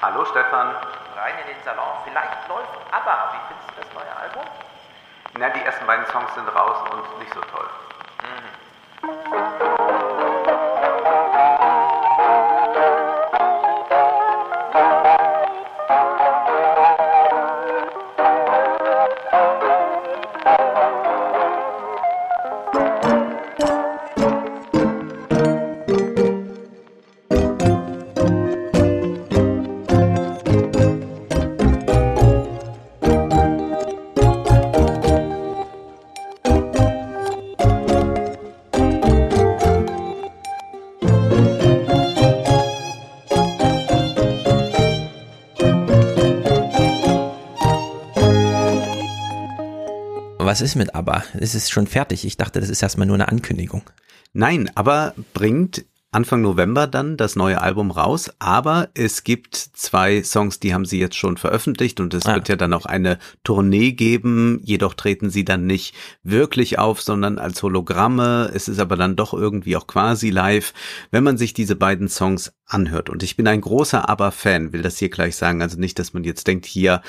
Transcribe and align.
Hallo 0.00 0.24
Stefan. 0.26 0.76
Rein 1.16 1.34
in 1.42 1.54
den 1.54 1.64
Salon. 1.64 1.98
Vielleicht 2.04 2.46
läuft 2.48 2.70
ABBA. 2.92 3.32
Wie 3.32 3.42
findest 3.48 3.68
du 3.68 3.82
das 3.82 3.92
neue 3.94 4.16
Album? 4.16 4.44
Na, 5.36 5.48
die 5.50 5.64
ersten 5.64 5.84
beiden 5.86 6.06
Songs 6.06 6.32
sind 6.36 6.46
raus 6.54 6.88
und 6.92 7.18
nicht 7.18 7.34
so 7.34 7.40
toll. 7.40 7.66
Was 50.48 50.62
ist 50.62 50.76
mit 50.76 50.94
ABBA? 50.94 51.24
Es 51.34 51.54
ist 51.54 51.70
schon 51.70 51.86
fertig. 51.86 52.24
Ich 52.24 52.38
dachte, 52.38 52.58
das 52.58 52.70
ist 52.70 52.82
erstmal 52.82 53.06
nur 53.06 53.16
eine 53.16 53.28
Ankündigung. 53.28 53.82
Nein, 54.32 54.70
aber 54.76 55.12
bringt 55.34 55.84
Anfang 56.10 56.40
November 56.40 56.86
dann 56.86 57.18
das 57.18 57.36
neue 57.36 57.60
Album 57.60 57.90
raus, 57.90 58.30
aber 58.38 58.88
es 58.94 59.24
gibt 59.24 59.56
zwei 59.56 60.22
Songs, 60.22 60.58
die 60.58 60.72
haben 60.72 60.86
sie 60.86 60.98
jetzt 60.98 61.16
schon 61.16 61.36
veröffentlicht 61.36 62.00
und 62.00 62.14
es 62.14 62.24
Ah. 62.24 62.36
wird 62.36 62.48
ja 62.48 62.56
dann 62.56 62.72
auch 62.72 62.86
eine 62.86 63.18
Tournee 63.44 63.92
geben, 63.92 64.58
jedoch 64.64 64.94
treten 64.94 65.28
sie 65.28 65.44
dann 65.44 65.66
nicht 65.66 65.94
wirklich 66.22 66.78
auf, 66.78 67.02
sondern 67.02 67.38
als 67.38 67.62
Hologramme. 67.62 68.50
Es 68.54 68.68
ist 68.68 68.80
aber 68.80 68.96
dann 68.96 69.16
doch 69.16 69.34
irgendwie 69.34 69.76
auch 69.76 69.86
quasi 69.86 70.30
live, 70.30 70.72
wenn 71.10 71.24
man 71.24 71.36
sich 71.36 71.52
diese 71.52 71.76
beiden 71.76 72.08
Songs 72.08 72.54
anhört. 72.68 73.10
Und 73.10 73.22
ich 73.22 73.36
bin 73.36 73.48
ein 73.48 73.60
großer 73.60 74.08
ABBA-Fan, 74.08 74.72
will 74.72 74.82
das 74.82 74.98
hier 74.98 75.08
gleich 75.08 75.36
sagen. 75.36 75.62
Also 75.62 75.78
nicht, 75.78 75.98
dass 75.98 76.12
man 76.12 76.24
jetzt 76.24 76.46
denkt, 76.46 76.66
hier 76.66 77.02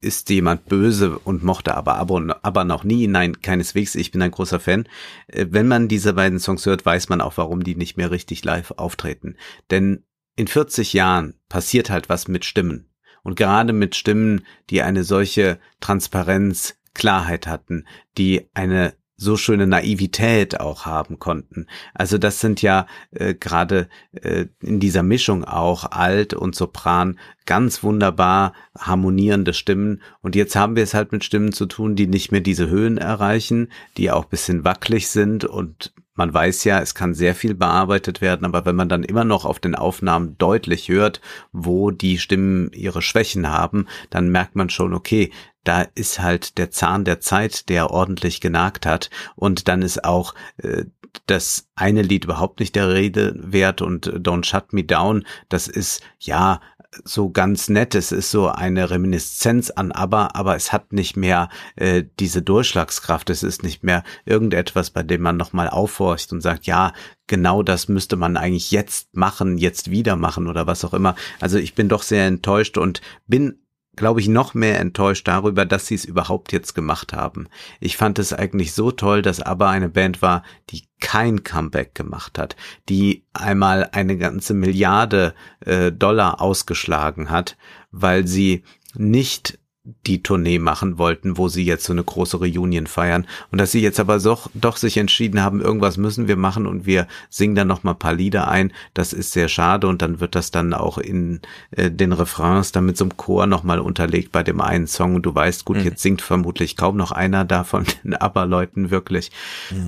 ist 0.00 0.30
jemand 0.30 0.66
böse 0.66 1.18
und 1.18 1.42
mochte 1.42 1.74
aber 1.74 1.96
aber, 1.96 2.38
aber 2.42 2.64
noch 2.64 2.84
nie. 2.84 3.06
Nein, 3.06 3.40
keineswegs. 3.40 3.94
Ich 3.94 4.10
bin 4.10 4.22
ein 4.22 4.30
großer 4.30 4.60
Fan. 4.60 4.88
Äh, 5.26 5.46
Wenn 5.50 5.66
man 5.66 5.88
diese 5.88 6.12
beiden 6.12 6.38
Songs 6.38 6.66
hört, 6.66 6.84
weiß 6.84 7.08
man 7.08 7.20
auch, 7.20 7.36
warum 7.36 7.64
die 7.64 7.74
nicht 7.74 7.96
mehr 7.96 8.10
richtig 8.10 8.44
live 8.44 8.72
auftreten. 8.72 9.36
Denn 9.70 10.04
in 10.36 10.46
40 10.46 10.92
Jahren 10.92 11.34
passiert 11.48 11.90
halt 11.90 12.08
was 12.08 12.28
mit 12.28 12.44
Stimmen. 12.44 12.90
Und 13.22 13.34
gerade 13.34 13.72
mit 13.72 13.96
Stimmen, 13.96 14.44
die 14.70 14.82
eine 14.82 15.04
solche 15.04 15.58
Transparenz, 15.80 16.76
Klarheit 16.94 17.46
hatten, 17.46 17.86
die 18.16 18.48
eine 18.54 18.94
so 19.18 19.36
schöne 19.36 19.66
Naivität 19.66 20.60
auch 20.60 20.86
haben 20.86 21.18
konnten. 21.18 21.66
Also 21.92 22.16
das 22.16 22.40
sind 22.40 22.62
ja 22.62 22.86
äh, 23.10 23.34
gerade 23.34 23.88
äh, 24.12 24.46
in 24.62 24.78
dieser 24.78 25.02
Mischung 25.02 25.44
auch 25.44 25.90
Alt 25.90 26.34
und 26.34 26.54
Sopran 26.54 27.18
ganz 27.44 27.82
wunderbar 27.82 28.54
harmonierende 28.78 29.52
Stimmen. 29.52 30.02
Und 30.22 30.36
jetzt 30.36 30.54
haben 30.54 30.76
wir 30.76 30.84
es 30.84 30.94
halt 30.94 31.10
mit 31.10 31.24
Stimmen 31.24 31.52
zu 31.52 31.66
tun, 31.66 31.96
die 31.96 32.06
nicht 32.06 32.30
mehr 32.30 32.40
diese 32.40 32.68
Höhen 32.68 32.96
erreichen, 32.96 33.72
die 33.96 34.10
auch 34.12 34.24
bisschen 34.24 34.64
wackelig 34.64 35.08
sind 35.08 35.44
und 35.44 35.92
man 36.18 36.34
weiß 36.34 36.64
ja, 36.64 36.80
es 36.80 36.94
kann 36.96 37.14
sehr 37.14 37.34
viel 37.34 37.54
bearbeitet 37.54 38.20
werden, 38.20 38.44
aber 38.44 38.66
wenn 38.66 38.74
man 38.74 38.88
dann 38.88 39.04
immer 39.04 39.24
noch 39.24 39.44
auf 39.44 39.60
den 39.60 39.76
Aufnahmen 39.76 40.36
deutlich 40.36 40.88
hört, 40.88 41.20
wo 41.52 41.92
die 41.92 42.18
Stimmen 42.18 42.72
ihre 42.72 43.02
Schwächen 43.02 43.48
haben, 43.48 43.86
dann 44.10 44.28
merkt 44.28 44.56
man 44.56 44.68
schon, 44.68 44.94
okay, 44.94 45.30
da 45.62 45.82
ist 45.94 46.18
halt 46.18 46.58
der 46.58 46.72
Zahn 46.72 47.04
der 47.04 47.20
Zeit, 47.20 47.68
der 47.68 47.90
ordentlich 47.90 48.40
genagt 48.40 48.84
hat. 48.84 49.10
Und 49.36 49.68
dann 49.68 49.80
ist 49.80 50.02
auch 50.04 50.34
äh, 50.56 50.86
das 51.26 51.68
eine 51.76 52.02
Lied 52.02 52.24
überhaupt 52.24 52.58
nicht 52.58 52.74
der 52.74 52.92
Rede 52.92 53.34
wert 53.36 53.80
und 53.80 54.08
Don't 54.08 54.44
Shut 54.44 54.72
Me 54.72 54.82
Down, 54.82 55.24
das 55.48 55.68
ist 55.68 56.02
ja 56.18 56.60
so 57.04 57.30
ganz 57.30 57.68
nett. 57.68 57.94
Es 57.94 58.12
ist 58.12 58.30
so 58.30 58.48
eine 58.48 58.90
Reminiszenz 58.90 59.70
an 59.70 59.92
ABBA, 59.92 60.30
aber 60.34 60.56
es 60.56 60.72
hat 60.72 60.92
nicht 60.92 61.16
mehr 61.16 61.48
äh, 61.76 62.04
diese 62.18 62.42
Durchschlagskraft. 62.42 63.30
Es 63.30 63.42
ist 63.42 63.62
nicht 63.62 63.84
mehr 63.84 64.04
irgendetwas, 64.24 64.90
bei 64.90 65.02
dem 65.02 65.22
man 65.22 65.36
nochmal 65.36 65.68
aufhorcht 65.68 66.32
und 66.32 66.40
sagt, 66.40 66.66
ja, 66.66 66.92
genau 67.26 67.62
das 67.62 67.88
müsste 67.88 68.16
man 68.16 68.36
eigentlich 68.36 68.70
jetzt 68.70 69.14
machen, 69.14 69.58
jetzt 69.58 69.90
wieder 69.90 70.16
machen 70.16 70.46
oder 70.46 70.66
was 70.66 70.84
auch 70.84 70.94
immer. 70.94 71.14
Also 71.40 71.58
ich 71.58 71.74
bin 71.74 71.88
doch 71.88 72.02
sehr 72.02 72.26
enttäuscht 72.26 72.78
und 72.78 73.00
bin 73.26 73.60
glaube 73.98 74.20
ich, 74.20 74.28
noch 74.28 74.54
mehr 74.54 74.80
enttäuscht 74.80 75.28
darüber, 75.28 75.66
dass 75.66 75.86
sie 75.86 75.96
es 75.96 76.04
überhaupt 76.04 76.52
jetzt 76.52 76.74
gemacht 76.74 77.12
haben. 77.12 77.48
Ich 77.80 77.96
fand 77.96 78.18
es 78.18 78.32
eigentlich 78.32 78.72
so 78.72 78.90
toll, 78.90 79.22
dass 79.22 79.42
ABBA 79.42 79.70
eine 79.70 79.88
Band 79.88 80.22
war, 80.22 80.42
die 80.70 80.84
kein 81.00 81.42
Comeback 81.42 81.94
gemacht 81.94 82.38
hat, 82.38 82.56
die 82.88 83.24
einmal 83.32 83.90
eine 83.92 84.16
ganze 84.16 84.54
Milliarde 84.54 85.34
äh, 85.60 85.92
Dollar 85.92 86.40
ausgeschlagen 86.40 87.30
hat, 87.30 87.56
weil 87.90 88.26
sie 88.26 88.62
nicht 88.94 89.58
die 90.06 90.22
Tournee 90.22 90.58
machen 90.58 90.98
wollten, 90.98 91.38
wo 91.38 91.48
sie 91.48 91.64
jetzt 91.64 91.84
so 91.84 91.92
eine 91.92 92.04
große 92.04 92.36
Reunion 92.38 92.86
feiern 92.86 93.26
und 93.50 93.58
dass 93.58 93.72
sie 93.72 93.80
jetzt 93.80 93.98
aber 94.00 94.18
doch, 94.18 94.50
doch 94.54 94.76
sich 94.76 94.96
entschieden 94.98 95.42
haben, 95.42 95.60
irgendwas 95.60 95.96
müssen 95.96 96.28
wir 96.28 96.36
machen 96.36 96.66
und 96.66 96.84
wir 96.86 97.06
singen 97.30 97.54
dann 97.54 97.68
noch 97.68 97.82
mal 97.84 97.92
ein 97.92 97.98
paar 97.98 98.14
Lieder 98.14 98.48
ein. 98.48 98.72
Das 98.94 99.12
ist 99.12 99.32
sehr 99.32 99.48
schade 99.48 99.86
und 99.86 100.02
dann 100.02 100.20
wird 100.20 100.34
das 100.34 100.50
dann 100.50 100.74
auch 100.74 100.98
in 100.98 101.40
äh, 101.70 101.90
den 101.90 102.12
Refrains 102.12 102.72
dann 102.72 102.86
mit 102.86 102.96
so 102.98 103.04
einem 103.04 103.16
Chor 103.16 103.46
noch 103.46 103.62
mal 103.62 103.80
unterlegt 103.80 104.32
bei 104.32 104.42
dem 104.42 104.60
einen 104.60 104.86
Song 104.86 105.14
und 105.14 105.22
du 105.22 105.34
weißt, 105.34 105.64
gut, 105.64 105.78
Mhm. 105.78 105.84
jetzt 105.84 106.02
singt 106.02 106.20
vermutlich 106.22 106.76
kaum 106.76 106.96
noch 106.96 107.12
einer 107.12 107.44
da 107.44 107.64
von 107.64 107.84
den 108.04 108.14
ABBA-Leuten 108.14 108.90
wirklich. 108.90 109.30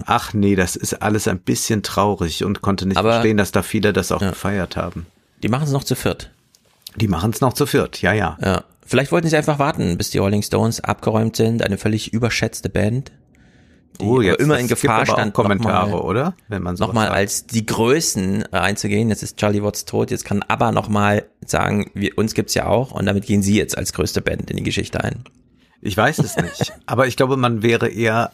Ach 0.06 0.32
nee, 0.34 0.56
das 0.56 0.76
ist 0.76 1.02
alles 1.02 1.28
ein 1.28 1.38
bisschen 1.40 1.82
traurig 1.82 2.44
und 2.44 2.62
konnte 2.62 2.86
nicht 2.86 2.96
Aber- 2.96 3.12
verstehen, 3.12 3.36
dass 3.36 3.52
da 3.52 3.62
viele 3.62 3.92
das 3.92 4.12
auch 4.12 4.22
Ja. 4.22 4.30
gefeiert 4.30 4.76
haben. 4.76 5.06
Die 5.42 5.48
machen 5.48 5.64
es 5.64 5.72
noch 5.72 5.84
zu 5.84 5.94
viert. 5.94 6.30
Die 6.96 7.08
machen 7.08 7.30
es 7.32 7.40
noch 7.40 7.52
zu 7.52 7.66
viert, 7.66 8.02
ja, 8.02 8.12
ja. 8.12 8.36
Ja. 8.42 8.64
Vielleicht 8.90 9.12
wollten 9.12 9.28
sie 9.28 9.36
einfach 9.36 9.60
warten, 9.60 9.96
bis 9.96 10.10
die 10.10 10.18
Rolling 10.18 10.42
Stones 10.42 10.80
abgeräumt 10.80 11.36
sind. 11.36 11.62
Eine 11.62 11.78
völlig 11.78 12.12
überschätzte 12.12 12.68
Band. 12.68 13.12
Die 14.00 14.04
Oh, 14.04 14.14
aber 14.14 14.24
jetzt 14.24 14.40
immer 14.40 14.58
in 14.58 14.66
Gefahr 14.66 15.02
aber 15.02 15.12
stand, 15.12 15.32
Kommentare, 15.32 15.90
nochmal 15.90 16.02
oder? 16.02 16.34
Wenn 16.48 16.64
man 16.64 16.74
sowas 16.74 16.88
noch 16.88 16.94
mal 16.94 17.06
sagt. 17.06 17.16
als 17.16 17.46
die 17.46 17.64
Größen 17.64 18.52
einzugehen. 18.52 19.08
Jetzt 19.08 19.22
ist 19.22 19.36
Charlie 19.36 19.62
Watts 19.62 19.84
tot, 19.84 20.10
jetzt 20.10 20.24
kann 20.24 20.42
ABBA 20.42 20.72
nochmal 20.72 21.26
sagen, 21.46 21.88
wir, 21.94 22.18
uns 22.18 22.34
gibt's 22.34 22.54
ja 22.54 22.66
auch 22.66 22.90
und 22.90 23.06
damit 23.06 23.26
gehen 23.26 23.42
sie 23.42 23.56
jetzt 23.56 23.78
als 23.78 23.92
größte 23.92 24.22
Band 24.22 24.50
in 24.50 24.56
die 24.56 24.64
Geschichte 24.64 25.04
ein. 25.04 25.22
Ich 25.80 25.96
weiß 25.96 26.18
es 26.18 26.34
nicht. 26.34 26.72
Aber 26.86 27.06
ich 27.06 27.16
glaube, 27.16 27.36
man 27.36 27.62
wäre 27.62 27.88
eher 27.88 28.32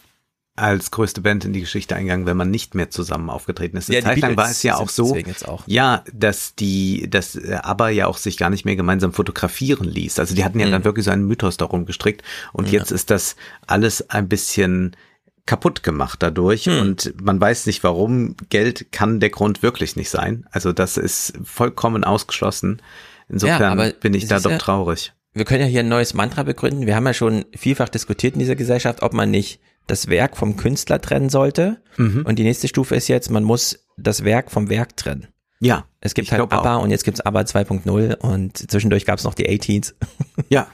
als 0.56 0.90
größte 0.90 1.20
Band 1.20 1.44
in 1.44 1.52
die 1.52 1.60
Geschichte 1.60 1.94
eingegangen, 1.94 2.26
wenn 2.26 2.36
man 2.36 2.50
nicht 2.50 2.74
mehr 2.74 2.90
zusammen 2.90 3.30
aufgetreten 3.30 3.76
ist. 3.76 3.88
Eine 3.90 3.98
Ja, 3.98 4.04
Zeit 4.04 4.18
lang 4.20 4.36
war 4.36 4.50
es 4.50 4.62
ja 4.62 4.76
auch 4.76 4.88
so, 4.88 5.16
auch. 5.46 5.62
ja, 5.66 6.02
dass 6.12 6.54
die, 6.54 7.08
dass 7.10 7.36
äh, 7.36 7.58
ABBA 7.62 7.90
ja 7.90 8.06
auch 8.06 8.16
sich 8.16 8.36
gar 8.38 8.50
nicht 8.50 8.64
mehr 8.64 8.76
gemeinsam 8.76 9.12
fotografieren 9.12 9.84
ließ. 9.86 10.18
Also 10.18 10.34
die 10.34 10.44
hatten 10.44 10.58
ja 10.58 10.68
dann 10.70 10.84
wirklich 10.84 11.04
so 11.04 11.10
einen 11.10 11.26
Mythos 11.26 11.56
darum 11.58 11.84
gestrickt. 11.86 12.22
Und 12.52 12.70
jetzt 12.72 12.90
ist 12.90 13.10
das 13.10 13.36
alles 13.66 14.10
ein 14.10 14.28
bisschen 14.28 14.96
kaputt 15.44 15.82
gemacht 15.84 16.22
dadurch 16.22 16.68
und 16.68 17.14
man 17.22 17.40
weiß 17.40 17.66
nicht 17.66 17.84
warum. 17.84 18.34
Geld 18.48 18.90
kann 18.90 19.20
der 19.20 19.30
Grund 19.30 19.62
wirklich 19.62 19.94
nicht 19.94 20.10
sein. 20.10 20.46
Also 20.50 20.72
das 20.72 20.96
ist 20.96 21.34
vollkommen 21.44 22.02
ausgeschlossen. 22.02 22.82
Insofern 23.28 23.60
Ja, 23.60 23.72
aber 23.72 23.90
bin 23.90 24.14
ich 24.14 24.26
da 24.26 24.40
doch 24.40 24.50
ja- 24.50 24.58
traurig. 24.58 25.12
Wir 25.34 25.44
können 25.44 25.60
ja 25.60 25.66
hier 25.66 25.80
ein 25.80 25.88
neues 25.88 26.14
Mantra 26.14 26.44
begründen. 26.44 26.86
Wir 26.86 26.96
haben 26.96 27.04
ja 27.06 27.12
schon 27.12 27.44
vielfach 27.54 27.90
diskutiert 27.90 28.32
in 28.34 28.40
dieser 28.40 28.56
Gesellschaft, 28.56 29.02
ob 29.02 29.12
man 29.12 29.30
nicht 29.30 29.60
das 29.86 30.08
Werk 30.08 30.36
vom 30.36 30.56
Künstler 30.56 31.00
trennen 31.00 31.28
sollte. 31.28 31.80
Mhm. 31.96 32.24
Und 32.26 32.38
die 32.38 32.44
nächste 32.44 32.68
Stufe 32.68 32.94
ist 32.96 33.08
jetzt, 33.08 33.30
man 33.30 33.44
muss 33.44 33.86
das 33.96 34.24
Werk 34.24 34.50
vom 34.50 34.68
Werk 34.68 34.96
trennen. 34.96 35.28
Ja. 35.60 35.86
Es 36.00 36.14
gibt 36.14 36.30
halt 36.30 36.42
ABBA 36.42 36.76
auch. 36.76 36.82
und 36.82 36.90
jetzt 36.90 37.04
gibt's 37.04 37.20
ABBA 37.20 37.40
2.0 37.40 38.16
und 38.16 38.70
zwischendurch 38.70 39.06
gab's 39.06 39.24
noch 39.24 39.34
die 39.34 39.48
18s. 39.48 39.94
Ja. 40.48 40.68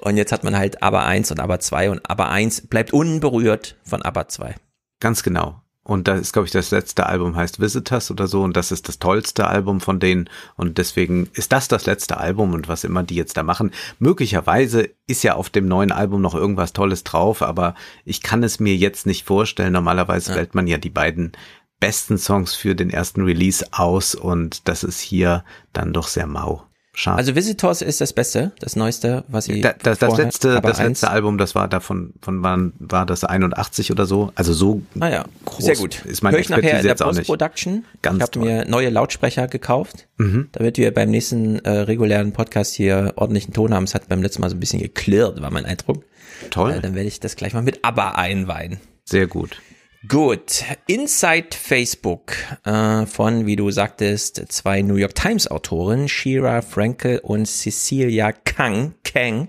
Und 0.00 0.16
jetzt 0.16 0.32
hat 0.32 0.44
man 0.44 0.56
halt 0.56 0.82
ABBA 0.82 1.04
1 1.04 1.32
und 1.32 1.40
ABBA 1.40 1.58
2 1.58 1.90
und 1.90 2.08
ABBA 2.08 2.30
1 2.30 2.68
bleibt 2.68 2.92
unberührt 2.92 3.76
von 3.82 4.00
ABBA 4.00 4.28
2. 4.28 4.54
Ganz 5.00 5.22
genau. 5.22 5.60
Und 5.88 6.06
das 6.06 6.20
ist, 6.20 6.34
glaube 6.34 6.44
ich, 6.44 6.52
das 6.52 6.70
letzte 6.70 7.06
Album 7.06 7.34
heißt 7.34 7.60
Visitors 7.60 8.10
oder 8.10 8.26
so. 8.26 8.42
Und 8.42 8.58
das 8.58 8.72
ist 8.72 8.88
das 8.88 8.98
tollste 8.98 9.48
Album 9.48 9.80
von 9.80 9.98
denen. 9.98 10.28
Und 10.54 10.76
deswegen 10.76 11.30
ist 11.32 11.50
das 11.50 11.66
das 11.66 11.86
letzte 11.86 12.18
Album 12.18 12.52
und 12.52 12.68
was 12.68 12.84
immer 12.84 13.02
die 13.02 13.14
jetzt 13.14 13.38
da 13.38 13.42
machen. 13.42 13.70
Möglicherweise 13.98 14.90
ist 15.06 15.22
ja 15.22 15.34
auf 15.34 15.48
dem 15.48 15.66
neuen 15.66 15.90
Album 15.90 16.20
noch 16.20 16.34
irgendwas 16.34 16.74
Tolles 16.74 17.04
drauf, 17.04 17.40
aber 17.40 17.74
ich 18.04 18.20
kann 18.20 18.42
es 18.42 18.60
mir 18.60 18.76
jetzt 18.76 19.06
nicht 19.06 19.24
vorstellen. 19.24 19.72
Normalerweise 19.72 20.34
wählt 20.34 20.54
man 20.54 20.66
ja 20.66 20.76
die 20.76 20.90
beiden 20.90 21.32
besten 21.80 22.18
Songs 22.18 22.54
für 22.54 22.74
den 22.74 22.90
ersten 22.90 23.22
Release 23.22 23.64
aus 23.72 24.14
und 24.14 24.68
das 24.68 24.84
ist 24.84 25.00
hier 25.00 25.42
dann 25.72 25.94
doch 25.94 26.08
sehr 26.08 26.26
mau. 26.26 26.67
Schade. 27.00 27.16
Also 27.18 27.36
Visitors 27.36 27.80
ist 27.80 28.00
das 28.00 28.12
Beste, 28.12 28.50
das 28.58 28.74
Neueste, 28.74 29.22
was 29.28 29.44
sie 29.44 29.60
Da, 29.60 29.72
das, 29.72 30.00
das 30.00 30.08
vorher- 30.08 30.24
letzte, 30.26 30.60
das 30.60 30.80
eins- 30.80 30.88
letzte 30.88 31.10
Album, 31.10 31.38
das 31.38 31.54
war 31.54 31.68
davon, 31.68 32.12
von 32.22 32.42
wann 32.42 32.72
war 32.80 33.06
das 33.06 33.22
81 33.22 33.92
oder 33.92 34.04
so? 34.04 34.32
Also 34.34 34.52
so 34.52 34.82
Ah 34.98 35.08
ja, 35.08 35.24
groß 35.44 35.64
sehr 35.64 35.76
gut. 35.76 36.04
ist 36.06 36.24
meine 36.24 36.34
Hör 36.34 36.40
ich 36.40 36.48
nachher 36.48 36.58
Expertise 36.64 36.76
in 36.80 36.82
der 36.82 36.90
jetzt 36.92 37.02
auch 37.04 37.08
nicht. 37.12 37.18
Post-Production. 37.28 37.84
Ganz 38.02 38.16
ich 38.16 38.22
habe. 38.22 38.38
Mhm. 38.40 38.44
mir 38.46 38.64
neue 38.64 38.90
Lautsprecher 38.90 39.46
gekauft, 39.46 40.08
damit 40.52 40.76
wir 40.76 40.92
beim 40.92 41.10
nächsten 41.10 41.60
äh, 41.60 41.70
regulären 41.70 42.32
Podcast 42.32 42.74
hier 42.74 43.12
ordentlichen 43.14 43.54
Ton 43.54 43.72
haben. 43.72 43.84
Es 43.84 43.94
hat 43.94 44.08
beim 44.08 44.20
letzten 44.20 44.40
Mal 44.42 44.50
so 44.50 44.56
ein 44.56 44.60
bisschen 44.60 44.82
geklirrt, 44.82 45.40
war 45.40 45.52
mein 45.52 45.66
Eindruck. 45.66 46.02
Toll, 46.50 46.72
Äh, 46.72 46.80
dann 46.80 46.96
werde 46.96 47.06
ich 47.06 47.20
das 47.20 47.36
gleich 47.36 47.54
mal 47.54 47.62
mit 47.62 47.84
ABBA 47.84 48.10
einweihen. 48.16 48.78
sehr 49.04 49.28
gut. 49.28 49.60
Gut, 50.06 50.64
Inside 50.86 51.48
Facebook 51.50 52.32
äh, 52.64 53.04
von, 53.06 53.46
wie 53.46 53.56
du 53.56 53.72
sagtest, 53.72 54.44
zwei 54.48 54.80
New 54.80 54.94
York 54.94 55.16
Times 55.16 55.50
Autoren, 55.50 56.08
Shira 56.08 56.62
Frankel 56.62 57.18
und 57.18 57.46
Cecilia 57.46 58.30
Kang, 58.30 58.94
Kang. 59.02 59.48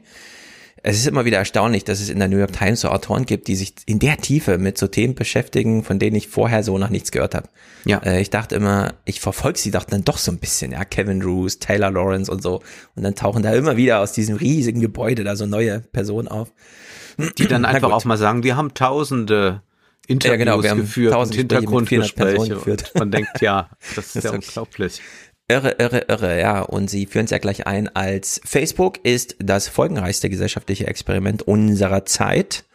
Es 0.82 0.98
ist 0.98 1.06
immer 1.06 1.26
wieder 1.26 1.38
erstaunlich, 1.38 1.84
dass 1.84 2.00
es 2.00 2.10
in 2.10 2.18
der 2.18 2.30
New 2.30 2.38
York 2.38 2.54
Times 2.54 2.82
so 2.82 2.90
Autoren 2.90 3.28
gibt, 3.28 3.48
die 3.48 3.56
sich 3.56 3.76
in 3.86 4.00
der 4.00 4.18
Tiefe 4.18 4.58
mit 4.58 4.80
so 4.80 4.88
Themen 4.88 5.14
beschäftigen, 5.14 5.84
von 5.84 6.00
denen 6.00 6.16
ich 6.16 6.30
vorher 6.30 6.64
so 6.64 6.80
noch 6.80 6.90
nichts 6.90 7.12
gehört 7.12 7.36
habe. 7.36 7.48
Ja. 7.86 8.00
Äh, 8.00 8.20
ich 8.20 8.32
dachte 8.32 8.56
immer, 8.56 8.96
ich 9.06 9.22
verfolge 9.22 9.60
sie 9.60 9.70
doch 9.70 9.84
dann 9.84 10.04
doch 10.04 10.18
so 10.18 10.32
ein 10.32 10.40
bisschen, 10.40 10.72
ja, 10.72 10.84
Kevin 10.84 11.22
Roos, 11.22 11.60
Taylor 11.60 11.92
Lawrence 11.92 12.32
und 12.32 12.42
so. 12.42 12.64
Und 12.96 13.04
dann 13.04 13.14
tauchen 13.14 13.44
da 13.44 13.54
immer 13.54 13.78
wieder 13.78 14.00
aus 14.00 14.14
diesem 14.14 14.38
riesigen 14.38 14.82
Gebäude 14.82 15.24
da 15.24 15.36
so 15.36 15.46
neue 15.46 15.82
Personen 15.82 16.28
auf. 16.28 16.52
Die 17.38 17.48
dann 17.48 17.66
einfach 17.66 17.92
auch 17.92 18.06
mal 18.06 18.18
sagen, 18.18 18.44
wir 18.44 18.58
haben 18.58 18.74
tausende 18.74 19.62
Interviews 20.10 20.40
genau, 20.40 20.64
wir 20.64 20.72
haben 20.72 20.82
geführt 20.82 21.14
tausend 21.14 21.36
Gespräche 21.38 21.70
mit 21.70 21.88
400 21.88 22.10
Hintergrundgespräche. 22.10 22.36
Personen 22.36 22.50
geführt. 22.50 22.92
Man 22.96 23.12
denkt, 23.12 23.42
ja, 23.42 23.70
das 23.96 24.16
ist 24.16 24.24
ja 24.26 24.32
unglaublich. 24.32 25.02
Irre, 25.48 25.76
irre, 25.78 26.06
irre, 26.08 26.40
ja. 26.40 26.62
Und 26.62 26.90
sie 26.90 27.06
führen 27.06 27.26
es 27.26 27.32
ja 27.32 27.38
gleich 27.38 27.68
ein 27.68 27.88
als 27.96 28.42
Facebook 28.44 29.04
ist 29.04 29.36
das 29.40 29.68
folgenreichste 29.68 30.30
gesellschaftliche 30.30 30.88
Experiment 30.88 31.44
unserer 31.44 32.06
Zeit, 32.06 32.66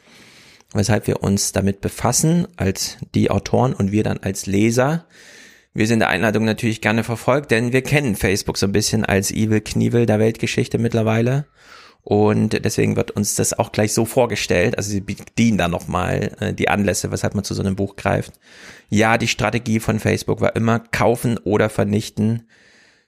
weshalb 0.72 1.08
wir 1.08 1.22
uns 1.22 1.52
damit 1.52 1.80
befassen 1.80 2.46
als 2.56 2.98
die 3.14 3.30
Autoren 3.30 3.74
und 3.74 3.90
wir 3.90 4.04
dann 4.04 4.18
als 4.18 4.46
Leser. 4.46 5.06
Wir 5.72 5.88
sind 5.88 5.98
der 5.98 6.08
Einladung 6.08 6.44
natürlich 6.44 6.80
gerne 6.80 7.02
verfolgt, 7.02 7.50
denn 7.50 7.72
wir 7.72 7.82
kennen 7.82 8.14
Facebook 8.14 8.58
so 8.58 8.66
ein 8.66 8.72
bisschen 8.72 9.04
als 9.04 9.32
Evil 9.32 9.60
Knievel 9.60 10.06
der 10.06 10.20
Weltgeschichte 10.20 10.78
mittlerweile. 10.78 11.46
Und 12.04 12.64
deswegen 12.64 12.96
wird 12.96 13.12
uns 13.12 13.34
das 13.34 13.58
auch 13.58 13.72
gleich 13.72 13.94
so 13.94 14.04
vorgestellt. 14.04 14.76
Also 14.76 14.90
sie 14.90 15.00
bedienen 15.00 15.56
da 15.56 15.68
nochmal 15.68 16.32
äh, 16.38 16.52
die 16.52 16.68
Anlässe, 16.68 17.10
weshalb 17.10 17.34
man 17.34 17.44
zu 17.44 17.54
so 17.54 17.62
einem 17.62 17.76
Buch 17.76 17.96
greift. 17.96 18.34
Ja, 18.90 19.16
die 19.16 19.26
Strategie 19.26 19.80
von 19.80 19.98
Facebook 19.98 20.42
war 20.42 20.54
immer 20.54 20.80
kaufen 20.80 21.38
oder 21.38 21.70
vernichten. 21.70 22.46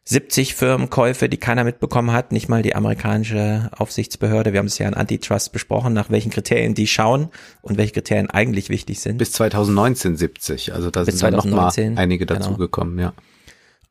70 0.09 0.55
Firmenkäufe, 0.55 1.29
die 1.29 1.37
keiner 1.37 1.65
mitbekommen 1.65 2.13
hat, 2.13 2.31
nicht 2.31 2.49
mal 2.49 2.63
die 2.63 2.77
amerikanische 2.77 3.71
Aufsichtsbehörde. 3.77 4.53
Wir 4.53 4.61
haben 4.61 4.67
es 4.67 4.79
ja 4.79 4.87
in 4.87 4.95
Antitrust 4.95 5.53
besprochen, 5.53 5.93
nach 5.93 6.11
welchen 6.11 6.31
Kriterien 6.31 6.75
die 6.75 6.87
schauen 6.87 7.29
und 7.61 7.77
welche 7.77 7.93
Kriterien 7.93 8.31
eigentlich 8.31 8.69
wichtig 8.69 9.01
sind. 9.01 9.19
Bis 9.19 9.33
2019 9.33 10.17
70, 10.17 10.73
also 10.73 10.91
da 10.93 11.03
Bis 11.03 11.19
sind 11.19 11.25
dann 11.25 11.35
noch 11.35 11.45
mal 11.45 11.73
2019, 11.73 11.99
einige 11.99 12.25
genau. 12.25 12.39
dazugekommen, 12.39 12.99
ja. 13.01 13.15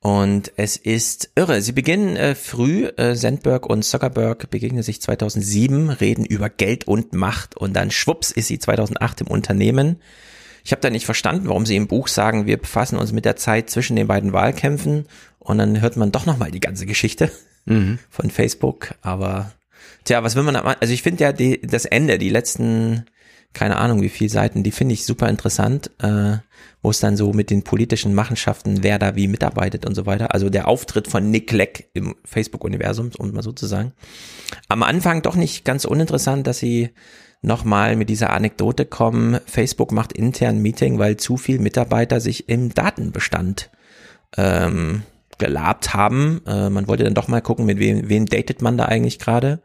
Und 0.06 0.52
es 0.56 0.78
ist 0.78 1.32
irre. 1.34 1.64
Sie 1.64 1.72
beginnen 1.72 2.16
äh, 2.16 2.36
früh, 2.36 2.86
äh, 2.86 3.16
Sandberg 3.16 3.66
und 3.66 3.82
Zuckerberg 3.82 4.52
begegnen 4.52 4.84
sich 4.84 5.02
2007, 5.02 5.90
reden 5.90 6.26
über 6.26 6.48
Geld 6.48 6.88
und 6.88 7.14
Macht 7.14 7.58
und 7.58 7.74
dann 7.74 7.90
schwupps 7.90 8.30
ist 8.30 8.46
sie 8.46 8.60
2008 8.60 9.22
im 9.22 9.28
Unternehmen. 9.28 10.00
Ich 10.64 10.74
habe 10.74 10.82
da 10.82 10.92
nicht 10.92 11.08
verstanden, 11.08 11.48
warum 11.48 11.66
sie 11.66 11.76
im 11.76 11.88
Buch 11.88 12.08
sagen, 12.08 12.46
wir 12.46 12.58
befassen 12.58 13.00
uns 13.00 13.14
mit 13.14 13.26
der 13.26 13.36
Zeit 13.36 13.72
zwischen 13.72 13.96
den 13.96 14.06
beiden 14.06 14.32
Wahlkämpfen 14.32 15.08
und 15.40 15.58
dann 15.58 15.82
hört 15.82 15.98
man 15.98 16.12
doch 16.12 16.28
nochmal 16.28 16.52
die 16.52 16.60
ganze 16.60 16.86
Geschichte 16.86 17.32
von 18.12 18.30
Facebook. 18.30 18.94
Aber 19.02 19.54
tja, 20.04 20.22
was 20.22 20.36
will 20.36 20.44
man 20.44 20.54
da 20.54 20.62
machen? 20.62 20.78
Also 20.82 20.94
ich 20.94 21.02
finde 21.02 21.24
ja 21.24 21.34
die, 21.34 21.62
das 21.62 21.86
Ende, 21.86 22.20
die 22.20 22.30
letzten, 22.30 23.06
keine 23.56 23.78
Ahnung 23.78 24.02
wie 24.02 24.10
viele 24.10 24.30
Seiten, 24.30 24.62
die 24.62 24.72
finde 24.72 24.94
ich 24.94 25.06
super 25.06 25.30
interessant, 25.30 25.90
äh, 26.00 26.38
wo 26.84 26.92
es 26.92 27.00
dann 27.00 27.18
so 27.18 27.34
mit 27.34 27.50
den 27.50 27.64
politischen 27.64 28.14
Machenschaften, 28.14 28.84
wer 28.84 29.00
da 29.00 29.16
wie 29.16 29.28
mitarbeitet 29.28 29.86
und 29.88 29.96
so 29.96 30.06
weiter. 30.06 30.34
Also 30.34 30.50
der 30.50 30.68
Auftritt 30.68 31.08
von 31.08 31.32
Nick 31.32 31.52
Leck 31.52 31.90
im 31.94 32.16
Facebook-Universum, 32.26 33.10
um 33.18 33.32
mal 33.32 33.42
so 33.42 33.54
zu 33.54 33.66
sagen. 33.66 33.94
Am 34.68 34.84
Anfang 34.84 35.24
doch 35.24 35.36
nicht 35.36 35.66
ganz 35.66 35.86
uninteressant, 35.86 36.46
dass 36.46 36.60
sie 36.60 36.92
nochmal 37.42 37.96
mit 37.96 38.10
dieser 38.10 38.32
Anekdote 38.32 38.86
kommen, 38.86 39.40
Facebook 39.46 39.92
macht 39.92 40.14
intern 40.14 40.60
Meeting, 40.60 41.00
weil 41.00 41.18
zu 41.18 41.38
viel 41.38 41.60
Mitarbeiter 41.60 42.20
sich 42.20 42.50
im 42.50 42.74
Datenbestand 42.74 43.70
ähm, 44.38 45.04
gelabt 45.38 45.94
haben. 45.94 46.42
Äh, 46.46 46.70
man 46.70 46.88
wollte 46.88 47.04
dann 47.04 47.14
doch 47.14 47.28
mal 47.28 47.42
gucken, 47.42 47.66
mit 47.66 47.80
wem, 47.80 48.10
wem 48.10 48.26
datet 48.26 48.62
man 48.62 48.78
da 48.78 48.86
eigentlich 48.86 49.20
gerade. 49.20 49.62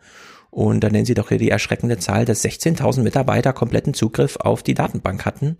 Und 0.50 0.80
dann 0.80 0.92
nennen 0.92 1.06
sie 1.06 1.14
doch 1.14 1.28
hier 1.28 1.38
die 1.38 1.50
erschreckende 1.50 1.98
Zahl, 1.98 2.24
dass 2.24 2.44
16.000 2.44 3.02
Mitarbeiter 3.02 3.52
kompletten 3.52 3.94
Zugriff 3.94 4.36
auf 4.36 4.62
die 4.62 4.74
Datenbank 4.74 5.24
hatten. 5.24 5.56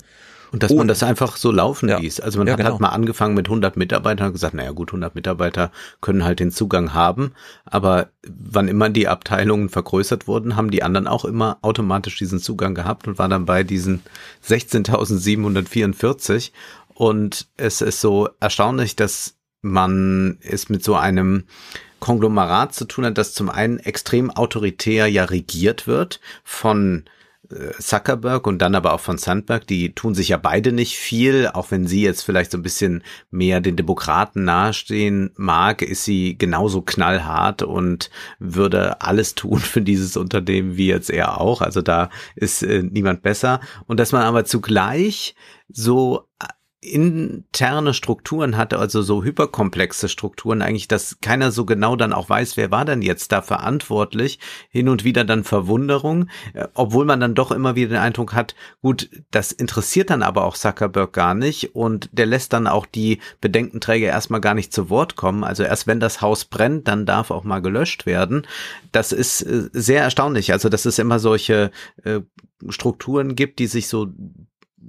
Und 0.52 0.64
dass 0.64 0.72
man 0.72 0.88
das 0.88 1.04
einfach 1.04 1.36
so 1.36 1.52
laufen 1.52 1.88
Ja. 1.88 1.98
ließ. 1.98 2.18
Also 2.18 2.38
man 2.38 2.48
Ja, 2.48 2.54
hat 2.54 2.58
genau. 2.58 2.70
halt 2.72 2.80
mal 2.80 2.88
angefangen 2.88 3.36
mit 3.36 3.46
100 3.48 3.76
Mitarbeitern 3.76 4.26
und 4.26 4.32
gesagt, 4.32 4.52
naja 4.54 4.72
gut, 4.72 4.88
100 4.88 5.14
Mitarbeiter 5.14 5.70
können 6.00 6.24
halt 6.24 6.40
den 6.40 6.50
Zugang 6.50 6.92
haben. 6.92 7.34
Aber 7.66 8.08
wann 8.26 8.66
immer 8.66 8.88
die 8.88 9.06
Abteilungen 9.06 9.68
vergrößert 9.68 10.26
wurden, 10.26 10.56
haben 10.56 10.72
die 10.72 10.82
anderen 10.82 11.06
auch 11.06 11.24
immer 11.24 11.58
automatisch 11.62 12.18
diesen 12.18 12.40
Zugang 12.40 12.74
gehabt 12.74 13.06
und 13.06 13.16
waren 13.16 13.30
dann 13.30 13.44
bei 13.46 13.62
diesen 13.62 14.02
16.744. 14.44 16.50
Und 16.94 17.46
es 17.56 17.80
ist 17.80 18.00
so 18.00 18.28
erstaunlich, 18.40 18.96
dass 18.96 19.36
man 19.62 20.38
es 20.42 20.68
mit 20.68 20.82
so 20.82 20.96
einem 20.96 21.44
Konglomerat 22.00 22.74
zu 22.74 22.86
tun 22.86 23.04
hat, 23.04 23.18
das 23.18 23.34
zum 23.34 23.50
einen 23.50 23.78
extrem 23.78 24.30
autoritär 24.30 25.06
ja 25.06 25.24
regiert 25.24 25.86
wird 25.86 26.20
von 26.42 27.04
äh, 27.50 27.72
Zuckerberg 27.78 28.46
und 28.46 28.58
dann 28.58 28.74
aber 28.74 28.92
auch 28.92 29.00
von 29.00 29.18
Sandberg, 29.18 29.66
die 29.66 29.92
tun 29.94 30.14
sich 30.14 30.28
ja 30.28 30.36
beide 30.36 30.72
nicht 30.72 30.96
viel, 30.96 31.48
auch 31.48 31.70
wenn 31.70 31.86
sie 31.86 32.02
jetzt 32.02 32.22
vielleicht 32.22 32.52
so 32.52 32.58
ein 32.58 32.62
bisschen 32.62 33.02
mehr 33.30 33.60
den 33.60 33.76
Demokraten 33.76 34.44
nahestehen 34.44 35.32
mag, 35.36 35.82
ist 35.82 36.04
sie 36.04 36.38
genauso 36.38 36.82
knallhart 36.82 37.62
und 37.62 38.10
würde 38.38 39.00
alles 39.00 39.34
tun 39.34 39.58
für 39.58 39.82
dieses 39.82 40.16
Unternehmen 40.16 40.76
wie 40.76 40.86
jetzt 40.86 41.10
er 41.10 41.40
auch. 41.40 41.60
Also 41.60 41.82
da 41.82 42.10
ist 42.36 42.62
äh, 42.62 42.82
niemand 42.82 43.22
besser. 43.22 43.60
Und 43.86 43.98
dass 43.98 44.12
man 44.12 44.22
aber 44.22 44.44
zugleich 44.44 45.34
so 45.68 46.28
äh, 46.40 46.46
interne 46.82 47.92
Strukturen 47.92 48.56
hatte, 48.56 48.78
also 48.78 49.02
so 49.02 49.22
hyperkomplexe 49.22 50.08
Strukturen 50.08 50.62
eigentlich, 50.62 50.88
dass 50.88 51.18
keiner 51.20 51.50
so 51.50 51.66
genau 51.66 51.94
dann 51.94 52.14
auch 52.14 52.30
weiß, 52.30 52.56
wer 52.56 52.70
war 52.70 52.86
denn 52.86 53.02
jetzt 53.02 53.32
da 53.32 53.42
verantwortlich. 53.42 54.38
Hin 54.70 54.88
und 54.88 55.04
wieder 55.04 55.24
dann 55.24 55.44
Verwunderung, 55.44 56.28
äh, 56.54 56.68
obwohl 56.72 57.04
man 57.04 57.20
dann 57.20 57.34
doch 57.34 57.50
immer 57.50 57.74
wieder 57.74 57.90
den 57.90 57.98
Eindruck 57.98 58.32
hat, 58.32 58.54
gut, 58.80 59.10
das 59.30 59.52
interessiert 59.52 60.08
dann 60.08 60.22
aber 60.22 60.44
auch 60.44 60.56
Zuckerberg 60.56 61.12
gar 61.12 61.34
nicht 61.34 61.74
und 61.74 62.08
der 62.12 62.26
lässt 62.26 62.54
dann 62.54 62.66
auch 62.66 62.86
die 62.86 63.20
Bedenkenträger 63.42 64.08
erstmal 64.08 64.40
gar 64.40 64.54
nicht 64.54 64.72
zu 64.72 64.88
Wort 64.88 65.16
kommen. 65.16 65.44
Also 65.44 65.62
erst 65.62 65.86
wenn 65.86 66.00
das 66.00 66.22
Haus 66.22 66.46
brennt, 66.46 66.88
dann 66.88 67.04
darf 67.04 67.30
auch 67.30 67.44
mal 67.44 67.60
gelöscht 67.60 68.06
werden. 68.06 68.46
Das 68.90 69.12
ist 69.12 69.42
äh, 69.42 69.68
sehr 69.74 70.02
erstaunlich. 70.02 70.52
Also 70.52 70.70
dass 70.70 70.86
es 70.86 70.98
immer 70.98 71.18
solche 71.18 71.72
äh, 72.04 72.20
Strukturen 72.68 73.36
gibt, 73.36 73.58
die 73.58 73.66
sich 73.66 73.88
so 73.88 74.08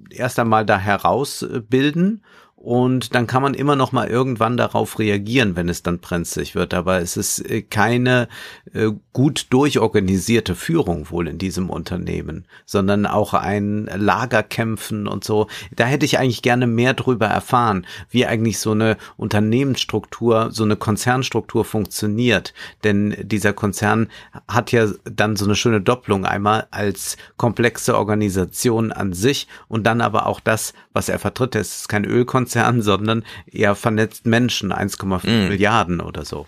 erst 0.10 0.39
einmal 0.39 0.65
da 0.65 0.77
herausbilden 0.77 2.24
und 2.63 3.15
dann 3.15 3.25
kann 3.25 3.41
man 3.41 3.55
immer 3.55 3.75
noch 3.75 3.91
mal 3.91 4.07
irgendwann 4.07 4.55
darauf 4.55 4.99
reagieren, 4.99 5.55
wenn 5.55 5.67
es 5.67 5.81
dann 5.81 5.97
brenzlig 5.97 6.53
wird. 6.53 6.75
Aber 6.75 6.99
es 6.99 7.17
ist 7.17 7.39
äh, 7.39 7.63
keine 7.63 8.27
äh, 8.73 8.91
gut 9.13 9.47
durchorganisierte 9.49 10.53
Führung 10.53 11.09
wohl 11.09 11.27
in 11.27 11.39
diesem 11.39 11.71
Unternehmen, 11.71 12.45
sondern 12.67 13.07
auch 13.07 13.33
ein 13.33 13.89
Lagerkämpfen 13.91 15.07
und 15.07 15.23
so. 15.23 15.47
Da 15.75 15.85
hätte 15.85 16.05
ich 16.05 16.19
eigentlich 16.19 16.43
gerne 16.43 16.67
mehr 16.67 16.93
drüber 16.93 17.25
erfahren, 17.25 17.87
wie 18.11 18.27
eigentlich 18.27 18.59
so 18.59 18.73
eine 18.73 18.97
Unternehmensstruktur, 19.17 20.49
so 20.51 20.63
eine 20.63 20.75
Konzernstruktur 20.75 21.65
funktioniert. 21.65 22.53
Denn 22.83 23.15
dieser 23.23 23.53
Konzern 23.53 24.07
hat 24.47 24.71
ja 24.71 24.87
dann 25.03 25.35
so 25.35 25.45
eine 25.45 25.55
schöne 25.55 25.81
Doppelung 25.81 26.25
einmal 26.25 26.67
als 26.69 27.17
komplexe 27.37 27.97
Organisation 27.97 28.91
an 28.91 29.13
sich 29.13 29.47
und 29.67 29.87
dann 29.87 29.99
aber 29.99 30.27
auch 30.27 30.39
das, 30.39 30.73
was 30.93 31.09
er 31.09 31.17
vertritt. 31.17 31.55
Es 31.55 31.81
ist 31.81 31.87
kein 31.89 32.05
Ölkonzern, 32.05 32.50
sondern 32.81 33.24
eher 33.46 33.75
vernetzt 33.75 34.25
Menschen, 34.25 34.72
1,5 34.72 35.50
Milliarden 35.50 36.01
oder 36.01 36.25
so. 36.25 36.48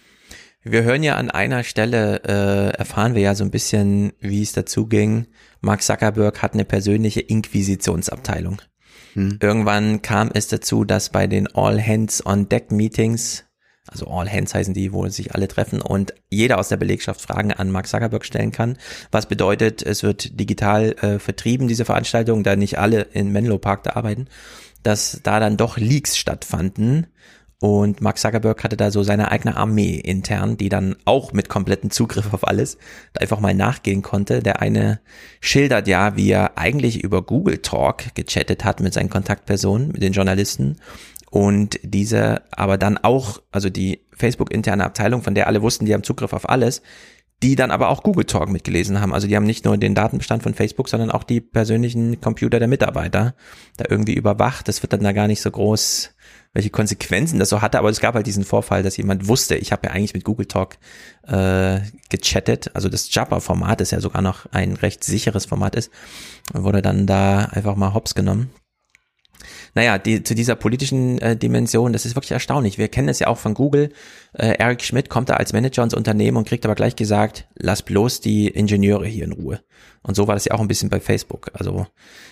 Wir 0.66 0.84
hören 0.84 1.04
ja 1.04 1.18
an 1.18 1.30
einer 1.30 1.64
Stelle, 1.64 2.22
äh, 2.24 2.78
erfahren 2.78 3.16
wir 3.16 3.22
ja 3.22 3.36
so 3.36 3.44
ein 3.44 3.52
bisschen, 3.52 4.14
wie 4.22 4.42
es 4.42 4.54
dazu 4.54 4.88
ging. 4.88 5.28
Mark 5.60 5.82
Zuckerberg 5.82 6.42
hat 6.42 6.54
eine 6.54 6.64
persönliche 6.64 7.20
Inquisitionsabteilung. 7.20 8.62
Irgendwann 9.42 10.02
kam 10.02 10.32
es 10.34 10.48
dazu, 10.48 10.86
dass 10.86 11.10
bei 11.10 11.28
den 11.28 11.54
All 11.54 11.86
Hands 11.86 12.26
on 12.26 12.50
Deck 12.50 12.72
Meetings, 12.72 13.44
also 13.88 14.08
All 14.08 14.32
Hands 14.32 14.54
heißen 14.54 14.74
die, 14.74 14.94
wo 14.94 15.08
sich 15.10 15.36
alle 15.36 15.48
treffen 15.48 15.82
und 15.82 16.14
jeder 16.30 16.58
aus 16.58 16.70
der 16.70 16.78
Belegschaft 16.78 17.22
Fragen 17.22 17.52
an 17.52 17.70
Mark 17.70 17.88
Zuckerberg 17.88 18.26
stellen 18.26 18.52
kann. 18.52 18.78
Was 19.12 19.28
bedeutet, 19.28 19.84
es 19.84 20.02
wird 20.02 20.40
digital 20.40 20.94
äh, 20.94 21.20
vertrieben, 21.20 21.68
diese 21.68 21.86
Veranstaltung, 21.86 22.44
da 22.44 22.56
nicht 22.56 22.80
alle 22.80 23.02
in 23.02 23.32
Menlo 23.32 23.58
Park 23.58 23.84
da 23.84 23.92
arbeiten, 23.92 24.28
dass 24.84 25.22
da 25.24 25.40
dann 25.40 25.58
doch 25.58 25.78
Leaks 25.78 26.18
stattfanden 26.18 27.08
Und 27.64 28.02
Mark 28.02 28.18
Zuckerberg 28.18 28.62
hatte 28.66 28.76
da 28.76 28.92
so 28.92 29.04
seine 29.04 29.32
eigene 29.32 29.56
Armee 29.56 29.96
intern, 29.96 30.58
die 30.58 30.68
dann 30.68 30.98
auch 31.06 31.32
mit 31.32 31.48
kompletten 31.48 31.92
Zugriff 31.92 32.34
auf 32.34 32.46
alles 32.46 32.78
einfach 33.18 33.40
mal 33.40 33.54
nachgehen 33.54 34.02
konnte. 34.02 34.44
Der 34.44 34.62
eine 34.62 35.00
schildert 35.40 35.88
ja, 35.88 36.18
wie 36.18 36.30
er 36.30 36.58
eigentlich 36.58 37.02
über 37.02 37.22
Google 37.22 37.60
Talk 37.60 38.16
gechattet 38.16 38.66
hat 38.66 38.82
mit 38.82 38.94
seinen 38.94 39.10
Kontaktpersonen, 39.10 39.94
mit 39.94 40.04
den 40.04 40.12
Journalisten. 40.12 40.76
Und 41.30 41.80
diese 41.84 42.42
aber 42.52 42.78
dann 42.78 42.98
auch, 42.98 43.42
also 43.54 43.70
die 43.70 44.02
Facebook-interne 44.12 44.84
Abteilung, 44.84 45.22
von 45.22 45.34
der 45.34 45.48
alle 45.48 45.62
wussten, 45.62 45.86
die 45.86 45.94
haben 45.94 46.04
Zugriff 46.04 46.34
auf 46.34 46.50
alles, 46.50 46.82
die 47.44 47.56
dann 47.56 47.72
aber 47.72 47.90
auch 47.90 48.04
Google 48.04 48.26
Talk 48.26 48.50
mitgelesen 48.50 49.02
haben. 49.02 49.14
Also 49.14 49.28
die 49.28 49.36
haben 49.36 49.46
nicht 49.46 49.66
nur 49.66 49.78
den 49.78 49.96
Datenbestand 49.96 50.44
von 50.44 50.54
Facebook, 50.54 50.88
sondern 50.88 51.12
auch 51.12 51.24
die 51.24 51.42
persönlichen 51.42 52.22
Computer 52.22 52.58
der 52.58 52.70
Mitarbeiter 52.70 53.36
da 53.76 53.86
irgendwie 53.90 54.14
überwacht. 54.14 54.68
Das 54.70 54.82
wird 54.82 54.94
dann 54.94 55.04
da 55.04 55.12
gar 55.12 55.28
nicht 55.28 55.42
so 55.42 55.52
groß 55.52 56.12
welche 56.54 56.70
Konsequenzen 56.70 57.40
das 57.40 57.50
so 57.50 57.62
hatte, 57.62 57.80
aber 57.80 57.90
es 57.90 58.00
gab 58.00 58.14
halt 58.14 58.28
diesen 58.28 58.44
Vorfall, 58.44 58.84
dass 58.84 58.96
jemand 58.96 59.28
wusste, 59.28 59.56
ich 59.56 59.72
habe 59.72 59.88
ja 59.88 59.94
eigentlich 59.94 60.14
mit 60.14 60.24
Google 60.24 60.46
Talk 60.46 60.78
äh, 61.28 61.80
gechattet, 62.10 62.70
also 62.76 62.90
das 62.90 63.14
Jabber-Format 63.14 63.82
ist 63.82 63.92
ja 63.92 64.00
sogar 64.00 64.22
noch 64.22 64.46
ein 64.52 64.74
recht 64.74 65.04
sicheres 65.04 65.48
Format 65.48 65.76
ist, 65.76 65.92
wurde 66.54 66.84
dann 66.84 67.08
da 67.08 67.46
einfach 67.46 67.76
mal 67.76 67.96
hops 67.96 68.14
genommen. 68.14 68.52
Naja, 69.76 69.98
die, 69.98 70.24
zu 70.24 70.36
dieser 70.36 70.56
politischen 70.56 71.18
äh, 71.20 71.36
Dimension, 71.36 71.94
das 71.94 72.06
ist 72.06 72.16
wirklich 72.16 72.32
erstaunlich. 72.32 72.78
Wir 72.78 72.90
kennen 72.90 73.10
es 73.10 73.20
ja 73.20 73.28
auch 73.28 73.38
von 73.38 73.54
Google. 73.56 73.90
Äh, 74.34 74.56
Eric 74.60 74.84
Schmidt 74.84 75.10
kommt 75.10 75.30
da 75.30 75.36
als 75.36 75.54
Manager 75.54 75.84
ins 75.84 75.96
Unternehmen 75.96 76.38
und 76.38 76.48
kriegt 76.48 76.66
aber 76.66 76.76
gleich 76.76 76.96
gesagt, 76.96 77.48
lass 77.56 77.82
bloß 77.82 78.22
die 78.22 78.48
Ingenieure 78.48 79.08
hier 79.08 79.26
in 79.26 79.32
Ruhe. 79.32 79.62
Und 80.04 80.16
so 80.16 80.28
war 80.28 80.36
das 80.36 80.46
ja 80.46 80.54
auch 80.54 80.60
ein 80.60 80.68
bisschen 80.68 80.90
bei 80.90 81.00
Facebook. 81.00 81.50
Also 81.54 81.88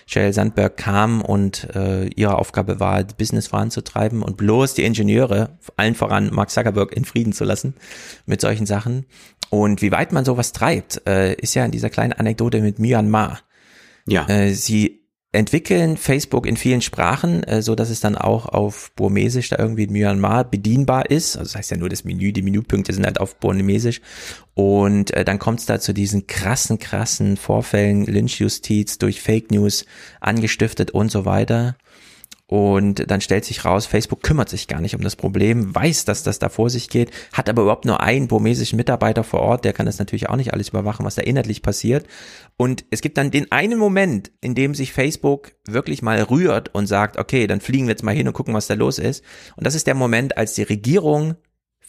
Sheryl 0.05 0.33
Sandberg 0.33 0.77
kam 0.77 1.21
und 1.21 1.67
äh, 1.75 2.07
ihre 2.07 2.37
Aufgabe 2.37 2.79
war, 2.79 3.03
Business 3.03 3.47
voranzutreiben 3.47 4.21
und 4.21 4.37
bloß 4.37 4.75
die 4.75 4.83
Ingenieure, 4.83 5.57
allen 5.77 5.95
voran 5.95 6.29
Mark 6.31 6.51
Zuckerberg, 6.51 6.91
in 6.95 7.05
Frieden 7.05 7.33
zu 7.33 7.43
lassen 7.43 7.75
mit 8.25 8.41
solchen 8.41 8.65
Sachen. 8.65 9.05
Und 9.49 9.81
wie 9.81 9.91
weit 9.91 10.11
man 10.11 10.25
sowas 10.25 10.51
treibt, 10.51 11.01
äh, 11.07 11.33
ist 11.33 11.55
ja 11.55 11.65
in 11.65 11.71
dieser 11.71 11.89
kleinen 11.89 12.13
Anekdote 12.13 12.61
mit 12.61 12.77
Myanmar. 12.77 13.39
Ja. 14.07 14.27
Äh, 14.27 14.53
sie 14.53 15.00
entwickeln 15.33 15.95
Facebook 15.95 16.45
in 16.45 16.57
vielen 16.57 16.81
Sprachen, 16.81 17.43
äh, 17.43 17.61
so 17.61 17.75
dass 17.75 17.89
es 17.89 18.01
dann 18.01 18.15
auch 18.15 18.47
auf 18.47 18.91
Burmesisch 18.95 19.49
da 19.49 19.57
irgendwie 19.59 19.85
in 19.85 19.93
Myanmar 19.93 20.43
bedienbar 20.43 21.09
ist. 21.09 21.37
Also 21.37 21.49
das 21.49 21.55
heißt 21.55 21.71
ja 21.71 21.77
nur 21.77 21.89
das 21.89 22.03
Menü, 22.03 22.33
die 22.33 22.41
Menüpunkte 22.41 22.93
sind 22.93 23.05
halt 23.05 23.19
auf 23.19 23.37
Burmesisch. 23.37 24.01
Und 24.53 25.11
äh, 25.11 25.23
dann 25.23 25.39
kommt 25.39 25.59
es 25.59 25.65
da 25.65 25.79
zu 25.79 25.93
diesen 25.93 26.27
krassen, 26.27 26.79
krassen 26.79 27.37
Vorfällen, 27.37 28.05
Lynchjustiz 28.05 28.97
durch 28.97 29.21
Fake 29.21 29.51
News 29.51 29.85
angestiftet 30.19 30.91
und 30.91 31.09
so 31.11 31.23
weiter. 31.23 31.77
Und 32.51 33.09
dann 33.09 33.21
stellt 33.21 33.45
sich 33.45 33.63
raus, 33.63 33.85
Facebook 33.85 34.23
kümmert 34.23 34.49
sich 34.49 34.67
gar 34.67 34.81
nicht 34.81 34.93
um 34.93 34.99
das 34.99 35.15
Problem, 35.15 35.73
weiß, 35.73 36.03
dass 36.03 36.21
das 36.21 36.37
da 36.37 36.49
vor 36.49 36.69
sich 36.69 36.89
geht, 36.89 37.09
hat 37.31 37.47
aber 37.47 37.61
überhaupt 37.61 37.85
nur 37.85 38.01
einen 38.01 38.27
burmesischen 38.27 38.75
Mitarbeiter 38.75 39.23
vor 39.23 39.39
Ort, 39.39 39.63
der 39.63 39.71
kann 39.71 39.85
das 39.85 39.99
natürlich 39.99 40.27
auch 40.27 40.35
nicht 40.35 40.51
alles 40.51 40.67
überwachen, 40.67 41.05
was 41.05 41.15
da 41.15 41.21
inhaltlich 41.21 41.61
passiert. 41.61 42.07
Und 42.57 42.83
es 42.89 42.99
gibt 42.99 43.17
dann 43.17 43.31
den 43.31 43.53
einen 43.53 43.79
Moment, 43.79 44.33
in 44.41 44.53
dem 44.53 44.75
sich 44.75 44.91
Facebook 44.91 45.53
wirklich 45.65 46.01
mal 46.01 46.21
rührt 46.23 46.75
und 46.75 46.87
sagt, 46.87 47.15
okay, 47.15 47.47
dann 47.47 47.61
fliegen 47.61 47.85
wir 47.87 47.91
jetzt 47.91 48.03
mal 48.03 48.13
hin 48.13 48.27
und 48.27 48.33
gucken, 48.33 48.53
was 48.53 48.67
da 48.67 48.73
los 48.73 48.99
ist. 48.99 49.23
Und 49.55 49.65
das 49.65 49.73
ist 49.73 49.87
der 49.87 49.95
Moment, 49.95 50.35
als 50.35 50.53
die 50.53 50.63
Regierung 50.63 51.35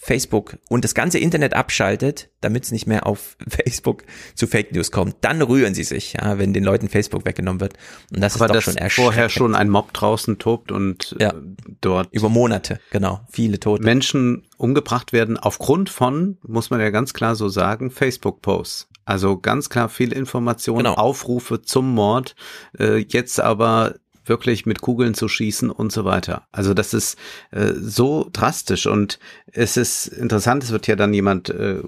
Facebook 0.04 0.58
und 0.68 0.82
das 0.84 0.94
ganze 0.94 1.20
Internet 1.20 1.54
abschaltet, 1.54 2.28
damit 2.40 2.64
es 2.64 2.72
nicht 2.72 2.88
mehr 2.88 3.06
auf 3.06 3.36
Facebook 3.48 4.02
zu 4.34 4.48
Fake 4.48 4.72
News 4.72 4.90
kommt, 4.90 5.14
dann 5.20 5.40
rühren 5.40 5.74
sie 5.74 5.84
sich, 5.84 6.14
ja, 6.14 6.38
wenn 6.38 6.52
den 6.52 6.64
Leuten 6.64 6.88
Facebook 6.88 7.24
weggenommen 7.24 7.60
wird. 7.60 7.74
Und 8.12 8.20
das 8.20 8.34
Aber 8.34 8.46
ist 8.46 8.48
doch 8.48 8.54
das 8.56 8.64
schon 8.64 8.76
erschreckend. 8.76 9.04
vorher 9.06 9.28
schon 9.28 9.54
ein 9.54 9.70
Mob 9.70 9.92
draußen 9.92 10.40
tobt 10.40 10.72
und 10.72 11.14
ja. 11.20 11.30
äh, 11.30 11.34
dort 11.80 12.08
über 12.10 12.28
Monate, 12.28 12.80
genau, 12.90 13.20
viele 13.30 13.60
Tote. 13.60 13.84
Menschen 13.84 14.42
umgebracht 14.56 15.12
werden 15.12 15.36
aufgrund 15.36 15.88
von, 15.88 16.36
muss 16.42 16.70
man 16.70 16.80
ja 16.80 16.90
ganz 16.90 17.14
klar 17.14 17.36
so 17.36 17.48
sagen, 17.48 17.92
Facebook-Posts. 17.92 18.88
Also 19.04 19.38
ganz 19.38 19.68
klar 19.68 19.88
viele 19.88 20.16
Informationen, 20.16 20.84
genau. 20.84 20.94
Aufrufe 20.94 21.62
zum 21.62 21.94
Mord. 21.94 22.34
Äh, 22.76 23.04
jetzt 23.08 23.38
aber 23.40 23.94
wirklich 24.24 24.66
mit 24.66 24.80
Kugeln 24.80 25.14
zu 25.14 25.28
schießen 25.28 25.70
und 25.70 25.92
so 25.92 26.04
weiter. 26.04 26.46
Also 26.52 26.74
das 26.74 26.94
ist 26.94 27.18
äh, 27.50 27.72
so 27.74 28.28
drastisch 28.32 28.86
und 28.86 29.18
es 29.46 29.76
ist 29.76 30.06
interessant, 30.06 30.64
es 30.64 30.70
wird 30.70 30.86
ja 30.86 30.96
dann 30.96 31.14
jemand 31.14 31.50
äh, 31.50 31.82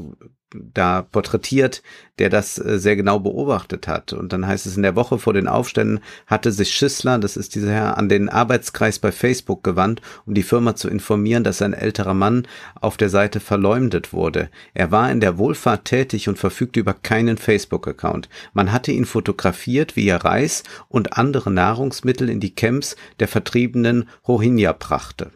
da 0.54 1.02
porträtiert, 1.02 1.82
der 2.18 2.30
das 2.30 2.58
äh, 2.58 2.78
sehr 2.78 2.96
genau 2.96 3.18
beobachtet 3.18 3.88
hat. 3.88 4.12
Und 4.12 4.32
dann 4.32 4.46
heißt 4.46 4.66
es, 4.66 4.76
in 4.76 4.82
der 4.82 4.96
Woche 4.96 5.18
vor 5.18 5.32
den 5.32 5.48
Aufständen 5.48 6.00
hatte 6.26 6.52
sich 6.52 6.72
Schissler, 6.72 7.18
das 7.18 7.36
ist 7.36 7.54
dieser 7.54 7.72
Herr, 7.72 7.98
an 7.98 8.08
den 8.08 8.28
Arbeitskreis 8.28 8.98
bei 8.98 9.12
Facebook 9.12 9.64
gewandt, 9.64 10.00
um 10.26 10.34
die 10.34 10.42
Firma 10.42 10.76
zu 10.76 10.88
informieren, 10.88 11.44
dass 11.44 11.62
ein 11.62 11.72
älterer 11.72 12.14
Mann 12.14 12.46
auf 12.80 12.96
der 12.96 13.08
Seite 13.08 13.40
verleumdet 13.40 14.12
wurde. 14.12 14.48
Er 14.74 14.90
war 14.90 15.10
in 15.10 15.20
der 15.20 15.38
Wohlfahrt 15.38 15.84
tätig 15.86 16.28
und 16.28 16.38
verfügte 16.38 16.80
über 16.80 16.94
keinen 16.94 17.36
Facebook-Account. 17.36 18.28
Man 18.52 18.72
hatte 18.72 18.92
ihn 18.92 19.04
fotografiert, 19.04 19.96
wie 19.96 20.06
er 20.06 20.24
Reis 20.24 20.62
und 20.88 21.18
andere 21.18 21.50
Nahrungsmittel 21.50 22.28
in 22.28 22.40
die 22.40 22.54
Camps 22.54 22.96
der 23.18 23.28
vertriebenen 23.28 24.08
Rohingya 24.26 24.72
brachte. 24.72 25.30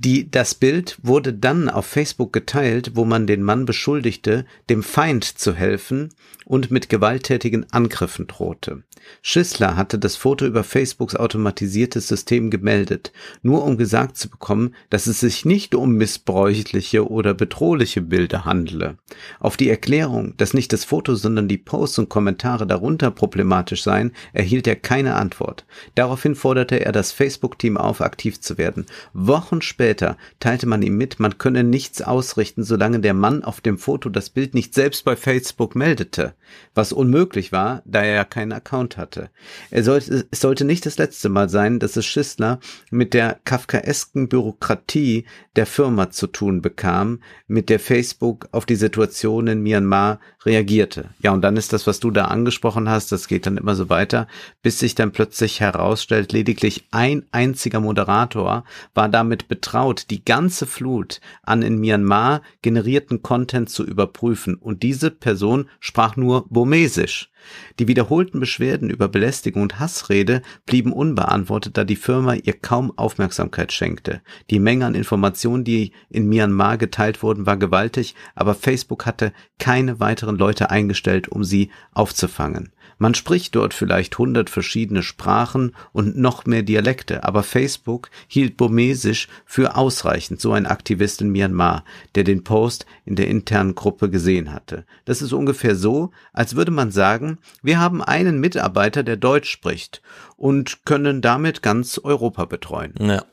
Die, 0.00 0.30
das 0.30 0.54
Bild 0.54 0.96
wurde 1.02 1.32
dann 1.34 1.68
auf 1.68 1.84
Facebook 1.84 2.32
geteilt, 2.32 2.92
wo 2.94 3.04
man 3.04 3.26
den 3.26 3.42
Mann 3.42 3.64
beschuldigte, 3.64 4.46
dem 4.70 4.84
Feind 4.84 5.24
zu 5.24 5.54
helfen 5.54 6.10
und 6.44 6.70
mit 6.70 6.88
gewalttätigen 6.88 7.66
Angriffen 7.72 8.28
drohte. 8.28 8.84
Schissler 9.22 9.76
hatte 9.76 9.98
das 9.98 10.16
Foto 10.16 10.46
über 10.46 10.62
Facebooks 10.62 11.16
automatisiertes 11.16 12.06
System 12.06 12.50
gemeldet, 12.50 13.12
nur 13.42 13.64
um 13.64 13.76
gesagt 13.76 14.16
zu 14.16 14.28
bekommen, 14.28 14.74
dass 14.88 15.06
es 15.08 15.20
sich 15.20 15.44
nicht 15.44 15.74
um 15.74 15.94
missbräuchliche 15.94 17.08
oder 17.08 17.34
bedrohliche 17.34 18.00
Bilder 18.00 18.44
handle. 18.44 18.98
Auf 19.40 19.56
die 19.56 19.68
Erklärung, 19.68 20.36
dass 20.36 20.54
nicht 20.54 20.72
das 20.72 20.84
Foto, 20.84 21.16
sondern 21.16 21.48
die 21.48 21.58
Posts 21.58 22.00
und 22.00 22.08
Kommentare 22.08 22.66
darunter 22.66 23.10
problematisch 23.10 23.82
seien, 23.82 24.12
erhielt 24.32 24.66
er 24.66 24.76
keine 24.76 25.14
Antwort. 25.14 25.64
Daraufhin 25.94 26.34
forderte 26.34 26.84
er 26.84 26.92
das 26.92 27.10
Facebook-Team 27.12 27.76
auf, 27.76 28.00
aktiv 28.00 28.40
zu 28.40 28.58
werden. 28.58 28.86
Wochen 29.12 29.60
später 29.60 29.87
teilte 29.94 30.66
man 30.66 30.82
ihm 30.82 30.96
mit, 30.96 31.20
man 31.20 31.38
könne 31.38 31.64
nichts 31.64 32.02
ausrichten, 32.02 32.64
solange 32.64 33.00
der 33.00 33.14
Mann 33.14 33.44
auf 33.44 33.60
dem 33.60 33.78
Foto 33.78 34.08
das 34.08 34.30
Bild 34.30 34.54
nicht 34.54 34.74
selbst 34.74 35.04
bei 35.04 35.16
Facebook 35.16 35.74
meldete 35.74 36.34
was 36.74 36.92
unmöglich 36.92 37.52
war, 37.52 37.82
da 37.84 38.02
er 38.02 38.14
ja 38.14 38.24
keinen 38.24 38.52
Account 38.52 38.96
hatte. 38.96 39.30
Er 39.70 39.82
sollte, 39.82 40.26
es 40.30 40.40
sollte 40.40 40.64
nicht 40.64 40.86
das 40.86 40.98
letzte 40.98 41.28
Mal 41.28 41.48
sein, 41.48 41.78
dass 41.78 41.96
es 41.96 42.06
Schissler 42.06 42.60
mit 42.90 43.14
der 43.14 43.38
kafkaesken 43.44 44.28
Bürokratie 44.28 45.26
der 45.56 45.66
Firma 45.66 46.10
zu 46.10 46.28
tun 46.28 46.62
bekam, 46.62 47.20
mit 47.46 47.68
der 47.68 47.80
Facebook 47.80 48.48
auf 48.52 48.64
die 48.64 48.76
Situation 48.76 49.48
in 49.48 49.62
Myanmar 49.62 50.20
reagierte. 50.44 51.06
Ja, 51.20 51.32
und 51.32 51.42
dann 51.42 51.56
ist 51.56 51.72
das, 51.72 51.86
was 51.86 51.98
du 51.98 52.10
da 52.10 52.26
angesprochen 52.26 52.88
hast, 52.88 53.10
das 53.10 53.26
geht 53.26 53.46
dann 53.46 53.56
immer 53.56 53.74
so 53.74 53.88
weiter, 53.88 54.28
bis 54.62 54.78
sich 54.78 54.94
dann 54.94 55.10
plötzlich 55.10 55.60
herausstellt, 55.60 56.32
lediglich 56.32 56.84
ein 56.92 57.24
einziger 57.32 57.80
Moderator 57.80 58.64
war 58.94 59.08
damit 59.08 59.48
betraut, 59.78 60.10
die 60.10 60.24
ganze 60.24 60.66
Flut 60.66 61.20
an 61.42 61.62
in 61.62 61.78
Myanmar 61.78 62.42
generierten 62.62 63.22
Content 63.22 63.70
zu 63.70 63.84
überprüfen. 63.84 64.56
Und 64.56 64.82
diese 64.82 65.10
Person 65.12 65.68
sprach 65.78 66.16
nur 66.16 66.46
Burmesisch. 66.48 67.30
Die 67.78 67.86
wiederholten 67.86 68.40
Beschwerden 68.40 68.90
über 68.90 69.06
Belästigung 69.06 69.62
und 69.62 69.78
Hassrede 69.78 70.42
blieben 70.66 70.92
unbeantwortet, 70.92 71.76
da 71.76 71.84
die 71.84 71.96
Firma 71.96 72.34
ihr 72.34 72.54
kaum 72.54 72.92
Aufmerksamkeit 72.98 73.72
schenkte. 73.72 74.20
Die 74.50 74.58
Menge 74.58 74.84
an 74.84 74.96
Informationen, 74.96 75.62
die 75.62 75.92
in 76.10 76.28
Myanmar 76.28 76.76
geteilt 76.76 77.22
wurden, 77.22 77.46
war 77.46 77.56
gewaltig, 77.56 78.16
aber 78.34 78.54
Facebook 78.54 79.06
hatte 79.06 79.32
keine 79.60 80.00
weiteren 80.00 80.36
Leute 80.36 80.70
eingestellt, 80.70 81.28
um 81.28 81.44
sie 81.44 81.70
aufzufangen. 81.92 82.72
Man 82.98 83.14
spricht 83.14 83.54
dort 83.54 83.74
vielleicht 83.74 84.18
hundert 84.18 84.50
verschiedene 84.50 85.02
Sprachen 85.02 85.74
und 85.92 86.18
noch 86.18 86.46
mehr 86.46 86.62
Dialekte, 86.62 87.24
aber 87.24 87.44
Facebook 87.44 88.10
hielt 88.26 88.56
Burmesisch 88.56 89.28
für 89.46 89.76
ausreichend, 89.76 90.40
so 90.40 90.52
ein 90.52 90.66
Aktivist 90.66 91.22
in 91.22 91.30
Myanmar, 91.30 91.84
der 92.16 92.24
den 92.24 92.42
Post 92.42 92.86
in 93.04 93.14
der 93.14 93.28
internen 93.28 93.76
Gruppe 93.76 94.10
gesehen 94.10 94.52
hatte. 94.52 94.84
Das 95.04 95.22
ist 95.22 95.32
ungefähr 95.32 95.76
so, 95.76 96.10
als 96.32 96.56
würde 96.56 96.72
man 96.72 96.90
sagen, 96.90 97.38
wir 97.62 97.78
haben 97.78 98.02
einen 98.02 98.40
Mitarbeiter, 98.40 99.04
der 99.04 99.16
Deutsch 99.16 99.50
spricht 99.50 100.02
und 100.36 100.84
können 100.84 101.22
damit 101.22 101.62
ganz 101.62 101.98
Europa 102.02 102.44
betreuen. 102.44 102.94
Ja. 103.00 103.24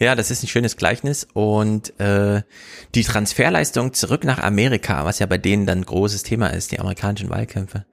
Ja, 0.00 0.16
das 0.16 0.32
ist 0.32 0.42
ein 0.42 0.48
schönes 0.48 0.76
Gleichnis 0.76 1.28
und 1.32 1.98
äh, 2.00 2.42
die 2.96 3.04
Transferleistung 3.04 3.94
zurück 3.94 4.24
nach 4.24 4.40
Amerika, 4.40 5.04
was 5.04 5.20
ja 5.20 5.26
bei 5.26 5.38
denen 5.38 5.64
dann 5.64 5.84
großes 5.84 6.24
Thema 6.24 6.48
ist, 6.48 6.72
die 6.72 6.80
amerikanischen 6.80 7.30
Wahlkämpfe 7.30 7.86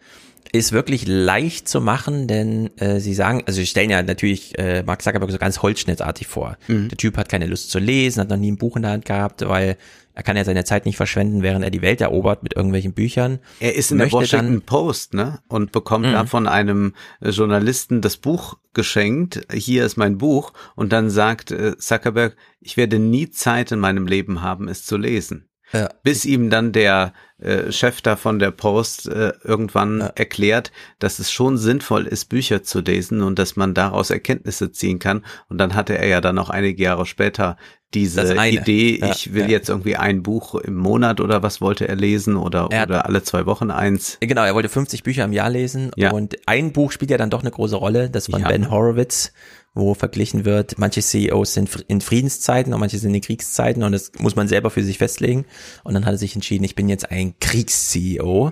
ist 0.53 0.71
wirklich 0.73 1.07
leicht 1.07 1.69
zu 1.69 1.79
machen, 1.79 2.27
denn 2.27 2.69
äh, 2.77 2.99
sie 2.99 3.13
sagen, 3.13 3.43
also 3.45 3.57
sie 3.57 3.65
stellen 3.65 3.89
ja 3.89 4.03
natürlich 4.03 4.57
äh, 4.59 4.83
Mark 4.83 5.01
Zuckerberg 5.01 5.31
so 5.31 5.37
ganz 5.37 5.61
holzschnittartig 5.61 6.27
vor. 6.27 6.57
Mhm. 6.67 6.89
Der 6.89 6.97
Typ 6.97 7.17
hat 7.17 7.29
keine 7.29 7.47
Lust 7.47 7.71
zu 7.71 7.79
lesen, 7.79 8.19
hat 8.21 8.29
noch 8.29 8.37
nie 8.37 8.51
ein 8.51 8.57
Buch 8.57 8.75
in 8.75 8.81
der 8.81 8.91
Hand 8.91 9.05
gehabt, 9.05 9.47
weil 9.47 9.77
er 10.13 10.23
kann 10.23 10.35
ja 10.35 10.43
seine 10.43 10.65
Zeit 10.65 10.85
nicht 10.85 10.97
verschwenden, 10.97 11.41
während 11.41 11.63
er 11.63 11.71
die 11.71 11.81
Welt 11.81 12.01
erobert 12.01 12.43
mit 12.43 12.53
irgendwelchen 12.53 12.91
Büchern. 12.91 13.39
Er 13.61 13.75
ist 13.75 13.91
in 13.93 13.97
der 13.97 14.11
Washington 14.11 14.55
dann- 14.55 14.61
Post, 14.63 15.13
ne? 15.13 15.39
Und 15.47 15.71
bekommt 15.71 16.05
Mhm. 16.05 16.11
da 16.11 16.25
von 16.25 16.47
einem 16.47 16.95
äh, 17.21 17.29
Journalisten 17.29 18.01
das 18.01 18.17
Buch 18.17 18.57
geschenkt. 18.73 19.41
Hier 19.53 19.85
ist 19.85 19.95
mein 19.95 20.17
Buch. 20.17 20.51
Und 20.75 20.91
dann 20.91 21.09
sagt 21.09 21.51
äh, 21.51 21.77
Zuckerberg, 21.77 22.35
ich 22.59 22.75
werde 22.75 22.99
nie 22.99 23.29
Zeit 23.29 23.71
in 23.71 23.79
meinem 23.79 24.05
Leben 24.05 24.41
haben, 24.41 24.67
es 24.67 24.83
zu 24.85 24.97
lesen. 24.97 25.47
Ja. 25.71 25.87
Bis 26.03 26.25
ihm 26.25 26.49
dann 26.49 26.73
der 26.73 27.13
äh, 27.41 27.71
Chef 27.71 28.01
da 28.01 28.15
von 28.15 28.39
der 28.39 28.51
Post 28.51 29.07
äh, 29.07 29.33
irgendwann 29.43 29.99
Ja. 29.99 30.11
erklärt, 30.15 30.71
dass 30.99 31.19
es 31.19 31.31
schon 31.31 31.57
sinnvoll 31.57 32.07
ist, 32.07 32.25
Bücher 32.25 32.63
zu 32.63 32.79
lesen 32.81 33.21
und 33.21 33.37
dass 33.39 33.55
man 33.55 33.73
daraus 33.73 34.09
Erkenntnisse 34.09 34.71
ziehen 34.71 34.99
kann. 34.99 35.25
Und 35.49 35.57
dann 35.57 35.73
hatte 35.75 35.97
er 35.97 36.07
ja 36.07 36.21
dann 36.21 36.35
noch 36.35 36.49
einige 36.49 36.81
Jahre 36.83 37.05
später 37.05 37.57
diese. 37.93 38.21
Idee, 38.47 38.99
Ja, 39.01 39.11
ich 39.11 39.33
will 39.33 39.43
ja. 39.43 39.49
jetzt 39.49 39.67
irgendwie 39.69 39.97
ein 39.97 40.23
Buch 40.23 40.55
im 40.55 40.75
Monat 40.77 41.19
oder 41.19 41.43
was 41.43 41.59
wollte 41.59 41.87
er 41.89 41.95
lesen 41.97 42.37
oder, 42.37 42.67
Er 42.71 42.81
hat- 42.81 42.89
oder 42.89 43.05
alle 43.05 43.21
zwei 43.23 43.45
Wochen 43.45 43.69
eins. 43.69 44.17
Genau, 44.21 44.43
er 44.45 44.55
wollte 44.55 44.69
50 44.69 45.03
Bücher 45.03 45.25
im 45.25 45.33
Jahr 45.33 45.49
lesen 45.49 45.91
Ja. 45.97 46.11
und 46.11 46.37
ein 46.45 46.71
Buch 46.71 46.91
spielt 46.93 47.11
ja 47.11 47.17
dann 47.17 47.29
doch 47.29 47.41
eine 47.41 47.51
große 47.51 47.75
Rolle, 47.75 48.09
das 48.09 48.27
von. 48.27 48.43
Ben 48.43 48.71
Horowitz, 48.71 49.33
wo 49.73 49.93
verglichen 49.93 50.43
wird, 50.45 50.77
manche 50.77 51.01
CEOs 51.01 51.53
sind 51.53 51.85
in 51.87 52.01
Friedenszeiten 52.01 52.73
und 52.73 52.79
manche 52.79 52.97
sind 52.97 53.13
in 53.13 53.21
Kriegszeiten 53.21 53.83
und 53.83 53.93
das 53.93 54.11
muss 54.19 54.35
man 54.35 54.47
selber 54.47 54.69
für 54.69 54.83
sich 54.83 54.97
festlegen. 54.97 55.45
Und 55.83 55.93
dann 55.93 56.05
hat 56.05 56.13
er 56.13 56.17
sich 56.17 56.35
entschieden, 56.35 56.65
ich 56.65 56.75
bin 56.75 56.89
jetzt 56.89 57.09
ein 57.09 57.35
Kriegs-CEO. 57.39 58.51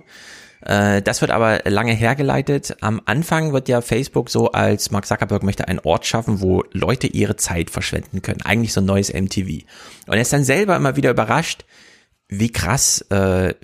Äh, 0.61 1.01
Das 1.01 1.21
wird 1.21 1.31
aber 1.31 1.61
lange 1.65 1.93
hergeleitet. 1.93 2.77
Am 2.81 3.01
Anfang 3.05 3.51
wird 3.51 3.67
ja 3.67 3.81
Facebook 3.81 4.29
so 4.29 4.51
als 4.51 4.91
Mark 4.91 5.05
Zuckerberg 5.05 5.43
möchte 5.43 5.67
einen 5.67 5.79
Ort 5.79 6.05
schaffen, 6.05 6.41
wo 6.41 6.63
Leute 6.71 7.07
ihre 7.07 7.35
Zeit 7.35 7.69
verschwenden 7.69 8.21
können. 8.21 8.41
Eigentlich 8.43 8.73
so 8.73 8.81
ein 8.81 8.85
neues 8.85 9.13
MTV. 9.13 9.65
Und 10.07 10.13
er 10.13 10.21
ist 10.21 10.33
dann 10.33 10.43
selber 10.43 10.75
immer 10.75 10.95
wieder 10.95 11.11
überrascht, 11.11 11.65
wie 12.29 12.51
krass 12.51 13.01
äh, 13.09 13.55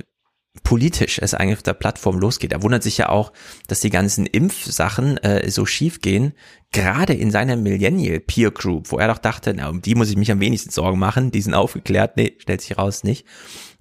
politisch 0.65 1.19
es 1.22 1.34
eigentlich 1.34 1.57
auf 1.57 1.63
der 1.63 1.74
Plattform 1.75 2.19
losgeht. 2.19 2.51
Er 2.51 2.63
wundert 2.63 2.84
sich 2.84 2.98
ja 2.98 3.07
auch, 3.07 3.31
dass 3.67 3.79
die 3.79 3.91
ganzen 3.91 4.25
Impfsachen 4.25 5.17
äh, 5.17 5.50
so 5.50 5.65
schief 5.65 6.01
gehen, 6.01 6.34
gerade 6.74 7.13
in 7.13 7.31
seiner 7.31 7.55
Millennial 7.55 8.19
Peer 8.19 8.51
Group, 8.51 8.91
wo 8.91 8.98
er 8.98 9.07
doch 9.07 9.19
dachte, 9.19 9.53
na, 9.53 9.69
um 9.69 9.81
die 9.81 9.95
muss 9.95 10.10
ich 10.10 10.17
mich 10.17 10.31
am 10.31 10.41
wenigsten 10.41 10.72
Sorgen 10.72 11.00
machen, 11.00 11.31
die 11.31 11.41
sind 11.41 11.53
aufgeklärt, 11.53 12.17
nee, 12.17 12.36
stellt 12.39 12.62
sich 12.62 12.77
raus 12.77 13.03
nicht. 13.03 13.25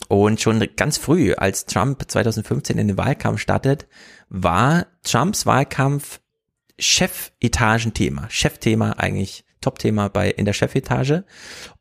Und 0.08 0.40
schon 0.40 0.64
ganz 0.76 0.98
früh, 0.98 1.32
als 1.32 1.64
Trump 1.64 2.04
2015 2.06 2.78
in 2.78 2.88
den 2.88 2.98
Wahlkampf 2.98 3.40
startet, 3.40 3.88
war 4.28 4.86
Trumps 5.02 5.46
Wahlkampf 5.46 6.20
Chefetagenthema, 6.78 8.26
Chefthema 8.28 8.92
eigentlich, 8.92 9.44
Topthema 9.60 10.08
bei 10.08 10.30
in 10.30 10.44
der 10.44 10.52
Chefetage. 10.52 11.24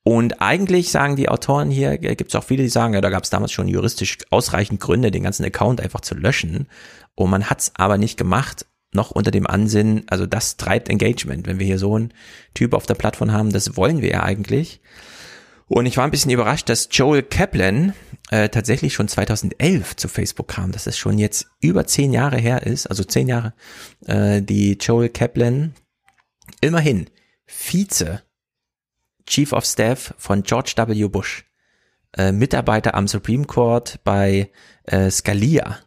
Und 0.04 0.42
eigentlich 0.42 0.92
sagen 0.92 1.16
die 1.16 1.30
Autoren 1.30 1.72
hier, 1.72 1.98
gibt 1.98 2.30
es 2.30 2.36
auch 2.36 2.44
viele, 2.44 2.64
die 2.64 2.70
sagen, 2.70 2.94
ja, 2.94 3.00
da 3.00 3.10
gab 3.10 3.24
es 3.24 3.30
damals 3.30 3.54
schon 3.54 3.70
juristisch 3.70 4.18
ausreichend 4.30 4.82
Gründe, 4.82 5.12
den 5.12 5.24
ganzen 5.24 5.46
Account 5.46 5.80
einfach 5.80 6.02
zu 6.02 6.14
löschen. 6.14 6.68
Und 7.16 7.30
man 7.30 7.50
hat 7.50 7.62
es 7.62 7.72
aber 7.76 7.98
nicht 7.98 8.18
gemacht, 8.18 8.66
noch 8.94 9.12
unter 9.12 9.32
dem 9.32 9.48
Ansinnen, 9.48 10.04
also 10.08 10.26
das 10.26 10.58
treibt 10.58 10.90
Engagement. 10.90 11.48
Wenn 11.48 11.58
wir 11.58 11.66
hier 11.66 11.80
so 11.80 11.96
einen 11.96 12.14
Typ 12.54 12.74
auf 12.74 12.86
der 12.86 12.96
Plattform 12.96 13.32
haben, 13.32 13.52
das 13.52 13.78
wollen 13.78 14.02
wir 14.02 14.10
ja 14.10 14.24
eigentlich. 14.24 14.82
Und 15.68 15.86
ich 15.86 15.98
war 15.98 16.04
ein 16.04 16.12
bisschen 16.12 16.32
überrascht, 16.32 16.70
dass 16.70 16.90
Joel 16.92 17.24
Kaplan 17.24 17.94
äh, 18.30 18.50
tatsächlich 18.50 18.94
schon 18.94 19.08
2011 19.08 19.96
zu 19.96 20.08
Facebook 20.08 20.50
kam, 20.50 20.72
dass 20.72 20.86
es 20.86 20.98
schon 20.98 21.18
jetzt 21.18 21.48
über 21.62 21.88
zehn 21.88 22.14
Jahre 22.14 22.38
her 22.38 22.64
ist, 22.64 22.88
also 22.88 23.04
zehn 23.04 23.28
Jahre, 23.28 23.54
äh, 24.06 24.42
die 24.42 24.78
Joel 24.80 25.10
Kaplan 25.10 25.74
immerhin 26.62 27.10
Vize 27.46 28.22
Chief 29.26 29.52
of 29.54 29.66
Staff 29.66 30.14
von 30.18 30.44
George 30.44 30.74
W. 30.76 31.08
Bush, 31.08 31.46
äh, 32.18 32.32
Mitarbeiter 32.32 32.96
am 32.96 33.08
Supreme 33.08 33.46
Court 33.46 34.00
bei 34.04 34.52
äh, 34.86 35.10
Scalia, 35.10 35.80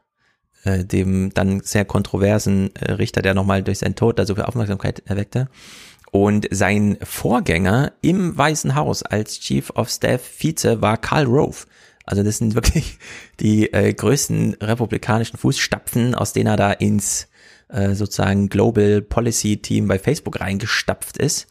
äh, 0.65 0.85
dem 0.85 1.33
dann 1.33 1.61
sehr 1.61 1.85
kontroversen 1.85 2.75
äh, 2.77 2.93
Richter, 2.93 3.23
der 3.23 3.35
nochmal 3.35 3.63
durch 3.63 3.79
seinen 3.79 3.95
Tod 3.95 4.19
da 4.19 4.27
so 4.27 4.35
viel 4.35 4.45
Aufmerksamkeit 4.45 5.03
erweckte. 5.07 5.49
Und 6.13 6.49
sein 6.51 6.97
Vorgänger 7.03 7.93
im 8.01 8.37
Weißen 8.37 8.75
Haus 8.75 9.03
als 9.03 9.39
Chief 9.41 9.71
of 9.71 9.91
Staff 9.91 10.23
Vize 10.23 10.81
war 10.81 10.97
Karl 10.97 11.27
Rove. 11.27 11.67
Also 12.07 12.23
das 12.23 12.39
sind 12.39 12.55
wirklich 12.55 12.99
die 13.41 13.73
äh, 13.73 13.93
größten 13.93 14.55
republikanischen 14.61 15.39
Fußstapfen, 15.39 16.15
aus 16.15 16.33
denen 16.33 16.47
er 16.47 16.57
da 16.57 16.73
ins 16.73 17.29
äh, 17.69 17.95
sozusagen 17.95 18.49
Global 18.49 19.03
Policy 19.03 19.59
Team 19.59 19.89
bei 19.89 19.99
Facebook 19.99 20.41
reingestapft 20.41 21.17
ist. 21.19 21.49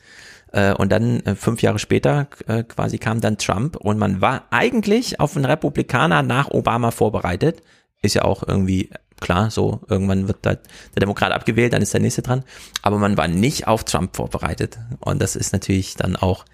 Äh, 0.55 0.73
und 0.73 0.91
dann 0.91 1.19
äh, 1.21 1.35
fünf 1.35 1.61
Jahre 1.61 1.79
später 1.79 2.27
äh, 2.47 2.63
quasi 2.63 2.97
kam 2.97 3.19
dann 3.19 3.37
Trump 3.37 3.75
und 3.75 3.97
man 3.97 4.21
war 4.21 4.45
eigentlich 4.51 5.19
auf 5.19 5.35
einen 5.35 5.45
Republikaner 5.45 6.23
nach 6.23 6.49
Obama 6.49 6.91
vorbereitet. 6.91 7.61
Ist 8.01 8.15
ja 8.15 8.23
auch 8.23 8.41
irgendwie 8.47 8.89
klar, 9.19 9.51
so 9.51 9.81
irgendwann 9.89 10.27
wird 10.27 10.45
der 10.45 10.59
Demokrat 10.99 11.31
abgewählt, 11.31 11.73
dann 11.73 11.81
ist 11.81 11.93
der 11.93 12.01
nächste 12.01 12.21
dran. 12.21 12.43
Aber 12.81 12.99
man 12.99 13.17
war 13.17 13.27
nicht 13.27 13.67
auf 13.67 13.83
Trump 13.83 14.15
vorbereitet. 14.15 14.77
Und 14.99 15.21
das 15.21 15.35
ist 15.35 15.51
natürlich 15.51 15.95
dann 15.95 16.15
auch 16.15 16.45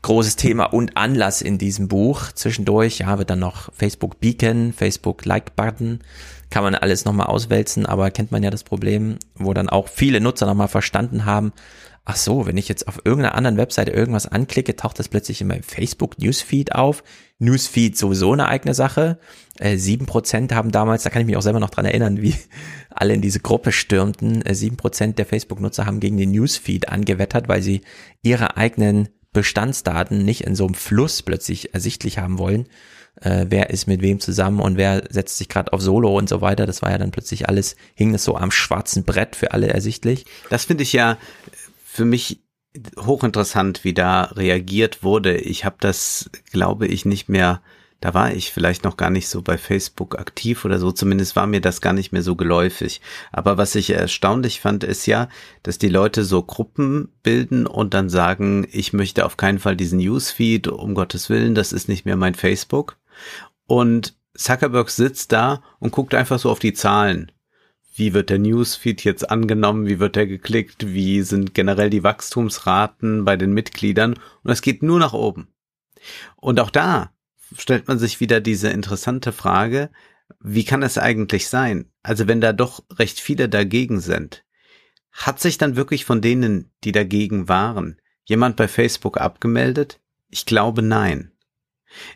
großes 0.00 0.36
Thema 0.36 0.64
und 0.66 0.96
Anlass 0.96 1.42
in 1.42 1.58
diesem 1.58 1.88
Buch. 1.88 2.32
Zwischendurch, 2.32 2.98
ja, 2.98 3.18
wird 3.18 3.30
dann 3.30 3.38
noch 3.38 3.70
Facebook 3.74 4.18
Beacon, 4.20 4.72
Facebook 4.72 5.24
Like 5.26 5.56
Button, 5.56 6.00
kann 6.48 6.62
man 6.64 6.74
alles 6.74 7.04
nochmal 7.04 7.26
auswälzen, 7.26 7.84
aber 7.86 8.10
kennt 8.10 8.32
man 8.32 8.42
ja 8.42 8.50
das 8.50 8.64
Problem, 8.64 9.18
wo 9.34 9.52
dann 9.52 9.68
auch 9.68 9.88
viele 9.88 10.20
Nutzer 10.20 10.46
nochmal 10.46 10.68
verstanden 10.68 11.24
haben, 11.24 11.52
ach 12.04 12.16
so, 12.16 12.46
wenn 12.46 12.56
ich 12.56 12.68
jetzt 12.68 12.88
auf 12.88 13.00
irgendeiner 13.04 13.34
anderen 13.34 13.56
Webseite 13.56 13.92
irgendwas 13.92 14.26
anklicke, 14.26 14.76
taucht 14.76 14.98
das 14.98 15.08
plötzlich 15.08 15.40
in 15.40 15.46
meinem 15.46 15.62
Facebook 15.62 16.18
Newsfeed 16.18 16.74
auf. 16.74 17.04
Newsfeed 17.38 17.96
sowieso 17.96 18.32
eine 18.32 18.48
eigene 18.48 18.74
Sache. 18.74 19.18
Äh, 19.58 19.76
Sieben 19.76 20.06
Prozent 20.06 20.52
haben 20.52 20.72
damals, 20.72 21.02
da 21.02 21.10
kann 21.10 21.22
ich 21.22 21.26
mich 21.26 21.36
auch 21.36 21.42
selber 21.42 21.60
noch 21.60 21.70
dran 21.70 21.84
erinnern, 21.84 22.20
wie 22.20 22.34
alle 22.90 23.14
in 23.14 23.20
diese 23.20 23.40
Gruppe 23.40 23.72
stürmten. 23.72 24.42
Äh, 24.42 24.54
Sieben 24.54 24.76
Prozent 24.76 25.18
der 25.18 25.26
Facebook-Nutzer 25.26 25.86
haben 25.86 26.00
gegen 26.00 26.16
den 26.16 26.32
Newsfeed 26.32 26.88
angewettert, 26.88 27.48
weil 27.48 27.62
sie 27.62 27.82
ihre 28.22 28.56
eigenen 28.56 29.08
Bestandsdaten 29.32 30.24
nicht 30.24 30.42
in 30.42 30.54
so 30.54 30.66
einem 30.66 30.74
Fluss 30.74 31.22
plötzlich 31.22 31.72
ersichtlich 31.72 32.18
haben 32.18 32.38
wollen. 32.38 32.66
Äh, 33.20 33.46
wer 33.50 33.70
ist 33.70 33.86
mit 33.86 34.00
wem 34.02 34.20
zusammen 34.20 34.60
und 34.60 34.76
wer 34.76 35.04
setzt 35.10 35.38
sich 35.38 35.48
gerade 35.48 35.72
auf 35.72 35.82
Solo 35.82 36.16
und 36.16 36.28
so 36.28 36.40
weiter. 36.40 36.66
Das 36.66 36.82
war 36.82 36.90
ja 36.90 36.98
dann 36.98 37.10
plötzlich 37.10 37.48
alles, 37.48 37.76
hing 37.94 38.12
das 38.12 38.24
so 38.24 38.36
am 38.36 38.50
schwarzen 38.50 39.04
Brett 39.04 39.36
für 39.36 39.52
alle 39.52 39.68
ersichtlich. 39.68 40.24
Das 40.48 40.64
finde 40.64 40.82
ich 40.82 40.92
ja 40.92 41.18
für 41.92 42.06
mich 42.06 42.40
hochinteressant, 42.98 43.84
wie 43.84 43.92
da 43.92 44.22
reagiert 44.22 45.02
wurde. 45.02 45.36
Ich 45.36 45.66
habe 45.66 45.76
das, 45.78 46.30
glaube 46.50 46.86
ich, 46.86 47.04
nicht 47.04 47.28
mehr, 47.28 47.60
da 48.00 48.14
war 48.14 48.32
ich 48.32 48.50
vielleicht 48.50 48.82
noch 48.82 48.96
gar 48.96 49.10
nicht 49.10 49.28
so 49.28 49.42
bei 49.42 49.58
Facebook 49.58 50.18
aktiv 50.18 50.64
oder 50.64 50.78
so, 50.78 50.90
zumindest 50.90 51.36
war 51.36 51.46
mir 51.46 51.60
das 51.60 51.82
gar 51.82 51.92
nicht 51.92 52.10
mehr 52.10 52.22
so 52.22 52.34
geläufig. 52.34 53.02
Aber 53.30 53.58
was 53.58 53.74
ich 53.74 53.90
erstaunlich 53.90 54.62
fand, 54.62 54.84
ist 54.84 55.04
ja, 55.04 55.28
dass 55.62 55.76
die 55.76 55.90
Leute 55.90 56.24
so 56.24 56.42
Gruppen 56.42 57.10
bilden 57.22 57.66
und 57.66 57.92
dann 57.92 58.08
sagen, 58.08 58.66
ich 58.72 58.94
möchte 58.94 59.26
auf 59.26 59.36
keinen 59.36 59.58
Fall 59.58 59.76
diesen 59.76 59.98
Newsfeed, 59.98 60.68
um 60.68 60.94
Gottes 60.94 61.28
Willen, 61.28 61.54
das 61.54 61.74
ist 61.74 61.90
nicht 61.90 62.06
mehr 62.06 62.16
mein 62.16 62.34
Facebook. 62.34 62.96
Und 63.66 64.14
Zuckerberg 64.34 64.88
sitzt 64.88 65.32
da 65.32 65.62
und 65.78 65.92
guckt 65.92 66.14
einfach 66.14 66.38
so 66.38 66.50
auf 66.50 66.58
die 66.58 66.72
Zahlen 66.72 67.30
wie 67.94 68.14
wird 68.14 68.30
der 68.30 68.38
Newsfeed 68.38 69.04
jetzt 69.04 69.30
angenommen, 69.30 69.86
wie 69.86 69.98
wird 69.98 70.16
er 70.16 70.26
geklickt, 70.26 70.92
wie 70.92 71.22
sind 71.22 71.54
generell 71.54 71.90
die 71.90 72.02
Wachstumsraten 72.02 73.24
bei 73.24 73.36
den 73.36 73.52
Mitgliedern 73.52 74.14
und 74.42 74.50
es 74.50 74.62
geht 74.62 74.82
nur 74.82 74.98
nach 74.98 75.12
oben. 75.12 75.48
Und 76.36 76.58
auch 76.58 76.70
da 76.70 77.12
stellt 77.56 77.88
man 77.88 77.98
sich 77.98 78.20
wieder 78.20 78.40
diese 78.40 78.70
interessante 78.70 79.32
Frage, 79.32 79.90
wie 80.40 80.64
kann 80.64 80.82
es 80.82 80.96
eigentlich 80.96 81.48
sein? 81.48 81.90
Also 82.02 82.26
wenn 82.26 82.40
da 82.40 82.52
doch 82.52 82.82
recht 82.90 83.20
viele 83.20 83.48
dagegen 83.48 84.00
sind, 84.00 84.44
hat 85.12 85.40
sich 85.40 85.58
dann 85.58 85.76
wirklich 85.76 86.06
von 86.06 86.22
denen, 86.22 86.70
die 86.84 86.92
dagegen 86.92 87.48
waren, 87.48 88.00
jemand 88.24 88.56
bei 88.56 88.68
Facebook 88.68 89.18
abgemeldet? 89.20 90.00
Ich 90.30 90.46
glaube 90.46 90.80
nein. 90.80 91.32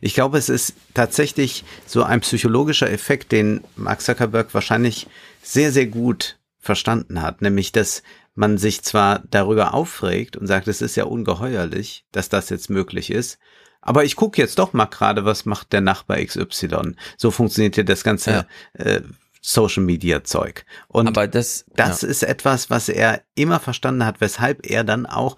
Ich 0.00 0.14
glaube, 0.14 0.38
es 0.38 0.48
ist 0.48 0.74
tatsächlich 0.94 1.62
so 1.84 2.02
ein 2.02 2.22
psychologischer 2.22 2.90
Effekt, 2.90 3.32
den 3.32 3.62
Mark 3.76 4.00
Zuckerberg 4.00 4.54
wahrscheinlich 4.54 5.06
sehr, 5.46 5.72
sehr 5.72 5.86
gut 5.86 6.38
verstanden 6.58 7.22
hat, 7.22 7.42
nämlich 7.42 7.72
dass 7.72 8.02
man 8.34 8.58
sich 8.58 8.82
zwar 8.82 9.22
darüber 9.30 9.72
aufregt 9.72 10.36
und 10.36 10.46
sagt, 10.46 10.68
es 10.68 10.82
ist 10.82 10.96
ja 10.96 11.04
ungeheuerlich, 11.04 12.04
dass 12.12 12.28
das 12.28 12.50
jetzt 12.50 12.68
möglich 12.68 13.10
ist, 13.10 13.38
aber 13.80 14.04
ich 14.04 14.16
gucke 14.16 14.42
jetzt 14.42 14.58
doch 14.58 14.72
mal 14.72 14.86
gerade, 14.86 15.24
was 15.24 15.46
macht 15.46 15.72
der 15.72 15.80
Nachbar 15.80 16.18
XY. 16.18 16.96
So 17.16 17.30
funktioniert 17.30 17.76
ja 17.76 17.84
das 17.84 18.02
ganze 18.02 18.30
Ja. 18.30 18.46
äh, 18.72 19.02
Social 19.40 19.84
Media 19.84 20.24
Zeug. 20.24 20.66
Und 20.88 21.06
Aber 21.06 21.28
das, 21.28 21.66
das 21.76 22.02
ist 22.02 22.24
etwas, 22.24 22.68
was 22.68 22.88
er 22.88 23.22
immer 23.36 23.60
verstanden 23.60 24.04
hat, 24.04 24.20
weshalb 24.20 24.66
er 24.68 24.82
dann 24.82 25.06
auch 25.06 25.36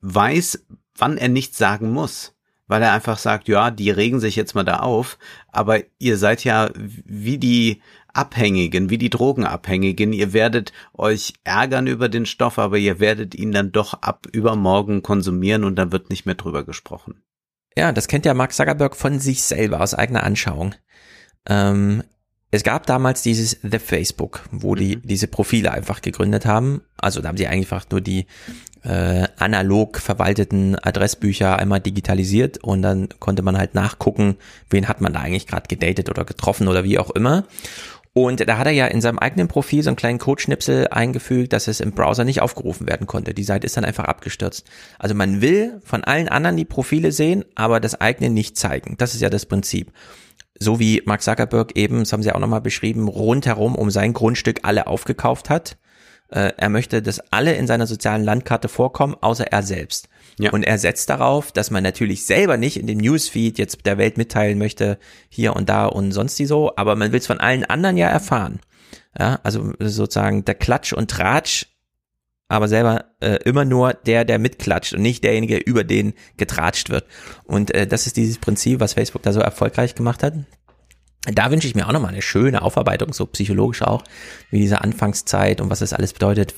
weiß, 0.00 0.64
wann 0.96 1.18
er 1.18 1.28
nichts 1.28 1.58
sagen 1.58 1.90
muss. 1.92 2.34
Weil 2.68 2.82
er 2.82 2.92
einfach 2.92 3.18
sagt, 3.18 3.48
ja, 3.48 3.70
die 3.70 3.90
regen 3.90 4.18
sich 4.18 4.34
jetzt 4.34 4.54
mal 4.54 4.64
da 4.64 4.78
auf, 4.78 5.18
aber 5.48 5.80
ihr 5.98 6.16
seid 6.16 6.42
ja 6.44 6.70
wie 6.74 7.36
die 7.36 7.82
Abhängigen, 8.12 8.90
wie 8.90 8.98
die 8.98 9.10
Drogenabhängigen. 9.10 10.12
Ihr 10.12 10.32
werdet 10.32 10.72
euch 10.94 11.34
ärgern 11.44 11.86
über 11.86 12.08
den 12.08 12.26
Stoff, 12.26 12.58
aber 12.58 12.78
ihr 12.78 13.00
werdet 13.00 13.34
ihn 13.34 13.52
dann 13.52 13.72
doch 13.72 13.94
ab 13.94 14.26
übermorgen 14.32 15.02
konsumieren 15.02 15.64
und 15.64 15.76
dann 15.76 15.92
wird 15.92 16.10
nicht 16.10 16.26
mehr 16.26 16.34
drüber 16.34 16.64
gesprochen. 16.64 17.22
Ja, 17.76 17.92
das 17.92 18.08
kennt 18.08 18.26
ja 18.26 18.34
Mark 18.34 18.52
Zuckerberg 18.52 18.96
von 18.96 19.20
sich 19.20 19.42
selber 19.42 19.80
aus 19.80 19.94
eigener 19.94 20.24
Anschauung. 20.24 20.74
Ähm, 21.46 22.02
es 22.52 22.64
gab 22.64 22.86
damals 22.86 23.22
dieses 23.22 23.58
The 23.62 23.78
Facebook, 23.78 24.42
wo 24.50 24.74
die 24.74 24.96
mhm. 24.96 25.02
diese 25.04 25.28
Profile 25.28 25.70
einfach 25.72 26.02
gegründet 26.02 26.46
haben. 26.46 26.82
Also 26.96 27.20
da 27.20 27.28
haben 27.28 27.36
sie 27.36 27.46
einfach 27.46 27.86
nur 27.90 28.00
die 28.00 28.26
äh, 28.82 29.28
analog 29.36 29.98
verwalteten 29.98 30.76
Adressbücher 30.76 31.58
einmal 31.58 31.80
digitalisiert 31.80 32.58
und 32.58 32.82
dann 32.82 33.08
konnte 33.20 33.42
man 33.42 33.56
halt 33.56 33.74
nachgucken, 33.74 34.36
wen 34.68 34.88
hat 34.88 35.00
man 35.00 35.12
da 35.12 35.20
eigentlich 35.20 35.46
gerade 35.46 35.68
gedatet 35.68 36.08
oder 36.08 36.24
getroffen 36.24 36.66
oder 36.66 36.82
wie 36.82 36.98
auch 36.98 37.10
immer. 37.10 37.44
Und 38.24 38.48
da 38.48 38.58
hat 38.58 38.66
er 38.66 38.72
ja 38.72 38.86
in 38.86 39.00
seinem 39.00 39.18
eigenen 39.18 39.48
Profil 39.48 39.82
so 39.82 39.90
einen 39.90 39.96
kleinen 39.96 40.18
Codeschnipsel 40.18 40.88
eingefügt, 40.88 41.52
dass 41.52 41.68
es 41.68 41.80
im 41.80 41.92
Browser 41.92 42.24
nicht 42.24 42.42
aufgerufen 42.42 42.88
werden 42.88 43.06
konnte. 43.06 43.34
Die 43.34 43.44
Seite 43.44 43.66
ist 43.66 43.76
dann 43.76 43.84
einfach 43.84 44.04
abgestürzt. 44.04 44.66
Also 44.98 45.14
man 45.14 45.40
will 45.40 45.80
von 45.84 46.04
allen 46.04 46.28
anderen 46.28 46.56
die 46.56 46.64
Profile 46.64 47.12
sehen, 47.12 47.44
aber 47.54 47.80
das 47.80 48.00
eigene 48.00 48.30
nicht 48.30 48.56
zeigen. 48.56 48.96
Das 48.98 49.14
ist 49.14 49.20
ja 49.20 49.30
das 49.30 49.46
Prinzip 49.46 49.92
so 50.60 50.78
wie 50.78 51.02
Mark 51.06 51.22
Zuckerberg 51.22 51.74
eben, 51.74 52.00
das 52.00 52.12
haben 52.12 52.22
sie 52.22 52.32
auch 52.32 52.38
nochmal 52.38 52.60
beschrieben, 52.60 53.08
rundherum 53.08 53.74
um 53.74 53.90
sein 53.90 54.12
Grundstück 54.12 54.60
alle 54.62 54.86
aufgekauft 54.86 55.48
hat. 55.48 55.78
Äh, 56.28 56.52
er 56.56 56.68
möchte, 56.68 57.02
dass 57.02 57.20
alle 57.32 57.54
in 57.54 57.66
seiner 57.66 57.86
sozialen 57.86 58.22
Landkarte 58.22 58.68
vorkommen, 58.68 59.16
außer 59.20 59.46
er 59.50 59.62
selbst. 59.62 60.08
Ja. 60.40 60.52
Und 60.52 60.62
er 60.62 60.78
setzt 60.78 61.10
darauf, 61.10 61.52
dass 61.52 61.70
man 61.70 61.82
natürlich 61.82 62.24
selber 62.24 62.56
nicht 62.56 62.78
in 62.78 62.86
dem 62.86 62.98
Newsfeed 62.98 63.58
jetzt 63.58 63.84
der 63.84 63.98
Welt 63.98 64.16
mitteilen 64.16 64.58
möchte, 64.58 64.98
hier 65.28 65.54
und 65.54 65.68
da 65.68 65.86
und 65.86 66.12
sonst 66.12 66.38
die 66.38 66.46
so, 66.46 66.74
aber 66.76 66.96
man 66.96 67.12
will 67.12 67.20
es 67.20 67.26
von 67.26 67.40
allen 67.40 67.64
anderen 67.64 67.96
ja 67.96 68.08
erfahren. 68.08 68.60
Ja, 69.18 69.40
also 69.42 69.72
sozusagen 69.78 70.44
der 70.44 70.54
Klatsch 70.54 70.92
und 70.92 71.10
Tratsch, 71.10 71.66
aber 72.48 72.68
selber 72.68 73.04
äh, 73.20 73.38
immer 73.44 73.64
nur 73.64 73.92
der, 73.94 74.24
der 74.24 74.38
mitklatscht 74.38 74.94
und 74.94 75.02
nicht 75.02 75.22
derjenige, 75.24 75.56
über 75.56 75.84
den 75.84 76.14
getratscht 76.36 76.90
wird. 76.90 77.06
Und 77.44 77.72
äh, 77.72 77.86
das 77.86 78.06
ist 78.06 78.16
dieses 78.16 78.38
Prinzip, 78.38 78.80
was 78.80 78.94
Facebook 78.94 79.22
da 79.22 79.32
so 79.32 79.40
erfolgreich 79.40 79.94
gemacht 79.94 80.22
hat. 80.22 80.34
Da 81.26 81.50
wünsche 81.50 81.66
ich 81.66 81.74
mir 81.74 81.86
auch 81.86 81.92
nochmal 81.92 82.12
eine 82.12 82.22
schöne 82.22 82.62
Aufarbeitung, 82.62 83.12
so 83.12 83.26
psychologisch 83.26 83.82
auch, 83.82 84.04
wie 84.50 84.58
diese 84.58 84.80
Anfangszeit 84.80 85.60
und 85.60 85.68
was 85.68 85.80
das 85.80 85.92
alles 85.92 86.14
bedeutet. 86.14 86.54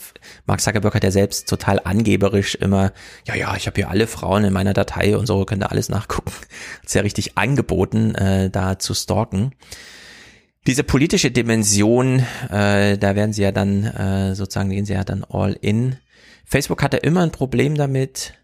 Mark 0.46 0.60
Zuckerberg 0.60 0.94
hat 0.94 1.02
ja 1.02 1.10
selbst 1.10 1.48
total 1.48 1.80
angeberisch 1.82 2.54
immer, 2.54 2.92
ja, 3.26 3.34
ja, 3.34 3.56
ich 3.56 3.66
habe 3.66 3.74
hier 3.74 3.90
alle 3.90 4.06
Frauen 4.06 4.44
in 4.44 4.52
meiner 4.52 4.72
Datei 4.72 5.16
und 5.16 5.26
so, 5.26 5.44
könnt 5.44 5.64
ihr 5.64 5.72
alles 5.72 5.88
nachgucken. 5.88 6.30
Hat's 6.82 6.94
ja 6.94 7.02
richtig 7.02 7.36
angeboten, 7.36 8.14
äh, 8.14 8.50
da 8.50 8.78
zu 8.78 8.94
stalken. 8.94 9.52
Diese 10.68 10.84
politische 10.84 11.32
Dimension, 11.32 12.20
äh, 12.48 12.96
da 12.96 13.16
werden 13.16 13.32
sie 13.32 13.42
ja 13.42 13.50
dann, 13.50 13.84
äh, 13.84 14.36
sozusagen 14.36 14.70
gehen 14.70 14.84
sie 14.84 14.92
ja 14.92 15.02
dann 15.02 15.24
all 15.24 15.58
in. 15.60 15.96
Facebook 16.44 16.84
hatte 16.84 16.98
immer 16.98 17.22
ein 17.22 17.32
Problem 17.32 17.74
damit, 17.74 18.34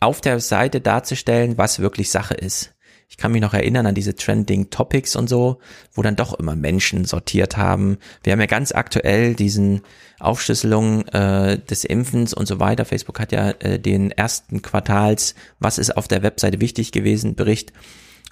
auf 0.00 0.22
der 0.22 0.40
Seite 0.40 0.80
darzustellen, 0.80 1.58
was 1.58 1.80
wirklich 1.80 2.10
Sache 2.10 2.32
ist. 2.32 2.74
Ich 3.10 3.16
kann 3.16 3.32
mich 3.32 3.42
noch 3.42 3.54
erinnern 3.54 3.86
an 3.86 3.94
diese 3.96 4.14
Trending 4.14 4.70
Topics 4.70 5.16
und 5.16 5.28
so, 5.28 5.58
wo 5.92 6.00
dann 6.00 6.14
doch 6.14 6.32
immer 6.38 6.54
Menschen 6.54 7.04
sortiert 7.04 7.56
haben. 7.56 7.98
Wir 8.22 8.32
haben 8.32 8.40
ja 8.40 8.46
ganz 8.46 8.70
aktuell 8.72 9.34
diesen 9.34 9.82
Aufschlüsselung 10.20 11.06
äh, 11.08 11.58
des 11.58 11.84
Impfens 11.84 12.32
und 12.32 12.46
so 12.46 12.60
weiter. 12.60 12.84
Facebook 12.84 13.18
hat 13.18 13.32
ja 13.32 13.50
äh, 13.50 13.80
den 13.80 14.12
ersten 14.12 14.62
Quartals, 14.62 15.34
was 15.58 15.78
ist 15.78 15.96
auf 15.96 16.06
der 16.06 16.22
Webseite 16.22 16.60
wichtig 16.60 16.92
gewesen, 16.92 17.34
Bericht 17.34 17.72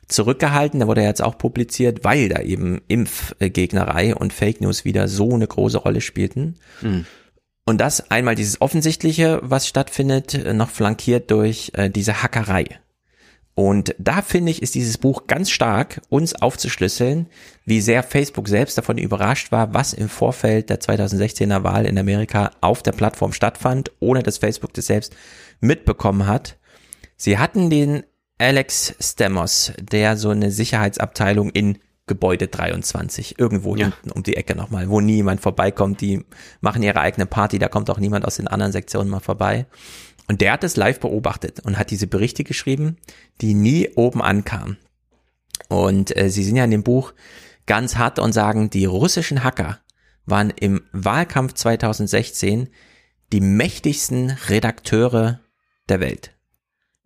zurückgehalten. 0.06 0.78
Der 0.78 0.86
wurde 0.86 1.02
ja 1.02 1.08
jetzt 1.08 1.22
auch 1.22 1.36
publiziert, 1.36 2.04
weil 2.04 2.28
da 2.28 2.40
eben 2.40 2.80
Impfgegnerei 2.86 4.14
und 4.14 4.32
Fake 4.32 4.60
News 4.60 4.84
wieder 4.84 5.08
so 5.08 5.34
eine 5.34 5.48
große 5.48 5.78
Rolle 5.78 6.00
spielten. 6.00 6.54
Mhm. 6.82 7.04
Und 7.64 7.80
das 7.80 8.12
einmal 8.12 8.36
dieses 8.36 8.60
Offensichtliche, 8.60 9.40
was 9.42 9.66
stattfindet, 9.66 10.54
noch 10.54 10.70
flankiert 10.70 11.32
durch 11.32 11.72
äh, 11.74 11.90
diese 11.90 12.22
Hackerei. 12.22 12.78
Und 13.58 13.92
da 13.98 14.22
finde 14.22 14.52
ich, 14.52 14.62
ist 14.62 14.76
dieses 14.76 14.98
Buch 14.98 15.26
ganz 15.26 15.50
stark, 15.50 16.00
uns 16.10 16.32
aufzuschlüsseln, 16.32 17.26
wie 17.64 17.80
sehr 17.80 18.04
Facebook 18.04 18.46
selbst 18.46 18.78
davon 18.78 18.98
überrascht 18.98 19.50
war, 19.50 19.74
was 19.74 19.94
im 19.94 20.08
Vorfeld 20.08 20.70
der 20.70 20.78
2016er 20.78 21.64
Wahl 21.64 21.84
in 21.84 21.98
Amerika 21.98 22.52
auf 22.60 22.84
der 22.84 22.92
Plattform 22.92 23.32
stattfand, 23.32 23.90
ohne 23.98 24.22
dass 24.22 24.38
Facebook 24.38 24.74
das 24.74 24.86
selbst 24.86 25.12
mitbekommen 25.58 26.28
hat. 26.28 26.56
Sie 27.16 27.38
hatten 27.38 27.68
den 27.68 28.04
Alex 28.38 28.94
Stamos, 29.00 29.72
der 29.80 30.16
so 30.16 30.30
eine 30.30 30.52
Sicherheitsabteilung 30.52 31.50
in 31.50 31.78
Gebäude 32.06 32.46
23, 32.46 33.40
irgendwo 33.40 33.74
ja. 33.74 33.86
hinten 33.86 34.12
um 34.12 34.22
die 34.22 34.36
Ecke 34.36 34.54
nochmal, 34.54 34.88
wo 34.88 35.00
niemand 35.00 35.40
vorbeikommt, 35.40 36.00
die 36.00 36.24
machen 36.60 36.84
ihre 36.84 37.00
eigene 37.00 37.26
Party, 37.26 37.58
da 37.58 37.66
kommt 37.66 37.90
auch 37.90 37.98
niemand 37.98 38.24
aus 38.24 38.36
den 38.36 38.46
anderen 38.46 38.70
Sektionen 38.70 39.10
mal 39.10 39.18
vorbei. 39.18 39.66
Und 40.28 40.42
der 40.42 40.52
hat 40.52 40.64
es 40.64 40.76
live 40.76 41.00
beobachtet 41.00 41.60
und 41.60 41.78
hat 41.78 41.90
diese 41.90 42.06
Berichte 42.06 42.44
geschrieben, 42.44 42.98
die 43.40 43.54
nie 43.54 43.88
oben 43.96 44.22
ankamen. 44.22 44.76
Und 45.68 46.16
äh, 46.16 46.30
sie 46.30 46.44
sind 46.44 46.56
ja 46.56 46.64
in 46.64 46.70
dem 46.70 46.82
Buch 46.84 47.14
ganz 47.66 47.96
hart 47.96 48.18
und 48.18 48.32
sagen, 48.32 48.70
die 48.70 48.84
russischen 48.84 49.42
Hacker 49.42 49.80
waren 50.26 50.50
im 50.50 50.82
Wahlkampf 50.92 51.54
2016 51.54 52.68
die 53.32 53.40
mächtigsten 53.40 54.30
Redakteure 54.48 55.40
der 55.88 56.00
Welt. 56.00 56.37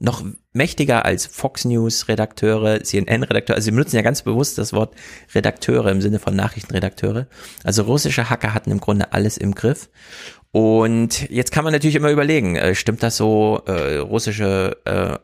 Noch 0.04 0.24
mächtiger 0.52 1.04
als 1.04 1.26
Fox 1.26 1.64
News 1.64 2.08
Redakteure, 2.08 2.82
CNN 2.82 3.22
Redakteure, 3.22 3.54
also 3.56 3.66
sie 3.66 3.70
benutzen 3.70 3.96
ja 3.96 4.02
ganz 4.02 4.22
bewusst 4.22 4.58
das 4.58 4.72
Wort 4.72 4.94
Redakteure 5.32 5.90
im 5.90 6.00
Sinne 6.00 6.18
von 6.18 6.34
Nachrichtenredakteure. 6.34 7.28
Also 7.62 7.84
russische 7.84 8.28
Hacker 8.28 8.52
hatten 8.52 8.72
im 8.72 8.80
Grunde 8.80 9.12
alles 9.12 9.36
im 9.36 9.54
Griff 9.54 9.88
und 10.52 11.30
jetzt 11.30 11.50
kann 11.50 11.64
man 11.64 11.72
natürlich 11.72 11.96
immer 11.96 12.10
überlegen, 12.10 12.56
äh, 12.56 12.74
stimmt 12.74 13.02
das 13.02 13.16
so, 13.16 13.62
äh, 13.66 13.96
russische, 13.96 14.76
äh, 14.84 15.18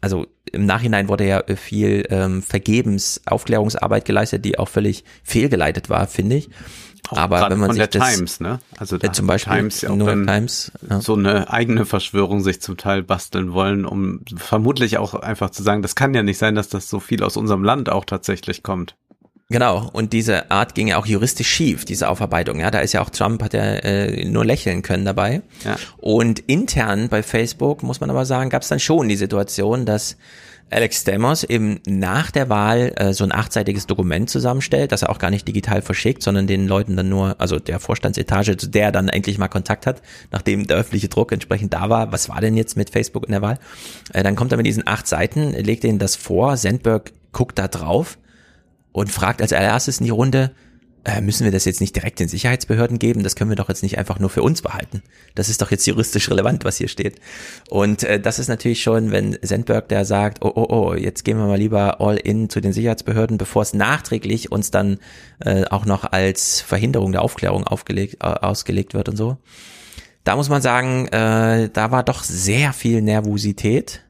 also 0.00 0.26
im 0.50 0.66
Nachhinein 0.66 1.08
wurde 1.08 1.26
ja 1.26 1.42
viel 1.56 2.06
ähm, 2.10 2.42
vergebens 2.42 3.20
Aufklärungsarbeit 3.26 4.04
geleistet, 4.04 4.44
die 4.44 4.58
auch 4.58 4.68
völlig 4.68 5.04
fehlgeleitet 5.22 5.90
war, 5.90 6.06
finde 6.06 6.36
ich. 6.36 6.50
Aber 7.16 7.50
wenn 7.50 7.58
man 7.58 7.68
von 7.68 7.76
sich 7.76 7.88
der 7.88 8.00
das, 8.00 8.14
Times, 8.14 8.40
ne? 8.40 8.58
Also 8.76 8.98
da 8.98 9.12
zum 9.12 9.26
Beispiel 9.26 9.52
Times 9.52 9.84
auch 9.84 9.96
Times, 9.96 10.72
ja. 10.88 11.00
so 11.00 11.14
eine 11.14 11.50
eigene 11.50 11.84
Verschwörung 11.84 12.42
sich 12.42 12.60
zum 12.60 12.76
Teil 12.76 13.02
basteln 13.02 13.52
wollen, 13.52 13.84
um 13.84 14.20
vermutlich 14.36 14.98
auch 14.98 15.14
einfach 15.14 15.50
zu 15.50 15.62
sagen, 15.62 15.82
das 15.82 15.94
kann 15.94 16.14
ja 16.14 16.22
nicht 16.22 16.38
sein, 16.38 16.54
dass 16.54 16.68
das 16.68 16.88
so 16.88 17.00
viel 17.00 17.22
aus 17.22 17.36
unserem 17.36 17.64
Land 17.64 17.88
auch 17.88 18.04
tatsächlich 18.04 18.62
kommt. 18.62 18.96
Genau, 19.52 19.90
und 19.92 20.14
diese 20.14 20.50
Art 20.50 20.74
ging 20.74 20.88
ja 20.88 20.96
auch 20.96 21.04
juristisch 21.04 21.48
schief, 21.48 21.84
diese 21.84 22.08
Aufarbeitung. 22.08 22.58
Ja, 22.58 22.70
da 22.70 22.80
ist 22.80 22.94
ja 22.94 23.02
auch 23.02 23.10
Trump, 23.10 23.42
hat 23.42 23.52
ja 23.52 23.62
äh, 23.62 24.24
nur 24.24 24.46
lächeln 24.46 24.80
können 24.80 25.04
dabei. 25.04 25.42
Ja. 25.62 25.76
Und 25.98 26.38
intern 26.38 27.10
bei 27.10 27.22
Facebook, 27.22 27.82
muss 27.82 28.00
man 28.00 28.08
aber 28.08 28.24
sagen, 28.24 28.48
gab 28.48 28.62
es 28.62 28.68
dann 28.68 28.80
schon 28.80 29.10
die 29.10 29.16
Situation, 29.16 29.84
dass 29.84 30.16
Alex 30.72 31.02
Stamos 31.02 31.44
eben 31.44 31.80
nach 31.86 32.30
der 32.30 32.48
Wahl 32.48 32.92
äh, 32.96 33.12
so 33.12 33.24
ein 33.24 33.32
achtseitiges 33.32 33.86
Dokument 33.86 34.30
zusammenstellt, 34.30 34.92
das 34.92 35.02
er 35.02 35.10
auch 35.10 35.18
gar 35.18 35.30
nicht 35.30 35.46
digital 35.46 35.82
verschickt, 35.82 36.22
sondern 36.22 36.46
den 36.46 36.66
Leuten 36.66 36.96
dann 36.96 37.08
nur, 37.08 37.40
also 37.40 37.58
der 37.58 37.80
Vorstandsetage, 37.80 38.56
zu 38.56 38.68
der 38.68 38.92
dann 38.92 39.08
endlich 39.08 39.38
mal 39.38 39.48
Kontakt 39.48 39.86
hat, 39.86 40.02
nachdem 40.30 40.66
der 40.66 40.76
öffentliche 40.76 41.08
Druck 41.08 41.32
entsprechend 41.32 41.74
da 41.74 41.88
war. 41.88 42.12
Was 42.12 42.28
war 42.28 42.40
denn 42.40 42.56
jetzt 42.56 42.76
mit 42.76 42.90
Facebook 42.90 43.24
in 43.26 43.32
der 43.32 43.42
Wahl? 43.42 43.58
Äh, 44.12 44.22
dann 44.22 44.36
kommt 44.36 44.52
er 44.52 44.56
mit 44.56 44.66
diesen 44.66 44.86
acht 44.86 45.06
Seiten, 45.06 45.52
legt 45.52 45.84
ihnen 45.84 45.98
das 45.98 46.16
vor, 46.16 46.56
Sandberg 46.56 47.12
guckt 47.32 47.58
da 47.58 47.68
drauf 47.68 48.18
und 48.92 49.10
fragt 49.10 49.42
als 49.42 49.52
allererstes 49.52 49.98
in 49.98 50.04
die 50.04 50.10
Runde, 50.10 50.52
äh, 51.04 51.20
müssen 51.20 51.44
wir 51.44 51.50
das 51.50 51.64
jetzt 51.64 51.80
nicht 51.80 51.96
direkt 51.96 52.20
den 52.20 52.28
Sicherheitsbehörden 52.28 52.98
geben? 52.98 53.22
Das 53.22 53.34
können 53.34 53.50
wir 53.50 53.56
doch 53.56 53.68
jetzt 53.68 53.82
nicht 53.82 53.98
einfach 53.98 54.18
nur 54.18 54.30
für 54.30 54.42
uns 54.42 54.62
behalten. 54.62 55.02
Das 55.34 55.48
ist 55.48 55.60
doch 55.60 55.70
jetzt 55.70 55.86
juristisch 55.86 56.30
relevant, 56.30 56.64
was 56.64 56.76
hier 56.76 56.88
steht. 56.88 57.20
Und 57.68 58.04
äh, 58.04 58.20
das 58.20 58.38
ist 58.38 58.48
natürlich 58.48 58.82
schon, 58.82 59.10
wenn 59.10 59.36
Sandberg 59.42 59.88
der 59.88 60.04
sagt, 60.04 60.44
oh, 60.44 60.52
oh, 60.54 60.66
oh, 60.68 60.94
jetzt 60.94 61.24
gehen 61.24 61.38
wir 61.38 61.46
mal 61.46 61.58
lieber 61.58 62.00
all 62.00 62.16
in 62.16 62.48
zu 62.48 62.60
den 62.60 62.72
Sicherheitsbehörden, 62.72 63.38
bevor 63.38 63.62
es 63.62 63.74
nachträglich 63.74 64.52
uns 64.52 64.70
dann 64.70 64.98
äh, 65.40 65.64
auch 65.64 65.86
noch 65.86 66.04
als 66.04 66.60
Verhinderung 66.60 67.12
der 67.12 67.22
Aufklärung 67.22 67.66
aufgelegt, 67.66 68.18
äh, 68.20 68.26
ausgelegt 68.26 68.94
wird 68.94 69.08
und 69.08 69.16
so. 69.16 69.38
Da 70.24 70.36
muss 70.36 70.48
man 70.48 70.62
sagen, 70.62 71.08
äh, 71.08 71.68
da 71.72 71.90
war 71.90 72.04
doch 72.04 72.22
sehr 72.22 72.72
viel 72.72 73.02
Nervosität, 73.02 74.02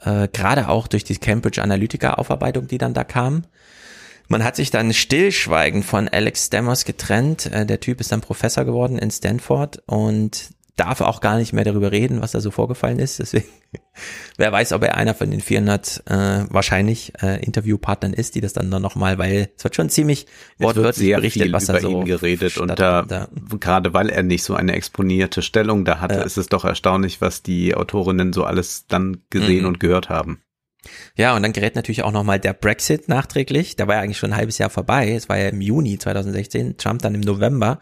äh, 0.00 0.28
gerade 0.28 0.68
auch 0.68 0.86
durch 0.86 1.04
die 1.04 1.16
Cambridge 1.16 1.62
Analytica 1.62 2.14
Aufarbeitung, 2.14 2.68
die 2.68 2.78
dann 2.78 2.94
da 2.94 3.04
kam. 3.04 3.44
Man 4.28 4.44
hat 4.44 4.56
sich 4.56 4.70
dann 4.70 4.92
stillschweigend 4.92 5.84
von 5.84 6.08
Alex 6.08 6.46
Stemmers 6.46 6.84
getrennt. 6.84 7.46
Äh, 7.46 7.66
der 7.66 7.80
Typ 7.80 8.00
ist 8.00 8.12
dann 8.12 8.20
Professor 8.20 8.64
geworden 8.64 8.98
in 8.98 9.10
Stanford 9.10 9.82
und 9.86 10.50
darf 10.76 11.00
auch 11.02 11.20
gar 11.20 11.36
nicht 11.36 11.52
mehr 11.52 11.64
darüber 11.64 11.92
reden, 11.92 12.22
was 12.22 12.32
da 12.32 12.40
so 12.40 12.50
vorgefallen 12.50 12.98
ist. 12.98 13.18
Deswegen, 13.18 13.46
wer 14.38 14.50
weiß, 14.52 14.72
ob 14.72 14.82
er 14.82 14.96
einer 14.96 15.14
von 15.14 15.30
den 15.30 15.40
400 15.40 16.04
äh, 16.06 16.44
wahrscheinlich 16.48 17.12
äh, 17.22 17.44
Interviewpartnern 17.44 18.14
ist, 18.14 18.34
die 18.34 18.40
das 18.40 18.54
dann 18.54 18.68
nochmal, 18.68 19.18
weil 19.18 19.50
es 19.56 19.64
wird 19.64 19.76
schon 19.76 19.90
ziemlich 19.90 20.26
wortwörtlich 20.58 21.14
berichtet, 21.14 21.52
was 21.52 21.66
da 21.66 21.78
so 21.78 21.90
ihn 21.90 22.04
geredet 22.06 22.56
und 22.56 22.78
da, 22.78 23.02
da, 23.02 23.28
gerade 23.60 23.92
weil 23.92 24.08
er 24.08 24.22
nicht 24.22 24.44
so 24.44 24.54
eine 24.54 24.72
exponierte 24.72 25.42
Stellung 25.42 25.84
da 25.84 26.00
hatte, 26.00 26.16
ja. 26.16 26.22
ist 26.22 26.38
es 26.38 26.46
doch 26.46 26.64
erstaunlich, 26.64 27.20
was 27.20 27.42
die 27.42 27.74
Autorinnen 27.74 28.32
so 28.32 28.44
alles 28.44 28.86
dann 28.86 29.22
gesehen 29.28 29.62
mhm. 29.62 29.68
und 29.68 29.80
gehört 29.80 30.08
haben. 30.08 30.40
Ja, 31.16 31.36
und 31.36 31.42
dann 31.42 31.52
gerät 31.52 31.76
natürlich 31.76 32.02
auch 32.02 32.12
nochmal 32.12 32.40
der 32.40 32.52
Brexit 32.52 33.08
nachträglich. 33.08 33.76
Da 33.76 33.86
war 33.86 33.96
ja 33.96 34.00
eigentlich 34.00 34.18
schon 34.18 34.32
ein 34.32 34.36
halbes 34.36 34.58
Jahr 34.58 34.70
vorbei. 34.70 35.12
Es 35.12 35.28
war 35.28 35.38
ja 35.38 35.48
im 35.48 35.60
Juni 35.60 35.98
2016, 35.98 36.76
Trump 36.76 37.02
dann 37.02 37.14
im 37.14 37.20
November. 37.20 37.80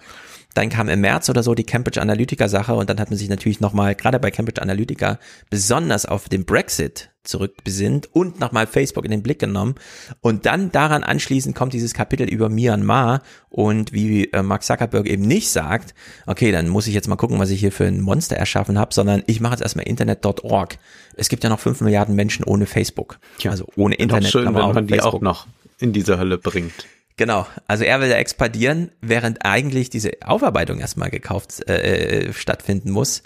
Dann 0.55 0.69
kam 0.69 0.89
im 0.89 1.01
März 1.01 1.29
oder 1.29 1.43
so 1.43 1.55
die 1.55 1.65
Cambridge 1.65 2.01
Analytica 2.01 2.49
Sache 2.49 2.75
und 2.75 2.91
dann 2.91 2.99
hat 3.01 3.11
man 3.11 3.19
sich 3.19 3.29
natürlich 3.29 3.61
nochmal, 3.61 3.95
gerade 3.95 4.19
bei 4.19 4.31
Cambridge 4.31 4.61
Analytica, 4.61 5.19
besonders 5.49 6.07
auf 6.07 6.29
den 6.29 6.45
Brexit 6.45 7.11
zurückbesinnt 7.23 8.09
und 8.15 8.41
nochmal 8.41 8.67
Facebook 8.67 9.05
in 9.05 9.11
den 9.11 9.23
Blick 9.23 9.39
genommen. 9.39 9.75
Und 10.21 10.47
dann 10.47 10.73
daran 10.73 11.05
anschließend 11.05 11.55
kommt 11.55 11.73
dieses 11.73 11.93
Kapitel 11.93 12.29
über 12.29 12.49
Myanmar 12.49 13.23
und 13.51 13.93
wie 13.93 14.25
äh, 14.33 14.43
Mark 14.43 14.65
Zuckerberg 14.65 15.07
eben 15.07 15.23
nicht 15.23 15.51
sagt, 15.51 15.95
okay, 16.27 16.51
dann 16.51 16.69
muss 16.69 16.87
ich 16.87 16.95
jetzt 16.95 17.09
mal 17.09 17.17
gucken, 17.17 17.39
was 17.39 17.51
ich 17.51 17.61
hier 17.61 17.73
für 17.73 17.85
ein 17.85 18.01
Monster 18.01 18.37
erschaffen 18.37 18.79
habe, 18.79 18.95
sondern 18.95 19.23
ich 19.27 19.41
mache 19.41 19.53
jetzt 19.53 19.63
erstmal 19.63 19.87
internet.org. 19.87 20.79
Es 21.15 21.29
gibt 21.29 21.45
ja 21.45 21.51
noch 21.51 21.61
fünf 21.61 21.81
Milliarden 21.81 22.15
Menschen 22.15 22.45
ohne 22.45 22.67
Facebook. 22.67 23.19
Ja, 23.41 23.51
also 23.51 23.67
ohne 23.77 23.95
Internet. 23.97 24.31
Schön, 24.31 24.47
wenn 24.47 24.53
man 24.53 24.87
die 24.87 24.95
Facebook. 24.95 25.15
auch 25.15 25.21
noch 25.21 25.47
in 25.79 25.93
diese 25.93 26.19
Hölle 26.19 26.39
bringt. 26.39 26.87
Genau, 27.21 27.47
also 27.67 27.85
er 27.85 28.01
will 28.01 28.09
da 28.09 28.17
expandieren, 28.17 28.93
während 29.03 29.45
eigentlich 29.45 29.91
diese 29.91 30.13
Aufarbeitung 30.25 30.81
erstmal 30.81 31.11
gekauft 31.11 31.69
äh, 31.69 32.29
äh, 32.29 32.33
stattfinden 32.33 32.91
muss. 32.91 33.23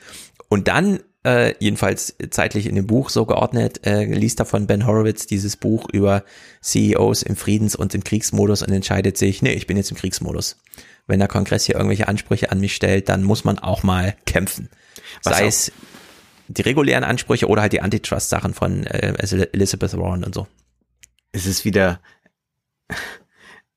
Und 0.49 0.67
dann, 0.67 0.99
äh, 1.25 1.55
jedenfalls 1.61 2.17
zeitlich 2.31 2.67
in 2.67 2.75
dem 2.75 2.89
Buch 2.89 3.09
so 3.09 3.25
geordnet, 3.25 3.87
äh, 3.87 4.07
liest 4.07 4.41
er 4.41 4.47
von 4.47 4.67
Ben 4.67 4.85
Horowitz 4.85 5.29
dieses 5.29 5.57
Buch 5.57 5.89
über 5.93 6.25
CEOs 6.61 7.23
im 7.23 7.37
Friedens- 7.37 7.77
und 7.77 7.95
im 7.95 8.03
Kriegsmodus 8.03 8.63
und 8.63 8.73
entscheidet 8.73 9.17
sich, 9.17 9.43
nee, 9.43 9.53
ich 9.53 9.69
bin 9.69 9.77
jetzt 9.77 9.93
im 9.93 9.97
Kriegsmodus. 9.97 10.57
Wenn 11.07 11.21
der 11.21 11.29
Kongress 11.29 11.65
hier 11.65 11.77
irgendwelche 11.77 12.09
Ansprüche 12.09 12.51
an 12.51 12.59
mich 12.59 12.75
stellt, 12.75 13.09
dann 13.09 13.23
muss 13.23 13.45
man 13.45 13.61
auch 13.61 13.85
mal 13.85 14.17
kämpfen. 14.27 14.71
Was 15.23 15.39
Sei 15.39 15.47
es 15.47 15.73
die 16.49 16.63
regulären 16.63 17.05
Ansprüche 17.05 17.47
oder 17.47 17.63
halt 17.63 17.73
die 17.73 17.81
Antitrust-Sachen 17.81 18.55
von 18.55 18.89
äh, 18.89 19.15
Elizabeth 19.53 19.97
Warren 19.97 20.25
und 20.25 20.35
so. 20.35 20.49
Es 21.31 21.47
ist 21.47 21.65
wieder 21.65 22.01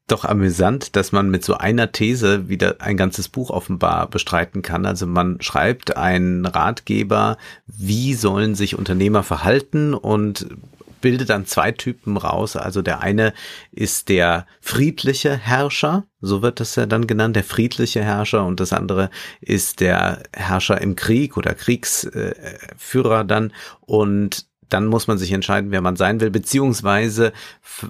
doch 0.07 0.23
amüsant, 0.23 0.95
dass 0.95 1.11
man 1.11 1.29
mit 1.29 1.43
so 1.43 1.55
einer 1.55 1.91
These 1.91 2.47
wieder 2.47 2.77
ein 2.79 2.97
ganzes 2.97 3.27
Buch 3.27 3.49
offenbar 3.49 4.07
bestreiten 4.09 4.61
kann. 4.61 4.85
Also 4.85 5.05
man 5.05 5.41
schreibt 5.41 5.97
einen 5.97 6.45
Ratgeber, 6.45 7.37
wie 7.67 8.13
sollen 8.13 8.55
sich 8.55 8.77
Unternehmer 8.77 9.23
verhalten 9.23 9.93
und 9.93 10.47
bildet 11.01 11.29
dann 11.29 11.45
zwei 11.45 11.71
Typen 11.71 12.17
raus. 12.17 12.55
Also 12.55 12.81
der 12.81 13.01
eine 13.01 13.33
ist 13.71 14.09
der 14.09 14.47
friedliche 14.61 15.35
Herrscher, 15.37 16.05
so 16.21 16.41
wird 16.41 16.59
das 16.59 16.75
ja 16.75 16.85
dann 16.85 17.05
genannt, 17.05 17.35
der 17.35 17.43
friedliche 17.43 18.03
Herrscher 18.03 18.45
und 18.45 18.59
das 18.59 18.73
andere 18.73 19.09
ist 19.41 19.79
der 19.79 20.23
Herrscher 20.33 20.81
im 20.81 20.95
Krieg 20.95 21.37
oder 21.37 21.53
Kriegsführer 21.53 23.23
dann 23.23 23.53
und 23.81 24.47
dann 24.69 24.85
muss 24.85 25.07
man 25.07 25.17
sich 25.17 25.31
entscheiden, 25.31 25.71
wer 25.71 25.81
man 25.81 25.95
sein 25.95 26.19
will, 26.19 26.29
beziehungsweise 26.29 27.31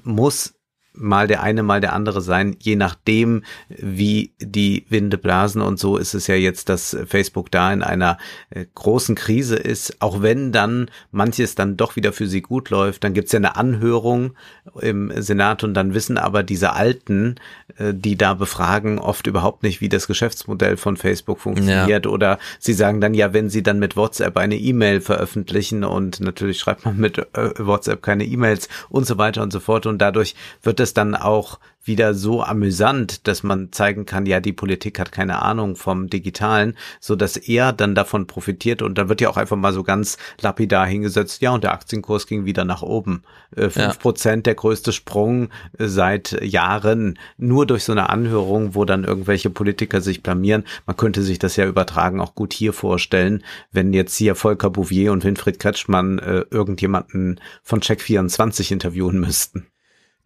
muss 0.03 0.53
mal 0.97 1.27
der 1.27 1.41
eine, 1.43 1.63
mal 1.63 1.81
der 1.81 1.93
andere 1.93 2.21
sein, 2.21 2.55
je 2.59 2.75
nachdem, 2.75 3.43
wie 3.69 4.31
die 4.39 4.85
Winde 4.89 5.17
blasen. 5.17 5.61
Und 5.61 5.79
so 5.79 5.97
ist 5.97 6.13
es 6.13 6.27
ja 6.27 6.35
jetzt, 6.35 6.69
dass 6.69 6.97
Facebook 7.07 7.51
da 7.51 7.71
in 7.71 7.83
einer 7.83 8.17
äh, 8.49 8.65
großen 8.75 9.15
Krise 9.15 9.55
ist. 9.55 10.01
Auch 10.01 10.21
wenn 10.21 10.51
dann 10.51 10.89
manches 11.11 11.55
dann 11.55 11.77
doch 11.77 11.95
wieder 11.95 12.13
für 12.13 12.27
sie 12.27 12.41
gut 12.41 12.69
läuft, 12.69 13.03
dann 13.03 13.13
gibt's 13.13 13.31
ja 13.31 13.37
eine 13.37 13.55
Anhörung 13.55 14.33
im 14.81 15.11
Senat 15.15 15.63
und 15.63 15.73
dann 15.73 15.93
wissen 15.93 16.17
aber 16.17 16.43
diese 16.43 16.73
Alten, 16.73 17.35
äh, 17.77 17.93
die 17.93 18.17
da 18.17 18.33
befragen, 18.33 18.99
oft 18.99 19.27
überhaupt 19.27 19.63
nicht, 19.63 19.81
wie 19.81 19.89
das 19.89 20.07
Geschäftsmodell 20.07 20.77
von 20.77 20.97
Facebook 20.97 21.39
funktioniert. 21.39 22.05
Ja. 22.05 22.11
Oder 22.11 22.39
sie 22.59 22.73
sagen 22.73 23.01
dann 23.01 23.13
ja, 23.13 23.33
wenn 23.33 23.49
sie 23.49 23.63
dann 23.63 23.79
mit 23.79 23.95
WhatsApp 23.95 24.37
eine 24.37 24.57
E-Mail 24.57 25.01
veröffentlichen 25.01 25.83
und 25.83 26.19
natürlich 26.19 26.59
schreibt 26.59 26.85
man 26.85 26.97
mit 26.97 27.17
äh, 27.17 27.51
WhatsApp 27.57 28.01
keine 28.01 28.25
E-Mails 28.25 28.69
und 28.89 29.05
so 29.05 29.17
weiter 29.17 29.41
und 29.41 29.51
so 29.51 29.59
fort. 29.59 29.85
Und 29.85 29.99
dadurch 29.99 30.35
wird 30.63 30.79
es 30.87 30.93
dann 30.93 31.15
auch 31.15 31.59
wieder 31.87 32.13
so 32.13 32.43
amüsant, 32.43 33.27
dass 33.27 33.43
man 33.43 33.71
zeigen 33.71 34.05
kann, 34.05 34.25
ja, 34.25 34.39
die 34.39 34.53
Politik 34.53 34.99
hat 34.99 35.11
keine 35.11 35.41
Ahnung 35.41 35.75
vom 35.75 36.09
Digitalen, 36.09 36.75
so 36.99 37.15
dass 37.15 37.37
er 37.37 37.73
dann 37.73 37.95
davon 37.95 38.27
profitiert 38.27 38.81
und 38.81 38.97
dann 38.97 39.09
wird 39.09 39.21
ja 39.21 39.29
auch 39.29 39.37
einfach 39.37 39.55
mal 39.55 39.73
so 39.73 39.83
ganz 39.83 40.17
lapidar 40.41 40.85
hingesetzt, 40.85 41.41
ja, 41.41 41.51
und 41.51 41.63
der 41.63 41.73
Aktienkurs 41.73 42.27
ging 42.27 42.45
wieder 42.45 42.65
nach 42.65 42.81
oben. 42.81 43.23
Äh, 43.55 43.69
fünf 43.69 43.99
Prozent 43.99 44.45
ja. 44.45 44.51
der 44.51 44.55
größte 44.55 44.91
Sprung 44.91 45.49
äh, 45.77 45.87
seit 45.87 46.37
Jahren, 46.43 47.17
nur 47.37 47.65
durch 47.65 47.85
so 47.85 47.93
eine 47.93 48.09
Anhörung, 48.09 48.75
wo 48.75 48.85
dann 48.85 49.03
irgendwelche 49.03 49.49
Politiker 49.49 50.01
sich 50.01 50.21
blamieren. 50.21 50.65
Man 50.85 50.97
könnte 50.97 51.23
sich 51.23 51.39
das 51.39 51.55
ja 51.55 51.65
übertragen 51.65 52.19
auch 52.19 52.35
gut 52.35 52.53
hier 52.53 52.73
vorstellen, 52.73 53.43
wenn 53.71 53.93
jetzt 53.93 54.15
hier 54.15 54.35
Volker 54.35 54.69
Bouvier 54.69 55.11
und 55.11 55.23
Winfried 55.23 55.59
Kretschmann 55.59 56.19
äh, 56.19 56.45
irgendjemanden 56.51 57.39
von 57.63 57.79
Check24 57.79 58.71
interviewen 58.71 59.19
müssten. 59.19 59.67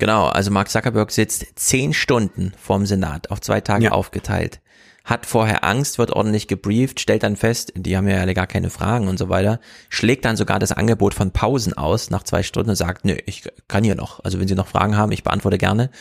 Genau, 0.01 0.25
also 0.29 0.49
Mark 0.49 0.67
Zuckerberg 0.67 1.11
sitzt 1.11 1.45
zehn 1.53 1.93
Stunden 1.93 2.53
vorm 2.57 2.87
Senat, 2.87 3.29
auf 3.29 3.39
zwei 3.39 3.61
Tage 3.61 3.83
ja. 3.83 3.91
aufgeteilt. 3.91 4.59
Hat 5.05 5.27
vorher 5.27 5.63
Angst, 5.63 5.99
wird 5.99 6.09
ordentlich 6.09 6.47
gebrieft, 6.47 6.99
stellt 6.99 7.21
dann 7.21 7.35
fest, 7.35 7.71
die 7.75 7.95
haben 7.95 8.07
ja 8.07 8.17
alle 8.17 8.33
gar 8.33 8.47
keine 8.47 8.71
Fragen 8.71 9.07
und 9.07 9.19
so 9.19 9.29
weiter, 9.29 9.59
schlägt 9.89 10.25
dann 10.25 10.37
sogar 10.37 10.57
das 10.57 10.71
Angebot 10.71 11.13
von 11.13 11.29
Pausen 11.29 11.73
aus 11.73 12.09
nach 12.09 12.23
zwei 12.23 12.41
Stunden 12.41 12.71
und 12.71 12.77
sagt, 12.77 13.05
nö, 13.05 13.15
ich 13.27 13.43
kann 13.67 13.83
hier 13.83 13.93
noch. 13.93 14.23
Also 14.23 14.39
wenn 14.39 14.47
Sie 14.47 14.55
noch 14.55 14.65
Fragen 14.65 14.97
haben, 14.97 15.11
ich 15.11 15.23
beantworte 15.23 15.59
gerne. 15.59 15.91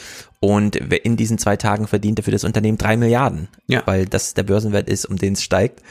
Und 0.40 0.76
in 0.76 1.18
diesen 1.18 1.36
zwei 1.36 1.58
Tagen 1.58 1.86
verdient 1.86 2.20
er 2.20 2.22
für 2.22 2.30
das 2.30 2.44
Unternehmen 2.44 2.78
drei 2.78 2.96
Milliarden, 2.96 3.48
ja. 3.66 3.82
weil 3.84 4.06
das 4.06 4.32
der 4.32 4.44
Börsenwert 4.44 4.88
ist, 4.88 5.04
um 5.04 5.18
den 5.18 5.34
es 5.34 5.42
steigt. 5.42 5.82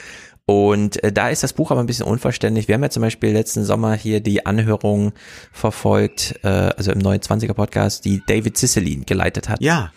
Und 0.50 1.04
äh, 1.04 1.12
da 1.12 1.30
ist 1.30 1.44
das 1.44 1.54
Buch 1.54 1.70
aber 1.70 1.80
ein 1.80 1.86
bisschen 1.86 2.08
unverständlich. 2.08 2.68
Wir 2.68 2.74
haben 2.74 2.82
ja 2.82 2.90
zum 2.90 3.02
Beispiel 3.02 3.32
letzten 3.32 3.64
Sommer 3.66 3.94
hier 3.94 4.20
die 4.20 4.48
Anhörung 4.48 5.14
verfolgt, 5.52 6.40
äh, 6.42 6.48
also 6.48 6.92
im 6.92 7.02
29er 7.02 7.54
Podcast, 7.54 8.04
die 8.04 8.24
David 8.26 8.58
Ciccelin 8.58 9.06
geleitet 9.06 9.48
hat. 9.48 9.62
Ja. 9.62 9.92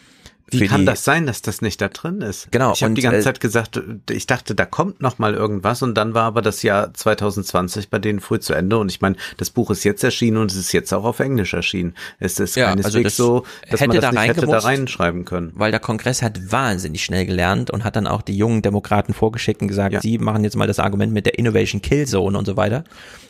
Wie 0.53 0.67
kann 0.67 0.87
das 0.87 1.05
sein, 1.05 1.27
dass 1.27 1.43
das 1.43 1.62
nicht 1.62 1.81
da 1.81 1.88
drin 1.88 2.21
ist? 2.21 2.51
Genau. 2.51 2.73
Ich 2.73 2.83
habe 2.83 2.95
die 2.95 3.03
ganze 3.03 3.19
äh, 3.19 3.23
Zeit 3.23 3.41
gesagt, 3.41 3.81
ich 4.11 4.27
dachte, 4.27 4.55
da 4.55 4.67
kommt 4.67 5.01
noch 5.01 5.19
mal 5.19 5.35
irgendwas 5.35 5.83
und 5.83 5.95
dann 5.95 6.15
war 6.15 6.25
aber 6.25 6.43
das 6.43 6.62
Jahr 6.62 6.93
2020 6.93 7.91
bei 7.91 7.99
denen 7.99 8.21
früh 8.21 8.38
zu 8.38 8.53
Ende 8.53 8.79
und 8.79 8.91
ich 8.91 9.01
meine, 9.01 9.17
das 9.37 9.51
Buch 9.51 9.71
ist 9.71 9.85
jetzt 9.85 10.05
erschienen 10.05 10.37
und 10.37 10.51
es 10.51 10.57
ist 10.57 10.73
jetzt 10.73 10.93
auch 10.93 11.05
auf 11.05 11.21
Englisch 11.21 11.55
erschienen. 11.55 11.95
Es 12.19 12.38
ist 12.38 12.57
ja, 12.57 12.67
keineswegs 12.67 12.87
also 12.87 13.03
das 13.03 13.17
so, 13.17 13.47
dass 13.71 13.81
man 13.81 13.91
das 13.91 14.01
da 14.01 14.12
nicht 14.12 14.29
hätte 14.29 14.47
da 14.47 14.59
reinschreiben 14.59 15.25
können. 15.25 15.53
Weil 15.55 15.71
der 15.71 15.81
Kongress 15.81 16.23
hat 16.23 16.53
wahnsinnig 16.53 17.05
schnell 17.05 17.27
gelernt 17.27 17.71
und 17.71 17.85
hat 17.85 17.97
dann 17.97 18.07
auch 18.07 18.23
die 18.23 18.37
jungen 18.37 18.62
Demokraten 18.62 19.15
vorgeschickt 19.15 19.62
und 19.62 19.69
gesagt, 19.69 19.93
ja. 19.93 20.01
sie 20.01 20.19
machen 20.19 20.45
jetzt 20.45 20.57
mal 20.57 20.67
das 20.67 20.79
Argument 20.79 21.12
mit 21.12 21.27
der 21.27 21.38
Innovation 21.38 21.83
Kill 21.83 22.07
Zone 22.07 22.37
und 22.37 22.47
so 22.47 22.57
weiter. 22.57 22.85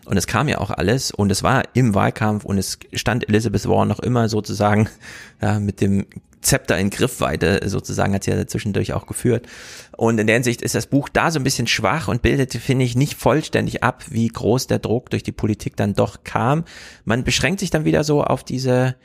Und 0.04 0.16
es 0.16 0.26
kam 0.26 0.48
ja 0.48 0.58
auch 0.58 0.70
alles 0.70 1.10
und 1.10 1.30
es 1.30 1.42
war 1.42 1.62
im 1.74 1.94
Wahlkampf 1.94 2.44
und 2.44 2.58
es 2.58 2.78
stand 2.92 3.28
Elizabeth 3.28 3.68
Warren 3.68 3.88
noch 3.88 4.00
immer 4.00 4.28
sozusagen 4.28 4.88
ja, 5.40 5.60
mit 5.60 5.80
dem 5.80 6.06
Zepter 6.42 6.78
in 6.78 6.90
Griffweite 6.90 7.60
sozusagen 7.68 8.14
hat 8.14 8.24
sie 8.24 8.32
ja 8.32 8.46
zwischendurch 8.46 8.92
auch 8.92 9.06
geführt. 9.06 9.46
Und 9.96 10.18
in 10.18 10.26
der 10.26 10.34
Hinsicht 10.34 10.60
ist 10.62 10.74
das 10.74 10.86
Buch 10.86 11.08
da 11.08 11.30
so 11.30 11.38
ein 11.38 11.44
bisschen 11.44 11.66
schwach 11.66 12.08
und 12.08 12.22
bildet, 12.22 12.52
finde 12.54 12.84
ich, 12.84 12.96
nicht 12.96 13.14
vollständig 13.14 13.82
ab, 13.82 14.04
wie 14.10 14.28
groß 14.28 14.66
der 14.66 14.78
Druck 14.78 15.10
durch 15.10 15.22
die 15.22 15.32
Politik 15.32 15.76
dann 15.76 15.94
doch 15.94 16.24
kam. 16.24 16.64
Man 17.04 17.24
beschränkt 17.24 17.60
sich 17.60 17.70
dann 17.70 17.84
wieder 17.84 18.04
so 18.04 18.22
auf 18.22 18.44
diese 18.44 18.96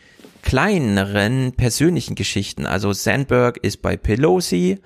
kleineren 0.41 1.54
persönlichen 1.54 2.15
Geschichten. 2.15 2.65
Also 2.65 2.93
Sandberg 2.93 3.58
ist 3.58 3.82
bei 3.82 3.97
Pelosi, 3.97 4.80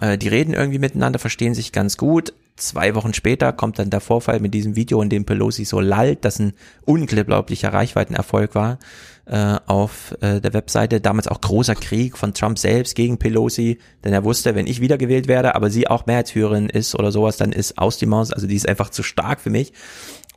äh, 0.00 0.18
die 0.18 0.28
reden 0.28 0.54
irgendwie 0.54 0.78
miteinander, 0.78 1.18
verstehen 1.18 1.54
sich 1.54 1.72
ganz 1.72 1.96
gut. 1.96 2.32
Zwei 2.58 2.96
Wochen 2.96 3.14
später 3.14 3.52
kommt 3.52 3.78
dann 3.78 3.88
der 3.88 4.00
Vorfall 4.00 4.40
mit 4.40 4.52
diesem 4.52 4.74
Video, 4.74 5.00
in 5.00 5.08
dem 5.08 5.24
Pelosi 5.24 5.64
so 5.64 5.78
lallt, 5.78 6.24
das 6.24 6.40
ein 6.40 6.54
unglaublicher 6.84 7.72
Reichweitenerfolg 7.72 8.56
war 8.56 8.78
äh, 9.26 9.56
auf 9.66 10.16
äh, 10.20 10.40
der 10.40 10.54
Webseite. 10.54 11.00
Damals 11.00 11.28
auch 11.28 11.40
großer 11.40 11.76
Krieg 11.76 12.18
von 12.18 12.34
Trump 12.34 12.58
selbst 12.58 12.96
gegen 12.96 13.18
Pelosi, 13.18 13.78
denn 14.04 14.12
er 14.12 14.24
wusste, 14.24 14.56
wenn 14.56 14.66
ich 14.66 14.80
wiedergewählt 14.80 15.28
werde, 15.28 15.54
aber 15.54 15.70
sie 15.70 15.86
auch 15.86 16.06
Mehrheitsführerin 16.06 16.68
ist 16.68 16.96
oder 16.96 17.12
sowas, 17.12 17.36
dann 17.36 17.52
ist 17.52 17.78
aus 17.78 17.96
die 17.96 18.06
Maus, 18.06 18.32
also 18.32 18.48
die 18.48 18.56
ist 18.56 18.68
einfach 18.68 18.90
zu 18.90 19.04
stark 19.04 19.40
für 19.40 19.50
mich. 19.50 19.72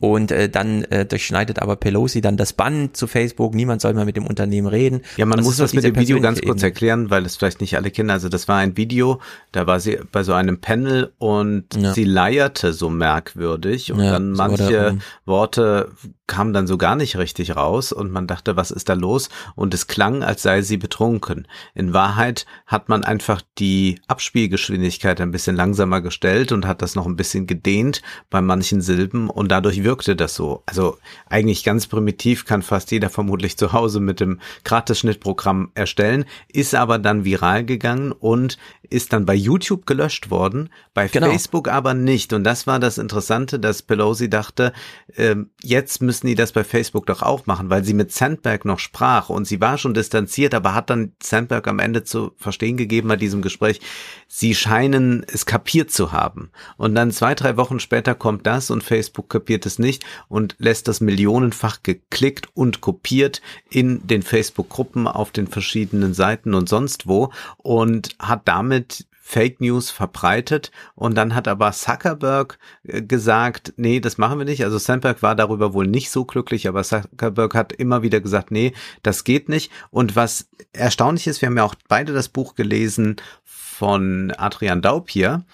Und 0.01 0.31
äh, 0.31 0.49
dann 0.49 0.83
äh, 0.85 1.05
durchschneidet 1.05 1.59
aber 1.59 1.75
Pelosi 1.75 2.21
dann 2.21 2.35
das 2.35 2.53
Band 2.53 2.97
zu 2.97 3.05
Facebook. 3.05 3.53
Niemand 3.53 3.81
soll 3.81 3.93
mehr 3.93 4.03
mit 4.03 4.17
dem 4.17 4.25
Unternehmen 4.25 4.67
reden. 4.67 5.01
Ja, 5.15 5.27
man 5.27 5.37
das 5.37 5.45
muss 5.45 5.57
das 5.57 5.73
mit 5.73 5.83
dem 5.83 5.95
Video 5.95 6.19
ganz 6.19 6.41
kurz 6.41 6.63
erklären, 6.63 7.11
weil 7.11 7.23
es 7.23 7.37
vielleicht 7.37 7.61
nicht 7.61 7.77
alle 7.77 7.91
kennen. 7.91 8.09
Also 8.09 8.27
das 8.27 8.47
war 8.47 8.57
ein 8.57 8.75
Video, 8.75 9.21
da 9.51 9.67
war 9.67 9.79
sie 9.79 9.99
bei 10.11 10.23
so 10.23 10.33
einem 10.33 10.59
Panel 10.59 11.13
und 11.19 11.65
ja. 11.75 11.93
sie 11.93 12.03
leierte 12.03 12.73
so 12.73 12.89
merkwürdig 12.89 13.93
und 13.93 13.99
ja, 13.99 14.13
dann 14.13 14.31
manche 14.31 14.97
Worte 15.25 15.91
kamen 16.31 16.53
dann 16.53 16.65
so 16.65 16.77
gar 16.77 16.95
nicht 16.95 17.17
richtig 17.17 17.57
raus 17.57 17.91
und 17.91 18.09
man 18.09 18.25
dachte, 18.25 18.55
was 18.55 18.71
ist 18.71 18.87
da 18.87 18.93
los? 18.93 19.29
Und 19.55 19.73
es 19.73 19.87
klang, 19.87 20.23
als 20.23 20.41
sei 20.41 20.61
sie 20.61 20.77
betrunken. 20.77 21.45
In 21.75 21.93
Wahrheit 21.93 22.45
hat 22.65 22.87
man 22.87 23.03
einfach 23.03 23.41
die 23.57 23.99
Abspielgeschwindigkeit 24.07 25.19
ein 25.19 25.31
bisschen 25.31 25.57
langsamer 25.57 25.99
gestellt 25.99 26.53
und 26.53 26.65
hat 26.65 26.81
das 26.81 26.95
noch 26.95 27.05
ein 27.05 27.17
bisschen 27.17 27.47
gedehnt 27.47 28.01
bei 28.29 28.41
manchen 28.41 28.79
Silben 28.79 29.29
und 29.29 29.51
dadurch 29.51 29.83
wirkte 29.83 29.90
das 29.95 30.35
so. 30.35 30.63
Also 30.65 30.97
eigentlich 31.27 31.63
ganz 31.63 31.87
primitiv 31.87 32.45
kann 32.45 32.61
fast 32.61 32.91
jeder 32.91 33.09
vermutlich 33.09 33.57
zu 33.57 33.73
Hause 33.73 33.99
mit 33.99 34.19
dem 34.19 34.39
Gratis-Schnittprogramm 34.63 35.71
erstellen, 35.75 36.25
ist 36.51 36.75
aber 36.75 36.97
dann 36.99 37.25
viral 37.25 37.65
gegangen 37.65 38.11
und 38.11 38.57
ist 38.89 39.13
dann 39.13 39.25
bei 39.25 39.33
YouTube 39.33 39.85
gelöscht 39.85 40.29
worden, 40.29 40.69
bei 40.93 41.07
genau. 41.07 41.27
Facebook 41.27 41.69
aber 41.69 41.93
nicht. 41.93 42.33
Und 42.33 42.43
das 42.43 42.67
war 42.67 42.79
das 42.79 42.97
Interessante, 42.97 43.59
dass 43.59 43.81
Pelosi 43.81 44.29
dachte, 44.29 44.73
äh, 45.15 45.35
jetzt 45.63 46.01
müssen 46.01 46.27
die 46.27 46.35
das 46.35 46.51
bei 46.51 46.63
Facebook 46.63 47.05
doch 47.05 47.21
auch 47.21 47.45
machen, 47.45 47.69
weil 47.69 47.83
sie 47.83 47.93
mit 47.93 48.11
Sandberg 48.11 48.65
noch 48.65 48.79
sprach 48.79 49.29
und 49.29 49.45
sie 49.45 49.61
war 49.61 49.77
schon 49.77 49.93
distanziert, 49.93 50.53
aber 50.53 50.75
hat 50.75 50.89
dann 50.89 51.13
Sandberg 51.23 51.67
am 51.67 51.79
Ende 51.79 52.03
zu 52.03 52.33
verstehen 52.37 52.77
gegeben 52.77 53.07
bei 53.07 53.15
diesem 53.15 53.41
Gespräch, 53.41 53.79
sie 54.27 54.55
scheinen 54.55 55.25
es 55.27 55.45
kapiert 55.45 55.91
zu 55.91 56.11
haben. 56.11 56.51
Und 56.77 56.95
dann 56.95 57.11
zwei, 57.11 57.33
drei 57.33 57.57
Wochen 57.57 57.79
später 57.79 58.13
kommt 58.13 58.45
das 58.45 58.71
und 58.71 58.83
Facebook 58.83 59.29
kapiert 59.29 59.65
es 59.65 59.79
nicht 59.81 60.05
und 60.29 60.55
lässt 60.59 60.87
das 60.87 61.01
millionenfach 61.01 61.83
geklickt 61.83 62.47
und 62.53 62.79
kopiert 62.79 63.41
in 63.69 64.07
den 64.07 64.21
Facebook-Gruppen 64.21 65.07
auf 65.07 65.31
den 65.31 65.47
verschiedenen 65.47 66.13
Seiten 66.13 66.53
und 66.53 66.69
sonst 66.69 67.07
wo 67.07 67.31
und 67.57 68.15
hat 68.19 68.47
damit 68.47 69.07
Fake 69.31 69.61
News 69.61 69.91
verbreitet 69.91 70.71
und 70.93 71.15
dann 71.15 71.35
hat 71.35 71.47
aber 71.47 71.71
Zuckerberg 71.71 72.59
äh, 72.83 73.01
gesagt, 73.01 73.73
nee, 73.77 74.01
das 74.01 74.17
machen 74.17 74.39
wir 74.39 74.45
nicht. 74.45 74.65
Also 74.65 74.77
Sandberg 74.77 75.23
war 75.23 75.35
darüber 75.35 75.73
wohl 75.73 75.87
nicht 75.87 76.11
so 76.11 76.25
glücklich, 76.25 76.67
aber 76.67 76.83
Zuckerberg 76.83 77.55
hat 77.55 77.71
immer 77.71 78.01
wieder 78.01 78.19
gesagt, 78.19 78.51
nee, 78.51 78.73
das 79.03 79.23
geht 79.23 79.47
nicht. 79.47 79.71
Und 79.89 80.17
was 80.17 80.49
erstaunlich 80.73 81.27
ist, 81.27 81.41
wir 81.41 81.47
haben 81.47 81.55
ja 81.55 81.63
auch 81.63 81.75
beide 81.87 82.11
das 82.11 82.27
Buch 82.27 82.55
gelesen 82.55 83.15
von 83.45 84.33
Adrian 84.37 84.81
Daub 84.81 85.09
hier, 85.09 85.45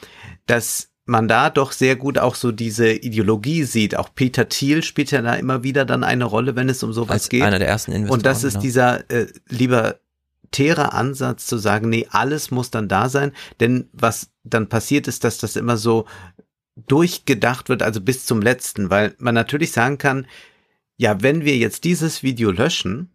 dass 0.47 0.89
man 1.07 1.27
da 1.27 1.49
doch 1.49 1.71
sehr 1.71 1.95
gut 1.95 2.17
auch 2.17 2.35
so 2.35 2.51
diese 2.51 2.91
Ideologie 2.91 3.63
sieht. 3.63 3.95
Auch 3.97 4.09
Peter 4.13 4.49
Thiel 4.49 4.83
spielt 4.83 5.11
ja 5.11 5.21
da 5.21 5.33
immer 5.33 5.63
wieder 5.63 5.85
dann 5.85 6.03
eine 6.03 6.25
Rolle, 6.25 6.55
wenn 6.55 6.69
es 6.69 6.83
um 6.83 6.93
sowas 6.93 7.11
Als 7.11 7.29
geht. 7.29 7.43
Einer 7.43 7.59
der 7.59 7.67
ersten 7.67 7.91
Investoren. 7.91 8.19
Und 8.19 8.25
das 8.25 8.43
ist 8.43 8.53
genau. 8.53 8.61
dieser 8.61 9.09
äh, 9.09 9.27
lieber 9.49 9.95
libertärer 10.47 10.93
Ansatz 10.93 11.45
zu 11.45 11.57
sagen, 11.57 11.89
nee, 11.89 12.07
alles 12.11 12.51
muss 12.51 12.71
dann 12.71 12.87
da 12.87 13.09
sein, 13.09 13.31
denn 13.59 13.89
was 13.93 14.29
dann 14.43 14.69
passiert 14.69 15.07
ist, 15.07 15.23
dass 15.23 15.37
das 15.37 15.55
immer 15.55 15.77
so 15.77 16.05
durchgedacht 16.75 17.69
wird, 17.69 17.83
also 17.83 18.01
bis 18.01 18.25
zum 18.25 18.41
letzten, 18.41 18.89
weil 18.89 19.15
man 19.17 19.35
natürlich 19.35 19.71
sagen 19.71 19.97
kann, 19.97 20.27
ja, 20.95 21.21
wenn 21.21 21.43
wir 21.43 21.57
jetzt 21.57 21.83
dieses 21.83 22.23
Video 22.23 22.51
löschen, 22.51 23.11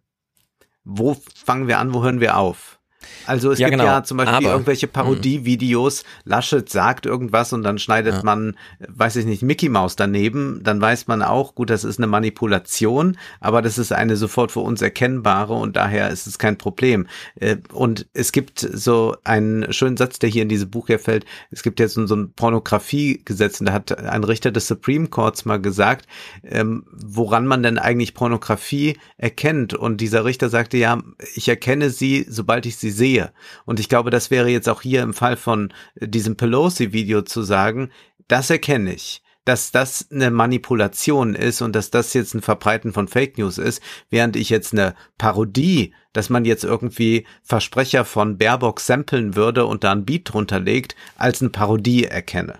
wo 0.83 1.17
fangen 1.35 1.67
wir 1.67 1.79
an, 1.79 1.93
wo 1.93 2.03
hören 2.03 2.19
wir 2.19 2.37
auf? 2.37 2.79
Also 3.25 3.51
es 3.51 3.59
ja, 3.59 3.69
gibt 3.69 3.79
genau. 3.79 3.91
ja 3.91 4.03
zum 4.03 4.17
Beispiel 4.17 4.35
Aber, 4.37 4.51
irgendwelche 4.51 4.87
hm. 4.87 4.93
Parodievideos, 4.93 6.03
Laschet 6.25 6.69
sagt 6.69 7.05
irgendwas 7.05 7.53
und 7.53 7.63
dann 7.63 7.79
schneidet 7.79 8.15
ja. 8.15 8.23
man, 8.23 8.55
weiß 8.87 9.15
ich 9.17 9.25
nicht, 9.25 9.43
Mickey 9.43 9.69
Mouse 9.69 9.95
daneben, 9.95 10.61
dann 10.63 10.81
weiß 10.81 11.07
man 11.07 11.21
auch, 11.21 11.55
gut, 11.55 11.69
das 11.69 11.83
ist 11.83 11.99
eine 11.99 12.07
Manipulation, 12.07 13.17
aber 13.39 13.61
das 13.61 13.77
ist 13.77 13.91
eine 13.91 14.15
sofort 14.15 14.51
für 14.51 14.59
uns 14.59 14.81
erkennbare 14.81 15.53
und 15.53 15.75
daher 15.75 16.09
ist 16.09 16.27
es 16.27 16.37
kein 16.37 16.57
Problem. 16.57 17.07
Äh, 17.35 17.57
und 17.71 18.07
es 18.13 18.31
gibt 18.31 18.59
so 18.59 19.15
einen 19.23 19.71
schönen 19.73 19.97
Satz, 19.97 20.19
der 20.19 20.29
hier 20.29 20.43
in 20.43 20.49
diesem 20.49 20.69
Buch 20.69 20.89
herfällt, 20.89 21.25
es 21.51 21.63
gibt 21.63 21.79
jetzt 21.79 21.93
so 21.93 22.15
ein 22.15 22.33
Pornografiegesetz 22.33 23.59
und 23.59 23.67
da 23.67 23.73
hat 23.73 23.97
ein 23.97 24.23
Richter 24.23 24.51
des 24.51 24.67
Supreme 24.67 25.07
Courts 25.07 25.45
mal 25.45 25.61
gesagt, 25.61 26.07
ähm, 26.43 26.85
woran 26.91 27.45
man 27.47 27.63
denn 27.63 27.77
eigentlich 27.77 28.13
Pornografie 28.13 28.97
erkennt 29.17 29.73
und 29.73 30.01
dieser 30.01 30.25
Richter 30.25 30.49
sagte, 30.49 30.77
ja, 30.77 31.01
ich 31.35 31.47
erkenne 31.47 31.89
sie, 31.89 32.25
sobald 32.27 32.65
ich 32.65 32.77
sie 32.77 32.91
sehe. 32.93 33.31
Und 33.65 33.79
ich 33.79 33.89
glaube, 33.89 34.09
das 34.09 34.31
wäre 34.31 34.49
jetzt 34.49 34.69
auch 34.69 34.81
hier 34.81 35.01
im 35.01 35.13
Fall 35.13 35.35
von 35.35 35.73
diesem 35.99 36.37
Pelosi-Video 36.37 37.23
zu 37.23 37.41
sagen, 37.41 37.91
das 38.27 38.49
erkenne 38.49 38.93
ich 38.93 39.23
dass 39.45 39.71
das 39.71 40.07
eine 40.11 40.31
Manipulation 40.31 41.35
ist 41.35 41.61
und 41.61 41.75
dass 41.75 41.89
das 41.89 42.13
jetzt 42.13 42.33
ein 42.33 42.41
Verbreiten 42.41 42.93
von 42.93 43.07
Fake 43.07 43.37
News 43.37 43.57
ist, 43.57 43.81
während 44.09 44.35
ich 44.35 44.49
jetzt 44.49 44.73
eine 44.73 44.95
Parodie, 45.17 45.93
dass 46.13 46.29
man 46.29 46.45
jetzt 46.45 46.63
irgendwie 46.63 47.25
Versprecher 47.41 48.05
von 48.05 48.37
Baerbock 48.37 48.79
samplen 48.79 49.35
würde 49.35 49.65
und 49.65 49.83
da 49.83 49.91
ein 49.91 50.05
Beat 50.05 50.31
drunter 50.31 50.59
legt, 50.59 50.95
als 51.17 51.41
eine 51.41 51.49
Parodie 51.49 52.05
erkenne. 52.05 52.59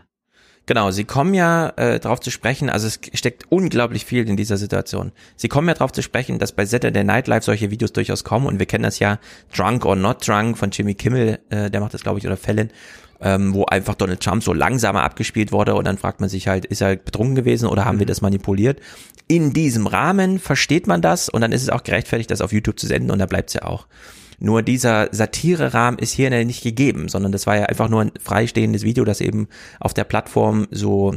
Genau, 0.65 0.91
sie 0.91 1.04
kommen 1.04 1.34
ja 1.34 1.73
äh, 1.76 1.99
darauf 1.99 2.21
zu 2.21 2.32
sprechen, 2.32 2.69
also 2.69 2.88
es 2.88 2.99
steckt 3.13 3.43
unglaublich 3.49 4.06
viel 4.06 4.28
in 4.30 4.38
dieser 4.38 4.56
Situation. 4.56 5.12
Sie 5.36 5.49
kommen 5.49 5.67
ja 5.67 5.73
darauf 5.73 5.91
zu 5.91 6.02
sprechen, 6.02 6.39
dass 6.39 6.54
bei 6.54 6.65
Saturday 6.65 7.04
Night 7.04 7.28
Live 7.28 7.43
solche 7.43 7.69
Videos 7.69 7.91
durchaus 7.91 8.23
kommen 8.23 8.47
und 8.47 8.60
wir 8.60 8.65
kennen 8.65 8.84
das 8.84 8.99
ja 8.99 9.19
Drunk 9.56 9.86
or 9.86 9.97
Not 9.97 10.26
Drunk 10.26 10.58
von 10.58 10.71
Jimmy 10.71 10.95
Kimmel, 10.95 11.39
äh, 11.49 11.69
der 11.69 11.82
macht 11.82 11.93
das 11.93 12.04
glaube 12.04 12.19
ich, 12.19 12.26
oder 12.26 12.38
Fallon, 12.38 12.69
ähm, 13.19 13.54
wo 13.54 13.65
einfach 13.65 13.95
Donald 13.95 14.21
Trump 14.21 14.41
so 14.41 14.54
langsamer 14.54 15.04
abgespielt 15.04 15.52
wurde 15.52 15.76
und 15.76 15.84
dann 15.86 15.97
fragt 15.97 16.21
man 16.21 16.30
sich 16.30 16.47
halt, 16.47 16.65
ist 16.65 16.82
er 16.82 16.95
betrunken 16.95 17.36
gewesen 17.36 17.67
oder 17.67 17.84
haben 17.84 17.95
mhm. 17.95 17.99
wir 17.99 18.08
das 18.08 18.21
manipuliert? 18.21 18.80
In 19.28 19.52
diesem 19.52 19.86
Rahmen 19.86 20.39
versteht 20.39 20.88
man 20.88 21.02
das 21.02 21.28
und 21.28 21.41
dann 21.41 21.52
ist 21.52 21.63
es 21.63 21.69
auch 21.69 21.84
gerechtfertigt, 21.84 22.32
das 22.32 22.39
auf 22.39 22.54
YouTube 22.54 22.80
zu 22.80 22.88
senden 22.88 23.12
und 23.12 23.19
da 23.19 23.26
bleibt 23.26 23.49
es 23.49 23.56
ja 23.56 23.63
auch. 23.63 23.86
Nur 24.43 24.62
dieser 24.62 25.08
Satire-Rahmen 25.13 25.97
ist 25.99 26.12
hier 26.12 26.29
nicht 26.29 26.63
gegeben, 26.63 27.08
sondern 27.08 27.32
das 27.32 27.47
war 27.47 27.56
ja 27.56 27.63
einfach 27.67 27.88
nur 27.88 28.01
ein 28.01 28.12
freistehendes 28.21 28.84
Video, 28.84 29.06
das 29.06 29.21
eben 29.21 29.47
auf 29.79 29.93
der 29.93 30.03
Plattform 30.03 30.67
so 30.69 31.15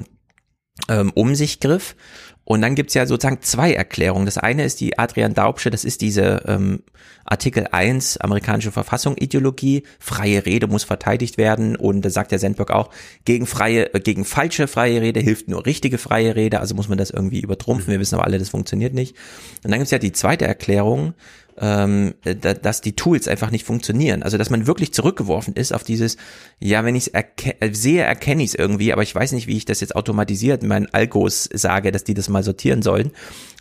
ähm, 0.89 1.11
um 1.13 1.35
sich 1.35 1.59
griff. 1.59 1.97
Und 2.45 2.61
dann 2.61 2.77
gibt's 2.77 2.95
ja 2.95 3.05
sozusagen 3.05 3.43
zwei 3.43 3.73
Erklärungen. 3.73 4.27
Das 4.27 4.39
eine 4.39 4.65
ist 4.65 4.81
die 4.81 4.97
Adrian 4.97 5.35
Daubsche, 5.35 5.71
das 5.71 5.85
ist 5.85 6.03
diese 6.03 6.45
ähm, 6.47 6.85
Artikel 7.25 7.67
1 7.73 8.19
amerikanische 8.19 8.71
Verfassung 8.71 9.17
Ideologie, 9.17 9.83
freie 9.99 10.47
Rede 10.47 10.69
muss 10.69 10.85
verteidigt 10.85 11.37
werden 11.37 11.75
und 11.75 12.03
da 12.03 12.11
sagt 12.11 12.31
der 12.31 12.39
Sandberg 12.39 12.71
auch, 12.71 12.91
gegen 13.25 13.49
freie, 13.49 13.93
äh, 13.93 13.99
gegen 13.99 14.25
falsche 14.25 14.69
freie 14.69 15.01
Rede 15.01 15.19
hilft 15.19 15.49
nur 15.49 15.67
richtige 15.67 15.99
freie 15.99 16.37
Rede, 16.37 16.61
also 16.61 16.77
muss 16.77 16.89
man 16.89 16.99
das 16.99 17.11
irgendwie 17.11 17.41
übertrumpfen. 17.41 17.91
Wir 17.91 17.99
wissen 17.99 18.15
aber 18.15 18.25
alle, 18.25 18.39
das 18.39 18.51
funktioniert 18.51 18.95
nicht. 18.95 19.17
Und 19.65 19.73
dann 19.73 19.81
gibt's 19.81 19.91
ja 19.91 19.99
die 19.99 20.13
zweite 20.13 20.47
Erklärung, 20.47 21.15
ähm, 21.59 22.15
dass 22.23 22.81
die 22.81 22.95
Tools 22.95 23.29
einfach 23.29 23.51
nicht 23.51 23.65
funktionieren. 23.65 24.23
Also 24.23 24.39
dass 24.39 24.51
man 24.51 24.67
wirklich 24.67 24.93
zurückgeworfen 24.93 25.55
ist 25.55 25.73
auf 25.73 25.85
dieses, 25.85 26.17
ja, 26.59 26.85
wenn 26.85 26.95
ich 26.95 27.07
es 27.07 27.09
erke 27.09 27.61
äh, 27.61 27.73
sehe, 27.73 28.03
erkenne 28.03 28.43
ich 28.43 28.51
es 28.51 28.55
irgendwie, 28.55 28.93
aber 28.93 29.03
ich 29.03 29.15
weiß 29.15 29.33
nicht, 29.33 29.47
wie 29.47 29.57
ich 29.57 29.65
das 29.65 29.81
jetzt 29.81 29.97
automatisiert 29.97 30.63
in 30.63 30.69
meinen 30.69 30.93
Algos 30.93 31.49
sage, 31.53 31.93
dass 31.93 32.05
die 32.05 32.15
das 32.15 32.29
mal 32.29 32.43
sortieren 32.43 32.83
sollen. 32.83 33.13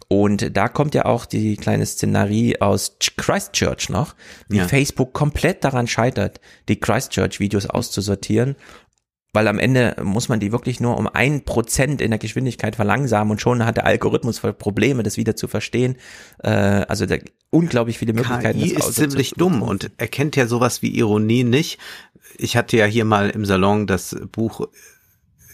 Und 0.08 0.56
da 0.56 0.68
kommt 0.68 0.94
ja 0.94 1.06
auch 1.06 1.26
die 1.26 1.58
kleine 1.58 1.86
Szenerie 1.86 2.62
aus 2.62 2.98
Christchurch 3.18 3.90
noch, 3.90 4.14
wie 4.48 4.58
ja. 4.58 4.68
Facebook 4.68 5.14
komplett 5.14 5.64
daran 5.64 5.88
scheitert, 5.88 6.40
die 6.70 6.80
Christchurch-Videos 6.80 7.66
auszusortieren 7.66 8.56
weil 9.36 9.48
am 9.48 9.60
Ende 9.60 9.96
muss 10.02 10.30
man 10.30 10.40
die 10.40 10.52
wirklich 10.52 10.80
nur 10.80 10.98
um 10.98 11.08
ein 11.08 11.44
Prozent 11.44 12.02
in 12.02 12.12
der 12.12 12.20
Geschwindigkeit 12.20 12.76
verlangsamen 12.76 13.32
und 13.32 13.42
schon 13.42 13.66
hat 13.66 13.78
der 13.78 13.86
Algorithmus 13.86 14.40
Probleme, 14.40 15.04
das 15.04 15.18
wieder 15.18 15.36
zu 15.36 15.48
verstehen. 15.48 15.98
Äh, 16.42 16.50
also 16.50 17.06
da 17.06 17.18
unglaublich 17.50 18.00
viele 18.00 18.14
Möglichkeiten. 18.14 18.60
KI 18.60 18.74
ist 18.74 18.96
ziemlich 18.96 19.32
dumm 19.32 19.62
und 19.62 19.92
erkennt 19.98 20.36
ja 20.36 20.48
sowas 20.48 20.82
wie 20.82 20.90
Ironie 20.98 21.44
nicht. 21.44 21.80
Ich 22.38 22.58
hatte 22.58 22.78
ja 22.78 22.86
hier 22.86 23.06
mal 23.06 23.30
im 23.30 23.46
Salon 23.46 23.88
das 23.88 24.16
Buch 24.32 24.68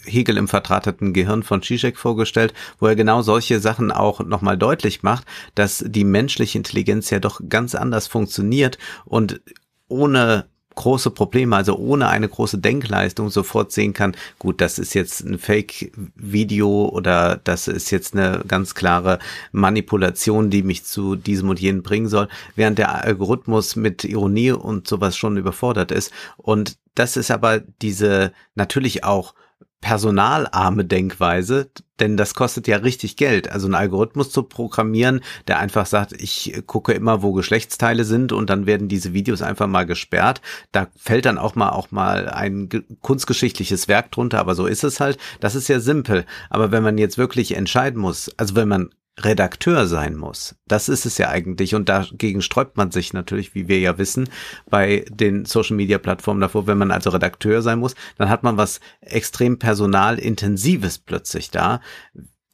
Hegel 0.04 0.36
im 0.36 0.48
vertrateten 0.48 1.12
Gehirn 1.12 1.42
von 1.42 1.62
Zizek 1.62 1.96
vorgestellt, 1.96 2.54
wo 2.78 2.86
er 2.86 2.96
genau 2.96 3.22
solche 3.22 3.60
Sachen 3.60 3.92
auch 3.92 4.20
nochmal 4.20 4.58
deutlich 4.58 5.02
macht, 5.02 5.26
dass 5.54 5.84
die 5.86 6.04
menschliche 6.04 6.58
Intelligenz 6.58 7.10
ja 7.10 7.20
doch 7.20 7.40
ganz 7.48 7.74
anders 7.74 8.06
funktioniert 8.06 8.78
und 9.04 9.40
ohne 9.88 10.46
große 10.74 11.10
Probleme, 11.10 11.56
also 11.56 11.76
ohne 11.76 12.08
eine 12.08 12.28
große 12.28 12.58
Denkleistung 12.58 13.30
sofort 13.30 13.72
sehen 13.72 13.92
kann, 13.92 14.16
gut, 14.38 14.60
das 14.60 14.78
ist 14.78 14.94
jetzt 14.94 15.20
ein 15.20 15.38
Fake-Video 15.38 16.88
oder 16.88 17.40
das 17.44 17.68
ist 17.68 17.90
jetzt 17.90 18.14
eine 18.14 18.42
ganz 18.46 18.74
klare 18.74 19.18
Manipulation, 19.52 20.50
die 20.50 20.62
mich 20.62 20.84
zu 20.84 21.16
diesem 21.16 21.48
und 21.48 21.60
jenem 21.60 21.82
bringen 21.82 22.08
soll, 22.08 22.28
während 22.56 22.78
der 22.78 23.04
Algorithmus 23.04 23.76
mit 23.76 24.04
Ironie 24.04 24.52
und 24.52 24.88
sowas 24.88 25.16
schon 25.16 25.36
überfordert 25.36 25.90
ist. 25.90 26.12
Und 26.36 26.76
das 26.94 27.16
ist 27.16 27.30
aber 27.30 27.60
diese 27.80 28.32
natürlich 28.54 29.04
auch 29.04 29.34
personalarme 29.82 30.86
Denkweise, 30.86 31.70
denn 32.00 32.16
das 32.16 32.34
kostet 32.34 32.66
ja 32.68 32.76
richtig 32.78 33.16
Geld. 33.16 33.50
Also 33.50 33.66
einen 33.66 33.74
Algorithmus 33.74 34.30
zu 34.30 34.44
programmieren, 34.44 35.20
der 35.48 35.58
einfach 35.58 35.84
sagt, 35.86 36.12
ich 36.12 36.62
gucke 36.66 36.92
immer, 36.92 37.22
wo 37.22 37.32
Geschlechtsteile 37.32 38.04
sind 38.04 38.32
und 38.32 38.48
dann 38.48 38.64
werden 38.64 38.88
diese 38.88 39.12
Videos 39.12 39.42
einfach 39.42 39.66
mal 39.66 39.84
gesperrt. 39.84 40.40
Da 40.70 40.86
fällt 40.96 41.26
dann 41.26 41.36
auch 41.36 41.56
mal 41.56 41.70
auch 41.70 41.90
mal 41.90 42.30
ein 42.30 42.68
kunstgeschichtliches 43.02 43.88
Werk 43.88 44.12
drunter, 44.12 44.38
aber 44.38 44.54
so 44.54 44.66
ist 44.66 44.84
es 44.84 45.00
halt. 45.00 45.18
Das 45.40 45.54
ist 45.54 45.68
ja 45.68 45.80
simpel. 45.80 46.24
Aber 46.48 46.70
wenn 46.70 46.82
man 46.82 46.96
jetzt 46.96 47.18
wirklich 47.18 47.54
entscheiden 47.56 48.00
muss, 48.00 48.30
also 48.38 48.54
wenn 48.54 48.68
man 48.68 48.90
Redakteur 49.20 49.86
sein 49.86 50.16
muss. 50.16 50.56
Das 50.66 50.88
ist 50.88 51.04
es 51.04 51.18
ja 51.18 51.28
eigentlich 51.28 51.74
und 51.74 51.88
dagegen 51.88 52.40
sträubt 52.40 52.76
man 52.76 52.90
sich 52.90 53.12
natürlich, 53.12 53.54
wie 53.54 53.68
wir 53.68 53.78
ja 53.78 53.98
wissen, 53.98 54.28
bei 54.70 55.04
den 55.10 55.44
Social 55.44 55.76
Media 55.76 55.98
Plattformen 55.98 56.40
davor. 56.40 56.66
Wenn 56.66 56.78
man 56.78 56.90
also 56.90 57.10
Redakteur 57.10 57.60
sein 57.60 57.78
muss, 57.78 57.94
dann 58.16 58.30
hat 58.30 58.42
man 58.42 58.56
was 58.56 58.80
extrem 59.00 59.58
personalintensives 59.58 60.98
plötzlich 60.98 61.50
da. 61.50 61.80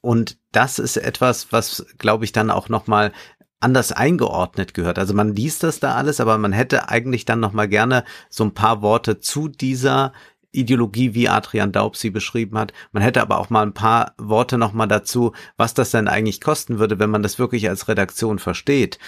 Und 0.01 0.39
das 0.53 0.79
ist 0.79 0.97
etwas, 0.97 1.53
was, 1.53 1.87
glaube 1.99 2.25
ich, 2.25 2.33
dann 2.33 2.51
auch 2.51 2.69
nochmal 2.69 3.13
anders 3.61 3.93
eingeordnet 3.93 4.75
gehört. 4.75 4.99
Also 4.99 5.15
man 5.15 5.35
liest 5.35 5.63
das 5.63 5.81
da 5.81 5.95
alles, 5.95 6.21
aber 6.21 6.39
man 6.39 6.53
hätte 6.53 6.89
eigentlich 6.89 7.25
dann 7.25 7.41
nochmal 7.41 7.69
gerne 7.69 8.05
so 8.29 8.45
ein 8.45 8.55
paar 8.55 8.83
Worte 8.83 9.21
zu 9.21 9.49
dieser 9.49 10.13
Ideologie, 10.51 11.15
wie 11.15 11.29
Adrian 11.29 11.73
Daub 11.73 11.97
sie 11.97 12.11
beschrieben 12.11 12.57
hat. 12.59 12.73
Man 12.93 13.03
hätte 13.03 13.21
aber 13.21 13.39
auch 13.39 13.51
mal 13.51 13.63
ein 13.63 13.75
paar 13.75 14.15
Worte 14.17 14.57
nochmal 14.57 14.89
dazu, 14.89 15.33
was 15.57 15.75
das 15.75 15.91
denn 15.91 16.09
eigentlich 16.09 16.41
kosten 16.41 16.79
würde, 16.79 16.99
wenn 16.99 17.11
man 17.11 17.23
das 17.23 17.39
wirklich 17.39 17.69
als 17.69 17.87
Redaktion 17.89 18.39
versteht. 18.39 18.99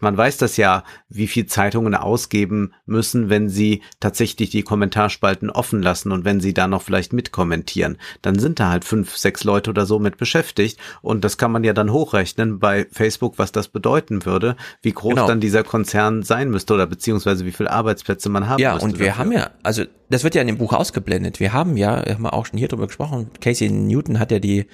Man 0.00 0.16
weiß 0.16 0.38
das 0.38 0.56
ja, 0.56 0.84
wie 1.08 1.26
viel 1.26 1.46
Zeitungen 1.46 1.94
ausgeben 1.94 2.72
müssen, 2.86 3.28
wenn 3.28 3.50
sie 3.50 3.82
tatsächlich 4.00 4.50
die 4.50 4.62
Kommentarspalten 4.62 5.50
offen 5.50 5.82
lassen 5.82 6.12
und 6.12 6.24
wenn 6.24 6.40
sie 6.40 6.54
da 6.54 6.66
noch 6.66 6.82
vielleicht 6.82 7.12
mitkommentieren. 7.12 7.98
Dann 8.22 8.38
sind 8.38 8.58
da 8.58 8.70
halt 8.70 8.84
fünf, 8.84 9.16
sechs 9.16 9.44
Leute 9.44 9.70
oder 9.70 9.84
so 9.84 9.98
mit 9.98 10.16
beschäftigt 10.16 10.78
und 11.02 11.24
das 11.24 11.36
kann 11.36 11.52
man 11.52 11.62
ja 11.62 11.74
dann 11.74 11.92
hochrechnen 11.92 12.58
bei 12.58 12.86
Facebook, 12.90 13.38
was 13.38 13.52
das 13.52 13.68
bedeuten 13.68 14.24
würde, 14.24 14.56
wie 14.80 14.92
groß 14.92 15.10
genau. 15.10 15.26
dann 15.26 15.40
dieser 15.40 15.62
Konzern 15.62 16.22
sein 16.22 16.50
müsste 16.50 16.72
oder 16.72 16.86
beziehungsweise 16.86 17.44
wie 17.44 17.52
viele 17.52 17.70
Arbeitsplätze 17.70 18.30
man 18.30 18.48
haben 18.48 18.60
ja, 18.60 18.72
müsste. 18.72 18.86
Ja, 18.86 18.92
und 18.92 18.98
wir 18.98 19.06
dafür. 19.08 19.18
haben 19.18 19.32
ja, 19.32 19.50
also 19.62 19.84
das 20.08 20.24
wird 20.24 20.34
ja 20.34 20.40
in 20.40 20.46
dem 20.46 20.58
Buch 20.58 20.72
ausgeblendet. 20.72 21.40
Wir 21.40 21.52
haben 21.52 21.76
ja, 21.76 22.04
haben 22.06 22.22
wir 22.22 22.34
auch 22.34 22.46
schon 22.46 22.58
hier 22.58 22.68
drüber 22.68 22.86
gesprochen, 22.86 23.30
Casey 23.40 23.70
Newton 23.70 24.18
hat 24.18 24.30
ja 24.30 24.38
die 24.38 24.66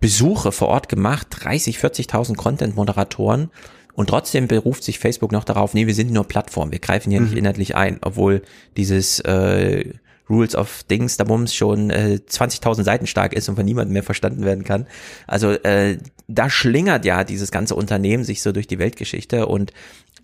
Besuche 0.00 0.52
vor 0.52 0.68
Ort 0.68 0.88
gemacht, 0.88 1.28
30, 1.30 1.78
40.000 1.78 2.36
Content-Moderatoren 2.36 3.50
und 3.94 4.08
trotzdem 4.08 4.48
beruft 4.48 4.84
sich 4.84 4.98
Facebook 4.98 5.32
noch 5.32 5.44
darauf, 5.44 5.72
nee, 5.72 5.86
wir 5.86 5.94
sind 5.94 6.10
nur 6.10 6.24
Plattform, 6.24 6.72
wir 6.72 6.80
greifen 6.80 7.10
hier 7.10 7.20
mhm. 7.20 7.28
nicht 7.28 7.38
inhaltlich 7.38 7.76
ein, 7.76 7.98
obwohl 8.02 8.42
dieses 8.76 9.20
äh, 9.20 9.94
Rules 10.28 10.54
of 10.54 10.82
Dings, 10.84 11.16
da 11.16 11.24
Bums 11.24 11.54
schon 11.54 11.90
äh, 11.90 12.18
20.000 12.26 12.84
Seiten 12.84 13.06
stark 13.06 13.32
ist 13.32 13.48
und 13.48 13.56
von 13.56 13.64
niemandem 13.64 13.92
mehr 13.92 14.02
verstanden 14.02 14.44
werden 14.44 14.64
kann. 14.64 14.86
Also 15.26 15.50
äh, 15.50 15.98
da 16.28 16.48
schlingert 16.48 17.04
ja 17.04 17.24
dieses 17.24 17.50
ganze 17.50 17.74
Unternehmen 17.74 18.24
sich 18.24 18.42
so 18.42 18.52
durch 18.52 18.66
die 18.66 18.78
Weltgeschichte 18.78 19.46
und 19.46 19.72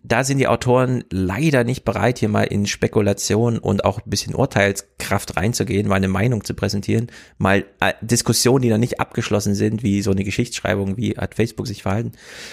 da 0.03 0.25
sind 0.25 0.39
die 0.39 0.49
Autoren 0.49 1.05
leider 1.11 1.63
nicht 1.63 1.85
bereit, 1.85 2.19
hier 2.19 2.31
mal 2.31 2.45
in 2.45 2.67
Spekulation 2.67 3.59
und 3.59 3.85
auch 3.85 3.99
ein 3.99 4.09
bisschen 4.09 4.35
Urteilskraft 4.35 5.37
reinzugehen, 5.37 5.89
mal 5.89 5.97
eine 5.97 6.09
Meinung 6.09 6.43
zu 6.43 6.55
präsentieren, 6.55 7.09
mal 7.37 7.67
äh, 7.81 7.93
Diskussionen, 8.01 8.63
die 8.63 8.71
noch 8.71 8.79
nicht 8.79 8.99
abgeschlossen 8.99 9.55
sind, 9.55 9.83
wie 9.83 10.01
so 10.01 10.11
eine 10.11 10.25
Geschichtsschreibung, 10.25 10.97
wie 10.97 11.17
hat 11.19 11.35
Facebook 11.35 11.67
sich 11.67 11.83
verhalten, 11.83 12.13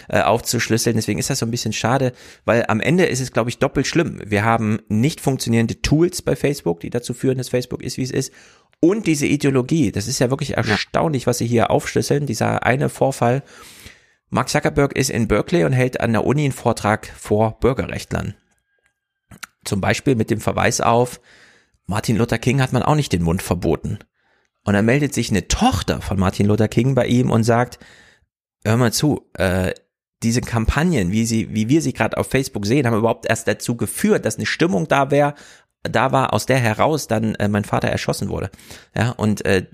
äh, 0.10 0.22
aufzuschlüsseln. 0.22 0.98
Deswegen 0.98 1.20
ist 1.20 1.30
das 1.30 1.40
so 1.40 1.46
ein 1.46 1.52
bisschen 1.52 1.72
schade, 1.72 2.12
weil 2.44 2.66
am 2.68 2.82
Ende 2.82 3.06
ist 3.06 3.22
es, 3.22 3.32
glaube 3.32 3.50
ich, 3.50 3.60
doppelt 3.60 3.88
schlimm. 3.88 4.20
Wir 4.26 4.44
haben 4.44 4.80
nicht 4.90 5.22
funktionierende 5.22 5.82
Tools 5.82 6.22
bei 6.22 6.36
Facebook, 6.36 6.82
die 6.82 6.90
dazu 6.90 7.14
führen, 7.14 7.37
dass 7.38 7.50
Facebook 7.50 7.82
ist, 7.82 7.98
wie 7.98 8.04
es 8.04 8.12
ist. 8.12 8.34
Und 8.80 9.08
diese 9.08 9.26
Ideologie, 9.26 9.92
das 9.92 10.08
ist 10.08 10.20
ja 10.20 10.30
wirklich 10.30 10.56
erstaunlich, 10.56 11.26
was 11.26 11.40
sie 11.40 11.48
hier 11.48 11.72
aufschlüsseln. 11.72 12.28
Dieser 12.28 12.64
eine 12.64 12.90
Vorfall, 12.90 13.44
Mark 14.30 14.50
Zuckerberg 14.50 14.96
ist 14.96 15.10
in 15.10 15.28
Berkeley 15.28 15.64
und 15.64 15.74
hält 15.74 16.00
an 16.00 16.12
der 16.12 16.26
Uni 16.26 16.44
einen 16.44 16.52
Vortrag 16.52 17.08
vor 17.08 17.60
Bürgerrechtlern. 17.60 18.36
Zum 19.66 19.82
Beispiel 19.82 20.16
mit 20.16 20.30
dem 20.30 20.40
Verweis 20.40 20.82
auf, 20.82 21.20
Martin 21.86 22.18
Luther 22.18 22.38
King 22.38 22.62
hat 22.62 22.74
man 22.74 22.84
auch 22.84 22.96
nicht 22.96 23.14
den 23.14 23.24
Mund 23.24 23.42
verboten. 23.42 24.00
Und 24.64 24.74
dann 24.74 24.86
meldet 24.86 25.14
sich 25.14 25.30
eine 25.30 25.48
Tochter 25.48 26.02
von 26.02 26.20
Martin 26.20 26.46
Luther 26.46 26.68
King 26.68 26.94
bei 26.94 27.08
ihm 27.08 27.32
und 27.32 27.44
sagt, 27.44 27.80
hör 28.66 28.76
mal 28.76 28.92
zu, 28.92 29.30
äh, 29.34 29.74
diese 30.24 30.42
Kampagnen, 30.42 31.12
wie 31.12 31.26
sie, 31.26 31.54
wie 31.54 31.70
wir 31.70 31.82
sie 31.82 31.94
gerade 31.94 32.18
auf 32.18 32.28
Facebook 32.28 32.66
sehen, 32.66 32.86
haben 32.86 32.98
überhaupt 32.98 33.28
erst 33.30 33.48
dazu 33.48 33.78
geführt, 33.78 34.26
dass 34.26 34.36
eine 34.36 34.46
Stimmung 34.46 34.88
da 34.88 35.12
wäre, 35.12 35.36
da 35.90 36.12
war, 36.12 36.34
aus 36.34 36.46
der 36.46 36.58
heraus 36.58 37.08
dann 37.08 37.36
äh, 37.36 37.48
mein 37.48 37.66
Vater 37.66 37.88
erschossen 37.88 38.30
wurde. 38.30 38.50
Ja, 38.96 39.12
und 39.12 39.46
äh, 39.46 39.66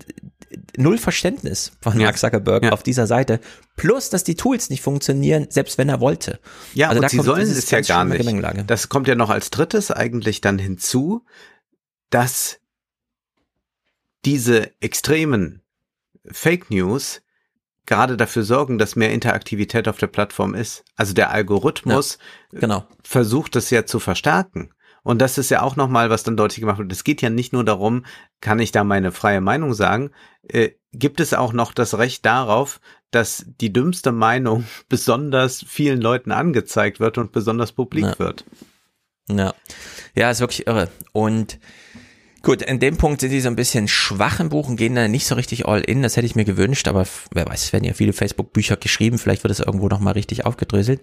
null 0.76 0.98
Verständnis 0.98 1.72
von 1.80 1.96
Mark 1.98 2.18
Zuckerberg 2.18 2.64
ja. 2.64 2.72
auf 2.72 2.82
dieser 2.82 3.06
Seite. 3.06 3.40
Plus, 3.76 4.10
dass 4.10 4.24
die 4.24 4.36
Tools 4.36 4.70
nicht 4.70 4.82
funktionieren, 4.82 5.46
selbst 5.50 5.78
wenn 5.78 5.88
er 5.88 6.00
wollte. 6.00 6.38
Ja, 6.74 6.88
also 6.88 7.02
und 7.02 7.10
sie 7.10 7.20
sollen 7.20 7.42
es 7.42 7.70
ja 7.70 7.80
gar 7.80 8.04
nicht. 8.04 8.70
Das 8.70 8.88
kommt 8.88 9.08
ja 9.08 9.14
noch 9.14 9.30
als 9.30 9.50
drittes 9.50 9.90
eigentlich 9.90 10.40
dann 10.40 10.58
hinzu, 10.58 11.24
dass 12.10 12.60
diese 14.24 14.70
extremen 14.80 15.62
Fake 16.30 16.70
News 16.70 17.20
gerade 17.86 18.16
dafür 18.16 18.44
sorgen, 18.44 18.78
dass 18.78 18.96
mehr 18.96 19.12
Interaktivität 19.12 19.88
auf 19.88 19.98
der 19.98 20.06
Plattform 20.06 20.54
ist. 20.54 20.84
Also 20.96 21.12
der 21.12 21.30
Algorithmus 21.30 22.18
ja, 22.52 22.60
genau. 22.60 22.86
versucht 23.02 23.56
es 23.56 23.70
ja 23.70 23.84
zu 23.84 24.00
verstärken. 24.00 24.70
Und 25.04 25.20
das 25.20 25.38
ist 25.38 25.50
ja 25.50 25.62
auch 25.62 25.76
nochmal, 25.76 26.10
was 26.10 26.24
dann 26.24 26.36
deutlich 26.36 26.60
gemacht 26.60 26.78
wird. 26.78 26.90
Es 26.90 27.04
geht 27.04 27.22
ja 27.22 27.30
nicht 27.30 27.52
nur 27.52 27.64
darum, 27.64 28.04
kann 28.40 28.58
ich 28.58 28.72
da 28.72 28.82
meine 28.82 29.12
freie 29.12 29.40
Meinung 29.40 29.74
sagen, 29.74 30.10
äh, 30.48 30.70
gibt 30.92 31.20
es 31.20 31.34
auch 31.34 31.52
noch 31.52 31.72
das 31.72 31.98
Recht 31.98 32.26
darauf, 32.26 32.80
dass 33.10 33.44
die 33.60 33.72
dümmste 33.72 34.10
Meinung 34.10 34.64
besonders 34.88 35.64
vielen 35.68 36.00
Leuten 36.00 36.32
angezeigt 36.32 36.98
wird 36.98 37.18
und 37.18 37.32
besonders 37.32 37.72
publik 37.72 38.04
ja. 38.04 38.18
wird. 38.18 38.44
Ja. 39.28 39.54
Ja, 40.16 40.30
ist 40.30 40.40
wirklich 40.40 40.66
irre. 40.66 40.88
Und 41.12 41.58
Gut, 42.44 42.60
in 42.60 42.78
dem 42.78 42.98
Punkt 42.98 43.22
sind 43.22 43.30
sie 43.30 43.40
so 43.40 43.48
ein 43.48 43.56
bisschen 43.56 43.88
schwach 43.88 44.38
im 44.38 44.50
Buch 44.50 44.68
und 44.68 44.76
gehen 44.76 44.94
da 44.94 45.08
nicht 45.08 45.26
so 45.26 45.34
richtig 45.34 45.66
all 45.66 45.80
in. 45.80 46.02
Das 46.02 46.18
hätte 46.18 46.26
ich 46.26 46.36
mir 46.36 46.44
gewünscht, 46.44 46.86
aber 46.88 47.06
wer 47.32 47.46
weiß, 47.46 47.64
es 47.64 47.72
werden 47.72 47.84
ja 47.84 47.94
viele 47.94 48.12
Facebook-Bücher 48.12 48.76
geschrieben. 48.76 49.16
Vielleicht 49.16 49.44
wird 49.44 49.50
es 49.50 49.60
irgendwo 49.60 49.88
nochmal 49.88 50.12
richtig 50.12 50.44
aufgedröselt. 50.44 51.00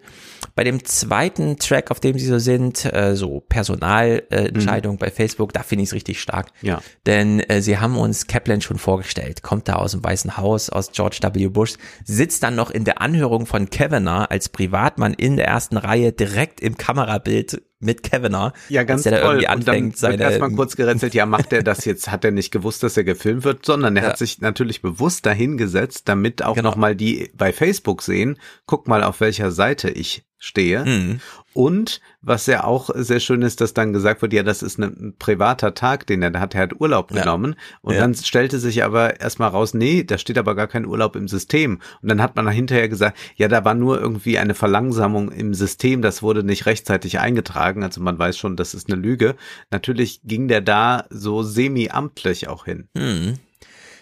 Bei 0.53 0.63
dem 0.63 0.85
zweiten 0.85 1.57
Track, 1.57 1.89
auf 1.89 1.99
dem 1.99 2.19
sie 2.19 2.27
so 2.27 2.37
sind, 2.37 2.85
äh, 2.85 3.15
so 3.15 3.39
Personalentscheidung 3.39 4.93
äh, 4.93 4.95
mhm. 4.97 4.99
bei 4.99 5.09
Facebook, 5.09 5.51
da 5.51 5.63
finde 5.63 5.81
ich 5.81 5.89
es 5.89 5.95
richtig 5.95 6.21
stark. 6.21 6.49
Ja. 6.61 6.79
Denn 7.07 7.39
äh, 7.39 7.63
sie 7.63 7.79
haben 7.79 7.97
uns 7.97 8.27
Kaplan 8.27 8.61
schon 8.61 8.77
vorgestellt, 8.77 9.41
kommt 9.41 9.67
da 9.67 9.77
aus 9.77 9.93
dem 9.93 10.03
Weißen 10.03 10.37
Haus, 10.37 10.69
aus 10.69 10.91
George 10.91 11.21
W. 11.23 11.47
Bush, 11.47 11.73
sitzt 12.05 12.43
dann 12.43 12.53
noch 12.53 12.69
in 12.69 12.85
der 12.85 13.01
Anhörung 13.01 13.47
von 13.47 13.71
Kavanaugh 13.71 14.27
als 14.29 14.49
Privatmann 14.49 15.15
in 15.15 15.37
der 15.37 15.47
ersten 15.47 15.77
Reihe 15.77 16.11
direkt 16.11 16.61
im 16.61 16.77
Kamerabild 16.77 17.63
mit 17.81 18.03
Kavanagh. 18.03 18.53
Ja, 18.69 18.83
ganz 18.83 19.03
der 19.03 19.13
toll. 19.13 19.21
Da 19.21 19.27
irgendwie 19.27 19.47
anfängt, 19.47 19.95
und 19.95 20.03
dann 20.03 20.11
wird 20.11 20.21
erstmal 20.21 20.51
kurz 20.51 20.75
gerätselt, 20.75 21.13
ja, 21.13 21.25
macht 21.25 21.51
er 21.53 21.63
das 21.63 21.85
jetzt, 21.85 22.11
hat 22.11 22.23
er 22.23 22.31
nicht 22.31 22.51
gewusst, 22.51 22.83
dass 22.83 22.97
er 22.97 23.03
gefilmt 23.03 23.43
wird, 23.43 23.65
sondern 23.65 23.95
er 23.97 24.03
ja. 24.03 24.09
hat 24.09 24.17
sich 24.17 24.39
natürlich 24.41 24.81
bewusst 24.81 25.25
dahingesetzt, 25.25 26.07
damit 26.07 26.43
auch 26.43 26.55
genau. 26.55 26.69
nochmal 26.69 26.95
die 26.95 27.31
bei 27.35 27.51
Facebook 27.51 28.01
sehen, 28.01 28.37
guck 28.65 28.87
mal, 28.87 29.03
auf 29.03 29.19
welcher 29.19 29.51
Seite 29.51 29.89
ich 29.89 30.23
stehe. 30.41 30.83
Mhm. 30.83 31.19
Und 31.53 32.01
was 32.21 32.47
ja 32.47 32.63
auch 32.63 32.89
sehr 32.95 33.19
schön 33.19 33.41
ist, 33.41 33.61
dass 33.61 33.73
dann 33.73 33.93
gesagt 33.93 34.21
wird, 34.21 34.33
ja, 34.33 34.41
das 34.41 34.63
ist 34.63 34.79
ein 34.79 35.13
privater 35.19 35.73
Tag, 35.73 36.07
den 36.07 36.23
er 36.23 36.39
hat, 36.39 36.55
er 36.55 36.61
hat 36.61 36.79
Urlaub 36.79 37.09
genommen. 37.09 37.55
Ja. 37.57 37.77
Und 37.81 37.93
ja. 37.93 37.99
dann 37.99 38.15
stellte 38.15 38.57
sich 38.57 38.83
aber 38.83 39.19
erstmal 39.19 39.49
raus, 39.49 39.73
nee, 39.73 40.03
da 40.03 40.17
steht 40.17 40.37
aber 40.37 40.55
gar 40.55 40.67
kein 40.67 40.85
Urlaub 40.85 41.15
im 41.15 41.27
System. 41.27 41.79
Und 42.01 42.09
dann 42.09 42.21
hat 42.21 42.35
man 42.35 42.47
hinterher 42.49 42.89
gesagt, 42.89 43.17
ja, 43.35 43.47
da 43.47 43.63
war 43.63 43.75
nur 43.75 44.01
irgendwie 44.01 44.39
eine 44.39 44.55
Verlangsamung 44.55 45.31
im 45.31 45.53
System, 45.53 46.01
das 46.01 46.23
wurde 46.23 46.43
nicht 46.43 46.65
rechtzeitig 46.65 47.19
eingetragen. 47.19 47.83
Also 47.83 48.01
man 48.01 48.17
weiß 48.17 48.37
schon, 48.37 48.55
das 48.55 48.73
ist 48.73 48.91
eine 48.91 48.99
Lüge. 48.99 49.35
Natürlich 49.69 50.21
ging 50.23 50.47
der 50.47 50.61
da 50.61 51.05
so 51.11 51.43
semi-amtlich 51.43 52.47
auch 52.47 52.65
hin. 52.65 52.87
Mhm. 52.95 53.35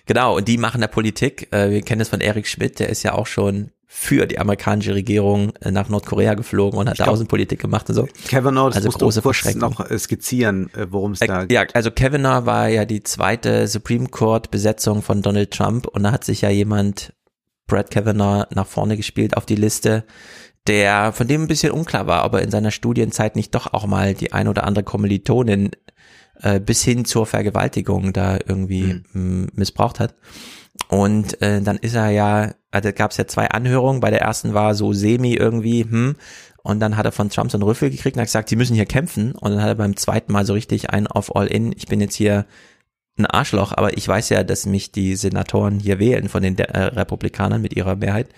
Genau, 0.06 0.38
und 0.38 0.48
die 0.48 0.58
machen 0.58 0.82
der 0.82 0.88
Politik. 0.88 1.50
Äh, 1.52 1.70
wir 1.70 1.82
kennen 1.82 2.00
das 2.00 2.10
von 2.10 2.22
Eric 2.22 2.48
Schmidt, 2.48 2.80
der 2.80 2.90
ist 2.90 3.04
ja 3.04 3.14
auch 3.14 3.28
schon 3.28 3.72
für 3.92 4.28
die 4.28 4.38
amerikanische 4.38 4.94
Regierung 4.94 5.52
äh, 5.62 5.72
nach 5.72 5.90
Nordkorea 5.90 6.36
geflogen 6.36 6.78
und 6.80 6.88
hat 6.88 6.98
glaub, 6.98 7.10
Außenpolitik 7.10 7.60
gemacht 7.60 7.90
und 7.90 7.96
so. 7.96 8.08
Kavanaugh, 8.28 8.68
das 8.68 8.76
also 8.78 8.88
musst 8.90 9.00
große 9.00 9.22
du 9.22 9.24
kurz 9.24 9.56
noch 9.56 9.90
äh, 9.90 9.98
skizzieren, 9.98 10.72
äh, 10.76 10.86
worum 10.92 11.14
es 11.14 11.20
da 11.20 11.46
geht. 11.46 11.52
Ja, 11.52 11.66
also 11.74 11.90
Kavanaugh 11.90 12.46
war 12.46 12.68
ja 12.68 12.86
die 12.86 13.02
zweite 13.02 13.68
Supreme 13.68 14.08
Court 14.08 14.52
Besetzung 14.52 15.02
von 15.02 15.24
Donald 15.24 15.50
Trump 15.50 15.88
und 15.88 16.04
da 16.04 16.12
hat 16.12 16.24
sich 16.24 16.42
ja 16.42 16.52
jemand, 16.52 17.14
Brad 17.66 17.90
Kavanaugh, 17.90 18.46
nach 18.54 18.68
vorne 18.68 18.96
gespielt 18.96 19.36
auf 19.36 19.48
die 19.48 19.56
Liste, 19.56 20.06
der 20.68 21.12
von 21.12 21.28
dem 21.28 21.42
ein 21.42 21.48
bisschen 21.48 21.72
unklar 21.72 22.06
war, 22.06 22.26
ob 22.26 22.36
er 22.36 22.44
in 22.44 22.52
seiner 22.52 22.70
Studienzeit 22.70 23.36
nicht 23.36 23.56
doch 23.56 23.74
auch 23.74 23.88
mal 23.88 24.14
die 24.14 24.34
ein 24.34 24.48
oder 24.48 24.66
andere 24.66 24.84
Kommilitonin 24.84 25.72
äh, 26.42 26.60
bis 26.60 26.84
hin 26.84 27.06
zur 27.06 27.26
Vergewaltigung 27.26 28.14
da 28.14 28.38
irgendwie 28.46 29.02
mhm. 29.14 29.50
missbraucht 29.54 30.00
hat. 30.00 30.16
Und 30.88 31.42
äh, 31.42 31.62
dann 31.62 31.78
ist 31.78 31.96
er 31.96 32.10
ja, 32.10 32.54
also 32.72 32.92
gab 32.94 33.12
es 33.12 33.18
ja 33.18 33.28
zwei 33.28 33.50
Anhörungen. 33.50 34.00
Bei 34.00 34.10
der 34.10 34.22
ersten 34.22 34.54
war 34.54 34.74
so 34.76 34.94
semi 34.94 35.34
irgendwie, 35.34 35.84
hm, 35.84 36.16
und 36.64 36.80
dann 36.80 36.98
hat 36.98 37.06
er 37.06 37.12
von 37.12 37.30
Trump 37.30 37.52
so 37.52 37.58
einen 37.58 37.64
Rüffel 37.64 37.90
gekriegt 37.90 38.16
und 38.16 38.22
hat 38.22 38.28
gesagt, 38.28 38.50
sie 38.50 38.56
müssen 38.56 38.76
hier 38.76 38.86
kämpfen. 38.86 39.34
Und 39.34 39.52
dann 39.52 39.62
hat 39.62 39.70
er 39.70 39.76
beim 39.76 39.96
zweiten 39.96 40.32
Mal 40.32 40.46
so 40.46 40.54
richtig 40.54 40.90
ein 40.90 41.08
auf 41.08 41.36
All-In. 41.36 41.74
Ich 41.76 41.88
bin 41.88 42.02
jetzt 42.02 42.16
hier 42.16 42.46
ein 43.18 43.26
Arschloch, 43.26 43.74
aber 43.74 43.98
ich 43.98 44.08
weiß 44.08 44.30
ja, 44.30 44.44
dass 44.44 44.66
mich 44.66 44.92
die 44.92 45.16
Senatoren 45.16 45.80
hier 45.80 46.00
wählen 46.00 46.30
von 46.30 46.42
den 46.42 46.56
De 46.56 46.68
äh, 46.68 46.84
Republikanern 46.86 47.62
mit 47.62 47.76
ihrer 47.76 47.96
Mehrheit. 47.96 48.30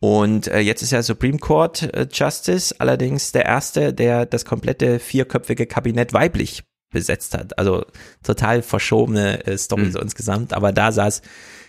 Und 0.00 0.48
äh, 0.48 0.60
jetzt 0.60 0.82
ist 0.82 0.92
ja 0.92 1.02
Supreme 1.02 1.38
Court 1.38 1.82
äh, 1.94 2.06
Justice 2.12 2.74
allerdings 2.78 3.32
der 3.32 3.46
erste, 3.46 3.92
der 3.94 4.26
das 4.26 4.44
komplette 4.44 4.98
vierköpfige 4.98 5.66
Kabinett 5.66 6.12
weiblich 6.12 6.64
besetzt 6.94 7.34
hat. 7.34 7.58
Also 7.58 7.84
total 8.22 8.62
verschobene 8.62 9.46
äh, 9.46 9.58
Story 9.58 9.82
mhm. 9.82 9.92
so 9.92 10.00
insgesamt. 10.00 10.54
Aber 10.54 10.72
da 10.72 10.90
saß 10.90 11.20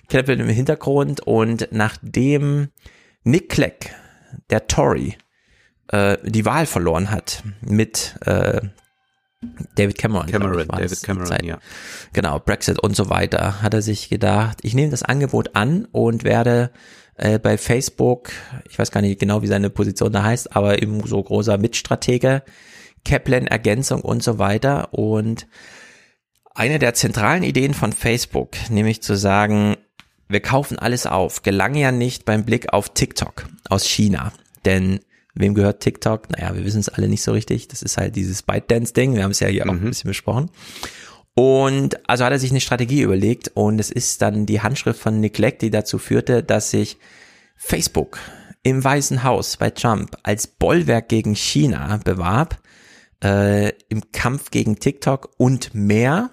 Clapton 0.07 0.39
im 0.39 0.47
Hintergrund 0.47 1.19
und 1.19 1.67
nachdem 1.71 2.69
Nick 3.25 3.49
Clegg, 3.49 3.89
der 4.49 4.67
Tory, 4.67 5.17
äh, 5.89 6.17
die 6.23 6.45
Wahl 6.45 6.65
verloren 6.65 7.11
hat 7.11 7.43
mit 7.59 8.15
äh, 8.25 8.61
David 9.75 9.97
Cameron. 9.97 10.27
Cameron, 10.27 10.61
ich, 10.61 10.67
David 10.67 11.03
Cameron, 11.03 11.45
ja. 11.45 11.59
Genau, 12.13 12.39
Brexit 12.39 12.79
und 12.79 12.95
so 12.95 13.09
weiter, 13.09 13.61
hat 13.61 13.73
er 13.73 13.81
sich 13.81 14.09
gedacht, 14.09 14.59
ich 14.61 14.73
nehme 14.73 14.91
das 14.91 15.03
Angebot 15.03 15.55
an 15.55 15.85
und 15.91 16.23
werde 16.23 16.71
äh, 17.15 17.39
bei 17.39 17.57
Facebook, 17.57 18.31
ich 18.69 18.79
weiß 18.79 18.91
gar 18.91 19.01
nicht 19.01 19.19
genau, 19.19 19.41
wie 19.41 19.47
seine 19.47 19.69
Position 19.69 20.11
da 20.11 20.23
heißt, 20.23 20.55
aber 20.55 20.81
eben 20.81 21.05
so 21.05 21.21
großer 21.21 21.57
Mitstratege, 21.57 22.43
Kaplan 23.05 23.47
Ergänzung 23.47 24.01
und 24.01 24.23
so 24.23 24.39
weiter 24.39 24.93
und 24.93 25.47
Eine 26.53 26.79
der 26.79 26.93
zentralen 26.93 27.43
Ideen 27.43 27.73
von 27.73 27.91
Facebook, 27.91 28.51
nämlich 28.69 29.01
zu 29.01 29.15
sagen, 29.17 29.75
wir 30.27 30.39
kaufen 30.39 30.79
alles 30.79 31.05
auf, 31.05 31.43
gelang 31.43 31.75
ja 31.75 31.91
nicht 31.91 32.25
beim 32.25 32.45
Blick 32.45 32.71
auf 32.73 32.93
TikTok 32.93 33.47
aus 33.69 33.85
China. 33.85 34.31
Denn 34.63 34.99
wem 35.35 35.53
gehört 35.53 35.81
TikTok? 35.81 36.29
Naja, 36.31 36.55
wir 36.55 36.65
wissen 36.65 36.79
es 36.79 36.89
alle 36.89 37.07
nicht 37.07 37.23
so 37.23 37.33
richtig. 37.33 37.67
Das 37.67 37.81
ist 37.81 37.97
halt 37.97 38.15
dieses 38.15 38.41
ByteDance-Ding. 38.43 39.15
Wir 39.15 39.23
haben 39.23 39.31
es 39.31 39.41
ja 39.41 39.47
hier 39.47 39.65
mhm. 39.65 39.69
auch 39.69 39.75
ein 39.75 39.81
bisschen 39.81 40.07
besprochen. 40.07 40.49
Und 41.35 42.09
also 42.09 42.23
hat 42.23 42.31
er 42.31 42.39
sich 42.39 42.51
eine 42.51 42.61
Strategie 42.61 43.01
überlegt 43.01 43.51
und 43.53 43.79
es 43.79 43.91
ist 43.91 44.21
dann 44.21 44.45
die 44.45 44.61
Handschrift 44.61 44.99
von 44.99 45.19
Nick 45.19 45.33
Clegg, 45.33 45.57
die 45.59 45.69
dazu 45.69 45.99
führte, 45.99 46.41
dass 46.41 46.71
sich 46.71 46.97
Facebook 47.57 48.17
im 48.63 48.81
Weißen 48.81 49.23
Haus 49.23 49.57
bei 49.57 49.69
Trump 49.69 50.17
als 50.23 50.47
Bollwerk 50.47 51.09
gegen 51.09 51.35
China 51.35 51.99
bewarb, 52.03 52.57
äh, 53.25 53.69
im 53.89 54.11
Kampf 54.11 54.51
gegen 54.51 54.79
TikTok 54.79 55.31
und 55.37 55.73
mehr. 55.73 56.29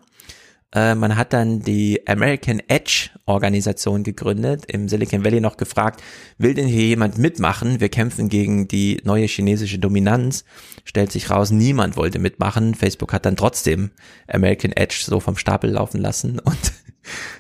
Äh, 0.75 0.95
man 0.95 1.17
hat 1.17 1.33
dann 1.33 1.61
die 1.61 2.07
American 2.07 2.61
Edge 2.69 3.11
Organisation 3.25 4.03
gegründet, 4.03 4.65
im 4.67 4.89
Silicon 4.89 5.25
Valley 5.25 5.41
noch 5.41 5.57
gefragt, 5.57 6.03
will 6.37 6.53
denn 6.53 6.67
hier 6.67 6.87
jemand 6.87 7.17
mitmachen? 7.17 7.81
Wir 7.81 7.89
kämpfen 7.89 8.29
gegen 8.29 8.69
die 8.69 9.01
neue 9.05 9.27
chinesische 9.27 9.79
Dominanz. 9.79 10.45
Stellt 10.85 11.13
sich 11.13 11.31
raus, 11.31 11.51
niemand 11.51 11.97
wollte 11.97 12.19
mitmachen. 12.19 12.75
Facebook 12.75 13.13
hat 13.15 13.25
dann 13.25 13.37
trotzdem 13.37 13.91
American 14.29 14.73
Edge 14.73 15.03
so 15.03 15.19
vom 15.19 15.37
Stapel 15.39 15.71
laufen 15.71 16.01
lassen 16.01 16.41
und 16.41 16.73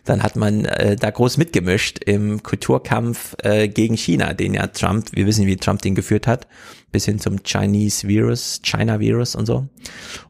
dann 0.04 0.22
hat 0.22 0.36
man 0.36 0.64
äh, 0.64 0.96
da 0.96 1.10
groß 1.10 1.36
mitgemischt 1.36 1.98
im 2.04 2.42
Kulturkampf 2.42 3.34
äh, 3.42 3.68
gegen 3.68 3.96
China, 3.96 4.34
den 4.34 4.54
ja 4.54 4.66
Trump, 4.68 5.06
wir 5.12 5.26
wissen, 5.26 5.46
wie 5.46 5.56
Trump 5.56 5.82
den 5.82 5.94
geführt 5.94 6.26
hat, 6.26 6.46
bis 6.90 7.04
hin 7.04 7.18
zum 7.18 7.42
Chinese 7.42 8.08
Virus, 8.08 8.60
China 8.62 9.00
Virus 9.00 9.34
und 9.34 9.46
so. 9.46 9.68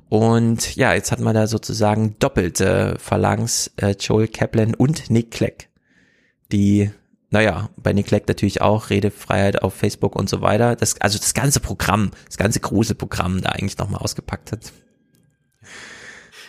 Und 0.08 0.76
ja, 0.76 0.92
jetzt 0.92 1.10
hat 1.10 1.20
man 1.20 1.34
da 1.34 1.46
sozusagen 1.46 2.16
doppelte 2.18 2.96
Phalanx, 2.98 3.70
äh, 3.76 3.94
Joel 3.98 4.28
Kaplan 4.28 4.74
und 4.74 5.08
Nick 5.08 5.30
Clegg, 5.30 5.68
die, 6.52 6.90
naja, 7.30 7.70
bei 7.76 7.94
Nick 7.94 8.08
Clegg 8.08 8.26
natürlich 8.28 8.60
auch 8.60 8.90
Redefreiheit 8.90 9.62
auf 9.62 9.74
Facebook 9.74 10.14
und 10.14 10.28
so 10.28 10.42
weiter. 10.42 10.76
Das, 10.76 11.00
also 11.00 11.18
das 11.18 11.32
ganze 11.32 11.60
Programm, 11.60 12.10
das 12.26 12.36
ganze 12.36 12.60
große 12.60 12.94
Programm 12.94 13.40
da 13.40 13.50
eigentlich 13.50 13.78
nochmal 13.78 14.02
ausgepackt 14.02 14.52
hat. 14.52 14.72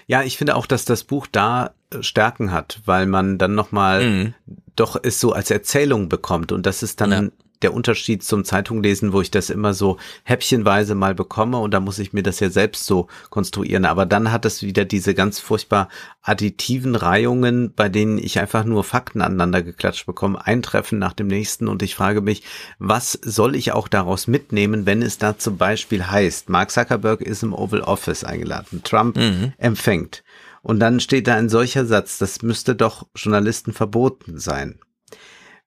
Ja, 0.08 0.24
ich 0.24 0.38
finde 0.38 0.56
auch, 0.56 0.66
dass 0.66 0.86
das 0.86 1.04
Buch 1.04 1.28
da 1.32 1.72
äh, 1.92 2.04
Stärken 2.04 2.52
hat, 2.52 2.82
weil 2.86 3.06
man 3.06 3.38
dann 3.38 3.56
nochmal 3.56 4.06
mhm. 4.06 4.34
doch 4.76 5.00
es 5.02 5.20
so 5.20 5.32
als 5.34 5.52
Erzählung 5.52 6.10
bekommt 6.10 6.52
und 6.52 6.66
das 6.66 6.84
ist 6.84 7.02
dann 7.02 7.12
ja 7.12 7.43
der 7.64 7.74
Unterschied 7.74 8.24
zum 8.24 8.46
Zeitunglesen, 8.46 9.14
wo 9.14 9.22
ich 9.22 9.32
das 9.32 9.50
immer 9.50 9.74
so 9.74 9.98
häppchenweise 10.24 10.96
mal 10.96 11.16
bekomme 11.16 11.58
und 11.58 11.74
da 11.74 11.80
muss 11.80 12.00
ich 12.00 12.14
mir 12.14 12.24
das 12.24 12.40
ja 12.40 12.50
selbst 12.50 12.86
so 12.86 13.08
konstruieren. 13.30 13.86
Aber 13.86 14.06
dann 14.06 14.32
hat 14.32 14.46
es 14.46 14.62
wieder 14.62 14.86
diese 14.86 15.14
ganz 15.14 15.40
furchtbar 15.40 15.90
additiven 16.22 16.96
Reihungen, 16.96 17.74
bei 17.74 17.90
denen 17.90 18.18
ich 18.18 18.40
einfach 18.40 18.64
nur 18.64 18.84
Fakten 18.84 19.22
aneinander 19.22 19.62
geklatscht 19.62 20.06
bekomme, 20.06 20.46
ein 20.46 20.62
Treffen 20.62 21.00
nach 21.00 21.14
dem 21.14 21.28
nächsten 21.28 21.68
und 21.68 21.82
ich 21.82 21.96
frage 21.96 22.22
mich, 22.22 22.44
was 22.80 23.14
soll 23.24 23.56
ich 23.56 23.72
auch 23.72 23.88
daraus 23.88 24.28
mitnehmen, 24.28 24.86
wenn 24.86 25.02
es 25.02 25.18
da 25.18 25.38
zum 25.38 25.58
Beispiel 25.58 26.06
heißt, 26.06 26.50
Mark 26.50 26.72
Zuckerberg 26.72 27.22
ist 27.22 27.44
im 27.44 27.54
Oval 27.54 27.82
Office 27.82 28.24
eingeladen, 28.24 28.82
Trump 28.84 29.18
mhm. 29.18 29.54
empfängt. 29.58 30.24
Und 30.62 30.80
dann 30.80 31.02
steht 31.02 31.28
da 31.28 31.36
ein 31.36 31.50
solcher 31.50 31.86
Satz, 31.86 32.18
das 32.18 32.42
müsste 32.42 32.74
doch 32.76 33.06
Journalisten 33.16 33.74
verboten 33.74 34.40
sein. 34.40 34.80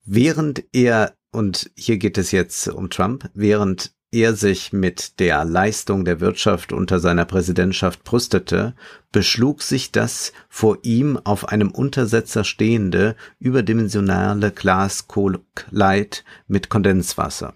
Während 0.05 0.65
er 0.73 1.15
und 1.37 1.71
hier 1.77 1.99
geht 1.99 2.17
es 2.17 2.33
jetzt 2.33 2.67
um 2.67 2.89
Trump, 2.89 3.29
während 3.35 3.93
er 4.11 4.35
sich 4.35 4.73
mit 4.73 5.21
der 5.21 5.45
Leistung 5.45 6.07
der 6.07 6.21
Wirtschaft 6.21 6.73
unter 6.73 6.99
seiner 6.99 7.27
Präsidentschaft 7.27 8.05
brüstete, 8.05 8.75
beschlug 9.13 9.61
sich 9.61 9.93
das 9.93 10.33
vor 10.49 10.79
ihm 10.83 11.21
auf 11.25 11.49
einem 11.49 11.71
Untersetzer 11.71 12.43
stehende 12.43 13.17
überdimensionale 13.39 14.51
Glaskleid 14.51 16.25
mit 16.47 16.71
Kondenswasser. 16.71 17.53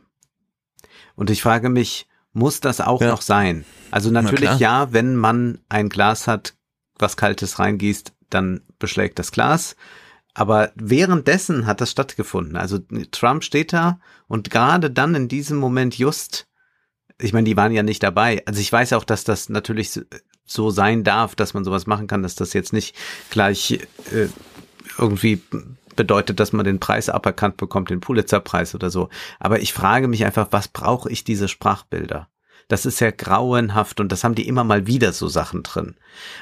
Und 1.17 1.31
ich 1.31 1.41
frage 1.41 1.71
mich, 1.71 2.07
muss 2.35 2.61
das 2.61 2.83
auch 2.83 3.01
ja. 3.01 3.09
noch 3.09 3.23
sein? 3.23 3.65
Also 3.91 4.11
natürlich 4.11 4.59
ja, 4.59 4.93
wenn 4.93 5.17
man 5.17 5.59
ein 5.71 5.89
Glas 5.89 6.27
hat, 6.27 6.53
was 6.99 7.17
Kaltes 7.17 7.59
reingießt, 7.59 8.13
dann 8.29 8.61
beschlägt 8.79 9.19
das 9.19 9.33
Glas. 9.33 9.75
Aber 10.35 10.73
währenddessen 10.75 11.67
hat 11.67 11.81
das 11.81 11.91
stattgefunden. 11.91 12.57
Also 12.57 12.79
Trump 13.11 13.45
steht 13.45 13.73
da 13.73 14.01
und 14.29 14.51
gerade 14.51 14.91
dann 14.91 15.15
in 15.15 15.29
diesem 15.29 15.59
Moment 15.59 15.99
just, 15.99 16.47
ich 17.19 17.33
meine, 17.33 17.45
die 17.45 17.57
waren 17.57 17.73
ja 17.73 17.83
nicht 17.83 18.03
dabei. 18.03 18.43
Also 18.47 18.61
ich 18.61 18.73
weiß 18.73 18.93
auch, 18.93 19.05
dass 19.05 19.25
das 19.25 19.49
natürlich 19.49 20.01
so 20.47 20.71
sein 20.71 21.05
darf, 21.05 21.35
dass 21.35 21.55
man 21.55 21.65
sowas 21.65 21.87
machen 21.87 22.07
kann, 22.07 22.23
dass 22.23 22.35
das 22.35 22.53
jetzt 22.53 22.73
nicht 22.73 22.97
gleich 23.31 23.81
äh, 24.13 24.29
irgendwie 24.99 25.43
bedeutet, 25.97 26.41
dass 26.41 26.53
man 26.53 26.65
den 26.65 26.81
Preis 26.81 27.09
aberkannt 27.09 27.57
bekommt, 27.57 27.91
den 27.91 28.01
Pulitzerpreis 28.01 28.75
oder 28.75 28.91
so. 28.91 29.09
Aber 29.39 29.61
ich 29.61 29.73
frage 29.73 30.09
mich 30.09 30.25
einfach, 30.25 30.49
was 30.51 30.69
brauche 30.69 31.11
ich 31.11 31.25
diese 31.25 31.49
Sprachbilder? 31.49 32.29
Das 32.71 32.87
ist 32.87 33.01
ja 33.01 33.11
grauenhaft 33.11 33.99
und 33.99 34.13
das 34.13 34.23
haben 34.23 34.37
die 34.37 34.47
immer 34.47 34.63
mal 34.63 34.87
wieder 34.87 35.13
so 35.13 35.27
Sachen 35.27 35.65
drin. 35.65 35.97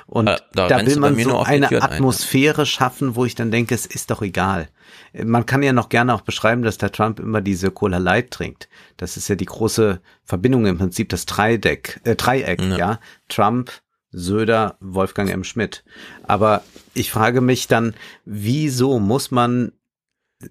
Und 0.07 0.29
äh, 0.29 0.37
da, 0.53 0.69
da 0.69 0.85
will 0.85 0.99
man 0.99 1.19
so 1.19 1.39
eine 1.39 1.83
Atmosphäre 1.83 2.63
ein, 2.63 2.67
schaffen, 2.67 3.17
wo 3.17 3.25
ich 3.25 3.35
dann 3.35 3.51
denke, 3.51 3.75
es 3.75 3.87
ist 3.87 4.11
doch 4.11 4.21
egal. 4.21 4.69
Man 5.15 5.47
kann 5.47 5.63
ja 5.63 5.73
noch 5.73 5.89
gerne 5.89 6.15
auch 6.15 6.21
beschreiben, 6.21 6.63
dass 6.63 6.77
der 6.77 6.93
Trump 6.93 7.19
immer 7.19 7.41
diese 7.41 7.71
Cola 7.71 7.97
Light 7.97 8.31
trinkt. 8.31 8.69
Das 8.99 9.17
ist 9.17 9.29
ja 9.29 9.37
die 9.37 9.47
große 9.47 10.03
Verbindung 10.23 10.67
im 10.67 10.77
Prinzip, 10.77 11.09
das 11.09 11.25
Dreideck, 11.25 11.99
äh, 12.05 12.15
Dreieck, 12.15 12.61
ja. 12.61 12.77
ja. 12.77 13.01
Trump, 13.31 13.73
Söder, 14.11 14.77
Wolfgang 14.81 15.31
M. 15.31 15.45
Schmidt. 15.45 15.83
Aber 16.25 16.63
ich 16.93 17.11
frage 17.11 17.41
mich 17.41 17.69
dann, 17.69 17.95
wieso 18.27 18.99
muss 18.99 19.31
man 19.31 19.73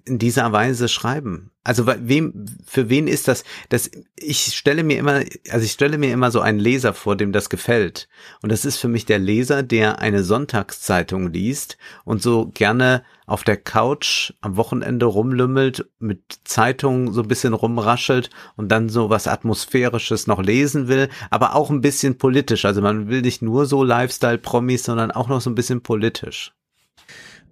in 0.04 0.18
dieser 0.18 0.52
Weise 0.52 0.88
schreiben? 0.88 1.50
Also 1.64 1.86
wem, 1.86 2.46
für 2.66 2.88
wen 2.88 3.08
ist 3.08 3.28
das? 3.28 3.44
Das, 3.68 3.90
ich 4.16 4.54
stelle 4.56 4.84
mir 4.84 4.98
immer, 4.98 5.22
also 5.50 5.64
ich 5.64 5.72
stelle 5.72 5.98
mir 5.98 6.12
immer 6.12 6.30
so 6.30 6.40
einen 6.40 6.58
Leser 6.58 6.94
vor, 6.94 7.16
dem 7.16 7.32
das 7.32 7.48
gefällt. 7.48 8.08
Und 8.42 8.52
das 8.52 8.64
ist 8.64 8.78
für 8.78 8.88
mich 8.88 9.06
der 9.06 9.18
Leser, 9.18 9.62
der 9.62 9.98
eine 9.98 10.24
Sonntagszeitung 10.24 11.32
liest 11.32 11.78
und 12.04 12.22
so 12.22 12.50
gerne 12.52 13.02
auf 13.26 13.44
der 13.44 13.56
Couch 13.56 14.32
am 14.40 14.56
Wochenende 14.56 15.06
rumlümmelt, 15.06 15.88
mit 15.98 16.38
Zeitungen 16.44 17.12
so 17.12 17.22
ein 17.22 17.28
bisschen 17.28 17.54
rumraschelt 17.54 18.30
und 18.56 18.70
dann 18.70 18.88
so 18.88 19.10
was 19.10 19.26
Atmosphärisches 19.26 20.26
noch 20.26 20.42
lesen 20.42 20.88
will, 20.88 21.08
aber 21.30 21.54
auch 21.54 21.70
ein 21.70 21.80
bisschen 21.82 22.18
politisch. 22.18 22.64
Also 22.64 22.80
man 22.80 23.08
will 23.08 23.22
nicht 23.22 23.42
nur 23.42 23.66
so 23.66 23.84
Lifestyle-Promis, 23.84 24.84
sondern 24.84 25.10
auch 25.10 25.28
noch 25.28 25.40
so 25.40 25.50
ein 25.50 25.54
bisschen 25.54 25.82
politisch. 25.82 26.52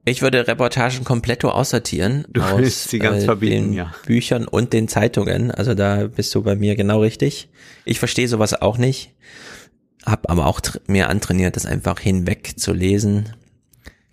Ich 0.09 0.23
würde 0.23 0.47
Reportagen 0.47 1.03
komplett 1.03 1.45
aussortieren 1.45 2.27
du 2.29 2.41
aus 2.41 2.85
sie 2.85 3.01
ganz 3.01 3.25
äh, 3.25 3.27
verbieten, 3.27 3.55
den 3.55 3.73
ja. 3.73 3.93
Büchern 4.07 4.47
und 4.47 4.73
den 4.73 4.87
Zeitungen. 4.87 5.51
Also 5.51 5.75
da 5.75 6.07
bist 6.07 6.33
du 6.33 6.43
bei 6.43 6.55
mir 6.55 6.77
genau 6.77 7.01
richtig. 7.01 7.49
Ich 7.85 7.99
verstehe 7.99 8.29
sowas 8.29 8.55
auch 8.55 8.79
nicht, 8.79 9.13
hab 10.05 10.31
aber 10.31 10.47
auch 10.47 10.61
mir 10.87 11.09
antrainiert, 11.09 11.57
das 11.57 11.67
einfach 11.67 11.99
hinweg 11.99 12.53
zu 12.57 12.73
lesen. 12.73 13.33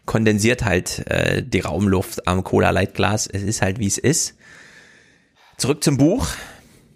Kondensiert 0.06 0.66
halt 0.66 1.06
äh, 1.12 1.44
die 1.44 1.60
Raumluft 1.60 2.28
am 2.28 2.44
Cola 2.44 2.72
Lightglas. 2.72 3.28
Es 3.28 3.44
ist 3.44 3.62
halt 3.62 3.78
wie 3.78 3.88
es 3.88 4.00
ist. 4.00 4.36
Zurück 5.58 5.84
zum 5.84 5.98
Buch 5.98 6.28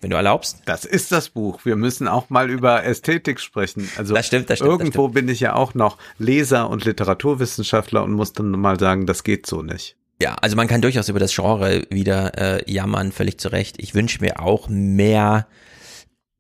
wenn 0.02 0.10
du 0.10 0.16
erlaubst. 0.16 0.62
Das 0.66 0.86
ist 0.86 1.12
das 1.12 1.30
Buch. 1.30 1.66
Wir 1.66 1.76
müssen 1.76 2.08
auch 2.08 2.30
mal 2.30 2.50
über 2.50 2.84
Ästhetik 2.84 3.40
sprechen. 3.40 3.90
Also 3.98 4.14
das 4.14 4.28
stimmt, 4.28 4.50
das 4.50 4.60
stimmt, 4.60 4.72
irgendwo 4.72 5.08
das 5.08 5.12
stimmt. 5.12 5.14
bin 5.14 5.30
ich 5.30 5.40
ja 5.40 5.54
auch 5.54 5.74
noch 5.74 5.98
Leser 6.18 6.70
und 6.70 6.86
Literaturwissenschaftler 6.86 8.04
und 8.04 8.14
muss 8.14 8.34
dann 8.34 8.52
mal 8.52 8.80
sagen, 8.80 9.06
das 9.06 9.24
geht 9.24 9.46
so 9.46 9.62
nicht. 9.62 9.96
Ja, 10.22 10.36
also 10.36 10.56
man 10.56 10.68
kann 10.68 10.82
durchaus 10.82 11.10
über 11.10 11.20
das 11.20 11.36
Genre 11.36 11.86
wieder 11.90 12.38
äh, 12.38 12.72
jammern, 12.72 13.12
völlig 13.12 13.40
zu 13.40 13.50
Recht. 13.50 13.76
Ich 13.80 13.94
wünsche 13.94 14.20
mir 14.22 14.40
auch 14.40 14.68
mehr, 14.68 15.48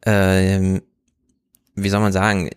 ähm, 0.03 0.81
wie 1.75 1.89
soll 1.89 1.99
man 1.99 2.11
sagen, 2.11 2.49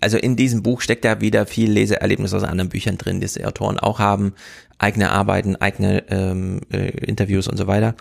also 0.00 0.18
in 0.18 0.34
diesem 0.34 0.64
Buch 0.64 0.80
steckt 0.80 1.04
ja 1.04 1.20
wieder 1.20 1.46
viel 1.46 1.70
Leseerlebnis 1.70 2.34
aus 2.34 2.42
anderen 2.42 2.70
Büchern 2.70 2.98
drin, 2.98 3.20
die 3.20 3.26
die 3.28 3.44
Autoren 3.44 3.78
auch 3.78 4.00
haben, 4.00 4.34
eigene 4.78 5.12
Arbeiten, 5.12 5.54
eigene 5.54 6.04
ähm, 6.10 6.60
äh, 6.72 6.88
Interviews 7.06 7.46
und 7.46 7.56
so 7.56 7.68
weiter 7.68 7.94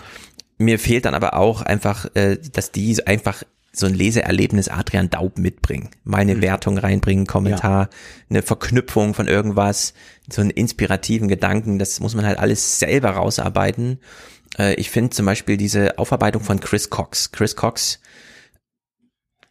mir 0.58 0.80
fehlt 0.80 1.06
dann 1.06 1.16
aber 1.16 1.36
auch 1.36 1.62
einfach, 1.62 2.08
äh, 2.16 2.38
dass 2.38 2.72
die 2.72 3.06
einfach 3.06 3.44
so 3.76 3.88
ein 3.88 3.96
Leseerlebnis 3.96 4.70
Adrian 4.70 5.10
Daub 5.10 5.40
mitbringen. 5.40 5.90
Meine 6.04 6.36
mhm. 6.36 6.42
Wertung 6.44 6.78
reinbringen, 6.78 7.26
Kommentar, 7.26 7.84
ja. 7.84 7.90
eine 8.30 8.42
Verknüpfung 8.44 9.16
von 9.16 9.28
irgendwas, 9.28 9.96
so 10.30 10.42
einen 10.42 10.52
inspirativen 10.52 11.28
Gedanken, 11.28 11.80
das 11.80 12.00
muss 12.00 12.14
man 12.14 12.26
halt 12.26 12.38
alles 12.38 12.78
selber 12.80 13.12
rausarbeiten. 13.12 14.00
Äh, 14.60 14.76
ich 14.76 14.92
finde 14.92 15.10
zum 15.10 15.26
Beispiel 15.26 15.58
diese 15.58 15.98
Aufarbeitung 15.98 16.44
von 16.44 16.60
Chris 16.60 16.92
Cox. 16.92 17.32
Chris 17.32 17.56
Cox 17.56 18.00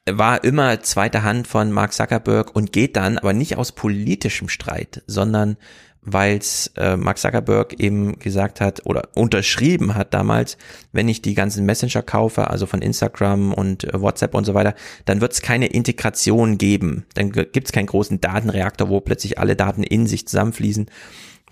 war 0.08 0.44
immer 0.44 0.80
zweite 0.82 1.24
Hand 1.24 1.48
von 1.48 1.72
Mark 1.72 1.92
Zuckerberg 1.92 2.54
und 2.54 2.72
geht 2.72 2.96
dann, 2.96 3.18
aber 3.18 3.32
nicht 3.32 3.56
aus 3.56 3.72
politischem 3.72 4.48
Streit, 4.48 5.02
sondern 5.06 5.56
weil 6.04 6.40
äh, 6.76 6.96
Mark 6.96 7.18
Zuckerberg 7.18 7.78
eben 7.78 8.18
gesagt 8.18 8.60
hat 8.60 8.84
oder 8.84 9.08
unterschrieben 9.14 9.94
hat 9.94 10.12
damals, 10.12 10.58
wenn 10.90 11.08
ich 11.08 11.22
die 11.22 11.34
ganzen 11.34 11.64
Messenger 11.64 12.02
kaufe, 12.02 12.50
also 12.50 12.66
von 12.66 12.82
Instagram 12.82 13.54
und 13.54 13.84
äh, 13.84 14.00
WhatsApp 14.00 14.34
und 14.34 14.44
so 14.44 14.54
weiter, 14.54 14.74
dann 15.04 15.20
wird 15.20 15.32
es 15.32 15.42
keine 15.42 15.66
Integration 15.66 16.58
geben. 16.58 17.06
Dann 17.14 17.30
gibt 17.30 17.66
es 17.66 17.72
keinen 17.72 17.86
großen 17.86 18.20
Datenreaktor, 18.20 18.88
wo 18.88 19.00
plötzlich 19.00 19.38
alle 19.38 19.54
Daten 19.54 19.84
in 19.84 20.06
sich 20.06 20.26
zusammenfließen 20.26 20.86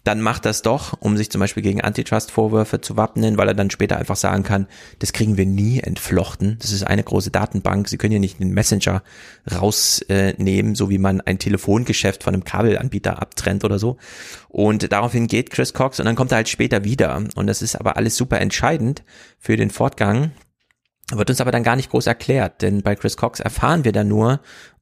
dann 0.05 0.21
macht 0.21 0.47
das 0.47 0.63
doch, 0.63 0.95
um 1.01 1.17
sich 1.17 1.31
zum 1.31 1.41
Beispiel 1.41 1.63
gegen 1.63 1.81
Antitrust-Vorwürfe 1.81 2.81
zu 2.81 2.97
wappnen, 2.97 3.37
weil 3.37 3.49
er 3.49 3.55
dann 3.55 3.71
später 3.71 3.99
einfach 3.99 4.17
sagen 4.17 4.43
kann, 4.43 4.67
das 4.99 5.13
kriegen 5.13 5.37
wir 5.37 5.47
nie 5.47 5.81
entflochten. 5.81 6.57
Das 6.61 6.73
ist 6.73 6.85
eine 6.85 7.03
große 7.03 7.31
Datenbank. 7.31 7.89
Sie 7.89 7.99
können 7.99 8.13
ja 8.13 8.19
nicht 8.19 8.41
den 8.41 8.53
Messenger 8.53 9.03
rausnehmen, 9.51 10.75
so 10.75 10.89
wie 10.89 10.99
man 10.99 11.21
ein 11.21 11.39
Telefongeschäft 11.39 12.23
von 12.23 12.35
einem 12.35 12.45
Kabelanbieter 12.45 13.21
abtrennt 13.21 13.65
oder 13.65 13.79
so. 13.79 13.99
Und 14.49 14.91
daraufhin 14.91 15.27
geht 15.27 15.51
Chris 15.51 15.75
Cox 15.75 16.01
und 16.01 16.07
dann 16.07 16.17
kommt 16.17 16.33
er 16.33 16.37
halt 16.37 16.49
später 16.49 16.85
wieder. 16.85 17.23
Und 17.35 17.47
das 17.47 17.61
ist 17.61 17.77
aber 17.77 17.97
alles 17.97 18.17
super 18.17 18.41
entscheidend 18.41 19.03
für 19.39 19.57
den 19.57 19.71
Fortgang 19.71 20.33
wird 21.13 21.31
uns 21.31 21.41
aber 21.41 21.51
dann 21.51 21.65
gar 21.65 21.77
nicht 21.77 21.91
groß 21.91 22.07
erklärt, 22.07 22.63
denn 22.63 22.83
bei 22.83 22.95
Chris 22.95 23.17
Cox 23.17 23.41
erfahren 23.41 23.85
wir 23.85 23.93
dann 23.93 24.09
nur, 24.09 24.41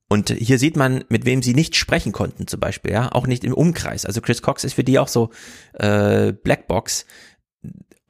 und 0.09 0.31
hier 0.31 0.59
sieht 0.59 0.77
man, 0.77 1.05
mit 1.09 1.27
wem 1.27 1.43
sie 1.43 1.55
nicht 1.55 1.77
sprechen 1.77 2.13
konnten, 2.13 2.47
zum 2.47 2.61
Beispiel, 2.61 2.93
ja, 2.93 3.13
auch 3.13 3.27
nicht 3.27 3.45
im 3.45 3.53
Umkreis. 3.53 4.07
Also 4.07 4.23
Chris 4.23 4.41
Cox 4.41 4.65
ist 4.65 4.75
für 4.75 4.85
die 4.85 4.99
auch 4.99 5.09
so 5.09 5.31
äh, 5.75 6.33
Blackbox. 6.33 7.05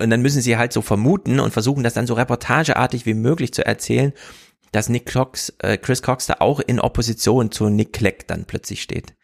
Und 0.01 0.11
dann 0.11 0.22
müssen 0.22 0.40
sie 0.40 0.57
halt 0.57 0.72
so 0.72 0.80
vermuten 0.80 1.40
und 1.40 1.53
versuchen, 1.53 1.82
das 1.82 1.94
dann 1.94 2.07
so 2.07 2.14
reportageartig 2.14 3.05
wie 3.05 3.14
möglich 3.14 3.53
zu 3.53 3.66
erzählen, 3.66 4.12
dass 4.70 4.88
Nick 4.88 5.12
Cox, 5.12 5.53
äh, 5.59 5.76
Chris 5.76 6.03
Cox 6.03 6.26
da 6.26 6.36
auch 6.38 6.61
in 6.61 6.78
Opposition 6.78 7.51
zu 7.51 7.68
Nick 7.68 7.94
Clegg 7.94 8.24
dann 8.28 8.44
plötzlich 8.44 8.80
steht 8.80 9.17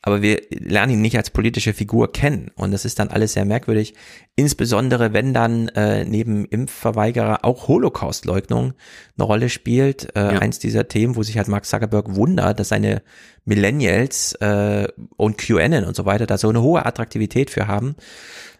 aber 0.00 0.22
wir 0.22 0.42
lernen 0.50 0.92
ihn 0.92 1.00
nicht 1.00 1.16
als 1.16 1.30
politische 1.30 1.74
Figur 1.74 2.12
kennen. 2.12 2.50
Und 2.54 2.70
das 2.70 2.84
ist 2.84 3.00
dann 3.00 3.08
alles 3.08 3.32
sehr 3.32 3.44
merkwürdig. 3.44 3.94
Insbesondere 4.36 5.12
wenn 5.12 5.34
dann 5.34 5.68
äh, 5.68 6.04
neben 6.04 6.44
Impfverweigerer 6.44 7.44
auch 7.44 7.66
Holocaust-Leugnung 7.66 8.74
eine 9.16 9.24
Rolle 9.24 9.48
spielt. 9.48 10.16
Äh, 10.16 10.34
ja. 10.34 10.38
Eins 10.38 10.60
dieser 10.60 10.86
Themen, 10.86 11.16
wo 11.16 11.24
sich 11.24 11.36
halt 11.36 11.48
Mark 11.48 11.66
Zuckerberg 11.66 12.14
wundert, 12.14 12.60
dass 12.60 12.68
seine 12.68 13.02
Millennials 13.44 14.34
äh, 14.34 14.86
und 15.16 15.36
QAnon 15.36 15.84
und 15.84 15.96
so 15.96 16.04
weiter 16.04 16.26
da 16.26 16.38
so 16.38 16.48
eine 16.48 16.62
hohe 16.62 16.86
Attraktivität 16.86 17.50
für 17.50 17.66
haben. 17.66 17.96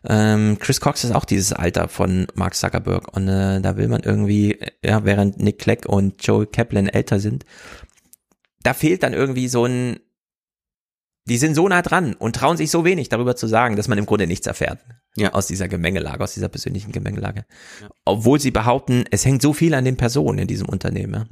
Ähm, 0.09 0.59
Chris 0.59 0.81
Cox 0.81 1.05
ist 1.05 1.15
auch 1.15 1.25
dieses 1.25 1.53
Alter 1.53 1.89
von 1.89 2.27
Mark 2.35 2.55
Zuckerberg 2.55 3.15
und 3.17 3.29
äh, 3.29 3.61
da 3.61 3.77
will 3.77 3.89
man 3.89 4.03
irgendwie, 4.03 4.59
ja, 4.85 5.05
während 5.05 5.39
Nick 5.39 5.59
Clegg 5.59 5.89
und 5.89 6.27
Joe 6.27 6.47
Kaplan 6.47 6.89
älter 6.89 7.21
sind, 7.21 7.45
da 8.63 8.75
fehlt 8.75 9.03
dann 9.03 9.13
irgendwie 9.13 9.49
so 9.49 9.65
ein 9.65 10.01
die 11.29 11.39
sind 11.39 11.55
so 11.55 11.69
nah 11.69 11.83
dran 11.83 12.15
und 12.15 12.37
trauen 12.37 12.57
sich 12.57 12.71
so 12.71 12.85
wenig 12.85 13.09
darüber 13.09 13.37
zu 13.37 13.47
sagen, 13.47 13.77
dass 13.77 13.89
man 13.89 13.99
im 13.99 14.07
Grunde 14.07 14.27
nichts 14.27 14.47
erfährt. 14.47 14.79
Ja. 15.17 15.35
Aus 15.35 15.47
dieser 15.47 15.69
Gemengelage, 15.69 16.23
aus 16.23 16.35
dieser 16.35 16.49
persönlichen 16.49 16.93
Gemengelage. 16.93 17.45
Ja. 17.81 17.89
Obwohl 18.05 18.41
sie 18.41 18.51
behaupten, 18.51 19.05
es 19.11 19.25
hängt 19.25 19.43
so 19.43 19.53
viel 19.53 19.75
an 19.75 19.85
den 19.85 19.97
Personen 19.97 20.39
in 20.39 20.47
diesem 20.47 20.69
Unternehmen. 20.69 21.29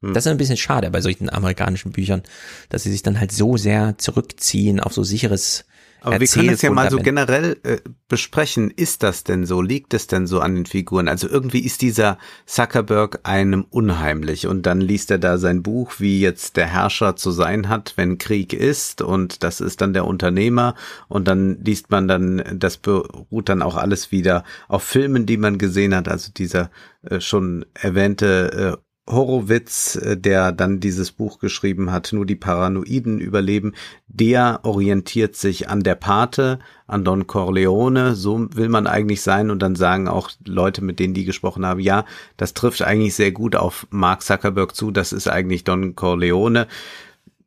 Hm. 0.00 0.14
Das 0.14 0.24
ist 0.24 0.30
ein 0.30 0.38
bisschen 0.38 0.56
schade 0.56 0.90
bei 0.90 1.00
solchen 1.00 1.28
amerikanischen 1.28 1.92
Büchern, 1.92 2.22
dass 2.68 2.82
sie 2.82 2.92
sich 2.92 3.02
dann 3.02 3.20
halt 3.20 3.32
so 3.32 3.56
sehr 3.56 3.98
zurückziehen 3.98 4.80
auf 4.80 4.92
so 4.92 5.02
sicheres 5.02 5.64
aber 6.04 6.20
wir 6.20 6.26
können 6.26 6.50
es 6.50 6.62
ja 6.62 6.70
mal 6.70 6.90
so 6.90 6.98
generell 6.98 7.56
äh, 7.62 7.78
besprechen. 8.08 8.70
Ist 8.70 9.02
das 9.02 9.24
denn 9.24 9.46
so? 9.46 9.62
Liegt 9.62 9.94
es 9.94 10.06
denn 10.06 10.26
so 10.26 10.40
an 10.40 10.54
den 10.54 10.66
Figuren? 10.66 11.08
Also 11.08 11.28
irgendwie 11.28 11.60
ist 11.60 11.80
dieser 11.80 12.18
Zuckerberg 12.44 13.20
einem 13.22 13.64
unheimlich 13.70 14.46
und 14.46 14.66
dann 14.66 14.80
liest 14.80 15.10
er 15.10 15.18
da 15.18 15.38
sein 15.38 15.62
Buch, 15.62 15.94
wie 15.98 16.20
jetzt 16.20 16.56
der 16.58 16.66
Herrscher 16.66 17.16
zu 17.16 17.30
sein 17.30 17.70
hat, 17.70 17.94
wenn 17.96 18.18
Krieg 18.18 18.52
ist 18.52 19.00
und 19.00 19.42
das 19.42 19.60
ist 19.60 19.80
dann 19.80 19.94
der 19.94 20.04
Unternehmer 20.04 20.74
und 21.08 21.26
dann 21.26 21.58
liest 21.64 21.90
man 21.90 22.06
dann, 22.06 22.42
das 22.54 22.76
beruht 22.76 23.48
dann 23.48 23.62
auch 23.62 23.76
alles 23.76 24.12
wieder 24.12 24.44
auf 24.68 24.82
Filmen, 24.82 25.24
die 25.24 25.38
man 25.38 25.56
gesehen 25.56 25.94
hat. 25.94 26.08
Also 26.08 26.30
dieser 26.32 26.70
äh, 27.02 27.20
schon 27.20 27.64
erwähnte 27.74 28.76
äh, 28.78 28.83
Horowitz, 29.08 29.96
äh, 29.96 30.16
der 30.16 30.52
dann 30.52 30.80
dieses 30.80 31.12
Buch 31.12 31.38
geschrieben 31.38 31.92
hat, 31.92 32.12
nur 32.12 32.24
die 32.24 32.36
Paranoiden 32.36 33.20
überleben, 33.20 33.74
der 34.08 34.60
orientiert 34.62 35.36
sich 35.36 35.68
an 35.68 35.82
der 35.82 35.94
Pate, 35.94 36.58
an 36.86 37.04
Don 37.04 37.26
Corleone, 37.26 38.14
so 38.14 38.48
will 38.54 38.68
man 38.68 38.86
eigentlich 38.86 39.22
sein 39.22 39.50
und 39.50 39.60
dann 39.60 39.76
sagen 39.76 40.08
auch 40.08 40.30
Leute, 40.46 40.82
mit 40.82 40.98
denen 40.98 41.14
die 41.14 41.24
gesprochen 41.24 41.66
haben, 41.66 41.80
ja, 41.80 42.04
das 42.36 42.54
trifft 42.54 42.82
eigentlich 42.82 43.14
sehr 43.14 43.32
gut 43.32 43.56
auf 43.56 43.86
Mark 43.90 44.22
Zuckerberg 44.22 44.74
zu, 44.74 44.90
das 44.90 45.12
ist 45.12 45.28
eigentlich 45.28 45.64
Don 45.64 45.94
Corleone. 45.94 46.66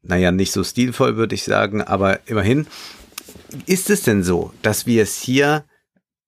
Naja, 0.04 0.32
nicht 0.32 0.52
so 0.52 0.64
stilvoll 0.64 1.18
würde 1.18 1.36
ich 1.36 1.44
sagen, 1.44 1.82
aber 1.82 2.28
immerhin. 2.28 2.68
Ist 3.66 3.90
es 3.90 4.04
denn 4.04 4.24
so, 4.24 4.54
dass 4.62 4.86
wir 4.86 5.04
es 5.04 5.18
hier 5.18 5.66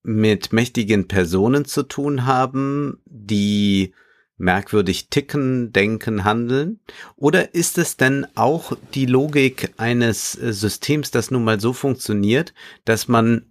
mit 0.04 0.54
mächtigen 0.54 1.08
Personen 1.08 1.66
zu 1.66 1.84
tun 1.84 2.26
haben, 2.26 3.00
die 3.06 3.94
merkwürdig 4.40 5.10
ticken, 5.10 5.72
denken, 5.72 6.24
handeln? 6.24 6.80
Oder 7.16 7.54
ist 7.54 7.78
es 7.78 7.98
denn 7.98 8.26
auch 8.36 8.76
die 8.96 9.06
Logik 9.06 9.74
eines 9.78 10.36
äh, 10.36 10.54
Systems, 10.54 11.12
das 11.12 11.30
nun 11.30 11.44
mal 11.44 11.60
so 11.60 11.74
funktioniert, 11.74 12.54
dass 12.86 13.08
man 13.08 13.46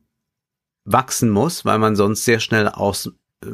wachsen 0.84 1.30
muss, 1.30 1.64
weil 1.64 1.78
man 1.78 1.94
sonst 1.94 2.24
sehr 2.24 2.40
schnell 2.40 2.68
aus 2.68 3.12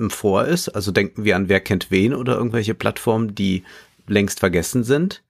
vor 0.09 0.47
ist? 0.47 0.69
Also 0.71 0.93
denken 0.93 1.25
wir 1.25 1.37
an 1.37 1.49
Wer 1.49 1.61
kennt 1.61 1.91
wen 1.91 2.15
oder 2.15 2.37
irgendwelche 2.37 2.75
Plattformen, 2.75 3.35
die 3.35 3.65
längst 4.07 4.41
vergessen 4.41 4.85
sind. 4.85 5.23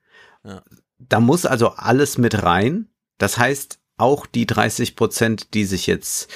Ja. 0.44 0.62
Da 0.98 1.20
muss 1.20 1.46
also 1.46 1.70
alles 1.70 2.18
mit 2.18 2.42
rein. 2.42 2.88
Das 3.18 3.38
heißt, 3.38 3.80
auch 3.96 4.26
die 4.26 4.46
30 4.46 4.96
Prozent, 4.96 5.54
die 5.54 5.64
sich 5.64 5.86
jetzt 5.86 6.28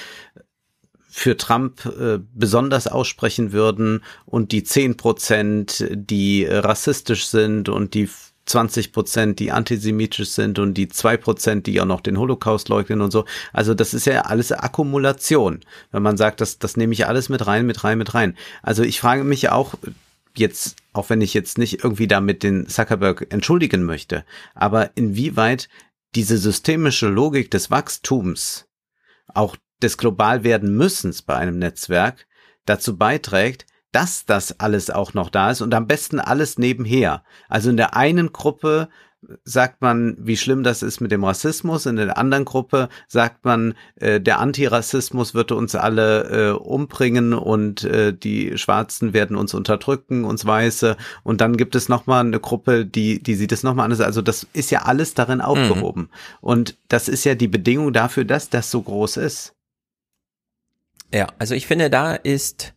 für 1.19 1.37
Trump 1.37 1.85
äh, 1.85 2.21
besonders 2.33 2.87
aussprechen 2.87 3.51
würden 3.53 4.05
und 4.25 4.53
die 4.53 4.62
10 4.62 4.97
Prozent, 4.97 5.85
die 5.91 6.45
äh, 6.45 6.59
rassistisch 6.59 7.27
sind 7.27 7.69
und 7.69 7.95
die 7.95 8.09
20 8.47 8.93
Prozent, 8.93 9.41
die 9.41 9.51
antisemitisch 9.51 10.31
sind 10.31 10.61
und 10.61 10.75
die 10.75 10.89
zwei 10.89 11.16
Prozent, 11.16 11.66
die 11.66 11.81
auch 11.81 11.87
noch 11.87 12.01
den 12.01 12.19
Holocaust 12.19 12.69
leugnen 12.69 13.03
und 13.03 13.11
so. 13.11 13.25
Also 13.53 13.75
das 13.75 13.95
ist 13.95 14.07
ja 14.07 14.23
alles 14.23 14.53
Akkumulation. 14.53 15.61
Wenn 15.91 16.03
man 16.05 16.16
sagt, 16.16 16.41
das, 16.41 16.59
das 16.59 16.77
nehme 16.77 16.93
ich 16.95 17.07
alles 17.07 17.29
mit 17.29 17.47
rein, 17.47 17.66
mit 17.66 17.83
rein, 17.85 17.99
mit 17.99 18.14
rein. 18.14 18.37
Also 18.62 18.85
ich 18.85 19.01
frage 19.01 19.25
mich 19.25 19.51
auch 19.51 19.75
jetzt, 20.35 20.77
auch 20.93 21.11
wenn 21.11 21.21
ich 21.21 21.35
jetzt 21.35 21.59
nicht 21.59 21.83
irgendwie 21.85 22.07
damit 22.07 22.45
den 22.45 22.69
Zuckerberg 22.69 23.27
entschuldigen 23.31 23.83
möchte, 23.83 24.25
aber 24.55 24.93
inwieweit 24.95 25.69
diese 26.14 26.39
systemische 26.39 27.09
Logik 27.09 27.51
des 27.51 27.71
Wachstums 27.71 28.66
auch 29.35 29.57
des 29.83 29.99
Globalwerden 29.99 30.76
müssens 30.76 31.22
bei 31.22 31.37
einem 31.37 31.59
Netzwerk 31.59 32.26
dazu 32.66 32.97
beiträgt, 32.97 33.66
dass 33.93 34.26
das 34.26 34.61
alles 34.61 34.91
auch 34.91 35.14
noch 35.14 35.31
da 35.31 35.51
ist 35.51 35.62
und 35.62 35.74
am 35.74 35.87
besten 35.87 36.20
alles 36.20 36.59
nebenher. 36.59 37.22
Also 37.49 37.70
in 37.70 37.76
der 37.76 37.97
einen 37.97 38.33
Gruppe 38.33 38.89
sagt 39.45 39.83
man, 39.83 40.16
wie 40.20 40.37
schlimm 40.37 40.62
das 40.62 40.83
ist 40.83 41.01
mit 41.01 41.11
dem 41.11 41.24
Rassismus. 41.24 41.87
In 41.87 41.97
der 41.97 42.16
anderen 42.16 42.45
Gruppe 42.45 42.89
sagt 43.09 43.45
man, 43.45 43.74
äh, 43.97 44.20
der 44.20 44.39
Antirassismus 44.39 45.35
würde 45.35 45.57
uns 45.57 45.74
alle 45.74 46.29
äh, 46.29 46.51
umbringen 46.53 47.35
und 47.35 47.85
äh, 47.85 48.16
die 48.16 48.57
Schwarzen 48.57 49.12
werden 49.12 49.37
uns 49.37 49.55
unterdrücken, 49.55 50.24
uns 50.24 50.47
Weiße. 50.47 50.97
Und 51.24 51.41
dann 51.41 51.57
gibt 51.57 51.74
es 51.74 51.89
nochmal 51.89 52.24
eine 52.24 52.39
Gruppe, 52.39 52.87
die, 52.87 53.22
die 53.22 53.35
sieht 53.35 53.53
es 53.53 53.64
nochmal 53.64 53.87
anders. 53.87 54.01
Also 54.01 54.22
das 54.22 54.47
ist 54.53 54.70
ja 54.70 54.83
alles 54.83 55.14
darin 55.14 55.41
aufgehoben. 55.41 56.03
Mhm. 56.03 56.09
Und 56.41 56.76
das 56.89 57.09
ist 57.09 57.24
ja 57.24 57.35
die 57.35 57.49
Bedingung 57.49 57.93
dafür, 57.93 58.24
dass 58.24 58.51
das 58.51 58.70
so 58.70 58.83
groß 58.83 59.16
ist. 59.16 59.58
Ja, 61.13 61.29
also 61.39 61.55
ich 61.55 61.67
finde, 61.67 61.91
da 61.91 62.15
ist 62.15 62.75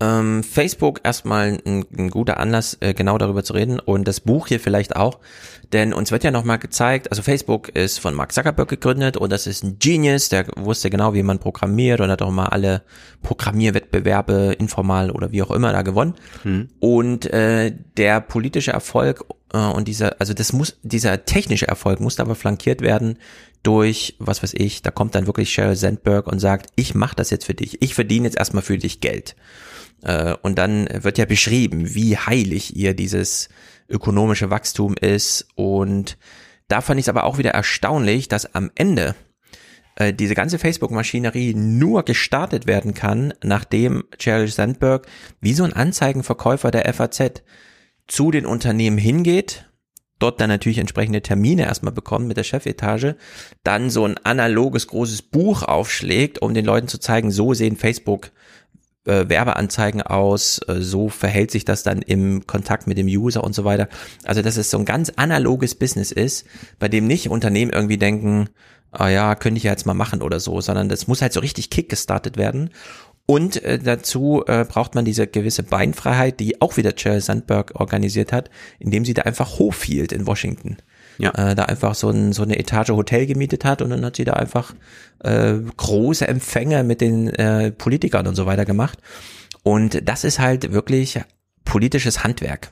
ähm, 0.00 0.42
Facebook 0.42 1.00
erstmal 1.04 1.60
ein, 1.64 1.84
ein 1.96 2.10
guter 2.10 2.38
Anlass, 2.38 2.76
äh, 2.80 2.94
genau 2.94 3.16
darüber 3.16 3.44
zu 3.44 3.52
reden 3.52 3.78
und 3.78 4.06
das 4.08 4.20
Buch 4.20 4.48
hier 4.48 4.60
vielleicht 4.60 4.96
auch, 4.96 5.20
denn 5.72 5.92
uns 5.92 6.10
wird 6.10 6.24
ja 6.24 6.30
nochmal 6.30 6.58
gezeigt, 6.58 7.10
also 7.10 7.22
Facebook 7.22 7.68
ist 7.68 8.00
von 8.00 8.14
Mark 8.14 8.32
Zuckerberg 8.32 8.68
gegründet 8.68 9.16
und 9.16 9.30
das 9.30 9.46
ist 9.46 9.62
ein 9.62 9.78
Genius, 9.78 10.28
der 10.28 10.46
wusste 10.56 10.90
genau, 10.90 11.14
wie 11.14 11.22
man 11.22 11.38
programmiert 11.38 12.00
und 12.00 12.10
hat 12.10 12.22
auch 12.22 12.30
mal 12.30 12.46
alle 12.46 12.82
Programmierwettbewerbe 13.22 14.56
informal 14.58 15.10
oder 15.10 15.32
wie 15.32 15.42
auch 15.42 15.50
immer 15.52 15.72
da 15.72 15.82
gewonnen. 15.82 16.14
Hm. 16.42 16.68
Und 16.80 17.26
äh, 17.32 17.72
der 17.96 18.20
politische 18.20 18.72
Erfolg 18.72 19.24
äh, 19.52 19.58
und 19.58 19.88
dieser, 19.88 20.20
also 20.20 20.34
das 20.34 20.52
muss, 20.52 20.76
dieser 20.82 21.24
technische 21.24 21.68
Erfolg 21.68 22.00
muss 22.00 22.20
aber 22.20 22.34
flankiert 22.34 22.82
werden 22.82 23.18
durch, 23.64 24.14
was 24.18 24.42
weiß 24.42 24.54
ich, 24.54 24.82
da 24.82 24.90
kommt 24.90 25.14
dann 25.14 25.26
wirklich 25.26 25.52
Sheryl 25.52 25.74
Sandberg 25.74 26.26
und 26.28 26.38
sagt, 26.38 26.70
ich 26.76 26.94
mache 26.94 27.16
das 27.16 27.30
jetzt 27.30 27.46
für 27.46 27.54
dich, 27.54 27.82
ich 27.82 27.94
verdiene 27.94 28.26
jetzt 28.26 28.38
erstmal 28.38 28.62
für 28.62 28.78
dich 28.78 29.00
Geld. 29.00 29.34
Äh, 30.02 30.34
und 30.42 30.56
dann 30.56 30.88
wird 30.92 31.18
ja 31.18 31.24
beschrieben, 31.24 31.94
wie 31.94 32.16
heilig 32.16 32.76
ihr 32.76 32.94
dieses 32.94 33.48
ökonomische 33.88 34.50
Wachstum 34.50 34.94
ist. 34.94 35.48
Und 35.56 36.16
da 36.68 36.80
fand 36.80 37.00
ich 37.00 37.04
es 37.04 37.08
aber 37.08 37.24
auch 37.24 37.38
wieder 37.38 37.50
erstaunlich, 37.50 38.28
dass 38.28 38.54
am 38.54 38.70
Ende 38.74 39.14
äh, 39.96 40.12
diese 40.12 40.34
ganze 40.34 40.58
Facebook-Maschinerie 40.58 41.54
nur 41.54 42.04
gestartet 42.04 42.66
werden 42.66 42.94
kann, 42.94 43.32
nachdem 43.42 44.04
Sheryl 44.18 44.48
Sandberg 44.48 45.06
wie 45.40 45.54
so 45.54 45.64
ein 45.64 45.72
Anzeigenverkäufer 45.72 46.70
der 46.70 46.92
FAZ 46.92 47.42
zu 48.06 48.30
den 48.30 48.44
Unternehmen 48.44 48.98
hingeht 48.98 49.66
dort 50.24 50.40
dann 50.40 50.48
natürlich 50.48 50.78
entsprechende 50.78 51.20
Termine 51.20 51.62
erstmal 51.62 51.92
bekommt 51.92 52.26
mit 52.26 52.36
der 52.38 52.44
Chefetage, 52.44 53.14
dann 53.62 53.90
so 53.90 54.06
ein 54.06 54.16
analoges 54.24 54.86
großes 54.86 55.22
Buch 55.22 55.62
aufschlägt, 55.62 56.40
um 56.40 56.54
den 56.54 56.64
Leuten 56.64 56.88
zu 56.88 56.98
zeigen, 56.98 57.30
so 57.30 57.52
sehen 57.52 57.76
Facebook 57.76 58.30
äh, 59.04 59.28
Werbeanzeigen 59.28 60.00
aus, 60.00 60.60
äh, 60.66 60.80
so 60.80 61.10
verhält 61.10 61.50
sich 61.50 61.66
das 61.66 61.82
dann 61.82 62.00
im 62.00 62.46
Kontakt 62.46 62.86
mit 62.86 62.96
dem 62.96 63.06
User 63.06 63.44
und 63.44 63.54
so 63.54 63.64
weiter. 63.64 63.88
Also 64.24 64.40
dass 64.40 64.56
es 64.56 64.70
so 64.70 64.78
ein 64.78 64.86
ganz 64.86 65.12
analoges 65.16 65.74
Business 65.74 66.10
ist, 66.10 66.46
bei 66.78 66.88
dem 66.88 67.06
nicht 67.06 67.28
Unternehmen 67.28 67.70
irgendwie 67.70 67.98
denken, 67.98 68.48
ah 68.90 69.08
ja, 69.08 69.34
könnte 69.34 69.58
ich 69.58 69.64
ja 69.64 69.72
jetzt 69.72 69.86
mal 69.86 69.94
machen 69.94 70.22
oder 70.22 70.40
so, 70.40 70.60
sondern 70.60 70.88
das 70.88 71.06
muss 71.06 71.20
halt 71.20 71.32
so 71.32 71.40
richtig 71.40 71.68
kick 71.68 71.88
gestartet 71.88 72.36
werden. 72.36 72.70
Und 73.26 73.62
äh, 73.62 73.78
dazu 73.78 74.44
äh, 74.46 74.64
braucht 74.64 74.94
man 74.94 75.04
diese 75.04 75.26
gewisse 75.26 75.62
Beinfreiheit, 75.62 76.40
die 76.40 76.60
auch 76.60 76.76
wieder 76.76 76.94
Chair 76.94 77.20
Sandberg 77.20 77.72
organisiert 77.74 78.32
hat, 78.32 78.50
indem 78.78 79.04
sie 79.04 79.14
da 79.14 79.22
einfach 79.22 79.58
hochhielt 79.58 80.12
in 80.12 80.26
Washington. 80.26 80.76
Ja. 81.16 81.30
Äh, 81.30 81.54
da 81.54 81.64
einfach 81.64 81.94
so, 81.94 82.10
ein, 82.10 82.32
so 82.32 82.42
eine 82.42 82.58
Etage 82.58 82.90
Hotel 82.90 83.26
gemietet 83.26 83.64
hat 83.64 83.80
und 83.80 83.90
dann 83.90 84.04
hat 84.04 84.16
sie 84.16 84.24
da 84.24 84.34
einfach 84.34 84.74
äh, 85.20 85.54
große 85.76 86.28
Empfänge 86.28 86.84
mit 86.84 87.00
den 87.00 87.28
äh, 87.28 87.70
Politikern 87.70 88.26
und 88.26 88.34
so 88.34 88.46
weiter 88.46 88.64
gemacht. 88.64 88.98
Und 89.62 90.06
das 90.06 90.24
ist 90.24 90.38
halt 90.38 90.72
wirklich 90.72 91.20
politisches 91.64 92.24
Handwerk. 92.24 92.70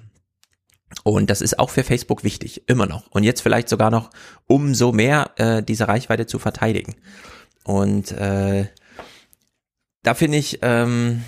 Und 1.04 1.30
das 1.30 1.40
ist 1.40 1.58
auch 1.58 1.70
für 1.70 1.84
Facebook 1.84 2.24
wichtig, 2.24 2.68
immer 2.68 2.86
noch. 2.86 3.06
Und 3.10 3.22
jetzt 3.24 3.40
vielleicht 3.40 3.70
sogar 3.70 3.90
noch 3.90 4.10
umso 4.46 4.92
mehr 4.92 5.30
äh, 5.36 5.62
diese 5.62 5.88
Reichweite 5.88 6.26
zu 6.26 6.38
verteidigen. 6.38 6.94
Und 7.64 8.12
äh, 8.12 8.66
da 10.02 10.14
finde 10.14 10.38
ich, 10.38 10.58
ähm, 10.62 11.22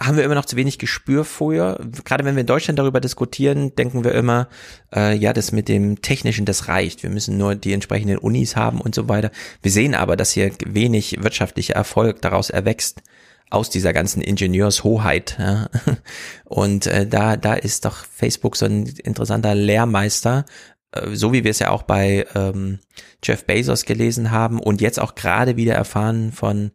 haben 0.00 0.16
wir 0.16 0.24
immer 0.24 0.36
noch 0.36 0.44
zu 0.44 0.56
wenig 0.56 0.78
Gespür 0.78 1.24
vorher. 1.24 1.78
Gerade 2.04 2.24
wenn 2.24 2.36
wir 2.36 2.42
in 2.42 2.46
Deutschland 2.46 2.78
darüber 2.78 3.00
diskutieren, 3.00 3.74
denken 3.74 4.04
wir 4.04 4.12
immer, 4.12 4.48
äh, 4.94 5.16
ja, 5.16 5.32
das 5.32 5.50
mit 5.50 5.68
dem 5.68 6.00
Technischen, 6.02 6.46
das 6.46 6.68
reicht. 6.68 7.02
Wir 7.02 7.10
müssen 7.10 7.36
nur 7.36 7.56
die 7.56 7.72
entsprechenden 7.72 8.18
Unis 8.18 8.54
haben 8.54 8.80
und 8.80 8.94
so 8.94 9.08
weiter. 9.08 9.32
Wir 9.60 9.72
sehen 9.72 9.94
aber, 9.94 10.16
dass 10.16 10.32
hier 10.32 10.52
wenig 10.64 11.22
wirtschaftlicher 11.22 11.74
Erfolg 11.74 12.22
daraus 12.22 12.50
erwächst 12.50 13.02
aus 13.50 13.70
dieser 13.70 13.92
ganzen 13.92 14.22
Ingenieurshoheit. 14.22 15.36
Ja. 15.38 15.68
Und 16.44 16.86
äh, 16.86 17.06
da, 17.06 17.36
da 17.36 17.54
ist 17.54 17.84
doch 17.84 18.04
Facebook 18.04 18.56
so 18.56 18.66
ein 18.66 18.86
interessanter 18.86 19.54
Lehrmeister, 19.54 20.44
äh, 20.92 21.14
so 21.14 21.32
wie 21.32 21.44
wir 21.44 21.50
es 21.50 21.58
ja 21.58 21.70
auch 21.70 21.82
bei 21.82 22.26
ähm, 22.34 22.78
Jeff 23.24 23.46
Bezos 23.46 23.84
gelesen 23.84 24.30
haben 24.30 24.60
und 24.60 24.80
jetzt 24.80 25.00
auch 25.00 25.14
gerade 25.14 25.56
wieder 25.56 25.74
erfahren 25.74 26.30
von 26.30 26.70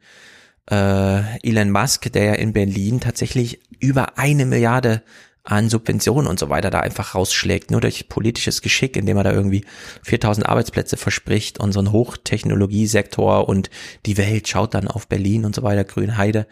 äh, 0.70 1.38
Elon 1.48 1.72
Musk, 1.72 2.12
der 2.12 2.24
ja 2.24 2.34
in 2.34 2.54
Berlin 2.54 3.00
tatsächlich 3.00 3.62
über 3.80 4.18
eine 4.18 4.46
Milliarde 4.46 5.04
an 5.44 5.70
Subventionen 5.70 6.28
und 6.28 6.40
so 6.40 6.50
weiter 6.50 6.70
da 6.70 6.80
einfach 6.80 7.16
rausschlägt, 7.16 7.70
nur 7.70 7.82
durch 7.82 8.08
politisches 8.08 8.62
Geschick, 8.62 8.96
indem 8.96 9.18
er 9.18 9.24
da 9.24 9.34
irgendwie 9.34 9.66
4000 10.04 10.48
Arbeitsplätze 10.48 10.96
verspricht 10.96 11.60
und 11.60 11.74
so 11.74 11.82
ein 11.82 11.92
Hochtechnologiesektor 11.92 13.50
und 13.50 13.70
die 14.06 14.18
Welt 14.18 14.48
schaut 14.48 14.74
dann 14.74 14.88
auf 14.88 15.08
Berlin 15.08 15.44
und 15.44 15.54
so 15.54 15.64
weiter, 15.64 15.84
Grünheide 15.84 16.48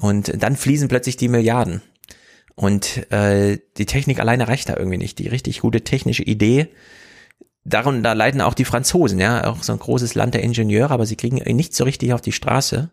und 0.00 0.42
dann 0.42 0.56
fließen 0.56 0.88
plötzlich 0.88 1.18
die 1.18 1.28
Milliarden. 1.28 1.82
Und 2.54 3.10
äh, 3.10 3.58
die 3.78 3.86
Technik 3.86 4.20
alleine 4.20 4.48
reicht 4.48 4.68
da 4.68 4.76
irgendwie 4.76 4.98
nicht. 4.98 5.18
Die 5.18 5.28
richtig 5.28 5.60
gute 5.60 5.82
technische 5.82 6.22
Idee, 6.22 6.68
darum, 7.64 8.02
da 8.02 8.12
leiden 8.12 8.40
auch 8.40 8.54
die 8.54 8.64
Franzosen, 8.64 9.18
ja, 9.18 9.46
auch 9.46 9.62
so 9.62 9.72
ein 9.72 9.78
großes 9.78 10.14
Land 10.14 10.34
der 10.34 10.42
Ingenieure, 10.42 10.90
aber 10.90 11.06
sie 11.06 11.16
kriegen 11.16 11.36
nicht 11.56 11.74
so 11.74 11.84
richtig 11.84 12.12
auf 12.12 12.20
die 12.20 12.32
Straße. 12.32 12.90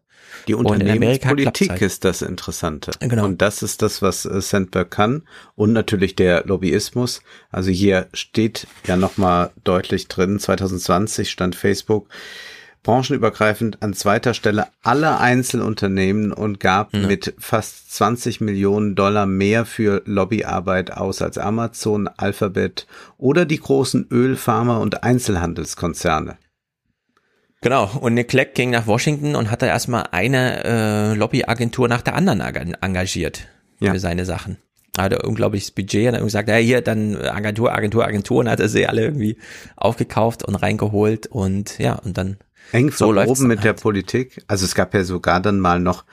Die 0.47 0.53
Unternehmenspolitik 0.53 1.71
halt. 1.71 1.81
ist 1.81 2.05
das 2.05 2.21
Interessante. 2.21 2.91
Genau. 2.99 3.25
Und 3.25 3.41
das 3.41 3.63
ist 3.63 3.81
das, 3.81 4.01
was 4.01 4.25
äh, 4.25 4.41
Sandberg 4.41 4.91
kann. 4.91 5.23
Und 5.55 5.73
natürlich 5.73 6.15
der 6.15 6.45
Lobbyismus. 6.45 7.21
Also 7.51 7.71
hier 7.71 8.07
steht 8.13 8.67
ja 8.85 8.97
nochmal 8.97 9.51
deutlich 9.63 10.07
drin, 10.07 10.39
2020 10.39 11.29
stand 11.29 11.55
Facebook 11.55 12.07
branchenübergreifend 12.87 13.83
an 13.83 13.93
zweiter 13.93 14.33
Stelle 14.33 14.67
alle 14.81 15.19
Einzelunternehmen 15.19 16.31
und 16.31 16.61
gab 16.61 16.93
mhm. 16.93 17.07
mit 17.07 17.33
fast 17.37 17.91
20 17.93 18.39
Millionen 18.39 18.95
Dollar 18.95 19.25
mehr 19.25 19.65
für 19.65 20.01
Lobbyarbeit 20.05 20.91
aus 20.91 21.21
als 21.21 21.37
Amazon, 21.37 22.07
Alphabet 22.07 22.87
oder 23.17 23.43
die 23.43 23.59
großen 23.59 24.07
Öl-, 24.09 24.37
Pharma- 24.37 24.77
und 24.77 25.03
Einzelhandelskonzerne. 25.03 26.37
Genau, 27.61 27.89
und 27.99 28.13
Nick 28.13 28.29
Clegg 28.29 28.51
ging 28.53 28.69
nach 28.69 28.85
Washington 28.85 29.35
und 29.35 29.49
hat 29.49 29.61
da 29.61 29.65
erstmal 29.65 30.07
eine 30.11 30.63
äh, 30.63 31.13
Lobbyagentur 31.15 31.87
nach 31.87 32.01
der 32.01 32.15
anderen 32.15 32.41
engagiert 32.41 33.47
ja. 33.79 33.93
für 33.93 33.99
seine 33.99 34.25
Sachen. 34.25 34.57
Er 34.95 35.05
hatte 35.05 35.21
unglaubliches 35.21 35.71
Budget 35.71 36.09
und 36.09 36.15
hat 36.15 36.23
gesagt, 36.23 36.49
ja 36.49 36.55
hier, 36.55 36.81
dann 36.81 37.15
Agentur, 37.15 37.73
Agentur, 37.73 38.05
Agentur 38.05 38.39
und 38.39 38.49
hat 38.49 38.59
er 38.59 38.69
sie 38.69 38.87
alle 38.87 39.05
irgendwie 39.05 39.37
aufgekauft 39.75 40.43
und 40.43 40.55
reingeholt 40.55 41.27
und 41.27 41.77
ja, 41.79 41.93
und 41.95 42.17
dann 42.17 42.37
Eng 42.71 42.91
so 42.91 43.07
oben 43.09 43.47
mit 43.47 43.59
halt. 43.59 43.65
der 43.65 43.73
Politik. 43.73 44.43
Also 44.47 44.65
es 44.65 44.75
gab 44.75 44.93
ja 44.93 45.03
sogar 45.03 45.39
dann 45.39 45.59
mal 45.59 45.79
noch 45.79 46.03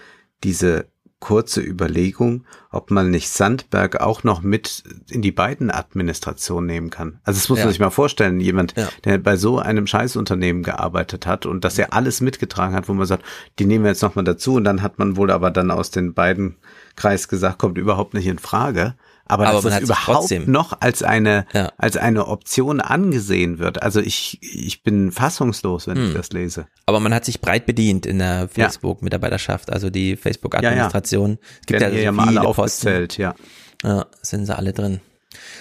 diese 0.45 0.87
kurze 1.25 1.63
Überlegung, 1.63 2.45
ob 2.71 2.91
man 2.91 3.11
nicht 3.11 3.31
Sandberg 3.31 3.99
auch 3.99 4.25
noch 4.25 4.43
mit 4.43 4.85
in 5.09 5.23
die 5.23 5.33
beiden 5.33 5.71
Administrationen 5.71 6.67
nehmen 6.67 6.91
kann. 6.91 7.19
Also 7.25 7.41
das 7.41 7.49
muss 7.49 7.61
ja. 7.61 7.65
man 7.65 7.73
sich 7.73 7.81
mal 7.81 7.89
vorstellen, 7.89 8.41
jemand, 8.41 8.77
ja. 8.77 8.91
der 9.05 9.17
bei 9.17 9.37
so 9.37 9.59
einem 9.59 9.87
Scheißunternehmen 9.87 10.63
gearbeitet 10.63 11.27
hat 11.27 11.47
und 11.47 11.65
dass 11.65 11.79
er 11.79 11.95
alles 11.95 12.21
mitgetragen 12.21 12.77
hat, 12.77 12.91
wo 12.91 12.93
man 12.93 13.07
sagt, 13.07 13.25
die 13.59 13.65
nehmen 13.65 13.85
wir 13.85 13.91
jetzt 13.91 14.03
nochmal 14.03 14.27
dazu 14.27 14.53
und 14.53 14.65
dann 14.65 14.83
hat 14.83 14.99
man 14.99 15.17
wohl 15.17 15.31
aber 15.31 15.51
dann 15.51 15.71
aus 15.71 15.91
den 15.91 16.13
beiden 16.13 16.57
Kreis 16.95 17.27
gesagt, 17.27 17.59
kommt 17.59 17.79
überhaupt 17.79 18.13
nicht 18.13 18.27
in 18.27 18.39
Frage 18.39 18.95
aber, 19.27 19.47
aber 19.49 19.63
dass 19.63 19.81
das 19.81 19.83
überhaupt 19.83 20.47
noch 20.47 20.81
als 20.81 21.03
eine 21.03 21.47
ja. 21.53 21.73
als 21.79 21.97
eine 21.97 22.27
Option 22.27 22.81
angesehen 22.81 23.59
wird. 23.59 23.83
Also 23.83 24.01
ich 24.01 24.39
ich 24.43 24.83
bin 24.83 25.13
fassungslos, 25.13 25.87
wenn 25.87 25.97
hm. 25.97 26.09
ich 26.09 26.15
das 26.15 26.31
lese. 26.31 26.67
Aber 26.87 27.01
man 27.01 27.15
hat 27.15 27.25
sich 27.25 27.41
breit 27.41 27.67
bedient 27.67 28.07
in 28.07 28.19
der 28.19 28.49
Facebook 28.49 29.03
Mitarbeiterschaft, 29.03 29.73
also 29.73 29.91
die 29.91 30.17
Facebook 30.17 30.55
Administration. 30.55 31.31
Ja, 31.31 31.37
ja. 31.37 31.41
Es 31.61 31.67
gibt 31.67 31.81
Werden 31.81 31.99
ja, 31.99 32.11
so 32.11 32.13
mal 32.13 32.29
alle 32.29 32.43
aufgezählt, 32.43 33.17
ja. 33.17 33.35
Ja, 33.83 34.07
sind 34.23 34.47
sie 34.47 34.57
alle 34.57 34.73
drin. 34.73 35.01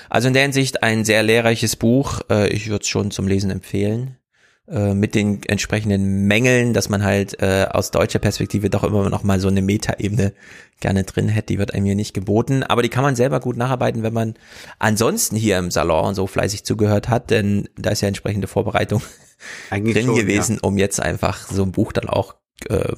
Also 0.10 0.28
in 0.28 0.34
der 0.34 0.44
Hinsicht 0.44 0.84
ein 0.84 1.06
sehr 1.06 1.24
lehrreiches 1.24 1.76
Buch. 1.76 2.22
Äh, 2.30 2.50
ich 2.50 2.70
würde 2.70 2.84
es 2.84 2.88
schon 2.88 3.12
zum 3.12 3.28
Lesen 3.28 3.50
empfehlen. 3.50 4.18
Äh, 4.66 4.94
mit 4.94 5.14
den 5.14 5.44
entsprechenden 5.44 6.26
Mängeln, 6.26 6.74
dass 6.74 6.88
man 6.88 7.04
halt 7.04 7.42
äh, 7.42 7.68
aus 7.70 7.92
deutscher 7.92 8.20
Perspektive 8.20 8.70
doch 8.70 8.86
immer 8.86 9.10
noch 9.10 9.22
mal 9.22 9.42
so 9.42 9.50
eine 9.50 9.62
Metaebene 9.62 10.32
gerne 10.80 11.04
drin 11.04 11.28
hätte, 11.28 11.48
die 11.48 11.60
wird 11.60 11.74
einem 11.74 11.86
hier 11.86 11.96
nicht 11.96 12.14
geboten, 12.14 12.64
aber 12.64 12.82
die 12.82 12.88
kann 12.88 13.04
man 13.04 13.18
selber 13.18 13.42
gut 13.42 13.58
nacharbeiten, 13.58 14.04
wenn 14.04 14.14
man 14.14 14.36
ansonsten 14.80 15.36
hier 15.36 15.58
im 15.58 15.70
Salon 15.70 16.16
so 16.16 16.28
fleißig 16.28 16.64
zugehört 16.64 17.10
hat, 17.10 17.30
denn 17.30 17.68
da 17.78 17.90
ist 17.90 18.00
ja 18.00 18.08
entsprechende 18.08 18.48
Vorbereitung 18.48 19.02
Eigentlich 19.70 19.96
drin 19.98 20.06
schon, 20.06 20.16
gewesen, 20.16 20.56
ja. 20.56 20.60
um 20.64 20.78
jetzt 20.78 21.02
einfach 21.02 21.46
so 21.50 21.64
ein 21.64 21.74
Buch 21.74 21.92
dann 21.92 22.08
auch 22.08 22.36
äh, 22.70 22.94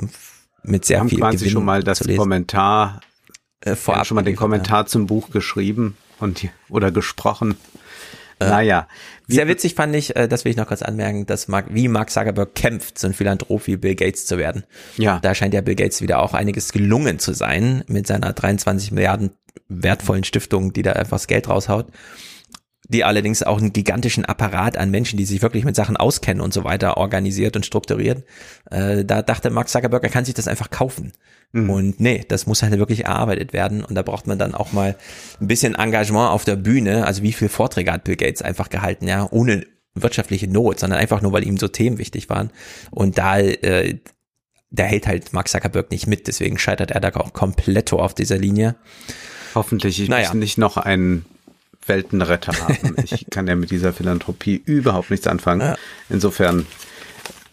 mit 0.61 0.85
sehr 0.85 0.97
wir 0.97 0.99
haben 0.99 1.09
viel 1.09 1.19
quasi 1.19 1.37
Gewinn 1.37 1.51
schon 1.51 1.65
mal 1.65 1.81
das 1.81 2.07
Kommentar 2.15 3.01
äh, 3.61 3.75
vorab 3.75 4.05
schon 4.05 4.15
mal 4.15 4.21
den 4.21 4.35
Kommentar 4.35 4.81
ja. 4.81 4.85
zum 4.85 5.07
Buch 5.07 5.31
geschrieben 5.31 5.97
und 6.19 6.47
oder 6.69 6.91
gesprochen. 6.91 7.55
Äh, 8.39 8.49
naja. 8.49 8.87
Sehr 9.27 9.47
witzig 9.47 9.75
fand 9.75 9.95
ich, 9.95 10.15
äh, 10.15 10.27
das 10.27 10.45
will 10.45 10.51
ich 10.51 10.57
noch 10.57 10.67
kurz 10.67 10.81
anmerken, 10.81 11.25
dass 11.25 11.47
Mark, 11.47 11.67
wie 11.69 11.87
Mark 11.87 12.09
Zuckerberg 12.09 12.53
kämpft, 12.55 12.99
so 12.99 13.07
ein 13.07 13.13
Philanthrop 13.13 13.65
wie 13.67 13.77
Bill 13.77 13.95
Gates 13.95 14.25
zu 14.25 14.37
werden. 14.37 14.63
Ja. 14.97 15.19
Da 15.19 15.33
scheint 15.33 15.53
ja 15.53 15.61
Bill 15.61 15.75
Gates 15.75 16.01
wieder 16.01 16.21
auch 16.21 16.33
einiges 16.33 16.71
gelungen 16.71 17.19
zu 17.19 17.33
sein 17.33 17.83
mit 17.87 18.07
seiner 18.07 18.33
23 18.33 18.91
Milliarden 18.91 19.31
wertvollen 19.69 20.23
Stiftung, 20.23 20.73
die 20.73 20.81
da 20.81 20.93
einfach 20.93 21.17
das 21.17 21.27
Geld 21.27 21.49
raushaut 21.49 21.87
die 22.87 23.03
allerdings 23.03 23.43
auch 23.43 23.57
einen 23.57 23.73
gigantischen 23.73 24.25
Apparat 24.25 24.77
an 24.77 24.91
Menschen, 24.91 25.17
die 25.17 25.25
sich 25.25 25.41
wirklich 25.41 25.65
mit 25.65 25.75
Sachen 25.75 25.97
auskennen 25.97 26.41
und 26.41 26.53
so 26.53 26.63
weiter 26.63 26.97
organisiert 26.97 27.55
und 27.55 27.65
strukturiert. 27.65 28.23
Äh, 28.69 29.05
da 29.05 29.21
dachte 29.21 29.49
Mark 29.49 29.69
Zuckerberg, 29.69 30.03
er 30.03 30.09
kann 30.09 30.25
sich 30.25 30.35
das 30.35 30.47
einfach 30.47 30.69
kaufen. 30.69 31.13
Mhm. 31.51 31.69
Und 31.69 31.99
nee, 31.99 32.23
das 32.27 32.47
muss 32.47 32.61
halt 32.63 32.77
wirklich 32.77 33.05
erarbeitet 33.05 33.53
werden 33.53 33.83
und 33.83 33.95
da 33.95 34.01
braucht 34.01 34.27
man 34.27 34.37
dann 34.37 34.53
auch 34.53 34.71
mal 34.71 34.95
ein 35.41 35.47
bisschen 35.47 35.75
Engagement 35.75 36.29
auf 36.29 36.43
der 36.43 36.55
Bühne. 36.55 37.05
Also 37.05 37.23
wie 37.23 37.33
viel 37.33 37.49
Vorträge 37.49 37.91
hat 37.91 38.03
Bill 38.03 38.15
Gates 38.15 38.41
einfach 38.41 38.69
gehalten, 38.69 39.07
ja, 39.07 39.27
ohne 39.31 39.65
wirtschaftliche 39.95 40.47
Not, 40.47 40.79
sondern 40.79 40.99
einfach 40.99 41.21
nur, 41.21 41.31
weil 41.31 41.47
ihm 41.47 41.57
so 41.57 41.67
Themen 41.67 41.97
wichtig 41.97 42.29
waren. 42.29 42.51
Und 42.91 43.17
da, 43.17 43.39
äh, 43.39 43.97
da 44.69 44.83
hält 44.83 45.07
halt 45.07 45.33
Mark 45.33 45.47
Zuckerberg 45.47 45.89
nicht 45.89 46.05
mit, 46.05 46.27
deswegen 46.27 46.57
scheitert 46.57 46.91
er 46.91 46.99
da 46.99 47.09
auch 47.15 47.33
komplett 47.33 47.93
auf 47.93 48.13
dieser 48.13 48.37
Linie. 48.37 48.75
Hoffentlich 49.55 50.01
ich 50.01 50.09
naja. 50.09 50.33
nicht 50.33 50.57
noch 50.57 50.75
einen 50.75 51.25
Weltenretter 51.87 52.53
haben. 52.59 52.95
Ich 53.03 53.27
kann 53.29 53.47
ja 53.47 53.55
mit 53.55 53.71
dieser 53.71 53.93
Philanthropie 53.93 54.61
überhaupt 54.65 55.11
nichts 55.11 55.27
anfangen. 55.27 55.75
Insofern 56.09 56.65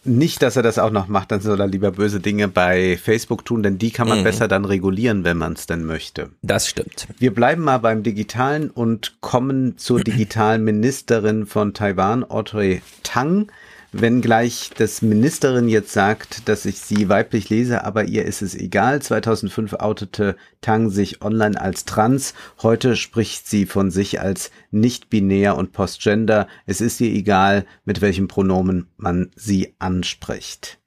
nicht, 0.04 0.42
dass 0.42 0.56
er 0.56 0.62
das 0.62 0.78
auch 0.78 0.90
noch 0.90 1.06
macht, 1.06 1.30
dann 1.30 1.40
soll 1.40 1.60
er 1.60 1.68
lieber 1.68 1.92
böse 1.92 2.18
Dinge 2.18 2.48
bei 2.48 2.98
Facebook 3.00 3.44
tun, 3.44 3.62
denn 3.62 3.78
die 3.78 3.90
kann 3.90 4.08
man 4.08 4.20
mhm. 4.20 4.24
besser 4.24 4.48
dann 4.48 4.64
regulieren, 4.64 5.22
wenn 5.24 5.36
man 5.36 5.52
es 5.52 5.66
denn 5.66 5.84
möchte. 5.84 6.30
Das 6.42 6.68
stimmt. 6.68 7.06
Wir 7.18 7.32
bleiben 7.32 7.62
mal 7.62 7.78
beim 7.78 8.02
Digitalen 8.02 8.70
und 8.70 9.20
kommen 9.20 9.78
zur 9.78 10.00
digitalen 10.04 10.64
Ministerin 10.64 11.46
von 11.46 11.74
Taiwan, 11.74 12.24
Audrey 12.28 12.82
Tang. 13.02 13.50
Wenn 13.92 14.22
gleich 14.22 14.70
das 14.76 15.02
Ministerin 15.02 15.68
jetzt 15.68 15.92
sagt, 15.92 16.48
dass 16.48 16.64
ich 16.64 16.78
sie 16.78 17.10
weiblich 17.10 17.50
lese, 17.50 17.84
aber 17.84 18.04
ihr 18.04 18.24
ist 18.24 18.40
es 18.40 18.54
egal. 18.54 19.02
2005 19.02 19.74
outete 19.74 20.36
Tang 20.62 20.88
sich 20.88 21.22
online 21.22 21.60
als 21.60 21.84
trans. 21.84 22.32
Heute 22.62 22.96
spricht 22.96 23.46
sie 23.46 23.66
von 23.66 23.90
sich 23.90 24.20
als 24.20 24.50
nicht-binär 24.70 25.56
und 25.56 25.72
postgender. 25.72 26.48
Es 26.66 26.80
ist 26.80 27.00
ihr 27.02 27.12
egal, 27.12 27.66
mit 27.84 28.00
welchem 28.00 28.28
Pronomen 28.28 28.86
man 28.96 29.30
sie 29.36 29.74
anspricht. 29.78 30.78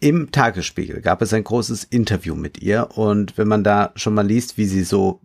Im 0.00 0.32
Tagesspiegel 0.32 1.02
gab 1.02 1.20
es 1.20 1.34
ein 1.34 1.44
großes 1.44 1.84
Interview 1.84 2.34
mit 2.34 2.62
ihr 2.62 2.88
und 2.94 3.36
wenn 3.36 3.48
man 3.48 3.62
da 3.62 3.92
schon 3.96 4.14
mal 4.14 4.26
liest, 4.26 4.56
wie 4.56 4.64
sie 4.64 4.82
so 4.82 5.20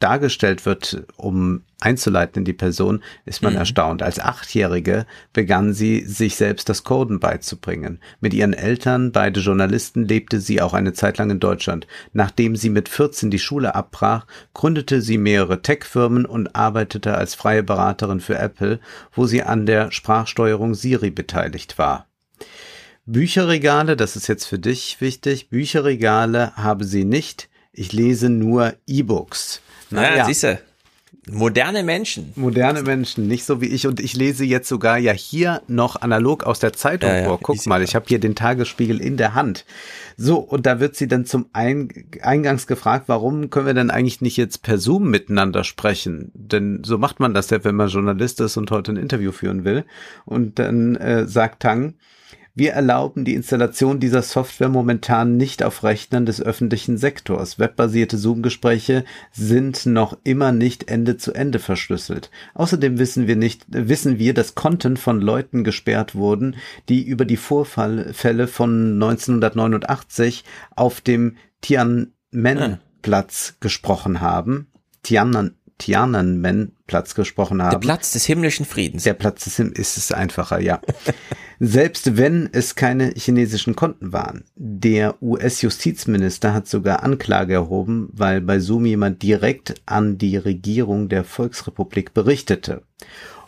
dargestellt 0.00 0.66
wird, 0.66 1.04
um 1.16 1.62
einzuleiten 1.78 2.40
in 2.40 2.44
die 2.44 2.52
Person, 2.52 3.02
ist 3.24 3.42
man 3.42 3.52
mhm. 3.52 3.60
erstaunt. 3.60 4.02
Als 4.02 4.18
Achtjährige 4.18 5.06
begann 5.32 5.72
sie, 5.72 6.04
sich 6.04 6.36
selbst 6.36 6.68
das 6.68 6.84
Coden 6.84 7.20
beizubringen. 7.20 8.00
Mit 8.20 8.34
ihren 8.34 8.52
Eltern, 8.52 9.12
beide 9.12 9.40
Journalisten, 9.40 10.04
lebte 10.06 10.40
sie 10.40 10.60
auch 10.60 10.74
eine 10.74 10.92
Zeit 10.92 11.18
lang 11.18 11.30
in 11.30 11.40
Deutschland. 11.40 11.86
Nachdem 12.12 12.56
sie 12.56 12.70
mit 12.70 12.88
14 12.88 13.30
die 13.30 13.38
Schule 13.38 13.74
abbrach, 13.74 14.26
gründete 14.54 15.00
sie 15.00 15.18
mehrere 15.18 15.62
Tech-Firmen 15.62 16.26
und 16.26 16.56
arbeitete 16.56 17.16
als 17.16 17.34
freie 17.34 17.62
Beraterin 17.62 18.20
für 18.20 18.38
Apple, 18.38 18.80
wo 19.12 19.26
sie 19.26 19.42
an 19.42 19.66
der 19.66 19.92
Sprachsteuerung 19.92 20.74
Siri 20.74 21.10
beteiligt 21.10 21.78
war. 21.78 22.06
Bücherregale, 23.06 23.96
das 23.96 24.16
ist 24.16 24.28
jetzt 24.28 24.44
für 24.44 24.58
dich 24.58 25.00
wichtig, 25.00 25.50
Bücherregale 25.50 26.54
habe 26.56 26.84
sie 26.84 27.04
nicht. 27.04 27.48
Ich 27.72 27.92
lese 27.92 28.28
nur 28.28 28.74
E-Books. 28.86 29.62
Naja, 29.90 30.16
ja. 30.16 30.24
siehst 30.24 30.44
du. 30.44 30.58
Moderne 31.30 31.82
Menschen. 31.82 32.32
Moderne 32.34 32.82
Menschen, 32.82 33.28
nicht 33.28 33.44
so 33.44 33.60
wie 33.60 33.66
ich. 33.66 33.86
Und 33.86 34.00
ich 34.00 34.14
lese 34.14 34.44
jetzt 34.44 34.68
sogar 34.68 34.98
ja 34.98 35.12
hier 35.12 35.62
noch 35.68 36.00
analog 36.00 36.44
aus 36.44 36.58
der 36.60 36.72
Zeitung 36.72 37.10
ja, 37.10 37.24
vor. 37.24 37.38
Guck 37.40 37.56
ich 37.56 37.66
mal, 37.66 37.82
ich 37.82 37.94
habe 37.94 38.06
hier 38.08 38.18
den 38.18 38.34
Tagesspiegel 38.34 39.00
in 39.00 39.16
der 39.16 39.34
Hand. 39.34 39.64
So, 40.16 40.38
und 40.38 40.66
da 40.66 40.80
wird 40.80 40.96
sie 40.96 41.08
dann 41.08 41.26
zum 41.26 41.46
Eingangs 41.52 42.66
gefragt, 42.66 43.04
warum 43.08 43.50
können 43.50 43.66
wir 43.66 43.74
denn 43.74 43.90
eigentlich 43.90 44.20
nicht 44.20 44.36
jetzt 44.36 44.62
per 44.62 44.78
Zoom 44.78 45.10
miteinander 45.10 45.62
sprechen? 45.62 46.30
Denn 46.34 46.82
so 46.84 46.96
macht 46.96 47.20
man 47.20 47.34
das 47.34 47.50
ja, 47.50 47.62
wenn 47.64 47.76
man 47.76 47.88
Journalist 47.88 48.40
ist 48.40 48.56
und 48.56 48.70
heute 48.70 48.92
ein 48.92 48.96
Interview 48.96 49.30
führen 49.30 49.64
will. 49.64 49.84
Und 50.24 50.58
dann 50.58 50.96
äh, 50.96 51.26
sagt 51.26 51.60
Tang, 51.60 51.94
wir 52.60 52.72
erlauben 52.72 53.24
die 53.24 53.32
Installation 53.32 54.00
dieser 54.00 54.20
Software 54.20 54.68
momentan 54.68 55.38
nicht 55.38 55.62
auf 55.62 55.82
Rechnern 55.82 56.26
des 56.26 56.42
öffentlichen 56.42 56.98
Sektors. 56.98 57.58
Webbasierte 57.58 58.18
Zoom-Gespräche 58.18 59.06
sind 59.32 59.86
noch 59.86 60.18
immer 60.24 60.52
nicht 60.52 60.90
Ende 60.90 61.16
zu 61.16 61.32
Ende 61.32 61.58
verschlüsselt. 61.58 62.30
Außerdem 62.52 62.98
wissen 62.98 63.26
wir 63.26 63.36
nicht, 63.36 63.64
wissen 63.68 64.18
wir, 64.18 64.34
dass 64.34 64.54
Content 64.54 64.98
von 64.98 65.22
Leuten 65.22 65.64
gesperrt 65.64 66.14
wurden, 66.14 66.54
die 66.90 67.02
über 67.02 67.24
die 67.24 67.38
Vorfälle 67.38 68.46
von 68.46 68.92
1989 68.92 70.44
auf 70.76 71.00
dem 71.00 71.38
Tiananmen-Platz 71.62 73.56
gesprochen 73.60 74.20
haben. 74.20 74.66
Tianan, 75.02 75.54
Tiananmen-Platz 75.80 77.14
gesprochen 77.14 77.62
haben. 77.62 77.72
Der 77.72 77.78
Platz 77.78 78.12
des 78.12 78.24
himmlischen 78.26 78.64
Friedens. 78.64 79.02
Der 79.02 79.14
Platz 79.14 79.44
des 79.44 79.56
Himmels 79.56 79.78
ist 79.78 79.96
es 79.96 80.12
einfacher, 80.12 80.60
ja. 80.60 80.80
Selbst 81.58 82.16
wenn 82.16 82.48
es 82.52 82.74
keine 82.74 83.12
chinesischen 83.16 83.76
Konten 83.76 84.12
waren. 84.12 84.44
Der 84.54 85.22
US-Justizminister 85.22 86.54
hat 86.54 86.68
sogar 86.68 87.02
Anklage 87.02 87.54
erhoben, 87.54 88.08
weil 88.12 88.40
bei 88.40 88.60
Zoom 88.60 88.86
jemand 88.86 89.22
direkt 89.22 89.74
an 89.84 90.16
die 90.16 90.36
Regierung 90.36 91.08
der 91.08 91.24
Volksrepublik 91.24 92.14
berichtete. 92.14 92.82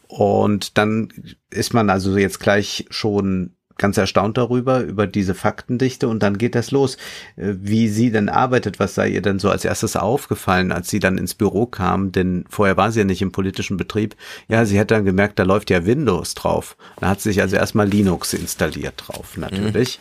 Und 0.09 0.76
dann 0.76 1.09
ist 1.49 1.72
man 1.72 1.89
also 1.89 2.18
jetzt 2.18 2.41
gleich 2.41 2.85
schon 2.91 3.57
ganz 3.83 3.99
erstaunt 3.99 4.39
darüber, 4.39 4.80
über 4.80 5.07
diese 5.07 5.35
Faktendichte 5.35 6.09
und 6.09 6.22
dann 6.22 6.39
geht 6.39 6.55
das 6.55 6.70
los. 6.70 6.97
Äh, 7.37 7.53
wie 7.61 7.89
sie 7.89 8.11
denn 8.11 8.30
arbeitet, 8.30 8.78
was 8.78 8.95
sei 8.95 9.09
ihr 9.09 9.20
denn 9.20 9.39
so 9.39 9.51
als 9.51 9.64
erstes 9.64 9.97
aufgefallen, 9.97 10.72
als 10.72 10.89
sie 10.89 11.01
dann 11.01 11.18
ins 11.18 11.35
Büro 11.35 11.66
kam, 11.66 12.12
denn 12.12 12.45
vorher 12.49 12.78
war 12.78 12.91
sie 12.93 13.01
ja 13.01 13.05
nicht 13.05 13.20
im 13.20 13.33
politischen 13.33 13.76
Betrieb. 13.76 14.16
Ja, 14.49 14.64
sie 14.64 14.80
hat 14.80 14.91
dann 14.91 15.05
gemerkt, 15.05 15.39
da 15.39 15.43
läuft 15.43 15.68
ja 15.68 15.85
Windows 15.85 16.35
drauf. 16.35 16.76
Da 17.01 17.09
hat 17.09 17.20
sich 17.20 17.43
also 17.43 17.57
erstmal 17.57 17.89
Linux 17.89 18.33
installiert 18.33 18.95
drauf, 18.97 19.37
natürlich. 19.37 19.99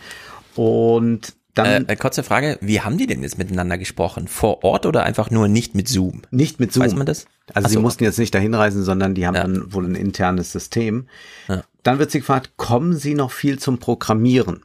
Mhm. 0.56 0.64
Und 0.64 1.34
dann, 1.54 1.88
äh, 1.88 1.96
kurze 1.96 2.24
Frage, 2.24 2.58
wie 2.62 2.82
haben 2.82 2.98
die 2.98 3.08
denn 3.08 3.24
jetzt 3.24 3.38
miteinander 3.38 3.78
gesprochen? 3.78 4.28
Vor 4.28 4.64
Ort 4.64 4.86
oder 4.86 5.04
einfach 5.04 5.32
nur 5.32 5.48
nicht 5.48 5.76
mit 5.76 5.90
Zoom? 5.90 6.22
Nicht 6.32 6.60
mit 6.60 6.72
Zoom. 6.72 6.86
Weiß 6.86 6.96
man 6.96 7.06
das? 7.06 7.26
Also 7.54 7.68
so. 7.68 7.74
sie 7.74 7.82
mussten 7.82 8.04
jetzt 8.04 8.20
nicht 8.20 8.34
dahin 8.34 8.54
reisen, 8.54 8.84
sondern 8.84 9.16
die 9.16 9.28
haben 9.28 9.36
ja. 9.36 9.42
dann 9.42 9.74
wohl 9.74 9.86
ein 9.86 9.96
internes 9.96 10.52
System. 10.52 11.08
Ja. 11.50 11.64
Dann 11.84 12.00
wird 12.00 12.12
sie 12.12 12.20
gefragt, 12.20 12.52
kommen 12.58 12.96
Sie 12.96 13.14
noch 13.16 13.32
viel 13.32 13.60
zum 13.60 13.80
Programmieren? 13.80 14.64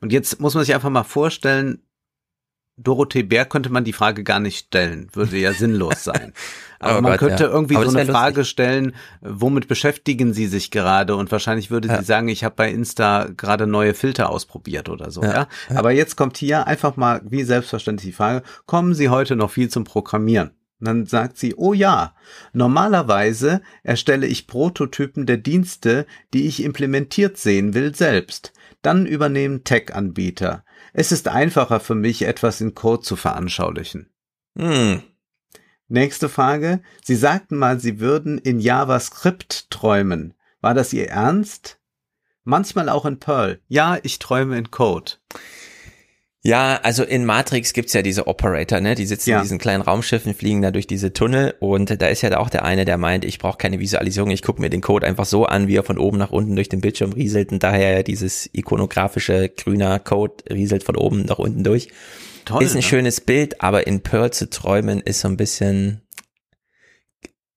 Und 0.00 0.12
jetzt 0.12 0.40
muss 0.40 0.54
man 0.54 0.64
sich 0.64 0.74
einfach 0.74 0.90
mal 0.90 1.04
vorstellen, 1.04 1.80
Dorothee 2.76 3.22
Bär 3.22 3.44
könnte 3.44 3.70
man 3.70 3.84
die 3.84 3.92
Frage 3.92 4.24
gar 4.24 4.40
nicht 4.40 4.66
stellen, 4.66 5.08
würde 5.12 5.36
ja 5.36 5.52
sinnlos 5.52 6.04
sein. 6.04 6.32
Aber 6.78 6.98
oh 6.98 7.02
man 7.02 7.12
Gott, 7.12 7.20
könnte 7.20 7.44
ja. 7.44 7.50
irgendwie 7.50 7.76
Aber 7.76 7.88
so 7.88 7.96
eine 7.96 8.10
Frage 8.10 8.44
stellen, 8.44 8.94
womit 9.20 9.68
beschäftigen 9.68 10.32
Sie 10.32 10.46
sich 10.46 10.72
gerade? 10.72 11.14
Und 11.14 11.30
wahrscheinlich 11.30 11.70
würde 11.70 11.86
ja. 11.86 11.98
sie 11.98 12.04
sagen, 12.04 12.26
ich 12.26 12.42
habe 12.42 12.56
bei 12.56 12.70
Insta 12.70 13.28
gerade 13.36 13.68
neue 13.68 13.94
Filter 13.94 14.30
ausprobiert 14.30 14.88
oder 14.88 15.12
so. 15.12 15.22
Ja. 15.22 15.46
ja. 15.70 15.76
Aber 15.76 15.92
jetzt 15.92 16.16
kommt 16.16 16.38
hier 16.38 16.66
einfach 16.66 16.96
mal 16.96 17.20
wie 17.24 17.44
selbstverständlich 17.44 18.10
die 18.10 18.16
Frage, 18.16 18.42
kommen 18.66 18.94
Sie 18.94 19.10
heute 19.10 19.36
noch 19.36 19.50
viel 19.50 19.68
zum 19.68 19.84
Programmieren? 19.84 20.50
Und 20.82 20.86
dann 20.86 21.06
sagt 21.06 21.38
sie, 21.38 21.54
oh 21.54 21.72
ja, 21.72 22.12
normalerweise 22.52 23.62
erstelle 23.84 24.26
ich 24.26 24.48
Prototypen 24.48 25.26
der 25.26 25.36
Dienste, 25.36 26.06
die 26.34 26.48
ich 26.48 26.60
implementiert 26.60 27.38
sehen 27.38 27.72
will, 27.72 27.94
selbst. 27.94 28.52
Dann 28.82 29.06
übernehmen 29.06 29.62
Tech-Anbieter. 29.62 30.64
Es 30.92 31.12
ist 31.12 31.28
einfacher 31.28 31.78
für 31.78 31.94
mich, 31.94 32.22
etwas 32.22 32.60
in 32.60 32.74
Code 32.74 33.02
zu 33.02 33.14
veranschaulichen. 33.14 34.10
Hm. 34.58 35.04
Nächste 35.86 36.28
Frage. 36.28 36.80
Sie 37.04 37.14
sagten 37.14 37.58
mal, 37.58 37.78
Sie 37.78 38.00
würden 38.00 38.38
in 38.38 38.58
JavaScript 38.58 39.70
träumen. 39.70 40.34
War 40.60 40.74
das 40.74 40.92
Ihr 40.92 41.08
Ernst? 41.10 41.78
Manchmal 42.42 42.88
auch 42.88 43.06
in 43.06 43.20
Perl. 43.20 43.60
Ja, 43.68 43.98
ich 44.02 44.18
träume 44.18 44.58
in 44.58 44.72
Code. 44.72 45.12
Ja, 46.44 46.80
also 46.82 47.04
in 47.04 47.24
Matrix 47.24 47.72
gibt's 47.72 47.92
ja 47.92 48.02
diese 48.02 48.26
Operator, 48.26 48.80
ne? 48.80 48.96
Die 48.96 49.06
sitzen 49.06 49.30
ja. 49.30 49.36
in 49.36 49.42
diesen 49.42 49.58
kleinen 49.58 49.80
Raumschiffen, 49.80 50.34
fliegen 50.34 50.60
da 50.60 50.72
durch 50.72 50.88
diese 50.88 51.12
Tunnel 51.12 51.54
und 51.60 52.02
da 52.02 52.08
ist 52.08 52.22
ja 52.22 52.36
auch 52.36 52.50
der 52.50 52.64
eine, 52.64 52.84
der 52.84 52.98
meint, 52.98 53.24
ich 53.24 53.38
brauche 53.38 53.58
keine 53.58 53.78
Visualisierung, 53.78 54.30
ich 54.30 54.42
gucke 54.42 54.60
mir 54.60 54.68
den 54.68 54.80
Code 54.80 55.06
einfach 55.06 55.24
so 55.24 55.46
an, 55.46 55.68
wie 55.68 55.76
er 55.76 55.84
von 55.84 55.98
oben 55.98 56.18
nach 56.18 56.32
unten 56.32 56.56
durch 56.56 56.68
den 56.68 56.80
Bildschirm 56.80 57.12
rieselt 57.12 57.52
und 57.52 57.62
daher 57.62 57.92
ja 57.92 58.02
dieses 58.02 58.50
ikonografische 58.52 59.50
grüner 59.50 60.00
Code 60.00 60.42
rieselt 60.50 60.82
von 60.82 60.96
oben 60.96 61.26
nach 61.26 61.38
unten 61.38 61.62
durch. 61.62 61.90
Toll, 62.44 62.64
ist 62.64 62.72
ein 62.72 62.78
ne? 62.78 62.82
schönes 62.82 63.20
Bild, 63.20 63.62
aber 63.62 63.86
in 63.86 64.00
Pearl 64.00 64.32
zu 64.32 64.50
träumen 64.50 65.00
ist 65.00 65.20
so 65.20 65.28
ein 65.28 65.36
bisschen, 65.36 66.00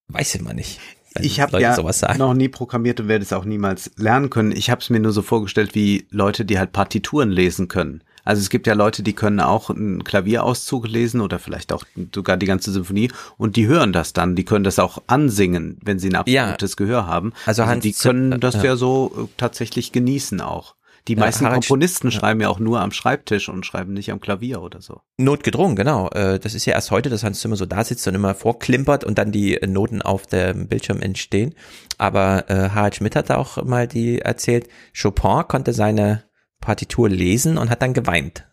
weiß 0.06 0.36
ich 0.36 0.42
mal 0.42 0.54
nicht. 0.54 0.78
Ich 1.22 1.40
habe 1.40 1.60
ja 1.60 1.76
noch 2.18 2.34
nie 2.34 2.48
programmiert 2.48 3.00
und 3.00 3.08
werde 3.08 3.24
es 3.24 3.32
auch 3.32 3.46
niemals 3.46 3.90
lernen 3.96 4.30
können. 4.30 4.52
Ich 4.52 4.70
habe 4.70 4.80
es 4.80 4.90
mir 4.90 5.00
nur 5.00 5.12
so 5.12 5.22
vorgestellt 5.22 5.74
wie 5.74 6.06
Leute, 6.10 6.44
die 6.44 6.58
halt 6.58 6.72
Partituren 6.72 7.30
lesen 7.30 7.68
können. 7.68 8.02
Also 8.26 8.42
es 8.42 8.50
gibt 8.50 8.66
ja 8.66 8.74
Leute, 8.74 9.02
die 9.02 9.12
können 9.12 9.40
auch 9.40 9.70
einen 9.70 10.02
Klavierauszug 10.04 10.88
lesen 10.88 11.20
oder 11.20 11.38
vielleicht 11.38 11.72
auch 11.72 11.84
sogar 12.14 12.36
die 12.36 12.46
ganze 12.46 12.72
Symphonie 12.72 13.10
und 13.38 13.56
die 13.56 13.68
hören 13.68 13.92
das 13.92 14.12
dann, 14.12 14.34
die 14.34 14.44
können 14.44 14.64
das 14.64 14.78
auch 14.78 15.02
ansingen, 15.06 15.78
wenn 15.82 15.98
sie 15.98 16.08
ein 16.08 16.16
absolutes 16.16 16.72
ja. 16.72 16.76
Gehör 16.76 17.06
haben. 17.06 17.32
Also, 17.46 17.62
also 17.62 17.80
die 17.80 17.92
können 17.92 18.40
das 18.40 18.56
ja, 18.56 18.64
ja 18.64 18.76
so 18.76 19.12
äh, 19.16 19.28
tatsächlich 19.36 19.92
genießen 19.92 20.40
auch. 20.40 20.74
Die 21.08 21.12
ja, 21.14 21.20
meisten 21.20 21.46
Harald 21.46 21.62
Komponisten 21.62 22.08
ja. 22.08 22.18
schreiben 22.18 22.40
ja 22.40 22.48
auch 22.48 22.58
nur 22.58 22.80
am 22.80 22.90
Schreibtisch 22.90 23.48
und 23.48 23.64
schreiben 23.64 23.92
nicht 23.92 24.10
am 24.10 24.20
Klavier 24.20 24.60
oder 24.60 24.80
so. 24.80 25.02
Notgedrungen, 25.18 25.76
genau. 25.76 26.08
Äh, 26.10 26.40
das 26.40 26.54
ist 26.54 26.66
ja 26.66 26.74
erst 26.74 26.90
heute, 26.90 27.10
dass 27.10 27.22
Hans 27.22 27.40
Zimmer 27.40 27.54
so 27.54 27.64
da 27.64 27.84
sitzt 27.84 28.08
und 28.08 28.16
immer 28.16 28.34
vorklimpert 28.34 29.04
und 29.04 29.18
dann 29.18 29.30
die 29.30 29.56
Noten 29.66 30.02
auf 30.02 30.26
dem 30.26 30.66
Bildschirm 30.66 31.00
entstehen. 31.00 31.54
Aber 31.96 32.50
äh, 32.50 32.70
Harald 32.70 32.96
Schmidt 32.96 33.14
hat 33.14 33.30
auch 33.30 33.62
mal 33.64 33.86
die 33.86 34.20
erzählt, 34.20 34.68
Chopin 35.00 35.44
konnte 35.46 35.72
seine 35.72 36.24
Partitur 36.66 37.08
lesen 37.08 37.58
und 37.58 37.70
hat 37.70 37.80
dann 37.80 37.94
geweint. 37.94 38.44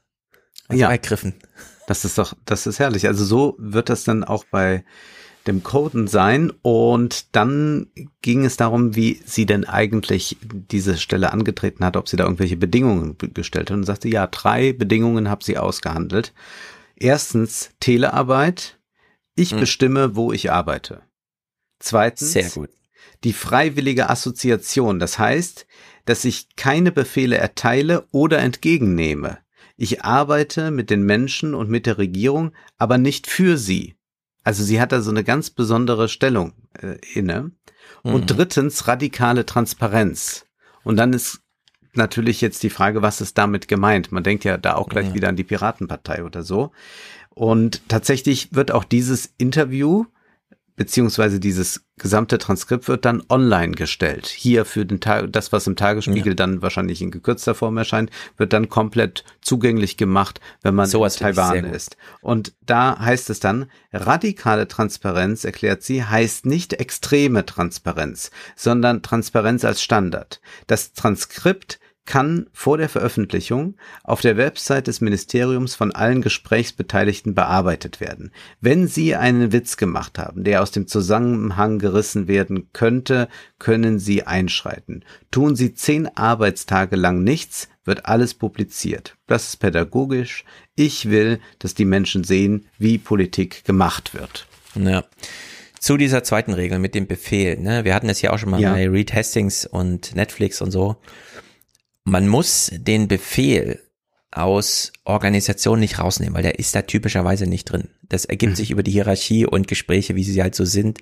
Also 0.67 0.81
ja. 0.81 0.91
ergriffen. 0.91 1.33
Das 1.87 2.05
ist 2.05 2.19
doch, 2.19 2.35
das 2.45 2.67
ist 2.67 2.77
herrlich. 2.77 3.07
Also 3.07 3.25
so 3.25 3.55
wird 3.57 3.89
das 3.89 4.03
dann 4.03 4.23
auch 4.23 4.45
bei 4.45 4.85
dem 5.47 5.63
Coden 5.63 6.07
sein. 6.07 6.51
Und 6.61 7.35
dann 7.35 7.87
ging 8.21 8.45
es 8.45 8.55
darum, 8.55 8.95
wie 8.95 9.19
sie 9.25 9.47
denn 9.47 9.65
eigentlich 9.65 10.37
diese 10.43 10.97
Stelle 10.97 11.33
angetreten 11.33 11.83
hat, 11.83 11.97
ob 11.97 12.07
sie 12.07 12.15
da 12.15 12.23
irgendwelche 12.23 12.55
Bedingungen 12.55 13.17
gestellt 13.33 13.71
hat. 13.71 13.77
Und 13.77 13.83
sagte, 13.83 14.09
ja, 14.09 14.27
drei 14.27 14.73
Bedingungen 14.73 15.27
habe 15.27 15.43
sie 15.43 15.57
ausgehandelt. 15.57 16.33
Erstens 16.95 17.71
Telearbeit. 17.79 18.77
Ich 19.35 19.51
hm. 19.51 19.59
bestimme, 19.59 20.15
wo 20.15 20.31
ich 20.31 20.51
arbeite. 20.51 21.01
Zweitens. 21.79 22.31
Sehr 22.31 22.49
gut. 22.51 22.69
Die 23.23 23.33
freiwillige 23.33 24.09
Assoziation. 24.11 24.99
Das 24.99 25.17
heißt, 25.17 25.65
dass 26.05 26.25
ich 26.25 26.55
keine 26.55 26.91
Befehle 26.91 27.37
erteile 27.37 28.05
oder 28.11 28.39
entgegennehme. 28.39 29.39
Ich 29.75 30.03
arbeite 30.03 30.71
mit 30.71 30.89
den 30.89 31.03
Menschen 31.03 31.53
und 31.55 31.69
mit 31.69 31.85
der 31.85 31.97
Regierung, 31.97 32.51
aber 32.77 32.97
nicht 32.97 33.27
für 33.27 33.57
sie. 33.57 33.95
Also 34.43 34.63
sie 34.63 34.79
hat 34.79 34.91
da 34.91 35.01
so 35.01 35.11
eine 35.11 35.23
ganz 35.23 35.49
besondere 35.49 36.09
Stellung 36.09 36.53
äh, 36.79 36.97
inne. 37.13 37.51
Und 38.01 38.21
mhm. 38.21 38.27
drittens 38.27 38.87
radikale 38.87 39.45
Transparenz. 39.45 40.45
Und 40.83 40.97
dann 40.97 41.13
ist 41.13 41.41
natürlich 41.93 42.41
jetzt 42.41 42.63
die 42.63 42.69
Frage, 42.69 43.01
was 43.01 43.21
ist 43.21 43.37
damit 43.37 43.67
gemeint? 43.67 44.11
Man 44.11 44.23
denkt 44.23 44.43
ja 44.43 44.57
da 44.57 44.75
auch 44.75 44.89
gleich 44.89 45.07
Ja. 45.07 45.13
wieder 45.13 45.29
an 45.29 45.35
die 45.35 45.43
Piratenpartei 45.43 46.23
oder 46.23 46.43
so. 46.43 46.71
Und 47.29 47.87
tatsächlich 47.89 48.53
wird 48.53 48.71
auch 48.71 48.83
dieses 48.83 49.33
Interview 49.37 50.05
beziehungsweise 50.75 51.39
dieses 51.39 51.85
gesamte 51.97 52.37
Transkript 52.37 52.87
wird 52.87 53.05
dann 53.05 53.21
online 53.29 53.73
gestellt. 53.73 54.27
Hier 54.27 54.65
für 54.65 54.85
den 54.85 54.99
Tag, 54.99 55.31
das, 55.31 55.51
was 55.51 55.67
im 55.67 55.75
Tagesspiegel 55.75 56.35
dann 56.35 56.61
wahrscheinlich 56.61 57.01
in 57.01 57.11
gekürzter 57.11 57.53
Form 57.53 57.77
erscheint, 57.77 58.09
wird 58.37 58.53
dann 58.53 58.69
komplett 58.69 59.23
zugänglich 59.41 59.97
gemacht, 59.97 60.41
wenn 60.63 60.73
man 60.73 60.87
Sowas 60.87 61.17
in 61.17 61.27
Taiwan 61.27 61.65
ist. 61.65 61.97
Und 62.21 62.53
da 62.65 62.97
heißt 62.99 63.29
es 63.29 63.39
dann, 63.39 63.67
radikale 63.91 64.67
Transparenz, 64.67 65.43
erklärt 65.43 65.83
sie, 65.83 66.03
heißt 66.03 66.45
nicht 66.45 66.73
extreme 66.73 67.45
Transparenz, 67.45 68.31
sondern 68.55 69.03
Transparenz 69.03 69.63
als 69.65 69.83
Standard. 69.83 70.41
Das 70.65 70.93
Transkript 70.93 71.79
kann 72.05 72.47
vor 72.51 72.77
der 72.77 72.89
Veröffentlichung 72.89 73.75
auf 74.03 74.21
der 74.21 74.35
Website 74.37 74.87
des 74.87 74.99
Ministeriums 75.01 75.75
von 75.75 75.91
allen 75.93 76.21
Gesprächsbeteiligten 76.21 77.33
bearbeitet 77.33 78.01
werden. 78.01 78.31
Wenn 78.59 78.87
Sie 78.87 79.15
einen 79.15 79.51
Witz 79.53 79.77
gemacht 79.77 80.19
haben, 80.19 80.43
der 80.43 80.61
aus 80.61 80.71
dem 80.71 80.87
Zusammenhang 80.87 81.79
gerissen 81.79 82.27
werden 82.27 82.69
könnte, 82.73 83.29
können 83.59 83.99
Sie 83.99 84.23
einschreiten. 84.23 85.05
Tun 85.31 85.55
Sie 85.55 85.73
zehn 85.73 86.07
Arbeitstage 86.17 86.95
lang 86.95 87.23
nichts, 87.23 87.69
wird 87.85 88.05
alles 88.05 88.33
publiziert. 88.33 89.15
Das 89.27 89.47
ist 89.49 89.57
pädagogisch. 89.57 90.45
Ich 90.75 91.09
will, 91.09 91.39
dass 91.59 91.73
die 91.73 91.85
Menschen 91.85 92.23
sehen, 92.23 92.65
wie 92.77 92.97
Politik 92.97 93.63
gemacht 93.65 94.13
wird. 94.13 94.47
Ja. 94.75 95.03
Zu 95.79 95.97
dieser 95.97 96.23
zweiten 96.23 96.53
Regel 96.53 96.79
mit 96.79 96.95
dem 96.95 97.07
Befehl, 97.07 97.59
ne? 97.59 97.83
Wir 97.83 97.93
hatten 97.93 98.07
es 98.07 98.21
ja 98.21 98.31
auch 98.31 98.37
schon 98.39 98.51
mal 98.51 98.61
Ja. 98.61 98.71
bei 98.71 98.87
Reed 98.87 99.13
Hastings 99.13 99.65
und 99.65 100.15
Netflix 100.15 100.61
und 100.61 100.71
so. 100.71 100.95
Man 102.03 102.27
muss 102.27 102.71
den 102.73 103.07
Befehl 103.07 103.79
aus 104.31 104.91
Organisation 105.05 105.79
nicht 105.79 105.99
rausnehmen, 105.99 106.33
weil 106.33 106.43
der 106.43 106.57
ist 106.59 106.73
da 106.75 106.81
typischerweise 106.81 107.45
nicht 107.45 107.65
drin. 107.65 107.89
Das 108.01 108.25
ergibt 108.25 108.57
sich 108.57 108.71
über 108.71 108.81
die 108.83 108.91
Hierarchie 108.91 109.45
und 109.45 109.67
Gespräche, 109.67 110.15
wie 110.15 110.23
sie 110.23 110.41
halt 110.41 110.55
so 110.55 110.65
sind. 110.65 110.99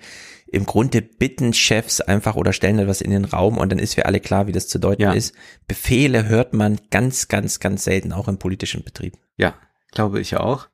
Im 0.47 0.65
Grunde 0.65 1.01
bitten 1.01 1.53
Chefs 1.53 2.01
einfach 2.01 2.35
oder 2.35 2.51
stellen 2.51 2.79
etwas 2.79 2.99
in 2.99 3.11
den 3.11 3.23
Raum 3.25 3.57
und 3.57 3.71
dann 3.71 3.79
ist 3.79 3.95
für 3.95 4.05
alle 4.05 4.19
klar, 4.19 4.47
wie 4.47 4.51
das 4.51 4.67
zu 4.67 4.79
deuten 4.79 5.01
Ja. 5.03 5.13
ist. 5.13 5.33
Befehle 5.65 6.25
hört 6.27 6.53
man 6.53 6.79
ganz, 6.89 7.29
ganz, 7.29 7.61
ganz 7.61 7.85
selten, 7.85 8.11
auch 8.11 8.27
im 8.27 8.37
politischen 8.37 8.83
Betrieb. 8.83 9.13
Ja, 9.37 9.55
glaube 9.91 10.19
ich 10.19 10.35
auch. 10.35 10.67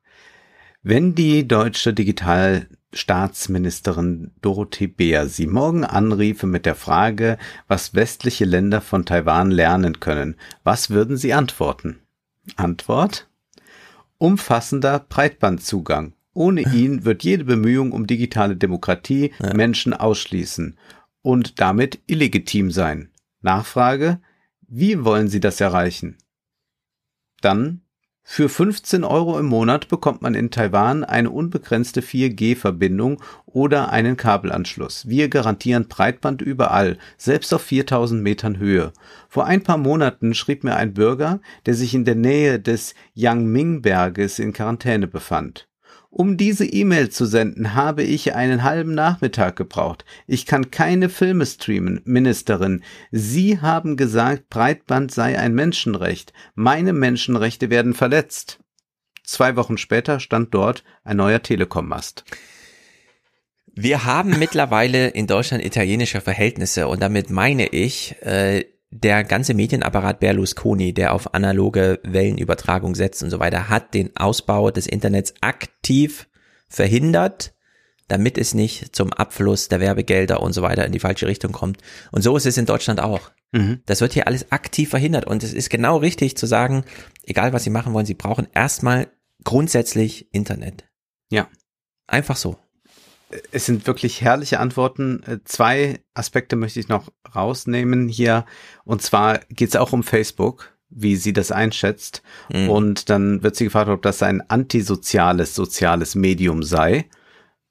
Wenn 0.82 1.14
die 1.14 1.46
deutsche 1.46 1.94
Digitalstaatsministerin 2.92 4.30
Dorothee 4.40 4.86
Beer 4.86 5.28
sie 5.28 5.46
morgen 5.46 5.84
anriefe 5.84 6.46
mit 6.46 6.64
der 6.64 6.74
Frage, 6.74 7.36
was 7.66 7.94
westliche 7.94 8.46
Länder 8.46 8.80
von 8.80 9.04
Taiwan 9.04 9.50
lernen 9.50 10.00
können, 10.00 10.36
was 10.64 10.88
würden 10.88 11.16
Sie 11.16 11.34
antworten? 11.34 12.00
Antwort? 12.56 13.28
Umfassender 14.16 15.00
Breitbandzugang. 15.00 16.14
Ohne 16.32 16.62
ihn 16.74 17.04
wird 17.04 17.24
jede 17.24 17.44
Bemühung 17.44 17.92
um 17.92 18.06
digitale 18.06 18.56
Demokratie 18.56 19.32
Menschen 19.54 19.92
ausschließen 19.92 20.78
und 21.20 21.60
damit 21.60 22.00
illegitim 22.06 22.70
sein. 22.70 23.10
Nachfrage? 23.42 24.20
Wie 24.66 25.04
wollen 25.04 25.28
Sie 25.28 25.40
das 25.40 25.60
erreichen? 25.60 26.16
Dann 27.40 27.82
für 28.30 28.50
15 28.50 29.04
Euro 29.04 29.38
im 29.38 29.46
Monat 29.46 29.88
bekommt 29.88 30.20
man 30.20 30.34
in 30.34 30.50
Taiwan 30.50 31.02
eine 31.02 31.30
unbegrenzte 31.30 32.02
4G-Verbindung 32.02 33.22
oder 33.46 33.90
einen 33.90 34.18
Kabelanschluss. 34.18 35.08
Wir 35.08 35.30
garantieren 35.30 35.88
Breitband 35.88 36.42
überall, 36.42 36.98
selbst 37.16 37.54
auf 37.54 37.62
4000 37.62 38.22
Metern 38.22 38.58
Höhe. 38.58 38.92
Vor 39.30 39.46
ein 39.46 39.62
paar 39.62 39.78
Monaten 39.78 40.34
schrieb 40.34 40.62
mir 40.62 40.76
ein 40.76 40.92
Bürger, 40.92 41.40
der 41.64 41.72
sich 41.72 41.94
in 41.94 42.04
der 42.04 42.16
Nähe 42.16 42.60
des 42.60 42.94
Yangming-Berges 43.14 44.38
in 44.38 44.52
Quarantäne 44.52 45.08
befand. 45.08 45.67
Um 46.10 46.38
diese 46.38 46.64
E-Mail 46.64 47.10
zu 47.10 47.26
senden, 47.26 47.74
habe 47.74 48.02
ich 48.02 48.34
einen 48.34 48.62
halben 48.62 48.94
Nachmittag 48.94 49.56
gebraucht. 49.56 50.06
Ich 50.26 50.46
kann 50.46 50.70
keine 50.70 51.10
Filme 51.10 51.44
streamen, 51.44 52.00
Ministerin. 52.04 52.82
Sie 53.10 53.60
haben 53.60 53.96
gesagt, 53.96 54.48
Breitband 54.48 55.12
sei 55.12 55.38
ein 55.38 55.54
Menschenrecht. 55.54 56.32
Meine 56.54 56.94
Menschenrechte 56.94 57.68
werden 57.68 57.92
verletzt. 57.92 58.58
Zwei 59.22 59.56
Wochen 59.56 59.76
später 59.76 60.18
stand 60.18 60.54
dort 60.54 60.82
ein 61.04 61.18
neuer 61.18 61.42
Telekom-Mast. 61.42 62.24
Wir 63.66 64.06
haben 64.06 64.38
mittlerweile 64.38 65.08
in 65.08 65.26
Deutschland 65.26 65.64
italienische 65.64 66.22
Verhältnisse 66.22 66.88
und 66.88 67.02
damit 67.02 67.28
meine 67.28 67.68
ich, 67.68 68.16
äh, 68.22 68.64
der 68.90 69.22
ganze 69.24 69.54
Medienapparat 69.54 70.20
Berlusconi, 70.20 70.94
der 70.94 71.12
auf 71.12 71.34
analoge 71.34 72.00
Wellenübertragung 72.04 72.94
setzt 72.94 73.22
und 73.22 73.30
so 73.30 73.38
weiter, 73.38 73.68
hat 73.68 73.94
den 73.94 74.16
Ausbau 74.16 74.70
des 74.70 74.86
Internets 74.86 75.34
aktiv 75.40 76.28
verhindert, 76.68 77.54
damit 78.08 78.38
es 78.38 78.54
nicht 78.54 78.96
zum 78.96 79.12
Abfluss 79.12 79.68
der 79.68 79.80
Werbegelder 79.80 80.42
und 80.42 80.54
so 80.54 80.62
weiter 80.62 80.86
in 80.86 80.92
die 80.92 81.00
falsche 81.00 81.26
Richtung 81.26 81.52
kommt. 81.52 81.78
Und 82.10 82.22
so 82.22 82.36
ist 82.36 82.46
es 82.46 82.56
in 82.56 82.66
Deutschland 82.66 83.00
auch. 83.00 83.30
Mhm. 83.52 83.82
Das 83.86 84.00
wird 84.00 84.14
hier 84.14 84.26
alles 84.26 84.52
aktiv 84.52 84.88
verhindert 84.88 85.26
und 85.26 85.42
es 85.42 85.52
ist 85.52 85.70
genau 85.70 85.98
richtig 85.98 86.36
zu 86.36 86.46
sagen, 86.46 86.84
egal 87.24 87.52
was 87.52 87.64
Sie 87.64 87.70
machen 87.70 87.92
wollen, 87.92 88.06
Sie 88.06 88.14
brauchen 88.14 88.48
erstmal 88.54 89.08
grundsätzlich 89.44 90.32
Internet. 90.32 90.88
Ja. 91.30 91.48
Einfach 92.06 92.36
so. 92.36 92.58
Es 93.52 93.66
sind 93.66 93.86
wirklich 93.86 94.22
herrliche 94.22 94.60
Antworten. 94.60 95.22
Äh, 95.24 95.38
Zwei 95.44 96.00
Aspekte 96.14 96.56
möchte 96.56 96.80
ich 96.80 96.88
noch 96.88 97.08
rausnehmen 97.34 98.08
hier. 98.08 98.46
Und 98.84 99.02
zwar 99.02 99.40
geht 99.50 99.70
es 99.70 99.76
auch 99.76 99.92
um 99.92 100.02
Facebook, 100.02 100.72
wie 100.88 101.16
sie 101.16 101.32
das 101.32 101.52
einschätzt. 101.52 102.22
Mhm. 102.52 102.70
Und 102.70 103.10
dann 103.10 103.42
wird 103.42 103.56
sie 103.56 103.64
gefragt, 103.64 103.90
ob 103.90 104.02
das 104.02 104.22
ein 104.22 104.48
antisoziales, 104.48 105.54
soziales 105.54 106.14
Medium 106.14 106.62
sei. 106.62 107.06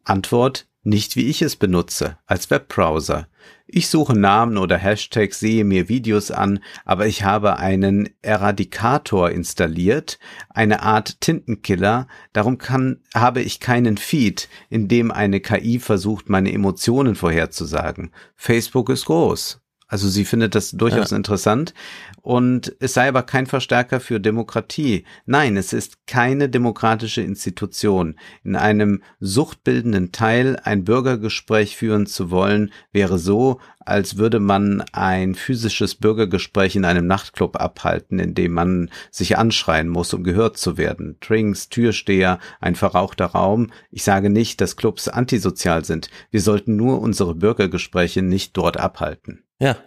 Antwort, 0.03 0.67
nicht 0.83 1.15
wie 1.15 1.27
ich 1.27 1.41
es 1.41 1.55
benutze, 1.55 2.17
als 2.25 2.49
Webbrowser. 2.49 3.27
Ich 3.69 3.89
suche 3.89 4.17
Namen 4.17 4.57
oder 4.57 4.77
Hashtags, 4.77 5.41
sehe 5.41 5.65
mir 5.65 5.89
Videos 5.89 6.31
an, 6.31 6.59
aber 6.85 7.05
ich 7.05 7.23
habe 7.23 7.57
einen 7.57 8.09
Eradikator 8.21 9.29
installiert, 9.29 10.19
eine 10.49 10.83
Art 10.83 11.19
Tintenkiller, 11.19 12.07
darum 12.31 12.57
kann, 12.59 13.01
habe 13.13 13.41
ich 13.41 13.59
keinen 13.59 13.97
Feed, 13.97 14.47
in 14.69 14.87
dem 14.87 15.11
eine 15.11 15.41
KI 15.41 15.79
versucht, 15.79 16.29
meine 16.29 16.53
Emotionen 16.53 17.15
vorherzusagen. 17.15 18.11
Facebook 18.37 18.89
ist 18.89 19.05
groß. 19.05 19.59
Also 19.89 20.09
sie 20.09 20.25
findet 20.25 20.53
das 20.53 20.71
durchaus 20.71 21.13
interessant 21.13 21.73
und 22.21 22.75
es 22.79 22.93
sei 22.93 23.07
aber 23.07 23.23
kein 23.23 23.45
Verstärker 23.45 24.01
für 24.01 24.19
Demokratie. 24.19 25.05
Nein, 25.25 25.55
es 25.55 25.71
ist 25.71 26.05
keine 26.07 26.49
demokratische 26.49 27.21
Institution. 27.21 28.15
In 28.43 28.57
einem 28.57 29.01
suchtbildenden 29.21 30.11
Teil 30.11 30.57
ein 30.61 30.83
Bürgergespräch 30.83 31.77
führen 31.77 32.05
zu 32.05 32.31
wollen, 32.31 32.73
wäre 32.91 33.17
so, 33.17 33.61
als 33.79 34.17
würde 34.17 34.41
man 34.41 34.83
ein 34.91 35.35
physisches 35.35 35.95
Bürgergespräch 35.95 36.75
in 36.75 36.83
einem 36.83 37.07
Nachtclub 37.07 37.55
abhalten, 37.55 38.19
in 38.19 38.33
dem 38.33 38.51
man 38.51 38.89
sich 39.09 39.37
anschreien 39.37 39.87
muss, 39.87 40.13
um 40.13 40.25
gehört 40.25 40.57
zu 40.57 40.77
werden. 40.77 41.15
Drinks, 41.21 41.69
Türsteher, 41.69 42.39
ein 42.59 42.75
verrauchter 42.75 43.27
Raum. 43.27 43.71
Ich 43.89 44.03
sage 44.03 44.29
nicht, 44.29 44.59
dass 44.59 44.75
Clubs 44.75 45.07
antisozial 45.07 45.85
sind. 45.85 46.09
Wir 46.29 46.41
sollten 46.41 46.75
nur 46.75 46.99
unsere 46.99 47.35
Bürgergespräche 47.35 48.21
nicht 48.21 48.57
dort 48.57 48.75
abhalten. 48.75 49.43
Ja. 49.59 49.77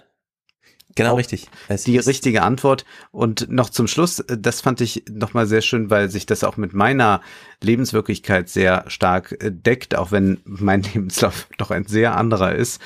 Genau 0.96 1.12
Auch 1.12 1.18
richtig. 1.18 1.48
Es 1.68 1.84
die 1.84 1.98
richtige 1.98 2.42
Antwort. 2.42 2.84
Und 3.12 3.48
noch 3.48 3.70
zum 3.70 3.86
Schluss, 3.86 4.24
das 4.26 4.60
fand 4.60 4.80
ich 4.80 5.04
nochmal 5.08 5.46
sehr 5.46 5.62
schön, 5.62 5.88
weil 5.88 6.10
sich 6.10 6.26
das 6.26 6.42
auch 6.42 6.56
mit 6.56 6.72
meiner 6.74 7.20
Lebenswirklichkeit 7.62 8.48
sehr 8.48 8.84
stark 8.88 9.32
äh, 9.40 9.52
deckt, 9.52 9.94
auch 9.94 10.10
wenn 10.10 10.40
mein 10.44 10.82
Lebenslauf 10.94 11.48
doch 11.58 11.70
ein 11.70 11.86
sehr 11.86 12.16
anderer 12.16 12.54
ist. 12.54 12.80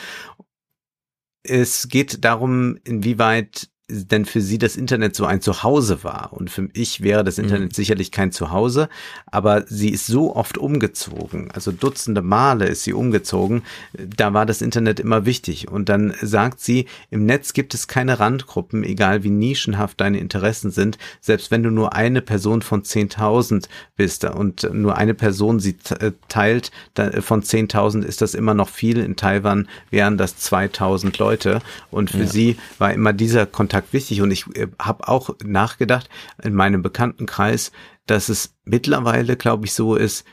Es 1.43 1.89
geht 1.89 2.25
darum, 2.25 2.79
inwieweit 2.85 3.71
denn 3.89 4.25
für 4.25 4.41
sie 4.41 4.57
das 4.57 4.77
Internet 4.77 5.15
so 5.15 5.27
ein 5.27 5.43
Zuhause 5.43 6.03
war. 6.05 6.33
Und 6.33 6.49
für 6.51 6.63
mich 6.63 7.03
wäre 7.03 7.23
das 7.23 7.37
Internet 7.37 7.73
Mhm. 7.73 7.75
sicherlich 7.75 8.11
kein 8.11 8.33
Zuhause, 8.33 8.89
aber 9.27 9.65
sie 9.67 9.91
ist 9.91 10.07
so 10.07 10.35
oft 10.35 10.57
umgezogen. 10.57 11.51
Also 11.53 11.71
Dutzende 11.71 12.23
Male 12.23 12.67
ist 12.67 12.85
sie 12.85 12.95
umgezogen. 12.95 13.63
Da 13.93 14.33
war 14.33 14.47
das 14.47 14.63
Internet 14.63 15.01
immer 15.01 15.27
wichtig. 15.27 15.69
Und 15.71 15.91
dann 15.91 16.15
sagt 16.23 16.61
sie, 16.61 16.87
im 17.11 17.27
Netz 17.27 17.53
gibt 17.53 17.75
es 17.75 17.87
keine 17.87 18.21
Randgruppen, 18.21 18.85
egal 18.85 19.23
wie 19.23 19.29
nischenhaft 19.31 20.01
deine 20.01 20.19
Interessen 20.19 20.71
sind. 20.71 20.97
Selbst 21.21 21.51
wenn 21.51 21.63
du 21.63 21.71
nur 21.71 21.93
eine 21.95 22.23
Person 22.23 22.63
von 22.63 22.85
10.000 22.85 23.69
bist 23.97 24.25
und 24.25 24.67
nur 24.73 24.97
eine 24.97 25.13
Person 25.13 25.61
sie 25.61 25.77
äh, 26.01 26.13
teilt, 26.29 26.71
da- 26.95 27.21
von 27.21 27.43
10.000 27.43 28.03
ist 28.03 28.23
das 28.23 28.33
immer 28.35 28.55
noch 28.55 28.71
viel. 28.71 28.97
In 28.99 29.17
Taiwan 29.17 29.69
wären 29.91 30.17
das 30.17 30.37
2.000 30.39 31.19
Leute. 31.19 31.61
Und 31.91 32.11
für 32.11 32.21
Ja. 32.21 32.27
sie 32.27 32.57
war 32.79 32.95
immer 32.95 33.13
dieser 33.13 33.45
Kontakt 33.45 33.75
wichtig. 33.93 34.23
Und 34.23 34.31
ich 34.31 34.47
äh, 34.57 34.69
habe 34.79 35.09
auch 35.09 35.31
nachgedacht 35.45 36.09
in 36.43 36.55
meinem 36.55 36.83
Bekanntenkreis, 36.83 37.73
dass 38.07 38.29
es 38.29 38.57
mittlerweile, 38.65 39.37
glaube 39.37 39.67
ich, 39.67 39.75
so 39.75 39.95
ist, 39.97 40.25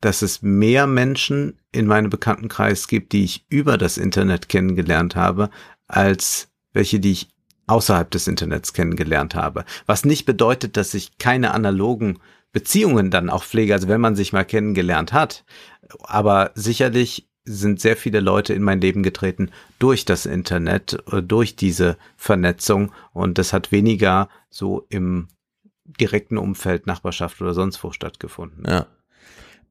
dass 0.00 0.22
es 0.22 0.42
mehr 0.42 0.86
Menschen 0.86 1.58
in 1.72 1.86
meinem 1.86 2.10
Bekanntenkreis 2.10 2.86
gibt, 2.88 3.12
die 3.12 3.24
ich 3.24 3.44
über 3.48 3.78
das 3.78 3.98
Internet 3.98 4.48
kennengelernt 4.48 5.16
habe, 5.16 5.50
als 5.86 6.48
welche, 6.72 7.00
die 7.00 7.12
ich 7.12 7.28
außerhalb 7.66 8.10
des 8.10 8.26
Internets 8.28 8.72
kennengelernt 8.72 9.34
habe. 9.34 9.64
Was 9.86 10.04
nicht 10.04 10.24
bedeutet, 10.24 10.76
dass 10.76 10.94
ich 10.94 11.18
keine 11.18 11.52
analogen 11.52 12.18
Beziehungen 12.52 13.10
dann 13.10 13.28
auch 13.28 13.44
pflege, 13.44 13.74
also 13.74 13.88
wenn 13.88 14.00
man 14.00 14.16
sich 14.16 14.32
mal 14.32 14.44
kennengelernt 14.44 15.12
hat. 15.12 15.44
Aber 16.00 16.52
sicherlich 16.54 17.28
sind 17.48 17.80
sehr 17.80 17.96
viele 17.96 18.20
Leute 18.20 18.54
in 18.54 18.62
mein 18.62 18.80
Leben 18.80 19.02
getreten 19.02 19.50
durch 19.78 20.04
das 20.04 20.26
Internet, 20.26 21.02
äh, 21.10 21.22
durch 21.22 21.56
diese 21.56 21.96
Vernetzung 22.16 22.92
und 23.12 23.38
das 23.38 23.52
hat 23.52 23.72
weniger 23.72 24.28
so 24.50 24.86
im 24.88 25.28
direkten 25.84 26.38
Umfeld, 26.38 26.86
Nachbarschaft 26.86 27.40
oder 27.40 27.54
sonst 27.54 27.82
wo 27.82 27.92
stattgefunden. 27.92 28.64
Ja. 28.66 28.86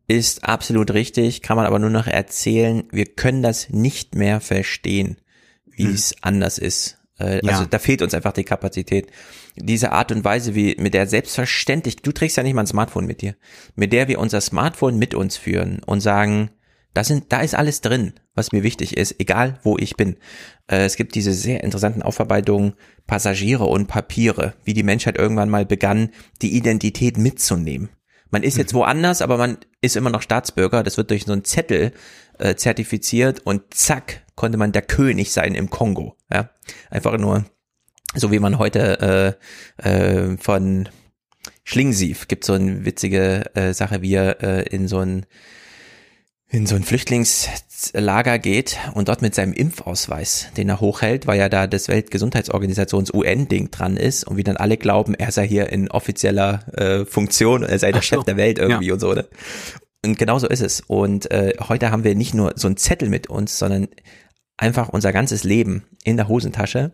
Ist 0.07 0.43
absolut 0.45 0.91
richtig, 0.91 1.41
kann 1.41 1.57
man 1.57 1.65
aber 1.65 1.80
nur 1.80 1.89
noch 1.89 2.07
erzählen, 2.07 2.84
wir 2.91 3.05
können 3.05 3.43
das 3.43 3.69
nicht 3.69 4.15
mehr 4.15 4.39
verstehen, 4.39 5.17
wie 5.65 5.84
hm. 5.84 5.93
es 5.93 6.15
anders 6.21 6.57
ist. 6.57 6.97
Äh, 7.19 7.45
ja. 7.45 7.51
Also 7.51 7.65
da 7.65 7.80
fehlt 7.80 8.01
uns 8.01 8.13
einfach 8.13 8.32
die 8.32 8.43
Kapazität. 8.43 9.11
Diese 9.55 9.91
Art 9.91 10.11
und 10.11 10.23
Weise, 10.23 10.55
wie 10.55 10.75
mit 10.80 10.93
der 10.93 11.07
selbstverständlich, 11.07 11.97
du 11.97 12.11
trägst 12.11 12.38
ja 12.38 12.43
nicht 12.43 12.53
mal 12.53 12.61
ein 12.61 12.67
Smartphone 12.67 13.05
mit 13.05 13.21
dir, 13.21 13.36
mit 13.75 13.91
der 13.91 14.07
wir 14.07 14.19
unser 14.19 14.39
Smartphone 14.39 14.97
mit 14.97 15.13
uns 15.13 15.36
führen 15.36 15.82
und 15.86 15.99
sagen, 15.99 16.51
da 16.98 17.04
sind, 17.04 17.32
da 17.32 17.41
ist 17.41 17.54
alles 17.54 17.82
drin, 17.82 18.14
was 18.34 18.52
mir 18.52 18.64
wichtig 18.64 18.98
ist, 18.98 19.20
egal 19.20 19.60
wo 19.62 19.78
ich 19.78 19.98
bin. 19.98 20.16
Äh, 20.66 20.86
es 20.86 20.95
gibt 20.95 21.14
diese 21.14 21.32
sehr 21.32 21.64
interessanten 21.64 22.02
Aufarbeitungen 22.02 22.74
Passagiere 23.06 23.66
und 23.66 23.86
Papiere, 23.86 24.56
wie 24.64 24.74
die 24.74 24.82
Menschheit 24.82 25.16
irgendwann 25.16 25.48
mal 25.52 25.64
begann, 25.64 26.10
die 26.41 26.58
Identität 26.58 27.20
mitzunehmen. 27.20 27.89
Man 28.32 28.41
ist 28.41 28.58
jetzt 28.58 28.74
mhm. 28.74 28.80
woanders, 28.80 29.22
aber 29.22 29.38
man 29.38 29.60
ist 29.80 29.95
immer 29.95 30.10
noch 30.10 30.24
Staatsbürger. 30.24 30.82
Das 30.82 30.98
wird 30.98 31.12
durch 31.12 31.26
so 31.26 31.34
einen 31.34 31.45
Zettel 31.45 31.93
äh, 32.39 32.56
zertifiziert 32.56 33.41
und 33.45 33.76
zack 33.76 34.24
konnte 34.34 34.58
man 34.58 34.72
der 34.72 34.82
König 34.82 35.32
sein 35.32 35.54
im 35.54 35.70
Kongo. 35.70 36.18
Ja, 36.34 36.50
einfach 36.89 37.16
nur 37.20 37.45
so 38.16 38.32
wie 38.32 38.39
man 38.39 38.58
heute 38.58 39.38
äh, 39.84 39.88
äh, 39.88 40.38
von 40.38 40.89
Schlingensief 41.64 42.28
gibt 42.28 42.43
so 42.43 42.54
eine 42.54 42.86
witzige 42.86 43.56
äh, 43.56 43.74
Sache, 43.76 44.02
wie 44.02 44.16
er 44.16 44.41
äh, 44.41 44.64
in 44.64 44.88
so 44.88 44.98
ein 44.98 45.28
in 46.50 46.66
so 46.66 46.76
ein 46.76 46.84
Flüchtlingslager 46.84 48.39
geht 48.39 48.78
und 48.93 49.10
dort 49.10 49.22
mit 49.22 49.36
seinem 49.36 49.52
Impfausweis, 49.52 50.48
den 50.56 50.70
er 50.70 50.80
hochhält, 50.80 51.28
weil 51.28 51.39
ja 51.39 51.50
da 51.50 51.68
das 51.68 51.89
Weltgesundheitsorganisations 51.89 53.14
UN-Ding 53.14 53.70
dran 53.70 53.98
ist 53.98 54.26
und 54.26 54.38
wie 54.38 54.43
dann 54.43 54.56
alle 54.56 54.78
glauben, 54.78 55.14
er 55.14 55.32
sei 55.32 55.48
hier 55.48 55.70
in 55.70 55.91
offizieller 55.91 56.62
äh, 56.78 57.06
Funktion, 57.06 57.64
er 57.64 57.80
sei 57.80 57.91
der 57.91 58.02
so, 58.02 58.08
Chef 58.08 58.24
der 58.24 58.38
Welt 58.38 58.60
irgendwie 58.60 58.88
ja. 58.88 58.93
und 58.93 59.00
so. 59.00 59.14
Ne? 59.14 59.28
Und 60.06 60.18
genau 60.18 60.39
so 60.39 60.48
ist 60.48 60.62
es. 60.62 60.82
Und 60.82 61.30
äh, 61.32 61.56
heute 61.68 61.91
haben 61.91 62.06
wir 62.06 62.16
nicht 62.16 62.34
nur 62.34 62.54
so 62.56 62.68
einen 62.68 62.78
Zettel 62.78 63.10
mit 63.10 63.30
uns, 63.30 63.60
sondern 63.60 63.89
einfach 64.58 64.89
unser 64.89 65.14
ganzes 65.14 65.43
Leben 65.43 65.84
in 66.03 66.18
der 66.18 66.28
Hosentasche 66.28 66.91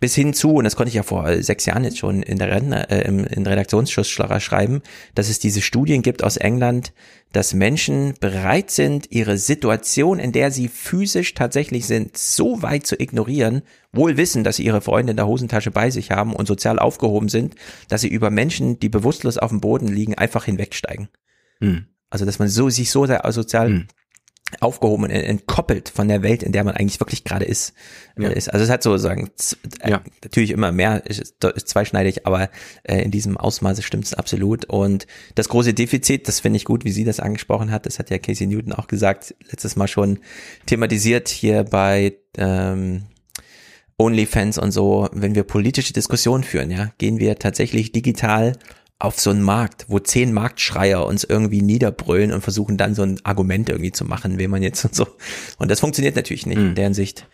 bis 0.00 0.16
hin 0.16 0.34
zu, 0.34 0.54
und 0.54 0.64
das 0.64 0.74
konnte 0.74 0.88
ich 0.88 0.94
ja 0.94 1.04
vor 1.04 1.42
sechs 1.42 1.64
Jahren 1.64 1.84
jetzt 1.84 1.98
schon 1.98 2.22
in 2.22 2.38
der 2.38 2.50
Rentner, 2.50 2.90
äh, 2.90 3.06
im, 3.06 3.24
in 3.24 3.46
Redaktionsschuss 3.46 4.08
schreiben, 4.08 4.82
dass 5.14 5.30
es 5.30 5.38
diese 5.38 5.62
Studien 5.62 6.02
gibt 6.02 6.24
aus 6.24 6.36
England, 6.36 6.92
dass 7.32 7.54
Menschen 7.54 8.14
bereit 8.20 8.70
sind, 8.70 9.10
ihre 9.10 9.38
Situation, 9.38 10.18
in 10.18 10.32
der 10.32 10.50
sie 10.50 10.68
physisch 10.68 11.34
tatsächlich 11.34 11.86
sind, 11.86 12.16
so 12.16 12.62
weit 12.62 12.86
zu 12.86 13.00
ignorieren, 13.00 13.62
wohl 13.92 14.16
wissen, 14.16 14.42
dass 14.42 14.56
sie 14.56 14.64
ihre 14.64 14.80
Freunde 14.80 15.12
in 15.12 15.16
der 15.16 15.26
Hosentasche 15.26 15.70
bei 15.70 15.90
sich 15.90 16.10
haben 16.10 16.34
und 16.34 16.46
sozial 16.46 16.80
aufgehoben 16.80 17.28
sind, 17.28 17.54
dass 17.88 18.00
sie 18.00 18.08
über 18.08 18.30
Menschen, 18.30 18.80
die 18.80 18.88
bewusstlos 18.88 19.38
auf 19.38 19.50
dem 19.50 19.60
Boden 19.60 19.88
liegen, 19.88 20.16
einfach 20.16 20.44
hinwegsteigen. 20.44 21.08
Hm. 21.60 21.86
Also, 22.10 22.24
dass 22.24 22.38
man 22.38 22.48
so, 22.48 22.68
sich 22.70 22.90
so 22.90 23.06
sozial 23.06 23.68
hm 23.68 23.86
aufgehoben 24.60 25.04
und 25.04 25.10
entkoppelt 25.10 25.88
von 25.88 26.08
der 26.08 26.22
Welt, 26.22 26.42
in 26.42 26.52
der 26.52 26.64
man 26.64 26.74
eigentlich 26.74 27.00
wirklich 27.00 27.24
gerade 27.24 27.44
ist, 27.44 27.74
ja. 28.18 28.28
ist. 28.28 28.52
Also 28.52 28.64
es 28.64 28.70
hat 28.70 28.82
sozusagen 28.82 29.30
äh, 29.80 29.90
ja. 29.90 30.02
natürlich 30.22 30.50
immer 30.50 30.72
mehr, 30.72 31.04
ist, 31.06 31.42
ist 31.42 31.68
zweischneidig, 31.68 32.26
aber 32.26 32.50
äh, 32.84 33.02
in 33.02 33.10
diesem 33.10 33.36
Ausmaße 33.36 33.82
stimmt 33.82 34.04
es 34.04 34.14
absolut. 34.14 34.64
Und 34.66 35.06
das 35.34 35.48
große 35.48 35.74
Defizit, 35.74 36.28
das 36.28 36.40
finde 36.40 36.58
ich 36.58 36.64
gut, 36.64 36.84
wie 36.84 36.92
sie 36.92 37.04
das 37.04 37.20
angesprochen 37.20 37.70
hat, 37.70 37.86
das 37.86 37.98
hat 37.98 38.10
ja 38.10 38.18
Casey 38.18 38.46
Newton 38.46 38.72
auch 38.72 38.86
gesagt, 38.86 39.34
letztes 39.50 39.76
Mal 39.76 39.88
schon 39.88 40.20
thematisiert 40.66 41.28
hier 41.28 41.64
bei 41.64 42.14
ähm, 42.36 43.04
OnlyFans 43.96 44.58
und 44.58 44.72
so, 44.72 45.08
wenn 45.12 45.34
wir 45.34 45.44
politische 45.44 45.92
Diskussionen 45.92 46.44
führen, 46.44 46.70
ja, 46.70 46.92
gehen 46.98 47.18
wir 47.18 47.38
tatsächlich 47.38 47.92
digital 47.92 48.54
auf 49.04 49.20
so 49.20 49.30
einen 49.30 49.42
Markt, 49.42 49.86
wo 49.88 49.98
zehn 49.98 50.32
Marktschreier 50.32 51.06
uns 51.06 51.24
irgendwie 51.24 51.62
niederbrüllen 51.62 52.32
und 52.32 52.40
versuchen 52.40 52.76
dann 52.76 52.94
so 52.94 53.02
ein 53.02 53.20
Argument 53.22 53.68
irgendwie 53.68 53.92
zu 53.92 54.04
machen, 54.04 54.38
wie 54.38 54.48
man 54.48 54.62
jetzt 54.62 54.84
und 54.84 54.94
so. 54.94 55.06
Und 55.58 55.70
das 55.70 55.80
funktioniert 55.80 56.16
natürlich 56.16 56.46
nicht 56.46 56.58
mhm. 56.58 56.68
in 56.68 56.74
deren 56.74 56.94
Sicht. 56.94 57.26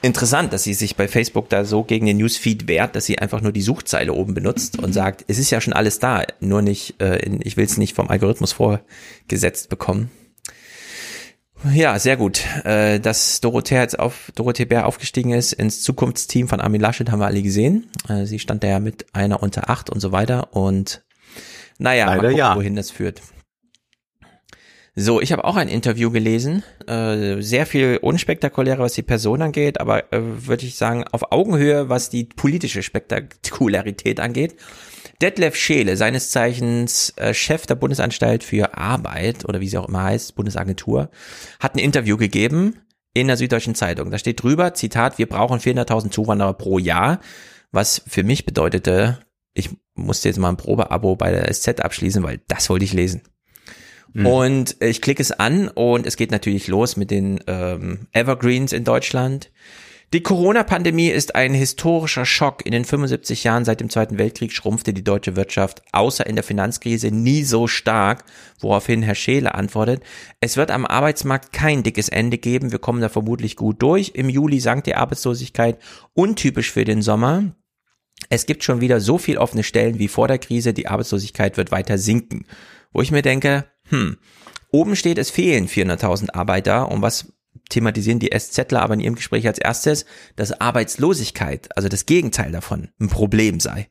Interessant, 0.00 0.52
dass 0.52 0.62
sie 0.62 0.74
sich 0.74 0.94
bei 0.94 1.08
Facebook 1.08 1.48
da 1.48 1.64
so 1.64 1.82
gegen 1.82 2.06
den 2.06 2.18
Newsfeed 2.18 2.68
wehrt, 2.68 2.94
dass 2.94 3.04
sie 3.04 3.18
einfach 3.18 3.40
nur 3.40 3.50
die 3.50 3.62
Suchzeile 3.62 4.12
oben 4.12 4.32
benutzt 4.32 4.78
und 4.78 4.92
sagt, 4.92 5.24
es 5.26 5.38
ist 5.38 5.50
ja 5.50 5.60
schon 5.60 5.72
alles 5.72 5.98
da, 5.98 6.22
nur 6.38 6.62
nicht, 6.62 7.02
äh, 7.02 7.16
in, 7.16 7.40
ich 7.42 7.56
will 7.56 7.64
es 7.64 7.78
nicht 7.78 7.96
vom 7.96 8.08
Algorithmus 8.08 8.52
vorgesetzt 8.52 9.68
bekommen. 9.68 10.10
Ja, 11.72 11.98
sehr 11.98 12.16
gut. 12.16 12.44
Äh, 12.64 13.00
dass 13.00 13.40
Dorothea 13.40 13.82
jetzt 13.82 13.98
auf 13.98 14.30
Dorothee 14.34 14.64
Bär 14.64 14.86
aufgestiegen 14.86 15.32
ist 15.32 15.52
ins 15.52 15.82
Zukunftsteam 15.82 16.46
von 16.46 16.60
Armin 16.60 16.80
Laschet, 16.80 17.10
haben 17.10 17.18
wir 17.18 17.26
alle 17.26 17.42
gesehen. 17.42 17.90
Äh, 18.08 18.26
sie 18.26 18.38
stand 18.38 18.62
da 18.62 18.68
ja 18.68 18.80
mit 18.80 19.06
einer 19.12 19.42
unter 19.42 19.68
acht 19.68 19.90
und 19.90 20.00
so 20.00 20.12
weiter. 20.12 20.54
Und 20.54 21.02
naja, 21.78 22.06
Leider 22.06 22.16
mal 22.16 22.28
gucken, 22.28 22.38
ja. 22.38 22.56
wohin 22.56 22.76
das 22.76 22.90
führt. 22.90 23.22
So, 25.00 25.20
ich 25.20 25.30
habe 25.30 25.44
auch 25.44 25.54
ein 25.54 25.68
Interview 25.68 26.10
gelesen, 26.10 26.64
äh, 26.88 27.40
sehr 27.40 27.66
viel 27.66 27.98
unspektakulärer, 28.02 28.80
was 28.80 28.94
die 28.94 29.02
Person 29.02 29.42
angeht, 29.42 29.80
aber 29.80 30.12
äh, 30.12 30.20
würde 30.20 30.66
ich 30.66 30.74
sagen, 30.74 31.04
auf 31.12 31.30
Augenhöhe, 31.30 31.88
was 31.88 32.10
die 32.10 32.24
politische 32.24 32.82
Spektakularität 32.82 34.18
angeht. 34.18 34.56
Detlef 35.22 35.54
Scheele, 35.54 35.96
seines 35.96 36.30
Zeichens 36.30 37.10
äh, 37.16 37.32
Chef 37.32 37.64
der 37.66 37.76
Bundesanstalt 37.76 38.42
für 38.42 38.76
Arbeit 38.76 39.44
oder 39.44 39.60
wie 39.60 39.68
sie 39.68 39.78
auch 39.78 39.88
immer 39.88 40.02
heißt, 40.02 40.34
Bundesagentur, 40.34 41.10
hat 41.60 41.76
ein 41.76 41.80
Interview 41.80 42.16
gegeben 42.16 42.80
in 43.14 43.28
der 43.28 43.36
Süddeutschen 43.36 43.76
Zeitung. 43.76 44.10
Da 44.10 44.18
steht 44.18 44.42
drüber, 44.42 44.74
Zitat, 44.74 45.18
wir 45.18 45.28
brauchen 45.28 45.60
400.000 45.60 46.10
Zuwanderer 46.10 46.54
pro 46.54 46.80
Jahr, 46.80 47.20
was 47.70 48.02
für 48.08 48.24
mich 48.24 48.46
bedeutete, 48.46 49.20
ich 49.58 49.70
musste 49.94 50.28
jetzt 50.28 50.38
mal 50.38 50.48
ein 50.48 50.56
Probeabo 50.56 51.16
bei 51.16 51.32
der 51.32 51.52
SZ 51.52 51.80
abschließen, 51.80 52.22
weil 52.22 52.40
das 52.48 52.70
wollte 52.70 52.84
ich 52.84 52.92
lesen. 52.92 53.22
Mhm. 54.12 54.26
Und 54.26 54.76
ich 54.80 55.02
klicke 55.02 55.20
es 55.20 55.32
an 55.32 55.68
und 55.68 56.06
es 56.06 56.16
geht 56.16 56.30
natürlich 56.30 56.68
los 56.68 56.96
mit 56.96 57.10
den 57.10 57.40
ähm, 57.46 58.06
Evergreens 58.12 58.72
in 58.72 58.84
Deutschland. 58.84 59.50
Die 60.14 60.22
Corona-Pandemie 60.22 61.08
ist 61.10 61.34
ein 61.34 61.52
historischer 61.52 62.24
Schock. 62.24 62.64
In 62.64 62.72
den 62.72 62.86
75 62.86 63.44
Jahren 63.44 63.66
seit 63.66 63.80
dem 63.80 63.90
Zweiten 63.90 64.16
Weltkrieg 64.16 64.52
schrumpfte 64.54 64.94
die 64.94 65.04
deutsche 65.04 65.36
Wirtschaft 65.36 65.82
außer 65.92 66.26
in 66.26 66.34
der 66.34 66.44
Finanzkrise 66.44 67.10
nie 67.10 67.42
so 67.42 67.66
stark, 67.66 68.24
woraufhin 68.58 69.02
Herr 69.02 69.14
Scheele 69.14 69.54
antwortet, 69.54 70.02
es 70.40 70.56
wird 70.56 70.70
am 70.70 70.86
Arbeitsmarkt 70.86 71.52
kein 71.52 71.82
dickes 71.82 72.08
Ende 72.08 72.38
geben, 72.38 72.72
wir 72.72 72.78
kommen 72.78 73.02
da 73.02 73.10
vermutlich 73.10 73.56
gut 73.56 73.82
durch. 73.82 74.12
Im 74.14 74.30
Juli 74.30 74.60
sank 74.60 74.84
die 74.84 74.94
Arbeitslosigkeit, 74.94 75.78
untypisch 76.14 76.72
für 76.72 76.86
den 76.86 77.02
Sommer. 77.02 77.52
Es 78.28 78.46
gibt 78.46 78.64
schon 78.64 78.80
wieder 78.80 79.00
so 79.00 79.18
viel 79.18 79.38
offene 79.38 79.62
Stellen 79.62 79.98
wie 79.98 80.08
vor 80.08 80.28
der 80.28 80.38
Krise, 80.38 80.74
die 80.74 80.88
Arbeitslosigkeit 80.88 81.56
wird 81.56 81.70
weiter 81.70 81.98
sinken. 81.98 82.46
Wo 82.92 83.00
ich 83.00 83.10
mir 83.10 83.22
denke, 83.22 83.66
hm, 83.84 84.18
oben 84.70 84.96
steht, 84.96 85.18
es 85.18 85.30
fehlen 85.30 85.68
400.000 85.68 86.34
Arbeiter 86.34 86.90
und 86.90 87.02
was 87.02 87.32
thematisieren 87.70 88.18
die 88.18 88.30
SZler 88.36 88.82
aber 88.82 88.94
in 88.94 89.00
ihrem 89.00 89.14
Gespräch 89.14 89.46
als 89.46 89.58
erstes, 89.58 90.06
dass 90.36 90.60
Arbeitslosigkeit, 90.60 91.76
also 91.76 91.88
das 91.88 92.06
Gegenteil 92.06 92.52
davon, 92.52 92.88
ein 93.00 93.08
Problem 93.08 93.60
sei. 93.60 93.88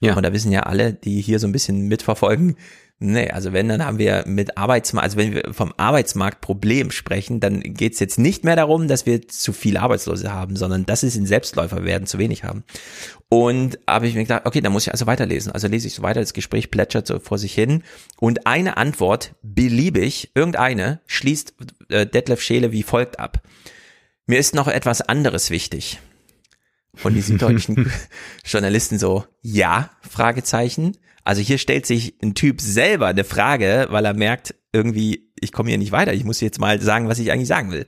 Ja. 0.00 0.16
Und 0.16 0.22
da 0.22 0.32
wissen 0.32 0.50
ja 0.50 0.60
alle, 0.60 0.92
die 0.94 1.20
hier 1.20 1.38
so 1.38 1.46
ein 1.46 1.52
bisschen 1.52 1.88
mitverfolgen, 1.88 2.56
Nee, 3.02 3.30
also 3.30 3.54
wenn, 3.54 3.66
dann 3.66 3.82
haben 3.82 3.96
wir 3.96 4.24
mit 4.26 4.58
Arbeitsmarkt, 4.58 5.04
also 5.04 5.16
wenn 5.16 5.32
wir 5.32 5.54
vom 5.54 5.72
Arbeitsmarktproblem 5.78 6.90
sprechen, 6.90 7.40
dann 7.40 7.60
geht's 7.60 7.98
jetzt 7.98 8.18
nicht 8.18 8.44
mehr 8.44 8.56
darum, 8.56 8.88
dass 8.88 9.06
wir 9.06 9.26
zu 9.26 9.54
viel 9.54 9.78
Arbeitslose 9.78 10.34
haben, 10.34 10.54
sondern 10.54 10.84
dass 10.84 11.02
es 11.02 11.16
in 11.16 11.24
Selbstläufer 11.24 11.86
werden 11.86 12.06
zu 12.06 12.18
wenig 12.18 12.44
haben. 12.44 12.62
Und 13.30 13.78
habe 13.88 14.06
ich 14.06 14.14
mir 14.14 14.24
gedacht, 14.24 14.42
okay, 14.44 14.60
dann 14.60 14.72
muss 14.72 14.86
ich 14.86 14.92
also 14.92 15.06
weiterlesen. 15.06 15.50
Also 15.50 15.66
lese 15.66 15.86
ich 15.86 15.94
so 15.94 16.02
weiter, 16.02 16.20
das 16.20 16.34
Gespräch 16.34 16.70
plätschert 16.70 17.06
so 17.06 17.20
vor 17.20 17.38
sich 17.38 17.54
hin. 17.54 17.84
Und 18.18 18.46
eine 18.46 18.76
Antwort, 18.76 19.34
beliebig, 19.40 20.32
irgendeine, 20.34 21.00
schließt 21.06 21.54
äh, 21.88 22.06
Detlef 22.06 22.42
Scheele 22.42 22.70
wie 22.70 22.82
folgt 22.82 23.18
ab. 23.18 23.40
Mir 24.26 24.38
ist 24.38 24.54
noch 24.54 24.68
etwas 24.68 25.00
anderes 25.00 25.48
wichtig. 25.48 26.00
Und 27.02 27.14
die 27.14 27.20
süddeutschen 27.20 27.90
Journalisten 28.44 28.98
so, 28.98 29.24
ja, 29.42 29.90
Fragezeichen. 30.08 30.96
Also 31.24 31.40
hier 31.40 31.58
stellt 31.58 31.86
sich 31.86 32.14
ein 32.22 32.34
Typ 32.34 32.60
selber 32.60 33.06
eine 33.06 33.24
Frage, 33.24 33.86
weil 33.90 34.04
er 34.04 34.14
merkt, 34.14 34.54
irgendwie, 34.72 35.30
ich 35.40 35.52
komme 35.52 35.68
hier 35.68 35.78
nicht 35.78 35.92
weiter, 35.92 36.12
ich 36.12 36.24
muss 36.24 36.40
jetzt 36.40 36.60
mal 36.60 36.80
sagen, 36.80 37.08
was 37.08 37.18
ich 37.18 37.30
eigentlich 37.30 37.48
sagen 37.48 37.70
will. 37.70 37.86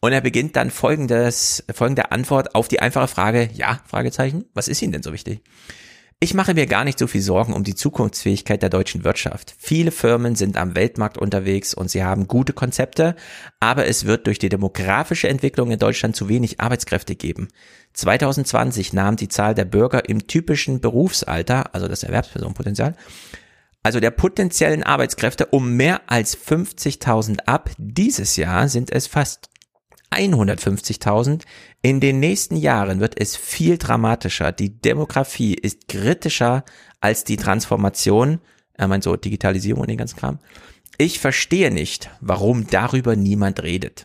Und 0.00 0.12
er 0.12 0.20
beginnt 0.20 0.56
dann 0.56 0.70
folgendes, 0.70 1.64
folgende 1.72 2.10
Antwort 2.10 2.54
auf 2.54 2.68
die 2.68 2.80
einfache 2.80 3.08
Frage, 3.08 3.50
ja, 3.52 3.80
Fragezeichen, 3.86 4.46
was 4.54 4.68
ist 4.68 4.80
Ihnen 4.80 4.92
denn 4.92 5.02
so 5.02 5.12
wichtig? 5.12 5.42
Ich 6.22 6.34
mache 6.34 6.52
mir 6.52 6.66
gar 6.66 6.84
nicht 6.84 6.98
so 6.98 7.06
viel 7.06 7.22
Sorgen 7.22 7.54
um 7.54 7.64
die 7.64 7.74
Zukunftsfähigkeit 7.74 8.60
der 8.60 8.68
deutschen 8.68 9.04
Wirtschaft. 9.04 9.54
Viele 9.56 9.90
Firmen 9.90 10.34
sind 10.34 10.58
am 10.58 10.74
Weltmarkt 10.74 11.16
unterwegs 11.16 11.72
und 11.72 11.90
sie 11.90 12.04
haben 12.04 12.28
gute 12.28 12.52
Konzepte, 12.52 13.16
aber 13.58 13.86
es 13.86 14.04
wird 14.04 14.26
durch 14.26 14.38
die 14.38 14.50
demografische 14.50 15.30
Entwicklung 15.30 15.70
in 15.70 15.78
Deutschland 15.78 16.14
zu 16.14 16.28
wenig 16.28 16.60
Arbeitskräfte 16.60 17.16
geben. 17.16 17.48
2020 17.94 18.92
nahm 18.92 19.16
die 19.16 19.28
Zahl 19.28 19.54
der 19.54 19.64
Bürger 19.64 20.10
im 20.10 20.26
typischen 20.26 20.82
Berufsalter, 20.82 21.74
also 21.74 21.88
das 21.88 22.02
Erwerbspersonenpotenzial, 22.02 22.96
also 23.82 23.98
der 23.98 24.10
potenziellen 24.10 24.82
Arbeitskräfte 24.82 25.46
um 25.46 25.74
mehr 25.74 26.02
als 26.06 26.36
50.000 26.36 27.46
ab. 27.46 27.70
Dieses 27.78 28.36
Jahr 28.36 28.68
sind 28.68 28.92
es 28.92 29.06
fast 29.06 29.48
150.000. 30.10 31.44
In 31.82 32.00
den 32.00 32.20
nächsten 32.20 32.56
Jahren 32.56 33.00
wird 33.00 33.18
es 33.18 33.36
viel 33.36 33.78
dramatischer. 33.78 34.52
Die 34.52 34.80
Demografie 34.80 35.54
ist 35.54 35.88
kritischer 35.88 36.64
als 37.00 37.24
die 37.24 37.36
Transformation. 37.36 38.40
Er 38.74 38.88
meint 38.88 39.04
so 39.04 39.16
Digitalisierung 39.16 39.80
und 39.82 39.90
den 39.90 39.96
ganzen 39.96 40.18
Kram. 40.18 40.38
Ich 40.98 41.18
verstehe 41.18 41.70
nicht, 41.70 42.10
warum 42.20 42.66
darüber 42.66 43.16
niemand 43.16 43.62
redet. 43.62 44.04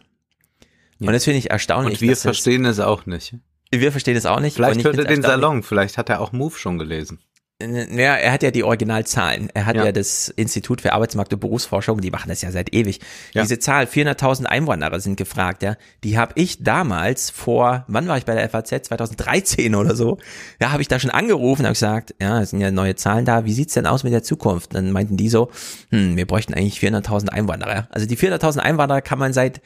Ja. 0.99 1.07
Und 1.07 1.13
das 1.13 1.25
finde 1.25 1.39
ich 1.39 1.51
erstaunlich. 1.51 2.01
Und 2.01 2.07
wir 2.07 2.15
verstehen 2.15 2.63
es 2.63 2.79
auch 2.79 3.05
nicht. 3.05 3.35
Wir 3.71 3.91
verstehen 3.91 4.15
es 4.15 4.25
auch 4.25 4.39
nicht. 4.39 4.55
Vielleicht 4.55 4.83
hört 4.85 4.97
er 4.97 5.03
den 5.03 5.21
Salon, 5.21 5.61
vielleicht 5.61 5.97
hat 5.97 6.09
er 6.09 6.21
auch 6.21 6.31
Move 6.31 6.57
schon 6.57 6.77
gelesen. 6.77 7.19
Ja, 7.61 8.15
er 8.15 8.33
hat 8.33 8.43
ja 8.43 8.51
die 8.51 8.65
Originalzahlen. 8.65 9.49
Er 9.53 9.65
hat 9.65 9.77
ja. 9.77 9.85
ja. 9.85 9.91
das 9.93 10.27
Institut 10.27 10.81
für 10.81 10.91
Arbeitsmarkt 10.91 11.33
und 11.33 11.39
Berufsforschung, 11.39 12.01
die 12.01 12.11
machen 12.11 12.27
das 12.27 12.41
ja 12.41 12.51
seit 12.51 12.73
ewig. 12.73 12.99
Ja. 13.33 13.43
Diese 13.43 13.59
Zahl, 13.59 13.85
400.000 13.85 14.43
Einwanderer 14.43 14.99
sind 14.99 15.15
gefragt, 15.15 15.63
ja. 15.63 15.77
Die 16.03 16.17
habe 16.17 16.33
ich 16.35 16.63
damals 16.63 17.29
vor, 17.29 17.85
wann 17.87 18.09
war 18.09 18.17
ich 18.17 18.25
bei 18.25 18.35
der 18.35 18.49
FAZ? 18.49 18.87
2013 18.87 19.73
oder 19.73 19.95
so. 19.95 20.17
Ja, 20.59 20.73
habe 20.73 20.81
ich 20.81 20.89
da 20.89 20.99
schon 20.99 21.11
angerufen, 21.11 21.63
habe 21.63 21.73
gesagt, 21.73 22.13
ja, 22.19 22.41
es 22.41 22.49
sind 22.49 22.59
ja 22.59 22.71
neue 22.71 22.95
Zahlen 22.95 23.23
da. 23.23 23.45
Wie 23.45 23.53
sieht's 23.53 23.73
denn 23.73 23.85
aus 23.85 24.03
mit 24.03 24.11
der 24.11 24.23
Zukunft? 24.23 24.75
Dann 24.75 24.91
meinten 24.91 25.15
die 25.15 25.29
so, 25.29 25.49
hm, 25.91 26.17
wir 26.17 26.27
bräuchten 26.27 26.53
eigentlich 26.53 26.79
400.000 26.79 27.29
Einwanderer. 27.29 27.87
Also 27.89 28.05
die 28.05 28.17
400.000 28.17 28.57
Einwanderer 28.59 28.99
kann 28.99 29.17
man 29.17 29.31
seit 29.31 29.61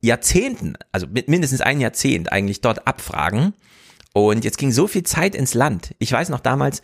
Jahrzehnten, 0.00 0.74
also 0.90 1.06
mindestens 1.06 1.60
ein 1.60 1.80
Jahrzehnt 1.80 2.32
eigentlich 2.32 2.60
dort 2.60 2.88
abfragen. 2.88 3.54
Und 4.12 4.44
jetzt 4.44 4.58
ging 4.58 4.72
so 4.72 4.88
viel 4.88 5.04
Zeit 5.04 5.36
ins 5.36 5.54
Land. 5.54 5.94
Ich 5.98 6.10
weiß 6.10 6.30
noch 6.30 6.40
damals, 6.40 6.82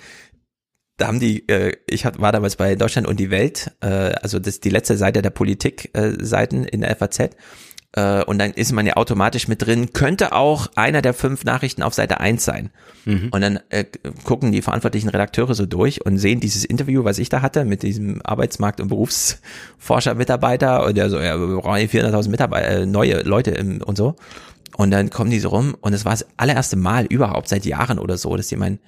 da 0.96 1.08
haben 1.08 1.20
die, 1.20 1.48
äh, 1.48 1.76
ich 1.86 2.04
war 2.04 2.32
damals 2.32 2.56
bei 2.56 2.74
Deutschland 2.74 3.06
und 3.06 3.20
die 3.20 3.30
Welt, 3.30 3.72
äh, 3.80 3.86
also 3.86 4.38
das 4.38 4.60
die 4.60 4.70
letzte 4.70 4.96
Seite 4.96 5.22
der 5.22 5.30
Politik-Seiten 5.30 6.64
äh, 6.64 6.68
in 6.68 6.80
der 6.80 6.96
FAZ. 6.96 7.30
Äh, 7.92 8.24
und 8.24 8.38
dann 8.38 8.52
ist 8.52 8.72
man 8.72 8.86
ja 8.86 8.96
automatisch 8.96 9.48
mit 9.48 9.62
drin, 9.62 9.92
könnte 9.92 10.32
auch 10.32 10.68
einer 10.74 11.02
der 11.02 11.14
fünf 11.14 11.44
Nachrichten 11.44 11.82
auf 11.82 11.94
Seite 11.94 12.20
eins 12.20 12.44
sein. 12.44 12.70
Mhm. 13.04 13.28
Und 13.30 13.40
dann 13.40 13.60
äh, 13.70 13.84
gucken 14.24 14.52
die 14.52 14.62
verantwortlichen 14.62 15.08
Redakteure 15.08 15.54
so 15.54 15.66
durch 15.66 16.04
und 16.04 16.18
sehen 16.18 16.40
dieses 16.40 16.64
Interview, 16.64 17.04
was 17.04 17.18
ich 17.18 17.30
da 17.30 17.42
hatte 17.42 17.64
mit 17.64 17.82
diesem 17.82 18.20
Arbeitsmarkt- 18.22 18.80
und 18.80 18.88
Berufsforscher-Mitarbeiter 18.88 20.84
und 20.84 20.96
der 20.96 21.10
so, 21.10 21.18
ja, 21.18 21.38
wir 21.38 21.56
brauchen 21.56 21.80
400.000 21.80 22.28
Mitarbeiter, 22.28 22.68
äh, 22.68 22.86
neue 22.86 23.22
Leute 23.22 23.52
im, 23.52 23.82
und 23.82 23.96
so. 23.96 24.16
Und 24.76 24.90
dann 24.90 25.08
kommen 25.08 25.30
die 25.30 25.40
so 25.40 25.48
rum 25.48 25.74
und 25.80 25.94
es 25.94 26.04
war 26.04 26.12
das 26.12 26.26
allererste 26.36 26.76
Mal 26.76 27.06
überhaupt 27.06 27.48
seit 27.48 27.64
Jahren 27.64 27.98
oder 27.98 28.18
so, 28.18 28.36
dass 28.36 28.48
die 28.48 28.56
meinen, 28.56 28.78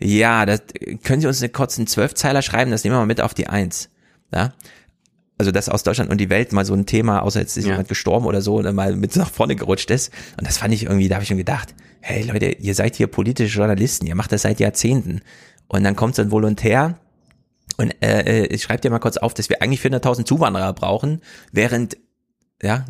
ja, 0.00 0.46
das, 0.46 0.62
können 1.02 1.20
Sie 1.20 1.26
uns 1.26 1.40
eine 1.40 1.50
kurzen 1.50 1.86
Zwölfzeiler 1.86 2.42
schreiben, 2.42 2.70
das 2.70 2.84
nehmen 2.84 2.96
wir 2.96 3.00
mal 3.00 3.06
mit 3.06 3.20
auf 3.20 3.34
die 3.34 3.46
Eins. 3.46 3.90
Ja? 4.32 4.52
Also 5.38 5.50
das 5.50 5.68
aus 5.68 5.82
Deutschland 5.82 6.10
und 6.10 6.18
die 6.18 6.30
Welt 6.30 6.52
mal 6.52 6.64
so 6.64 6.74
ein 6.74 6.86
Thema, 6.86 7.20
außer 7.20 7.40
jetzt 7.40 7.56
ist 7.56 7.64
ja. 7.64 7.72
jemand 7.72 7.88
gestorben 7.88 8.26
oder 8.26 8.40
so, 8.40 8.56
und 8.56 8.74
mal 8.74 8.94
mit 8.96 9.16
nach 9.16 9.30
vorne 9.30 9.56
gerutscht 9.56 9.90
ist. 9.90 10.12
Und 10.38 10.46
das 10.46 10.58
fand 10.58 10.74
ich 10.74 10.84
irgendwie, 10.84 11.08
da 11.08 11.16
habe 11.16 11.22
ich 11.22 11.28
schon 11.28 11.38
gedacht, 11.38 11.74
hey 12.00 12.22
Leute, 12.22 12.46
ihr 12.46 12.74
seid 12.74 12.96
hier 12.96 13.06
politische 13.06 13.56
Journalisten, 13.56 14.06
ihr 14.06 14.14
macht 14.14 14.32
das 14.32 14.42
seit 14.42 14.60
Jahrzehnten. 14.60 15.22
Und 15.68 15.84
dann 15.84 15.96
kommt 15.96 16.14
so 16.14 16.22
ein 16.22 16.30
Volontär 16.30 16.98
und 17.76 17.94
äh, 18.02 18.44
äh, 18.44 18.58
schreibt 18.58 18.84
dir 18.84 18.90
mal 18.90 19.00
kurz 19.00 19.16
auf, 19.16 19.34
dass 19.34 19.48
wir 19.48 19.62
eigentlich 19.62 19.80
400.000 19.80 20.24
Zuwanderer 20.24 20.72
brauchen, 20.72 21.20
während 21.50 21.96
ja 22.62 22.84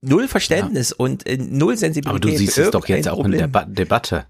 null 0.00 0.28
Verständnis 0.28 0.90
ja. 0.90 0.96
und 0.98 1.26
äh, 1.26 1.36
null 1.36 1.76
Sensibilität. 1.76 2.10
Aber 2.10 2.18
du 2.18 2.36
siehst 2.36 2.58
es 2.58 2.70
doch 2.70 2.88
jetzt 2.88 3.08
auch 3.08 3.24
in 3.24 3.32
der 3.32 3.48
ba 3.48 3.64
Debatte. 3.64 4.26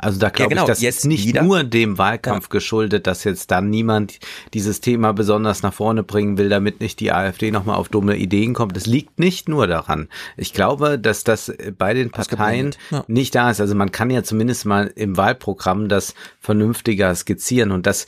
Also 0.00 0.18
da 0.18 0.30
glaube 0.30 0.54
ja, 0.54 0.60
genau. 0.60 0.62
ich, 0.62 0.68
das 0.68 0.80
jetzt 0.80 0.98
ist 0.98 1.04
nicht 1.04 1.26
wieder. 1.26 1.42
nur 1.42 1.64
dem 1.64 1.98
Wahlkampf 1.98 2.44
ja. 2.44 2.50
geschuldet, 2.50 3.06
dass 3.06 3.24
jetzt 3.24 3.50
da 3.50 3.60
niemand 3.60 4.18
dieses 4.54 4.80
Thema 4.80 5.12
besonders 5.12 5.62
nach 5.62 5.74
vorne 5.74 6.02
bringen 6.02 6.38
will, 6.38 6.48
damit 6.48 6.80
nicht 6.80 7.00
die 7.00 7.12
AfD 7.12 7.50
nochmal 7.50 7.76
auf 7.76 7.88
dumme 7.88 8.16
Ideen 8.16 8.54
kommt. 8.54 8.76
Es 8.76 8.86
liegt 8.86 9.18
nicht 9.18 9.48
nur 9.48 9.66
daran. 9.66 10.08
Ich 10.36 10.52
glaube, 10.52 10.98
dass 10.98 11.24
das 11.24 11.52
bei 11.76 11.94
den 11.94 12.10
Parteien 12.10 12.74
ja. 12.90 13.04
nicht 13.06 13.34
da 13.34 13.50
ist. 13.50 13.60
Also 13.60 13.74
man 13.74 13.92
kann 13.92 14.10
ja 14.10 14.22
zumindest 14.22 14.64
mal 14.64 14.92
im 14.94 15.16
Wahlprogramm 15.16 15.88
das 15.88 16.14
vernünftiger 16.38 17.14
skizzieren 17.14 17.70
und 17.70 17.86
das 17.86 18.06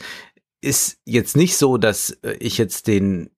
ist 0.61 0.97
jetzt 1.03 1.35
nicht 1.35 1.57
so, 1.57 1.77
dass 1.77 2.17
ich 2.39 2.57
jetzt 2.57 2.87
den 2.87 3.29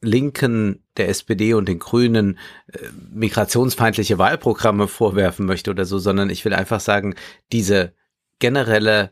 Linken, 0.00 0.84
der 0.96 1.08
SPD 1.08 1.54
und 1.54 1.68
den 1.68 1.78
Grünen 1.78 2.38
äh, 2.72 2.78
migrationsfeindliche 3.12 4.18
Wahlprogramme 4.18 4.86
vorwerfen 4.88 5.46
möchte 5.46 5.70
oder 5.70 5.84
so, 5.84 5.98
sondern 5.98 6.30
ich 6.30 6.44
will 6.44 6.54
einfach 6.54 6.80
sagen, 6.80 7.14
diese 7.52 7.94
generelle 8.38 9.10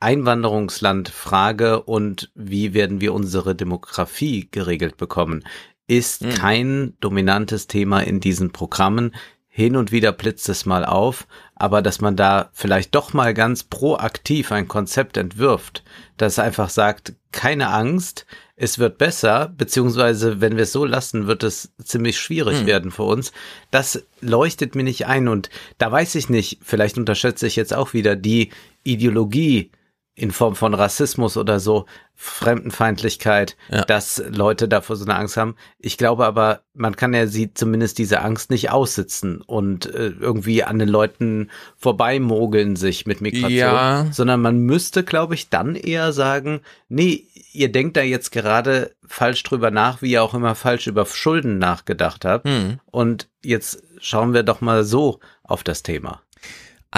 Einwanderungslandfrage 0.00 1.82
und 1.82 2.30
wie 2.34 2.72
werden 2.72 3.00
wir 3.00 3.14
unsere 3.14 3.56
Demografie 3.56 4.48
geregelt 4.50 4.96
bekommen, 4.96 5.44
ist 5.88 6.22
hm. 6.22 6.34
kein 6.34 6.96
dominantes 7.00 7.66
Thema 7.66 8.00
in 8.00 8.20
diesen 8.20 8.52
Programmen. 8.52 9.14
Hin 9.48 9.74
und 9.74 9.90
wieder 9.90 10.12
blitzt 10.12 10.48
es 10.48 10.66
mal 10.66 10.84
auf, 10.84 11.26
aber 11.56 11.82
dass 11.82 12.00
man 12.00 12.14
da 12.14 12.50
vielleicht 12.52 12.94
doch 12.94 13.12
mal 13.12 13.34
ganz 13.34 13.64
proaktiv 13.64 14.52
ein 14.52 14.68
Konzept 14.68 15.16
entwirft, 15.16 15.82
das 16.16 16.38
einfach 16.38 16.68
sagt, 16.68 17.14
keine 17.32 17.70
Angst, 17.70 18.24
es 18.60 18.78
wird 18.78 18.98
besser, 18.98 19.54
beziehungsweise 19.56 20.40
wenn 20.40 20.56
wir 20.56 20.64
es 20.64 20.72
so 20.72 20.84
lassen, 20.84 21.28
wird 21.28 21.44
es 21.44 21.72
ziemlich 21.82 22.18
schwierig 22.18 22.60
hm. 22.60 22.66
werden 22.66 22.90
für 22.90 23.04
uns. 23.04 23.32
Das 23.70 24.04
leuchtet 24.20 24.74
mir 24.74 24.82
nicht 24.82 25.06
ein 25.06 25.28
und 25.28 25.48
da 25.78 25.92
weiß 25.92 26.16
ich 26.16 26.28
nicht, 26.28 26.58
vielleicht 26.62 26.98
unterschätze 26.98 27.46
ich 27.46 27.54
jetzt 27.54 27.72
auch 27.72 27.94
wieder 27.94 28.16
die 28.16 28.50
Ideologie 28.82 29.70
in 30.18 30.32
Form 30.32 30.56
von 30.56 30.74
Rassismus 30.74 31.36
oder 31.36 31.60
so, 31.60 31.86
Fremdenfeindlichkeit, 32.16 33.56
ja. 33.70 33.84
dass 33.84 34.20
Leute 34.28 34.66
davor 34.66 34.96
so 34.96 35.04
eine 35.04 35.14
Angst 35.14 35.36
haben. 35.36 35.54
Ich 35.78 35.96
glaube 35.96 36.26
aber, 36.26 36.62
man 36.74 36.96
kann 36.96 37.14
ja 37.14 37.28
sie 37.28 37.54
zumindest 37.54 37.98
diese 37.98 38.20
Angst 38.22 38.50
nicht 38.50 38.70
aussitzen 38.70 39.40
und 39.40 39.86
äh, 39.86 40.08
irgendwie 40.08 40.64
an 40.64 40.80
den 40.80 40.88
Leuten 40.88 41.50
vorbeimogeln 41.76 42.74
sich 42.74 43.06
mit 43.06 43.20
Migration, 43.20 43.56
ja. 43.56 44.06
sondern 44.10 44.40
man 44.40 44.58
müsste, 44.58 45.04
glaube 45.04 45.34
ich, 45.34 45.48
dann 45.48 45.76
eher 45.76 46.12
sagen, 46.12 46.62
nee, 46.88 47.24
ihr 47.52 47.70
denkt 47.70 47.96
da 47.96 48.02
jetzt 48.02 48.32
gerade 48.32 48.96
falsch 49.06 49.44
drüber 49.44 49.70
nach, 49.70 50.02
wie 50.02 50.10
ihr 50.10 50.22
auch 50.24 50.34
immer 50.34 50.56
falsch 50.56 50.88
über 50.88 51.06
Schulden 51.06 51.58
nachgedacht 51.58 52.24
habt. 52.24 52.48
Hm. 52.48 52.80
Und 52.86 53.28
jetzt 53.44 53.84
schauen 54.00 54.34
wir 54.34 54.42
doch 54.42 54.60
mal 54.60 54.82
so 54.82 55.20
auf 55.44 55.62
das 55.62 55.84
Thema. 55.84 56.20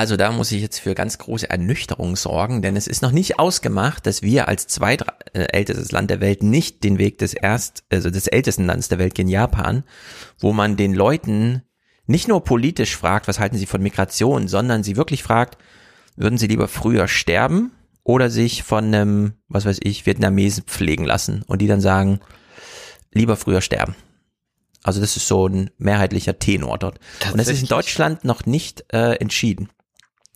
Also 0.01 0.17
da 0.17 0.33
muss 0.33 0.51
ich 0.51 0.63
jetzt 0.63 0.79
für 0.79 0.95
ganz 0.95 1.19
große 1.19 1.51
Ernüchterung 1.51 2.17
sorgen, 2.17 2.63
denn 2.63 2.75
es 2.75 2.87
ist 2.87 3.03
noch 3.03 3.13
nicht 3.13 3.39
ausgemacht, 3.39 4.07
dass 4.07 4.23
wir 4.23 4.49
als 4.49 4.67
zweitältestes 4.67 5.93
Land 5.93 6.09
der 6.09 6.21
Welt 6.23 6.43
nicht 6.43 6.85
den 6.85 6.97
Weg 6.97 7.19
des 7.19 7.35
erst, 7.35 7.85
also 7.91 8.09
des 8.09 8.27
ältesten 8.27 8.65
Landes 8.65 8.89
der 8.89 8.99
Welt 8.99 9.15
gehen, 9.15 9.29
Japan, 9.29 9.85
wo 10.39 10.55
man 10.55 10.79
den 10.79 10.95
Leuten 10.95 11.65
nicht 12.07 12.29
nur 12.29 12.45
politisch 12.45 12.97
fragt, 12.97 13.29
was 13.29 13.39
halten 13.39 13.59
sie 13.59 13.67
von 13.67 13.83
Migration, 13.83 14.49
sondern 14.49 14.83
sie 14.83 14.97
wirklich 14.97 15.23
fragt, 15.23 15.59
würden 16.17 16.39
sie 16.39 16.47
lieber 16.47 16.67
früher 16.67 17.07
sterben 17.07 17.71
oder 18.03 18.31
sich 18.31 18.63
von 18.63 18.87
einem, 18.87 19.35
was 19.49 19.67
weiß 19.67 19.81
ich, 19.83 20.07
Vietnamesen 20.07 20.65
pflegen 20.65 21.05
lassen 21.05 21.45
und 21.47 21.61
die 21.61 21.67
dann 21.67 21.83
sagen, 21.83 22.21
lieber 23.13 23.37
früher 23.37 23.61
sterben. 23.61 23.95
Also 24.83 25.03
das 25.03 25.19
ist 25.19 25.29
so 25.29 25.47
ein 25.47 25.69
mehrheitlicher 25.77 26.39
Tenor 26.39 26.79
dort. 26.79 26.99
Und 27.31 27.37
das 27.37 27.49
ist 27.49 27.61
in 27.61 27.69
Deutschland 27.69 28.25
noch 28.25 28.47
nicht 28.47 28.87
äh, 28.95 29.17
entschieden. 29.17 29.69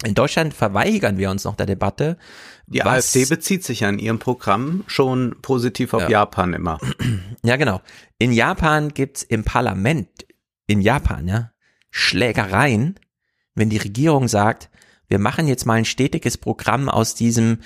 In 0.04 0.14
Deutschland 0.14 0.54
verweigern 0.54 1.18
wir 1.18 1.30
uns 1.30 1.44
noch 1.44 1.56
der 1.56 1.66
Debatte. 1.66 2.18
Die 2.66 2.82
AfD 2.84 3.24
bezieht 3.24 3.64
sich 3.64 3.80
ja 3.80 3.88
in 3.88 3.98
ihrem 3.98 4.18
Programm 4.18 4.84
schon 4.86 5.36
positiv 5.42 5.94
auf 5.94 6.02
ja. 6.02 6.08
Japan 6.08 6.52
immer. 6.52 6.78
Ja, 7.42 7.56
genau. 7.56 7.82
In 8.16 8.32
Japan 8.32 8.88
gibt's 8.88 9.22
im 9.22 9.44
Parlament, 9.44 10.08
in 10.66 10.80
Japan, 10.80 11.28
ja, 11.28 11.50
Schlägereien, 11.90 12.98
wenn 13.54 13.68
die 13.68 13.76
Regierung 13.76 14.28
sagt, 14.28 14.70
wir 15.08 15.18
machen 15.18 15.46
jetzt 15.46 15.66
mal 15.66 15.74
ein 15.74 15.84
stetiges 15.84 16.38
Programm 16.38 16.88
aus 16.88 17.14
diesem, 17.14 17.58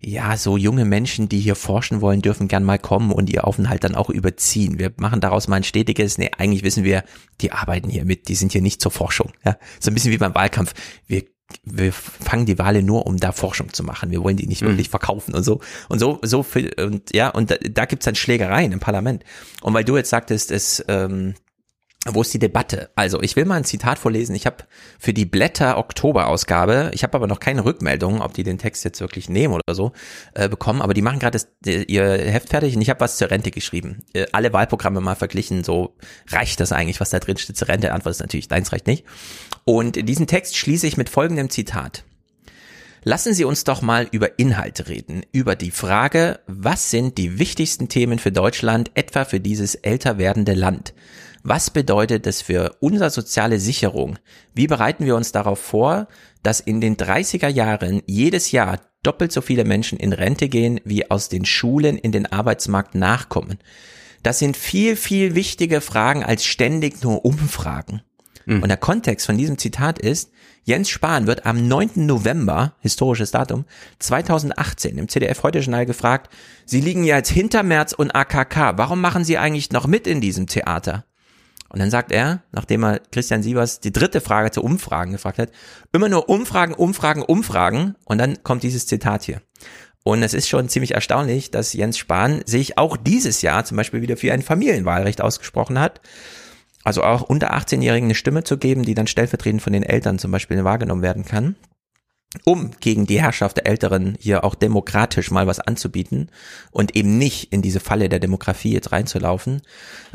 ja, 0.00 0.38
so 0.38 0.56
junge 0.56 0.86
Menschen, 0.86 1.28
die 1.28 1.38
hier 1.38 1.54
forschen 1.54 2.00
wollen, 2.00 2.22
dürfen 2.22 2.48
gern 2.48 2.64
mal 2.64 2.78
kommen 2.78 3.12
und 3.12 3.28
ihr 3.28 3.46
Aufenthalt 3.46 3.84
dann 3.84 3.94
auch 3.94 4.08
überziehen. 4.08 4.78
Wir 4.78 4.90
machen 4.96 5.20
daraus 5.20 5.48
mal 5.48 5.56
ein 5.56 5.64
stetiges, 5.64 6.16
nee, 6.16 6.30
eigentlich 6.38 6.62
wissen 6.62 6.82
wir, 6.82 7.04
die 7.42 7.52
arbeiten 7.52 7.90
hier 7.90 8.06
mit, 8.06 8.28
die 8.28 8.34
sind 8.36 8.52
hier 8.52 8.62
nicht 8.62 8.80
zur 8.80 8.90
Forschung. 8.90 9.32
Ja, 9.44 9.58
so 9.78 9.90
ein 9.90 9.94
bisschen 9.94 10.12
wie 10.12 10.18
beim 10.18 10.34
Wahlkampf. 10.34 10.72
Wir 11.06 11.24
wir 11.64 11.92
fangen 11.92 12.46
die 12.46 12.58
Wale 12.58 12.82
nur, 12.82 13.06
um 13.06 13.18
da 13.18 13.32
Forschung 13.32 13.72
zu 13.72 13.84
machen. 13.84 14.10
Wir 14.10 14.22
wollen 14.22 14.36
die 14.36 14.46
nicht 14.46 14.62
mhm. 14.62 14.68
wirklich 14.68 14.88
verkaufen 14.88 15.34
und 15.34 15.44
so. 15.44 15.60
Und 15.88 15.98
so, 15.98 16.18
so 16.22 16.42
viel, 16.42 16.72
und 16.80 17.14
ja, 17.14 17.28
und 17.28 17.50
da, 17.50 17.56
da 17.56 17.84
gibt's 17.84 18.04
dann 18.04 18.14
Schlägereien 18.14 18.72
im 18.72 18.80
Parlament. 18.80 19.24
Und 19.62 19.74
weil 19.74 19.84
du 19.84 19.96
jetzt 19.96 20.10
sagtest, 20.10 20.50
es, 20.50 20.84
ähm, 20.88 21.34
wo 22.08 22.22
ist 22.22 22.32
die 22.32 22.38
Debatte? 22.38 22.90
Also, 22.94 23.20
ich 23.20 23.34
will 23.34 23.44
mal 23.44 23.56
ein 23.56 23.64
Zitat 23.64 23.98
vorlesen. 23.98 24.34
Ich 24.36 24.46
habe 24.46 24.64
für 24.98 25.12
die 25.12 25.24
Blätter 25.24 25.78
Oktober-Ausgabe, 25.78 26.90
ich 26.94 27.02
habe 27.02 27.16
aber 27.16 27.26
noch 27.26 27.40
keine 27.40 27.64
Rückmeldung, 27.64 28.20
ob 28.20 28.34
die 28.34 28.44
den 28.44 28.58
Text 28.58 28.84
jetzt 28.84 29.00
wirklich 29.00 29.28
nehmen 29.28 29.54
oder 29.54 29.74
so, 29.74 29.92
äh, 30.34 30.48
bekommen, 30.48 30.82
aber 30.82 30.94
die 30.94 31.02
machen 31.02 31.18
gerade 31.18 31.40
ihr 31.64 32.04
Heft 32.04 32.50
fertig 32.50 32.76
und 32.76 32.82
ich 32.82 32.90
habe 32.90 33.00
was 33.00 33.16
zur 33.16 33.30
Rente 33.30 33.50
geschrieben. 33.50 34.04
Äh, 34.12 34.26
alle 34.32 34.52
Wahlprogramme 34.52 35.00
mal 35.00 35.16
verglichen, 35.16 35.64
so 35.64 35.96
reicht 36.28 36.60
das 36.60 36.70
eigentlich, 36.72 37.00
was 37.00 37.10
da 37.10 37.18
drin 37.18 37.38
steht 37.38 37.56
zur 37.56 37.68
Rente? 37.68 37.92
Antwort 37.92 38.12
ist 38.12 38.20
natürlich, 38.20 38.48
deins 38.48 38.72
reicht 38.72 38.86
nicht. 38.86 39.04
Und 39.68 40.08
diesen 40.08 40.28
Text 40.28 40.56
schließe 40.56 40.86
ich 40.86 40.96
mit 40.96 41.08
folgendem 41.08 41.50
Zitat. 41.50 42.04
Lassen 43.02 43.34
Sie 43.34 43.44
uns 43.44 43.64
doch 43.64 43.82
mal 43.82 44.08
über 44.12 44.38
Inhalte 44.38 44.88
reden, 44.88 45.22
über 45.32 45.56
die 45.56 45.72
Frage, 45.72 46.38
was 46.46 46.90
sind 46.90 47.18
die 47.18 47.40
wichtigsten 47.40 47.88
Themen 47.88 48.20
für 48.20 48.30
Deutschland, 48.30 48.92
etwa 48.94 49.24
für 49.24 49.40
dieses 49.40 49.74
älter 49.74 50.18
werdende 50.18 50.54
Land? 50.54 50.94
Was 51.42 51.70
bedeutet 51.70 52.26
das 52.26 52.42
für 52.42 52.76
unsere 52.78 53.10
soziale 53.10 53.58
Sicherung? 53.58 54.18
Wie 54.54 54.68
bereiten 54.68 55.04
wir 55.04 55.16
uns 55.16 55.32
darauf 55.32 55.58
vor, 55.58 56.06
dass 56.44 56.60
in 56.60 56.80
den 56.80 56.96
30er 56.96 57.48
Jahren 57.48 58.02
jedes 58.06 58.52
Jahr 58.52 58.80
doppelt 59.02 59.32
so 59.32 59.40
viele 59.40 59.64
Menschen 59.64 59.98
in 59.98 60.12
Rente 60.12 60.48
gehen, 60.48 60.80
wie 60.84 61.10
aus 61.10 61.28
den 61.28 61.44
Schulen 61.44 61.98
in 61.98 62.12
den 62.12 62.26
Arbeitsmarkt 62.26 62.94
nachkommen? 62.94 63.58
Das 64.22 64.38
sind 64.38 64.56
viel, 64.56 64.94
viel 64.94 65.34
wichtige 65.34 65.80
Fragen 65.80 66.22
als 66.22 66.44
ständig 66.44 67.02
nur 67.02 67.24
Umfragen. 67.24 68.02
Mhm. 68.46 68.62
Und 68.62 68.68
der 68.68 68.78
Kontext 68.78 69.26
von 69.26 69.36
diesem 69.36 69.58
Zitat 69.58 69.98
ist, 69.98 70.30
Jens 70.64 70.88
Spahn 70.88 71.26
wird 71.26 71.46
am 71.46 71.68
9. 71.68 71.90
November, 72.06 72.74
historisches 72.80 73.30
Datum, 73.30 73.66
2018 73.98 74.98
im 74.98 75.08
CDF 75.08 75.42
heute 75.42 75.60
Journal 75.60 75.86
gefragt, 75.86 76.32
Sie 76.64 76.80
liegen 76.80 77.04
ja 77.04 77.16
jetzt 77.16 77.30
hinter 77.30 77.62
Merz 77.62 77.92
und 77.92 78.12
AKK, 78.12 78.76
warum 78.76 79.00
machen 79.00 79.24
Sie 79.24 79.38
eigentlich 79.38 79.70
noch 79.70 79.86
mit 79.86 80.06
in 80.06 80.20
diesem 80.20 80.46
Theater? 80.46 81.04
Und 81.68 81.80
dann 81.80 81.90
sagt 81.90 82.12
er, 82.12 82.42
nachdem 82.52 82.84
er 82.84 83.00
Christian 83.12 83.42
Sievers 83.42 83.80
die 83.80 83.92
dritte 83.92 84.20
Frage 84.20 84.50
zu 84.50 84.62
Umfragen 84.62 85.12
gefragt 85.12 85.38
hat, 85.38 85.50
immer 85.92 86.08
nur 86.08 86.28
Umfragen, 86.28 86.74
Umfragen, 86.74 87.22
Umfragen. 87.22 87.96
Und 88.04 88.18
dann 88.18 88.42
kommt 88.44 88.62
dieses 88.62 88.86
Zitat 88.86 89.24
hier. 89.24 89.42
Und 90.04 90.22
es 90.22 90.34
ist 90.34 90.48
schon 90.48 90.68
ziemlich 90.68 90.94
erstaunlich, 90.94 91.50
dass 91.50 91.72
Jens 91.72 91.98
Spahn 91.98 92.42
sich 92.46 92.78
auch 92.78 92.96
dieses 92.96 93.42
Jahr 93.42 93.64
zum 93.64 93.76
Beispiel 93.76 94.00
wieder 94.00 94.16
für 94.16 94.32
ein 94.32 94.42
Familienwahlrecht 94.42 95.20
ausgesprochen 95.20 95.80
hat. 95.80 96.00
Also 96.86 97.02
auch 97.02 97.22
unter 97.22 97.52
18-Jährigen 97.52 98.06
eine 98.06 98.14
Stimme 98.14 98.44
zu 98.44 98.58
geben, 98.58 98.84
die 98.84 98.94
dann 98.94 99.08
stellvertretend 99.08 99.60
von 99.60 99.72
den 99.72 99.82
Eltern 99.82 100.20
zum 100.20 100.30
Beispiel 100.30 100.62
wahrgenommen 100.62 101.02
werden 101.02 101.24
kann 101.24 101.56
um 102.44 102.72
gegen 102.80 103.06
die 103.06 103.20
Herrschaft 103.20 103.56
der 103.56 103.66
Älteren 103.66 104.16
hier 104.20 104.44
auch 104.44 104.54
demokratisch 104.54 105.30
mal 105.30 105.46
was 105.46 105.60
anzubieten 105.60 106.30
und 106.70 106.94
eben 106.96 107.18
nicht 107.18 107.52
in 107.52 107.62
diese 107.62 107.80
Falle 107.80 108.08
der 108.08 108.18
Demografie 108.18 108.72
jetzt 108.72 108.92
reinzulaufen. 108.92 109.62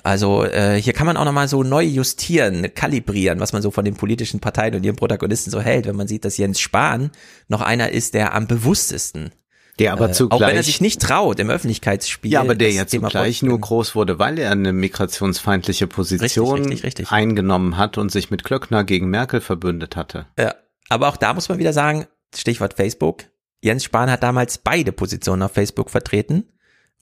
Also 0.04 0.44
äh, 0.44 0.80
hier 0.80 0.94
kann 0.94 1.08
man 1.08 1.18
auch 1.18 1.26
nochmal 1.26 1.48
so 1.48 1.64
neu 1.64 1.84
justieren, 1.84 2.74
kalibrieren, 2.76 3.40
was 3.40 3.54
man 3.54 3.62
so 3.62 3.72
von 3.72 3.86
den 3.86 3.96
politischen 3.96 4.40
Parteien 4.40 4.76
und 4.76 4.86
ihren 4.86 4.96
Protagonisten 4.96 5.52
so 5.52 5.62
hält, 5.62 5.88
wenn 5.88 5.96
man 5.96 6.08
sieht, 6.08 6.26
dass 6.26 6.38
Jens 6.38 6.60
Spahn 6.60 7.12
noch 7.48 7.62
einer 7.62 7.90
ist, 7.90 8.14
der 8.14 8.34
am 8.34 8.48
bewusstesten 8.48 9.32
der 9.80 9.94
aber 9.94 10.10
äh, 10.10 10.12
zugleich, 10.12 10.42
auch 10.42 10.48
wenn 10.48 10.56
er 10.56 10.64
sich 10.64 10.82
nicht 10.82 11.02
traut 11.02 11.40
im 11.40 11.50
Öffentlichkeitsspiel. 11.50 12.32
Ja, 12.32 12.42
aber 12.42 12.56
der 12.56 12.72
ja 12.72 12.88
zugleich 12.88 13.42
nur 13.42 13.60
groß 13.60 13.96
wurde, 13.96 14.20
weil 14.20 14.38
er 14.40 14.52
eine 14.52 14.74
migrationsfeindliche 14.74 15.88
Position 15.88 16.60
richtig, 16.60 16.72
richtig, 16.72 16.86
richtig. 16.86 17.12
eingenommen 17.12 17.78
hat 17.78 17.98
und 17.98 18.12
sich 18.12 18.32
mit 18.32 18.44
Klöckner 18.44 18.84
gegen 18.84 19.10
Merkel 19.10 19.42
verbündet 19.42 19.96
hatte. 19.96 20.28
Ja, 20.38 20.56
aber 20.90 21.08
auch 21.08 21.18
da 21.18 21.34
muss 21.34 21.50
man 21.50 21.58
wieder 21.58 21.74
sagen, 21.74 22.06
Stichwort 22.36 22.76
Facebook. 22.76 23.26
Jens 23.64 23.84
Spahn 23.84 24.10
hat 24.10 24.24
damals 24.24 24.58
beide 24.58 24.92
Positionen 24.92 25.44
auf 25.44 25.52
Facebook 25.52 25.90
vertreten 25.90 26.50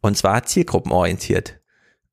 und 0.01 0.17
zwar 0.17 0.43
zielgruppenorientiert. 0.43 1.59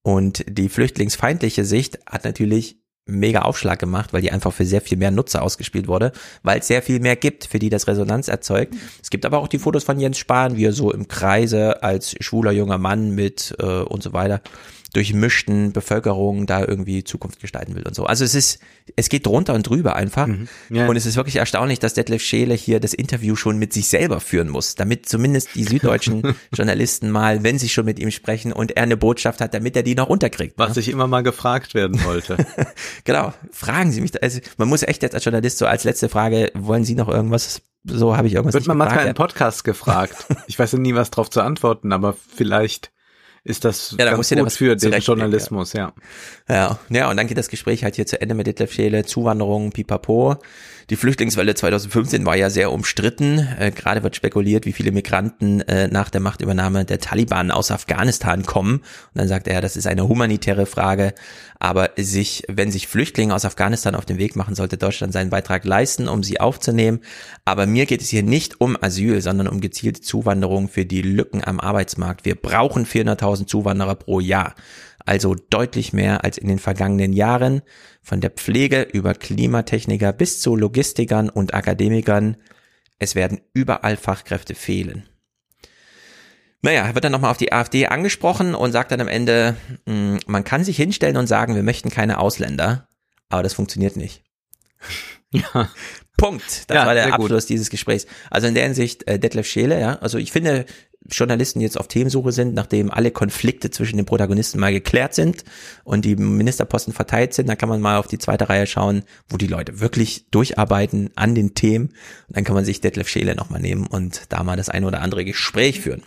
Und 0.03 0.45
die 0.47 0.69
flüchtlingsfeindliche 0.69 1.65
Sicht 1.65 1.99
hat 2.07 2.25
natürlich 2.25 2.79
mega 3.07 3.43
Aufschlag 3.43 3.79
gemacht, 3.79 4.13
weil 4.13 4.23
die 4.23 4.33
einfach 4.33 4.53
für 4.53 4.65
sehr 4.65 4.81
viel 4.81 4.99
mehr 4.99 5.11
Nutzer 5.11 5.43
ausgespielt 5.43 5.87
wurde, 5.87 6.13
weil 6.43 6.59
es 6.59 6.67
sehr 6.67 6.83
viel 6.83 7.01
mehr 7.01 7.17
gibt, 7.17 7.47
für 7.47 7.59
die 7.59 7.71
das 7.71 7.87
Resonanz 7.87 8.29
erzeugt. 8.29 8.75
Es 9.03 9.11
gibt 9.11 9.25
aber 9.25 9.39
auch 9.39 9.49
die 9.49 9.59
Fotos 9.59 9.85
von 9.85 9.99
Jens 10.01 10.19
Spahn, 10.19 10.57
wie 10.57 10.65
er 10.65 10.73
so 10.73 10.93
im 10.93 11.07
Kreise 11.07 11.83
als 11.83 12.17
schwuler 12.21 12.51
junger 12.51 12.79
Mann 12.79 13.11
mit 13.11 13.55
äh, 13.61 13.65
und 13.65 14.03
so 14.03 14.13
weiter 14.13 14.41
durchmischten 14.93 15.73
Bevölkerung 15.73 16.47
da 16.47 16.65
irgendwie 16.65 17.05
Zukunft 17.05 17.41
gestalten 17.41 17.75
will 17.75 17.83
und 17.87 17.95
so. 17.95 18.05
Also 18.05 18.25
es 18.25 18.35
ist, 18.35 18.61
es 18.95 19.09
geht 19.09 19.27
drunter 19.27 19.55
und 19.55 19.69
drüber 19.69 19.97
einfach. 19.97 20.27
Mhm. 20.27 20.49
Ja. 20.71 20.87
Und 20.87 20.97
es 20.97 21.07
ist 21.07 21.17
wirklich 21.17 21.37
erstaunlich, 21.37 21.79
dass 21.79 21.95
Detlef 21.95 22.23
Scheele 22.23 22.55
hier 22.55 22.81
das 22.81 22.95
Interview 22.95 23.37
schon 23.37 23.59
mit 23.59 23.73
sich 23.73 23.89
selber 23.89 24.21
führen 24.21 24.49
muss, 24.49 24.75
damit 24.75 25.09
zumindest 25.09 25.55
die 25.55 25.65
süddeutschen 25.65 26.35
Journalisten 26.53 27.11
mal, 27.11 27.43
wenn 27.43 27.59
sie 27.59 27.69
schon 27.69 27.85
mit 27.85 27.99
ihm 27.99 28.11
sprechen 28.11 28.53
und 28.53 28.77
er 28.77 28.85
eine 28.85 28.97
Botschaft 28.97 29.41
hat, 29.41 29.55
damit 29.55 29.77
er 29.77 29.83
die 29.83 29.95
noch 29.95 30.09
unterkriegt. 30.09 30.55
Was 30.57 30.77
ne? 30.77 30.81
ich 30.81 30.89
immer 30.89 31.07
mal 31.07 31.23
gefragt 31.23 31.75
werden 31.75 32.03
wollte. 32.05 32.37
genau. 33.05 33.33
Fragen 33.51 33.93
Sie 33.93 34.01
mich, 34.01 34.23
also 34.23 34.41
man 34.57 34.69
muss 34.69 34.83
echt 34.83 35.03
jetzt 35.03 35.15
als 35.15 35.25
Journalist 35.25 35.59
so 35.59 35.67
als 35.67 35.85
letzte 35.85 36.09
Frage, 36.09 36.51
wollen 36.55 36.85
Sie 36.85 36.95
noch 36.95 37.09
irgendwas 37.09 37.63
so 37.89 38.17
habe 38.17 38.27
ich 38.27 38.35
irgendwas 38.35 38.55
Wird 38.55 38.67
man 38.67 38.79
mal 38.79 38.89
einen 38.89 39.15
Podcast 39.15 39.63
gefragt. 39.63 40.27
Ich 40.49 40.59
weiß 40.59 40.73
ja 40.73 40.79
nie, 40.79 40.97
was 40.97 41.11
drauf 41.11 41.31
zu 41.31 41.41
antworten, 41.41 41.93
aber 41.93 42.15
vielleicht 42.15 42.91
ist 43.47 43.65
das 43.65 43.95
ja, 43.99 44.05
ganz 44.05 44.29
gut 44.29 44.53
für 44.53 44.77
den 44.77 44.93
Journalismus, 45.01 45.73
ja. 45.73 45.93
ja. 46.49 46.57
Ja, 46.57 46.79
ja, 46.91 47.11
und 47.11 47.17
dann 47.17 47.27
geht 47.27 47.39
das 47.39 47.49
Gespräch 47.49 47.85
halt 47.85 47.97
hier 47.97 48.07
zu 48.07 48.21
Ende 48.21 48.35
mit 48.35 48.47
Detlef 48.47 48.73
Scheele, 48.73 49.05
Zuwanderung, 49.05 49.71
pipapo. 49.71 50.37
Die 50.89 50.95
Flüchtlingswelle 50.95 51.57
2015 51.57 52.25
war 52.27 52.37
ja 52.37 52.49
sehr 52.49 52.71
umstritten. 52.71 53.39
Äh, 53.59 53.73
Gerade 53.73 54.05
wird 54.05 54.15
spekuliert, 54.15 54.67
wie 54.67 54.73
viele 54.73 54.93
Migranten 54.93 55.61
äh, 55.63 55.89
nach 55.89 56.11
der 56.11 56.21
Machtübernahme 56.21 56.85
der 56.85 57.01
Taliban 57.01 57.51
aus 57.51 57.73
Afghanistan 57.73 58.45
kommen. 58.45 58.77
Und 58.77 58.85
dann 59.15 59.27
sagt 59.27 59.49
er, 59.49 59.61
das 59.61 59.77
ist 59.77 59.89
eine 59.89 60.07
humanitäre 60.07 60.65
Frage. 60.65 61.13
Aber 61.59 61.91
sich, 61.97 62.45
wenn 62.47 62.71
sich 62.71 62.87
Flüchtlinge 62.87 63.35
aus 63.35 63.45
Afghanistan 63.45 63.97
auf 63.97 64.05
den 64.05 64.19
Weg 64.19 64.37
machen, 64.37 64.55
sollte 64.55 64.77
Deutschland 64.77 65.13
seinen 65.13 65.31
Beitrag 65.31 65.65
leisten, 65.65 66.07
um 66.07 66.23
sie 66.23 66.39
aufzunehmen. 66.39 67.01
Aber 67.45 67.67
mir 67.67 67.87
geht 67.87 68.03
es 68.03 68.09
hier 68.09 68.23
nicht 68.23 68.61
um 68.61 68.77
Asyl, 68.81 69.21
sondern 69.23 69.49
um 69.49 69.61
gezielte 69.61 70.03
Zuwanderung 70.03 70.69
für 70.69 70.85
die 70.85 71.03
Lücken 71.03 71.43
am 71.43 71.59
Arbeitsmarkt. 71.59 72.25
Wir 72.25 72.37
brauchen 72.37 72.87
400.000 72.87 73.49
Zuwanderer 73.49 73.97
pro 73.97 74.21
Jahr 74.21 74.55
also 75.07 75.37
deutlich 75.37 75.93
mehr 75.93 76.25
als 76.25 76.37
in 76.37 76.49
den 76.49 76.59
vergangenen 76.59 77.13
Jahren, 77.13 77.63
von 78.07 78.21
der 78.21 78.31
Pflege 78.31 78.83
über 78.83 79.15
Klimatechniker 79.15 80.13
bis 80.13 80.41
zu 80.41 80.55
Logistikern 80.55 81.29
und 81.29 81.55
Akademikern. 81.55 82.37
Es 83.01 83.17
werden 83.17 83.41
überall 83.53 83.97
Fachkräfte 83.97 84.55
fehlen. 84.55 85.09
Naja, 86.63 86.87
er 86.87 86.95
wird 86.95 87.05
dann 87.05 87.11
nochmal 87.11 87.33
auf 87.33 87.37
die 87.37 87.53
AfD 87.53 87.89
angesprochen 87.89 88.55
und 88.55 88.71
sagt 88.71 88.93
dann 88.93 89.01
am 89.01 89.09
Ende, 89.09 89.57
hm, 89.87 90.21
man 90.29 90.45
kann 90.45 90.63
sich 90.63 90.77
hinstellen 90.77 91.17
und 91.17 91.27
sagen, 91.27 91.57
wir 91.57 91.65
möchten 91.65 91.91
keine 91.91 92.21
Ausländer, 92.21 92.87
aber 93.29 93.43
das 93.43 93.55
funktioniert 93.55 93.97
nicht. 93.97 94.23
Ja. 95.33 95.69
Punkt. 96.17 96.71
Das 96.71 96.77
ja, 96.77 96.87
war 96.87 96.95
der 96.95 97.13
Abschluss 97.13 97.43
gut. 97.43 97.51
dieses 97.51 97.69
Gesprächs. 97.69 98.07
Also 98.31 98.47
in 98.47 98.55
der 98.55 98.63
Hinsicht, 98.63 99.07
äh, 99.09 99.19
Detlef 99.19 99.47
Scheele, 99.47 99.79
ja, 99.79 99.97
also 99.97 100.17
ich 100.17 100.31
finde, 100.31 100.65
Journalisten 101.11 101.61
jetzt 101.61 101.79
auf 101.79 101.89
Themensuche 101.89 102.33
sind, 102.33 102.55
nachdem 102.55 102.91
alle 102.91 103.11
Konflikte 103.11 103.71
zwischen 103.71 103.97
den 103.97 104.07
Protagonisten 104.07 104.59
mal 104.59 104.73
geklärt 104.73 105.15
sind 105.15 105.45
und 105.85 106.05
die 106.05 106.17
Ministerposten 106.17 106.93
verteilt 106.93 107.35
sind, 107.35 107.49
dann 107.49 107.59
kann 107.59 107.69
man 107.69 107.81
mal 107.81 107.99
auf 107.99 108.07
die 108.07 108.19
zweite 108.19 108.49
Reihe 108.49 108.67
schauen, 108.67 109.03
wo 109.29 109.37
die 109.37 109.47
Leute 109.47 109.81
wirklich 109.81 110.27
durcharbeiten 110.31 111.11
an 111.17 111.35
den 111.35 111.55
Themen. 111.55 111.87
Und 112.29 112.37
dann 112.37 112.45
kann 112.45 112.55
man 112.55 112.65
sich 112.65 112.81
Detlef 112.81 113.09
Scheele 113.09 113.35
nochmal 113.35 113.61
nehmen 113.61 113.87
und 113.87 114.23
da 114.31 114.43
mal 114.43 114.57
das 114.57 114.69
eine 114.69 114.87
oder 114.87 115.03
andere 115.03 115.25
Gespräch 115.25 115.81
führen. 115.81 116.03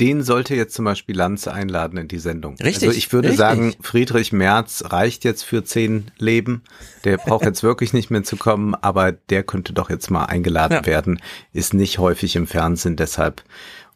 Den 0.00 0.24
sollte 0.24 0.56
jetzt 0.56 0.74
zum 0.74 0.84
Beispiel 0.84 1.16
Lanz 1.16 1.46
einladen 1.46 1.98
in 1.98 2.08
die 2.08 2.18
Sendung. 2.18 2.56
Richtig. 2.56 2.88
Also 2.88 2.98
ich 2.98 3.12
würde 3.12 3.28
richtig. 3.28 3.38
sagen, 3.38 3.74
Friedrich 3.80 4.32
Merz 4.32 4.82
reicht 4.88 5.22
jetzt 5.22 5.44
für 5.44 5.62
zehn 5.62 6.10
Leben. 6.18 6.62
Der 7.04 7.16
braucht 7.16 7.44
jetzt 7.44 7.62
wirklich 7.62 7.92
nicht 7.92 8.10
mehr 8.10 8.24
zu 8.24 8.36
kommen, 8.36 8.74
aber 8.74 9.12
der 9.12 9.44
könnte 9.44 9.72
doch 9.72 9.90
jetzt 9.90 10.10
mal 10.10 10.24
eingeladen 10.24 10.74
ja. 10.74 10.86
werden. 10.86 11.20
Ist 11.52 11.74
nicht 11.74 11.98
häufig 11.98 12.34
im 12.34 12.48
Fernsehen, 12.48 12.96
deshalb 12.96 13.44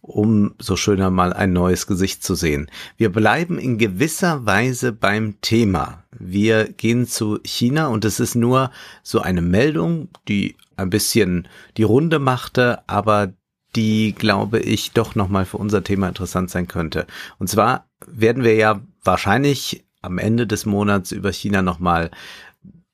umso 0.09 0.77
schöner 0.77 1.11
mal 1.11 1.33
ein 1.33 1.53
neues 1.53 1.87
Gesicht 1.87 2.25
zu 2.25 2.35
sehen. 2.35 2.71
Wir 2.97 3.11
bleiben 3.11 3.59
in 3.59 3.79
gewisser 3.79 4.47
Weise 4.47 4.93
beim 4.93 5.41
Thema. 5.41 6.05
Wir 6.19 6.65
gehen 6.65 7.07
zu 7.07 7.39
China 7.45 7.89
und 7.89 8.05
es 8.05 8.19
ist 8.19 8.35
nur 8.35 8.71
so 9.03 9.21
eine 9.21 9.43
Meldung, 9.43 10.09
die 10.27 10.57
ein 10.77 10.91
bisschen 10.91 11.49
die 11.77 11.83
Runde 11.83 12.19
machte, 12.19 12.81
aber 12.87 13.33
die, 13.77 14.13
glaube 14.13 14.61
ich, 14.61 14.93
doch 14.93 15.15
nochmal 15.15 15.45
für 15.45 15.59
unser 15.59 15.85
Thema 15.85 16.09
interessant 16.09 16.51
sein 16.51 16.69
könnte. 16.69 17.07
Und 17.39 17.49
zwar 17.49 17.87
werden 18.07 18.45
wir 18.45 18.55
ja 18.55 18.81
wahrscheinlich 19.05 19.85
am 20.01 20.19
Ende 20.19 20.47
des 20.47 20.65
Monats 20.65 21.13
über 21.13 21.33
China 21.33 21.61
nochmal 21.61 22.11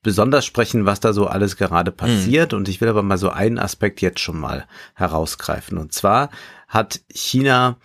besonders 0.03 0.45
sprechen, 0.45 0.87
was 0.87 1.01
da 1.01 1.13
so 1.13 1.27
alles 1.27 1.57
gerade 1.57 1.91
passiert. 1.91 2.53
Mhm. 2.53 2.59
Und 2.59 2.69
ich 2.69 2.81
will 2.81 2.89
aber 2.89 3.03
mal 3.03 3.19
so 3.19 3.31
einen 3.31 3.59
Aspekt 3.59 4.01
jetzt 4.01 4.21
schon 4.21 4.39
mal 4.39 4.67
herausgreifen. 4.95 5.79
Und 5.79 5.93
zwar 5.93 6.31
hat 6.75 7.01
China 7.09 7.79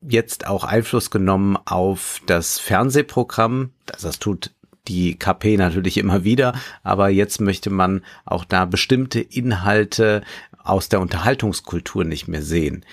jetzt 0.00 0.46
auch 0.46 0.64
Einfluss 0.64 1.10
genommen 1.10 1.58
auf 1.64 2.22
das 2.26 2.58
Fernsehprogramm. 2.58 3.72
Das, 3.84 4.02
das 4.02 4.18
tut 4.18 4.54
die 4.88 5.16
KP 5.16 5.56
natürlich 5.56 5.98
immer 5.98 6.24
wieder, 6.24 6.54
aber 6.82 7.08
jetzt 7.08 7.40
möchte 7.40 7.70
man 7.70 8.02
auch 8.24 8.44
da 8.44 8.64
bestimmte 8.64 9.20
Inhalte 9.20 10.22
aus 10.62 10.88
der 10.88 11.00
Unterhaltungskultur 11.00 12.04
nicht 12.04 12.26
mehr 12.28 12.42
sehen. 12.42 12.84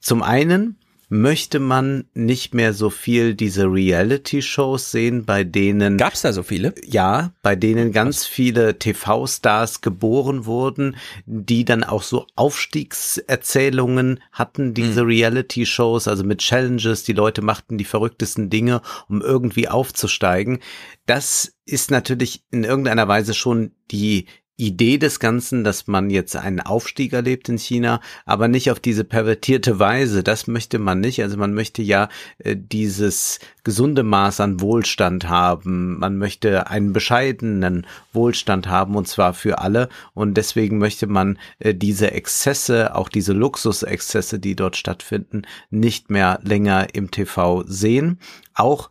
Zum 0.00 0.22
einen 0.22 0.79
möchte 1.10 1.58
man 1.58 2.04
nicht 2.14 2.54
mehr 2.54 2.72
so 2.72 2.88
viel 2.88 3.34
diese 3.34 3.64
Reality-Shows 3.64 4.92
sehen, 4.92 5.24
bei 5.24 5.42
denen 5.42 5.98
Gab's 5.98 6.22
da 6.22 6.32
so 6.32 6.44
viele? 6.44 6.72
ja, 6.86 7.32
bei 7.42 7.56
denen 7.56 7.92
ganz 7.92 8.24
viele 8.24 8.78
TV-Stars 8.78 9.80
geboren 9.80 10.46
wurden, 10.46 10.96
die 11.26 11.64
dann 11.64 11.82
auch 11.82 12.04
so 12.04 12.26
Aufstiegserzählungen 12.36 14.20
hatten, 14.30 14.72
diese 14.72 15.04
Reality-Shows, 15.04 16.06
also 16.06 16.22
mit 16.22 16.38
Challenges, 16.38 17.02
die 17.02 17.12
Leute 17.12 17.42
machten 17.42 17.76
die 17.76 17.84
verrücktesten 17.84 18.48
Dinge, 18.48 18.80
um 19.08 19.20
irgendwie 19.20 19.68
aufzusteigen. 19.68 20.60
Das 21.06 21.52
ist 21.66 21.90
natürlich 21.90 22.44
in 22.52 22.62
irgendeiner 22.62 23.08
Weise 23.08 23.34
schon 23.34 23.72
die 23.90 24.26
Idee 24.60 24.98
des 24.98 25.20
Ganzen, 25.20 25.64
dass 25.64 25.86
man 25.86 26.10
jetzt 26.10 26.36
einen 26.36 26.60
Aufstieg 26.60 27.12
erlebt 27.12 27.48
in 27.48 27.58
China, 27.58 28.00
aber 28.26 28.46
nicht 28.46 28.70
auf 28.70 28.78
diese 28.78 29.04
pervertierte 29.04 29.78
Weise. 29.78 30.22
Das 30.22 30.46
möchte 30.46 30.78
man 30.78 31.00
nicht. 31.00 31.22
Also 31.22 31.36
man 31.36 31.54
möchte 31.54 31.82
ja 31.82 32.08
äh, 32.38 32.56
dieses 32.56 33.40
gesunde 33.64 34.02
Maß 34.02 34.40
an 34.40 34.60
Wohlstand 34.60 35.28
haben. 35.28 35.98
Man 35.98 36.18
möchte 36.18 36.68
einen 36.68 36.92
bescheidenen 36.92 37.86
Wohlstand 38.12 38.68
haben 38.68 38.96
und 38.96 39.08
zwar 39.08 39.34
für 39.34 39.58
alle. 39.58 39.88
Und 40.14 40.34
deswegen 40.34 40.78
möchte 40.78 41.06
man 41.06 41.38
äh, 41.58 41.74
diese 41.74 42.10
Exzesse, 42.12 42.94
auch 42.94 43.08
diese 43.08 43.32
Luxusexzesse, 43.32 44.38
die 44.38 44.56
dort 44.56 44.76
stattfinden, 44.76 45.42
nicht 45.70 46.10
mehr 46.10 46.38
länger 46.42 46.94
im 46.94 47.10
TV 47.10 47.64
sehen. 47.66 48.18
Auch 48.54 48.90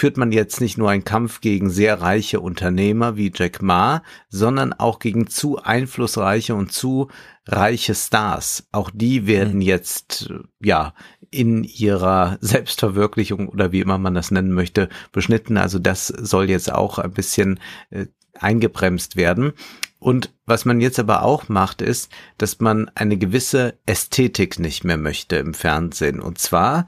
führt 0.00 0.16
man 0.16 0.32
jetzt 0.32 0.62
nicht 0.62 0.78
nur 0.78 0.88
einen 0.88 1.04
Kampf 1.04 1.42
gegen 1.42 1.68
sehr 1.68 2.00
reiche 2.00 2.40
Unternehmer 2.40 3.18
wie 3.18 3.30
Jack 3.34 3.60
Ma, 3.60 4.02
sondern 4.30 4.72
auch 4.72 4.98
gegen 4.98 5.26
zu 5.26 5.62
einflussreiche 5.62 6.54
und 6.54 6.72
zu 6.72 7.10
reiche 7.46 7.94
Stars. 7.94 8.66
Auch 8.72 8.90
die 8.94 9.26
werden 9.26 9.60
jetzt, 9.60 10.32
ja, 10.58 10.94
in 11.30 11.64
ihrer 11.64 12.38
Selbstverwirklichung 12.40 13.50
oder 13.50 13.72
wie 13.72 13.80
immer 13.80 13.98
man 13.98 14.14
das 14.14 14.30
nennen 14.30 14.52
möchte, 14.52 14.88
beschnitten. 15.12 15.58
Also 15.58 15.78
das 15.78 16.06
soll 16.06 16.48
jetzt 16.48 16.72
auch 16.72 16.98
ein 16.98 17.12
bisschen 17.12 17.60
äh, 17.90 18.06
eingebremst 18.32 19.16
werden. 19.16 19.52
Und 19.98 20.32
was 20.46 20.64
man 20.64 20.80
jetzt 20.80 20.98
aber 20.98 21.24
auch 21.24 21.50
macht, 21.50 21.82
ist, 21.82 22.10
dass 22.38 22.58
man 22.58 22.90
eine 22.94 23.18
gewisse 23.18 23.78
Ästhetik 23.84 24.58
nicht 24.58 24.82
mehr 24.82 24.96
möchte 24.96 25.36
im 25.36 25.52
Fernsehen. 25.52 26.20
Und 26.20 26.38
zwar 26.38 26.86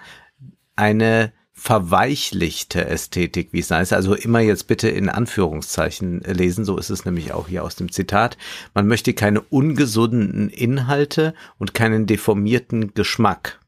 eine 0.76 1.34
verweichlichte 1.62 2.86
Ästhetik, 2.86 3.51
wie 3.52 3.60
es 3.60 3.70
heißt. 3.70 3.93
Also 3.93 4.16
immer 4.16 4.40
jetzt 4.40 4.66
bitte 4.66 4.89
in 4.89 5.09
Anführungszeichen 5.09 6.18
lesen, 6.22 6.64
so 6.64 6.76
ist 6.76 6.90
es 6.90 7.05
nämlich 7.05 7.32
auch 7.32 7.47
hier 7.47 7.62
aus 7.62 7.76
dem 7.76 7.93
Zitat. 7.93 8.36
Man 8.74 8.89
möchte 8.89 9.14
keine 9.14 9.43
ungesunden 9.43 10.48
Inhalte 10.48 11.34
und 11.60 11.72
keinen 11.72 12.06
deformierten 12.06 12.94
Geschmack. 12.94 13.60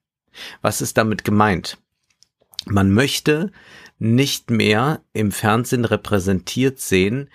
Was 0.61 0.83
ist 0.83 0.99
damit 0.99 1.23
gemeint? 1.23 1.79
Man 2.66 2.91
möchte 2.91 3.53
nicht 4.01 4.51
mehr 4.51 5.01
im 5.12 5.31
Fernsehen 5.31 5.85
repräsentiert 5.85 6.81
sehen, 6.81 7.31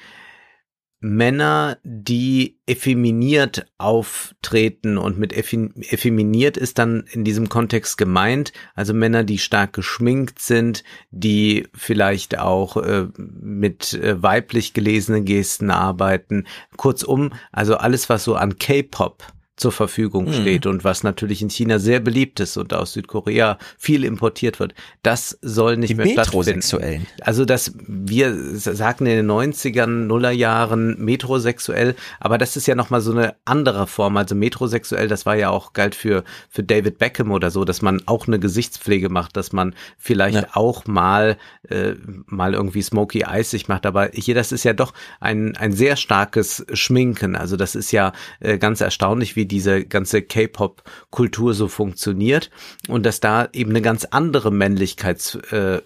Männer, 1.02 1.78
die 1.84 2.60
effeminiert 2.66 3.66
auftreten 3.78 4.98
und 4.98 5.18
mit 5.18 5.32
effeminiert 5.34 6.58
ist 6.58 6.78
dann 6.78 7.06
in 7.12 7.24
diesem 7.24 7.48
Kontext 7.48 7.98
gemeint, 7.98 8.52
also 8.76 8.94
Männer, 8.94 9.24
die 9.24 9.38
stark 9.38 9.74
geschminkt 9.74 10.40
sind, 10.40 10.84
die 11.12 11.68
vielleicht 11.74 12.38
auch 12.38 12.76
äh, 12.78 13.08
mit 13.18 13.94
äh, 13.94 14.22
weiblich 14.22 14.74
gelesenen 14.74 15.24
Gesten 15.24 15.72
arbeiten. 15.72 16.46
Kurzum, 16.76 17.32
also 17.54 17.76
alles, 17.76 18.10
was 18.10 18.26
so 18.26 18.36
an 18.36 18.58
K-Pop 18.58 19.24
zur 19.60 19.72
Verfügung 19.72 20.26
mhm. 20.26 20.34
steht 20.34 20.66
und 20.66 20.84
was 20.84 21.04
natürlich 21.04 21.42
in 21.42 21.50
China 21.50 21.80
sehr 21.80 22.00
beliebt 22.00 22.40
ist 22.40 22.56
und 22.58 22.74
aus 22.74 22.94
Südkorea 22.94 23.58
viel 23.78 24.06
importiert 24.06 24.60
wird. 24.60 24.74
Das 25.04 25.38
soll 25.42 25.78
nicht 25.78 25.92
Die 25.92 25.96
mehr 25.96 26.08
stattfinden. 26.08 27.06
Also 27.22 27.44
dass 27.44 27.74
wir 27.86 28.34
sagten 28.56 29.06
in 29.06 29.18
den 29.18 29.30
90ern, 29.30 30.08
Nullerjahren 30.08 31.04
metrosexuell, 31.04 31.96
aber 32.20 32.38
das 32.38 32.56
ist 32.56 32.68
ja 32.68 32.76
nochmal 32.76 33.02
so 33.02 33.12
eine 33.12 33.36
andere 33.44 33.86
Form. 33.86 34.16
Also 34.16 34.34
metrosexuell, 34.34 35.08
das 35.08 35.26
war 35.26 35.36
ja 35.36 35.50
auch 35.50 35.74
galt 35.74 35.96
für, 35.96 36.24
für 36.50 36.64
David 36.64 36.98
Beckham 36.98 37.32
oder 37.32 37.52
so, 37.52 37.66
dass 37.66 37.82
man 37.82 38.02
auch 38.06 38.28
eine 38.28 38.40
Gesichtspflege 38.40 39.10
macht, 39.10 39.36
dass 39.36 39.52
man 39.52 39.76
vielleicht 39.98 40.36
ja. 40.36 40.48
auch 40.54 40.88
mal, 40.88 41.38
äh, 41.68 41.94
mal 42.28 42.54
irgendwie 42.54 42.82
Smoky 42.82 43.24
Eyes 43.24 43.52
sich 43.52 43.68
macht. 43.68 43.86
Aber 43.86 44.10
hier, 44.14 44.36
das 44.36 44.54
ist 44.54 44.64
ja 44.64 44.74
doch 44.74 44.94
ein, 45.20 45.58
ein 45.58 45.74
sehr 45.74 45.98
starkes 45.98 46.66
Schminken. 46.74 47.36
Also 47.36 47.58
das 47.58 47.76
ist 47.76 47.92
ja 47.92 48.14
äh, 48.40 48.58
ganz 48.58 48.80
erstaunlich, 48.80 49.36
wie 49.36 49.49
diese 49.50 49.84
ganze 49.84 50.22
K-Pop-Kultur 50.22 51.54
so 51.54 51.68
funktioniert 51.68 52.50
und 52.88 53.06
dass 53.06 53.20
da 53.20 53.50
eben 53.52 53.72
eine 53.72 53.82
ganz 53.82 54.06
andere 54.06 54.52
Männlichkeits 54.52 55.36
äh, 55.52 55.82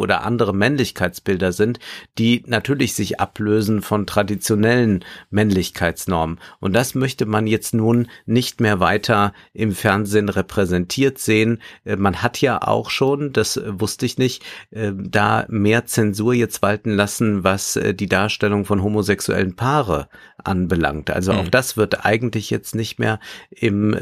oder 0.00 0.24
andere 0.24 0.54
Männlichkeitsbilder 0.54 1.52
sind, 1.52 1.78
die 2.18 2.42
natürlich 2.46 2.94
sich 2.94 3.20
ablösen 3.20 3.82
von 3.82 4.06
traditionellen 4.06 5.04
Männlichkeitsnormen. 5.30 6.38
Und 6.60 6.72
das 6.72 6.94
möchte 6.94 7.26
man 7.26 7.46
jetzt 7.46 7.74
nun 7.74 8.08
nicht 8.24 8.60
mehr 8.60 8.80
weiter 8.80 9.32
im 9.52 9.72
Fernsehen 9.72 10.28
repräsentiert 10.28 11.18
sehen. 11.18 11.60
Äh, 11.84 11.96
man 11.96 12.22
hat 12.22 12.40
ja 12.40 12.62
auch 12.62 12.90
schon, 12.90 13.32
das 13.32 13.60
wusste 13.66 14.06
ich 14.06 14.18
nicht, 14.18 14.44
äh, 14.70 14.92
da 14.96 15.46
mehr 15.48 15.86
Zensur 15.86 16.34
jetzt 16.34 16.62
walten 16.62 16.90
lassen, 16.90 17.44
was 17.44 17.76
äh, 17.76 17.94
die 17.94 18.08
Darstellung 18.08 18.64
von 18.64 18.82
homosexuellen 18.82 19.54
Paare 19.54 20.08
anbelangt. 20.46 21.10
Also 21.10 21.32
auch 21.32 21.44
mhm. 21.44 21.50
das 21.50 21.76
wird 21.76 22.04
eigentlich 22.04 22.50
jetzt 22.50 22.74
nicht 22.74 22.98
mehr 22.98 23.20
im 23.50 23.96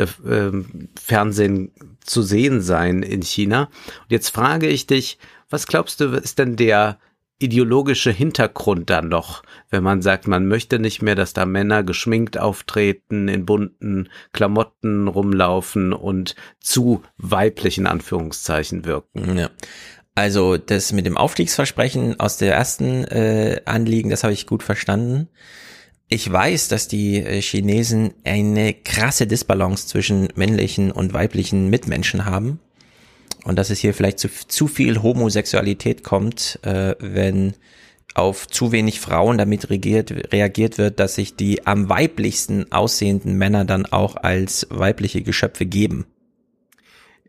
Fernsehen 1.00 1.72
zu 2.00 2.22
sehen 2.22 2.60
sein 2.60 3.02
in 3.02 3.22
China. 3.22 3.70
Und 4.02 4.10
jetzt 4.10 4.28
frage 4.28 4.68
ich 4.68 4.86
dich, 4.86 5.18
was 5.50 5.66
glaubst 5.66 6.00
du, 6.00 6.06
ist 6.16 6.38
denn 6.38 6.56
der 6.56 6.98
ideologische 7.38 8.10
Hintergrund 8.10 8.90
dann 8.90 9.08
noch, 9.08 9.42
wenn 9.68 9.82
man 9.82 10.02
sagt, 10.02 10.28
man 10.28 10.46
möchte 10.46 10.78
nicht 10.78 11.02
mehr, 11.02 11.14
dass 11.14 11.32
da 11.32 11.44
Männer 11.44 11.82
geschminkt 11.82 12.38
auftreten, 12.38 13.28
in 13.28 13.44
bunten 13.44 14.08
Klamotten 14.32 15.08
rumlaufen 15.08 15.92
und 15.92 16.36
zu 16.60 17.02
weiblichen 17.18 17.86
Anführungszeichen 17.86 18.84
wirken. 18.84 19.36
Ja. 19.36 19.50
Also 20.14 20.56
das 20.56 20.92
mit 20.92 21.06
dem 21.06 21.16
Aufstiegsversprechen 21.16 22.20
aus 22.20 22.36
der 22.36 22.54
ersten 22.54 23.04
äh, 23.04 23.62
Anliegen, 23.64 24.10
das 24.10 24.22
habe 24.22 24.32
ich 24.32 24.46
gut 24.46 24.62
verstanden. 24.62 25.28
Ich 26.14 26.30
weiß, 26.30 26.68
dass 26.68 26.86
die 26.86 27.16
äh, 27.16 27.42
Chinesen 27.42 28.14
eine 28.22 28.72
krasse 28.72 29.26
Disbalance 29.26 29.88
zwischen 29.88 30.28
männlichen 30.36 30.92
und 30.92 31.12
weiblichen 31.12 31.70
Mitmenschen 31.70 32.24
haben 32.24 32.60
und 33.42 33.58
dass 33.58 33.68
es 33.70 33.80
hier 33.80 33.94
vielleicht 33.94 34.20
zu, 34.20 34.28
zu 34.28 34.68
viel 34.68 35.02
Homosexualität 35.02 36.04
kommt, 36.04 36.60
äh, 36.62 36.94
wenn 37.00 37.54
auf 38.14 38.46
zu 38.46 38.70
wenig 38.70 39.00
Frauen 39.00 39.38
damit 39.38 39.70
reagiert, 39.70 40.32
reagiert 40.32 40.78
wird, 40.78 41.00
dass 41.00 41.16
sich 41.16 41.34
die 41.34 41.66
am 41.66 41.88
weiblichsten 41.88 42.70
aussehenden 42.70 43.36
Männer 43.36 43.64
dann 43.64 43.84
auch 43.84 44.14
als 44.14 44.68
weibliche 44.70 45.22
Geschöpfe 45.22 45.66
geben. 45.66 46.06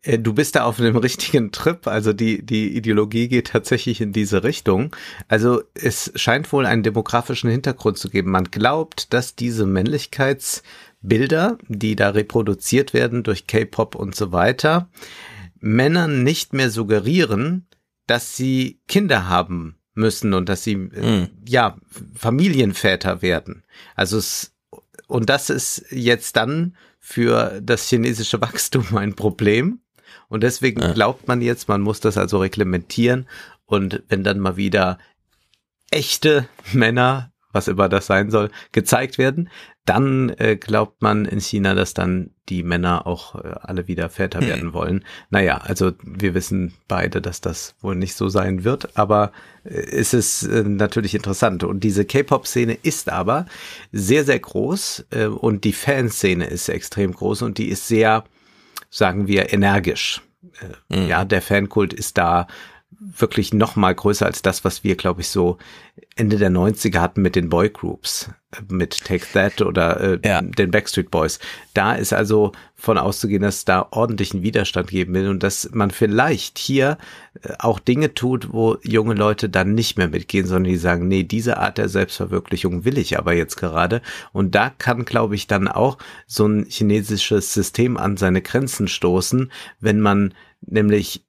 Äh, 0.05 0.19
du 0.19 0.33
bist 0.33 0.55
da 0.55 0.63
auf 0.63 0.79
einem 0.79 0.95
richtigen 0.97 1.51
Trip, 1.51 1.87
also 1.87 2.13
die, 2.13 2.45
die 2.45 2.75
Ideologie 2.75 3.27
geht 3.27 3.47
tatsächlich 3.47 3.99
in 4.01 4.13
diese 4.13 4.43
Richtung. 4.43 4.95
Also 5.27 5.63
es 5.73 6.11
scheint 6.15 6.51
wohl 6.53 6.65
einen 6.65 6.83
demografischen 6.83 7.49
Hintergrund 7.49 7.97
zu 7.97 8.09
geben. 8.09 8.31
Man 8.31 8.45
glaubt, 8.45 9.13
dass 9.13 9.35
diese 9.35 9.65
Männlichkeitsbilder, 9.65 11.57
die 11.67 11.95
da 11.95 12.09
reproduziert 12.11 12.93
werden 12.93 13.23
durch 13.23 13.47
K-Pop 13.47 13.95
und 13.95 14.15
so 14.15 14.31
weiter, 14.31 14.89
Männern 15.59 16.23
nicht 16.23 16.53
mehr 16.53 16.69
suggerieren, 16.69 17.67
dass 18.07 18.37
sie 18.37 18.79
Kinder 18.87 19.27
haben 19.27 19.79
müssen 19.95 20.33
und 20.33 20.49
dass 20.49 20.63
sie 20.63 20.75
mhm. 20.75 21.29
ja 21.47 21.77
Familienväter 22.13 23.21
werden. 23.21 23.63
Also 23.95 24.17
es 24.17 24.51
und 25.07 25.29
das 25.29 25.49
ist 25.49 25.85
jetzt 25.91 26.35
dann 26.35 26.75
für 26.99 27.61
das 27.61 27.87
chinesische 27.87 28.41
Wachstum 28.41 28.97
ein 28.97 29.15
Problem. 29.15 29.79
Und 30.27 30.43
deswegen 30.43 30.81
glaubt 30.93 31.27
man 31.27 31.41
jetzt, 31.41 31.67
man 31.67 31.81
muss 31.81 31.99
das 31.99 32.17
also 32.17 32.39
reglementieren. 32.39 33.27
Und 33.65 34.03
wenn 34.09 34.23
dann 34.23 34.39
mal 34.39 34.57
wieder 34.57 34.97
echte 35.91 36.47
Männer 36.73 37.31
was 37.55 37.69
immer 37.69 37.89
das 37.89 38.05
sein 38.05 38.29
soll, 38.29 38.51
gezeigt 38.73 39.17
werden, 39.17 39.49
dann 39.85 40.29
äh, 40.37 40.57
glaubt 40.57 41.01
man 41.01 41.25
in 41.25 41.39
China, 41.39 41.73
dass 41.73 41.93
dann 41.93 42.31
die 42.49 42.63
Männer 42.63 43.07
auch 43.07 43.35
äh, 43.35 43.55
alle 43.61 43.87
wieder 43.87 44.09
Väter 44.09 44.41
hm. 44.41 44.47
werden 44.47 44.73
wollen. 44.73 45.05
Naja, 45.29 45.59
also 45.63 45.93
wir 46.03 46.33
wissen 46.35 46.73
beide, 46.87 47.21
dass 47.21 47.39
das 47.39 47.75
wohl 47.79 47.95
nicht 47.95 48.15
so 48.15 48.27
sein 48.27 48.65
wird, 48.65 48.97
aber 48.97 49.31
äh, 49.63 49.69
es 49.69 50.13
ist 50.13 50.43
äh, 50.43 50.63
natürlich 50.63 51.15
interessant. 51.15 51.63
Und 51.63 51.83
diese 51.83 52.03
K-Pop-Szene 52.03 52.77
ist 52.83 53.09
aber 53.09 53.45
sehr, 53.91 54.25
sehr 54.25 54.39
groß 54.39 55.05
äh, 55.11 55.25
und 55.27 55.63
die 55.63 55.73
Fanszene 55.73 56.45
ist 56.45 56.67
extrem 56.67 57.13
groß 57.13 57.41
und 57.43 57.57
die 57.57 57.69
ist 57.69 57.87
sehr, 57.87 58.25
sagen 58.95 59.27
wir, 59.27 59.51
energisch. 59.51 60.21
Äh, 60.89 60.95
hm. 60.95 61.07
Ja, 61.07 61.25
der 61.25 61.41
Fankult 61.41 61.93
ist 61.93 62.17
da 62.17 62.47
wirklich 62.99 63.53
noch 63.53 63.75
mal 63.75 63.93
größer 63.93 64.25
als 64.25 64.41
das, 64.41 64.63
was 64.65 64.83
wir, 64.83 64.95
glaube 64.95 65.21
ich, 65.21 65.29
so 65.29 65.57
Ende 66.15 66.37
der 66.37 66.49
90er 66.51 66.99
hatten 66.99 67.21
mit 67.21 67.35
den 67.35 67.49
Boygroups, 67.49 68.29
äh, 68.51 68.61
mit 68.73 69.03
Take 69.03 69.25
That 69.33 69.61
oder 69.61 69.99
äh, 70.01 70.19
Ja. 70.27 70.41
den 70.41 70.71
Backstreet 70.71 71.11
Boys. 71.11 71.39
Da 71.73 71.93
ist 71.93 72.13
also 72.13 72.51
von 72.75 72.97
auszugehen, 72.97 73.41
dass 73.41 73.57
es 73.57 73.65
da 73.65 73.87
ordentlichen 73.91 74.43
Widerstand 74.43 74.89
geben 74.89 75.13
will 75.13 75.29
und 75.29 75.43
dass 75.43 75.69
man 75.73 75.91
vielleicht 75.91 76.57
hier 76.57 76.97
äh, 77.41 77.53
auch 77.59 77.79
Dinge 77.79 78.13
tut, 78.13 78.51
wo 78.53 78.77
junge 78.83 79.13
Leute 79.13 79.49
dann 79.49 79.73
nicht 79.73 79.97
mehr 79.97 80.07
mitgehen, 80.09 80.45
sondern 80.45 80.71
die 80.71 80.77
sagen, 80.77 81.07
nee, 81.07 81.23
diese 81.23 81.57
Art 81.57 81.77
der 81.77 81.89
Selbstverwirklichung 81.89 82.85
will 82.85 82.97
ich 82.97 83.17
aber 83.17 83.33
jetzt 83.33 83.57
gerade. 83.57 84.01
Und 84.31 84.55
da 84.55 84.69
kann, 84.69 85.05
glaube 85.05 85.35
ich, 85.35 85.47
dann 85.47 85.67
auch 85.67 85.97
so 86.27 86.45
ein 86.47 86.65
chinesisches 86.69 87.53
System 87.53 87.97
an 87.97 88.17
seine 88.17 88.41
Grenzen 88.41 88.87
stoßen, 88.87 89.51
wenn 89.79 89.99
man 89.99 90.33
nämlich 90.61 91.24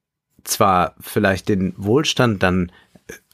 zwar 0.48 0.94
vielleicht 1.00 1.48
den 1.48 1.74
Wohlstand 1.76 2.42
dann 2.42 2.72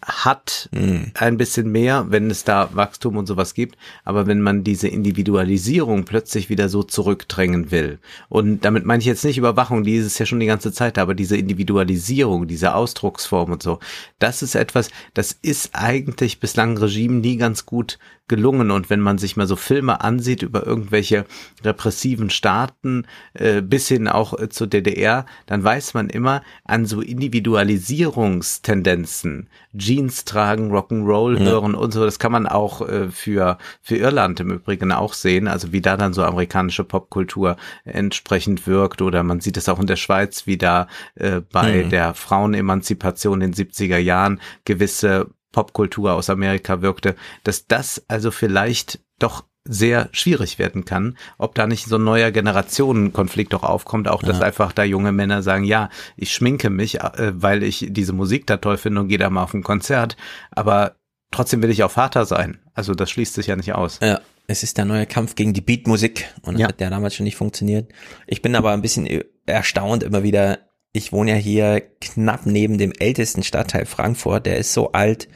hat 0.02 0.68
ein 0.72 1.36
bisschen 1.36 1.70
mehr, 1.70 2.06
wenn 2.08 2.28
es 2.28 2.42
da 2.42 2.70
Wachstum 2.72 3.16
und 3.16 3.26
sowas 3.26 3.54
gibt, 3.54 3.78
aber 4.04 4.26
wenn 4.26 4.40
man 4.40 4.64
diese 4.64 4.88
Individualisierung 4.88 6.04
plötzlich 6.04 6.48
wieder 6.48 6.68
so 6.68 6.82
zurückdrängen 6.82 7.70
will. 7.70 8.00
Und 8.28 8.64
damit 8.64 8.84
meine 8.84 9.00
ich 9.00 9.06
jetzt 9.06 9.24
nicht 9.24 9.38
Überwachung, 9.38 9.84
die 9.84 9.94
ist 9.94 10.06
es 10.06 10.18
ja 10.18 10.26
schon 10.26 10.40
die 10.40 10.46
ganze 10.46 10.72
Zeit, 10.72 10.98
aber 10.98 11.14
diese 11.14 11.36
Individualisierung, 11.36 12.48
diese 12.48 12.74
Ausdrucksform 12.74 13.52
und 13.52 13.62
so, 13.62 13.78
das 14.18 14.42
ist 14.42 14.56
etwas, 14.56 14.90
das 15.14 15.38
ist 15.40 15.70
eigentlich 15.72 16.40
bislang 16.40 16.76
Regime 16.76 17.20
nie 17.20 17.36
ganz 17.36 17.64
gut 17.64 17.98
gelungen. 18.32 18.70
Und 18.70 18.88
wenn 18.88 19.00
man 19.00 19.18
sich 19.18 19.36
mal 19.36 19.46
so 19.46 19.56
Filme 19.56 20.00
ansieht 20.00 20.40
über 20.42 20.66
irgendwelche 20.66 21.26
repressiven 21.62 22.30
Staaten 22.30 23.04
äh, 23.34 23.60
bis 23.60 23.88
hin 23.88 24.08
auch 24.08 24.38
äh, 24.38 24.48
zur 24.48 24.68
DDR, 24.68 25.26
dann 25.44 25.62
weiß 25.62 25.92
man 25.92 26.08
immer 26.08 26.40
an 26.64 26.86
so 26.86 27.02
Individualisierungstendenzen, 27.02 29.50
Jeans 29.92 30.24
tragen, 30.24 30.72
Rock'n'Roll 30.72 31.38
hören 31.38 31.74
und 31.74 31.92
so, 31.92 32.04
das 32.04 32.18
kann 32.18 32.32
man 32.32 32.46
auch 32.46 32.86
äh, 32.88 33.10
für, 33.10 33.58
für 33.80 33.96
Irland 33.96 34.40
im 34.40 34.50
Übrigen 34.50 34.90
auch 34.92 35.12
sehen, 35.12 35.48
also 35.48 35.72
wie 35.72 35.82
da 35.82 35.96
dann 35.96 36.14
so 36.14 36.24
amerikanische 36.24 36.84
Popkultur 36.84 37.56
entsprechend 37.84 38.66
wirkt 38.66 39.02
oder 39.02 39.22
man 39.22 39.40
sieht 39.40 39.56
es 39.56 39.68
auch 39.68 39.80
in 39.80 39.86
der 39.86 39.96
Schweiz, 39.96 40.46
wie 40.46 40.56
da 40.56 40.86
äh, 41.14 41.40
bei 41.40 41.82
der 41.82 42.14
Frauenemanzipation 42.14 43.42
in 43.42 43.52
den 43.52 43.66
70er 43.66 43.98
Jahren 43.98 44.40
gewisse 44.64 45.28
Popkultur 45.52 46.14
aus 46.14 46.30
Amerika 46.30 46.80
wirkte, 46.80 47.14
dass 47.44 47.66
das 47.66 48.02
also 48.08 48.30
vielleicht 48.30 49.00
doch 49.18 49.44
sehr 49.64 50.08
schwierig 50.12 50.58
werden 50.58 50.84
kann, 50.84 51.16
ob 51.38 51.54
da 51.54 51.66
nicht 51.66 51.86
so 51.86 51.96
ein 51.96 52.04
neuer 52.04 52.30
Generationenkonflikt 52.32 53.54
auch 53.54 53.62
aufkommt, 53.62 54.08
auch 54.08 54.22
dass 54.22 54.40
einfach 54.40 54.72
da 54.72 54.82
junge 54.84 55.12
Männer 55.12 55.42
sagen, 55.42 55.64
ja, 55.64 55.88
ich 56.16 56.32
schminke 56.34 56.68
mich, 56.70 57.00
äh, 57.00 57.32
weil 57.34 57.62
ich 57.62 57.86
diese 57.90 58.12
Musik 58.12 58.46
da 58.46 58.56
toll 58.56 58.76
finde 58.76 59.02
und 59.02 59.08
gehe 59.08 59.18
da 59.18 59.30
mal 59.30 59.42
auf 59.44 59.54
ein 59.54 59.62
Konzert, 59.62 60.16
aber 60.50 60.96
trotzdem 61.30 61.62
will 61.62 61.70
ich 61.70 61.84
auch 61.84 61.90
Vater 61.92 62.26
sein. 62.26 62.58
Also 62.74 62.94
das 62.94 63.10
schließt 63.10 63.34
sich 63.34 63.46
ja 63.46 63.56
nicht 63.56 63.72
aus. 63.74 64.00
Ja, 64.02 64.20
es 64.48 64.62
ist 64.64 64.78
der 64.78 64.84
neue 64.84 65.06
Kampf 65.06 65.36
gegen 65.36 65.52
die 65.54 65.60
Beatmusik 65.60 66.26
und 66.42 66.54
das 66.54 66.60
Ja. 66.62 66.68
hat 66.68 66.80
ja 66.80 66.90
damals 66.90 67.14
schon 67.14 67.24
nicht 67.24 67.36
funktioniert. 67.36 67.92
Ich 68.26 68.42
bin 68.42 68.56
aber 68.56 68.72
ein 68.72 68.82
bisschen 68.82 69.08
erstaunt 69.46 70.02
immer 70.02 70.22
wieder. 70.24 70.58
Ich 70.92 71.12
wohne 71.12 71.30
ja 71.30 71.36
hier 71.36 71.80
knapp 72.00 72.46
neben 72.46 72.76
dem 72.78 72.92
ältesten 72.98 73.42
Stadtteil 73.42 73.86
Frankfurt. 73.86 74.44
Der 74.44 74.56
ist 74.58 74.74
so 74.74 74.92
alt. 74.92 75.28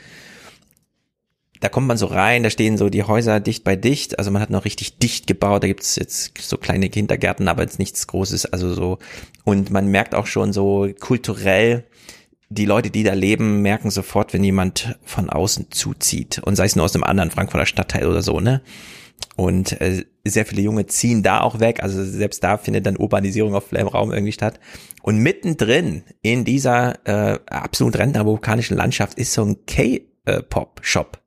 Da 1.60 1.68
kommt 1.68 1.86
man 1.86 1.96
so 1.96 2.06
rein, 2.06 2.42
da 2.42 2.50
stehen 2.50 2.76
so 2.76 2.88
die 2.88 3.02
Häuser 3.02 3.40
dicht 3.40 3.64
bei 3.64 3.76
dicht. 3.76 4.18
Also 4.18 4.30
man 4.30 4.42
hat 4.42 4.50
noch 4.50 4.64
richtig 4.64 4.98
dicht 4.98 5.26
gebaut. 5.26 5.62
Da 5.62 5.68
gibt's 5.68 5.96
jetzt 5.96 6.38
so 6.38 6.58
kleine 6.58 6.90
Kindergärten, 6.90 7.48
aber 7.48 7.62
jetzt 7.62 7.78
nichts 7.78 8.06
Großes. 8.06 8.46
Also 8.46 8.74
so. 8.74 8.98
Und 9.44 9.70
man 9.70 9.88
merkt 9.88 10.14
auch 10.14 10.26
schon 10.26 10.52
so 10.52 10.88
kulturell, 11.00 11.84
die 12.48 12.66
Leute, 12.66 12.90
die 12.90 13.02
da 13.02 13.14
leben, 13.14 13.62
merken 13.62 13.90
sofort, 13.90 14.32
wenn 14.32 14.44
jemand 14.44 14.96
von 15.02 15.30
außen 15.30 15.70
zuzieht. 15.70 16.38
Und 16.38 16.56
sei 16.56 16.66
es 16.66 16.76
nur 16.76 16.84
aus 16.84 16.94
einem 16.94 17.04
anderen 17.04 17.30
Frankfurter 17.30 17.66
Stadtteil 17.66 18.06
oder 18.06 18.22
so, 18.22 18.40
ne? 18.40 18.62
Und 19.34 19.80
äh, 19.80 20.04
sehr 20.24 20.46
viele 20.46 20.62
Junge 20.62 20.86
ziehen 20.86 21.22
da 21.22 21.40
auch 21.40 21.58
weg. 21.58 21.82
Also 21.82 22.04
selbst 22.04 22.44
da 22.44 22.58
findet 22.58 22.86
dann 22.86 22.96
Urbanisierung 22.96 23.54
auf 23.54 23.68
freiem 23.68 23.88
Raum 23.88 24.12
irgendwie 24.12 24.32
statt. 24.32 24.60
Und 25.02 25.18
mittendrin 25.18 26.04
in 26.22 26.44
dieser 26.44 27.06
äh, 27.06 27.38
absolut 27.46 27.96
rentnervulkanischen 27.96 28.76
Landschaft 28.76 29.18
ist 29.18 29.32
so 29.32 29.44
ein 29.44 29.56
K-Pop-Shop 29.66 31.18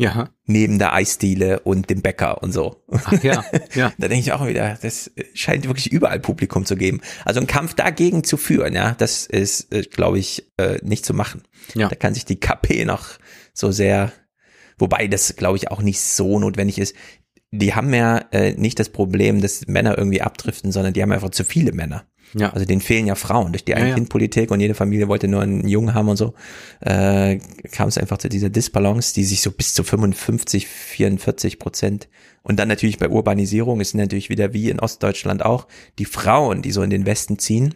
Ja, 0.00 0.30
neben 0.46 0.78
der 0.78 0.94
Eisdiele 0.94 1.58
und 1.58 1.90
dem 1.90 2.02
Bäcker 2.02 2.40
und 2.40 2.52
so. 2.52 2.84
Ach, 2.88 3.12
ja, 3.20 3.44
ja. 3.74 3.92
Da 3.98 4.06
denke 4.06 4.20
ich 4.20 4.32
auch 4.32 4.46
wieder, 4.46 4.78
das 4.80 5.10
scheint 5.34 5.66
wirklich 5.66 5.90
überall 5.90 6.20
Publikum 6.20 6.64
zu 6.64 6.76
geben. 6.76 7.00
Also 7.24 7.40
ein 7.40 7.48
Kampf 7.48 7.74
dagegen 7.74 8.22
zu 8.22 8.36
führen, 8.36 8.74
ja, 8.74 8.92
das 8.92 9.26
ist, 9.26 9.72
äh, 9.74 9.82
glaube 9.82 10.20
ich, 10.20 10.52
äh, 10.56 10.78
nicht 10.84 11.04
zu 11.04 11.14
machen. 11.14 11.42
Ja. 11.74 11.88
Da 11.88 11.96
kann 11.96 12.14
sich 12.14 12.24
die 12.24 12.38
KP 12.38 12.84
noch 12.84 13.18
so 13.52 13.72
sehr, 13.72 14.12
wobei 14.78 15.08
das, 15.08 15.34
glaube 15.34 15.56
ich, 15.56 15.68
auch 15.72 15.82
nicht 15.82 16.00
so 16.00 16.38
notwendig 16.38 16.78
ist. 16.78 16.94
Die 17.50 17.74
haben 17.74 17.92
ja 17.92 18.18
äh, 18.30 18.52
nicht 18.52 18.78
das 18.78 18.90
Problem, 18.90 19.40
dass 19.40 19.66
Männer 19.66 19.98
irgendwie 19.98 20.22
abdriften, 20.22 20.70
sondern 20.70 20.92
die 20.92 21.02
haben 21.02 21.10
einfach 21.10 21.30
zu 21.30 21.42
viele 21.42 21.72
Männer. 21.72 22.06
Ja. 22.34 22.50
Also 22.50 22.66
denen 22.66 22.80
fehlen 22.80 23.06
ja 23.06 23.14
Frauen 23.14 23.52
durch 23.52 23.64
die. 23.64 23.74
Ein-Kind-Politik 23.74 24.50
und 24.50 24.60
jede 24.60 24.74
Familie 24.74 25.08
wollte 25.08 25.28
nur 25.28 25.42
einen 25.42 25.66
Jungen 25.66 25.94
haben 25.94 26.08
und 26.08 26.16
so, 26.16 26.34
äh, 26.80 27.38
kam 27.72 27.88
es 27.88 27.98
einfach 27.98 28.18
zu 28.18 28.28
dieser 28.28 28.50
Disbalance, 28.50 29.14
die 29.14 29.24
sich 29.24 29.40
so 29.40 29.50
bis 29.50 29.74
zu 29.74 29.84
55, 29.84 30.66
44 30.66 31.58
Prozent 31.58 32.08
und 32.48 32.58
dann 32.58 32.68
natürlich 32.68 32.98
bei 32.98 33.10
Urbanisierung 33.10 33.80
ist 33.80 33.94
natürlich 33.94 34.30
wieder 34.30 34.54
wie 34.54 34.70
in 34.70 34.80
Ostdeutschland 34.80 35.44
auch 35.44 35.66
die 35.98 36.06
Frauen, 36.06 36.62
die 36.62 36.72
so 36.72 36.82
in 36.82 36.88
den 36.88 37.04
Westen 37.04 37.38
ziehen. 37.38 37.74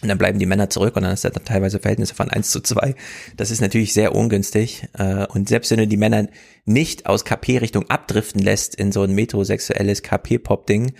Und 0.00 0.08
dann 0.08 0.16
bleiben 0.16 0.38
die 0.38 0.46
Männer 0.46 0.70
zurück 0.70 0.96
und 0.96 1.02
dann 1.02 1.12
ist 1.12 1.24
da 1.24 1.30
teilweise 1.30 1.78
Verhältnisse 1.78 2.14
von 2.14 2.30
1 2.30 2.50
zu 2.50 2.60
2. 2.60 2.94
Das 3.36 3.50
ist 3.50 3.60
natürlich 3.60 3.92
sehr 3.92 4.14
ungünstig. 4.14 4.88
Äh, 4.98 5.26
Und 5.26 5.48
selbst 5.48 5.70
wenn 5.70 5.78
du 5.78 5.86
die 5.86 5.98
Männer 5.98 6.26
nicht 6.64 7.04
aus 7.04 7.26
KP-Richtung 7.26 7.88
abdriften 7.90 8.40
lässt 8.40 8.74
in 8.74 8.92
so 8.92 9.02
ein 9.02 9.14
metrosexuelles 9.14 10.02
KP-Pop-Ding, 10.02 10.94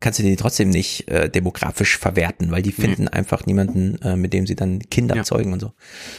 kannst 0.00 0.18
du 0.18 0.22
die 0.22 0.36
trotzdem 0.36 0.70
nicht 0.70 1.08
äh, 1.08 1.28
demografisch 1.30 1.98
verwerten, 1.98 2.50
weil 2.50 2.62
die 2.62 2.72
finden 2.72 3.08
einfach 3.08 3.46
niemanden, 3.46 4.00
äh, 4.02 4.16
mit 4.16 4.32
dem 4.32 4.46
sie 4.46 4.54
dann 4.56 4.80
Kinder 4.90 5.16
Ja. 5.16 5.24
zeugen 5.24 5.52
und 5.52 5.60
so. 5.60 5.72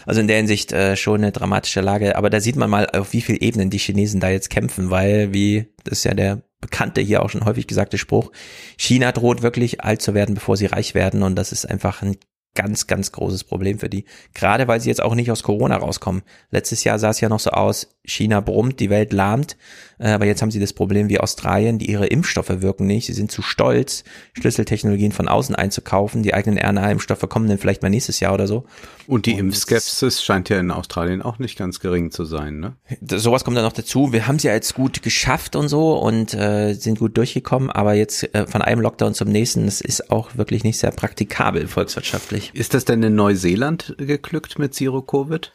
Also 0.06 0.22
in 0.22 0.28
der 0.28 0.38
Hinsicht 0.38 0.72
äh, 0.72 0.96
schon 0.96 1.22
eine 1.22 1.32
dramatische 1.32 1.82
Lage. 1.82 2.16
Aber 2.16 2.30
da 2.30 2.40
sieht 2.40 2.56
man 2.56 2.70
mal, 2.70 2.88
auf 2.90 3.14
wie 3.14 3.22
viel 3.22 3.38
Ebenen 3.44 3.70
die 3.70 3.78
Chinesen 3.80 4.20
da 4.20 4.30
jetzt 4.30 4.50
kämpfen, 4.50 4.90
weil, 4.90 5.34
wie, 5.34 5.68
das 5.84 6.00
ist 6.00 6.04
ja 6.06 6.14
der 6.14 6.42
bekannte, 6.60 7.02
hier 7.02 7.22
auch 7.24 7.30
schon 7.30 7.46
häufig 7.46 7.68
gesagte 7.68 7.98
Spruch, 7.98 8.32
China 8.78 9.12
droht 9.12 9.44
wirklich 9.44 9.82
alt 9.82 10.02
zu 10.02 10.14
werden, 10.16 10.36
bevor 10.36 10.58
sie 10.58 10.66
reich 10.66 10.96
werden. 10.96 11.22
Und 11.24 11.36
das 11.36 11.52
ist 11.52 11.66
einfach 11.66 12.02
ein 12.02 12.18
ganz, 12.58 12.88
ganz 12.88 13.12
großes 13.12 13.44
Problem 13.44 13.78
für 13.78 13.88
die. 13.88 14.06
Gerade 14.34 14.68
weil 14.68 14.82
sie 14.82 14.90
jetzt 14.90 15.02
auch 15.02 15.14
nicht 15.14 15.30
aus 15.30 15.44
Corona 15.44 15.78
rauskommen. 15.78 16.24
Letztes 16.50 16.84
Jahr 16.84 16.98
sah 16.98 17.12
es 17.12 17.22
ja 17.22 17.30
noch 17.30 17.40
so 17.40 17.52
aus, 17.52 17.88
China 18.04 18.40
brummt, 18.40 18.80
die 18.80 18.90
Welt 18.90 19.14
lahmt. 19.14 19.58
Äh, 20.00 20.10
Aber 20.10 20.26
jetzt 20.26 20.42
haben 20.42 20.50
sie 20.50 20.60
das 20.60 20.74
Problem 20.74 21.08
wie 21.08 21.20
Australien, 21.20 21.78
die 21.78 21.92
ihre 21.92 22.08
Impfstoffe 22.08 22.62
wirken 22.62 22.88
nicht. 22.88 23.06
Sie 23.06 23.14
sind 23.14 23.32
zu 23.32 23.44
stolz, 23.44 24.04
Schlüsseltechnologien 24.34 25.12
von 25.12 25.28
außen 25.28 25.54
einzukaufen. 25.54 26.24
Die 26.24 26.34
eigenen 26.34 26.58
RNA-Impfstoffe 26.58 27.30
kommen 27.30 27.48
dann 27.48 27.60
vielleicht 27.60 27.84
mal 27.84 27.90
nächstes 27.90 28.20
Jahr 28.20 28.34
oder 28.34 28.48
so. 28.48 28.66
Und 29.06 29.28
die 29.28 29.34
Und 29.34 29.40
Impfskepsis 29.40 30.24
scheint 30.24 30.50
ja 30.50 30.60
in 30.60 30.72
Australien 30.72 31.22
auch 31.22 31.38
nicht 31.38 31.58
ganz 31.60 31.80
gering 31.80 32.10
zu 32.10 32.26
sein, 32.26 32.60
ne? 32.60 32.76
Sowas 33.02 33.44
kommt 33.44 33.56
dann 33.56 33.66
noch 33.66 33.74
dazu. 33.74 34.12
Wir 34.14 34.28
haben 34.28 34.38
es 34.38 34.44
ja 34.44 34.54
jetzt 34.54 34.74
gut 34.74 35.04
geschafft 35.04 35.56
und 35.56 35.68
so 35.68 35.94
und 35.98 36.34
äh, 36.34 36.74
sind 36.74 36.98
gut 36.98 37.18
durchgekommen, 37.18 37.70
aber 37.70 37.94
jetzt 37.94 38.34
äh, 38.34 38.48
von 38.48 38.62
einem 38.62 38.82
Lockdown 38.82 39.14
zum 39.14 39.30
nächsten, 39.30 39.66
das 39.66 39.82
ist 39.82 40.12
auch 40.12 40.38
wirklich 40.38 40.64
nicht 40.64 40.80
sehr 40.80 40.92
praktikabel 40.92 41.68
volkswirtschaftlich. 41.68 42.47
Ist 42.54 42.74
das 42.74 42.86
denn 42.86 43.02
in 43.04 43.16
Neuseeland 43.16 43.96
geglückt 43.98 44.60
mit 44.60 44.74
Zero 44.74 45.02
Covid? 45.02 45.52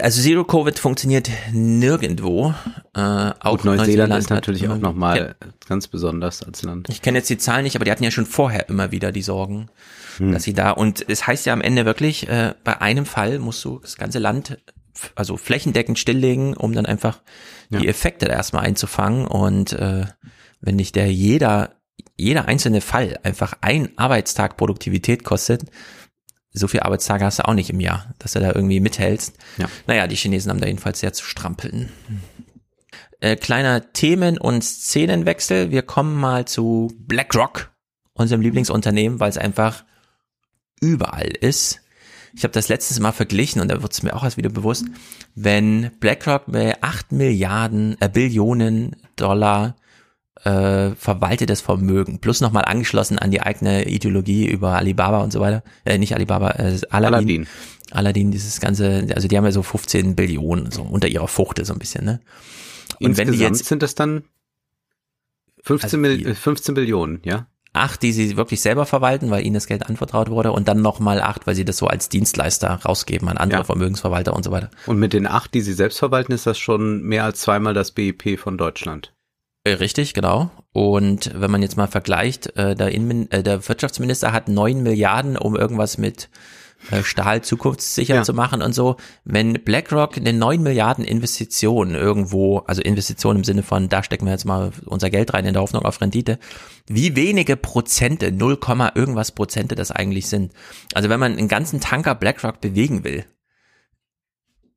Also 0.00 0.22
Zero 0.22 0.44
Covid 0.44 0.78
funktioniert 0.78 1.28
nirgendwo. 1.52 2.54
Äh, 2.94 3.00
auch 3.40 3.56
Gut, 3.56 3.64
Neuseeland 3.64 4.14
ist 4.14 4.30
hat 4.30 4.36
natürlich 4.36 4.62
auch 4.68 4.76
immer- 4.76 4.88
nochmal 4.90 5.34
ganz 5.68 5.88
besonders 5.88 6.44
als 6.44 6.62
Land. 6.62 6.88
Ich 6.90 7.02
kenne 7.02 7.18
jetzt 7.18 7.28
die 7.28 7.38
Zahlen 7.38 7.64
nicht, 7.64 7.74
aber 7.74 7.84
die 7.84 7.90
hatten 7.90 8.04
ja 8.04 8.12
schon 8.12 8.26
vorher 8.26 8.68
immer 8.68 8.92
wieder 8.92 9.10
die 9.10 9.22
Sorgen, 9.22 9.68
Hm. 10.18 10.30
dass 10.30 10.44
sie 10.44 10.52
da 10.54 10.70
und 10.70 11.04
es 11.08 11.26
heißt 11.26 11.44
ja 11.46 11.52
am 11.52 11.60
Ende 11.60 11.86
wirklich, 11.86 12.28
äh, 12.28 12.54
bei 12.62 12.80
einem 12.80 13.04
Fall 13.04 13.40
musst 13.40 13.64
du 13.64 13.80
das 13.80 13.96
ganze 13.96 14.20
Land 14.20 14.58
also 15.16 15.36
flächendeckend 15.36 15.98
stilllegen, 15.98 16.56
um 16.56 16.72
dann 16.72 16.84
einfach 16.86 17.20
die 17.70 17.88
Effekte 17.88 18.26
da 18.26 18.32
erstmal 18.34 18.64
einzufangen 18.66 19.26
und 19.26 19.72
äh, 19.72 20.04
wenn 20.60 20.76
nicht 20.76 20.94
der 20.94 21.10
jeder 21.12 21.70
jeder 22.20 22.46
einzelne 22.46 22.80
Fall 22.80 23.18
einfach 23.22 23.54
ein 23.60 23.96
Arbeitstag 23.96 24.56
Produktivität 24.56 25.24
kostet, 25.24 25.64
so 26.52 26.66
viel 26.66 26.80
Arbeitstage 26.80 27.24
hast 27.24 27.38
du 27.38 27.46
auch 27.46 27.54
nicht 27.54 27.70
im 27.70 27.80
Jahr, 27.80 28.12
dass 28.18 28.32
du 28.32 28.40
da 28.40 28.52
irgendwie 28.52 28.80
mithältst. 28.80 29.36
Ja. 29.58 29.68
Naja, 29.86 30.06
die 30.06 30.16
Chinesen 30.16 30.50
haben 30.50 30.60
da 30.60 30.66
jedenfalls 30.66 31.00
sehr 31.00 31.12
zu 31.12 31.24
strampeln. 31.24 31.90
Äh, 33.20 33.36
kleiner 33.36 33.92
Themen- 33.92 34.38
und 34.38 34.64
Szenenwechsel. 34.64 35.70
Wir 35.70 35.82
kommen 35.82 36.16
mal 36.16 36.46
zu 36.46 36.92
BlackRock, 36.98 37.70
unserem 38.14 38.40
Lieblingsunternehmen, 38.40 39.20
weil 39.20 39.30
es 39.30 39.38
einfach 39.38 39.84
überall 40.80 41.28
ist. 41.28 41.80
Ich 42.34 42.44
habe 42.44 42.52
das 42.52 42.68
letztes 42.68 42.98
Mal 42.98 43.12
verglichen 43.12 43.60
und 43.60 43.68
da 43.68 43.82
wird 43.82 43.92
es 43.92 44.02
mir 44.02 44.14
auch 44.14 44.24
erst 44.24 44.36
wieder 44.36 44.50
bewusst, 44.50 44.86
wenn 45.34 45.90
BlackRock 46.00 46.44
bei 46.46 46.80
8 46.82 47.12
Milliarden, 47.12 47.96
äh, 48.00 48.08
Billionen 48.08 48.96
Dollar 49.16 49.76
äh, 50.44 50.90
verwaltetes 50.96 51.60
Vermögen, 51.60 52.18
plus 52.20 52.40
nochmal 52.40 52.64
angeschlossen 52.64 53.18
an 53.18 53.30
die 53.30 53.40
eigene 53.42 53.86
Ideologie 53.88 54.46
über 54.48 54.74
Alibaba 54.76 55.22
und 55.22 55.32
so 55.32 55.40
weiter. 55.40 55.62
Äh, 55.84 55.98
nicht 55.98 56.14
Alibaba, 56.14 56.50
äh, 56.52 56.78
Aladdin. 56.90 57.14
Aladdin. 57.14 57.46
Aladdin, 57.92 58.30
dieses 58.30 58.60
ganze, 58.60 59.06
also 59.14 59.26
die 59.28 59.36
haben 59.36 59.44
ja 59.44 59.52
so 59.52 59.62
15 59.62 60.14
Billionen, 60.16 60.70
so 60.70 60.82
unter 60.82 61.08
ihrer 61.08 61.28
Fuchte 61.28 61.64
so 61.64 61.72
ein 61.72 61.78
bisschen, 61.78 62.04
ne? 62.04 62.20
Und 63.00 63.16
wenn 63.16 63.28
die 63.32 63.32
Insgesamt 63.42 63.56
jetzt 63.56 63.66
sind 63.68 63.82
das 63.82 63.94
dann 63.94 64.24
15, 65.64 66.04
Also 66.04 66.16
die- 66.16 66.24
äh, 66.26 66.34
15 66.34 66.74
Billionen, 66.74 67.20
ja? 67.24 67.46
acht, 67.72 68.02
die 68.02 68.12
sie 68.12 68.36
wirklich 68.36 68.60
selber 68.62 68.84
verwalten, 68.86 69.30
weil 69.30 69.44
ihnen 69.44 69.54
das 69.54 69.66
Geld 69.66 69.86
anvertraut 69.88 70.28
wurde, 70.30 70.50
und 70.52 70.66
dann 70.66 70.82
nochmal 70.82 71.20
acht, 71.20 71.46
weil 71.46 71.54
sie 71.54 71.64
das 71.64 71.76
so 71.76 71.86
als 71.86 72.08
Dienstleister 72.08 72.68
rausgeben 72.84 73.28
an 73.28 73.36
andere 73.36 73.60
Ja. 73.60 73.64
Vermögensverwalter 73.64 74.34
und 74.34 74.42
so 74.44 74.50
weiter. 74.50 74.70
Und 74.86 74.98
mit 74.98 75.12
den 75.12 75.26
acht, 75.26 75.54
die 75.54 75.60
sie 75.60 75.72
selbst 75.72 75.98
verwalten, 75.98 76.32
ist 76.32 76.46
das 76.46 76.58
schon 76.58 77.02
mehr 77.02 77.24
als 77.24 77.40
zweimal 77.40 77.72
das 77.74 77.92
BIP 77.92 78.38
von 78.40 78.58
Deutschland. 78.58 79.12
Äh, 79.64 79.72
Richtig, 79.72 80.14
genau. 80.14 80.50
Und 80.72 81.32
wenn 81.34 81.50
man 81.50 81.62
jetzt 81.62 81.76
mal 81.76 81.86
vergleicht, 81.88 82.56
äh, 82.56 82.74
der, 82.74 82.92
Innenmin 82.92 83.30
äh, 83.30 83.42
der 83.42 83.66
Wirtschaftsminister 83.68 84.32
hat 84.32 84.48
neun 84.48 84.82
Milliarden, 84.82 85.36
um 85.36 85.56
irgendwas 85.56 85.98
mit 85.98 86.30
äh, 86.90 87.02
Stahl 87.02 87.42
zukunftssicher 87.42 88.14
Ja. 88.16 88.22
zu 88.22 88.32
machen 88.32 88.62
und 88.62 88.72
so. 88.74 88.96
Wenn 89.24 89.52
BlackRock 89.52 90.16
eine 90.16 90.32
neun 90.32 90.62
Milliarden 90.62 91.04
Investition 91.04 91.94
irgendwo, 91.94 92.58
also 92.60 92.80
Investition 92.80 93.36
im 93.36 93.44
Sinne 93.44 93.62
von, 93.62 93.88
da 93.88 94.02
stecken 94.02 94.24
wir 94.24 94.32
jetzt 94.32 94.46
mal 94.46 94.72
unser 94.86 95.10
Geld 95.10 95.34
rein 95.34 95.44
in 95.44 95.52
der 95.52 95.62
Hoffnung 95.62 95.84
auf 95.84 96.00
Rendite, 96.00 96.38
wie 96.86 97.16
wenige 97.16 97.56
Prozente, 97.56 98.32
0, 98.32 98.56
Komma 98.56 98.92
irgendwas 98.94 99.32
Prozente 99.32 99.74
das 99.74 99.90
eigentlich 99.90 100.28
sind. 100.28 100.52
Also 100.94 101.08
wenn 101.10 101.20
man 101.20 101.36
einen 101.36 101.48
ganzen 101.48 101.80
Tanker 101.80 102.14
BlackRock 102.14 102.60
bewegen 102.60 103.04
will, 103.04 103.24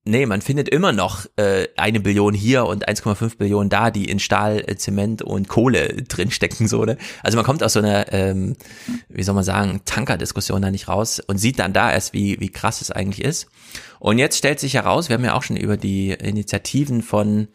Nee, 0.05 0.25
man 0.25 0.41
findet 0.41 0.67
immer 0.67 0.91
noch 0.91 1.27
äh, 1.37 1.69
eine 1.77 2.01
Billion 2.01 2.33
hier 2.33 2.65
und 2.65 2.89
1,5 2.89 3.37
Billionen 3.37 3.69
da, 3.69 3.89
die 3.89 4.09
in 4.09 4.19
Stahl, 4.19 4.61
äh, 4.67 4.75
Zement 4.75 5.21
und 5.21 5.47
Kohle 5.47 6.03
drinstecken. 6.07 6.67
So, 6.67 6.83
ne? 6.83 6.97
Also 7.21 7.37
man 7.37 7.45
kommt 7.45 7.63
aus 7.63 7.73
so 7.73 7.79
einer, 7.79 8.11
ähm, 8.11 8.57
wie 9.07 9.23
soll 9.23 9.33
man 9.33 9.45
sagen, 9.45 9.81
Tankerdiskussion 9.85 10.61
da 10.61 10.71
nicht 10.71 10.89
raus 10.89 11.21
und 11.25 11.37
sieht 11.37 11.57
dann 11.59 11.71
da 11.71 11.89
erst, 11.89 12.11
wie, 12.13 12.37
wie 12.41 12.49
krass 12.49 12.81
es 12.81 12.91
eigentlich 12.91 13.23
ist. 13.23 13.47
Und 13.99 14.17
jetzt 14.17 14.37
stellt 14.37 14.59
sich 14.59 14.73
heraus, 14.73 15.07
wir 15.07 15.13
haben 15.13 15.23
ja 15.23 15.35
auch 15.35 15.43
schon 15.43 15.55
über 15.55 15.77
die 15.77 16.09
Initiativen 16.09 17.01
von 17.01 17.47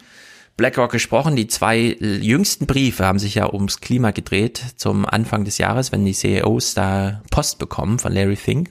BlackRock 0.57 0.91
gesprochen. 0.91 1.37
Die 1.37 1.49
zwei 1.49 1.97
jüngsten 2.01 2.66
Briefe 2.66 3.05
haben 3.05 3.19
sich 3.19 3.35
ja 3.35 3.53
ums 3.53 3.81
Klima 3.81 4.12
gedreht 4.12 4.62
zum 4.77 5.05
Anfang 5.05 5.45
des 5.45 5.59
Jahres, 5.59 5.93
wenn 5.93 6.07
die 6.07 6.15
CEOs 6.15 6.73
da 6.73 7.23
Post 7.31 7.59
bekommen 7.59 7.99
von 7.99 8.15
Larry 8.15 8.37
Fink. 8.37 8.70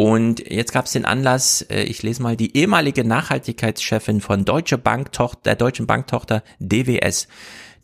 Und 0.00 0.48
jetzt 0.50 0.72
gab 0.72 0.86
es 0.86 0.92
den 0.92 1.04
Anlass, 1.04 1.60
äh, 1.68 1.82
ich 1.82 2.02
lese 2.02 2.22
mal, 2.22 2.34
die 2.34 2.56
ehemalige 2.56 3.04
Nachhaltigkeitschefin 3.04 4.22
von 4.22 4.46
Deutsche 4.46 4.78
Bank, 4.78 5.10
der 5.44 5.56
deutschen 5.56 5.86
Banktochter 5.86 6.42
DWS, 6.58 7.28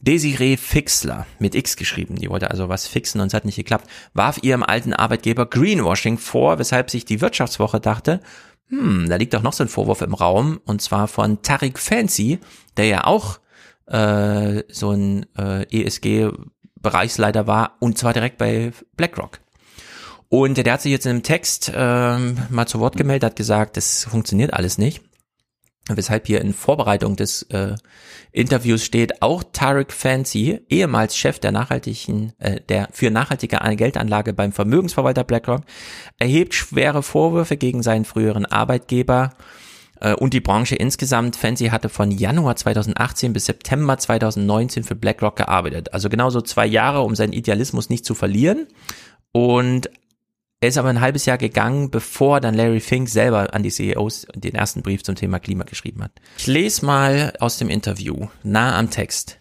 Desiree 0.01 0.57
Fixler, 0.57 1.27
mit 1.39 1.55
X 1.55 1.77
geschrieben, 1.77 2.17
die 2.17 2.31
wollte 2.31 2.51
also 2.51 2.71
was 2.71 2.87
fixen 2.87 3.21
und 3.21 3.27
es 3.27 3.35
hat 3.35 3.45
nicht 3.45 3.57
geklappt, 3.57 3.91
warf 4.15 4.39
ihrem 4.41 4.63
alten 4.63 4.95
Arbeitgeber 4.95 5.45
Greenwashing 5.45 6.17
vor, 6.17 6.59
weshalb 6.59 6.89
sich 6.89 7.05
die 7.05 7.21
Wirtschaftswoche 7.21 7.81
dachte, 7.81 8.23
hm, 8.71 9.11
da 9.11 9.17
liegt 9.17 9.35
doch 9.35 9.43
noch 9.43 9.53
so 9.53 9.65
ein 9.65 9.69
Vorwurf 9.69 10.01
im 10.01 10.15
Raum, 10.15 10.59
und 10.65 10.81
zwar 10.81 11.09
von 11.09 11.43
Tariq 11.43 11.79
Fancy, 11.79 12.39
der 12.79 12.87
ja 12.87 13.05
auch 13.05 13.41
äh, 13.89 14.63
so 14.69 14.93
ein 14.93 15.27
äh, 15.37 15.67
ESG-Bereichsleiter 15.83 17.47
war, 17.47 17.77
und 17.81 17.99
zwar 17.99 18.15
direkt 18.15 18.39
bei 18.39 18.73
BlackRock. 18.97 19.41
Und 20.29 20.57
der 20.57 20.73
hat 20.73 20.83
sich 20.83 20.93
jetzt 20.93 21.07
in 21.07 21.11
einem 21.11 21.23
Text 21.23 21.73
ähm, 21.75 22.39
mal 22.51 22.67
zu 22.67 22.81
Wort 22.81 22.97
gemeldet, 22.97 23.31
hat 23.31 23.37
gesagt, 23.37 23.77
das 23.77 24.05
funktioniert 24.05 24.53
alles 24.53 24.79
nicht. 24.79 25.03
Weshalb 25.89 26.27
hier 26.27 26.41
in 26.41 26.53
Vorbereitung 26.53 27.15
des 27.15 27.43
äh, 27.43 27.77
Interviews 28.33 28.85
steht, 28.85 29.23
auch 29.23 29.45
Tarek 29.53 29.93
Fancy, 29.93 30.61
ehemals 30.69 31.17
Chef 31.17 31.39
der 31.39 31.53
nachhaltigen, 31.53 32.33
äh, 32.39 32.61
der 32.61 32.89
für 32.91 33.11
nachhaltige 33.11 33.59
Geldanlage 33.77 34.33
beim 34.33 34.51
Vermögensverwalter 34.51 35.23
BlackRock, 35.23 35.63
erhebt 36.19 36.55
schwere 36.55 37.05
Vorwürfe 37.05 37.57
gegen 37.57 37.85
seinen 37.85 38.05
früheren 38.05 38.47
Arbeitgeber 38.47 39.35
äh, 40.01 40.13
und 40.15 40.35
die 40.35 40.41
Branche 40.41 40.75
insgesamt. 40.75 41.37
Fancy 41.37 41.67
hatte 41.67 41.89
von 41.89 42.11
Januar 42.11 42.57
2018 42.57 43.33
bis 43.33 43.47
September 43.47 43.97
2019 43.97 44.83
für 44.83 44.97
BlackRock 44.97 45.37
gearbeitet. 45.37 45.93
Also 45.93 46.09
genauso 46.09 46.41
zwei 46.41 46.67
Jahre, 46.67 47.03
um 47.03 47.15
seinen 47.15 47.33
Idealismus 47.33 47.91
nicht 47.91 48.05
zu 48.05 48.17
verlieren. 48.17 48.67
Und 49.31 49.89
er 50.61 50.69
ist 50.69 50.79
aber 50.79 50.89
ein 50.89 51.01
halbes 51.01 51.27
Jahr 51.27 51.37
gegangen, 51.37 51.91
bevor 51.91 52.41
dann 52.41 52.55
Larry 52.55 52.81
Fink 52.81 53.09
selber 53.09 53.53
an 53.53 53.63
die 53.63 53.71
CEOs 53.71 54.27
den 54.35 54.55
ersten 54.55 54.83
Brief 54.83 55.03
zum 55.03 55.15
Thema 55.15 55.39
Klima 55.39 55.65
geschrieben 55.65 56.03
hat. 56.03 56.13
Ich 56.39 56.47
lese 56.47 56.87
mal 56.87 57.35
aus 57.41 57.59
dem 57.59 57.69
Interview, 57.69 58.29
nah 58.43 58.79
am 58.79 58.91
Text. 58.91 59.39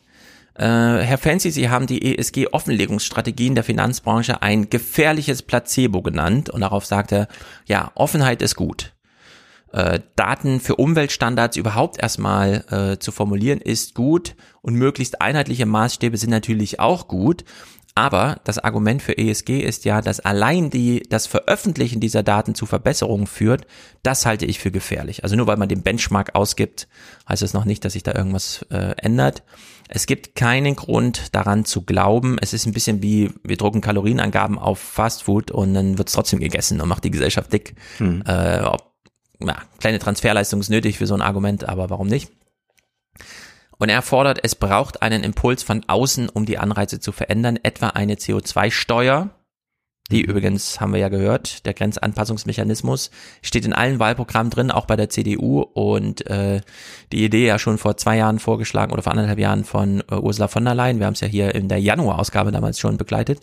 Äh, 0.55 0.63
Herr 0.63 1.17
Fancy, 1.17 1.51
Sie 1.51 1.69
haben 1.69 1.87
die 1.87 2.17
ESG-Offenlegungsstrategien 2.17 3.55
der 3.55 3.63
Finanzbranche 3.63 4.41
ein 4.41 4.69
gefährliches 4.69 5.41
Placebo 5.41 6.01
genannt 6.01 6.49
und 6.49 6.61
darauf 6.61 6.85
sagt 6.85 7.11
er, 7.11 7.27
ja, 7.65 7.91
Offenheit 7.95 8.41
ist 8.41 8.55
gut. 8.55 8.93
Äh, 9.71 9.99
Daten 10.15 10.59
für 10.61 10.75
Umweltstandards 10.75 11.57
überhaupt 11.57 12.01
erstmal 12.01 12.63
äh, 12.69 12.99
zu 12.99 13.11
formulieren 13.11 13.59
ist 13.59 13.93
gut 13.93 14.35
und 14.61 14.75
möglichst 14.75 15.21
einheitliche 15.21 15.65
Maßstäbe 15.65 16.17
sind 16.17 16.29
natürlich 16.29 16.79
auch 16.79 17.07
gut. 17.07 17.43
Aber 17.97 18.41
das 18.43 18.59
Argument 18.59 19.01
für 19.01 19.17
ESG 19.17 19.61
ist 19.61 19.85
ja, 19.85 20.01
dass 20.01 20.19
allein 20.19 20.69
die, 20.69 21.03
das 21.09 21.27
Veröffentlichen 21.27 22.01
dieser 22.01 22.23
Daten 22.23 22.53
zu 22.53 22.65
Verbesserungen 22.65 23.25
führt. 23.25 23.65
Das 24.03 24.25
halte 24.25 24.45
ich 24.45 24.59
für 24.59 24.69
gefährlich. 24.69 25.23
Also 25.23 25.37
nur 25.37 25.47
weil 25.47 25.55
man 25.55 25.69
den 25.69 25.81
Benchmark 25.81 26.35
ausgibt, 26.35 26.89
heißt 27.29 27.41
es 27.41 27.53
noch 27.53 27.63
nicht, 27.63 27.85
dass 27.85 27.93
sich 27.93 28.03
da 28.03 28.13
irgendwas 28.13 28.65
äh, 28.69 28.95
ändert. 28.97 29.43
Es 29.87 30.07
gibt 30.07 30.35
keinen 30.35 30.75
Grund 30.75 31.33
daran 31.33 31.63
zu 31.63 31.83
glauben. 31.83 32.37
Es 32.41 32.51
ist 32.51 32.65
ein 32.65 32.73
bisschen 32.73 33.01
wie, 33.01 33.31
wir 33.43 33.55
drucken 33.55 33.79
Kalorienangaben 33.79 34.59
auf 34.59 34.79
Fastfood 34.79 35.51
und 35.51 35.73
dann 35.73 35.97
wird 35.97 36.09
es 36.09 36.15
trotzdem 36.15 36.41
gegessen 36.41 36.81
und 36.81 36.89
macht 36.89 37.05
die 37.05 37.11
Gesellschaft 37.11 37.53
dick. 37.53 37.75
Äh, 38.25 38.61
ob, 38.63 38.91
ja, 39.39 39.55
kleine 39.79 39.99
Transferleistung 39.99 40.59
ist 40.59 40.69
nötig 40.69 40.97
für 40.97 41.07
so 41.07 41.13
ein 41.13 41.21
Argument, 41.21 41.69
aber 41.69 41.89
warum 41.89 42.07
nicht? 42.07 42.29
Und 43.77 43.89
er 43.89 44.01
fordert, 44.01 44.39
es 44.43 44.55
braucht 44.55 45.01
einen 45.01 45.23
Impuls 45.23 45.63
von 45.63 45.83
außen, 45.87 46.29
um 46.29 46.45
die 46.45 46.57
Anreize 46.57 46.99
zu 46.99 47.11
verändern, 47.11 47.59
etwa 47.61 47.89
eine 47.89 48.15
CO2-Steuer. 48.15 49.29
Die 50.11 50.21
übrigens, 50.21 50.79
haben 50.79 50.93
wir 50.93 50.99
ja 50.99 51.09
gehört, 51.09 51.65
der 51.65 51.73
Grenzanpassungsmechanismus 51.73 53.09
steht 53.41 53.65
in 53.65 53.73
allen 53.73 53.97
Wahlprogrammen 53.97 54.51
drin, 54.51 54.69
auch 54.69 54.85
bei 54.85 54.95
der 54.95 55.09
CDU. 55.09 55.61
Und 55.61 56.27
äh, 56.27 56.61
die 57.11 57.25
Idee 57.25 57.47
ja 57.47 57.57
schon 57.57 57.79
vor 57.79 57.97
zwei 57.97 58.17
Jahren 58.17 58.37
vorgeschlagen 58.37 58.93
oder 58.93 59.01
vor 59.01 59.13
anderthalb 59.13 59.39
Jahren 59.39 59.63
von 59.63 60.03
äh, 60.11 60.15
Ursula 60.15 60.47
von 60.47 60.63
der 60.63 60.75
Leyen. 60.75 60.99
Wir 60.99 61.07
haben 61.07 61.13
es 61.13 61.21
ja 61.21 61.27
hier 61.27 61.55
in 61.55 61.69
der 61.69 61.79
Januar-Ausgabe 61.79 62.51
damals 62.51 62.79
schon 62.79 62.97
begleitet. 62.97 63.41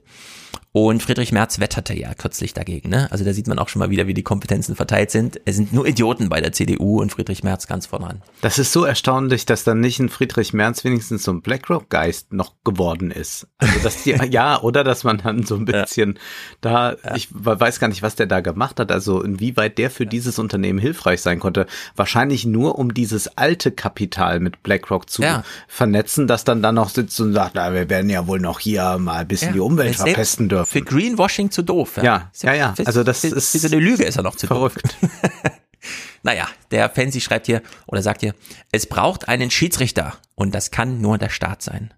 Und 0.74 1.02
Friedrich 1.02 1.32
Merz 1.32 1.60
wetterte 1.60 1.92
ja 1.92 2.14
kürzlich 2.14 2.54
dagegen. 2.54 2.88
Ne? 2.88 3.06
Also 3.12 3.26
da 3.26 3.34
sieht 3.34 3.46
man 3.46 3.58
auch 3.58 3.68
schon 3.68 3.80
mal 3.80 3.90
wieder, 3.90 4.06
wie 4.06 4.14
die 4.14 4.22
Kompetenzen 4.22 4.74
verteilt 4.74 5.10
sind. 5.10 5.38
Es 5.44 5.56
sind 5.56 5.74
nur 5.74 5.86
Idioten 5.86 6.30
bei 6.30 6.40
der 6.40 6.52
CDU 6.52 6.98
und 7.02 7.12
Friedrich 7.12 7.44
Merz 7.44 7.66
ganz 7.66 7.84
voran. 7.84 8.22
Das 8.40 8.58
ist 8.58 8.72
so 8.72 8.84
erstaunlich, 8.84 9.44
dass 9.44 9.64
dann 9.64 9.80
nicht 9.80 9.98
ein 9.98 10.08
Friedrich 10.08 10.54
Merz 10.54 10.82
wenigstens 10.82 11.24
so 11.24 11.32
ein 11.32 11.42
BlackRock-Geist 11.42 12.32
noch 12.32 12.54
geworden 12.64 13.10
ist. 13.10 13.48
Also 13.58 13.80
dass 13.80 14.02
die, 14.02 14.12
ja, 14.30 14.62
oder 14.62 14.82
dass 14.82 15.04
man 15.04 15.18
dann 15.18 15.44
so 15.44 15.56
ein 15.56 15.66
bisschen 15.66 16.18
da, 16.62 16.96
ich 17.14 17.28
weiß 17.32 17.80
gar 17.80 17.88
nicht, 17.88 18.02
was 18.02 18.14
der 18.14 18.26
da 18.26 18.40
gemacht 18.40 18.80
hat, 18.80 18.90
also 18.90 19.20
inwieweit 19.22 19.76
der 19.78 19.90
für 19.90 20.06
dieses 20.06 20.38
Unternehmen 20.38 20.78
hilfreich 20.78 21.20
sein 21.20 21.40
konnte. 21.40 21.66
Wahrscheinlich 21.96 22.46
nur, 22.46 22.78
um 22.78 22.94
dieses 22.94 23.36
alte 23.36 23.72
Kapital 23.72 24.40
mit 24.40 24.62
BlackRock 24.62 25.10
zu 25.10 25.22
Ja. 25.22 25.44
vernetzen, 25.68 26.26
das 26.26 26.44
dann 26.44 26.62
da 26.62 26.72
noch 26.72 26.88
sitzt 26.88 27.20
und 27.20 27.32
sagt, 27.34 27.56
na, 27.56 27.74
wir 27.74 27.90
werden 27.90 28.08
ja 28.08 28.26
wohl 28.26 28.40
noch 28.40 28.60
hier 28.60 28.96
mal 28.98 29.16
ein 29.22 29.28
bisschen 29.28 29.52
die 29.52 29.60
Umwelt 29.60 29.98
Er 29.98 30.06
verpesten 30.06 30.48
selbst 30.48 30.70
Für 30.72 30.80
dürfen. 30.80 30.96
Greenwashing 30.96 31.50
zu 31.50 31.62
doof. 31.62 31.98
Ja, 32.00 32.30
ja, 32.42 32.54
ja. 32.54 32.74
Also 32.84 33.02
das 33.04 33.20
für, 33.20 33.28
ist 33.28 33.50
für 33.50 33.58
so 33.58 33.66
eine 33.66 33.80
Lüge 33.84 34.04
ist 34.04 34.16
er 34.16 34.22
noch 34.22 34.36
zu 34.36 34.46
doof. 34.46 34.72
Verrückt. 34.72 34.96
Naja, 36.22 36.46
der 36.70 36.88
Fancy 36.90 37.20
schreibt 37.20 37.46
hier 37.46 37.62
oder 37.86 38.02
sagt 38.02 38.20
hier, 38.20 38.34
es 38.70 38.86
braucht 38.86 39.26
einen 39.26 39.50
Schiedsrichter 39.50 40.14
und 40.36 40.54
das 40.54 40.70
kann 40.70 41.00
nur 41.00 41.18
der 41.18 41.28
Staat 41.30 41.62
sein. 41.62 41.92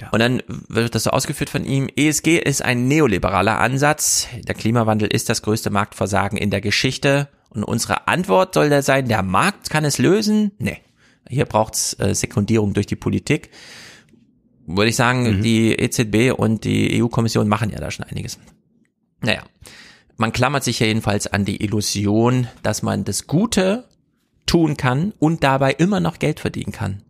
Ja. 0.00 0.08
Und 0.10 0.20
dann 0.20 0.42
wird 0.48 0.94
das 0.94 1.04
so 1.04 1.10
ausgeführt 1.10 1.50
von 1.50 1.64
ihm, 1.64 1.88
ESG 1.94 2.38
ist 2.38 2.62
ein 2.62 2.88
neoliberaler 2.88 3.58
Ansatz, 3.58 4.28
der 4.46 4.54
Klimawandel 4.54 5.08
ist 5.08 5.28
das 5.28 5.42
größte 5.42 5.70
Marktversagen 5.70 6.38
in 6.38 6.50
der 6.50 6.60
Geschichte 6.60 7.28
und 7.50 7.64
unsere 7.64 8.08
Antwort 8.08 8.54
soll 8.54 8.70
da 8.70 8.80
sein, 8.80 9.08
der 9.08 9.22
Markt 9.22 9.70
kann 9.70 9.84
es 9.84 9.98
lösen? 9.98 10.52
Nee, 10.58 10.78
hier 11.28 11.44
braucht's 11.44 11.98
äh, 11.98 12.14
Sekundierung 12.14 12.72
durch 12.72 12.86
die 12.86 12.96
Politik. 12.96 13.50
Würde 14.66 14.90
ich 14.90 14.96
sagen, 14.96 15.42
die 15.42 15.72
EZB 15.72 16.32
und 16.38 16.64
die 16.64 17.02
EU-Kommission 17.02 17.48
machen 17.48 17.70
ja 17.70 17.78
da 17.78 17.90
schon 17.90 18.06
einiges. 18.06 18.38
Naja, 19.20 19.42
man 20.16 20.32
klammert 20.32 20.64
sich 20.64 20.78
ja 20.78 20.86
jedenfalls 20.86 21.26
an 21.26 21.44
die 21.44 21.62
Illusion, 21.62 22.46
dass 22.62 22.82
man 22.82 23.04
das 23.04 23.26
Gute 23.26 23.88
tun 24.46 24.76
kann 24.76 25.12
und 25.18 25.42
dabei 25.42 25.72
immer 25.72 25.98
noch 25.98 26.18
Geld 26.18 26.40
verdienen 26.40 26.72
kann. 26.72 27.02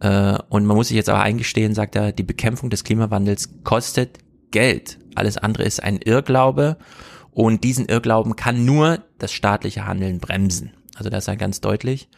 Äh, 0.00 0.38
und 0.48 0.66
man 0.66 0.76
muss 0.76 0.88
sich 0.88 0.96
jetzt 0.96 1.08
aber 1.08 1.20
eingestehen, 1.20 1.74
sagt 1.74 1.96
er, 1.96 2.12
die 2.12 2.22
Bekämpfung 2.22 2.70
des 2.70 2.84
Klimawandels 2.84 3.62
kostet 3.64 4.18
Geld. 4.50 4.98
Alles 5.14 5.38
andere 5.38 5.64
ist 5.64 5.82
ein 5.82 5.98
Irrglaube 5.98 6.76
und 7.32 7.64
diesen 7.64 7.86
Irrglauben 7.86 8.36
kann 8.36 8.64
nur 8.64 9.02
das 9.18 9.32
staatliche 9.32 9.86
Handeln 9.86 10.20
bremsen. 10.20 10.72
Also 10.94 11.10
das 11.10 11.24
ist 11.24 11.28
er 11.28 11.36
ganz 11.36 11.60
deutlich. 11.60 12.08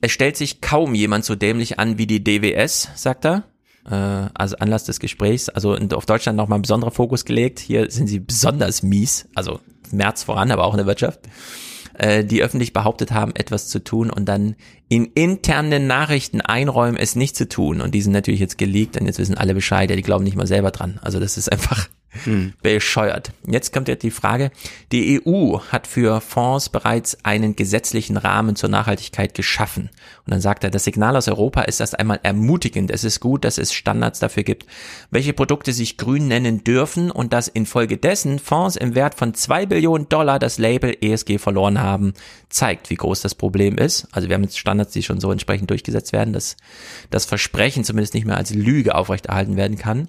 Es 0.00 0.12
stellt 0.12 0.36
sich 0.36 0.60
kaum 0.60 0.94
jemand 0.94 1.24
so 1.24 1.34
dämlich 1.34 1.78
an 1.78 1.98
wie 1.98 2.06
die 2.06 2.22
DWS, 2.22 2.90
sagt 2.94 3.24
er. 3.24 3.44
äh, 3.90 4.30
also 4.34 4.56
Anlass 4.58 4.84
des 4.84 5.00
Gesprächs. 5.00 5.48
Also 5.48 5.76
auf 5.76 6.06
Deutschland 6.06 6.36
nochmal 6.36 6.58
ein 6.58 6.62
besonderer 6.62 6.92
Fokus 6.92 7.24
gelegt. 7.24 7.58
Hier 7.58 7.90
sind 7.90 8.06
sie 8.06 8.20
besonders 8.20 8.82
mies, 8.82 9.28
also 9.34 9.60
März 9.90 10.22
voran, 10.22 10.50
aber 10.50 10.64
auch 10.64 10.74
in 10.74 10.78
der 10.78 10.86
Wirtschaft, 10.86 11.20
äh, 11.98 12.24
die 12.24 12.42
öffentlich 12.42 12.72
behauptet 12.72 13.12
haben, 13.12 13.34
etwas 13.34 13.68
zu 13.68 13.82
tun 13.82 14.10
und 14.10 14.26
dann 14.26 14.56
in 14.88 15.04
internen 15.04 15.86
Nachrichten 15.86 16.40
einräumen, 16.40 16.96
es 16.96 17.16
nicht 17.16 17.36
zu 17.36 17.48
tun. 17.48 17.80
Und 17.80 17.94
die 17.94 18.02
sind 18.02 18.12
natürlich 18.12 18.40
jetzt 18.40 18.58
geleakt 18.58 18.98
und 18.98 19.06
jetzt 19.06 19.18
wissen 19.18 19.36
alle 19.36 19.54
Bescheid, 19.54 19.90
ja, 19.90 19.96
die 19.96 20.02
glauben 20.02 20.24
nicht 20.24 20.36
mal 20.36 20.46
selber 20.46 20.70
dran. 20.70 20.98
Also 21.02 21.20
das 21.20 21.36
ist 21.36 21.50
einfach 21.50 21.88
hm. 22.24 22.54
Bescheuert. 22.62 23.32
Jetzt 23.46 23.72
kommt 23.72 23.88
jetzt 23.88 24.02
die 24.02 24.10
Frage, 24.10 24.50
die 24.92 25.20
EU 25.26 25.58
hat 25.70 25.86
für 25.86 26.20
Fonds 26.20 26.68
bereits 26.68 27.24
einen 27.24 27.54
gesetzlichen 27.54 28.16
Rahmen 28.16 28.56
zur 28.56 28.70
Nachhaltigkeit 28.70 29.34
geschaffen. 29.34 29.90
Und 30.28 30.32
dann 30.32 30.40
sagt 30.42 30.62
er, 30.62 30.68
das 30.68 30.84
Signal 30.84 31.16
aus 31.16 31.26
Europa 31.26 31.62
ist 31.62 31.80
erst 31.80 31.98
einmal 31.98 32.20
ermutigend. 32.22 32.90
Es 32.90 33.02
ist 33.02 33.18
gut, 33.18 33.46
dass 33.46 33.56
es 33.56 33.72
Standards 33.72 34.18
dafür 34.18 34.42
gibt, 34.42 34.66
welche 35.10 35.32
Produkte 35.32 35.72
sich 35.72 35.96
grün 35.96 36.28
nennen 36.28 36.62
dürfen 36.64 37.10
und 37.10 37.32
dass 37.32 37.48
infolgedessen 37.48 38.38
Fonds 38.38 38.76
im 38.76 38.94
Wert 38.94 39.14
von 39.14 39.32
zwei 39.32 39.64
Billionen 39.64 40.10
Dollar 40.10 40.38
das 40.38 40.58
Label 40.58 40.94
ESG 41.00 41.38
verloren 41.38 41.80
haben, 41.80 42.12
zeigt, 42.50 42.90
wie 42.90 42.96
groß 42.96 43.22
das 43.22 43.34
Problem 43.34 43.78
ist. 43.78 44.06
Also 44.12 44.28
wir 44.28 44.34
haben 44.34 44.42
jetzt 44.42 44.58
Standards, 44.58 44.92
die 44.92 45.02
schon 45.02 45.18
so 45.18 45.32
entsprechend 45.32 45.70
durchgesetzt 45.70 46.12
werden, 46.12 46.34
dass 46.34 46.58
das 47.08 47.24
Versprechen 47.24 47.82
zumindest 47.82 48.12
nicht 48.12 48.26
mehr 48.26 48.36
als 48.36 48.52
Lüge 48.52 48.96
aufrechterhalten 48.96 49.56
werden 49.56 49.78
kann. 49.78 50.08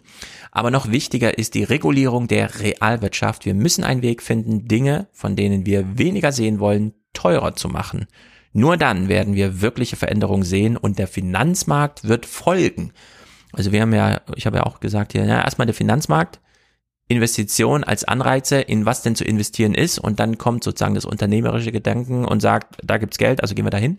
Aber 0.52 0.70
noch 0.70 0.92
wichtiger 0.92 1.38
ist 1.38 1.54
die 1.54 1.64
Regulierung 1.64 2.28
der 2.28 2.60
Realwirtschaft. 2.60 3.46
Wir 3.46 3.54
müssen 3.54 3.86
einen 3.86 4.02
Weg 4.02 4.22
finden, 4.22 4.68
Dinge, 4.68 5.08
von 5.14 5.38
denen 5.38 5.66
wir 5.66 5.98
weniger 5.98 6.34
sehen 6.34 6.60
wollen, 6.60 6.94
teurer 7.14 7.56
zu 7.56 7.70
machen. 7.70 8.08
Nur 8.54 8.78
dann 8.78 9.08
werden 9.10 9.36
wir 9.36 9.62
wirkliche 9.62 9.96
Veränderungen 9.96 10.44
sehen 10.44 10.78
und 10.78 10.98
der 11.00 11.08
Finanzmarkt 11.08 12.08
wird 12.08 12.26
folgen. 12.26 12.94
Also 13.54 13.72
wir 13.72 13.82
haben 13.82 13.94
ja, 13.94 14.22
ich 14.36 14.46
habe 14.46 14.58
ja 14.58 14.64
auch 14.64 14.80
gesagt 14.80 15.12
hier, 15.12 15.26
ja, 15.26 15.42
erstmal 15.42 15.66
der 15.68 15.76
Finanzmarkt, 15.76 16.40
Investition 17.08 17.84
als 17.84 18.04
Anreize, 18.04 18.62
in 18.62 18.86
was 18.86 19.02
denn 19.02 19.16
zu 19.16 19.24
investieren 19.24 19.74
ist 19.74 19.98
und 19.98 20.20
dann 20.20 20.38
kommt 20.38 20.64
sozusagen 20.64 20.94
das 20.94 21.06
unternehmerische 21.06 21.72
Gedanken 21.72 22.24
und 22.24 22.40
sagt, 22.40 22.78
da 22.84 22.98
gibt's 22.98 23.18
Geld, 23.18 23.42
also 23.42 23.56
gehen 23.56 23.66
wir 23.66 23.72
dahin. 23.72 23.98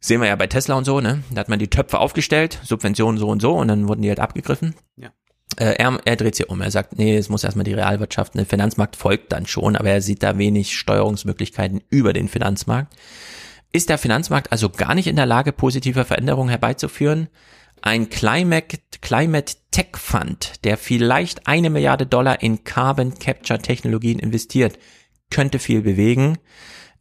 Sehen 0.00 0.20
wir 0.20 0.28
ja 0.28 0.36
bei 0.36 0.46
Tesla 0.46 0.74
und 0.74 0.84
so, 0.84 1.00
ne? 1.00 1.24
Da 1.32 1.40
hat 1.40 1.48
man 1.48 1.58
die 1.58 1.68
Töpfe 1.68 1.98
aufgestellt, 1.98 2.60
Subventionen 2.62 3.18
so 3.18 3.28
und 3.28 3.40
so 3.40 3.54
und 3.54 3.68
dann 3.68 3.88
wurden 3.88 4.02
die 4.02 4.10
halt 4.10 4.20
abgegriffen. 4.20 4.74
Ja. 4.96 5.12
Äh, 5.56 5.76
er, 5.76 5.98
er 6.04 6.16
dreht 6.16 6.34
sich 6.34 6.50
um. 6.50 6.60
Er 6.60 6.70
sagt, 6.70 6.98
nee, 6.98 7.16
es 7.16 7.30
muss 7.30 7.42
erstmal 7.42 7.64
die 7.64 7.72
Realwirtschaft, 7.72 8.34
der 8.34 8.44
Finanzmarkt 8.44 8.96
folgt 8.96 9.32
dann 9.32 9.46
schon, 9.46 9.74
aber 9.74 9.88
er 9.88 10.02
sieht 10.02 10.22
da 10.22 10.36
wenig 10.36 10.76
Steuerungsmöglichkeiten 10.76 11.82
über 11.88 12.12
den 12.12 12.28
Finanzmarkt. 12.28 12.94
Ist 13.74 13.88
der 13.88 13.98
Finanzmarkt 13.98 14.52
also 14.52 14.70
gar 14.70 14.94
nicht 14.94 15.08
in 15.08 15.16
der 15.16 15.26
Lage, 15.26 15.50
positive 15.50 16.04
Veränderungen 16.04 16.48
herbeizuführen? 16.48 17.26
Ein 17.82 18.08
Climate, 18.08 18.78
Climate 19.00 19.56
Tech 19.72 19.96
Fund, 19.96 20.52
der 20.62 20.76
vielleicht 20.76 21.48
eine 21.48 21.70
Milliarde 21.70 22.06
Dollar 22.06 22.40
in 22.40 22.62
Carbon 22.62 23.18
Capture 23.18 23.58
Technologien 23.58 24.20
investiert, 24.20 24.78
könnte 25.28 25.58
viel 25.58 25.82
bewegen. 25.82 26.38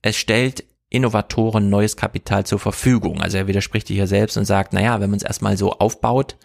Es 0.01 0.17
stellt 0.17 0.63
Innovatoren 0.89 1.69
neues 1.69 1.95
Kapital 1.95 2.43
zur 2.47 2.57
Verfügung. 2.57 3.21
Also 3.21 3.37
er 3.37 3.45
widerspricht 3.45 3.85
sich 3.85 3.97
ja 3.97 4.07
selbst 4.07 4.35
und 4.35 4.45
sagt, 4.45 4.73
naja, 4.73 4.99
wenn 4.99 5.11
man 5.11 5.17
es 5.17 5.23
erstmal 5.23 5.57
so 5.57 5.73
aufbaut, 5.73 6.37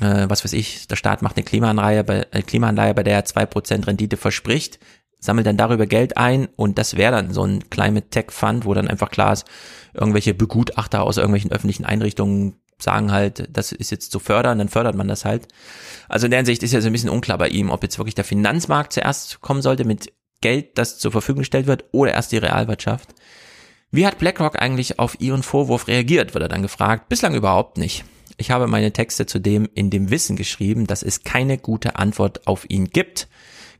äh, 0.00 0.24
was 0.26 0.42
weiß 0.42 0.54
ich, 0.54 0.86
der 0.88 0.96
Staat 0.96 1.20
macht 1.20 1.36
eine 1.36 1.44
Klimaanleihe, 1.44 2.02
bei, 2.02 2.26
äh, 2.30 2.40
Klimaanleihe, 2.40 2.94
bei 2.94 3.02
der 3.02 3.16
er 3.16 3.24
zwei 3.26 3.44
Prozent 3.44 3.86
Rendite 3.86 4.16
verspricht, 4.16 4.78
sammelt 5.20 5.46
dann 5.46 5.56
darüber 5.56 5.86
Geld 5.86 6.16
ein 6.16 6.48
und 6.56 6.78
das 6.78 6.96
wäre 6.96 7.12
dann 7.12 7.32
so 7.32 7.44
ein 7.44 7.68
Climate 7.70 8.08
Tech 8.08 8.26
Fund, 8.30 8.64
wo 8.64 8.74
dann 8.74 8.88
einfach 8.88 9.10
klar 9.10 9.32
ist, 9.32 9.46
irgendwelche 9.94 10.34
Begutachter 10.34 11.02
aus 11.02 11.18
irgendwelchen 11.18 11.52
öffentlichen 11.52 11.84
Einrichtungen 11.84 12.56
sagen 12.82 13.12
halt, 13.12 13.48
das 13.52 13.72
ist 13.72 13.90
jetzt 13.90 14.10
zu 14.10 14.18
fördern, 14.18 14.58
dann 14.58 14.68
fördert 14.68 14.94
man 14.94 15.08
das 15.08 15.24
halt. 15.24 15.48
Also 16.08 16.26
in 16.26 16.30
der 16.30 16.38
Hinsicht 16.38 16.62
ist 16.62 16.72
ja 16.72 16.80
so 16.80 16.86
ein 16.86 16.92
bisschen 16.92 17.10
unklar 17.10 17.38
bei 17.38 17.48
ihm, 17.48 17.70
ob 17.70 17.82
jetzt 17.82 17.98
wirklich 17.98 18.14
der 18.14 18.24
Finanzmarkt 18.24 18.92
zuerst 18.92 19.40
kommen 19.40 19.62
sollte 19.62 19.84
mit 19.84 20.12
Geld, 20.40 20.78
das 20.78 20.98
zur 20.98 21.12
Verfügung 21.12 21.40
gestellt 21.40 21.66
wird, 21.66 21.84
oder 21.92 22.12
erst 22.12 22.32
die 22.32 22.38
Realwirtschaft. 22.38 23.14
Wie 23.90 24.06
hat 24.06 24.18
BlackRock 24.18 24.60
eigentlich 24.60 24.98
auf 24.98 25.20
Ihren 25.20 25.42
Vorwurf 25.42 25.88
reagiert, 25.88 26.32
wird 26.32 26.42
er 26.42 26.48
dann 26.48 26.62
gefragt. 26.62 27.08
Bislang 27.08 27.34
überhaupt 27.34 27.76
nicht. 27.76 28.04
Ich 28.36 28.50
habe 28.50 28.66
meine 28.68 28.92
Texte 28.92 29.26
zudem 29.26 29.68
in 29.74 29.90
dem 29.90 30.10
Wissen 30.10 30.36
geschrieben, 30.36 30.86
dass 30.86 31.02
es 31.02 31.24
keine 31.24 31.58
gute 31.58 31.96
Antwort 31.96 32.46
auf 32.46 32.64
ihn 32.70 32.86
gibt. 32.86 33.28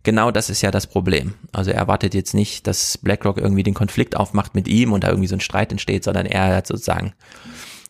Genau 0.03 0.31
das 0.31 0.49
ist 0.49 0.63
ja 0.63 0.71
das 0.71 0.87
Problem. 0.87 1.35
Also 1.53 1.71
er 1.71 1.77
erwartet 1.77 2.15
jetzt 2.15 2.33
nicht, 2.33 2.67
dass 2.67 2.99
BlackRock 2.99 3.39
irgendwie 3.39 3.63
den 3.63 3.75
Konflikt 3.75 4.17
aufmacht 4.17 4.55
mit 4.55 4.67
ihm 4.67 4.93
und 4.93 5.05
da 5.05 5.09
irgendwie 5.09 5.29
so 5.29 5.37
ein 5.37 5.41
Streit 5.41 5.71
entsteht, 5.73 6.05
sondern 6.05 6.27
er 6.27 6.57
hat 6.57 6.67
sozusagen 6.67 7.13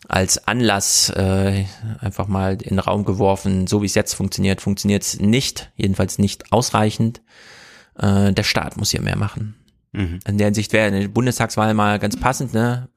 als 0.09 0.49
Anlass 0.49 1.11
äh, 1.11 1.65
einfach 2.01 2.27
mal 2.27 2.55
in 2.55 2.71
den 2.71 2.79
Raum 2.81 3.05
geworfen, 3.05 3.69
so 3.69 3.81
wie 3.81 3.87
es 3.87 3.95
jetzt 3.95 4.15
funktioniert, 4.15 4.61
funktioniert 4.61 5.05
es 5.05 5.21
nicht, 5.21 5.71
jedenfalls 5.77 6.19
nicht 6.19 6.53
ausreichend. 6.53 7.23
Äh, 7.97 8.33
der 8.33 8.43
Staat 8.43 8.77
muss 8.77 8.91
hier 8.91 9.03
mehr 9.03 9.17
machen. 9.17 9.55
Mhm. 9.93 10.19
In 10.27 10.39
der 10.39 10.49
Hinsicht 10.49 10.73
wäre 10.73 10.89
eine 10.89 11.09
Bundestagswahl 11.09 11.75
mal 11.75 12.01
ganz 12.01 12.19
passend, 12.19 12.55
ne? 12.55 12.89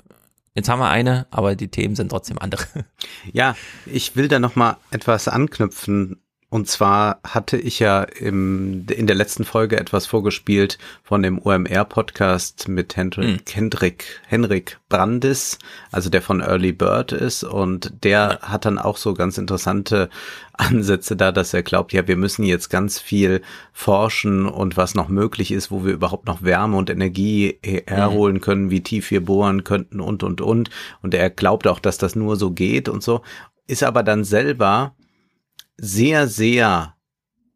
Jetzt 0.56 0.69
haben 0.69 0.80
wir 0.80 0.90
eine, 0.90 1.27
aber 1.31 1.56
die 1.56 1.68
Themen 1.68 1.95
sind 1.95 2.10
trotzdem 2.10 2.40
andere. 2.40 2.65
Ja, 3.31 3.56
ich 3.85 4.15
will 4.15 4.27
da 4.27 4.40
noch 4.40 4.56
mal 4.56 4.77
etwas 4.91 5.27
anknüpfen. 5.27 6.23
Und 6.54 6.68
zwar 6.68 7.20
hatte 7.24 7.58
ich 7.58 7.80
ja 7.80 8.04
im, 8.04 8.86
in 8.86 9.08
der 9.08 9.16
letzten 9.16 9.44
Folge 9.44 9.80
etwas 9.80 10.06
vorgespielt 10.06 10.78
von 11.02 11.24
dem 11.24 11.40
OMR-Podcast 11.40 12.68
mit 12.68 12.96
Hendrik, 12.96 13.26
hm. 13.26 13.40
Hendrik, 13.52 14.22
Henrik 14.28 14.80
Brandis, 14.88 15.58
also 15.92 16.12
der 16.12 16.22
von 16.22 16.42
Early 16.42 16.72
Bird 16.72 17.12
ist. 17.12 17.44
Und 17.44 17.92
der 18.04 18.40
ja. 18.40 18.48
hat 18.48 18.66
dann 18.66 18.78
auch 18.78 18.98
so 18.98 19.16
ganz 19.16 19.40
interessante 19.40 20.12
Ansätze 20.54 21.16
da, 21.16 21.32
dass 21.32 21.56
er 21.56 21.64
glaubt, 21.64 21.92
ja, 21.92 22.08
wir 22.08 22.18
müssen 22.18 22.44
jetzt 22.44 22.70
ganz 22.70 23.00
viel 23.00 23.42
forschen 23.72 24.46
und 24.46 24.78
was 24.78 24.94
noch 24.94 25.10
möglich 25.10 25.52
ist, 25.52 25.72
wo 25.72 25.84
wir 25.84 25.94
überhaupt 25.94 26.28
noch 26.28 26.44
Wärme 26.44 26.78
und 26.78 26.92
Energie 26.92 27.58
herholen 27.64 28.42
können, 28.42 28.70
wie 28.70 28.82
tief 28.84 29.10
wir 29.10 29.26
bohren 29.26 29.64
könnten 29.64 30.00
und, 30.00 30.22
und, 30.22 30.40
und. 30.40 30.70
Und 31.02 31.16
er 31.16 31.32
glaubt 31.32 31.66
auch, 31.66 31.80
dass 31.80 31.98
das 31.98 32.16
nur 32.16 32.36
so 32.36 32.52
geht 32.52 32.90
und 32.90 33.02
so. 33.02 33.24
Ist 33.66 33.82
aber 33.82 34.04
dann 34.04 34.24
selber 34.24 34.94
sehr, 35.78 36.28
sehr 36.28 36.95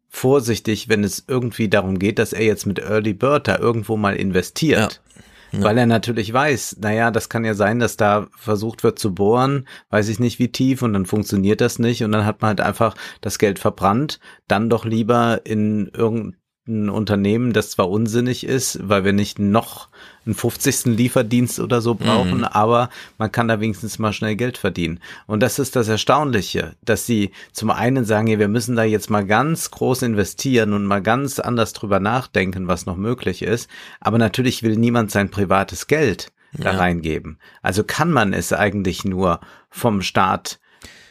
vorsichtig, 0.08 0.88
wenn 0.88 1.04
es 1.04 1.24
irgendwie 1.28 1.68
darum 1.68 1.98
geht, 1.98 2.18
dass 2.18 2.32
er 2.32 2.44
jetzt 2.44 2.66
mit 2.66 2.78
Early 2.78 3.14
Bird 3.14 3.48
da 3.48 3.58
irgendwo 3.58 3.96
mal 3.96 4.16
investiert. 4.16 5.00
Ja. 5.04 5.22
Ja. 5.52 5.62
Weil 5.62 5.78
er 5.78 5.86
natürlich 5.86 6.30
weiß, 6.32 6.76
naja, 6.80 7.10
das 7.10 7.28
kann 7.28 7.44
ja 7.44 7.54
sein, 7.54 7.78
dass 7.78 7.96
da 7.96 8.26
versucht 8.36 8.84
wird 8.84 8.98
zu 8.98 9.14
bohren, 9.14 9.66
weiß 9.88 10.08
ich 10.08 10.18
nicht 10.18 10.38
wie 10.38 10.52
tief 10.52 10.82
und 10.82 10.92
dann 10.92 11.06
funktioniert 11.06 11.60
das 11.60 11.78
nicht 11.78 12.04
und 12.04 12.12
dann 12.12 12.26
hat 12.26 12.42
man 12.42 12.48
halt 12.48 12.60
einfach 12.60 12.94
das 13.22 13.38
Geld 13.38 13.58
verbrannt, 13.58 14.20
dann 14.46 14.68
doch 14.68 14.84
lieber 14.84 15.40
in 15.44 15.90
irgendein 15.94 16.37
ein 16.68 16.90
Unternehmen, 16.90 17.52
das 17.52 17.70
zwar 17.70 17.90
unsinnig 17.90 18.44
ist, 18.44 18.78
weil 18.82 19.04
wir 19.04 19.12
nicht 19.12 19.38
noch 19.38 19.88
einen 20.24 20.34
50. 20.34 20.96
Lieferdienst 20.96 21.58
oder 21.58 21.80
so 21.80 21.94
brauchen, 21.94 22.38
mhm. 22.38 22.44
aber 22.44 22.90
man 23.16 23.32
kann 23.32 23.48
da 23.48 23.60
wenigstens 23.60 23.98
mal 23.98 24.12
schnell 24.12 24.36
Geld 24.36 24.58
verdienen. 24.58 25.00
Und 25.26 25.42
das 25.42 25.58
ist 25.58 25.74
das 25.74 25.88
Erstaunliche, 25.88 26.76
dass 26.84 27.06
sie 27.06 27.32
zum 27.52 27.70
einen 27.70 28.04
sagen, 28.04 28.28
ja, 28.28 28.38
wir 28.38 28.48
müssen 28.48 28.76
da 28.76 28.84
jetzt 28.84 29.10
mal 29.10 29.24
ganz 29.24 29.70
groß 29.70 30.02
investieren 30.02 30.72
und 30.74 30.84
mal 30.84 31.02
ganz 31.02 31.38
anders 31.38 31.72
drüber 31.72 31.98
nachdenken, 31.98 32.68
was 32.68 32.86
noch 32.86 32.96
möglich 32.96 33.42
ist. 33.42 33.68
Aber 34.00 34.18
natürlich 34.18 34.62
will 34.62 34.76
niemand 34.76 35.10
sein 35.10 35.30
privates 35.30 35.86
Geld 35.86 36.30
da 36.52 36.72
ja. 36.72 36.78
reingeben. 36.78 37.38
Also 37.62 37.84
kann 37.84 38.10
man 38.10 38.32
es 38.32 38.52
eigentlich 38.52 39.04
nur 39.04 39.40
vom 39.70 40.02
Staat 40.02 40.60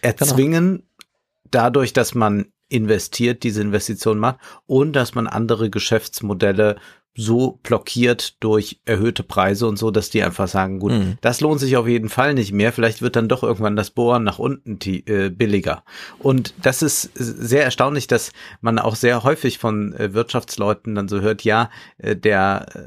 erzwingen, 0.01 0.77
genau. 0.77 0.83
dadurch, 1.51 1.93
dass 1.93 2.15
man 2.15 2.45
investiert, 2.69 3.43
diese 3.43 3.61
Investition 3.61 4.17
macht 4.17 4.39
und 4.65 4.93
dass 4.93 5.15
man 5.15 5.27
andere 5.27 5.69
Geschäftsmodelle 5.69 6.77
so 7.17 7.59
blockiert 7.63 8.41
durch 8.43 8.79
erhöhte 8.85 9.23
Preise 9.23 9.67
und 9.67 9.77
so, 9.77 9.89
dass 9.89 10.11
die 10.11 10.21
einfach 10.21 10.47
sagen, 10.47 10.79
gut, 10.79 10.91
mhm. 10.91 11.17
das 11.21 11.41
lohnt 11.41 11.59
sich 11.59 11.75
auf 11.75 11.87
jeden 11.87 12.09
Fall 12.09 12.35
nicht 12.35 12.53
mehr. 12.53 12.71
Vielleicht 12.71 13.01
wird 13.01 13.15
dann 13.15 13.27
doch 13.27 13.41
irgendwann 13.41 13.75
das 13.75 13.89
Bohren 13.89 14.23
nach 14.23 14.37
unten 14.37 14.77
äh, 14.85 15.29
billiger. 15.29 15.83
Und 16.19 16.53
das 16.61 16.83
ist 16.83 17.09
sehr 17.15 17.63
erstaunlich, 17.63 18.05
dass 18.05 18.31
man 18.61 18.77
auch 18.77 18.95
sehr 18.95 19.23
häufig 19.23 19.57
von 19.57 19.93
äh, 19.93 20.13
Wirtschaftsleuten 20.13 20.93
dann 20.93 21.07
so 21.07 21.19
hört, 21.19 21.43
ja, 21.43 21.71
äh, 21.97 22.15
der 22.15 22.67
äh, 22.75 22.81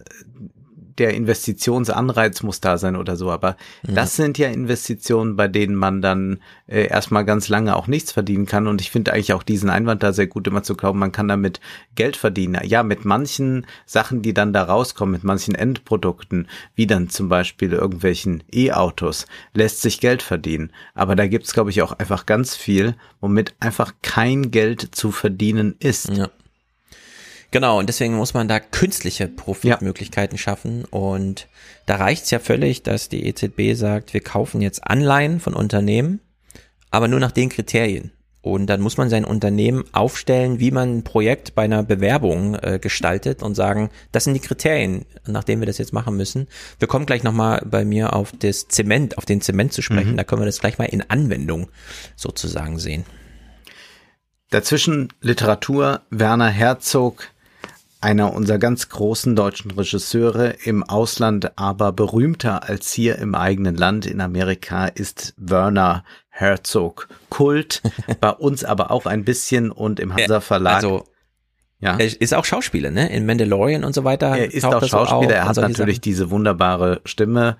der 1.00 1.14
Investitionsanreiz 1.14 2.42
muss 2.42 2.60
da 2.60 2.78
sein 2.78 2.94
oder 2.94 3.16
so. 3.16 3.30
Aber 3.30 3.56
ja. 3.86 3.94
das 3.94 4.16
sind 4.16 4.38
ja 4.38 4.48
Investitionen, 4.48 5.34
bei 5.34 5.48
denen 5.48 5.74
man 5.74 6.02
dann 6.02 6.40
äh, 6.66 6.86
erstmal 6.86 7.24
ganz 7.24 7.48
lange 7.48 7.74
auch 7.74 7.86
nichts 7.86 8.12
verdienen 8.12 8.46
kann. 8.46 8.66
Und 8.66 8.80
ich 8.80 8.90
finde 8.90 9.12
eigentlich 9.12 9.32
auch 9.32 9.42
diesen 9.42 9.70
Einwand 9.70 10.02
da 10.02 10.12
sehr 10.12 10.26
gut, 10.26 10.46
immer 10.46 10.62
zu 10.62 10.76
glauben, 10.76 10.98
man 10.98 11.12
kann 11.12 11.28
damit 11.28 11.60
Geld 11.94 12.16
verdienen. 12.16 12.60
Ja, 12.64 12.82
mit 12.82 13.04
manchen 13.04 13.66
Sachen, 13.86 14.20
die 14.20 14.34
dann 14.34 14.52
da 14.52 14.62
rauskommen, 14.62 15.12
mit 15.12 15.24
manchen 15.24 15.54
Endprodukten, 15.54 16.48
wie 16.74 16.86
dann 16.86 17.08
zum 17.08 17.28
Beispiel 17.30 17.72
irgendwelchen 17.72 18.42
E-Autos, 18.52 19.26
lässt 19.54 19.80
sich 19.80 20.00
Geld 20.00 20.22
verdienen. 20.22 20.70
Aber 20.94 21.16
da 21.16 21.26
gibt's 21.26 21.54
glaube 21.54 21.70
ich, 21.70 21.80
auch 21.82 21.92
einfach 21.92 22.26
ganz 22.26 22.56
viel, 22.56 22.94
womit 23.20 23.54
einfach 23.58 23.94
kein 24.02 24.50
Geld 24.50 24.94
zu 24.94 25.10
verdienen 25.10 25.76
ist. 25.78 26.10
Ja. 26.10 26.28
Genau, 27.50 27.78
und 27.78 27.88
deswegen 27.88 28.14
muss 28.14 28.34
man 28.34 28.46
da 28.46 28.60
künstliche 28.60 29.26
Profitmöglichkeiten 29.26 30.36
ja. 30.36 30.42
schaffen. 30.42 30.84
Und 30.84 31.48
da 31.86 31.96
reicht's 31.96 32.30
ja 32.30 32.38
völlig, 32.38 32.82
dass 32.82 33.08
die 33.08 33.26
EZB 33.26 33.74
sagt, 33.74 34.14
wir 34.14 34.20
kaufen 34.20 34.60
jetzt 34.60 34.86
Anleihen 34.86 35.40
von 35.40 35.54
Unternehmen, 35.54 36.20
aber 36.90 37.08
nur 37.08 37.20
nach 37.20 37.32
den 37.32 37.48
Kriterien. 37.48 38.12
Und 38.42 38.68
dann 38.68 38.80
muss 38.80 38.96
man 38.96 39.10
sein 39.10 39.26
Unternehmen 39.26 39.84
aufstellen, 39.92 40.60
wie 40.60 40.70
man 40.70 40.98
ein 40.98 41.04
Projekt 41.04 41.54
bei 41.54 41.64
einer 41.64 41.82
Bewerbung 41.82 42.54
äh, 42.54 42.78
gestaltet 42.80 43.42
und 43.42 43.54
sagen, 43.54 43.90
das 44.12 44.24
sind 44.24 44.32
die 44.32 44.40
Kriterien, 44.40 45.04
nach 45.26 45.44
denen 45.44 45.60
wir 45.60 45.66
das 45.66 45.76
jetzt 45.76 45.92
machen 45.92 46.16
müssen. 46.16 46.46
Wir 46.78 46.88
kommen 46.88 47.04
gleich 47.04 47.22
nochmal 47.22 47.62
bei 47.66 47.84
mir 47.84 48.14
auf 48.14 48.32
das 48.38 48.68
Zement, 48.68 49.18
auf 49.18 49.26
den 49.26 49.42
Zement 49.42 49.74
zu 49.74 49.82
sprechen. 49.82 50.12
Mhm. 50.12 50.16
Da 50.16 50.24
können 50.24 50.40
wir 50.40 50.46
das 50.46 50.60
gleich 50.60 50.78
mal 50.78 50.86
in 50.86 51.02
Anwendung 51.10 51.68
sozusagen 52.16 52.78
sehen. 52.78 53.04
Dazwischen 54.48 55.12
Literatur, 55.20 56.00
Werner 56.08 56.48
Herzog, 56.48 57.28
einer 58.00 58.32
unserer 58.32 58.58
ganz 58.58 58.88
großen 58.88 59.36
deutschen 59.36 59.70
Regisseure 59.72 60.54
im 60.64 60.82
Ausland, 60.82 61.58
aber 61.58 61.92
berühmter 61.92 62.68
als 62.68 62.92
hier 62.92 63.18
im 63.18 63.34
eigenen 63.34 63.76
Land 63.76 64.06
in 64.06 64.20
Amerika 64.20 64.86
ist 64.86 65.34
Werner 65.36 66.04
Herzog. 66.28 67.08
Kult, 67.28 67.82
bei 68.20 68.30
uns 68.30 68.64
aber 68.64 68.90
auch 68.90 69.06
ein 69.06 69.24
bisschen 69.24 69.70
und 69.70 70.00
im 70.00 70.14
Hansa 70.14 70.40
Verlag. 70.40 70.76
Also 70.76 71.04
ja. 71.80 71.96
Er 71.96 72.20
ist 72.20 72.34
auch 72.34 72.44
Schauspieler, 72.44 72.90
ne? 72.90 73.10
In 73.10 73.24
Mandalorian 73.24 73.84
und 73.84 73.94
so 73.94 74.04
weiter. 74.04 74.36
Er 74.36 74.52
ist 74.52 74.64
auch 74.66 74.84
Schauspieler, 74.84 75.34
er 75.34 75.48
hat 75.48 75.56
natürlich 75.56 75.96
Sachen. 75.96 76.02
diese 76.02 76.30
wunderbare 76.30 77.00
Stimme, 77.06 77.56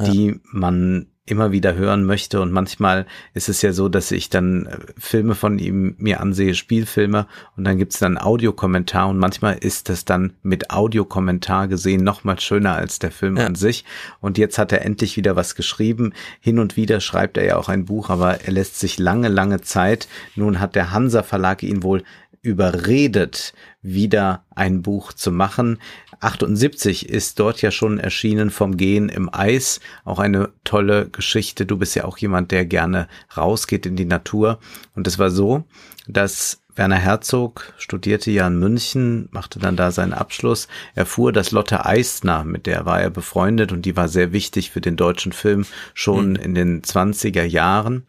die 0.00 0.30
ja. 0.30 0.34
man 0.50 1.11
immer 1.24 1.52
wieder 1.52 1.74
hören 1.74 2.04
möchte. 2.04 2.40
Und 2.40 2.50
manchmal 2.50 3.06
ist 3.32 3.48
es 3.48 3.62
ja 3.62 3.72
so, 3.72 3.88
dass 3.88 4.10
ich 4.10 4.28
dann 4.28 4.66
äh, 4.66 4.78
Filme 4.98 5.34
von 5.34 5.58
ihm 5.58 5.94
mir 5.98 6.20
ansehe, 6.20 6.54
Spielfilme, 6.54 7.26
und 7.56 7.64
dann 7.64 7.78
gibt's 7.78 7.98
dann 7.98 8.18
Audiokommentar 8.18 9.08
und 9.08 9.18
manchmal 9.18 9.56
ist 9.58 9.88
das 9.88 10.04
dann 10.04 10.34
mit 10.42 10.70
Audiokommentar 10.70 11.68
gesehen 11.68 12.02
noch 12.02 12.24
mal 12.24 12.40
schöner 12.40 12.74
als 12.74 12.98
der 12.98 13.12
Film 13.12 13.36
ja. 13.36 13.46
an 13.46 13.54
sich. 13.54 13.84
Und 14.20 14.36
jetzt 14.36 14.58
hat 14.58 14.72
er 14.72 14.84
endlich 14.84 15.16
wieder 15.16 15.36
was 15.36 15.54
geschrieben. 15.54 16.12
Hin 16.40 16.58
und 16.58 16.76
wieder 16.76 17.00
schreibt 17.00 17.36
er 17.36 17.44
ja 17.44 17.56
auch 17.56 17.68
ein 17.68 17.84
Buch, 17.84 18.10
aber 18.10 18.40
er 18.40 18.52
lässt 18.52 18.80
sich 18.80 18.98
lange, 18.98 19.28
lange 19.28 19.60
Zeit. 19.60 20.08
Nun 20.34 20.58
hat 20.58 20.74
der 20.74 20.90
Hansa 20.90 21.22
Verlag 21.22 21.62
ihn 21.62 21.84
wohl 21.84 22.02
überredet, 22.42 23.54
wieder 23.80 24.44
ein 24.54 24.82
Buch 24.82 25.12
zu 25.12 25.30
machen. 25.30 25.78
78 26.22 27.08
ist 27.08 27.40
dort 27.40 27.62
ja 27.62 27.70
schon 27.70 27.98
erschienen 27.98 28.50
vom 28.50 28.76
Gehen 28.76 29.08
im 29.08 29.32
Eis. 29.32 29.80
Auch 30.04 30.18
eine 30.18 30.50
tolle 30.64 31.08
Geschichte. 31.08 31.66
Du 31.66 31.76
bist 31.76 31.96
ja 31.96 32.04
auch 32.04 32.16
jemand, 32.18 32.52
der 32.52 32.64
gerne 32.64 33.08
rausgeht 33.36 33.86
in 33.86 33.96
die 33.96 34.04
Natur. 34.04 34.58
Und 34.94 35.06
es 35.06 35.18
war 35.18 35.30
so, 35.30 35.64
dass 36.06 36.62
Werner 36.74 36.96
Herzog 36.96 37.74
studierte 37.76 38.30
ja 38.30 38.46
in 38.46 38.58
München, 38.58 39.28
machte 39.30 39.58
dann 39.58 39.76
da 39.76 39.90
seinen 39.90 40.14
Abschluss, 40.14 40.68
erfuhr, 40.94 41.32
dass 41.32 41.50
Lotte 41.50 41.84
Eisner, 41.84 42.44
mit 42.44 42.66
der 42.66 42.86
war 42.86 43.00
er 43.00 43.10
befreundet 43.10 43.72
und 43.72 43.82
die 43.82 43.96
war 43.96 44.08
sehr 44.08 44.32
wichtig 44.32 44.70
für 44.70 44.80
den 44.80 44.96
deutschen 44.96 45.32
Film 45.32 45.66
schon 45.92 46.30
mhm. 46.30 46.36
in 46.36 46.54
den 46.54 46.82
20er 46.82 47.44
Jahren 47.44 48.06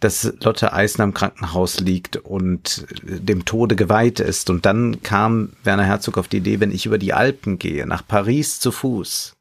dass 0.00 0.32
Lotte 0.42 0.72
Eisner 0.72 1.04
im 1.04 1.14
Krankenhaus 1.14 1.80
liegt 1.80 2.16
und 2.16 2.86
dem 3.02 3.44
Tode 3.44 3.76
geweiht 3.76 4.20
ist. 4.20 4.50
Und 4.50 4.66
dann 4.66 5.02
kam 5.02 5.50
Werner 5.62 5.84
Herzog 5.84 6.18
auf 6.18 6.28
die 6.28 6.38
Idee, 6.38 6.60
wenn 6.60 6.72
ich 6.72 6.86
über 6.86 6.98
die 6.98 7.12
Alpen 7.12 7.58
gehe, 7.58 7.86
nach 7.86 8.06
Paris 8.06 8.60
zu 8.60 8.72
Fuß, 8.72 9.36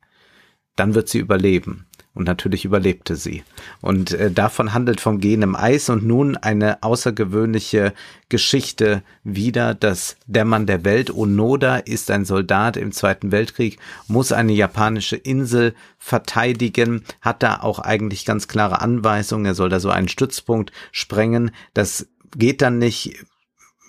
dann 0.75 0.95
wird 0.95 1.09
sie 1.09 1.19
überleben. 1.19 1.85
Und 2.15 2.26
natürlich 2.26 2.64
überlebte 2.64 3.15
sie. 3.15 3.44
Und 3.81 4.11
äh, 4.14 4.30
davon 4.30 4.73
handelt 4.73 5.02
vom 5.02 5.19
Gehen 5.19 5.41
im 5.41 5.56
Eis 5.56 5.90
und 5.90 6.06
nun 6.06 6.38
eine 6.38 6.84
außergewöhnliche 6.84 7.94
Geschichte 8.30 9.02
wieder, 9.23 9.73
dass 9.73 10.15
der 10.27 10.45
Mann 10.45 10.68
der 10.68 10.85
Welt, 10.85 11.11
Onoda, 11.11 11.77
ist 11.77 12.11
ein 12.11 12.26
Soldat 12.26 12.77
im 12.77 12.91
Zweiten 12.91 13.31
Weltkrieg, 13.31 13.80
muss 14.07 14.31
eine 14.31 14.53
japanische 14.53 15.15
Insel 15.15 15.73
verteidigen, 15.98 17.03
hat 17.19 17.41
da 17.41 17.61
auch 17.61 17.80
eigentlich 17.80 18.26
ganz 18.26 18.48
klare 18.48 18.81
Anweisungen, 18.81 19.45
er 19.45 19.56
soll 19.56 19.69
da 19.69 19.80
so 19.80 19.90
einen 19.90 20.07
Stützpunkt 20.07 20.72
sprengen. 20.91 21.49
Das 21.73 22.07
geht 22.38 22.61
dann 22.61 22.77
nicht 22.77 23.26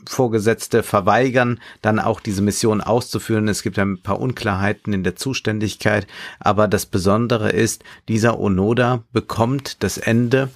Vorgesetzte 0.06 0.82
verweigern, 0.82 1.60
dann 1.82 1.98
auch 1.98 2.20
diese 2.20 2.42
Mission 2.42 2.80
auszuführen. 2.80 3.48
Es 3.48 3.62
gibt 3.62 3.78
ein 3.78 4.02
paar 4.02 4.20
Unklarheiten 4.20 4.92
in 4.92 5.04
der 5.04 5.16
Zuständigkeit, 5.16 6.06
aber 6.40 6.68
das 6.68 6.86
Besondere 6.86 7.50
ist, 7.50 7.84
dieser 8.08 8.38
Onoda 8.38 9.04
bekommt 9.12 9.82
das 9.82 9.98
Ende 9.98 10.50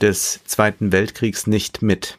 des 0.00 0.44
Zweiten 0.44 0.92
Weltkriegs 0.92 1.46
nicht 1.46 1.82
mit. 1.82 2.18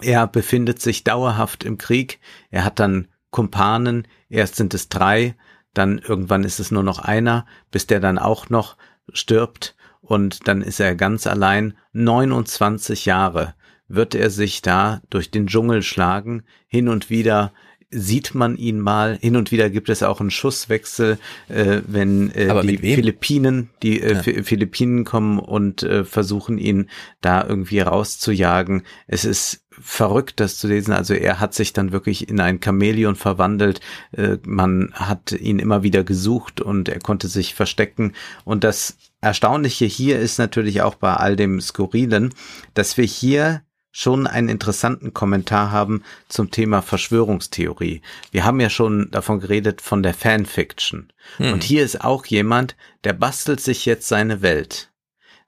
Er 0.00 0.26
befindet 0.26 0.80
sich 0.80 1.04
dauerhaft 1.04 1.64
im 1.64 1.78
Krieg. 1.78 2.20
Er 2.50 2.64
hat 2.64 2.78
dann 2.78 3.08
Kumpanen. 3.30 4.06
Erst 4.30 4.56
sind 4.56 4.74
es 4.74 4.88
drei, 4.88 5.34
dann 5.74 5.98
irgendwann 5.98 6.44
ist 6.44 6.60
es 6.60 6.70
nur 6.70 6.82
noch 6.82 7.00
einer, 7.00 7.46
bis 7.70 7.86
der 7.86 8.00
dann 8.00 8.18
auch 8.18 8.48
noch 8.48 8.76
stirbt 9.12 9.74
und 10.04 10.46
dann 10.48 10.62
ist 10.62 10.80
er 10.80 10.94
ganz 10.94 11.26
allein 11.26 11.76
29 11.92 13.06
Jahre 13.06 13.54
wird 13.88 14.14
er 14.14 14.30
sich 14.30 14.62
da 14.62 15.02
durch 15.10 15.30
den 15.30 15.46
Dschungel 15.46 15.82
schlagen. 15.82 16.42
Hin 16.66 16.88
und 16.88 17.10
wieder 17.10 17.52
sieht 17.94 18.34
man 18.34 18.56
ihn 18.56 18.80
mal. 18.80 19.18
Hin 19.20 19.36
und 19.36 19.52
wieder 19.52 19.70
gibt 19.70 19.88
es 19.88 20.02
auch 20.02 20.20
einen 20.20 20.30
Schusswechsel, 20.30 21.18
äh, 21.48 21.80
wenn 21.86 22.30
äh, 22.32 22.62
die 22.62 22.78
Philippinen, 22.78 23.70
die 23.82 24.00
äh, 24.00 24.14
ja. 24.14 24.42
Philippinen 24.42 25.04
kommen 25.04 25.38
und 25.38 25.82
äh, 25.82 26.04
versuchen 26.04 26.58
ihn 26.58 26.90
da 27.20 27.46
irgendwie 27.46 27.80
rauszujagen. 27.80 28.82
Es 29.06 29.24
ist 29.24 29.64
verrückt, 29.70 30.40
das 30.40 30.58
zu 30.58 30.68
lesen. 30.68 30.92
Also 30.92 31.14
er 31.14 31.40
hat 31.40 31.54
sich 31.54 31.72
dann 31.72 31.92
wirklich 31.92 32.28
in 32.28 32.40
ein 32.40 32.60
Chamäleon 32.62 33.16
verwandelt. 33.16 33.80
Äh, 34.12 34.38
man 34.44 34.92
hat 34.94 35.32
ihn 35.32 35.58
immer 35.58 35.82
wieder 35.82 36.04
gesucht 36.04 36.60
und 36.60 36.88
er 36.88 37.00
konnte 37.00 37.28
sich 37.28 37.54
verstecken. 37.54 38.12
Und 38.44 38.64
das 38.64 38.96
Erstaunliche 39.20 39.86
hier 39.86 40.18
ist 40.18 40.38
natürlich 40.38 40.82
auch 40.82 40.96
bei 40.96 41.14
all 41.14 41.36
dem 41.36 41.60
Skurrilen, 41.60 42.34
dass 42.74 42.96
wir 42.96 43.04
hier 43.04 43.62
schon 43.96 44.26
einen 44.26 44.48
interessanten 44.48 45.14
Kommentar 45.14 45.70
haben 45.70 46.02
zum 46.28 46.50
Thema 46.50 46.82
Verschwörungstheorie. 46.82 48.02
Wir 48.32 48.44
haben 48.44 48.58
ja 48.58 48.68
schon 48.68 49.08
davon 49.12 49.38
geredet 49.38 49.80
von 49.80 50.02
der 50.02 50.14
Fanfiction. 50.14 51.12
Hm. 51.36 51.52
Und 51.52 51.62
hier 51.62 51.84
ist 51.84 52.02
auch 52.02 52.26
jemand, 52.26 52.76
der 53.04 53.12
bastelt 53.12 53.60
sich 53.60 53.86
jetzt 53.86 54.08
seine 54.08 54.42
Welt. 54.42 54.90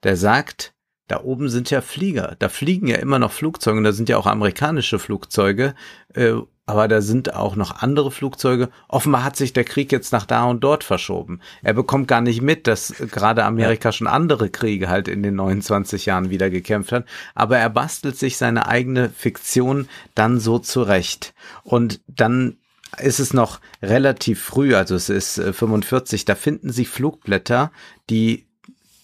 Der 0.03 0.15
sagt, 0.15 0.73
da 1.07 1.21
oben 1.21 1.49
sind 1.49 1.69
ja 1.69 1.81
Flieger, 1.81 2.35
da 2.39 2.49
fliegen 2.49 2.87
ja 2.87 2.97
immer 2.97 3.19
noch 3.19 3.31
Flugzeuge, 3.31 3.81
da 3.81 3.91
sind 3.91 4.09
ja 4.09 4.17
auch 4.17 4.25
amerikanische 4.25 4.99
Flugzeuge, 4.99 5.73
äh, 6.13 6.33
aber 6.69 6.89
da 6.89 6.99
sind 6.99 7.33
auch 7.33 7.55
noch 7.55 7.81
andere 7.81 8.11
Flugzeuge. 8.11 8.67
Offenbar 8.89 9.23
hat 9.23 9.37
sich 9.37 9.53
der 9.53 9.63
Krieg 9.63 9.89
jetzt 9.93 10.11
nach 10.11 10.25
da 10.25 10.43
und 10.43 10.59
dort 10.65 10.83
verschoben. 10.83 11.39
Er 11.63 11.73
bekommt 11.73 12.09
gar 12.09 12.19
nicht 12.19 12.41
mit, 12.41 12.67
dass 12.67 12.93
gerade 13.09 13.45
Amerika 13.45 13.93
schon 13.93 14.07
andere 14.07 14.49
Kriege 14.49 14.89
halt 14.89 15.07
in 15.07 15.23
den 15.23 15.35
29 15.35 16.05
Jahren 16.05 16.29
wieder 16.29 16.49
gekämpft 16.49 16.91
hat. 16.91 17.05
Aber 17.35 17.57
er 17.57 17.69
bastelt 17.69 18.17
sich 18.17 18.35
seine 18.35 18.67
eigene 18.67 19.09
Fiktion 19.09 19.87
dann 20.13 20.41
so 20.41 20.59
zurecht. 20.59 21.33
Und 21.63 22.01
dann 22.07 22.57
ist 22.99 23.19
es 23.19 23.33
noch 23.33 23.61
relativ 23.81 24.41
früh, 24.41 24.75
also 24.75 24.95
es 24.95 25.07
ist 25.07 25.41
45, 25.41 26.21
äh, 26.21 26.25
da 26.25 26.35
finden 26.35 26.71
sie 26.71 26.85
Flugblätter, 26.85 27.71
die 28.09 28.46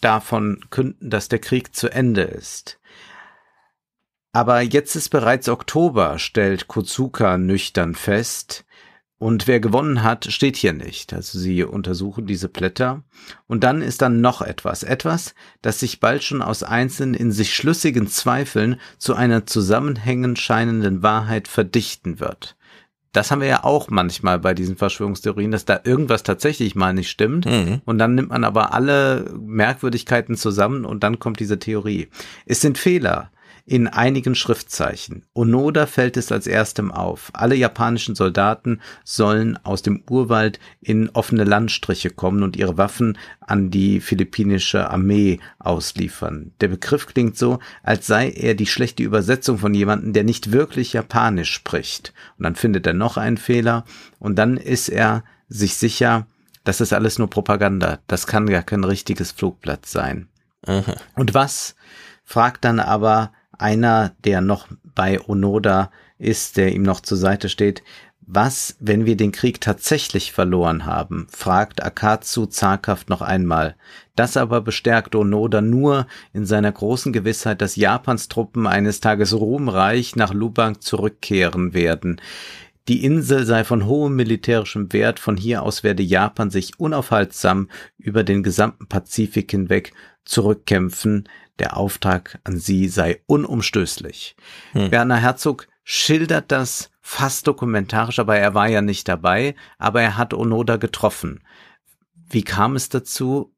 davon 0.03 0.59
künden, 0.69 1.09
dass 1.09 1.29
der 1.29 1.39
Krieg 1.39 1.75
zu 1.75 1.89
Ende 1.89 2.21
ist. 2.21 2.79
Aber 4.31 4.61
jetzt 4.61 4.95
ist 4.95 5.09
bereits 5.09 5.47
Oktober, 5.47 6.17
stellt 6.17 6.67
Kozuka 6.67 7.37
nüchtern 7.37 7.93
fest. 7.93 8.65
Und 9.19 9.47
wer 9.47 9.59
gewonnen 9.59 10.03
hat, 10.03 10.25
steht 10.25 10.57
hier 10.57 10.73
nicht. 10.73 11.13
Also 11.13 11.39
sie 11.39 11.63
untersuchen 11.63 12.25
diese 12.25 12.49
Blätter. 12.49 13.03
Und 13.47 13.63
dann 13.63 13.81
ist 13.81 14.01
dann 14.01 14.19
noch 14.19 14.41
etwas. 14.41 14.83
Etwas, 14.83 15.33
das 15.61 15.79
sich 15.79 15.99
bald 15.99 16.23
schon 16.23 16.41
aus 16.41 16.63
einzelnen 16.63 17.13
in 17.13 17.31
sich 17.31 17.55
schlüssigen 17.55 18.07
Zweifeln 18.07 18.81
zu 18.97 19.13
einer 19.13 19.45
zusammenhängend 19.45 20.39
scheinenden 20.39 21.03
Wahrheit 21.03 21.47
verdichten 21.47 22.19
wird. 22.19 22.57
Das 23.13 23.31
haben 23.31 23.41
wir 23.41 23.47
ja 23.47 23.63
auch 23.63 23.89
manchmal 23.89 24.39
bei 24.39 24.53
diesen 24.53 24.75
Verschwörungstheorien, 24.75 25.51
dass 25.51 25.65
da 25.65 25.79
irgendwas 25.83 26.23
tatsächlich 26.23 26.75
mal 26.75 26.93
nicht 26.93 27.09
stimmt. 27.09 27.45
Mhm. 27.45 27.81
Und 27.85 27.99
dann 27.99 28.15
nimmt 28.15 28.29
man 28.29 28.43
aber 28.43 28.73
alle 28.73 29.31
Merkwürdigkeiten 29.39 30.35
zusammen 30.35 30.83
und 30.83 31.03
dann 31.03 31.19
kommt 31.19 31.39
diese 31.39 31.59
Theorie. 31.59 32.09
Es 32.45 32.59
sind 32.59 32.77
Fehler 32.77 33.29
in 33.65 33.87
einigen 33.87 34.35
Schriftzeichen. 34.35 35.25
Onoda 35.33 35.85
fällt 35.85 36.17
es 36.17 36.33
als 36.33 36.47
erstem 36.47 36.91
auf. 36.91 37.31
Alle 37.33 37.55
japanischen 37.55 38.13
Soldaten 38.13 38.81
sollen 39.05 39.57
aus 39.63 39.81
dem 39.81 40.03
Urwald 40.09 40.59
in 40.81 41.09
offene 41.09 41.45
Landstriche 41.45 42.09
kommen 42.09 42.43
und 42.43 42.57
ihre 42.57 42.77
Waffen 42.77 43.17
an 43.39 43.71
die 43.71 44.01
philippinische 44.01 44.89
Armee 44.89 45.39
ausliefern. 45.59 46.51
Der 46.59 46.67
Begriff 46.67 47.07
klingt 47.07 47.37
so, 47.37 47.59
als 47.83 48.05
sei 48.05 48.31
er 48.31 48.53
die 48.53 48.65
schlechte 48.65 49.03
Übersetzung 49.03 49.57
von 49.57 49.73
jemandem, 49.73 50.11
der 50.11 50.25
nicht 50.25 50.51
wirklich 50.51 50.91
Japanisch 50.91 51.53
spricht. 51.53 52.13
Und 52.37 52.43
dann 52.43 52.55
findet 52.55 52.85
er 52.85 52.93
noch 52.93 53.15
einen 53.15 53.37
Fehler 53.37 53.85
und 54.19 54.37
dann 54.37 54.57
ist 54.57 54.89
er 54.89 55.23
sich 55.47 55.75
sicher, 55.75 56.27
das 56.65 56.81
ist 56.81 56.91
alles 56.91 57.17
nur 57.17 57.29
Propaganda. 57.29 57.99
Das 58.07 58.27
kann 58.27 58.47
gar 58.47 58.63
kein 58.63 58.83
richtiges 58.83 59.31
Flugblatt 59.31 59.85
sein. 59.85 60.27
Aha. 60.65 60.95
Und 61.15 61.33
was? 61.33 61.75
fragt 62.25 62.63
dann 62.63 62.79
aber 62.79 63.31
einer, 63.57 64.13
der 64.23 64.41
noch 64.41 64.67
bei 64.95 65.19
Onoda 65.21 65.91
ist, 66.17 66.57
der 66.57 66.73
ihm 66.73 66.83
noch 66.83 67.01
zur 67.01 67.17
Seite 67.17 67.49
steht, 67.49 67.83
Was, 68.25 68.77
wenn 68.79 69.05
wir 69.05 69.17
den 69.17 69.33
Krieg 69.33 69.59
tatsächlich 69.59 70.31
verloren 70.31 70.85
haben? 70.85 71.27
fragt 71.29 71.83
Akatsu 71.83 72.45
zaghaft 72.45 73.09
noch 73.09 73.21
einmal. 73.21 73.75
Das 74.15 74.37
aber 74.37 74.61
bestärkt 74.61 75.13
Onoda 75.13 75.61
nur 75.61 76.07
in 76.31 76.45
seiner 76.45 76.71
großen 76.71 77.11
Gewissheit, 77.11 77.61
dass 77.61 77.75
Japans 77.75 78.29
Truppen 78.29 78.65
eines 78.65 79.01
Tages 79.01 79.33
ruhmreich 79.33 80.15
nach 80.15 80.33
Lubang 80.33 80.79
zurückkehren 80.79 81.73
werden. 81.73 82.21
Die 82.89 83.05
Insel 83.05 83.45
sei 83.45 83.63
von 83.63 83.85
hohem 83.85 84.15
militärischem 84.15 84.91
Wert, 84.91 85.19
von 85.19 85.37
hier 85.37 85.63
aus 85.63 85.83
werde 85.83 86.03
Japan 86.03 86.49
sich 86.49 86.79
unaufhaltsam 86.79 87.69
über 87.97 88.23
den 88.23 88.43
gesamten 88.43 88.87
Pazifik 88.87 89.51
hinweg 89.51 89.93
zurückkämpfen. 90.25 91.29
Der 91.59 91.77
Auftrag 91.77 92.39
an 92.43 92.57
sie 92.57 92.87
sei 92.87 93.21
unumstößlich. 93.27 94.35
Hm. 94.71 94.91
Werner 94.91 95.17
Herzog 95.17 95.67
schildert 95.83 96.51
das 96.51 96.89
fast 97.01 97.47
dokumentarisch, 97.47 98.19
aber 98.19 98.37
er 98.37 98.53
war 98.53 98.67
ja 98.67 98.81
nicht 98.81 99.07
dabei, 99.07 99.55
aber 99.77 100.01
er 100.01 100.17
hat 100.17 100.33
Onoda 100.33 100.77
getroffen. 100.77 101.43
Wie 102.15 102.43
kam 102.43 102.75
es 102.75 102.89
dazu? 102.89 103.53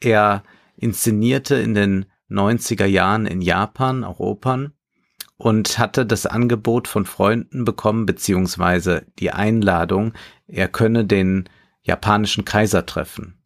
Er 0.00 0.42
inszenierte 0.76 1.56
in 1.56 1.74
den 1.74 2.06
90er 2.30 2.86
Jahren 2.86 3.26
in 3.26 3.40
Japan 3.40 4.02
auch 4.02 4.18
Opern 4.18 4.72
und 5.36 5.78
hatte 5.78 6.06
das 6.06 6.26
Angebot 6.26 6.88
von 6.88 7.04
Freunden 7.04 7.64
bekommen, 7.64 8.06
beziehungsweise 8.06 9.06
die 9.18 9.30
Einladung, 9.30 10.14
er 10.46 10.68
könne 10.68 11.04
den 11.04 11.48
japanischen 11.82 12.44
Kaiser 12.44 12.86
treffen. 12.86 13.38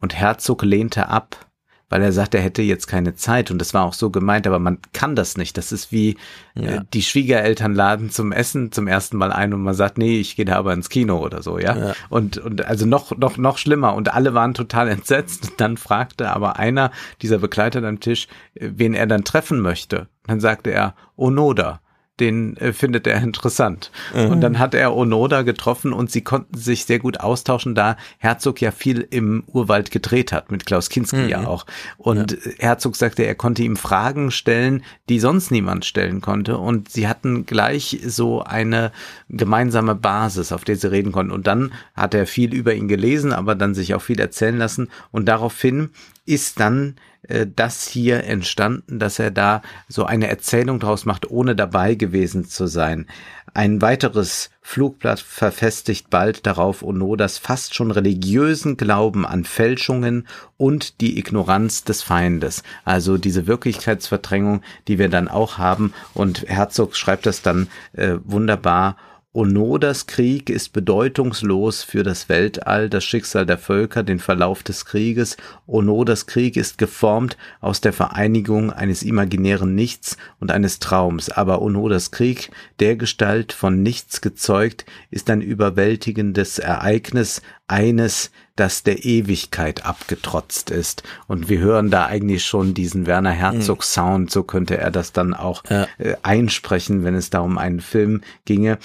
Und 0.00 0.14
Herzog 0.14 0.62
lehnte 0.62 1.08
ab 1.08 1.50
weil 1.92 2.00
er 2.00 2.12
sagt, 2.12 2.34
er 2.34 2.40
hätte 2.40 2.62
jetzt 2.62 2.86
keine 2.86 3.16
Zeit 3.16 3.50
und 3.50 3.58
das 3.58 3.74
war 3.74 3.84
auch 3.84 3.92
so 3.92 4.08
gemeint, 4.08 4.46
aber 4.46 4.58
man 4.58 4.78
kann 4.94 5.14
das 5.14 5.36
nicht. 5.36 5.58
Das 5.58 5.72
ist 5.72 5.92
wie 5.92 6.16
äh, 6.54 6.64
ja. 6.64 6.70
äh, 6.76 6.80
die 6.94 7.02
Schwiegereltern 7.02 7.74
laden 7.74 8.08
zum 8.08 8.32
Essen 8.32 8.72
zum 8.72 8.86
ersten 8.86 9.18
Mal 9.18 9.30
ein 9.30 9.52
und 9.52 9.60
man 9.60 9.74
sagt, 9.74 9.98
nee, 9.98 10.18
ich 10.18 10.34
gehe 10.34 10.46
da 10.46 10.56
aber 10.56 10.72
ins 10.72 10.88
Kino 10.88 11.18
oder 11.18 11.42
so, 11.42 11.58
ja. 11.58 11.76
ja. 11.76 11.92
Und 12.08 12.38
und 12.38 12.64
also 12.64 12.86
noch 12.86 13.14
noch 13.18 13.36
noch 13.36 13.58
schlimmer 13.58 13.92
und 13.92 14.14
alle 14.14 14.32
waren 14.32 14.54
total 14.54 14.88
entsetzt. 14.96 15.50
Und 15.50 15.60
dann 15.60 15.76
fragte 15.76 16.30
aber 16.30 16.58
einer 16.58 16.92
dieser 17.20 17.40
Begleiter 17.40 17.84
am 17.84 18.00
Tisch, 18.00 18.26
äh, 18.54 18.70
wen 18.74 18.94
er 18.94 19.06
dann 19.06 19.24
treffen 19.24 19.60
möchte. 19.60 20.08
Dann 20.26 20.40
sagte 20.40 20.70
er 20.70 20.94
Onoda 21.16 21.82
den 22.20 22.56
äh, 22.58 22.72
findet 22.72 23.06
er 23.06 23.22
interessant. 23.22 23.90
Mhm. 24.14 24.30
Und 24.30 24.40
dann 24.42 24.58
hat 24.58 24.74
er 24.74 24.94
Onoda 24.94 25.42
getroffen 25.42 25.92
und 25.92 26.10
sie 26.10 26.20
konnten 26.20 26.56
sich 26.56 26.84
sehr 26.84 26.98
gut 26.98 27.20
austauschen, 27.20 27.74
da 27.74 27.96
Herzog 28.18 28.60
ja 28.60 28.70
viel 28.70 29.06
im 29.10 29.44
Urwald 29.46 29.90
gedreht 29.90 30.30
hat, 30.30 30.50
mit 30.50 30.66
Klaus 30.66 30.90
Kinski 30.90 31.16
mhm. 31.16 31.28
ja 31.28 31.46
auch. 31.46 31.66
Und 31.96 32.32
ja. 32.32 32.52
Herzog 32.58 32.96
sagte, 32.96 33.22
er 33.24 33.34
konnte 33.34 33.62
ihm 33.62 33.76
Fragen 33.76 34.30
stellen, 34.30 34.82
die 35.08 35.20
sonst 35.20 35.50
niemand 35.50 35.84
stellen 35.84 36.20
konnte. 36.20 36.58
Und 36.58 36.90
sie 36.90 37.08
hatten 37.08 37.46
gleich 37.46 38.00
so 38.04 38.42
eine 38.42 38.92
gemeinsame 39.28 39.94
Basis, 39.94 40.52
auf 40.52 40.64
der 40.64 40.76
sie 40.76 40.90
reden 40.90 41.12
konnten. 41.12 41.32
Und 41.32 41.46
dann 41.46 41.72
hat 41.94 42.14
er 42.14 42.26
viel 42.26 42.54
über 42.54 42.74
ihn 42.74 42.88
gelesen, 42.88 43.32
aber 43.32 43.54
dann 43.54 43.74
sich 43.74 43.94
auch 43.94 44.02
viel 44.02 44.20
erzählen 44.20 44.58
lassen. 44.58 44.88
Und 45.10 45.26
daraufhin 45.26 45.90
ist 46.24 46.60
dann 46.60 46.96
äh, 47.28 47.46
das 47.54 47.86
hier 47.86 48.24
entstanden, 48.24 48.98
dass 48.98 49.18
er 49.18 49.30
da 49.30 49.62
so 49.88 50.04
eine 50.04 50.28
Erzählung 50.28 50.80
draus 50.80 51.04
macht, 51.04 51.30
ohne 51.30 51.54
dabei 51.54 51.94
gewesen 51.94 52.44
zu 52.46 52.66
sein. 52.66 53.06
Ein 53.54 53.82
weiteres 53.82 54.50
Flugblatt 54.62 55.20
verfestigt 55.20 56.08
bald 56.08 56.46
darauf 56.46 56.82
Onodas 56.82 57.36
fast 57.36 57.74
schon 57.74 57.90
religiösen 57.90 58.78
Glauben 58.78 59.26
an 59.26 59.44
Fälschungen 59.44 60.26
und 60.56 61.00
die 61.00 61.18
Ignoranz 61.18 61.84
des 61.84 62.02
Feindes. 62.02 62.62
Also 62.84 63.18
diese 63.18 63.46
Wirklichkeitsverdrängung, 63.46 64.62
die 64.88 64.98
wir 64.98 65.10
dann 65.10 65.28
auch 65.28 65.58
haben. 65.58 65.92
Und 66.14 66.48
Herzog 66.48 66.96
schreibt 66.96 67.26
das 67.26 67.42
dann 67.42 67.68
äh, 67.92 68.16
wunderbar 68.24 68.96
Onodas 69.34 70.06
Krieg 70.06 70.50
ist 70.50 70.74
bedeutungslos 70.74 71.82
für 71.82 72.02
das 72.02 72.28
Weltall, 72.28 72.90
das 72.90 73.02
Schicksal 73.02 73.46
der 73.46 73.56
Völker, 73.56 74.02
den 74.02 74.18
Verlauf 74.18 74.62
des 74.62 74.84
Krieges. 74.84 75.38
Onodas 75.66 76.26
Krieg 76.26 76.58
ist 76.58 76.76
geformt 76.76 77.38
aus 77.62 77.80
der 77.80 77.94
Vereinigung 77.94 78.70
eines 78.70 79.02
imaginären 79.02 79.74
Nichts 79.74 80.18
und 80.38 80.50
eines 80.50 80.80
Traums. 80.80 81.30
Aber 81.30 81.62
Onodas 81.62 82.10
Krieg, 82.10 82.50
der 82.78 82.96
Gestalt 82.96 83.54
von 83.54 83.82
nichts 83.82 84.20
gezeugt, 84.20 84.84
ist 85.10 85.30
ein 85.30 85.40
überwältigendes 85.40 86.58
Ereignis, 86.58 87.40
eines, 87.68 88.30
das 88.54 88.82
der 88.82 89.06
Ewigkeit 89.06 89.86
abgetrotzt 89.86 90.70
ist. 90.70 91.02
Und 91.26 91.48
wir 91.48 91.58
hören 91.58 91.90
da 91.90 92.04
eigentlich 92.04 92.44
schon 92.44 92.74
diesen 92.74 93.06
Werner 93.06 93.30
Herzog. 93.30 93.82
Sound, 93.82 94.30
so 94.30 94.42
könnte 94.42 94.76
er 94.76 94.90
das 94.90 95.12
dann 95.12 95.32
auch 95.32 95.64
ja. 95.70 95.86
äh, 95.96 96.16
einsprechen, 96.22 97.02
wenn 97.02 97.14
es 97.14 97.30
da 97.30 97.40
um 97.40 97.56
einen 97.56 97.80
Film 97.80 98.20
ginge 98.44 98.76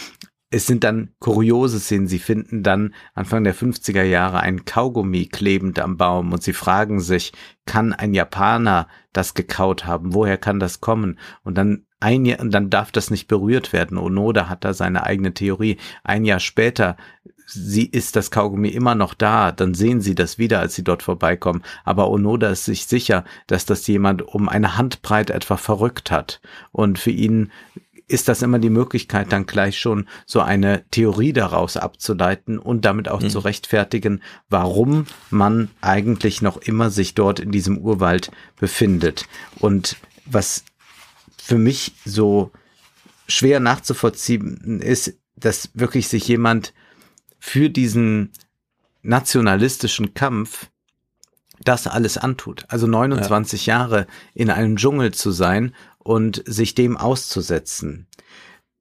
es 0.50 0.66
sind 0.66 0.84
dann 0.84 1.10
kuriose 1.20 1.80
Szenen. 1.80 2.08
Sie 2.08 2.20
finden 2.20 2.64
dann 2.64 2.94
Anfang 3.14 3.44
der 3.44 3.56
50er 3.56 4.04
Jahre 4.04 4.40
ein 4.40 4.66
Kaugummi 4.66 5.26
klebend 5.26 5.80
am 5.80 5.98
Baum 5.98 6.32
und 6.32 6.42
sie 6.42 6.54
fragen 6.54 7.00
sich, 7.00 7.34
kann 7.66 7.94
ein 7.94 8.14
Japaner 8.14 8.88
das 9.12 9.34
gekaut 9.34 9.86
haben? 9.86 10.14
Woher 10.14 10.38
kann 10.38 10.60
das 10.60 10.80
kommen? 10.80 11.20
Und 11.44 11.58
dann 11.58 11.86
ein 12.00 12.26
Jahr, 12.26 12.40
und 12.40 12.52
dann 12.52 12.70
darf 12.70 12.92
das 12.92 13.10
nicht 13.10 13.28
berührt 13.28 13.74
werden. 13.74 13.98
Onoda 13.98 14.48
hat 14.48 14.64
da 14.64 14.74
seine 14.74 15.04
eigene 15.04 15.34
Theorie. 15.34 15.78
Ein 16.04 16.24
Jahr 16.24 16.40
später 16.40 16.96
sie 17.48 17.86
ist 17.86 18.16
das 18.16 18.30
Kaugummi 18.30 18.68
immer 18.68 18.94
noch 18.94 19.14
da, 19.14 19.54
dann 19.54 19.74
sehen 19.74 20.02
sie 20.02 20.16
das 20.16 20.38
wieder, 20.38 20.60
als 20.60 20.76
sie 20.76 20.84
dort 20.84 21.02
vorbeikommen. 21.02 21.64
Aber 21.86 22.10
Onoda 22.10 22.50
ist 22.50 22.66
sich 22.66 22.86
sicher, 22.86 23.24
dass 23.48 23.66
das 23.66 23.88
jemand 23.88 24.22
um 24.22 24.50
eine 24.50 24.78
Handbreit 24.78 25.30
etwa 25.30 25.56
verrückt 25.56 26.12
hat. 26.12 26.42
Und 26.72 27.00
für 27.00 27.12
ihn 27.12 27.52
ist 28.08 28.28
das 28.28 28.42
immer 28.42 28.60
die 28.60 28.70
Möglichkeit, 28.70 29.32
dann 29.32 29.46
gleich 29.46 29.78
schon 29.78 30.08
so 30.26 30.40
eine 30.40 30.86
Theorie 30.92 31.34
daraus 31.34 31.76
abzuleiten 31.76 32.58
und 32.58 32.86
damit 32.86 33.10
auch 33.10 33.22
mhm. 33.22 33.30
zu 33.30 33.40
rechtfertigen, 33.40 34.22
warum 34.50 35.08
man 35.30 35.70
eigentlich 35.82 36.42
noch 36.42 36.58
immer 36.58 36.90
sich 36.90 37.16
dort 37.16 37.40
in 37.40 37.52
diesem 37.52 37.78
Urwald 37.78 38.32
befindet. 38.58 39.26
Und 39.60 39.98
was 40.26 40.64
für 41.38 41.58
mich 41.58 41.94
so 42.06 42.52
schwer 43.28 43.60
nachzuvollziehen 43.60 44.82
ist, 44.82 45.18
dass 45.36 45.70
wirklich 45.74 46.08
sich 46.08 46.28
jemand 46.28 46.74
für 47.40 47.70
diesen 47.70 48.32
nationalistischen 49.02 50.14
Kampf 50.14 50.70
das 51.68 51.88
alles 51.88 52.18
antut. 52.18 52.66
Also 52.70 52.88
29 52.88 53.66
ja. 53.66 53.80
Jahre 53.80 54.08
in 54.34 54.50
einem 54.50 54.78
Dschungel 54.78 55.14
zu 55.14 55.32
sein 55.32 55.74
und 56.00 56.44
sich 56.46 56.76
dem 56.76 56.98
auszusetzen. 56.98 58.08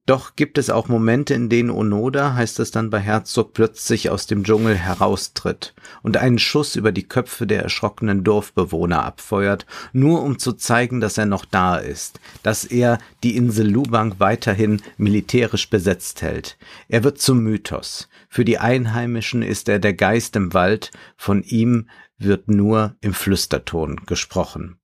Doch 0.06 0.36
gibt 0.36 0.56
es 0.56 0.70
auch 0.70 0.86
Momente, 0.86 1.34
in 1.34 1.48
denen 1.48 1.68
Onoda, 1.68 2.34
heißt 2.34 2.60
es 2.60 2.70
dann 2.70 2.90
bei 2.90 3.00
Herzog, 3.00 3.54
plötzlich 3.54 4.08
aus 4.08 4.28
dem 4.28 4.44
Dschungel 4.44 4.76
heraustritt 4.76 5.74
und 6.04 6.16
einen 6.16 6.38
Schuss 6.38 6.76
über 6.76 6.92
die 6.92 7.08
Köpfe 7.08 7.44
der 7.44 7.64
erschrockenen 7.64 8.22
Dorfbewohner 8.22 9.04
abfeuert, 9.04 9.66
nur 9.92 10.22
um 10.22 10.38
zu 10.38 10.52
zeigen, 10.52 11.00
dass 11.00 11.18
er 11.18 11.26
noch 11.26 11.44
da 11.44 11.76
ist, 11.78 12.20
dass 12.44 12.64
er 12.64 12.98
die 13.24 13.36
Insel 13.36 13.68
Lubang 13.68 14.14
weiterhin 14.18 14.80
militärisch 14.96 15.68
besetzt 15.70 16.22
hält. 16.22 16.56
Er 16.88 17.02
wird 17.02 17.20
zum 17.20 17.40
Mythos. 17.40 18.08
Für 18.28 18.44
die 18.44 18.58
Einheimischen 18.58 19.42
ist 19.42 19.68
er 19.68 19.80
der 19.80 19.94
Geist 19.94 20.36
im 20.36 20.54
Wald, 20.54 20.92
von 21.16 21.42
ihm 21.42 21.88
wird 22.18 22.48
nur 22.48 22.97
im 23.01 23.14
Flüsterton 23.14 24.01
gesprochen. 24.06 24.78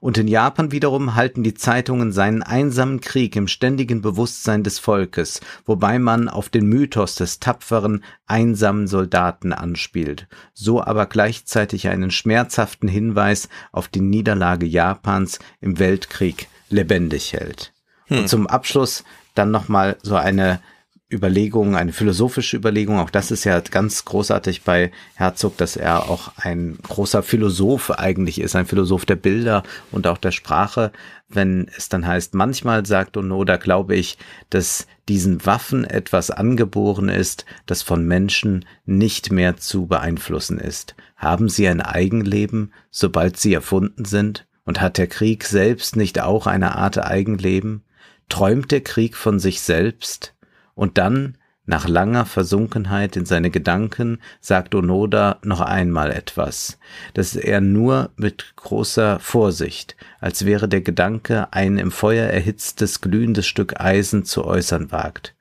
Und 0.00 0.16
in 0.16 0.28
Japan 0.28 0.72
wiederum 0.72 1.14
halten 1.14 1.42
die 1.42 1.52
Zeitungen 1.52 2.10
seinen 2.10 2.42
einsamen 2.42 3.00
Krieg 3.00 3.36
im 3.36 3.48
ständigen 3.48 4.00
Bewusstsein 4.00 4.62
des 4.62 4.78
Volkes, 4.78 5.40
wobei 5.66 5.98
man 5.98 6.28
auf 6.28 6.48
den 6.48 6.66
Mythos 6.66 7.16
des 7.16 7.38
tapferen, 7.38 8.02
einsamen 8.26 8.86
Soldaten 8.86 9.52
anspielt, 9.52 10.26
so 10.54 10.82
aber 10.82 11.04
gleichzeitig 11.06 11.88
einen 11.88 12.10
schmerzhaften 12.10 12.88
Hinweis 12.88 13.48
auf 13.70 13.88
die 13.88 14.00
Niederlage 14.00 14.64
Japans 14.64 15.38
im 15.60 15.78
Weltkrieg 15.78 16.48
lebendig 16.70 17.34
hält. 17.34 17.74
Hm. 18.06 18.20
Und 18.20 18.28
zum 18.28 18.46
Abschluss 18.46 19.04
dann 19.34 19.50
nochmal 19.50 19.98
so 20.02 20.16
eine 20.16 20.60
Überlegung, 21.10 21.74
eine 21.74 21.92
philosophische 21.94 22.58
Überlegung. 22.58 22.98
Auch 22.98 23.08
das 23.08 23.30
ist 23.30 23.44
ja 23.44 23.58
ganz 23.60 24.04
großartig 24.04 24.62
bei 24.62 24.92
Herzog, 25.14 25.56
dass 25.56 25.76
er 25.76 26.10
auch 26.10 26.32
ein 26.36 26.76
großer 26.82 27.22
Philosoph 27.22 27.90
eigentlich 27.92 28.40
ist, 28.40 28.54
ein 28.54 28.66
Philosoph 28.66 29.06
der 29.06 29.16
Bilder 29.16 29.62
und 29.90 30.06
auch 30.06 30.18
der 30.18 30.32
Sprache. 30.32 30.92
Wenn 31.26 31.70
es 31.74 31.88
dann 31.88 32.06
heißt, 32.06 32.34
manchmal 32.34 32.84
sagt 32.84 33.16
Onoda, 33.16 33.56
glaube 33.56 33.96
ich, 33.96 34.18
dass 34.50 34.86
diesen 35.08 35.46
Waffen 35.46 35.84
etwas 35.84 36.30
angeboren 36.30 37.08
ist, 37.08 37.46
das 37.64 37.80
von 37.80 38.04
Menschen 38.06 38.66
nicht 38.84 39.32
mehr 39.32 39.56
zu 39.56 39.86
beeinflussen 39.86 40.58
ist. 40.58 40.94
Haben 41.16 41.48
sie 41.48 41.66
ein 41.68 41.80
Eigenleben, 41.80 42.72
sobald 42.90 43.38
sie 43.38 43.54
erfunden 43.54 44.04
sind? 44.04 44.46
Und 44.64 44.82
hat 44.82 44.98
der 44.98 45.06
Krieg 45.06 45.44
selbst 45.44 45.96
nicht 45.96 46.20
auch 46.20 46.46
eine 46.46 46.76
Art 46.76 46.98
Eigenleben? 46.98 47.84
Träumt 48.28 48.70
der 48.70 48.82
Krieg 48.82 49.16
von 49.16 49.38
sich 49.38 49.62
selbst? 49.62 50.34
Und 50.78 50.96
dann, 50.96 51.36
nach 51.66 51.88
langer 51.88 52.24
Versunkenheit 52.24 53.16
in 53.16 53.26
seine 53.26 53.50
Gedanken, 53.50 54.20
sagt 54.40 54.76
Onoda 54.76 55.38
noch 55.42 55.60
einmal 55.60 56.12
etwas, 56.12 56.78
das 57.14 57.34
er 57.34 57.60
nur 57.60 58.10
mit 58.14 58.52
großer 58.54 59.18
Vorsicht, 59.18 59.96
als 60.20 60.44
wäre 60.44 60.68
der 60.68 60.80
Gedanke 60.80 61.52
ein 61.52 61.78
im 61.78 61.90
Feuer 61.90 62.28
erhitztes, 62.28 63.00
glühendes 63.00 63.48
Stück 63.48 63.80
Eisen 63.80 64.24
zu 64.24 64.44
äußern 64.44 64.92
wagt. 64.92 65.34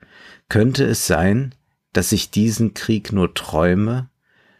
Könnte 0.50 0.86
es 0.86 1.06
sein, 1.06 1.54
dass 1.94 2.12
ich 2.12 2.32
diesen 2.32 2.74
Krieg 2.74 3.14
nur 3.14 3.36
träume? 3.36 4.10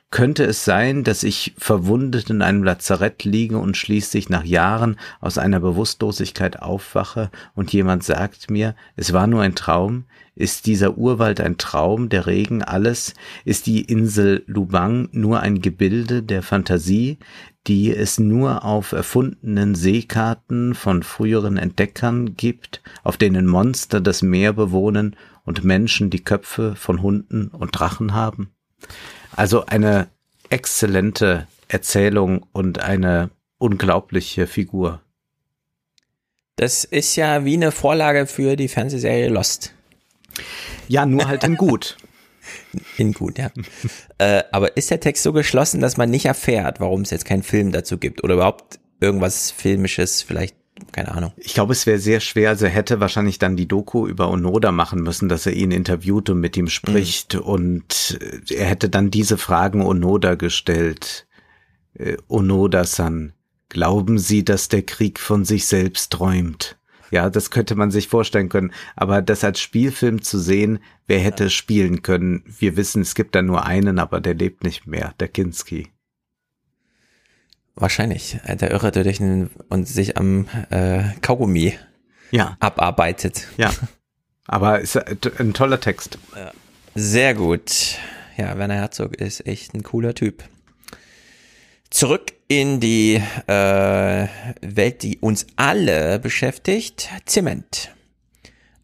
Könnte 0.10 0.46
es 0.46 0.64
sein, 0.64 1.04
dass 1.04 1.24
ich 1.24 1.54
verwundet 1.58 2.30
in 2.30 2.42
einem 2.42 2.64
Lazarett 2.64 3.26
liege 3.26 3.58
und 3.58 3.76
schließlich 3.76 4.30
nach 4.30 4.46
Jahren 4.46 4.98
aus 5.20 5.38
einer 5.38 5.60
Bewusstlosigkeit 5.60 6.62
aufwache 6.62 7.30
und 7.56 7.74
jemand 7.74 8.06
sagt 8.06 8.50
mir, 8.50 8.74
es 8.96 9.12
war 9.12 9.28
nur 9.28 9.42
ein 9.42 9.54
Traum? 9.54 10.06
Ist 10.34 10.66
dieser 10.66 10.98
Urwald 10.98 11.42
ein 11.42 11.58
Traum, 11.58 12.08
der 12.08 12.26
Regen 12.26 12.64
alles? 12.64 13.16
Ist 13.44 13.66
die 13.66 13.82
Insel 13.82 14.44
Lubang 14.48 15.10
nur 15.12 15.42
ein 15.42 15.62
Gebilde 15.62 16.24
der 16.24 16.42
Fantasie, 16.42 17.18
die 17.68 17.94
es 17.94 18.18
nur 18.18 18.64
auf 18.64 18.94
erfundenen 18.94 19.76
Seekarten 19.76 20.74
von 20.74 21.04
früheren 21.04 21.58
Entdeckern 21.58 22.36
gibt, 22.36 22.82
auf 23.04 23.18
denen 23.18 23.46
Monster 23.46 24.00
das 24.00 24.22
Meer 24.22 24.54
bewohnen 24.54 25.18
und 25.44 25.66
Menschen 25.66 26.10
die 26.10 26.24
Köpfe 26.24 26.76
von 26.78 27.02
Hunden 27.02 27.50
und 27.50 27.72
Drachen 27.72 28.14
haben? 28.14 28.52
Also 29.38 29.68
eine 29.68 30.10
exzellente 30.50 31.48
Erzählung 31.68 32.46
und 32.54 32.82
eine 32.82 33.30
unglaubliche 33.60 34.48
Figur. 34.48 35.02
Das 36.56 36.84
ist 36.84 37.16
ja 37.16 37.46
wie 37.46 37.54
eine 37.54 37.72
Vorlage 37.72 38.26
für 38.26 38.56
die 38.56 38.68
Fernsehserie 38.68 39.30
Lost. 39.30 39.74
Ja, 40.88 41.06
nur 41.06 41.28
halt 41.28 41.44
in 41.44 41.56
gut. 41.56 41.98
In 42.98 43.14
gut, 43.14 43.38
ja. 43.38 43.52
äh, 44.20 44.44
aber 44.52 44.78
ist 44.78 44.90
der 44.90 45.02
Text 45.02 45.22
so 45.22 45.34
geschlossen, 45.34 45.82
dass 45.82 45.98
man 45.98 46.10
nicht 46.10 46.26
erfährt, 46.26 46.80
warum 46.80 47.02
es 47.02 47.10
jetzt 47.10 47.26
keinen 47.26 47.44
Film 47.44 47.72
dazu 47.72 47.98
gibt 47.98 48.24
oder 48.24 48.36
überhaupt 48.36 48.80
irgendwas 49.02 49.52
Filmisches 49.52 50.22
vielleicht 50.22 50.56
keine 50.92 51.14
Ahnung. 51.14 51.32
Ich 51.38 51.54
glaube, 51.54 51.74
es 51.74 51.86
wäre 51.86 52.00
sehr 52.00 52.20
schwer. 52.20 52.50
Also 52.50 52.66
er 52.66 52.72
hätte 52.72 53.00
wahrscheinlich 53.00 53.40
dann 53.40 53.56
die 53.56 53.68
Doku 53.68 54.08
über 54.08 54.30
Onoda 54.30 54.72
machen 54.72 55.02
müssen, 55.02 55.30
dass 55.30 55.46
er 55.46 55.54
ihn 55.54 55.72
interviewt 55.72 56.30
und 56.30 56.40
mit 56.40 56.58
ihm 56.58 56.68
spricht. 56.68 57.36
Mhm. 57.36 57.42
Und 57.42 58.20
er 58.50 58.66
hätte 58.66 58.90
dann 58.90 59.12
diese 59.12 59.38
Fragen 59.38 59.82
Onoda 59.82 60.36
gestellt. 60.36 61.28
Äh, 61.94 62.18
Onoda-san, 62.28 63.34
glauben 63.70 64.20
Sie, 64.20 64.44
dass 64.46 64.70
der 64.70 64.84
Krieg 64.84 65.20
von 65.20 65.46
sich 65.46 65.66
selbst 65.66 66.12
träumt? 66.12 66.78
Ja, 67.10 67.30
das 67.30 67.52
könnte 67.52 67.76
man 67.76 67.92
sich 67.92 68.08
vorstellen 68.08 68.50
können. 68.50 68.74
Aber 68.96 69.22
das 69.22 69.44
als 69.44 69.60
Spielfilm 69.60 70.22
zu 70.22 70.40
sehen, 70.40 70.80
wer 71.08 71.20
hätte 71.20 71.46
ja. 71.46 71.50
spielen 71.50 72.02
können? 72.02 72.44
Wir 72.46 72.76
wissen, 72.76 73.02
es 73.02 73.16
gibt 73.16 73.36
da 73.36 73.42
nur 73.42 73.66
einen, 73.66 74.00
aber 74.00 74.20
der 74.20 74.34
lebt 74.34 74.64
nicht 74.64 74.88
mehr, 74.88 75.14
der 75.20 75.30
Kinski. 75.30 75.88
Wahrscheinlich. 77.80 78.40
Der 78.48 78.72
Irre, 78.72 78.92
der 78.92 79.04
durch 79.04 79.22
einen, 79.22 79.52
und 79.70 79.88
sich 79.88 80.18
am 80.18 80.48
äh, 80.72 81.04
Kaugummi 81.22 81.78
ja. 82.32 82.58
abarbeitet. 82.60 83.48
Ja. 83.58 83.72
Aber 84.48 84.80
ist 84.80 84.98
ein 84.98 85.54
toller 85.54 85.80
Text. 85.80 86.18
Sehr 86.96 87.36
gut. 87.36 87.98
Ja, 88.36 88.58
Werner 88.58 88.76
Herzog 88.76 89.16
ist 89.16 89.46
echt 89.46 89.76
ein 89.76 89.84
cooler 89.84 90.16
Typ. 90.16 90.44
Zurück 91.90 92.34
in 92.48 92.80
die 92.80 93.22
äh, 93.48 94.28
Welt, 94.62 95.04
die 95.04 95.20
uns 95.20 95.46
alle 95.56 96.20
beschäftigt. 96.20 97.10
Zement. 97.26 97.92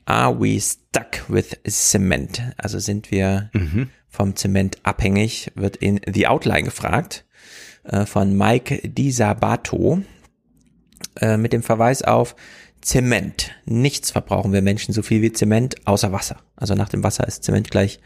Are 0.05 0.39
we 0.39 0.59
stuck 0.59 1.29
with 1.29 1.57
cement? 1.67 2.41
Also 2.57 2.79
sind 2.79 3.09
wir 3.09 3.49
mhm. 3.53 3.89
vom 4.09 4.35
Zement 4.35 4.77
abhängig, 4.83 5.51
wird 5.55 5.77
in 5.77 5.99
The 6.11 6.27
Outline 6.27 6.63
gefragt. 6.63 7.22
Äh, 7.83 8.05
von 8.05 8.37
Mike 8.37 8.87
Di 8.87 9.11
Sabato 9.11 10.01
äh, 11.19 11.37
mit 11.37 11.53
dem 11.53 11.63
Verweis 11.63 12.01
auf 12.01 12.35
Zement. 12.81 13.51
Nichts 13.65 14.11
verbrauchen 14.11 14.53
wir 14.53 14.61
Menschen 14.61 14.93
so 14.93 15.01
viel 15.01 15.21
wie 15.21 15.33
Zement, 15.33 15.75
außer 15.85 16.11
Wasser. 16.11 16.37
Also 16.55 16.75
nach 16.75 16.89
dem 16.89 17.03
Wasser 17.03 17.27
ist 17.27 17.43
Zement 17.43 17.71
gleich 17.71 17.99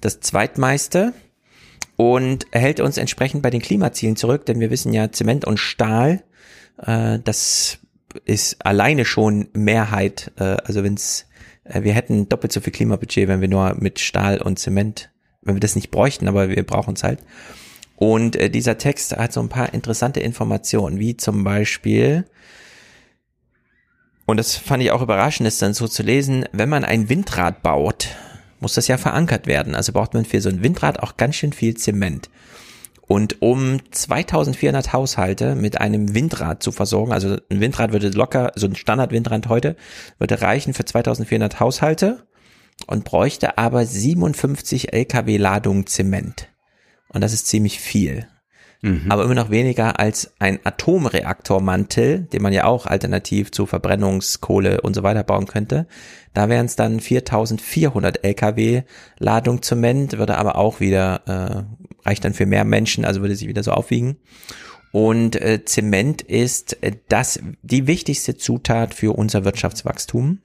das 0.00 0.20
zweitmeiste 0.20 1.14
und 1.96 2.46
hält 2.52 2.80
uns 2.80 2.98
entsprechend 2.98 3.42
bei 3.42 3.50
den 3.50 3.62
Klimazielen 3.62 4.16
zurück, 4.16 4.44
denn 4.46 4.60
wir 4.60 4.70
wissen 4.70 4.92
ja, 4.92 5.10
Zement 5.10 5.44
und 5.46 5.58
Stahl, 5.58 6.22
äh, 6.78 7.18
das 7.22 7.78
ist 8.24 8.64
alleine 8.64 9.04
schon 9.04 9.48
Mehrheit. 9.54 10.32
Äh, 10.38 10.56
also 10.64 10.84
wenn 10.84 10.94
es, 10.94 11.26
äh, 11.64 11.82
wir 11.82 11.94
hätten 11.94 12.28
doppelt 12.28 12.52
so 12.52 12.60
viel 12.60 12.72
Klimabudget, 12.72 13.28
wenn 13.28 13.40
wir 13.40 13.48
nur 13.48 13.74
mit 13.78 14.00
Stahl 14.00 14.40
und 14.40 14.58
Zement, 14.58 15.10
wenn 15.42 15.56
wir 15.56 15.60
das 15.60 15.76
nicht 15.76 15.90
bräuchten, 15.90 16.28
aber 16.28 16.50
wir 16.50 16.62
brauchen 16.62 16.94
es 16.94 17.02
halt. 17.02 17.20
Und 17.96 18.36
äh, 18.36 18.50
dieser 18.50 18.78
Text 18.78 19.16
hat 19.16 19.32
so 19.32 19.40
ein 19.40 19.48
paar 19.48 19.72
interessante 19.72 20.20
Informationen, 20.20 20.98
wie 20.98 21.16
zum 21.16 21.44
Beispiel, 21.44 22.24
und 24.26 24.36
das 24.38 24.56
fand 24.56 24.82
ich 24.82 24.90
auch 24.90 25.02
überraschend, 25.02 25.46
ist 25.46 25.62
dann 25.62 25.74
so 25.74 25.86
zu 25.86 26.02
lesen, 26.02 26.44
wenn 26.52 26.68
man 26.68 26.84
ein 26.84 27.08
Windrad 27.08 27.62
baut, 27.62 28.08
muss 28.60 28.74
das 28.74 28.88
ja 28.88 28.96
verankert 28.96 29.46
werden. 29.46 29.74
Also 29.74 29.92
braucht 29.92 30.14
man 30.14 30.24
für 30.24 30.40
so 30.40 30.48
ein 30.48 30.62
Windrad 30.62 31.02
auch 31.02 31.16
ganz 31.16 31.36
schön 31.36 31.52
viel 31.52 31.76
Zement. 31.76 32.30
Und 33.06 33.42
um 33.42 33.80
2400 33.90 34.94
Haushalte 34.94 35.54
mit 35.54 35.78
einem 35.78 36.14
Windrad 36.14 36.62
zu 36.62 36.72
versorgen, 36.72 37.12
also 37.12 37.36
ein 37.50 37.60
Windrad 37.60 37.92
würde 37.92 38.08
locker, 38.08 38.52
so 38.54 38.66
ein 38.66 38.74
Standardwindrad 38.74 39.46
heute, 39.48 39.76
würde 40.18 40.40
reichen 40.40 40.72
für 40.72 40.86
2400 40.86 41.60
Haushalte 41.60 42.26
und 42.86 43.04
bräuchte 43.04 43.58
aber 43.58 43.84
57 43.84 44.94
LKW 44.94 45.36
Ladungen 45.36 45.86
Zement. 45.86 46.48
Und 47.14 47.22
das 47.22 47.32
ist 47.32 47.46
ziemlich 47.46 47.80
viel. 47.80 48.26
Mhm. 48.82 49.06
Aber 49.08 49.24
immer 49.24 49.34
noch 49.34 49.50
weniger 49.50 49.98
als 49.98 50.34
ein 50.38 50.58
Atomreaktormantel, 50.62 52.28
den 52.30 52.42
man 52.42 52.52
ja 52.52 52.64
auch 52.64 52.84
alternativ 52.84 53.50
zu 53.50 53.64
Verbrennungskohle 53.64 54.82
und 54.82 54.94
so 54.94 55.02
weiter 55.02 55.22
bauen 55.22 55.46
könnte. 55.46 55.86
Da 56.34 56.50
wären 56.50 56.66
es 56.66 56.76
dann 56.76 57.00
4400 57.00 58.24
LKW 58.24 58.82
Ladung 59.18 59.62
Zement, 59.62 60.18
würde 60.18 60.36
aber 60.36 60.56
auch 60.56 60.80
wieder, 60.80 61.22
äh, 61.26 62.06
reicht 62.06 62.26
dann 62.26 62.34
für 62.34 62.44
mehr 62.44 62.64
Menschen, 62.64 63.06
also 63.06 63.22
würde 63.22 63.36
sich 63.36 63.48
wieder 63.48 63.62
so 63.62 63.70
aufwiegen. 63.70 64.18
Und 64.92 65.40
äh, 65.40 65.64
Zement 65.64 66.20
ist 66.20 66.82
äh, 66.82 66.92
das, 67.08 67.40
die 67.62 67.86
wichtigste 67.86 68.36
Zutat 68.36 68.92
für 68.92 69.16
unser 69.16 69.46
Wirtschaftswachstum. 69.46 70.40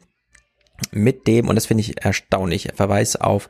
Mit 0.92 1.28
dem, 1.28 1.50
und 1.50 1.56
das 1.56 1.66
finde 1.66 1.82
ich 1.82 2.06
erstaunlich, 2.06 2.70
Verweis 2.74 3.18
auf 3.18 3.50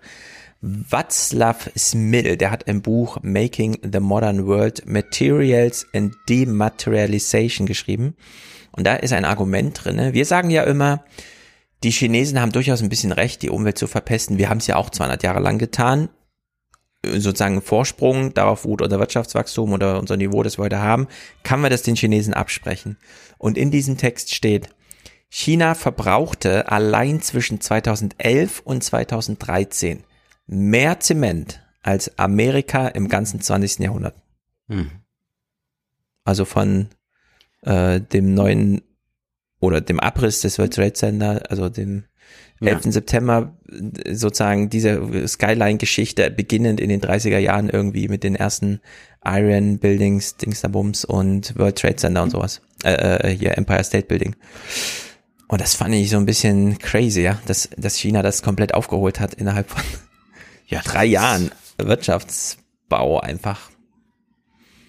Václav 0.62 1.72
Smil, 1.78 2.36
der 2.36 2.52
hat 2.52 2.64
im 2.64 2.82
Buch 2.82 3.20
Making 3.22 3.80
the 3.82 4.02
Modern 4.02 4.46
World 4.46 4.86
Materials 4.86 5.88
and 5.94 6.14
Dematerialization 6.28 7.66
geschrieben. 7.66 8.16
Und 8.72 8.86
da 8.86 8.96
ist 8.96 9.14
ein 9.14 9.24
Argument 9.24 9.84
drin. 9.84 10.14
Wir 10.14 10.26
sagen 10.26 10.50
ja 10.50 10.64
immer, 10.64 11.06
die 11.84 11.92
Chinesen 11.92 12.42
haben 12.42 12.52
durchaus 12.52 12.82
ein 12.82 12.90
bisschen 12.90 13.14
recht, 13.14 13.42
die 13.42 13.50
Umwelt 13.50 13.78
zu 13.78 13.88
verpesten. 13.88 14.38
Wir 14.38 14.50
haben 14.50 14.58
es 14.58 14.68
ja 14.68 14.76
auch 14.76 14.90
200 14.90 15.24
Jahre 15.24 15.40
lang 15.40 15.60
getan. 15.60 16.10
Sozusagen 17.06 17.62
Vorsprung, 17.62 18.34
darauf 18.34 18.66
ruht 18.66 18.82
unser 18.82 19.00
Wirtschaftswachstum 19.00 19.72
oder 19.72 19.98
unser 19.98 20.18
Niveau, 20.18 20.44
das 20.44 20.58
wir 20.58 20.66
heute 20.66 20.80
haben, 20.80 21.08
kann 21.44 21.62
man 21.62 21.72
das 21.72 21.84
den 21.84 21.96
Chinesen 21.96 22.34
absprechen. 22.34 22.98
Und 23.38 23.58
in 23.58 23.72
diesem 23.72 23.96
Text 23.96 24.36
steht, 24.36 24.68
China 25.30 25.74
verbrauchte 25.76 26.70
allein 26.70 27.22
zwischen 27.22 27.62
2011 27.62 28.62
und 28.66 28.84
2013 28.84 30.04
mehr 30.50 31.00
Zement 31.00 31.62
als 31.82 32.18
Amerika 32.18 32.88
im 32.88 33.08
ganzen 33.08 33.40
20. 33.40 33.80
Jahrhundert. 33.80 34.16
Hm. 34.68 34.90
Also 36.24 36.46
von 36.46 36.88
äh, 37.62 38.02
dem 38.02 38.34
neuen 38.34 38.82
oder 39.60 39.82
dem 39.82 40.00
Abriss 40.00 40.42
des 40.42 40.58
World 40.58 40.74
Trade 40.74 40.94
Center, 40.94 41.44
also 41.50 41.70
dem 41.70 42.06
11. 42.62 42.86
Ja. 42.86 42.92
September, 42.92 43.58
sozusagen 44.12 44.70
diese 44.70 45.28
Skyline-Geschichte 45.28 46.30
beginnend 46.30 46.80
in 46.82 46.90
den 46.90 47.02
30er 47.02 47.38
Jahren 47.38 47.70
irgendwie 47.70 48.08
mit 48.08 48.24
den 48.24 48.36
ersten 48.36 48.82
Iron 49.24 49.80
Buildings, 49.80 50.38
Dingsterbums 50.38 51.06
und 51.06 51.58
World 51.58 51.78
Trade 51.78 51.96
Center 51.96 52.24
und 52.24 52.32
sowas. 52.32 52.62
Äh, 52.84 53.32
äh, 53.32 53.36
hier 53.36 53.58
Empire 53.58 53.84
State 53.84 54.08
Building. 54.08 54.36
Und 55.48 55.62
das 55.62 55.76
fand 55.76 55.96
ich 55.96 56.10
so 56.10 56.18
ein 56.18 56.26
bisschen 56.26 56.78
crazy, 56.78 57.22
ja, 57.22 57.42
dass, 57.46 57.70
dass 57.78 57.96
China 57.96 58.22
das 58.22 58.44
komplett 58.44 58.74
aufgeholt 58.74 59.20
hat 59.20 59.34
innerhalb 59.34 59.70
von 59.70 59.84
ja, 60.70 60.82
drei 60.82 61.06
Jahren 61.06 61.52
Wirtschaftsbau 61.78 63.20
einfach. 63.20 63.70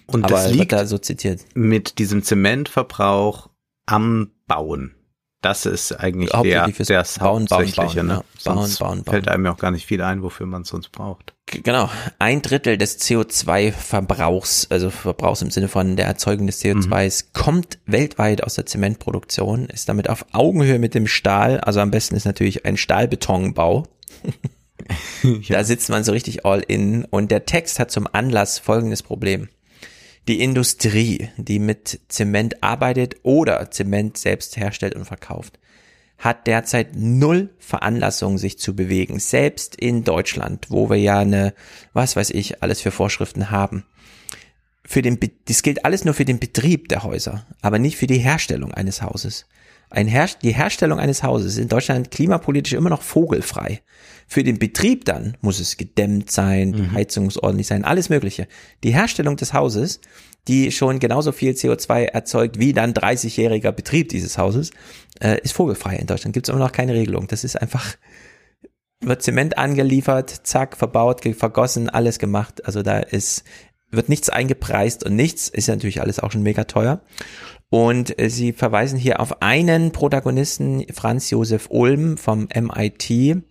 Und 0.07 0.25
Aber 0.25 0.35
das 0.35 0.51
liegt 0.51 0.71
da 0.71 0.85
so 0.85 0.97
zitiert. 0.97 1.41
mit 1.53 1.97
diesem 1.97 2.23
Zementverbrauch 2.23 3.49
am 3.85 4.31
Bauen. 4.47 4.95
Das 5.41 5.65
ist 5.65 5.93
eigentlich 5.93 6.29
der, 6.29 6.67
das 6.67 7.17
bauen, 7.17 7.47
Hauptsächliche. 7.49 8.03
Bauen, 8.03 8.07
ne? 8.07 8.13
ja. 8.13 8.53
bauen, 8.53 8.69
bauen, 8.77 9.03
bauen. 9.03 9.03
fällt 9.05 9.27
einem 9.27 9.45
ja 9.45 9.53
auch 9.53 9.57
gar 9.57 9.71
nicht 9.71 9.87
viel 9.87 10.03
ein, 10.03 10.21
wofür 10.21 10.45
man 10.45 10.61
es 10.61 10.67
sonst 10.67 10.91
braucht. 10.91 11.33
Genau. 11.47 11.89
Ein 12.19 12.43
Drittel 12.43 12.77
des 12.77 12.99
CO2-Verbrauchs, 12.99 14.67
also 14.69 14.91
Verbrauchs 14.91 15.41
im 15.41 15.49
Sinne 15.49 15.67
von 15.67 15.95
der 15.95 16.05
Erzeugung 16.05 16.45
des 16.45 16.63
CO2s, 16.63 17.25
mhm. 17.25 17.33
kommt 17.33 17.79
weltweit 17.87 18.43
aus 18.43 18.53
der 18.53 18.67
Zementproduktion, 18.67 19.65
ist 19.65 19.89
damit 19.89 20.09
auf 20.09 20.25
Augenhöhe 20.31 20.77
mit 20.77 20.93
dem 20.93 21.07
Stahl. 21.07 21.59
Also 21.59 21.79
am 21.79 21.89
besten 21.89 22.15
ist 22.15 22.25
natürlich 22.25 22.65
ein 22.65 22.77
Stahlbetonbau. 22.77 23.87
ja. 25.23 25.57
Da 25.57 25.63
sitzt 25.63 25.89
man 25.89 26.03
so 26.03 26.11
richtig 26.11 26.45
all 26.45 26.61
in. 26.61 27.05
Und 27.05 27.31
der 27.31 27.45
Text 27.45 27.79
hat 27.79 27.91
zum 27.91 28.07
Anlass 28.11 28.59
folgendes 28.59 29.03
Problem. 29.03 29.49
Die 30.27 30.41
Industrie, 30.41 31.29
die 31.37 31.59
mit 31.59 31.99
Zement 32.07 32.61
arbeitet 32.61 33.17
oder 33.23 33.71
Zement 33.71 34.17
selbst 34.17 34.55
herstellt 34.55 34.95
und 34.95 35.05
verkauft, 35.05 35.59
hat 36.19 36.45
derzeit 36.45 36.95
null 36.95 37.49
Veranlassung, 37.57 38.37
sich 38.37 38.59
zu 38.59 38.75
bewegen. 38.75 39.19
Selbst 39.19 39.75
in 39.75 40.03
Deutschland, 40.03 40.67
wo 40.69 40.89
wir 40.89 40.97
ja 40.97 41.19
eine, 41.19 41.55
was 41.93 42.15
weiß 42.15 42.29
ich, 42.29 42.61
alles 42.61 42.81
für 42.81 42.91
Vorschriften 42.91 43.49
haben. 43.49 43.85
Für 44.85 45.01
den, 45.01 45.19
das 45.45 45.63
gilt 45.63 45.85
alles 45.85 46.05
nur 46.05 46.13
für 46.13 46.25
den 46.25 46.39
Betrieb 46.39 46.89
der 46.89 47.03
Häuser, 47.03 47.47
aber 47.61 47.79
nicht 47.79 47.97
für 47.97 48.07
die 48.07 48.19
Herstellung 48.19 48.71
eines 48.71 49.01
Hauses. 49.01 49.47
Ein 49.89 50.07
Her 50.07 50.29
die 50.41 50.53
Herstellung 50.53 50.99
eines 50.99 51.23
Hauses 51.23 51.53
ist 51.53 51.59
in 51.59 51.67
Deutschland 51.67 52.11
klimapolitisch 52.11 52.73
immer 52.73 52.89
noch 52.89 53.01
vogelfrei. 53.01 53.81
Für 54.31 54.45
den 54.45 54.59
Betrieb 54.59 55.03
dann 55.03 55.35
muss 55.41 55.59
es 55.59 55.75
gedämmt 55.75 56.31
sein, 56.31 56.71
die 56.71 56.83
mhm. 56.83 56.93
Heizung 56.93 57.25
muss 57.25 57.37
ordentlich 57.37 57.67
sein, 57.67 57.83
alles 57.83 58.07
Mögliche. 58.07 58.47
Die 58.81 58.93
Herstellung 58.93 59.35
des 59.35 59.51
Hauses, 59.51 59.99
die 60.47 60.71
schon 60.71 60.99
genauso 60.99 61.33
viel 61.33 61.51
CO2 61.51 62.05
erzeugt 62.05 62.57
wie 62.57 62.71
dann 62.71 62.93
30-jähriger 62.93 63.73
Betrieb 63.73 64.07
dieses 64.07 64.37
Hauses, 64.37 64.71
äh, 65.19 65.37
ist 65.41 65.51
vogelfrei 65.51 65.97
in 65.97 66.07
Deutschland. 66.07 66.33
Gibt 66.33 66.47
es 66.47 66.49
immer 66.49 66.63
noch 66.63 66.71
keine 66.71 66.93
Regelung. 66.93 67.27
Das 67.27 67.43
ist 67.43 67.61
einfach, 67.61 67.97
wird 69.01 69.21
Zement 69.21 69.57
angeliefert, 69.57 70.29
zack, 70.47 70.77
verbaut, 70.77 71.25
vergossen, 71.37 71.89
alles 71.89 72.17
gemacht. 72.17 72.65
Also 72.65 72.83
da 72.83 72.99
ist, 72.99 73.43
wird 73.89 74.07
nichts 74.07 74.29
eingepreist 74.29 75.03
und 75.03 75.13
nichts, 75.13 75.49
ist 75.49 75.67
natürlich 75.67 75.99
alles 75.99 76.19
auch 76.21 76.31
schon 76.31 76.43
mega 76.43 76.63
teuer. 76.63 77.01
Und 77.69 78.17
äh, 78.17 78.29
sie 78.29 78.53
verweisen 78.53 78.97
hier 78.97 79.19
auf 79.19 79.41
einen 79.41 79.91
Protagonisten, 79.91 80.85
Franz 80.93 81.29
Josef 81.31 81.67
Ulm 81.69 82.17
vom 82.17 82.47
MIT, 82.53 83.43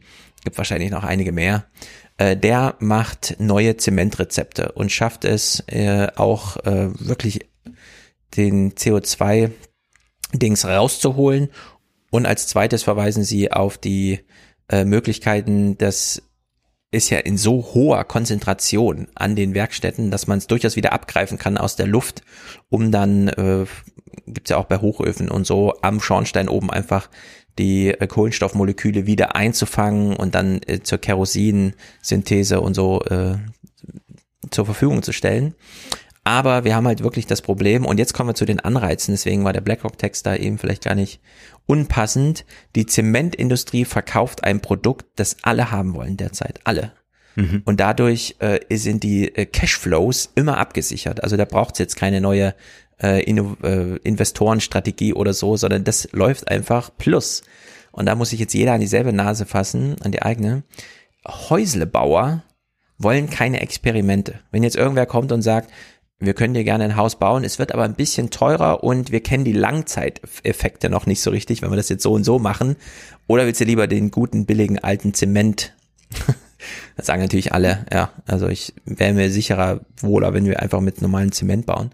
gibt 0.44 0.58
wahrscheinlich 0.58 0.90
noch 0.90 1.04
einige 1.04 1.32
mehr, 1.32 1.66
äh, 2.18 2.36
der 2.36 2.76
macht 2.80 3.36
neue 3.38 3.76
Zementrezepte 3.76 4.72
und 4.72 4.92
schafft 4.92 5.24
es 5.24 5.60
äh, 5.66 6.08
auch 6.16 6.56
äh, 6.64 6.90
wirklich 6.98 7.48
den 8.36 8.72
CO2-Dings 8.72 10.64
rauszuholen. 10.64 11.48
Und 12.10 12.26
als 12.26 12.46
zweites 12.46 12.82
verweisen 12.82 13.24
sie 13.24 13.52
auf 13.52 13.78
die 13.78 14.20
äh, 14.68 14.84
Möglichkeiten, 14.84 15.78
das 15.78 16.22
ist 16.92 17.10
ja 17.10 17.18
in 17.18 17.38
so 17.38 17.72
hoher 17.72 18.04
Konzentration 18.04 19.06
an 19.14 19.36
den 19.36 19.54
Werkstätten, 19.54 20.10
dass 20.10 20.26
man 20.26 20.38
es 20.38 20.48
durchaus 20.48 20.76
wieder 20.76 20.92
abgreifen 20.92 21.38
kann 21.38 21.56
aus 21.56 21.76
der 21.76 21.86
Luft, 21.86 22.22
um 22.68 22.90
dann, 22.90 23.28
äh, 23.28 23.66
gibt 24.26 24.50
ja 24.50 24.56
auch 24.56 24.64
bei 24.64 24.78
Hochöfen 24.78 25.30
und 25.30 25.46
so, 25.46 25.74
am 25.82 26.00
Schornstein 26.00 26.48
oben 26.48 26.70
einfach 26.70 27.08
die 27.58 27.88
äh, 27.88 28.06
Kohlenstoffmoleküle 28.06 29.06
wieder 29.06 29.36
einzufangen 29.36 30.16
und 30.16 30.34
dann 30.34 30.60
äh, 30.66 30.80
zur 30.80 30.98
Kerosinsynthese 30.98 32.60
und 32.60 32.74
so 32.74 33.02
äh, 33.04 33.36
zur 34.50 34.64
Verfügung 34.66 35.02
zu 35.02 35.12
stellen. 35.12 35.54
Aber 36.22 36.64
wir 36.64 36.74
haben 36.74 36.86
halt 36.86 37.02
wirklich 37.02 37.26
das 37.26 37.40
Problem, 37.40 37.86
und 37.86 37.98
jetzt 37.98 38.12
kommen 38.12 38.28
wir 38.28 38.34
zu 38.34 38.44
den 38.44 38.60
Anreizen, 38.60 39.14
deswegen 39.14 39.42
war 39.44 39.52
der 39.52 39.62
BlackRock-Text 39.62 40.26
da 40.26 40.36
eben 40.36 40.58
vielleicht 40.58 40.84
gar 40.84 40.94
nicht 40.94 41.20
unpassend. 41.66 42.44
Die 42.76 42.86
Zementindustrie 42.86 43.84
verkauft 43.84 44.44
ein 44.44 44.60
Produkt, 44.60 45.06
das 45.16 45.38
alle 45.42 45.70
haben 45.70 45.94
wollen 45.94 46.16
derzeit. 46.16 46.60
Alle. 46.64 46.92
Mhm. 47.36 47.62
Und 47.64 47.80
dadurch 47.80 48.36
äh, 48.40 48.60
sind 48.76 49.02
die 49.02 49.34
äh, 49.34 49.46
Cashflows 49.46 50.30
immer 50.34 50.58
abgesichert. 50.58 51.22
Also 51.22 51.36
da 51.36 51.44
braucht 51.44 51.74
es 51.74 51.78
jetzt 51.78 51.96
keine 51.96 52.20
neue 52.20 52.54
äh, 53.02 53.20
äh, 53.20 53.96
Investorenstrategie 54.02 55.14
oder 55.14 55.32
so, 55.32 55.56
sondern 55.56 55.84
das 55.84 56.08
läuft 56.12 56.48
einfach 56.48 56.90
plus. 56.98 57.42
Und 57.92 58.06
da 58.06 58.14
muss 58.14 58.30
sich 58.30 58.40
jetzt 58.40 58.54
jeder 58.54 58.72
an 58.72 58.80
dieselbe 58.80 59.12
Nase 59.12 59.46
fassen, 59.46 59.96
an 60.02 60.12
die 60.12 60.22
eigene. 60.22 60.62
Häuslebauer 61.26 62.42
wollen 62.98 63.30
keine 63.30 63.60
Experimente. 63.60 64.40
Wenn 64.50 64.62
jetzt 64.62 64.76
irgendwer 64.76 65.06
kommt 65.06 65.32
und 65.32 65.42
sagt, 65.42 65.70
wir 66.22 66.34
können 66.34 66.52
dir 66.52 66.64
gerne 66.64 66.84
ein 66.84 66.96
Haus 66.96 67.18
bauen, 67.18 67.44
es 67.44 67.58
wird 67.58 67.72
aber 67.72 67.84
ein 67.84 67.94
bisschen 67.94 68.28
teurer 68.28 68.84
und 68.84 69.10
wir 69.10 69.22
kennen 69.22 69.44
die 69.44 69.54
Langzeiteffekte 69.54 70.90
noch 70.90 71.06
nicht 71.06 71.22
so 71.22 71.30
richtig, 71.30 71.62
wenn 71.62 71.70
wir 71.70 71.76
das 71.76 71.88
jetzt 71.88 72.02
so 72.02 72.12
und 72.12 72.24
so 72.24 72.38
machen. 72.38 72.76
Oder 73.26 73.46
willst 73.46 73.62
du 73.62 73.64
lieber 73.64 73.86
den 73.86 74.10
guten, 74.10 74.44
billigen, 74.44 74.78
alten 74.78 75.14
Zement? 75.14 75.74
das 76.96 77.06
sagen 77.06 77.22
natürlich 77.22 77.54
alle, 77.54 77.86
ja. 77.90 78.10
Also 78.26 78.48
ich 78.48 78.74
wäre 78.84 79.14
mir 79.14 79.30
sicherer, 79.30 79.80
wohler, 80.02 80.34
wenn 80.34 80.44
wir 80.44 80.60
einfach 80.60 80.80
mit 80.80 81.00
normalen 81.00 81.32
Zement 81.32 81.64
bauen. 81.64 81.90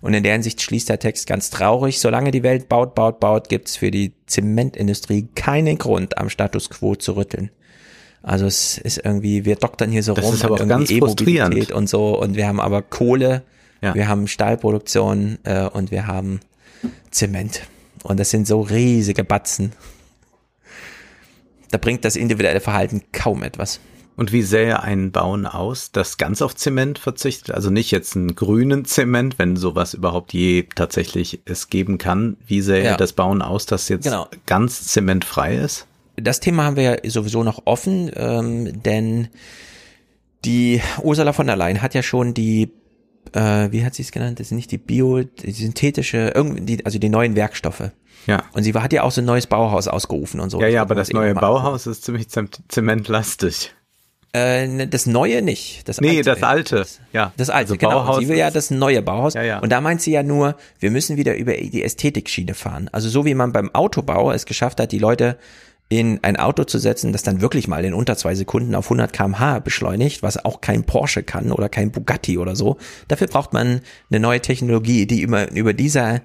Und 0.00 0.14
in 0.14 0.22
der 0.22 0.32
Hinsicht 0.32 0.62
schließt 0.62 0.88
der 0.88 0.98
Text 0.98 1.26
ganz 1.26 1.50
traurig. 1.50 2.00
Solange 2.00 2.30
die 2.30 2.42
Welt 2.42 2.68
baut, 2.68 2.94
baut, 2.94 3.20
baut, 3.20 3.48
gibt's 3.48 3.76
für 3.76 3.90
die 3.90 4.12
Zementindustrie 4.26 5.28
keinen 5.34 5.78
Grund, 5.78 6.18
am 6.18 6.30
Status 6.30 6.70
quo 6.70 6.94
zu 6.94 7.16
rütteln. 7.16 7.50
Also 8.22 8.46
es 8.46 8.78
ist 8.78 9.00
irgendwie, 9.04 9.44
wir 9.44 9.56
doktern 9.56 9.90
hier 9.90 10.02
so 10.02 10.14
das 10.14 10.24
rum 10.24 10.34
ist 10.34 10.44
aber 10.44 10.56
auch 10.56 10.68
ganz 10.68 10.90
frustrierend. 10.92 11.72
und 11.72 11.88
so 11.88 12.20
und 12.20 12.36
wir 12.36 12.46
haben 12.46 12.60
aber 12.60 12.82
Kohle, 12.82 13.42
ja. 13.80 13.94
wir 13.94 14.08
haben 14.08 14.26
Stahlproduktion 14.26 15.38
äh, 15.44 15.64
und 15.64 15.90
wir 15.90 16.06
haben 16.06 16.40
Zement. 17.10 17.62
Und 18.02 18.20
das 18.20 18.30
sind 18.30 18.46
so 18.46 18.60
riesige 18.60 19.24
Batzen. 19.24 19.72
Da 21.70 21.78
bringt 21.78 22.04
das 22.04 22.16
individuelle 22.16 22.60
Verhalten 22.60 23.02
kaum 23.12 23.42
etwas. 23.42 23.80
Und 24.18 24.32
wie 24.32 24.42
sähe 24.42 24.82
ein 24.82 25.12
Bauen 25.12 25.46
aus, 25.46 25.92
das 25.92 26.18
ganz 26.18 26.42
auf 26.42 26.56
Zement 26.56 26.98
verzichtet? 26.98 27.54
Also 27.54 27.70
nicht 27.70 27.92
jetzt 27.92 28.16
einen 28.16 28.34
grünen 28.34 28.84
Zement, 28.84 29.38
wenn 29.38 29.54
sowas 29.54 29.94
überhaupt 29.94 30.32
je 30.32 30.64
tatsächlich 30.74 31.40
es 31.44 31.70
geben 31.70 31.98
kann. 31.98 32.36
Wie 32.44 32.60
sähe 32.60 32.84
ja. 32.84 32.96
das 32.96 33.12
Bauen 33.12 33.42
aus, 33.42 33.66
das 33.66 33.88
jetzt 33.88 34.02
genau. 34.02 34.26
ganz 34.44 34.88
zementfrei 34.88 35.54
ist? 35.58 35.86
Das 36.16 36.40
Thema 36.40 36.64
haben 36.64 36.74
wir 36.74 36.82
ja 36.82 36.96
sowieso 37.08 37.44
noch 37.44 37.62
offen, 37.66 38.10
ähm, 38.16 38.82
denn 38.82 39.28
die 40.44 40.82
Ursula 41.00 41.32
von 41.32 41.46
der 41.46 41.54
Leyen 41.54 41.80
hat 41.80 41.94
ja 41.94 42.02
schon 42.02 42.34
die 42.34 42.72
äh, 43.34 43.70
wie 43.70 43.84
hat 43.84 43.94
sie 43.94 44.02
es 44.02 44.10
genannt? 44.10 44.40
Das 44.40 44.48
sind 44.48 44.56
nicht 44.56 44.72
die 44.72 44.78
Bio, 44.78 45.22
die 45.22 45.52
synthetische, 45.52 46.32
irgendwie, 46.34 46.84
also 46.84 46.98
die 46.98 47.08
neuen 47.08 47.36
Werkstoffe. 47.36 47.92
Ja. 48.26 48.42
Und 48.52 48.64
sie 48.64 48.74
hat 48.74 48.92
ja 48.92 49.04
auch 49.04 49.12
so 49.12 49.20
ein 49.20 49.26
neues 49.26 49.46
Bauhaus 49.46 49.86
ausgerufen 49.86 50.40
und 50.40 50.50
so. 50.50 50.60
Ja, 50.60 50.66
ja, 50.66 50.82
aber 50.82 50.96
das 50.96 51.12
neue 51.12 51.36
Bauhaus 51.36 51.86
ist 51.86 52.02
ziemlich 52.02 52.26
zementlastig. 52.28 53.74
Äh, 54.32 54.86
das 54.86 55.06
neue 55.06 55.42
nicht. 55.42 55.88
Das 55.88 56.00
nee, 56.00 56.18
alte. 56.18 56.22
das 56.22 56.42
alte. 56.42 56.86
Ja. 57.12 57.32
Das 57.36 57.50
alte, 57.50 57.72
also 57.72 57.76
genau. 57.76 58.04
Bauhaus 58.04 58.18
sie 58.18 58.28
will 58.28 58.36
ja 58.36 58.50
das 58.50 58.70
neue 58.70 59.02
Bauhaus. 59.02 59.34
Ja, 59.34 59.42
ja. 59.42 59.58
Und 59.58 59.70
da 59.70 59.80
meint 59.80 60.02
sie 60.02 60.12
ja 60.12 60.22
nur, 60.22 60.56
wir 60.78 60.90
müssen 60.90 61.16
wieder 61.16 61.36
über 61.36 61.54
die 61.54 61.82
Ästhetikschiene 61.82 62.54
fahren. 62.54 62.88
Also 62.92 63.08
so 63.08 63.24
wie 63.24 63.34
man 63.34 63.52
beim 63.52 63.74
Autobau 63.74 64.30
es 64.32 64.44
geschafft 64.44 64.80
hat, 64.80 64.92
die 64.92 64.98
Leute 64.98 65.38
in 65.88 66.22
ein 66.22 66.36
Auto 66.36 66.64
zu 66.64 66.78
setzen, 66.78 67.12
das 67.12 67.22
dann 67.22 67.40
wirklich 67.40 67.66
mal 67.66 67.84
in 67.84 67.94
unter 67.94 68.16
zwei 68.16 68.34
Sekunden 68.34 68.74
auf 68.74 68.86
100 68.86 69.10
kmh 69.12 69.60
beschleunigt, 69.60 70.22
was 70.22 70.44
auch 70.44 70.60
kein 70.60 70.84
Porsche 70.84 71.22
kann 71.22 71.50
oder 71.50 71.70
kein 71.70 71.90
Bugatti 71.90 72.36
oder 72.36 72.56
so. 72.56 72.76
Dafür 73.08 73.26
braucht 73.26 73.54
man 73.54 73.80
eine 74.10 74.20
neue 74.20 74.40
Technologie, 74.40 75.06
die 75.06 75.22
über, 75.22 75.50
über 75.52 75.72
dieser 75.72 76.20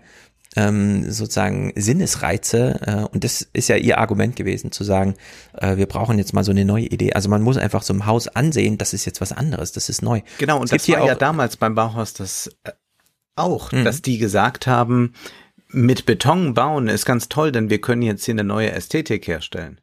ähm, 0.56 1.10
sozusagen 1.12 1.74
Sinnesreize, 1.76 2.80
äh, 2.86 3.14
und 3.14 3.24
das 3.24 3.48
ist 3.54 3.70
ja 3.70 3.76
ihr 3.76 3.98
Argument 3.98 4.36
gewesen, 4.36 4.72
zu 4.72 4.84
sagen, 4.84 5.16
äh, 5.58 5.78
wir 5.78 5.86
brauchen 5.86 6.18
jetzt 6.18 6.34
mal 6.34 6.44
so 6.44 6.52
eine 6.52 6.66
neue 6.66 6.86
Idee. 6.86 7.14
Also 7.14 7.30
man 7.30 7.42
muss 7.42 7.58
einfach 7.58 7.84
so 7.84 7.94
ein 7.94 8.06
Haus 8.06 8.28
ansehen, 8.28 8.78
das 8.78 8.94
ist 8.94 9.06
jetzt 9.06 9.22
was 9.22 9.32
anderes, 9.32 9.72
das 9.72 9.90
ist 9.90 10.02
neu. 10.02 10.22
Genau, 10.38 10.58
und 10.58 10.66
es 10.66 10.72
das 10.72 10.90
war 10.90 11.06
ja 11.06 11.16
damals 11.16 11.58
beim 11.58 11.76
Bauhaus 11.76 12.14
das 12.14 12.52
äh, 12.64 12.72
auch, 13.36 13.72
mhm. 13.72 13.84
dass 13.84 14.02
die 14.02 14.18
gesagt 14.18 14.68
haben, 14.68 15.14
mit 15.70 16.06
Beton 16.06 16.54
bauen 16.54 16.88
ist 16.88 17.06
ganz 17.06 17.30
toll, 17.30 17.52
denn 17.52 17.70
wir 17.70 17.82
können 17.82 18.04
jetzt 18.04 18.26
hier 18.26 18.36
eine 18.36 18.44
neue 18.44 18.72
Ästhetik 18.72 19.28
herstellen. 19.28 19.80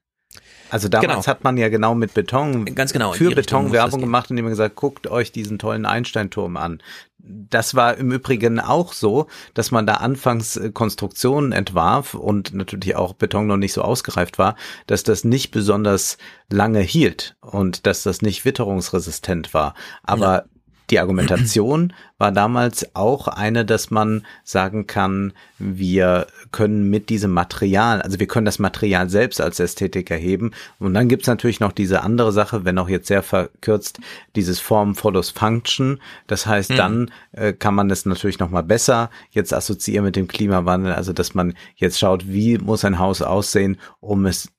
Also 0.70 0.88
damals 0.88 1.10
genau. 1.10 1.26
hat 1.26 1.42
man 1.42 1.56
ja 1.56 1.68
genau 1.68 1.96
mit 1.96 2.14
Beton 2.14 2.64
Ganz 2.76 2.92
genau, 2.92 3.12
für 3.12 3.34
Beton 3.34 3.72
Werbung 3.72 4.00
gemacht, 4.00 4.30
indem 4.30 4.44
man 4.44 4.52
gesagt, 4.52 4.76
guckt 4.76 5.08
euch 5.08 5.32
diesen 5.32 5.58
tollen 5.58 5.84
Einsteinturm 5.84 6.56
an. 6.56 6.80
Das 7.22 7.74
war 7.74 7.96
im 7.96 8.12
Übrigen 8.12 8.60
auch 8.60 8.92
so, 8.92 9.26
dass 9.54 9.70
man 9.70 9.86
da 9.86 9.94
anfangs 9.94 10.56
äh, 10.56 10.70
Konstruktionen 10.70 11.52
entwarf 11.52 12.14
und 12.14 12.54
natürlich 12.54 12.96
auch 12.96 13.14
Beton 13.14 13.46
noch 13.46 13.56
nicht 13.56 13.72
so 13.72 13.82
ausgereift 13.82 14.38
war, 14.38 14.56
dass 14.86 15.02
das 15.02 15.24
nicht 15.24 15.50
besonders 15.50 16.18
lange 16.50 16.80
hielt 16.80 17.36
und 17.40 17.86
dass 17.86 18.02
das 18.02 18.22
nicht 18.22 18.44
witterungsresistent 18.44 19.54
war. 19.54 19.74
Aber 20.02 20.44
ja 20.44 20.44
die 20.90 20.98
Argumentation 20.98 21.92
war 22.18 22.32
damals 22.32 22.94
auch 22.94 23.28
eine, 23.28 23.64
dass 23.64 23.90
man 23.90 24.26
sagen 24.44 24.86
kann, 24.86 25.32
wir 25.58 26.26
können 26.52 26.90
mit 26.90 27.08
diesem 27.08 27.32
Material, 27.32 28.02
also 28.02 28.18
wir 28.18 28.26
können 28.26 28.44
das 28.44 28.58
Material 28.58 29.08
selbst 29.08 29.40
als 29.40 29.60
Ästhetik 29.60 30.10
erheben. 30.10 30.52
Und 30.78 30.94
dann 30.94 31.08
gibt's 31.08 31.28
natürlich 31.28 31.60
noch 31.60 31.72
diese 31.72 32.02
andere 32.02 32.32
Sache, 32.32 32.64
wenn 32.64 32.78
auch 32.78 32.88
jetzt 32.88 33.06
sehr 33.08 33.22
verkürzt, 33.22 34.00
dieses 34.36 34.60
Form 34.60 34.94
follows 34.94 35.30
Function. 35.30 36.00
Das 36.26 36.46
heißt, 36.46 36.70
mhm. 36.70 36.76
dann 36.76 37.10
äh, 37.32 37.52
kann 37.52 37.74
man 37.74 37.90
es 37.90 38.04
natürlich 38.04 38.38
noch 38.38 38.50
mal 38.50 38.62
besser 38.62 39.10
jetzt 39.30 39.54
assoziieren 39.54 40.04
mit 40.04 40.16
dem 40.16 40.28
Klimawandel, 40.28 40.92
also 40.92 41.12
dass 41.12 41.34
man 41.34 41.54
jetzt 41.76 41.98
schaut, 41.98 42.26
wie 42.28 42.58
muss 42.58 42.84
ein 42.84 42.98
Haus 42.98 43.22
aussehen, 43.22 43.78
um 44.00 44.26
es 44.26 44.50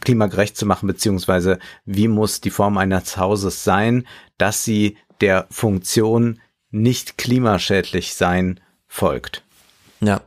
klimagerecht 0.00 0.56
zu 0.56 0.66
machen, 0.66 0.86
beziehungsweise 0.86 1.58
wie 1.84 2.08
muss 2.08 2.40
die 2.40 2.50
Form 2.50 2.78
eines 2.78 3.16
Hauses 3.16 3.64
sein, 3.64 4.06
dass 4.38 4.64
sie 4.64 4.96
der 5.20 5.46
Funktion 5.50 6.40
nicht 6.70 7.18
klimaschädlich 7.18 8.14
sein 8.14 8.60
folgt. 8.86 9.44
Ja, 10.00 10.20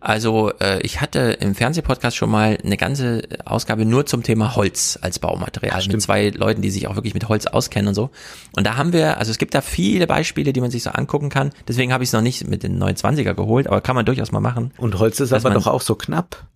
also 0.00 0.52
äh, 0.60 0.80
ich 0.82 1.00
hatte 1.00 1.18
im 1.40 1.54
Fernsehpodcast 1.54 2.16
schon 2.16 2.30
mal 2.30 2.58
eine 2.62 2.76
ganze 2.76 3.22
Ausgabe 3.44 3.84
nur 3.84 4.06
zum 4.06 4.22
Thema 4.22 4.54
Holz 4.54 4.98
als 5.00 5.18
Baumaterial 5.18 5.80
Ach, 5.82 5.88
mit 5.88 6.02
zwei 6.02 6.28
Leuten, 6.28 6.62
die 6.62 6.70
sich 6.70 6.86
auch 6.86 6.94
wirklich 6.94 7.14
mit 7.14 7.28
Holz 7.28 7.46
auskennen 7.46 7.88
und 7.88 7.94
so. 7.94 8.10
Und 8.54 8.66
da 8.66 8.76
haben 8.76 8.92
wir, 8.92 9.18
also 9.18 9.30
es 9.30 9.38
gibt 9.38 9.54
da 9.54 9.60
viele 9.60 10.06
Beispiele, 10.06 10.52
die 10.52 10.60
man 10.60 10.70
sich 10.70 10.82
so 10.82 10.90
angucken 10.90 11.30
kann. 11.30 11.50
Deswegen 11.66 11.92
habe 11.92 12.04
ich 12.04 12.10
es 12.10 12.12
noch 12.12 12.20
nicht 12.20 12.46
mit 12.46 12.62
den 12.62 12.80
29er 12.80 13.34
geholt, 13.34 13.66
aber 13.66 13.80
kann 13.80 13.96
man 13.96 14.04
durchaus 14.04 14.30
mal 14.30 14.40
machen. 14.40 14.72
Und 14.76 14.98
Holz 14.98 15.20
ist 15.20 15.32
aber 15.32 15.50
doch 15.50 15.66
auch 15.66 15.80
so 15.80 15.94
knapp. 15.94 16.46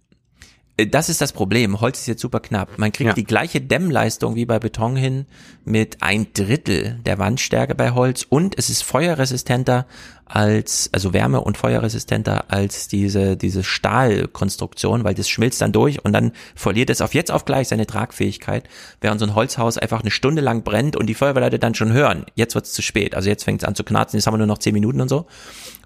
Äh, 0.78 0.86
Das 0.86 1.10
ist 1.10 1.20
das 1.20 1.32
Problem. 1.32 1.80
Holz 1.82 1.98
ist 2.00 2.06
jetzt 2.06 2.22
super 2.22 2.40
knapp. 2.40 2.78
Man 2.78 2.92
kriegt 2.92 3.08
Ja. 3.08 3.14
die 3.14 3.24
gleiche 3.24 3.60
Dämmleistung 3.60 4.34
wie 4.36 4.46
bei 4.46 4.58
Beton 4.58 4.96
hin 4.96 5.26
mit 5.64 5.98
ein 6.02 6.28
Drittel 6.32 6.98
der 7.04 7.18
Wandstärke 7.18 7.74
bei 7.74 7.90
Holz 7.90 8.24
und 8.26 8.56
es 8.56 8.70
ist 8.70 8.82
feuerresistenter 8.82 9.86
als, 10.24 10.90
also 10.92 11.12
Wärme- 11.14 11.40
und 11.40 11.56
feuerresistenter 11.56 12.50
als 12.50 12.86
diese, 12.88 13.36
diese 13.36 13.64
Stahlkonstruktion, 13.64 15.02
weil 15.04 15.14
das 15.14 15.28
schmilzt 15.28 15.60
dann 15.62 15.72
durch 15.72 16.04
und 16.04 16.12
dann 16.12 16.32
verliert 16.54 16.90
es 16.90 17.00
auf 17.00 17.14
jetzt 17.14 17.30
auf 17.30 17.44
gleich 17.46 17.68
seine 17.68 17.86
Tragfähigkeit, 17.86 18.68
während 19.00 19.20
so 19.20 19.26
ein 19.26 19.34
Holzhaus 19.34 19.78
einfach 19.78 20.02
eine 20.02 20.10
Stunde 20.10 20.42
lang 20.42 20.64
brennt 20.64 20.96
und 20.96 21.06
die 21.06 21.14
Feuerwehrleute 21.14 21.58
dann 21.58 21.74
schon 21.74 21.92
hören. 21.92 22.26
Jetzt 22.34 22.54
wird 22.54 22.66
es 22.66 22.72
zu 22.72 22.82
spät. 22.82 23.14
Also 23.14 23.28
jetzt 23.30 23.44
fängt 23.44 23.62
es 23.62 23.68
an 23.68 23.74
zu 23.74 23.84
knarzen, 23.84 24.18
jetzt 24.18 24.26
haben 24.26 24.34
wir 24.34 24.38
nur 24.38 24.46
noch 24.46 24.58
zehn 24.58 24.74
Minuten 24.74 25.00
und 25.00 25.08
so. 25.08 25.26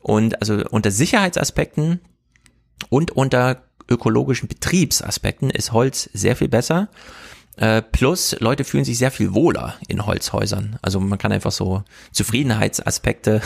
Und 0.00 0.40
also 0.40 0.60
unter 0.70 0.90
Sicherheitsaspekten 0.90 2.00
und 2.88 3.12
unter 3.12 3.62
ökologischen 3.88 4.48
Betriebsaspekten 4.48 5.50
ist 5.50 5.72
Holz 5.72 6.08
sehr 6.12 6.36
viel 6.36 6.48
besser. 6.48 6.88
Äh, 7.56 7.82
plus 7.82 8.34
Leute 8.40 8.64
fühlen 8.64 8.84
sich 8.84 8.96
sehr 8.96 9.10
viel 9.10 9.34
wohler 9.34 9.74
in 9.86 10.06
Holzhäusern. 10.06 10.78
Also 10.80 11.00
man 11.00 11.18
kann 11.18 11.32
einfach 11.32 11.52
so 11.52 11.84
Zufriedenheitsaspekte 12.10 13.42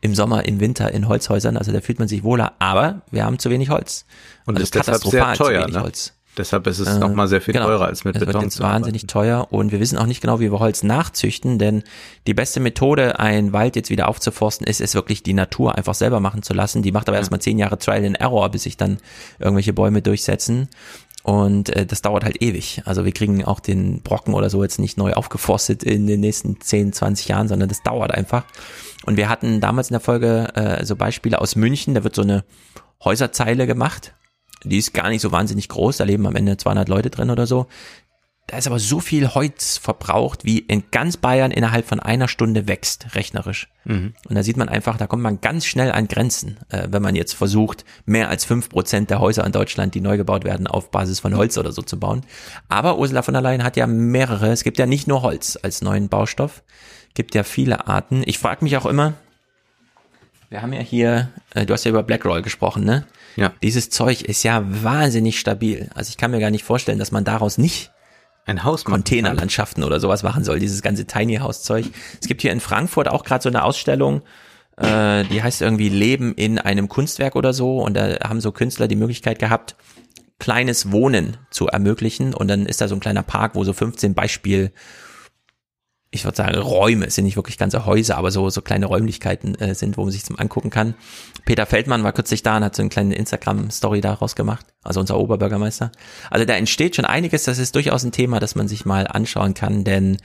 im 0.00 0.14
Sommer, 0.14 0.44
im 0.44 0.60
Winter 0.60 0.92
in 0.92 1.08
Holzhäusern, 1.08 1.56
also 1.56 1.72
da 1.72 1.80
fühlt 1.80 1.98
man 1.98 2.08
sich 2.08 2.24
wohler, 2.24 2.54
aber 2.58 3.02
wir 3.10 3.24
haben 3.24 3.38
zu 3.38 3.50
wenig 3.50 3.70
Holz. 3.70 4.04
Und 4.44 4.56
also 4.56 4.64
ist 4.64 4.74
deshalb 4.74 5.02
sehr 5.02 5.20
katastrophal 5.20 5.36
zu 5.36 5.42
teuer, 5.44 5.62
wenig 5.62 5.74
ne? 5.76 5.82
Holz. 5.82 6.14
Deshalb 6.36 6.66
ist 6.66 6.78
es 6.80 6.88
Äh, 6.88 6.98
noch 6.98 7.12
mal 7.14 7.28
sehr 7.28 7.40
viel 7.40 7.54
genau. 7.54 7.66
teurer 7.66 7.86
als 7.86 8.04
mit 8.04 8.16
es 8.16 8.20
Beton 8.24 8.42
wird 8.42 8.52
zu 8.52 8.62
arbeiten. 8.62 8.82
wahnsinnig 8.82 9.06
teuer 9.06 9.48
und 9.50 9.70
wir 9.72 9.80
wissen 9.80 9.98
auch 9.98 10.06
nicht 10.06 10.20
genau, 10.20 10.40
wie 10.40 10.50
wir 10.50 10.58
Holz 10.58 10.82
nachzüchten, 10.82 11.58
denn 11.58 11.82
die 12.26 12.34
beste 12.34 12.60
Methode, 12.60 13.18
einen 13.20 13.52
Wald 13.52 13.76
jetzt 13.76 13.90
wieder 13.90 14.08
aufzuforsten, 14.08 14.66
ist 14.66 14.80
es 14.80 14.94
wirklich 14.94 15.22
die 15.22 15.32
Natur 15.34 15.76
einfach 15.76 15.94
selber 15.94 16.20
machen 16.20 16.42
zu 16.42 16.52
lassen. 16.54 16.82
Die 16.82 16.92
macht 16.92 17.08
aber 17.08 17.18
erstmal 17.18 17.40
zehn 17.40 17.58
Jahre 17.58 17.78
Trial 17.78 18.04
and 18.04 18.20
Error, 18.20 18.48
bis 18.50 18.64
sich 18.64 18.76
dann 18.76 18.98
irgendwelche 19.38 19.72
Bäume 19.72 20.02
durchsetzen. 20.02 20.68
Und 21.22 21.70
äh, 21.70 21.86
das 21.86 22.02
dauert 22.02 22.22
halt 22.24 22.42
ewig. 22.42 22.82
Also 22.84 23.04
wir 23.06 23.12
kriegen 23.12 23.44
auch 23.44 23.60
den 23.60 24.02
Brocken 24.02 24.34
oder 24.34 24.50
so 24.50 24.62
jetzt 24.62 24.78
nicht 24.78 24.98
neu 24.98 25.14
aufgeforstet 25.14 25.82
in 25.82 26.06
den 26.06 26.20
nächsten 26.20 26.60
10, 26.60 26.92
20 26.92 27.28
Jahren, 27.28 27.48
sondern 27.48 27.68
das 27.70 27.82
dauert 27.82 28.10
einfach. 28.12 28.44
Und 29.06 29.16
wir 29.16 29.28
hatten 29.30 29.60
damals 29.60 29.88
in 29.88 29.94
der 29.94 30.00
Folge 30.00 30.48
äh, 30.54 30.84
so 30.84 30.96
Beispiele 30.96 31.40
aus 31.40 31.56
München, 31.56 31.94
da 31.94 32.04
wird 32.04 32.14
so 32.14 32.22
eine 32.22 32.44
Häuserzeile 33.02 33.66
gemacht. 33.66 34.14
Die 34.64 34.78
ist 34.78 34.94
gar 34.94 35.08
nicht 35.08 35.22
so 35.22 35.32
wahnsinnig 35.32 35.68
groß, 35.68 35.98
da 35.98 36.04
leben 36.04 36.26
am 36.26 36.36
Ende 36.36 36.56
200 36.56 36.88
Leute 36.88 37.10
drin 37.10 37.30
oder 37.30 37.46
so. 37.46 37.66
Da 38.46 38.58
ist 38.58 38.66
aber 38.66 38.78
so 38.78 39.00
viel 39.00 39.34
Holz 39.34 39.78
verbraucht, 39.78 40.44
wie 40.44 40.58
in 40.58 40.84
ganz 40.90 41.16
Bayern 41.16 41.50
innerhalb 41.50 41.86
von 41.86 41.98
einer 41.98 42.28
Stunde 42.28 42.68
wächst, 42.68 43.14
rechnerisch. 43.14 43.68
Und 44.28 44.34
da 44.34 44.42
sieht 44.42 44.58
man 44.58 44.68
einfach, 44.68 44.98
da 44.98 45.06
kommt 45.06 45.22
man 45.22 45.40
ganz 45.40 45.64
schnell 45.64 45.90
an 45.92 46.08
Grenzen, 46.08 46.58
äh, 46.68 46.88
wenn 46.90 47.00
man 47.00 47.16
jetzt 47.16 47.32
versucht, 47.32 47.86
mehr 48.04 48.28
als 48.28 48.44
fünf 48.44 48.68
Prozent 48.68 49.08
der 49.08 49.18
Häuser 49.18 49.46
in 49.46 49.52
Deutschland, 49.52 49.94
die 49.94 50.02
neu 50.02 50.18
gebaut 50.18 50.44
werden, 50.44 50.66
auf 50.66 50.90
Basis 50.90 51.20
von 51.20 51.34
Holz 51.34 51.56
oder 51.56 51.72
so 51.72 51.80
zu 51.80 51.98
bauen. 51.98 52.20
Aber 52.68 52.98
Ursula 52.98 53.22
von 53.22 53.32
der 53.32 53.42
Leyen 53.42 53.64
hat 53.64 53.78
ja 53.78 53.86
mehrere, 53.86 54.52
es 54.52 54.62
gibt 54.62 54.78
ja 54.78 54.84
nicht 54.84 55.08
nur 55.08 55.22
Holz 55.22 55.58
als 55.62 55.80
neuen 55.80 56.10
Baustoff, 56.10 56.62
gibt 57.14 57.34
ja 57.34 57.44
viele 57.44 57.86
Arten. 57.88 58.22
Ich 58.26 58.38
frage 58.38 58.62
mich 58.62 58.76
auch 58.76 58.86
immer, 58.86 59.14
wir 60.50 60.60
haben 60.60 60.74
ja 60.74 60.80
hier, 60.80 61.30
äh, 61.54 61.64
du 61.64 61.72
hast 61.72 61.84
ja 61.84 61.90
über 61.90 62.02
Blackroll 62.02 62.42
gesprochen, 62.42 62.84
ne? 62.84 63.06
Ja. 63.36 63.52
Dieses 63.62 63.90
Zeug 63.90 64.22
ist 64.22 64.42
ja 64.42 64.62
wahnsinnig 64.64 65.38
stabil. 65.38 65.90
Also 65.94 66.10
ich 66.10 66.16
kann 66.16 66.30
mir 66.30 66.40
gar 66.40 66.50
nicht 66.50 66.64
vorstellen, 66.64 66.98
dass 66.98 67.12
man 67.12 67.24
daraus 67.24 67.58
nicht 67.58 67.90
Ein 68.46 68.64
Haus 68.64 68.84
Containerlandschaften 68.84 69.82
oder 69.84 70.00
sowas 70.00 70.22
machen 70.22 70.44
soll, 70.44 70.58
dieses 70.58 70.82
ganze 70.82 71.06
Tiny 71.06 71.36
House 71.36 71.62
Zeug. 71.62 71.86
Es 72.20 72.28
gibt 72.28 72.42
hier 72.42 72.52
in 72.52 72.60
Frankfurt 72.60 73.08
auch 73.08 73.24
gerade 73.24 73.42
so 73.42 73.48
eine 73.48 73.64
Ausstellung, 73.64 74.22
äh, 74.76 75.24
die 75.24 75.42
heißt 75.42 75.62
irgendwie 75.62 75.88
Leben 75.88 76.34
in 76.34 76.58
einem 76.58 76.88
Kunstwerk 76.88 77.36
oder 77.36 77.52
so 77.52 77.80
und 77.80 77.94
da 77.94 78.18
haben 78.28 78.40
so 78.40 78.52
Künstler 78.52 78.88
die 78.88 78.96
Möglichkeit 78.96 79.38
gehabt, 79.38 79.76
kleines 80.38 80.92
Wohnen 80.92 81.36
zu 81.50 81.68
ermöglichen 81.68 82.34
und 82.34 82.48
dann 82.48 82.66
ist 82.66 82.80
da 82.80 82.88
so 82.88 82.94
ein 82.94 83.00
kleiner 83.00 83.22
Park, 83.22 83.54
wo 83.54 83.64
so 83.64 83.72
15 83.72 84.14
Beispiel 84.14 84.72
ich 86.14 86.24
würde 86.24 86.36
sagen, 86.36 86.56
Räume, 86.56 87.06
es 87.06 87.14
sind 87.14 87.24
nicht 87.24 87.36
wirklich 87.36 87.58
ganze 87.58 87.86
Häuser, 87.86 88.16
aber 88.16 88.30
so, 88.30 88.48
so 88.50 88.62
kleine 88.62 88.86
Räumlichkeiten 88.86 89.54
äh, 89.56 89.74
sind, 89.74 89.96
wo 89.96 90.02
man 90.02 90.12
sich 90.12 90.24
zum 90.24 90.38
Angucken 90.38 90.70
kann. 90.70 90.94
Peter 91.44 91.66
Feldmann 91.66 92.04
war 92.04 92.12
kürzlich 92.12 92.42
da 92.42 92.56
und 92.56 92.64
hat 92.64 92.76
so 92.76 92.82
eine 92.82 92.88
kleine 92.88 93.14
Instagram-Story 93.14 94.00
daraus 94.00 94.36
gemacht, 94.36 94.66
also 94.82 95.00
unser 95.00 95.18
Oberbürgermeister. 95.18 95.92
Also 96.30 96.44
da 96.46 96.54
entsteht 96.54 96.96
schon 96.96 97.04
einiges, 97.04 97.44
das 97.44 97.58
ist 97.58 97.74
durchaus 97.74 98.04
ein 98.04 98.12
Thema, 98.12 98.40
das 98.40 98.54
man 98.54 98.68
sich 98.68 98.84
mal 98.84 99.06
anschauen 99.06 99.54
kann, 99.54 99.84
denn 99.84 100.18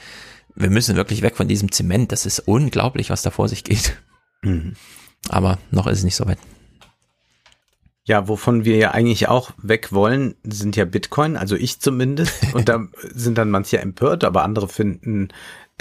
wir 0.55 0.69
müssen 0.69 0.95
wirklich 0.95 1.21
weg 1.21 1.35
von 1.35 1.47
diesem 1.47 1.71
Zement, 1.71 2.11
das 2.11 2.25
ist 2.25 2.39
unglaublich, 2.39 3.09
was 3.09 3.21
da 3.21 3.31
vor 3.31 3.47
sich 3.47 3.63
geht. 3.63 3.97
Aber 5.29 5.57
noch 5.71 5.87
ist 5.87 5.99
es 5.99 6.03
nicht 6.03 6.15
so 6.15 6.25
weit. 6.25 6.39
Ja, 8.09 8.27
wovon 8.27 8.65
wir 8.65 8.77
ja 8.77 8.89
eigentlich 8.89 9.27
auch 9.27 9.51
weg 9.61 9.91
wollen, 9.91 10.33
sind 10.43 10.75
ja 10.75 10.85
Bitcoin, 10.85 11.37
also 11.37 11.55
ich 11.55 11.79
zumindest. 11.79 12.33
Und 12.55 12.67
da 12.67 12.87
sind 13.13 13.37
dann 13.37 13.51
manche 13.51 13.77
empört, 13.79 14.23
aber 14.23 14.43
andere 14.43 14.67
finden 14.67 15.27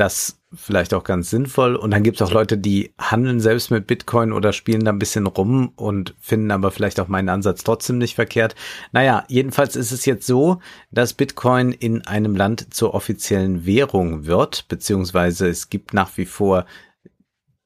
das 0.01 0.39
vielleicht 0.55 0.95
auch 0.95 1.05
ganz 1.05 1.29
sinnvoll. 1.29 1.77
Und 1.77 1.91
dann 1.91 2.03
gibt 2.03 2.20
es 2.20 2.27
auch 2.27 2.33
Leute, 2.33 2.57
die 2.57 2.95
handeln 2.99 3.41
selbst 3.41 3.70
mit 3.70 3.87
Bitcoin 3.87 4.33
oder 4.33 4.53
spielen 4.53 4.85
da 4.85 4.93
ein 4.93 4.99
bisschen 4.99 5.27
rum 5.27 5.73
und 5.77 6.15
finden 6.20 6.51
aber 6.51 6.70
vielleicht 6.70 7.01
auch 7.01 7.09
meinen 7.09 7.29
Ansatz 7.29 7.65
trotzdem 7.65 7.99
nicht 7.99 8.15
verkehrt. 8.15 8.55
Naja, 8.93 9.25
jedenfalls 9.29 9.77
ist 9.77 9.93
es 9.93 10.07
jetzt 10.07 10.27
so, 10.27 10.61
dass 10.91 11.12
Bitcoin 11.12 11.73
in 11.73 12.07
einem 12.07 12.35
Land 12.35 12.73
zur 12.73 12.95
offiziellen 12.95 13.66
Währung 13.66 14.25
wird, 14.25 14.69
beziehungsweise 14.69 15.49
es 15.49 15.69
gibt 15.69 15.93
nach 15.93 16.16
wie 16.16 16.27
vor 16.27 16.65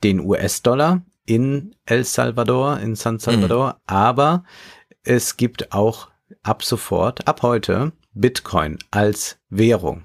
den 0.03 0.19
US-Dollar 0.21 1.03
in 1.25 1.77
El 1.87 2.05
Salvador, 2.05 2.81
in 2.81 2.97
San 2.97 3.21
Salvador, 3.21 3.81
aber 3.87 4.45
es 5.05 5.37
gibt 5.37 5.73
auch 5.73 6.09
ab 6.43 6.65
sofort, 6.65 7.29
ab 7.29 7.43
heute, 7.43 7.93
Bitcoin 8.13 8.79
als 8.91 9.39
Währung. 9.49 10.03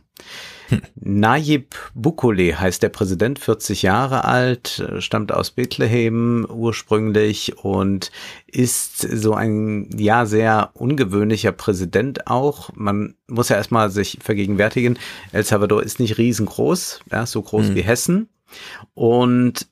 Nayib 0.95 1.76
Bukele 1.94 2.60
heißt 2.60 2.84
der 2.84 2.89
Präsident, 2.89 3.39
40 3.39 3.81
Jahre 3.81 4.26
alt, 4.26 4.80
äh, 4.80 5.02
stammt 5.02 5.31
aus 5.31 5.52
Bethlehem 5.52 6.45
ursprünglich 6.49 7.57
und 7.64 8.11
ist 8.48 8.99
so 8.99 9.34
ein, 9.34 9.89
ja, 9.98 10.26
sehr 10.26 10.72
ungewöhnlicher 10.73 11.52
Präsident 11.52 12.27
auch. 12.27 12.69
Man 12.76 13.15
muss 13.27 13.49
ja 13.49 13.56
erstmal 13.56 13.89
sich 13.89 14.19
vergegenwärtigen, 14.22 14.98
El 15.31 15.44
Salvador 15.44 15.84
ist 15.84 15.99
nicht 15.99 16.18
riesengroß, 16.18 17.02
ja, 17.11 17.26
so 17.26 17.41
groß 17.41 17.76
wie 17.76 17.81
Hessen. 17.81 18.30
Und 18.94 19.68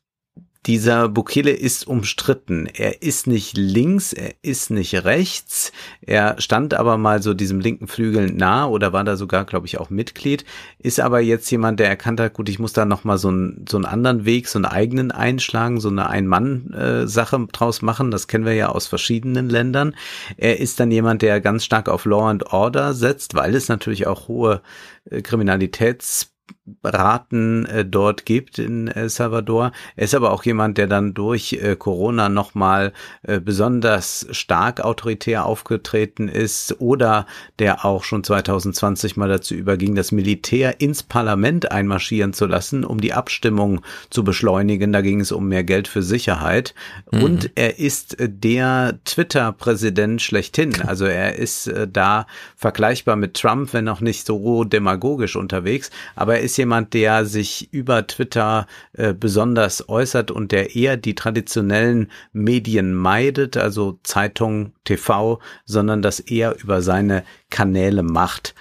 dieser 0.66 1.10
Bukele 1.10 1.52
ist 1.52 1.88
umstritten. 1.88 2.66
Er 2.66 3.04
ist 3.04 3.28
nicht 3.28 3.56
links, 3.56 4.14
er 4.14 4.34
ist 4.42 4.72
nicht 4.72 5.06
rechts. 5.06 5.72
Er 6.02 6.42
stand 6.42 6.74
aber 6.74 6.98
mal 6.98 7.22
so 7.22 7.34
diesem 7.36 7.60
linken 7.60 7.88
Flügel 7.88 8.32
nah 8.32 8.66
oder 8.66 8.92
war 8.92 9.04
da 9.04 9.16
sogar, 9.16 9.46
glaube 9.46 9.68
ich, 9.68 9.80
auch 9.80 9.92
Mitglied. 9.92 10.44
Ist 10.80 11.00
aber 11.00 11.20
jetzt 11.20 11.50
jemand, 11.52 11.80
der 11.80 11.88
erkannt 11.88 12.20
hat, 12.20 12.34
gut, 12.34 12.50
ich 12.50 12.58
muss 12.58 12.74
da 12.74 12.86
noch 12.86 13.04
mal 13.04 13.18
so, 13.18 13.28
einen 13.28 13.66
so 13.70 13.78
einen 13.78 13.86
anderen 13.86 14.26
Weg, 14.26 14.48
so 14.48 14.58
einen 14.58 14.66
eigenen 14.66 15.12
einschlagen, 15.12 15.80
so 15.80 15.90
eine 15.90 16.10
Ein-Mann-Sache 16.10 17.48
draus 17.52 17.82
machen. 17.84 18.10
Das 18.10 18.28
kennen 18.28 18.46
wir 18.46 18.54
ja 18.54 18.70
aus 18.70 18.88
verschiedenen 18.88 19.50
Ländern. 19.50 19.96
Er 20.38 20.60
ist 20.60 20.80
dann 20.80 20.90
jemand, 20.90 21.22
der 21.22 21.42
ganz 21.42 21.64
stark 21.64 21.90
auf 21.90 22.06
Law 22.06 22.28
and 22.30 22.52
Order 22.52 22.94
setzt, 22.94 23.36
weil 23.36 23.56
es 23.56 23.70
natürlich 23.70 24.08
auch 24.08 24.28
hohe 24.28 24.62
äh, 25.10 25.22
Kriminalitäts 25.22 26.35
Raten 26.84 27.66
äh, 27.66 27.86
dort 27.86 28.26
gibt 28.26 28.58
in 28.58 28.88
El 28.88 29.10
Salvador. 29.10 29.72
Er 29.96 30.04
ist 30.04 30.16
aber 30.16 30.32
auch 30.32 30.44
jemand, 30.44 30.78
der 30.78 30.88
dann 30.88 31.14
durch 31.14 31.54
äh, 31.54 31.76
Corona 31.76 32.28
nochmal 32.30 32.92
äh, 33.24 33.40
besonders 33.40 34.28
stark 34.32 34.82
autoritär 34.82 35.46
aufgetreten 35.46 36.28
ist 36.28 36.80
oder 36.80 37.28
der 37.60 37.86
auch 37.86 38.04
schon 38.04 38.24
2020 38.24 39.16
mal 39.16 39.30
dazu 39.30 39.54
überging, 39.54 39.96
das 39.96 40.12
Militär 40.12 40.82
ins 40.82 41.04
Parlament 41.04 41.72
einmarschieren 41.72 42.34
zu 42.34 42.48
lassen, 42.48 42.84
um 42.84 43.00
die 43.00 43.14
Abstimmung 43.14 43.82
zu 44.10 44.24
beschleunigen. 44.24 44.92
Da 44.92 45.02
ging 45.02 45.22
es 45.22 45.32
um 45.32 45.48
mehr 45.48 45.64
Geld 45.64 45.88
für 45.88 46.02
Sicherheit. 46.02 46.74
Und 47.12 47.52
er 47.56 47.78
ist 47.78 48.20
äh, 48.20 48.28
der 48.28 49.00
Twitter-Präsident 49.06 50.22
schlechthin. 50.22 50.82
Also 50.82 51.06
er 51.06 51.36
ist 51.36 51.68
äh, 51.68 51.88
da 51.88 52.26
vergleichbar 52.56 53.16
mit 53.16 53.36
Trump, 53.36 53.74
wenn 53.74 53.88
auch 53.88 54.02
nicht 54.02 54.26
so 54.26 54.64
demagogisch 54.64 55.36
unterwegs. 55.36 55.92
Aber 56.16 56.35
er 56.36 56.42
ist 56.42 56.58
jemand, 56.58 56.94
der 56.94 57.26
sich 57.26 57.72
über 57.74 58.06
Twitter 58.08 58.68
äh, 58.94 59.14
besonders 59.14 59.90
äußert 59.90 60.32
und 60.32 60.52
der 60.52 60.76
eher 60.76 60.98
die 60.98 61.16
traditionellen 61.16 62.12
Medien 62.34 62.94
meidet, 62.94 63.58
also 63.58 64.00
Zeitung, 64.04 64.74
TV, 64.84 65.40
sondern 65.66 66.02
das 66.02 66.20
eher 66.20 66.56
über 66.62 66.82
seine 66.82 67.24
Kanäle 67.50 68.04
macht. 68.04 68.54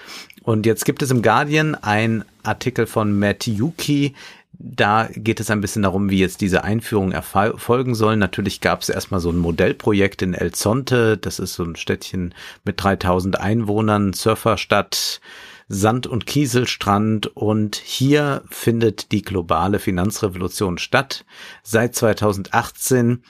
Und 0.43 0.67
jetzt 0.67 0.85
gibt 0.85 1.03
es 1.03 1.11
im 1.11 1.23
Guardian 1.23 1.75
ein 1.75 2.25
Artikel 2.43 2.87
von 2.87 3.19
Matt 3.19 3.47
Yuki, 3.47 4.15
da 4.59 5.09
geht 5.15 5.41
es 5.41 5.51
ein 5.51 5.61
bisschen 5.61 5.83
darum, 5.83 6.11
wie 6.11 6.21
jetzt 6.21 6.41
diese 6.41 6.65
Einführung 6.65 7.13
erfolgen 7.13 7.95
soll. 7.95 8.17
Natürlich 8.17 8.61
gab 8.61 8.83
es 8.83 8.89
erstmal 8.89 9.21
so 9.21 9.31
ein 9.31 9.39
Modellprojekt 9.39 10.23
in 10.23 10.35
El 10.35 10.53
Zonte. 10.53 11.19
Das 11.19 11.39
ist 11.39 11.55
so 11.55 11.65
ein 11.65 11.77
Städtchen 11.77 12.35
mit 12.65 12.83
3000 12.83 13.39
Einwohnern, 13.41 14.13
Surferstadt, 14.13 15.21
Sand- 15.69 16.07
und 16.07 16.27
Kieselstrand. 16.27 17.37
Und 17.37 17.77
hier 17.77 18.43
findet 18.51 19.13
die 19.13 19.23
globale 19.23 19.79
Finanzrevolution 19.79 20.79
statt. 20.79 21.25
Seit 21.63 21.95
2018 21.95 23.23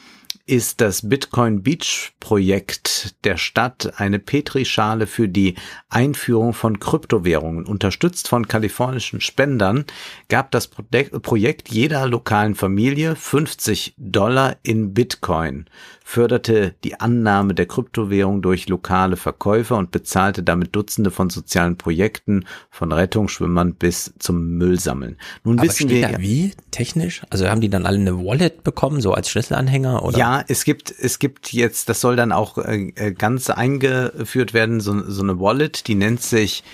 ist 0.47 0.82
das 0.82 1.09
Bitcoin 1.09 1.62
Beach 1.62 2.12
Projekt 2.20 3.15
der 3.24 3.39
Stadt 3.39 3.94
eine 3.98 4.19
Petrischale 4.19 5.06
für 5.06 5.27
die 5.28 5.55
Einführung 5.89 6.52
von 6.52 6.81
Kryptowährungen. 6.81 7.65
Unterstützt 7.65 8.28
von 8.28 8.47
kalifornischen 8.47 9.23
Spendern 9.23 9.86
gab 10.28 10.51
das 10.51 10.68
Projekt 10.68 11.68
jeder 11.70 12.06
lokalen 12.06 12.55
Familie 12.55 13.16
50 13.16 13.94
Dollar 13.96 14.56
in 14.62 14.94
Bitcoin 14.94 15.66
förderte 16.06 16.74
die 16.84 17.01
Annahme 17.01 17.55
der 17.55 17.64
Kryptowährung 17.64 18.42
durch 18.42 18.68
lokale 18.68 19.16
Verkäufer 19.16 19.78
und 19.78 19.90
bezahlte 19.90 20.42
damit 20.42 20.76
Dutzende 20.76 21.10
von 21.10 21.30
sozialen 21.30 21.78
Projekten, 21.78 22.44
von 22.70 22.92
Rettungsschwimmern 22.92 23.74
bis 23.74 24.12
zum 24.18 24.59
Müllsammeln. 24.59 25.16
Nun 25.44 25.59
Aber 25.59 25.66
wissen 25.66 25.88
wir 25.88 26.18
wie 26.18 26.52
technisch? 26.70 27.22
Also 27.30 27.48
haben 27.48 27.62
die 27.62 27.70
dann 27.70 27.86
alle 27.86 27.98
eine 27.98 28.18
Wallet 28.18 28.62
bekommen, 28.62 29.01
so 29.01 29.14
als 29.14 29.30
Schlüsselanhänger 29.30 30.05
oder? 30.05 30.18
Ja, 30.18 30.44
es 30.46 30.64
gibt 30.64 30.90
es 30.96 31.18
gibt 31.18 31.55
jetzt, 31.55 31.88
das 31.88 32.02
soll 32.02 32.16
dann 32.16 32.32
auch 32.32 32.59
äh, 32.59 32.92
äh 32.96 33.12
ganz 33.12 33.48
eingeführt 33.48 34.52
werden, 34.52 34.80
so, 34.80 35.10
so 35.10 35.22
eine 35.22 35.40
Wallet, 35.40 35.88
die 35.88 35.94
nennt 35.94 36.20
sich 36.20 36.64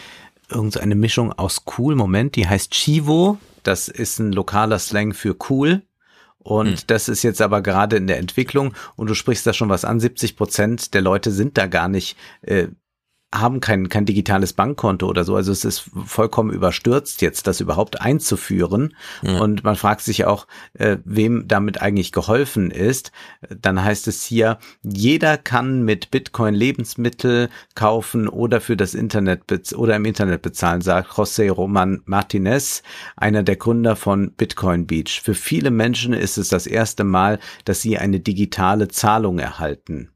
irgendeine 0.51 0.95
Mischung 0.95 1.33
aus 1.33 1.63
cool. 1.79 1.95
Moment, 1.95 2.37
die 2.37 2.49
heißt 2.49 2.73
Chivo. 2.73 3.39
Das 3.63 3.89
ist 3.89 4.19
ein 4.19 4.33
lokaler 4.33 4.79
Slang 4.79 5.13
für 5.13 5.37
cool. 5.49 5.83
Und 6.39 6.69
hm. 6.69 6.87
das 6.87 7.09
ist 7.09 7.23
jetzt 7.23 7.43
aber 7.43 7.61
gerade 7.61 7.97
in 7.97 8.07
der 8.07 8.19
Entwicklung 8.19 8.75
und 8.97 9.11
du 9.11 9.15
sprichst 9.15 9.47
da 9.47 9.53
schon 9.53 9.69
was 9.69 9.85
an. 9.85 10.01
70 10.01 10.37
Prozent 10.37 10.95
der 10.95 11.03
Leute 11.03 11.31
sind 11.31 11.59
da 11.59 11.67
gar 11.67 11.89
nicht 11.89 12.17
äh, 12.41 12.69
haben 13.33 13.61
kein, 13.61 13.89
kein 13.89 14.07
digitales 14.07 14.53
Bankkonto 14.53 15.07
oder 15.07 15.25
so. 15.25 15.37
Also 15.37 15.53
es 15.53 15.65
ist 15.65 15.91
vollkommen 16.05 16.51
überstürzt, 16.51 17.23
jetzt 17.23 17.47
das 17.47 17.61
überhaupt 17.61 18.01
einzuführen. 18.01 18.95
Ja. 19.23 19.41
Und 19.41 19.63
man 19.63 19.77
fragt 19.77 20.01
sich 20.01 20.25
auch, 20.25 20.47
äh, 20.75 20.99
wem 21.05 21.47
damit 21.47 21.81
eigentlich 21.81 22.11
geholfen 22.11 22.71
ist. 22.73 23.13
Dann 23.49 23.83
heißt 23.83 24.09
es 24.09 24.25
hier, 24.25 24.59
jeder 24.83 25.39
kann 25.39 25.85
mit 25.85 26.11
Bitcoin 26.11 26.55
Lebensmittel 26.55 27.51
kaufen 27.75 28.29
oder 28.29 28.61
für 28.61 28.77
das 28.77 28.95
Internet 28.95 29.43
oder 29.75 29.95
im 29.97 30.05
Internet 30.05 30.43
bezahlen, 30.43 30.81
sagt 30.81 31.13
José 31.13 31.51
Roman 31.51 32.03
Martinez, 32.07 32.83
einer 33.17 33.45
der 33.45 33.57
Gründer 33.57 33.95
von 33.95 34.33
Bitcoin 34.33 34.87
Beach. 34.87 35.21
Für 35.23 35.35
viele 35.35 35.71
Menschen 35.71 36.15
ist 36.15 36.37
es 36.37 36.49
das 36.49 36.67
erste 36.67 37.05
Mal, 37.05 37.39
dass 37.65 37.81
sie 37.81 37.97
eine 37.97 38.19
digitale 38.19 38.89
Zahlung 38.89 39.39
erhalten. 39.39 40.11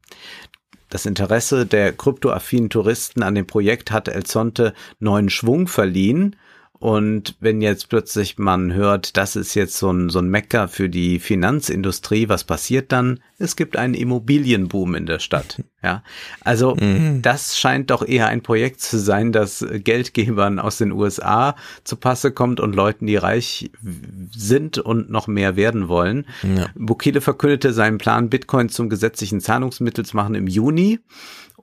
Das 0.95 1.05
Interesse 1.05 1.65
der 1.65 1.91
kryptoaffinen 1.91 2.69
Touristen 2.69 3.21
an 3.21 3.35
dem 3.35 3.45
Projekt 3.45 3.91
hat 3.91 4.07
El 4.07 4.23
Zonte 4.23 4.73
neuen 5.01 5.29
Schwung 5.29 5.67
verliehen 5.67 6.37
und 6.85 7.35
wenn 7.39 7.61
jetzt 7.61 7.89
plötzlich 7.89 8.37
man 8.37 8.71
hört, 8.75 9.17
das 9.17 9.35
ist 9.35 9.55
jetzt 9.55 9.75
so 9.75 9.91
ein, 9.91 10.11
so 10.11 10.19
ein 10.19 10.29
Mecker 10.29 10.67
für 10.67 10.87
die 10.87 11.17
Finanzindustrie, 11.17 12.29
was 12.29 12.43
passiert 12.43 12.91
dann? 12.91 13.21
Es 13.39 13.55
gibt 13.55 13.75
einen 13.75 13.95
Immobilienboom 13.95 14.93
in 14.93 15.07
der 15.07 15.17
Stadt. 15.17 15.63
Ja, 15.85 16.01
also 16.41 16.73
mhm. 16.73 17.21
das 17.21 17.59
scheint 17.59 17.91
doch 17.91 18.03
eher 18.03 18.27
ein 18.27 18.41
Projekt 18.41 18.81
zu 18.81 18.97
sein, 18.97 19.31
das 19.31 19.63
Geldgebern 19.71 20.57
aus 20.57 20.79
den 20.79 20.91
USA 20.91 21.55
zu 21.83 21.95
Passe 21.95 22.31
kommt 22.31 22.59
und 22.59 22.73
Leuten, 22.73 23.05
die 23.05 23.17
reich 23.17 23.69
sind 24.35 24.79
und 24.79 25.11
noch 25.11 25.27
mehr 25.27 25.55
werden 25.55 25.87
wollen. 25.87 26.25
Ja. 26.41 26.69
Bukele 26.73 27.21
verkündete 27.21 27.71
seinen 27.71 27.99
Plan, 27.99 28.31
Bitcoin 28.31 28.69
zum 28.69 28.89
gesetzlichen 28.89 29.41
Zahlungsmittel 29.41 30.03
zu 30.05 30.15
machen 30.15 30.33
im 30.33 30.47
Juni 30.47 31.01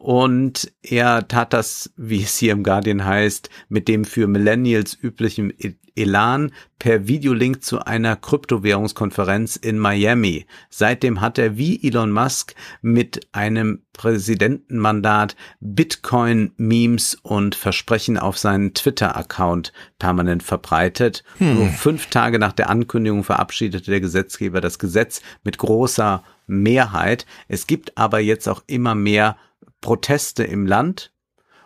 und 0.02 0.72
er 0.82 1.28
tat 1.28 1.52
das, 1.52 1.92
wie 1.96 2.24
es 2.24 2.36
hier 2.36 2.50
im 2.50 2.64
Guardian 2.64 3.04
heißt, 3.04 3.48
mit 3.68 3.86
dem 3.86 4.04
für 4.04 4.26
Millennials 4.26 4.98
üblichen 5.00 5.52
e- 5.56 5.76
Elan 5.94 6.50
per 6.80 7.06
Videolink 7.06 7.62
zu 7.62 7.84
einer 7.84 8.16
Kryptowährungskonferenz 8.16 9.54
in 9.54 9.78
Miami. 9.78 10.46
Seitdem 10.70 11.20
hat 11.20 11.38
er 11.38 11.56
wie 11.56 11.86
Elon 11.86 12.10
Musk 12.10 12.56
mit 12.80 13.28
einem 13.30 13.82
Präsidentenmandat 13.92 15.36
Bitcoin-Memes 15.60 17.18
und 17.22 17.54
Versprechen 17.54 18.18
auf 18.18 18.38
seinen 18.38 18.74
Twitter-Account 18.74 19.72
permanent 20.00 20.42
verbreitet. 20.42 21.22
Hm. 21.38 21.54
Nur 21.54 21.68
fünf 21.68 22.06
Tage 22.06 22.40
nach 22.40 22.54
der 22.54 22.70
Ankündigung 22.70 23.22
verabschiedete 23.22 23.90
der 23.90 24.00
Gesetzgeber 24.00 24.60
das 24.60 24.80
Gesetz 24.80 25.20
mit 25.44 25.58
großer 25.58 26.24
Mehrheit. 26.48 27.24
Es 27.46 27.68
gibt 27.68 27.96
aber 27.96 28.18
jetzt 28.18 28.48
auch 28.48 28.64
immer 28.66 28.96
mehr 28.96 29.36
Proteste 29.82 30.44
im 30.44 30.66
Land. 30.66 31.12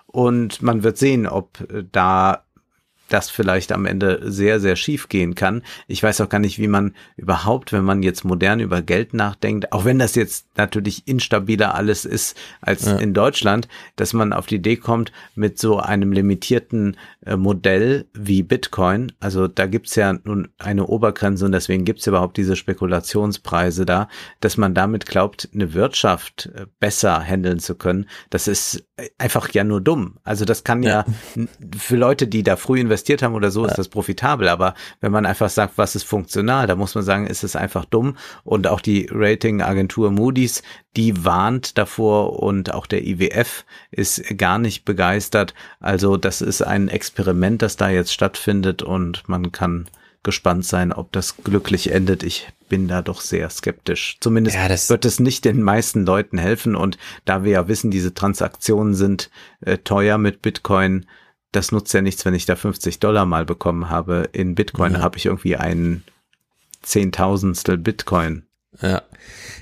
Und 0.06 0.62
man 0.62 0.82
wird 0.82 0.98
sehen, 0.98 1.28
ob 1.28 1.60
äh, 1.70 1.84
da 1.92 2.45
das 3.08 3.30
vielleicht 3.30 3.72
am 3.72 3.86
Ende 3.86 4.20
sehr, 4.24 4.60
sehr 4.60 4.76
schief 4.76 5.08
gehen 5.08 5.34
kann. 5.34 5.62
Ich 5.86 6.02
weiß 6.02 6.20
auch 6.20 6.28
gar 6.28 6.38
nicht, 6.38 6.58
wie 6.58 6.68
man 6.68 6.94
überhaupt, 7.16 7.72
wenn 7.72 7.84
man 7.84 8.02
jetzt 8.02 8.24
modern 8.24 8.60
über 8.60 8.82
Geld 8.82 9.14
nachdenkt, 9.14 9.72
auch 9.72 9.84
wenn 9.84 9.98
das 9.98 10.14
jetzt 10.14 10.46
natürlich 10.56 11.06
instabiler 11.06 11.74
alles 11.74 12.04
ist 12.04 12.36
als 12.60 12.86
ja. 12.86 12.96
in 12.96 13.14
Deutschland, 13.14 13.68
dass 13.96 14.12
man 14.12 14.32
auf 14.32 14.46
die 14.46 14.56
Idee 14.56 14.76
kommt 14.76 15.12
mit 15.34 15.58
so 15.58 15.78
einem 15.78 16.12
limitierten 16.12 16.96
äh, 17.24 17.36
Modell 17.36 18.06
wie 18.12 18.42
Bitcoin. 18.42 19.12
Also 19.20 19.48
da 19.48 19.66
gibt's 19.66 19.94
ja 19.94 20.14
nun 20.24 20.48
eine 20.58 20.86
Obergrenze 20.86 21.44
und 21.44 21.52
deswegen 21.52 21.84
gibt's 21.84 22.06
überhaupt 22.06 22.36
diese 22.36 22.56
Spekulationspreise 22.56 23.86
da, 23.86 24.08
dass 24.40 24.56
man 24.56 24.74
damit 24.74 25.06
glaubt, 25.06 25.48
eine 25.54 25.74
Wirtschaft 25.74 26.50
äh, 26.54 26.66
besser 26.80 27.20
handeln 27.20 27.58
zu 27.58 27.74
können. 27.74 28.06
Das 28.30 28.48
ist 28.48 28.86
einfach 29.18 29.52
ja 29.52 29.62
nur 29.62 29.80
dumm. 29.80 30.18
Also 30.24 30.44
das 30.44 30.64
kann 30.64 30.82
ja, 30.82 31.04
ja 31.34 31.44
für 31.76 31.96
Leute, 31.96 32.26
die 32.26 32.42
da 32.42 32.56
früh 32.56 32.80
investieren, 32.80 32.95
investiert 32.96 33.22
haben 33.22 33.34
oder 33.34 33.50
so, 33.50 33.62
ja. 33.62 33.68
ist 33.68 33.78
das 33.78 33.88
profitabel. 33.88 34.48
Aber 34.48 34.74
wenn 35.00 35.12
man 35.12 35.26
einfach 35.26 35.50
sagt, 35.50 35.76
was 35.76 35.94
ist 35.94 36.04
funktional, 36.04 36.66
da 36.66 36.76
muss 36.76 36.94
man 36.94 37.04
sagen, 37.04 37.26
ist 37.26 37.44
es 37.44 37.54
einfach 37.54 37.84
dumm. 37.84 38.16
Und 38.42 38.66
auch 38.66 38.80
die 38.80 39.08
Ratingagentur 39.12 40.10
Moody's, 40.10 40.62
die 40.96 41.24
warnt 41.24 41.76
davor 41.76 42.42
und 42.42 42.72
auch 42.72 42.86
der 42.86 43.06
IWF 43.06 43.66
ist 43.90 44.38
gar 44.38 44.58
nicht 44.58 44.84
begeistert. 44.84 45.52
Also 45.78 46.16
das 46.16 46.40
ist 46.40 46.62
ein 46.62 46.88
Experiment, 46.88 47.60
das 47.60 47.76
da 47.76 47.90
jetzt 47.90 48.12
stattfindet 48.12 48.82
und 48.82 49.28
man 49.28 49.52
kann 49.52 49.86
gespannt 50.22 50.64
sein, 50.64 50.92
ob 50.92 51.12
das 51.12 51.36
glücklich 51.44 51.92
endet. 51.92 52.24
Ich 52.24 52.48
bin 52.68 52.88
da 52.88 53.02
doch 53.02 53.20
sehr 53.20 53.48
skeptisch. 53.48 54.16
Zumindest 54.20 54.56
ja, 54.56 54.68
wird 54.88 55.04
es 55.04 55.20
nicht 55.20 55.44
den 55.44 55.62
meisten 55.62 56.04
Leuten 56.04 56.38
helfen. 56.38 56.74
Und 56.74 56.98
da 57.24 57.44
wir 57.44 57.52
ja 57.52 57.68
wissen, 57.68 57.92
diese 57.92 58.12
Transaktionen 58.12 58.94
sind 58.94 59.30
äh, 59.60 59.78
teuer 59.78 60.18
mit 60.18 60.42
Bitcoin, 60.42 61.06
das 61.52 61.72
nutzt 61.72 61.92
ja 61.94 62.02
nichts, 62.02 62.24
wenn 62.24 62.34
ich 62.34 62.46
da 62.46 62.56
50 62.56 63.00
Dollar 63.00 63.26
mal 63.26 63.44
bekommen 63.44 63.88
habe. 63.90 64.28
In 64.32 64.54
Bitcoin 64.54 64.94
ja. 64.94 65.00
habe 65.00 65.16
ich 65.18 65.26
irgendwie 65.26 65.56
ein 65.56 66.04
Zehntausendstel 66.82 67.78
Bitcoin. 67.78 68.44
Ja, 68.80 69.02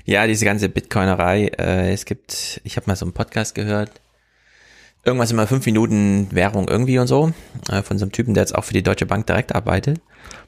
ja, 0.03 0.27
diese 0.27 0.45
ganze 0.45 0.69
Bitcoinerei. 0.69 1.47
Äh, 1.57 1.93
es 1.93 2.05
gibt, 2.05 2.61
ich 2.63 2.75
habe 2.77 2.87
mal 2.87 2.95
so 2.95 3.05
einen 3.05 3.13
Podcast 3.13 3.55
gehört. 3.55 3.91
Irgendwas 5.03 5.31
immer 5.31 5.47
fünf 5.47 5.65
Minuten 5.65 6.29
Währung 6.31 6.67
irgendwie 6.67 6.99
und 6.99 7.07
so 7.07 7.31
äh, 7.69 7.81
von 7.81 7.97
so 7.97 8.05
einem 8.05 8.11
Typen, 8.11 8.33
der 8.33 8.43
jetzt 8.43 8.55
auch 8.55 8.63
für 8.63 8.73
die 8.73 8.83
Deutsche 8.83 9.05
Bank 9.05 9.27
direkt 9.27 9.53
arbeitet. 9.53 10.01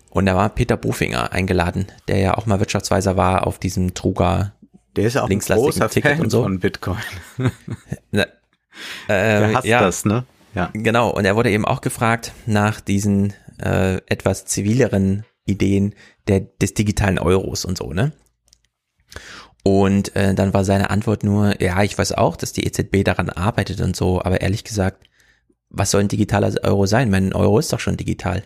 Und 0.10 0.26
da 0.26 0.36
war 0.36 0.50
Peter 0.50 0.78
Bofinger 0.78 1.32
eingeladen, 1.32 1.88
der 2.08 2.18
ja 2.18 2.34
auch 2.36 2.46
mal 2.46 2.60
Wirtschaftsweiser 2.60 3.18
war 3.18 3.46
auf 3.46 3.60
diesem 3.60 3.94
Truga. 3.94 4.54
Der 4.96 5.06
ist 5.06 5.18
auch 5.18 5.30
ein 5.30 5.40
großer 5.40 5.90
Ticket 5.90 6.14
Fan 6.14 6.22
und 6.22 6.30
so. 6.32 6.44
von 6.44 6.60
Bitcoin. 6.60 6.98
Na, 8.12 8.24
äh, 8.24 8.28
der 9.08 9.54
hasst 9.54 9.68
ja. 9.68 9.80
das, 9.80 10.06
ne? 10.06 10.26
Ja. 10.58 10.72
Genau, 10.74 11.12
und 11.12 11.24
er 11.26 11.36
wurde 11.36 11.52
eben 11.52 11.66
auch 11.66 11.82
gefragt 11.82 12.32
nach 12.48 12.82
diesen 12.82 13.34
äh, 13.62 13.98
etwas 14.08 14.46
zivileren 14.46 15.24
Ideen 15.46 15.94
der, 16.28 16.40
des 16.40 16.74
digitalen 16.74 17.20
Euros 17.20 17.64
und 17.64 17.78
so, 17.78 17.94
ne? 17.94 18.12
Und 19.64 20.16
äh, 20.16 20.34
dann 20.34 20.56
war 20.56 20.64
seine 20.64 20.90
Antwort 20.90 21.24
nur, 21.24 21.62
ja, 21.62 21.84
ich 21.84 21.96
weiß 21.96 22.14
auch, 22.14 22.38
dass 22.38 22.54
die 22.54 22.66
EZB 22.66 23.04
daran 23.04 23.30
arbeitet 23.30 23.82
und 23.82 23.96
so, 23.96 24.20
aber 24.22 24.42
ehrlich 24.42 24.64
gesagt, 24.64 25.08
was 25.70 25.92
soll 25.92 26.02
ein 26.02 26.08
digitaler 26.08 26.54
Euro 26.64 26.88
sein? 26.88 27.12
Mein 27.12 27.34
Euro 27.34 27.60
ist 27.60 27.72
doch 27.72 27.80
schon 27.80 27.98
digital. 27.98 28.44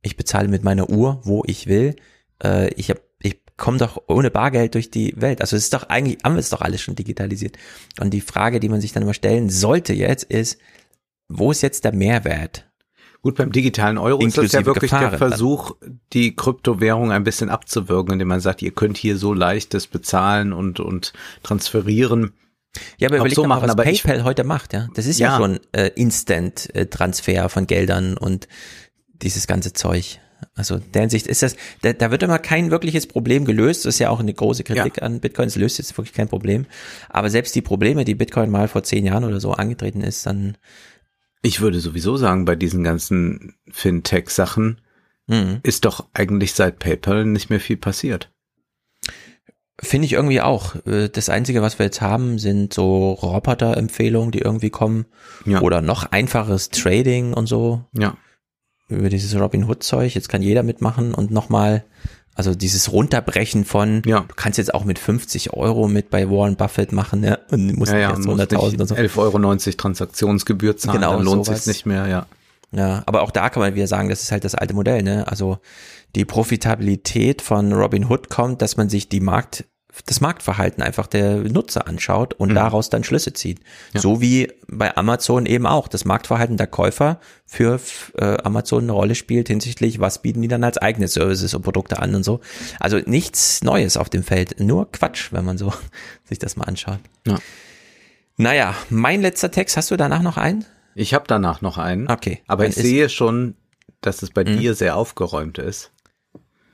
Ich 0.00 0.16
bezahle 0.16 0.48
mit 0.48 0.64
meiner 0.64 0.88
Uhr, 0.88 1.20
wo 1.24 1.42
ich 1.46 1.66
will. 1.66 1.96
Äh, 2.42 2.72
ich 2.74 2.88
habe 2.88 3.00
ich 3.22 3.38
komme 3.58 3.76
doch 3.76 4.02
ohne 4.06 4.30
Bargeld 4.30 4.74
durch 4.74 4.90
die 4.90 5.12
Welt. 5.16 5.42
Also 5.42 5.56
es 5.56 5.64
ist 5.64 5.74
doch 5.74 5.90
eigentlich, 5.90 6.18
haben 6.24 6.36
wir 6.36 6.40
es 6.40 6.48
doch 6.48 6.62
alles 6.62 6.80
schon 6.80 6.94
digitalisiert. 6.94 7.58
Und 8.00 8.14
die 8.14 8.22
Frage, 8.22 8.60
die 8.60 8.70
man 8.70 8.80
sich 8.80 8.92
dann 8.92 9.02
immer 9.02 9.12
stellen 9.12 9.50
sollte 9.50 9.92
jetzt, 9.92 10.24
ist, 10.24 10.58
wo 11.30 11.50
ist 11.50 11.62
jetzt 11.62 11.84
der 11.84 11.94
Mehrwert? 11.94 12.66
Gut, 13.22 13.36
beim 13.36 13.52
digitalen 13.52 13.98
Euro 13.98 14.24
ist 14.24 14.38
das 14.38 14.52
ja 14.52 14.64
wirklich 14.64 14.90
Gefahren 14.90 15.10
der 15.10 15.18
Versuch, 15.18 15.72
die 16.12 16.34
Kryptowährung 16.34 17.12
ein 17.12 17.22
bisschen 17.22 17.50
abzuwirken, 17.50 18.14
indem 18.14 18.28
man 18.28 18.40
sagt, 18.40 18.62
ihr 18.62 18.70
könnt 18.70 18.96
hier 18.96 19.18
so 19.18 19.34
leichtes 19.34 19.86
bezahlen 19.86 20.52
und, 20.54 20.80
und 20.80 21.12
transferieren. 21.42 22.32
Ja, 22.98 23.08
aber 23.08 23.18
überleg 23.18 23.34
so 23.34 23.44
mal, 23.44 23.60
was 23.60 23.70
aber 23.70 23.82
PayPal 23.82 24.18
ich, 24.18 24.24
heute 24.24 24.44
macht, 24.44 24.72
ja. 24.72 24.88
Das 24.94 25.06
ist 25.06 25.18
ja, 25.18 25.32
ja 25.32 25.36
schon 25.36 25.60
äh, 25.72 25.88
Instant-Transfer 25.94 27.48
von 27.50 27.66
Geldern 27.66 28.16
und 28.16 28.48
dieses 29.12 29.46
ganze 29.46 29.74
Zeug. 29.74 30.18
Also 30.54 30.78
der 30.78 31.02
Hinsicht 31.02 31.26
ist 31.26 31.42
das, 31.42 31.56
da, 31.82 31.92
da 31.92 32.10
wird 32.10 32.22
immer 32.22 32.38
kein 32.38 32.70
wirkliches 32.70 33.06
Problem 33.06 33.44
gelöst. 33.44 33.84
Das 33.84 33.96
ist 33.96 33.98
ja 33.98 34.08
auch 34.08 34.20
eine 34.20 34.32
große 34.32 34.64
Kritik 34.64 34.96
ja. 34.96 35.02
an 35.02 35.20
Bitcoin. 35.20 35.48
Es 35.48 35.56
löst 35.56 35.76
jetzt 35.76 35.96
wirklich 35.98 36.14
kein 36.14 36.28
Problem. 36.28 36.64
Aber 37.10 37.28
selbst 37.28 37.54
die 37.54 37.60
Probleme, 37.60 38.06
die 38.06 38.14
Bitcoin 38.14 38.50
mal 38.50 38.68
vor 38.68 38.82
zehn 38.82 39.04
Jahren 39.04 39.24
oder 39.24 39.40
so 39.40 39.52
angetreten 39.52 40.00
ist, 40.00 40.24
dann 40.24 40.56
ich 41.42 41.60
würde 41.60 41.80
sowieso 41.80 42.16
sagen, 42.16 42.44
bei 42.44 42.56
diesen 42.56 42.84
ganzen 42.84 43.54
Fintech-Sachen 43.70 44.80
mhm. 45.26 45.60
ist 45.62 45.84
doch 45.84 46.06
eigentlich 46.12 46.54
seit 46.54 46.78
PayPal 46.78 47.24
nicht 47.24 47.50
mehr 47.50 47.60
viel 47.60 47.76
passiert. 47.76 48.30
Finde 49.82 50.04
ich 50.04 50.12
irgendwie 50.12 50.42
auch. 50.42 50.74
Äh, 50.86 51.08
Das 51.08 51.30
Einzige, 51.30 51.62
was 51.62 51.78
wir 51.78 51.86
jetzt 51.86 52.02
haben, 52.02 52.38
sind 52.38 52.74
so 52.74 53.12
Roboter-Empfehlungen, 53.12 54.30
die 54.30 54.40
irgendwie 54.40 54.70
kommen. 54.70 55.06
Ja. 55.46 55.62
Oder 55.62 55.80
noch 55.80 56.04
einfaches 56.04 56.68
Trading 56.68 57.32
und 57.32 57.46
so. 57.46 57.84
Ja. 57.96 58.16
Über 58.88 59.08
dieses 59.08 59.38
Robin 59.38 59.64
Hood-Zeug. 59.64 60.14
Jetzt 60.14 60.28
kann 60.28 60.42
jeder 60.42 60.62
mitmachen 60.62 61.14
und 61.14 61.30
nochmal, 61.30 61.84
also 62.40 62.54
dieses 62.54 62.90
Runterbrechen 62.90 63.66
von, 63.66 64.00
Ja. 64.06 64.20
du 64.20 64.34
kannst 64.34 64.56
jetzt 64.56 64.72
auch 64.72 64.84
mit 64.84 64.98
50 64.98 65.52
Euro 65.52 65.88
mit 65.88 66.08
bei 66.08 66.30
Warren 66.30 66.56
Buffett 66.56 66.92
machen, 66.92 67.20
ne? 67.20 67.38
Und 67.50 67.76
musst 67.76 67.92
Ja, 67.92 67.98
ja, 67.98 68.08
muss 68.16 68.26
100.000 68.26 68.70
nicht 68.70 68.80
und 68.80 68.86
so. 68.88 68.94
11,90 68.94 69.18
Euro 69.18 69.76
Transaktionsgebühr 69.76 70.76
zahlen, 70.76 71.00
Genau, 71.00 71.12
dann 71.16 71.24
lohnt 71.24 71.44
sowas. 71.44 71.64
sich's 71.64 71.66
nicht 71.66 71.86
mehr, 71.86 72.06
ja. 72.08 72.26
Ja, 72.72 73.02
aber 73.06 73.22
auch 73.22 73.30
da 73.32 73.50
kann 73.50 73.60
man 73.60 73.74
wieder 73.74 73.86
sagen, 73.88 74.08
das 74.08 74.22
ist 74.22 74.32
halt 74.32 74.44
das 74.44 74.54
alte 74.54 74.74
Modell, 74.74 75.02
ne? 75.02 75.26
Also 75.28 75.58
die 76.14 76.24
Profitabilität 76.24 77.42
von 77.42 77.72
Robin 77.72 78.08
Hood 78.08 78.30
kommt, 78.30 78.62
dass 78.62 78.76
man 78.76 78.88
sich 78.88 79.08
die 79.08 79.20
Markt, 79.20 79.64
das 80.06 80.20
Marktverhalten 80.20 80.82
einfach 80.82 81.06
der 81.06 81.36
Nutzer 81.36 81.86
anschaut 81.86 82.34
und 82.34 82.54
daraus 82.54 82.90
dann 82.90 83.04
Schlüsse 83.04 83.32
zieht. 83.32 83.60
So 83.94 84.20
wie 84.20 84.52
bei 84.68 84.96
Amazon 84.96 85.46
eben 85.46 85.66
auch 85.66 85.88
das 85.88 86.04
Marktverhalten 86.04 86.56
der 86.56 86.66
Käufer 86.68 87.20
für 87.46 87.80
äh, 88.16 88.36
Amazon 88.44 88.84
eine 88.84 88.92
Rolle 88.92 89.14
spielt 89.14 89.48
hinsichtlich, 89.48 89.98
was 90.00 90.22
bieten 90.22 90.42
die 90.42 90.48
dann 90.48 90.62
als 90.64 90.78
eigene 90.78 91.08
Services 91.08 91.54
und 91.54 91.62
Produkte 91.62 91.98
an 91.98 92.14
und 92.14 92.22
so. 92.22 92.40
Also 92.78 92.98
nichts 93.04 93.62
Neues 93.64 93.96
auf 93.96 94.08
dem 94.08 94.22
Feld, 94.22 94.60
nur 94.60 94.90
Quatsch, 94.92 95.32
wenn 95.32 95.44
man 95.44 95.58
so 95.58 95.72
sich 96.24 96.38
das 96.38 96.56
mal 96.56 96.64
anschaut. 96.64 97.00
Ja. 97.26 97.38
Naja, 98.36 98.74
mein 98.88 99.20
letzter 99.20 99.50
Text, 99.50 99.76
hast 99.76 99.90
du 99.90 99.96
danach 99.96 100.22
noch 100.22 100.36
einen? 100.36 100.64
Ich 100.94 101.14
habe 101.14 101.24
danach 101.28 101.60
noch 101.60 101.78
einen. 101.78 102.08
Okay, 102.10 102.42
Aber 102.46 102.66
ich 102.66 102.76
Mhm. 102.76 102.80
sehe 102.82 103.08
schon, 103.08 103.54
dass 104.00 104.22
es 104.22 104.30
bei 104.30 104.44
dir 104.44 104.74
sehr 104.74 104.96
aufgeräumt 104.96 105.58
ist. 105.58 105.90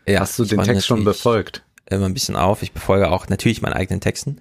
Ja, 0.07 0.21
Hast 0.21 0.39
du 0.39 0.45
den 0.45 0.63
Text 0.63 0.87
schon 0.87 1.05
befolgt? 1.05 1.65
Immer 1.89 2.07
ein 2.07 2.15
bisschen 2.15 2.37
auf. 2.37 2.63
Ich 2.63 2.73
befolge 2.73 3.11
auch 3.11 3.29
natürlich 3.29 3.63
meinen 3.63 3.75
eigenen 3.75 4.01
Texten. 4.01 4.41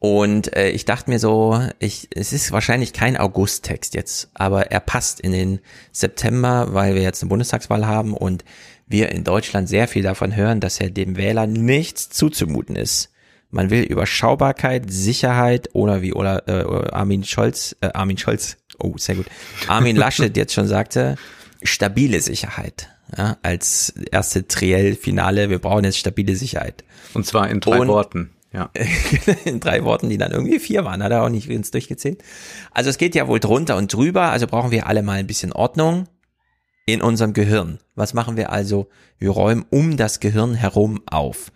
Und 0.00 0.54
äh, 0.56 0.70
ich 0.70 0.84
dachte 0.84 1.10
mir 1.10 1.18
so, 1.18 1.60
ich, 1.80 2.08
es 2.14 2.32
ist 2.32 2.52
wahrscheinlich 2.52 2.92
kein 2.92 3.16
August-Text 3.16 3.94
jetzt, 3.94 4.30
aber 4.32 4.70
er 4.70 4.80
passt 4.80 5.18
in 5.20 5.32
den 5.32 5.60
September, 5.90 6.68
weil 6.70 6.94
wir 6.94 7.02
jetzt 7.02 7.22
eine 7.22 7.30
Bundestagswahl 7.30 7.86
haben 7.86 8.14
und 8.14 8.44
wir 8.86 9.10
in 9.10 9.24
Deutschland 9.24 9.68
sehr 9.68 9.88
viel 9.88 10.04
davon 10.04 10.36
hören, 10.36 10.60
dass 10.60 10.78
ja 10.78 10.88
dem 10.88 11.16
Wähler 11.16 11.46
nichts 11.46 12.10
zuzumuten 12.10 12.76
ist. 12.76 13.10
Man 13.50 13.70
will 13.70 13.82
Überschaubarkeit, 13.82 14.84
Sicherheit 14.88 15.70
oder 15.72 16.00
wie 16.00 16.12
oder, 16.12 16.46
äh, 16.46 16.92
Armin 16.92 17.24
Scholz, 17.24 17.74
äh, 17.80 17.88
Armin 17.92 18.18
Scholz, 18.18 18.56
oh 18.78 18.96
sehr 18.98 19.16
gut, 19.16 19.26
Armin 19.66 19.96
Laschet 19.96 20.36
jetzt 20.36 20.54
schon 20.54 20.68
sagte, 20.68 21.16
stabile 21.62 22.20
Sicherheit. 22.20 22.88
Ja, 23.16 23.38
als 23.42 23.94
erste 24.10 24.46
Triell-Finale, 24.46 25.48
wir 25.48 25.58
brauchen 25.58 25.84
jetzt 25.84 25.98
stabile 25.98 26.36
Sicherheit. 26.36 26.84
Und 27.14 27.24
zwar 27.24 27.48
in 27.48 27.60
drei 27.60 27.80
Und- 27.80 27.88
Worten. 27.88 28.30
Ja. 28.52 28.70
in 29.44 29.60
drei 29.60 29.84
Worten, 29.84 30.08
die 30.08 30.16
dann 30.16 30.32
irgendwie 30.32 30.58
vier 30.58 30.84
waren, 30.84 31.02
hat 31.02 31.12
er 31.12 31.22
auch 31.22 31.28
nicht 31.28 31.48
ganz 31.50 31.70
durchgezählt. 31.70 32.22
Also 32.72 32.88
es 32.88 32.96
geht 32.96 33.14
ja 33.14 33.28
wohl 33.28 33.40
drunter 33.40 33.76
und 33.76 33.92
drüber, 33.92 34.30
also 34.30 34.46
brauchen 34.46 34.70
wir 34.70 34.86
alle 34.86 35.02
mal 35.02 35.18
ein 35.18 35.26
bisschen 35.26 35.52
Ordnung 35.52 36.06
in 36.86 37.02
unserem 37.02 37.34
Gehirn. 37.34 37.78
Was 37.94 38.14
machen 38.14 38.38
wir 38.38 38.50
also? 38.50 38.88
Wir 39.18 39.30
räumen 39.30 39.66
um 39.68 39.98
das 39.98 40.20
Gehirn 40.20 40.54
herum 40.54 41.02
auf. 41.04 41.52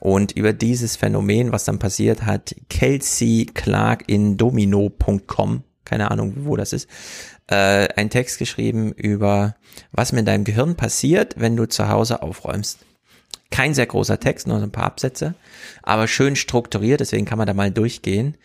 Und 0.00 0.32
über 0.32 0.52
dieses 0.52 0.96
Phänomen, 0.96 1.52
was 1.52 1.64
dann 1.64 1.78
passiert, 1.78 2.22
hat 2.22 2.56
Kelsey 2.68 3.46
Clark 3.54 4.08
in 4.08 4.36
domino.com, 4.36 5.62
keine 5.84 6.10
Ahnung, 6.10 6.34
wo 6.38 6.56
das 6.56 6.72
ist, 6.72 6.88
äh, 7.48 7.88
einen 7.96 8.10
Text 8.10 8.38
geschrieben 8.38 8.92
über, 8.92 9.54
was 9.92 10.12
mit 10.12 10.26
deinem 10.26 10.44
Gehirn 10.44 10.76
passiert, 10.76 11.34
wenn 11.38 11.56
du 11.56 11.66
zu 11.66 11.88
Hause 11.88 12.22
aufräumst. 12.22 12.78
Kein 13.50 13.74
sehr 13.74 13.86
großer 13.86 14.18
Text, 14.18 14.46
nur 14.46 14.58
so 14.58 14.64
ein 14.64 14.72
paar 14.72 14.84
Absätze, 14.84 15.34
aber 15.82 16.08
schön 16.08 16.36
strukturiert, 16.36 17.00
deswegen 17.00 17.26
kann 17.26 17.38
man 17.38 17.46
da 17.46 17.54
mal 17.54 17.70
durchgehen. 17.70 18.36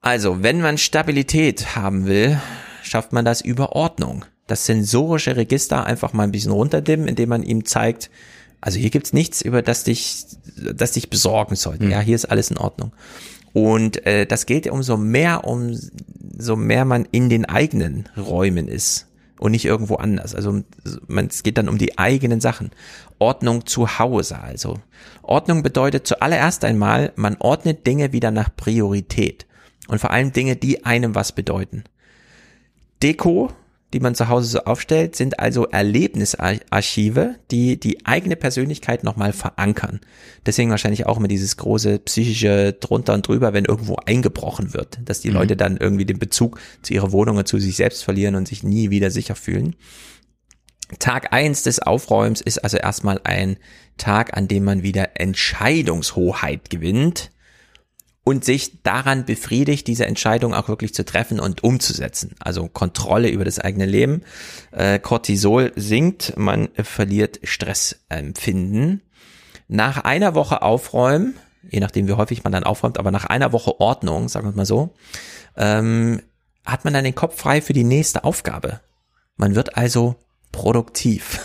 Also, 0.00 0.42
wenn 0.42 0.60
man 0.60 0.76
Stabilität 0.76 1.76
haben 1.76 2.06
will, 2.06 2.40
schafft 2.82 3.12
man 3.12 3.24
das 3.24 3.40
über 3.40 3.72
Ordnung. 3.72 4.24
Das 4.46 4.66
sensorische 4.66 5.36
Register 5.36 5.84
einfach 5.84 6.12
mal 6.12 6.24
ein 6.24 6.32
bisschen 6.32 6.52
runterdimmen, 6.52 7.08
indem 7.08 7.30
man 7.30 7.42
ihm 7.42 7.64
zeigt, 7.64 8.10
also 8.60 8.78
hier 8.78 8.90
gibt's 8.90 9.12
nichts, 9.12 9.42
über 9.42 9.62
das 9.62 9.84
dich, 9.84 10.24
das 10.56 10.92
dich 10.92 11.10
besorgen 11.10 11.54
sollte. 11.54 11.86
Ja, 11.86 12.00
hier 12.00 12.14
ist 12.14 12.24
alles 12.24 12.50
in 12.50 12.56
Ordnung. 12.56 12.92
Und 13.52 14.04
äh, 14.06 14.26
das 14.26 14.46
gilt 14.46 14.66
umso 14.66 14.96
mehr, 14.96 15.44
umso 16.34 16.56
mehr 16.56 16.84
man 16.84 17.06
in 17.10 17.28
den 17.28 17.44
eigenen 17.44 18.08
Räumen 18.16 18.68
ist 18.68 19.08
und 19.38 19.52
nicht 19.52 19.64
irgendwo 19.64 19.96
anders. 19.96 20.34
Also 20.34 20.62
man, 21.06 21.26
es 21.26 21.42
geht 21.42 21.58
dann 21.58 21.68
um 21.68 21.78
die 21.78 21.98
eigenen 21.98 22.40
Sachen. 22.40 22.70
Ordnung 23.18 23.66
zu 23.66 23.98
Hause 23.98 24.40
also. 24.40 24.78
Ordnung 25.22 25.62
bedeutet 25.62 26.06
zuallererst 26.06 26.64
einmal, 26.64 27.12
man 27.16 27.36
ordnet 27.38 27.86
Dinge 27.86 28.12
wieder 28.12 28.30
nach 28.30 28.54
Priorität. 28.54 29.46
Und 29.88 30.00
vor 30.00 30.10
allem 30.10 30.32
Dinge, 30.32 30.56
die 30.56 30.84
einem 30.84 31.14
was 31.14 31.32
bedeuten. 31.32 31.84
Deko, 33.02 33.50
die 33.94 34.00
man 34.00 34.16
zu 34.16 34.28
Hause 34.28 34.48
so 34.48 34.58
aufstellt, 34.64 35.14
sind 35.14 35.38
also 35.38 35.66
Erlebnisarchive, 35.66 37.36
die 37.50 37.78
die 37.78 38.04
eigene 38.04 38.34
Persönlichkeit 38.34 39.04
nochmal 39.04 39.32
verankern. 39.32 40.00
Deswegen 40.44 40.70
wahrscheinlich 40.70 41.06
auch 41.06 41.16
immer 41.16 41.28
dieses 41.28 41.56
große 41.56 42.00
psychische 42.00 42.72
drunter 42.72 43.14
und 43.14 43.26
drüber, 43.26 43.52
wenn 43.52 43.64
irgendwo 43.64 43.96
eingebrochen 44.04 44.74
wird, 44.74 44.98
dass 45.04 45.20
die 45.20 45.30
Leute 45.30 45.56
dann 45.56 45.76
irgendwie 45.76 46.04
den 46.04 46.18
Bezug 46.18 46.60
zu 46.82 46.92
ihrer 46.92 47.12
Wohnung 47.12 47.36
und 47.36 47.46
zu 47.46 47.58
sich 47.60 47.76
selbst 47.76 48.02
verlieren 48.02 48.34
und 48.34 48.48
sich 48.48 48.64
nie 48.64 48.90
wieder 48.90 49.12
sicher 49.12 49.36
fühlen. 49.36 49.76
Tag 50.98 51.32
eins 51.32 51.62
des 51.62 51.78
Aufräumens 51.78 52.40
ist 52.40 52.58
also 52.58 52.76
erstmal 52.76 53.20
ein 53.22 53.56
Tag, 53.96 54.36
an 54.36 54.48
dem 54.48 54.64
man 54.64 54.82
wieder 54.82 55.20
Entscheidungshoheit 55.20 56.68
gewinnt 56.68 57.30
und 58.24 58.44
sich 58.44 58.82
daran 58.82 59.26
befriedigt, 59.26 59.86
diese 59.86 60.06
Entscheidung 60.06 60.54
auch 60.54 60.68
wirklich 60.68 60.94
zu 60.94 61.04
treffen 61.04 61.38
und 61.38 61.62
umzusetzen. 61.62 62.34
Also 62.40 62.68
Kontrolle 62.68 63.28
über 63.28 63.44
das 63.44 63.58
eigene 63.58 63.84
Leben. 63.84 64.22
Äh, 64.72 64.98
Cortisol 64.98 65.72
sinkt, 65.76 66.36
man 66.36 66.70
verliert 66.82 67.40
Stressempfinden. 67.42 69.02
Nach 69.68 70.04
einer 70.04 70.34
Woche 70.34 70.62
Aufräumen, 70.62 71.34
je 71.70 71.80
nachdem 71.80 72.08
wie 72.08 72.14
häufig 72.14 72.44
man 72.44 72.52
dann 72.52 72.64
aufräumt, 72.64 72.98
aber 72.98 73.10
nach 73.10 73.26
einer 73.26 73.52
Woche 73.52 73.78
Ordnung, 73.78 74.28
sagen 74.28 74.48
wir 74.48 74.56
mal 74.56 74.66
so, 74.66 74.94
ähm, 75.56 76.22
hat 76.64 76.84
man 76.84 76.94
dann 76.94 77.04
den 77.04 77.14
Kopf 77.14 77.38
frei 77.38 77.60
für 77.60 77.74
die 77.74 77.84
nächste 77.84 78.24
Aufgabe. 78.24 78.80
Man 79.36 79.54
wird 79.54 79.76
also 79.76 80.16
produktiv. 80.50 81.40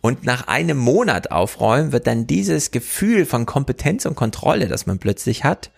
Und 0.00 0.24
nach 0.24 0.48
einem 0.48 0.78
Monat 0.78 1.30
aufräumen 1.30 1.92
wird 1.92 2.06
dann 2.06 2.26
dieses 2.26 2.70
Gefühl 2.70 3.26
von 3.26 3.46
Kompetenz 3.46 4.06
und 4.06 4.14
Kontrolle, 4.14 4.68
das 4.68 4.86
man 4.86 4.98
plötzlich 4.98 5.44
hat, 5.44 5.70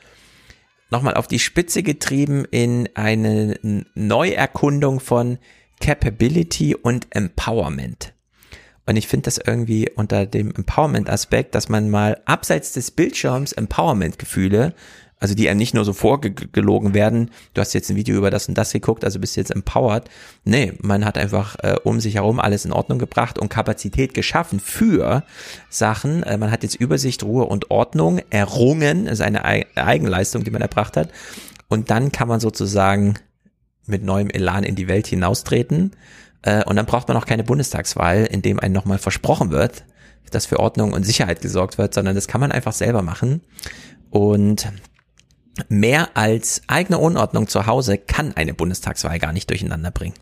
nochmal 0.90 1.14
auf 1.14 1.26
die 1.26 1.38
Spitze 1.38 1.82
getrieben 1.82 2.44
in 2.50 2.88
eine 2.94 3.58
Neuerkundung 3.94 5.00
von 5.00 5.38
Capability 5.80 6.74
und 6.76 7.08
Empowerment. 7.10 8.12
Und 8.86 8.96
ich 8.96 9.08
finde 9.08 9.24
das 9.24 9.38
irgendwie 9.38 9.90
unter 9.90 10.26
dem 10.26 10.52
Empowerment-Aspekt, 10.54 11.54
dass 11.54 11.68
man 11.68 11.88
mal 11.88 12.20
abseits 12.24 12.72
des 12.72 12.90
Bildschirms 12.90 13.52
Empowerment-Gefühle, 13.52 14.74
also 15.22 15.34
die 15.34 15.48
einem 15.48 15.58
nicht 15.58 15.72
nur 15.72 15.84
so 15.84 15.92
vorgelogen 15.92 16.94
werden, 16.94 17.30
du 17.54 17.60
hast 17.60 17.72
jetzt 17.74 17.88
ein 17.90 17.96
Video 17.96 18.16
über 18.16 18.30
das 18.30 18.48
und 18.48 18.58
das 18.58 18.72
geguckt, 18.72 19.04
also 19.04 19.20
bist 19.20 19.36
jetzt 19.36 19.52
empowered. 19.52 20.10
Nee, 20.44 20.72
man 20.80 21.04
hat 21.04 21.16
einfach 21.16 21.56
äh, 21.60 21.76
um 21.84 22.00
sich 22.00 22.16
herum 22.16 22.40
alles 22.40 22.64
in 22.64 22.72
Ordnung 22.72 22.98
gebracht 22.98 23.38
und 23.38 23.48
Kapazität 23.48 24.14
geschaffen 24.14 24.58
für 24.58 25.22
Sachen. 25.70 26.24
Äh, 26.24 26.38
man 26.38 26.50
hat 26.50 26.64
jetzt 26.64 26.74
Übersicht, 26.74 27.22
Ruhe 27.22 27.44
und 27.44 27.70
Ordnung 27.70 28.20
errungen, 28.30 29.06
ist 29.06 29.20
eine 29.20 29.44
Ei- 29.44 29.66
Eigenleistung, 29.76 30.42
die 30.42 30.50
man 30.50 30.60
erbracht 30.60 30.96
hat. 30.96 31.10
Und 31.68 31.90
dann 31.90 32.10
kann 32.10 32.26
man 32.26 32.40
sozusagen 32.40 33.14
mit 33.86 34.02
neuem 34.02 34.28
Elan 34.28 34.64
in 34.64 34.74
die 34.74 34.88
Welt 34.88 35.06
hinaustreten. 35.06 35.92
Äh, 36.42 36.64
und 36.64 36.74
dann 36.74 36.86
braucht 36.86 37.06
man 37.06 37.16
auch 37.16 37.26
keine 37.26 37.44
Bundestagswahl, 37.44 38.26
in 38.26 38.42
dem 38.42 38.58
einem 38.58 38.74
nochmal 38.74 38.98
versprochen 38.98 39.52
wird, 39.52 39.84
dass 40.32 40.46
für 40.46 40.58
Ordnung 40.58 40.92
und 40.94 41.04
Sicherheit 41.04 41.42
gesorgt 41.42 41.78
wird, 41.78 41.94
sondern 41.94 42.16
das 42.16 42.26
kann 42.26 42.40
man 42.40 42.50
einfach 42.50 42.72
selber 42.72 43.02
machen. 43.02 43.42
Und 44.10 44.66
mehr 45.68 46.16
als 46.16 46.62
eigene 46.66 46.98
Unordnung 46.98 47.48
zu 47.48 47.66
Hause 47.66 47.98
kann 47.98 48.34
eine 48.34 48.54
Bundestagswahl 48.54 49.18
gar 49.18 49.32
nicht 49.32 49.50
durcheinander 49.50 49.90
bringen. 49.90 50.14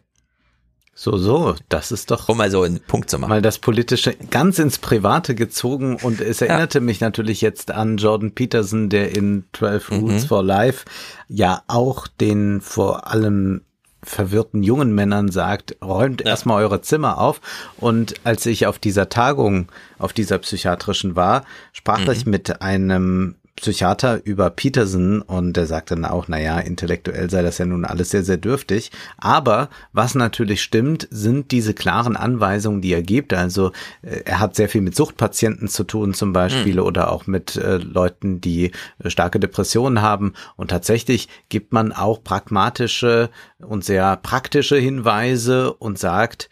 So, 1.03 1.17
so, 1.17 1.55
das 1.71 1.93
ist 1.93 2.11
doch 2.11 2.29
Um 2.29 2.37
mal 2.37 2.51
so 2.51 2.63
einen 2.63 2.81
Punkt 2.81 3.09
zu 3.09 3.19
machen. 3.19 3.31
mal 3.31 3.41
das 3.41 3.59
Politische 3.59 4.15
ganz 4.31 4.59
ins 4.59 4.77
Private 4.77 5.35
gezogen 5.35 5.97
und 5.97 6.21
es 6.21 6.43
erinnerte 6.43 6.83
mich 6.83 7.01
natürlich 7.01 7.41
jetzt 7.41 7.71
an 7.71 7.97
Jordan 7.97 8.33
Peterson, 8.33 8.91
der 8.91 9.17
in 9.17 9.45
12 9.55 9.93
Rules 9.93 10.25
for 10.27 10.43
Life 10.43 10.85
ja 11.27 11.63
auch 11.69 12.07
den 12.07 12.61
vor 12.61 13.07
allem 13.07 13.63
verwirrten 14.03 14.63
jungen 14.63 14.95
Männern 14.95 15.31
sagt, 15.31 15.77
räumt 15.83 16.21
erstmal 16.21 16.63
eure 16.63 16.83
Zimmer 16.83 17.19
auf. 17.19 17.41
Und 17.79 18.15
als 18.25 18.45
ich 18.47 18.67
auf 18.67 18.79
dieser 18.79 19.09
Tagung, 19.09 19.69
auf 19.99 20.13
dieser 20.13 20.39
psychiatrischen 20.39 21.17
war, 21.17 21.45
sprach 21.73 22.07
ich 22.09 22.27
mit 22.27 22.63
einem 22.63 23.37
Psychiater 23.61 24.21
über 24.25 24.51
Peterson 24.51 25.23
und 25.23 25.57
der 25.57 25.67
sagt 25.67 25.91
dann 25.91 26.05
auch, 26.05 26.29
naja, 26.29 26.59
intellektuell 26.59 27.31
sei 27.31 27.43
das 27.43 27.59
ja 27.59 27.67
nun 27.67 27.85
alles 27.85 28.11
sehr, 28.11 28.23
sehr 28.23 28.37
dürftig. 28.37 28.91
Aber 29.19 29.69
was 29.93 30.15
natürlich 30.15 30.63
stimmt, 30.63 31.07
sind 31.11 31.51
diese 31.53 31.75
klaren 31.75 32.17
Anweisungen, 32.17 32.81
die 32.81 32.93
er 32.93 33.03
gibt. 33.03 33.33
Also 33.33 33.73
äh, 34.03 34.23
er 34.25 34.41
hat 34.41 34.57
sehr 34.57 34.69
viel 34.69 34.81
mit 34.81 34.97
Suchtpatienten 34.97 35.69
zu 35.69 35.85
tun 35.85 36.15
zum 36.15 36.33
Beispiel 36.33 36.75
mhm. 36.75 36.83
oder 36.83 37.13
auch 37.13 37.27
mit 37.27 37.57
äh, 37.57 37.77
Leuten, 37.77 38.41
die 38.41 38.73
äh, 38.99 39.11
starke 39.11 39.39
Depressionen 39.39 40.03
haben. 40.03 40.33
Und 40.57 40.69
tatsächlich 40.69 41.29
gibt 41.49 41.73
man 41.73 41.93
auch 41.93 42.23
pragmatische 42.25 43.31
und 43.59 43.85
sehr 43.85 44.17
praktische 44.17 44.77
Hinweise 44.77 45.73
und 45.75 45.99
sagt, 45.99 46.49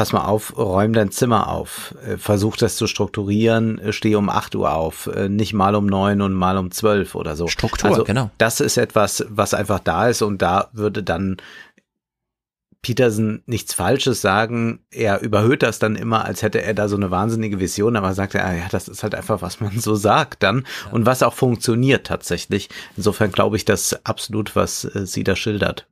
pass 0.00 0.14
mal 0.14 0.24
auf, 0.24 0.56
räum 0.56 0.94
dein 0.94 1.10
Zimmer 1.10 1.48
auf, 1.48 1.94
äh, 2.06 2.16
versuch 2.16 2.56
das 2.56 2.76
zu 2.76 2.86
strukturieren, 2.86 3.78
äh, 3.78 3.92
steh 3.92 4.14
um 4.14 4.30
8 4.30 4.54
Uhr 4.54 4.72
auf, 4.72 5.08
äh, 5.08 5.28
nicht 5.28 5.52
mal 5.52 5.74
um 5.74 5.84
9 5.84 6.22
und 6.22 6.32
mal 6.32 6.56
um 6.56 6.70
12 6.70 7.14
oder 7.14 7.36
so. 7.36 7.48
Struktur, 7.48 7.90
also, 7.90 8.04
genau. 8.04 8.30
Das 8.38 8.60
ist 8.60 8.78
etwas, 8.78 9.26
was 9.28 9.52
einfach 9.52 9.78
da 9.78 10.08
ist 10.08 10.22
und 10.22 10.40
da 10.40 10.70
würde 10.72 11.02
dann 11.02 11.36
Peterson 12.80 13.42
nichts 13.44 13.74
Falsches 13.74 14.22
sagen. 14.22 14.78
Er 14.90 15.20
überhöht 15.20 15.62
das 15.62 15.78
dann 15.78 15.96
immer, 15.96 16.24
als 16.24 16.40
hätte 16.40 16.62
er 16.62 16.72
da 16.72 16.88
so 16.88 16.96
eine 16.96 17.10
wahnsinnige 17.10 17.60
Vision, 17.60 17.94
aber 17.94 18.14
sagt 18.14 18.34
er, 18.34 18.56
ja, 18.56 18.68
das 18.70 18.88
ist 18.88 19.02
halt 19.02 19.14
einfach, 19.14 19.42
was 19.42 19.60
man 19.60 19.78
so 19.80 19.96
sagt 19.96 20.42
dann 20.42 20.64
ja. 20.86 20.92
und 20.92 21.04
was 21.04 21.22
auch 21.22 21.34
funktioniert 21.34 22.06
tatsächlich. 22.06 22.70
Insofern 22.96 23.32
glaube 23.32 23.58
ich 23.58 23.66
das 23.66 24.02
absolut, 24.06 24.56
was 24.56 24.84
äh, 24.84 25.04
sie 25.04 25.24
da 25.24 25.36
schildert. 25.36 25.86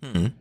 Mhm. 0.00 0.32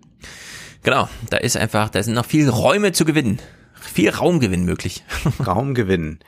Genau, 0.84 1.10
da 1.30 1.38
ist 1.38 1.58
einfach, 1.58 1.90
da 1.90 2.02
sind 2.02 2.16
noch 2.16 2.26
viel 2.26 2.50
Räume 2.50 2.92
zu 2.92 3.06
gewinnen. 3.06 3.40
Viel 3.74 4.10
Raumgewinn 4.10 4.66
möglich. 4.66 5.04
Raumgewinn. 5.46 6.20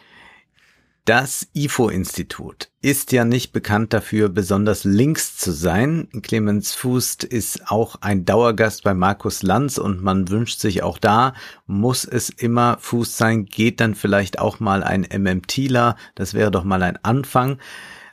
Das 1.05 1.47
IFO-Institut 1.53 2.69
ist 2.81 3.11
ja 3.11 3.25
nicht 3.25 3.51
bekannt 3.51 3.91
dafür, 3.91 4.29
besonders 4.29 4.85
links 4.85 5.35
zu 5.35 5.51
sein. 5.51 6.07
Clemens 6.21 6.73
Fußt 6.75 7.25
ist 7.25 7.69
auch 7.69 7.97
ein 7.99 8.23
Dauergast 8.23 8.83
bei 8.83 8.93
Markus 8.93 9.43
Lanz 9.43 9.77
und 9.77 10.01
man 10.01 10.29
wünscht 10.29 10.61
sich 10.61 10.81
auch 10.81 10.97
da, 10.97 11.33
muss 11.67 12.05
es 12.05 12.29
immer 12.29 12.77
Fußt 12.79 13.17
sein, 13.17 13.45
geht 13.45 13.81
dann 13.81 13.95
vielleicht 13.95 14.39
auch 14.39 14.61
mal 14.61 14.81
ein 14.81 15.01
MMTler, 15.01 15.97
das 16.15 16.33
wäre 16.33 16.51
doch 16.51 16.63
mal 16.63 16.81
ein 16.83 16.97
Anfang. 17.03 17.57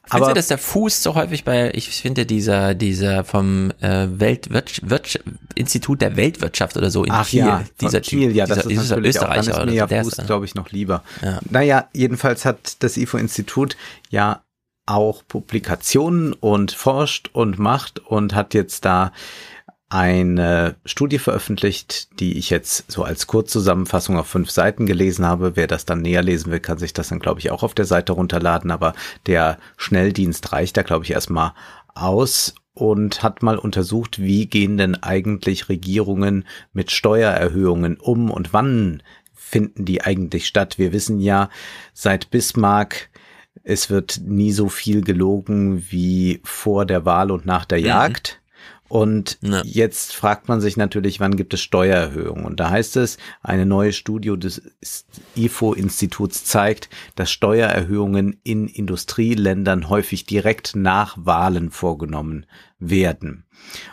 Findest 0.03 0.23
aber, 0.23 0.29
du, 0.31 0.35
dass 0.35 0.49
der 0.49 0.59
Fuß 0.59 1.03
so 1.03 1.15
häufig 1.15 1.45
bei, 1.45 1.71
ich 1.75 1.89
finde 1.91 2.27
dieser, 2.27 2.75
dieser 2.75 3.23
vom 3.23 3.71
äh, 3.81 4.09
Weltwirtschaft, 4.11 5.23
Institut 5.55 6.01
der 6.01 6.17
Weltwirtschaft 6.17 6.77
oder 6.77 6.91
so 6.91 7.05
in 7.05 7.13
Ach 7.13 7.29
Kiel, 7.29 7.41
ja, 7.41 7.65
dieser 7.81 8.01
Kiel, 8.01 8.35
ja, 8.35 8.47
das 8.47 8.67
dieser, 8.67 8.83
ist 8.83 8.91
natürlich 8.91 9.17
Österreicher 9.17 9.53
auch, 9.53 9.59
dann 9.59 9.69
ist 9.69 9.75
mir 9.75 9.89
ja 9.89 10.03
Fuß, 10.03 10.17
glaube 10.27 10.47
ich, 10.47 10.55
noch 10.55 10.71
lieber. 10.71 11.05
Ja. 11.23 11.39
Naja, 11.49 11.89
jedenfalls 11.93 12.45
hat 12.45 12.83
das 12.83 12.97
IFO-Institut 12.97 13.77
ja 14.09 14.43
auch 14.87 15.23
Publikationen 15.29 16.33
und 16.33 16.73
forscht 16.73 17.31
und 17.33 17.59
macht 17.59 18.01
und 18.01 18.35
hat 18.35 18.55
jetzt 18.55 18.85
da 18.85 19.13
eine 19.91 20.77
Studie 20.85 21.19
veröffentlicht, 21.19 22.21
die 22.21 22.39
ich 22.39 22.49
jetzt 22.49 22.91
so 22.91 23.03
als 23.03 23.27
Kurzzusammenfassung 23.27 24.17
auf 24.17 24.29
fünf 24.29 24.51
Seiten 24.51 24.87
gelesen 24.87 25.27
habe. 25.27 25.57
Wer 25.57 25.67
das 25.67 25.85
dann 25.85 26.01
näher 26.01 26.23
lesen 26.23 26.53
will, 26.53 26.61
kann 26.61 26.79
sich 26.79 26.93
das 26.93 27.09
dann, 27.09 27.19
glaube 27.19 27.41
ich, 27.41 27.51
auch 27.51 27.65
auf 27.65 27.75
der 27.75 27.85
Seite 27.85 28.13
runterladen. 28.13 28.71
Aber 28.71 28.95
der 29.27 29.59
Schnelldienst 29.77 30.53
reicht 30.53 30.77
da, 30.77 30.83
glaube 30.83 31.05
ich, 31.05 31.11
erstmal 31.11 31.55
aus 31.93 32.55
und 32.73 33.25
hat 33.25 33.43
mal 33.43 33.59
untersucht, 33.59 34.23
wie 34.23 34.47
gehen 34.47 34.79
denn 34.79 34.95
eigentlich 34.95 35.69
Regierungen 35.69 36.47
mit 36.73 36.93
Steuererhöhungen 36.93 37.97
um 37.97 38.31
und 38.31 38.53
wann 38.53 39.03
finden 39.35 39.85
die 39.85 40.03
eigentlich 40.03 40.47
statt. 40.47 40.79
Wir 40.79 40.93
wissen 40.93 41.19
ja 41.19 41.51
seit 41.93 42.31
Bismarck, 42.31 43.11
es 43.65 43.91
wird 43.91 44.21
nie 44.25 44.53
so 44.53 44.69
viel 44.69 45.03
gelogen 45.03 45.85
wie 45.91 46.41
vor 46.45 46.87
der 46.87 47.05
Wahl 47.05 47.33
und 47.33 47.45
nach 47.45 47.65
der 47.65 47.81
mhm. 47.81 47.87
Jagd. 47.87 48.41
Und 48.91 49.39
ja. 49.41 49.63
jetzt 49.65 50.17
fragt 50.17 50.49
man 50.49 50.61
sich 50.61 50.77
natürlich, 50.77 51.21
wann 51.21 51.37
gibt 51.37 51.55
es 51.55 51.61
Steuererhöhungen? 51.61 52.45
Und 52.45 52.59
da 52.59 52.71
heißt 52.71 52.97
es, 52.97 53.19
eine 53.41 53.65
neue 53.65 53.93
Studie 53.93 54.37
des 54.37 54.63
IFO-Instituts 55.37 56.45
zeigt, 56.45 56.91
dass 57.15 57.31
Steuererhöhungen 57.31 58.41
in 58.43 58.67
Industrieländern 58.67 59.89
häufig 59.89 60.27
direkt 60.27 60.75
nach 60.75 61.17
Wahlen 61.21 61.71
vorgenommen 61.71 62.47
werden. 62.81 63.45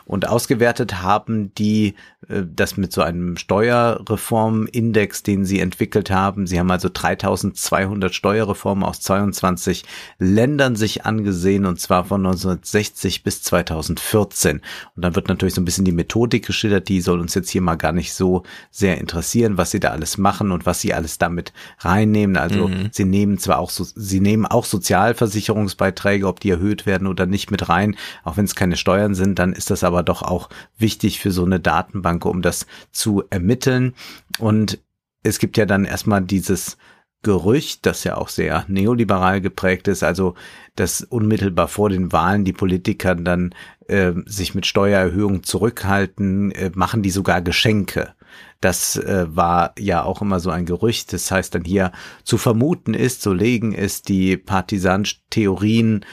Und 0.06 0.28
ausgewertet 0.28 1.02
haben 1.02 1.54
die 1.56 1.96
äh, 2.30 2.44
das 2.46 2.78
mit 2.78 2.92
so 2.92 3.02
einem 3.02 3.38
Steuerreformindex, 3.38 5.24
den 5.24 5.46
sie 5.46 5.60
entwickelt 5.60 6.10
haben. 6.10 6.48
Sie 6.48 6.60
haben 6.60 6.72
also 6.72 6.90
3200 6.92 8.14
Steuerreformen 8.14 8.84
aus 8.84 9.02
22 9.02 9.84
Ländern 10.20 10.76
sich 10.76 11.06
angesehen 11.06 11.66
und 11.66 11.80
zwar 11.80 12.06
von 12.06 12.26
1960 12.26 13.24
bis 13.24 13.44
2014. 13.44 14.62
Und 14.96 15.02
dann 15.02 15.16
wird 15.16 15.28
natürlich 15.28 15.56
so 15.56 15.62
ein 15.62 15.66
bisschen 15.66 15.86
die 15.86 15.92
Methodik 15.92 16.46
geschildert, 16.46 16.90
die 16.90 17.02
soll 17.02 17.20
uns 17.20 17.34
jetzt 17.34 17.50
hier 17.50 17.62
mal 17.62 17.76
gar 17.76 17.92
nicht 17.92 18.14
so 18.14 18.44
sehr 18.72 18.98
interessieren, 18.98 19.58
was 19.58 19.72
sie 19.72 19.80
da 19.80 19.90
alles 19.90 20.18
machen 20.18 20.52
und 20.52 20.66
was 20.66 20.82
sie 20.82 20.94
alles 20.94 21.18
damit 21.18 21.54
reinnehmen. 21.80 22.38
Also 22.38 22.68
mhm. 22.68 22.90
sie 22.92 23.06
nehmen 23.06 23.38
zwar 23.38 23.60
auch 23.60 23.70
so, 23.70 23.84
sie 23.84 24.20
nehmen 24.20 24.46
auch 24.46 24.66
Sozialversicherungsbeiträge, 24.66 26.28
ob 26.28 26.40
die 26.40 26.50
erhöht 26.50 26.86
werden 26.86 27.08
oder 27.08 27.26
nicht 27.26 27.52
mit 27.52 27.70
rein, 27.70 27.96
auch 28.24 28.38
wenn 28.38 28.46
es 28.46 28.56
keine 28.56 28.78
Steuern 28.78 29.16
sind, 29.16 29.40
dann 29.40 29.54
ist 29.58 29.70
das 29.70 29.84
aber 29.84 30.04
doch 30.04 30.22
auch 30.22 30.50
wichtig 30.78 31.20
für 31.20 31.32
so 31.32 31.44
eine 31.44 31.60
Datenbank, 31.60 32.26
um 32.26 32.42
das 32.42 32.68
zu 32.92 33.24
ermitteln. 33.30 33.94
Und 34.40 34.80
es 35.24 35.40
gibt 35.40 35.58
ja 35.58 35.66
dann 35.66 35.86
erstmal 35.86 36.22
dieses 36.22 36.78
Gerücht, 37.24 37.86
das 37.86 38.04
ja 38.04 38.16
auch 38.16 38.30
sehr 38.30 38.64
neoliberal 38.68 39.42
geprägt 39.42 39.88
ist, 39.88 40.04
also 40.04 40.36
dass 40.76 41.02
unmittelbar 41.02 41.68
vor 41.68 41.90
den 41.90 42.12
Wahlen 42.12 42.46
die 42.46 42.54
Politiker 42.54 43.16
dann 43.16 43.54
äh, 43.88 44.14
sich 44.26 44.54
mit 44.54 44.66
Steuererhöhungen 44.66 45.44
zurückhalten, 45.44 46.52
äh, 46.52 46.72
machen 46.76 47.02
die 47.02 47.10
sogar 47.10 47.42
Geschenke. 47.42 48.14
Das 48.62 48.98
äh, 48.98 49.26
war 49.30 49.74
ja 49.78 50.04
auch 50.04 50.22
immer 50.22 50.40
so 50.40 50.52
ein 50.52 50.66
Gerücht. 50.66 51.12
Das 51.12 51.32
heißt 51.32 51.56
dann 51.56 51.64
hier 51.64 51.92
zu 52.24 52.38
vermuten 52.38 52.94
ist, 52.94 53.22
so 53.22 53.34
legen 53.34 53.74
es 53.74 54.04
die 54.04 54.38
Partisan-Theorien 54.38 56.06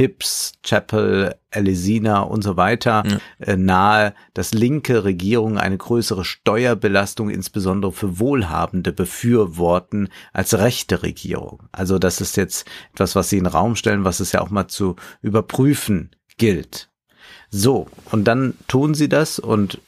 Hips, 0.00 0.54
Chapel, 0.62 1.34
Elisina 1.50 2.20
und 2.20 2.42
so 2.42 2.56
weiter 2.56 3.02
ja. 3.06 3.18
äh, 3.38 3.58
nahe, 3.58 4.14
dass 4.32 4.54
linke 4.54 5.04
Regierungen 5.04 5.58
eine 5.58 5.76
größere 5.76 6.24
Steuerbelastung 6.24 7.28
insbesondere 7.28 7.92
für 7.92 8.18
Wohlhabende 8.18 8.94
befürworten 8.94 10.08
als 10.32 10.56
rechte 10.56 11.02
Regierung. 11.02 11.64
Also 11.70 11.98
das 11.98 12.22
ist 12.22 12.38
jetzt 12.38 12.66
etwas, 12.94 13.14
was 13.14 13.28
sie 13.28 13.36
in 13.36 13.44
den 13.44 13.52
Raum 13.52 13.76
stellen, 13.76 14.04
was 14.04 14.20
es 14.20 14.32
ja 14.32 14.40
auch 14.40 14.48
mal 14.48 14.68
zu 14.68 14.96
überprüfen 15.20 16.16
gilt. 16.38 16.88
So, 17.50 17.86
und 18.10 18.24
dann 18.24 18.54
tun 18.68 18.94
sie 18.94 19.10
das 19.10 19.38
und 19.38 19.82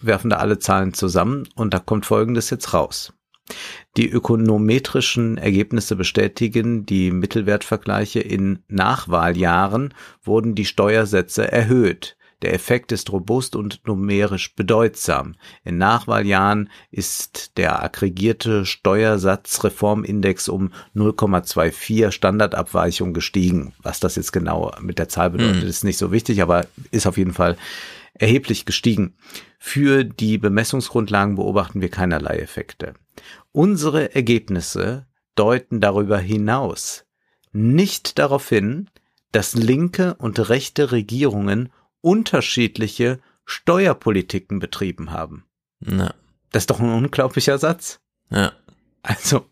werfen 0.00 0.30
da 0.30 0.36
alle 0.36 0.58
Zahlen 0.58 0.94
zusammen 0.94 1.46
und 1.54 1.74
da 1.74 1.80
kommt 1.80 2.06
Folgendes 2.06 2.48
jetzt 2.48 2.72
raus. 2.72 3.12
Die 3.96 4.10
ökonometrischen 4.10 5.38
Ergebnisse 5.38 5.94
bestätigen 5.94 6.84
die 6.84 7.12
Mittelwertvergleiche 7.12 8.18
in 8.20 8.58
Nachwahljahren 8.66 9.94
wurden 10.22 10.56
die 10.56 10.64
Steuersätze 10.64 11.50
erhöht. 11.50 12.16
Der 12.42 12.52
Effekt 12.52 12.90
ist 12.90 13.12
robust 13.12 13.54
und 13.54 13.86
numerisch 13.86 14.54
bedeutsam. 14.54 15.36
In 15.64 15.78
Nachwahljahren 15.78 16.70
ist 16.90 17.56
der 17.56 17.82
aggregierte 17.82 18.66
Steuersatzreformindex 18.66 20.48
um 20.48 20.72
0,24 20.96 22.10
Standardabweichung 22.10 23.14
gestiegen. 23.14 23.74
Was 23.80 24.00
das 24.00 24.16
jetzt 24.16 24.32
genau 24.32 24.72
mit 24.80 24.98
der 24.98 25.08
Zahl 25.08 25.30
bedeutet, 25.30 25.62
hm. 25.62 25.68
ist 25.68 25.84
nicht 25.84 25.98
so 25.98 26.10
wichtig, 26.10 26.42
aber 26.42 26.66
ist 26.90 27.06
auf 27.06 27.16
jeden 27.16 27.32
Fall 27.32 27.56
erheblich 28.12 28.66
gestiegen. 28.66 29.14
Für 29.58 30.04
die 30.04 30.36
Bemessungsgrundlagen 30.36 31.36
beobachten 31.36 31.80
wir 31.80 31.88
keinerlei 31.88 32.36
Effekte. 32.38 32.94
Unsere 33.56 34.16
Ergebnisse 34.16 35.06
deuten 35.36 35.80
darüber 35.80 36.18
hinaus 36.18 37.06
nicht 37.52 38.18
darauf 38.18 38.48
hin, 38.48 38.90
dass 39.30 39.54
linke 39.54 40.14
und 40.14 40.48
rechte 40.48 40.90
Regierungen 40.90 41.72
unterschiedliche 42.00 43.20
Steuerpolitiken 43.44 44.58
betrieben 44.58 45.12
haben. 45.12 45.44
Na. 45.78 46.14
Das 46.50 46.64
ist 46.64 46.70
doch 46.70 46.80
ein 46.80 46.92
unglaublicher 46.92 47.58
Satz. 47.58 48.00
Ja. 48.28 48.52
Also, 49.02 49.46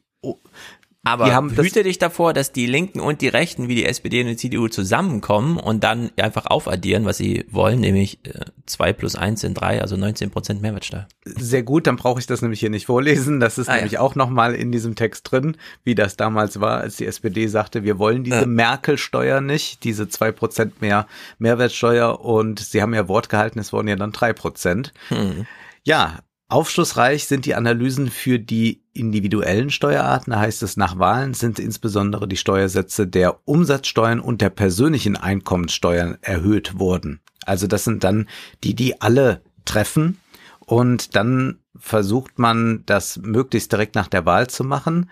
aber 1.05 1.49
hüte 1.57 1.83
dich 1.83 1.99
davor, 1.99 2.33
dass 2.33 2.53
die 2.53 2.67
Linken 2.67 3.01
und 3.01 3.23
die 3.23 3.29
Rechten 3.29 3.67
wie 3.67 3.75
die 3.75 3.85
SPD 3.85 4.21
und 4.21 4.29
die 4.29 4.37
CDU 4.37 4.69
zusammenkommen 4.69 5.57
und 5.57 5.83
dann 5.83 6.11
einfach 6.17 6.47
aufaddieren, 6.47 7.05
was 7.05 7.17
sie 7.17 7.45
wollen, 7.51 7.81
nämlich 7.81 8.25
äh, 8.25 8.45
zwei 8.67 8.93
plus 8.93 9.17
eins 9.17 9.41
sind 9.41 9.55
drei, 9.55 9.81
also 9.81 9.97
19 9.97 10.31
Prozent 10.31 10.63
Mehrwertsteuer. 10.63 11.09
Sehr 11.25 11.65
gut, 11.65 11.89
dann 11.89 11.97
brauche 11.97 12.21
ich 12.21 12.27
das 12.27 12.41
nämlich 12.41 12.61
hier 12.61 12.71
nicht 12.71 12.87
vorlesen. 12.87 13.41
Das 13.41 13.59
ist 13.59 13.69
ah, 13.69 13.75
nämlich 13.75 13.95
ja. 13.95 14.01
auch 14.01 14.15
nochmal 14.15 14.55
in 14.55 14.71
diesem 14.71 14.95
Text 14.95 15.31
drin, 15.31 15.57
wie 15.83 15.97
das 15.97 16.17
damals 16.17 16.61
war, 16.61 16.79
als 16.79 16.97
die 16.97 17.07
SPD 17.07 17.49
sagte, 17.49 17.83
wir 17.83 17.99
wollen 17.99 18.23
diese 18.23 18.43
ja. 18.43 18.47
Merkel-Steuer 18.47 19.41
nicht, 19.41 19.83
diese 19.83 20.09
zwei 20.09 20.31
Prozent 20.31 20.81
mehr 20.81 21.09
Mehrwertsteuer 21.39 22.21
und 22.21 22.61
sie 22.61 22.81
haben 22.81 22.95
ja 22.95 23.09
Wort 23.09 23.29
gehalten, 23.29 23.59
es 23.59 23.73
wurden 23.73 23.89
ja 23.89 23.97
dann 23.97 24.13
drei 24.13 24.33
Prozent. 24.33 24.93
Hm. 25.09 25.47
Ja, 25.83 26.21
Aufschlussreich 26.49 27.27
sind 27.27 27.47
die 27.47 27.55
Analysen 27.55 28.11
für 28.11 28.39
die 28.39 28.82
individuellen 28.95 29.71
Steuerarten, 29.71 30.33
da 30.33 30.41
heißt 30.41 30.63
es, 30.63 30.77
nach 30.77 30.99
Wahlen 30.99 31.35
sind 31.35 31.59
insbesondere 31.59 32.29
die 32.29 32.37
Steuersätze 32.37 33.07
der 33.07 33.47
Umsatzsteuern 33.47 34.21
und 34.21 34.41
der 34.41 34.51
persönlichen 34.51 35.17
Einkommenssteuern 35.17 36.19
erhöht 36.21 36.79
worden. 36.79 37.21
Also 37.45 37.67
das 37.67 37.85
sind 37.85 38.05
dann 38.05 38.29
die, 38.65 38.75
die 38.75 39.01
alle 39.01 39.43
treffen. 39.65 40.19
Und 40.61 41.17
dann 41.17 41.59
versucht 41.77 42.39
man, 42.39 42.83
das 42.87 43.19
möglichst 43.19 43.73
direkt 43.73 43.95
nach 43.95 44.09
der 44.09 44.27
Wahl 44.27 44.49
zu 44.49 44.65
machen. 44.65 45.11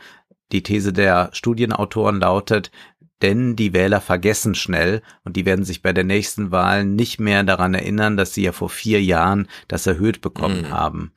Die 0.52 0.62
These 0.62 0.92
der 0.92 1.30
Studienautoren 1.32 2.20
lautet, 2.20 2.70
denn 3.22 3.56
die 3.56 3.72
Wähler 3.72 4.00
vergessen 4.00 4.54
schnell 4.54 5.02
und 5.24 5.36
die 5.36 5.44
werden 5.44 5.64
sich 5.64 5.82
bei 5.82 5.92
der 5.92 6.04
nächsten 6.04 6.50
Wahl 6.50 6.84
nicht 6.84 7.20
mehr 7.20 7.44
daran 7.44 7.74
erinnern, 7.74 8.16
dass 8.16 8.32
sie 8.34 8.42
ja 8.42 8.52
vor 8.52 8.70
vier 8.70 9.02
Jahren 9.02 9.48
das 9.68 9.86
erhöht 9.86 10.20
bekommen 10.20 10.62
mhm. 10.62 10.70
haben. 10.70 11.12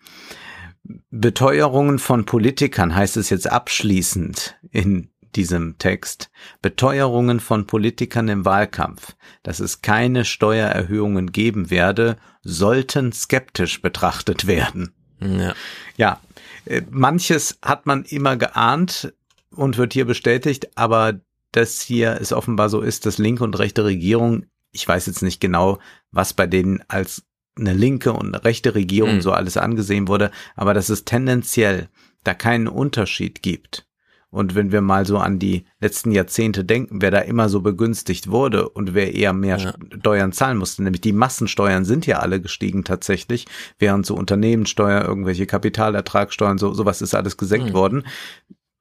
Beteuerungen 1.11 1.99
von 1.99 2.25
Politikern 2.25 2.93
heißt 2.93 3.17
es 3.17 3.29
jetzt 3.29 3.49
abschließend 3.49 4.55
in 4.71 5.09
diesem 5.35 5.77
Text. 5.77 6.29
Beteuerungen 6.61 7.39
von 7.39 7.65
Politikern 7.65 8.27
im 8.27 8.45
Wahlkampf, 8.45 9.15
dass 9.41 9.59
es 9.59 9.81
keine 9.81 10.25
Steuererhöhungen 10.25 11.31
geben 11.31 11.69
werde, 11.69 12.17
sollten 12.43 13.11
skeptisch 13.13 13.81
betrachtet 13.81 14.47
werden. 14.47 14.93
Ja. 15.19 15.55
ja, 15.95 16.19
äh, 16.65 16.81
manches 16.89 17.57
hat 17.61 17.85
man 17.85 18.03
immer 18.03 18.35
geahnt 18.35 19.13
und 19.51 19.77
wird 19.77 19.93
hier 19.93 20.05
bestätigt, 20.05 20.77
aber 20.77 21.21
das 21.53 21.81
hier 21.81 22.17
ist 22.17 22.33
offenbar 22.33 22.67
so 22.69 22.81
ist, 22.81 23.05
dass 23.05 23.19
linke 23.19 23.43
und 23.43 23.57
rechte 23.57 23.85
Regierung, 23.85 24.47
ich 24.71 24.85
weiß 24.87 25.05
jetzt 25.05 25.21
nicht 25.21 25.39
genau, 25.39 25.79
was 26.11 26.33
bei 26.33 26.47
denen 26.47 26.83
als 26.89 27.23
eine 27.57 27.73
linke 27.73 28.13
und 28.13 28.33
eine 28.33 28.43
rechte 28.43 28.75
Regierung 28.75 29.15
mhm. 29.15 29.21
so 29.21 29.31
alles 29.31 29.57
angesehen 29.57 30.07
wurde, 30.07 30.31
aber 30.55 30.73
dass 30.73 30.89
es 30.89 31.05
tendenziell 31.05 31.89
da 32.23 32.33
keinen 32.33 32.67
Unterschied 32.67 33.41
gibt. 33.41 33.87
Und 34.33 34.55
wenn 34.55 34.71
wir 34.71 34.81
mal 34.81 35.05
so 35.05 35.19
an 35.19 35.37
die 35.37 35.65
letzten 35.79 36.11
Jahrzehnte 36.11 36.65
denken, 36.65 37.03
wer 37.03 37.11
da 37.11 37.19
immer 37.19 37.49
so 37.49 37.61
begünstigt 37.61 38.31
wurde 38.31 38.67
und 38.67 38.95
wer 38.95 39.13
eher 39.13 39.31
mehr 39.31 39.57
ja. 39.57 39.75
Steuern 39.99 40.31
zahlen 40.31 40.57
musste, 40.57 40.81
nämlich 40.81 41.01
die 41.01 41.13
Massensteuern 41.13 41.85
sind 41.85 42.07
ja 42.07 42.17
alle 42.17 42.41
gestiegen 42.41 42.83
tatsächlich, 42.83 43.45
während 43.77 44.07
so 44.07 44.15
Unternehmenssteuer, 44.15 45.03
irgendwelche 45.03 45.45
Kapitalertragssteuern, 45.45 46.57
so 46.57 46.73
sowas 46.73 47.03
ist 47.03 47.13
alles 47.13 47.37
gesenkt 47.37 47.69
mhm. 47.69 47.73
worden, 47.73 48.07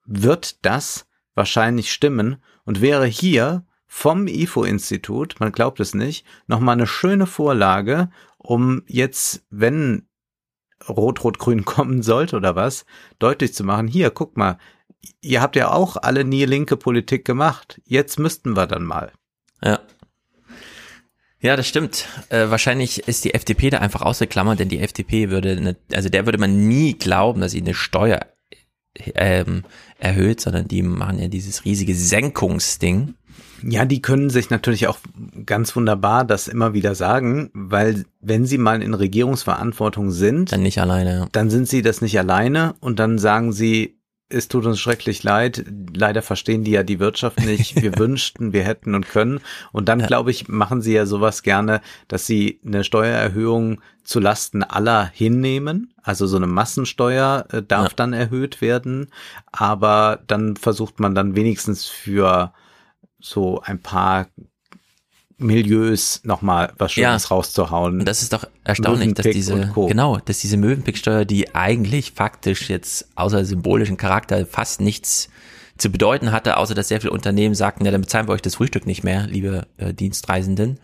wird 0.05 0.65
das 0.65 1.05
wahrscheinlich 1.35 1.91
stimmen 1.91 2.37
und 2.65 2.81
wäre 2.81 3.05
hier 3.05 3.63
vom 3.95 4.25
IFO-Institut, 4.25 5.35
man 5.39 5.51
glaubt 5.51 5.79
es 5.79 5.93
nicht, 5.93 6.25
nochmal 6.47 6.73
eine 6.73 6.87
schöne 6.87 7.27
Vorlage, 7.27 8.09
um 8.39 8.81
jetzt, 8.87 9.45
wenn 9.51 10.07
Rot-Rot-Grün 10.89 11.63
kommen 11.65 12.01
sollte 12.01 12.35
oder 12.35 12.55
was, 12.55 12.87
deutlich 13.19 13.53
zu 13.53 13.63
machen, 13.63 13.87
hier, 13.87 14.09
guck 14.09 14.35
mal, 14.35 14.57
ihr 15.21 15.43
habt 15.43 15.55
ja 15.55 15.71
auch 15.71 15.95
alle 15.95 16.25
nie 16.25 16.43
linke 16.45 16.75
Politik 16.75 17.23
gemacht. 17.23 17.81
Jetzt 17.85 18.17
müssten 18.17 18.57
wir 18.57 18.65
dann 18.65 18.83
mal. 18.83 19.11
Ja. 19.63 19.79
Ja, 21.39 21.55
das 21.55 21.67
stimmt. 21.67 22.07
Äh, 22.29 22.49
wahrscheinlich 22.49 23.07
ist 23.07 23.23
die 23.25 23.35
FDP 23.35 23.69
da 23.69 23.77
einfach 23.77 24.01
ausgeklammert, 24.01 24.59
denn 24.59 24.69
die 24.69 24.79
FDP 24.79 25.29
würde, 25.29 25.51
eine, 25.51 25.77
also 25.93 26.09
der 26.09 26.25
würde 26.25 26.39
man 26.39 26.67
nie 26.67 26.97
glauben, 26.97 27.41
dass 27.41 27.51
sie 27.51 27.61
eine 27.61 27.75
Steuer 27.75 28.32
ähm, 29.15 29.63
erhöht, 29.99 30.41
sondern 30.41 30.67
die 30.67 30.83
machen 30.83 31.19
ja 31.19 31.27
dieses 31.27 31.65
riesige 31.65 31.95
Senkungsding. 31.95 33.15
Ja, 33.65 33.85
die 33.85 34.01
können 34.01 34.29
sich 34.29 34.49
natürlich 34.49 34.87
auch 34.87 34.97
ganz 35.45 35.75
wunderbar 35.75 36.25
das 36.25 36.47
immer 36.47 36.73
wieder 36.73 36.95
sagen, 36.95 37.49
weil 37.53 38.05
wenn 38.19 38.45
sie 38.45 38.57
mal 38.57 38.81
in 38.81 38.93
Regierungsverantwortung 38.93 40.11
sind, 40.11 40.51
dann 40.51 40.63
nicht 40.63 40.81
alleine. 40.81 41.29
Dann 41.31 41.49
sind 41.49 41.69
sie 41.69 41.81
das 41.81 42.01
nicht 42.01 42.19
alleine 42.19 42.75
und 42.81 42.99
dann 42.99 43.17
sagen 43.17 43.53
sie, 43.53 43.97
es 44.29 44.47
tut 44.47 44.65
uns 44.65 44.79
schrecklich 44.79 45.23
leid. 45.23 45.65
Leider 45.95 46.21
verstehen 46.21 46.63
die 46.63 46.71
ja 46.71 46.83
die 46.83 46.99
Wirtschaft 46.99 47.39
nicht. 47.41 47.75
Wir 47.81 47.97
wünschten, 47.97 48.53
wir 48.53 48.63
hätten 48.63 48.95
und 48.95 49.07
können. 49.07 49.39
Und 49.71 49.89
dann, 49.89 49.99
ja. 49.99 50.07
glaube 50.07 50.31
ich, 50.31 50.47
machen 50.47 50.81
sie 50.81 50.93
ja 50.93 51.05
sowas 51.05 51.43
gerne, 51.43 51.81
dass 52.07 52.25
sie 52.25 52.59
eine 52.65 52.83
Steuererhöhung 52.83 53.81
zu 54.03 54.19
Lasten 54.19 54.63
aller 54.63 55.05
hinnehmen. 55.05 55.93
Also 56.01 56.27
so 56.27 56.37
eine 56.37 56.47
Massensteuer 56.47 57.45
äh, 57.51 57.61
darf 57.61 57.91
ja. 57.91 57.95
dann 57.95 58.13
erhöht 58.13 58.61
werden. 58.61 59.07
Aber 59.51 60.23
dann 60.27 60.55
versucht 60.55 60.99
man 60.99 61.15
dann 61.15 61.35
wenigstens 61.35 61.85
für 61.85 62.53
so 63.19 63.61
ein 63.61 63.81
paar 63.81 64.27
Milieus 65.37 66.21
nochmal 66.23 66.73
was 66.77 66.93
Schönes 66.93 67.23
ja, 67.23 67.35
rauszuhauen. 67.35 67.99
Und 67.99 68.05
das 68.05 68.21
ist 68.21 68.33
doch 68.33 68.45
erstaunlich, 68.63 69.13
dass 69.13 69.27
diese, 69.27 69.71
genau, 69.75 70.17
dass 70.25 70.39
diese 70.39 70.57
Möwenpicksteuer, 70.57 71.25
die 71.25 71.55
eigentlich 71.55 72.13
faktisch 72.13 72.69
jetzt 72.69 73.07
außer 73.15 73.45
symbolischen 73.45 73.97
Charakter 73.97 74.45
fast 74.45 74.81
nichts 74.81 75.29
zu 75.77 75.91
bedeuten 75.91 76.31
hatte, 76.31 76.57
außer 76.57 76.75
dass 76.75 76.87
sehr 76.87 77.01
viele 77.01 77.11
Unternehmen 77.11 77.55
sagten, 77.55 77.85
ja, 77.85 77.91
dann 77.91 78.01
bezahlen 78.01 78.27
wir 78.27 78.33
euch 78.33 78.41
das 78.41 78.55
Frühstück 78.55 78.85
nicht 78.85 79.03
mehr, 79.03 79.27
liebe 79.27 79.67
äh, 79.77 79.93
Dienstreisenden. 79.93 80.79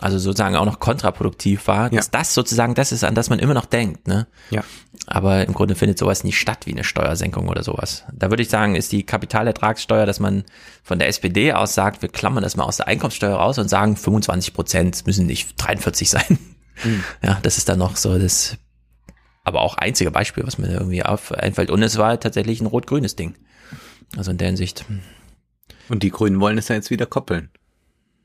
Also 0.00 0.18
sozusagen 0.18 0.56
auch 0.56 0.66
noch 0.66 0.78
kontraproduktiv 0.78 1.68
war, 1.68 1.90
ja. 1.90 1.98
dass 1.98 2.10
das 2.10 2.34
sozusagen 2.34 2.74
das 2.74 2.92
ist, 2.92 3.02
an 3.02 3.14
das 3.14 3.30
man 3.30 3.38
immer 3.38 3.54
noch 3.54 3.64
denkt, 3.64 4.06
ne? 4.06 4.26
Ja. 4.50 4.62
Aber 5.06 5.46
im 5.46 5.54
Grunde 5.54 5.74
findet 5.74 5.98
sowas 5.98 6.22
nicht 6.24 6.38
statt 6.38 6.66
wie 6.66 6.72
eine 6.72 6.84
Steuersenkung 6.84 7.48
oder 7.48 7.62
sowas. 7.62 8.04
Da 8.12 8.30
würde 8.30 8.42
ich 8.42 8.50
sagen, 8.50 8.74
ist 8.74 8.92
die 8.92 9.04
Kapitalertragssteuer, 9.04 10.04
dass 10.04 10.20
man 10.20 10.44
von 10.82 10.98
der 10.98 11.08
SPD 11.08 11.52
aus 11.52 11.74
sagt, 11.74 12.02
wir 12.02 12.08
klammern 12.10 12.42
das 12.42 12.56
mal 12.56 12.64
aus 12.64 12.78
der 12.78 12.88
Einkommenssteuer 12.88 13.36
raus 13.36 13.58
und 13.58 13.68
sagen 13.68 13.96
25 13.96 14.52
Prozent 14.52 15.06
müssen 15.06 15.26
nicht 15.26 15.54
43 15.56 16.10
sein. 16.10 16.38
Mhm. 16.84 17.04
Ja, 17.22 17.38
das 17.42 17.56
ist 17.56 17.68
dann 17.70 17.78
noch 17.78 17.96
so 17.96 18.18
das, 18.18 18.58
aber 19.44 19.62
auch 19.62 19.76
einzige 19.78 20.10
Beispiel, 20.10 20.46
was 20.46 20.58
mir 20.58 20.68
irgendwie 20.68 21.02
auf 21.02 21.32
einfällt. 21.32 21.70
Und 21.70 21.82
es 21.82 21.96
war 21.96 22.20
tatsächlich 22.20 22.60
ein 22.60 22.66
rot-grünes 22.66 23.16
Ding. 23.16 23.34
Also 24.16 24.30
in 24.30 24.38
der 24.38 24.48
Hinsicht. 24.48 24.84
Und 25.88 26.02
die 26.02 26.10
Grünen 26.10 26.40
wollen 26.40 26.58
es 26.58 26.68
ja 26.68 26.74
jetzt 26.74 26.90
wieder 26.90 27.06
koppeln. 27.06 27.50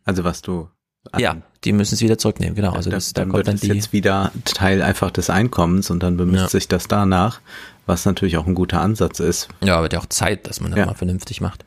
Also 0.04 0.24
was 0.24 0.42
du 0.42 0.70
ja, 1.18 1.38
die 1.64 1.74
müssen 1.74 1.96
es 1.96 2.02
wieder 2.02 2.18
zurücknehmen, 2.18 2.56
genau. 2.56 2.74
Also 2.74 2.90
das, 2.90 3.14
da, 3.14 3.22
dann 3.22 3.32
kommt 3.32 3.48
dann 3.48 3.58
die 3.58 3.68
jetzt 3.68 3.94
wieder 3.94 4.32
Teil 4.46 4.82
einfach 4.82 5.12
des 5.12 5.30
Einkommens 5.30 5.90
und 5.90 6.02
dann 6.02 6.18
bemisst 6.18 6.44
ja. 6.44 6.50
sich 6.50 6.68
das 6.68 6.88
danach, 6.88 7.42
was 7.86 8.06
natürlich 8.06 8.38
auch 8.38 8.48
ein 8.48 8.56
guter 8.56 8.82
Ansatz 8.82 9.20
ist. 9.20 9.48
Ja, 9.62 9.82
wird 9.82 9.94
ja 9.94 10.00
auch 10.00 10.06
Zeit, 10.08 10.48
dass 10.48 10.62
man 10.62 10.72
das 10.72 10.80
ja. 10.80 10.86
mal 10.86 10.94
vernünftig 10.94 11.42
macht. 11.42 11.66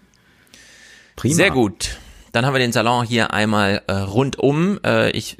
Prima. 1.17 1.35
Sehr 1.35 1.51
gut. 1.51 1.99
Dann 2.33 2.45
haben 2.47 2.55
wir 2.55 2.59
den 2.59 2.73
Salon 2.73 3.07
hier 3.07 3.33
einmal 3.33 3.83
äh, 3.87 3.93
rundum. 3.93 4.81
Äh, 4.85 5.11
ich 5.11 5.37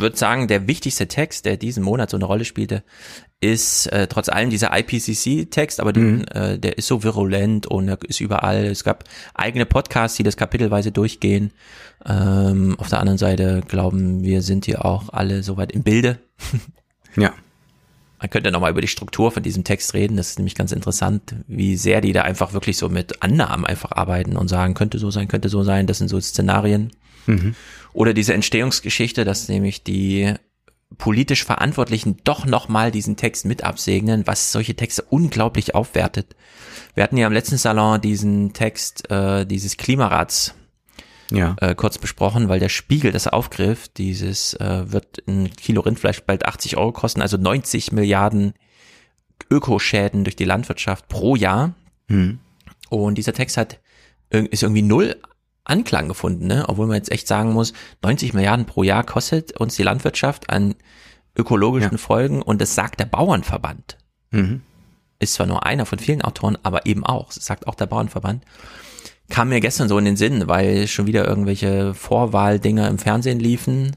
würde 0.00 0.16
sagen, 0.16 0.48
der 0.48 0.66
wichtigste 0.66 1.08
Text, 1.08 1.44
der 1.44 1.56
diesen 1.56 1.82
Monat 1.82 2.10
so 2.10 2.16
eine 2.16 2.24
Rolle 2.24 2.44
spielte, 2.44 2.82
ist 3.40 3.86
äh, 3.88 4.06
trotz 4.06 4.28
allem 4.28 4.50
dieser 4.50 4.76
IPCC-Text, 4.76 5.80
aber 5.80 5.92
den, 5.92 6.18
mhm. 6.18 6.24
äh, 6.32 6.58
der 6.58 6.78
ist 6.78 6.86
so 6.86 7.02
virulent 7.02 7.66
und 7.66 7.88
er 7.88 7.98
ist 8.02 8.20
überall. 8.20 8.64
Es 8.64 8.84
gab 8.84 9.04
eigene 9.34 9.66
Podcasts, 9.66 10.16
die 10.16 10.22
das 10.22 10.36
kapitelweise 10.36 10.92
durchgehen. 10.92 11.52
Ähm, 12.06 12.76
auf 12.78 12.88
der 12.88 13.00
anderen 13.00 13.18
Seite 13.18 13.62
glauben 13.66 14.22
wir, 14.22 14.42
sind 14.42 14.64
hier 14.64 14.84
auch 14.84 15.12
alle 15.12 15.42
soweit 15.42 15.72
im 15.72 15.82
Bilde. 15.82 16.18
ja. 17.16 17.32
Man 18.18 18.30
könnte 18.30 18.50
nochmal 18.50 18.70
über 18.70 18.80
die 18.80 18.88
Struktur 18.88 19.30
von 19.30 19.42
diesem 19.42 19.64
Text 19.64 19.92
reden. 19.92 20.16
Das 20.16 20.30
ist 20.30 20.38
nämlich 20.38 20.54
ganz 20.54 20.72
interessant, 20.72 21.34
wie 21.46 21.76
sehr 21.76 22.00
die 22.00 22.14
da 22.14 22.22
einfach 22.22 22.54
wirklich 22.54 22.78
so 22.78 22.88
mit 22.88 23.22
Annahmen 23.22 23.66
einfach 23.66 23.92
arbeiten 23.92 24.38
und 24.38 24.48
sagen, 24.48 24.72
könnte 24.72 24.98
so 24.98 25.10
sein, 25.10 25.28
könnte 25.28 25.50
so 25.50 25.62
sein. 25.62 25.86
Das 25.86 25.98
sind 25.98 26.08
so 26.08 26.18
Szenarien. 26.18 26.90
Mhm. 27.26 27.54
Oder 27.94 28.12
diese 28.12 28.34
Entstehungsgeschichte, 28.34 29.24
dass 29.24 29.48
nämlich 29.48 29.82
die 29.84 30.34
politisch 30.98 31.44
Verantwortlichen 31.44 32.18
doch 32.24 32.44
nochmal 32.44 32.90
diesen 32.90 33.16
Text 33.16 33.46
mit 33.46 33.64
absegnen, 33.64 34.26
was 34.26 34.52
solche 34.52 34.74
Texte 34.74 35.02
unglaublich 35.02 35.74
aufwertet. 35.74 36.36
Wir 36.94 37.02
hatten 37.02 37.16
ja 37.16 37.26
am 37.26 37.32
letzten 37.32 37.56
Salon 37.56 38.00
diesen 38.00 38.52
Text 38.52 39.10
äh, 39.10 39.46
dieses 39.46 39.76
Klimarats 39.76 40.54
ja. 41.30 41.56
äh, 41.60 41.74
kurz 41.74 41.98
besprochen, 41.98 42.48
weil 42.48 42.60
der 42.60 42.68
Spiegel 42.68 43.12
das 43.12 43.28
aufgriff. 43.28 43.88
Dieses 43.88 44.54
äh, 44.54 44.92
wird 44.92 45.22
ein 45.26 45.50
Kilo 45.50 45.80
Rindfleisch 45.80 46.20
bald 46.22 46.46
80 46.46 46.76
Euro 46.76 46.92
kosten, 46.92 47.22
also 47.22 47.36
90 47.36 47.92
Milliarden 47.92 48.54
Ökoschäden 49.50 50.24
durch 50.24 50.36
die 50.36 50.44
Landwirtschaft 50.44 51.08
pro 51.08 51.36
Jahr. 51.36 51.74
Hm. 52.08 52.38
Und 52.88 53.18
dieser 53.18 53.32
Text 53.32 53.56
hat 53.56 53.80
ist 54.30 54.64
irgendwie 54.64 54.82
null 54.82 55.16
Anklang 55.64 56.08
gefunden, 56.08 56.46
ne? 56.46 56.64
obwohl 56.68 56.86
man 56.86 56.96
jetzt 56.96 57.10
echt 57.10 57.26
sagen 57.26 57.52
muss, 57.52 57.72
90 58.02 58.34
Milliarden 58.34 58.66
pro 58.66 58.82
Jahr 58.82 59.04
kostet 59.04 59.58
uns 59.58 59.76
die 59.76 59.82
Landwirtschaft 59.82 60.50
an 60.50 60.74
ökologischen 61.36 61.92
ja. 61.92 61.98
Folgen 61.98 62.42
und 62.42 62.60
das 62.60 62.74
sagt 62.74 63.00
der 63.00 63.06
Bauernverband. 63.06 63.98
Mhm. 64.30 64.62
Ist 65.18 65.34
zwar 65.34 65.46
nur 65.46 65.64
einer 65.64 65.86
von 65.86 65.98
vielen 65.98 66.22
Autoren, 66.22 66.58
aber 66.62 66.86
eben 66.86 67.04
auch, 67.04 67.32
das 67.32 67.44
sagt 67.46 67.66
auch 67.66 67.74
der 67.74 67.86
Bauernverband. 67.86 68.44
Kam 69.30 69.48
mir 69.48 69.60
gestern 69.60 69.88
so 69.88 69.96
in 69.96 70.04
den 70.04 70.16
Sinn, 70.16 70.48
weil 70.48 70.86
schon 70.86 71.06
wieder 71.06 71.26
irgendwelche 71.26 71.94
Vorwahldinger 71.94 72.88
im 72.88 72.98
Fernsehen 72.98 73.40
liefen, 73.40 73.96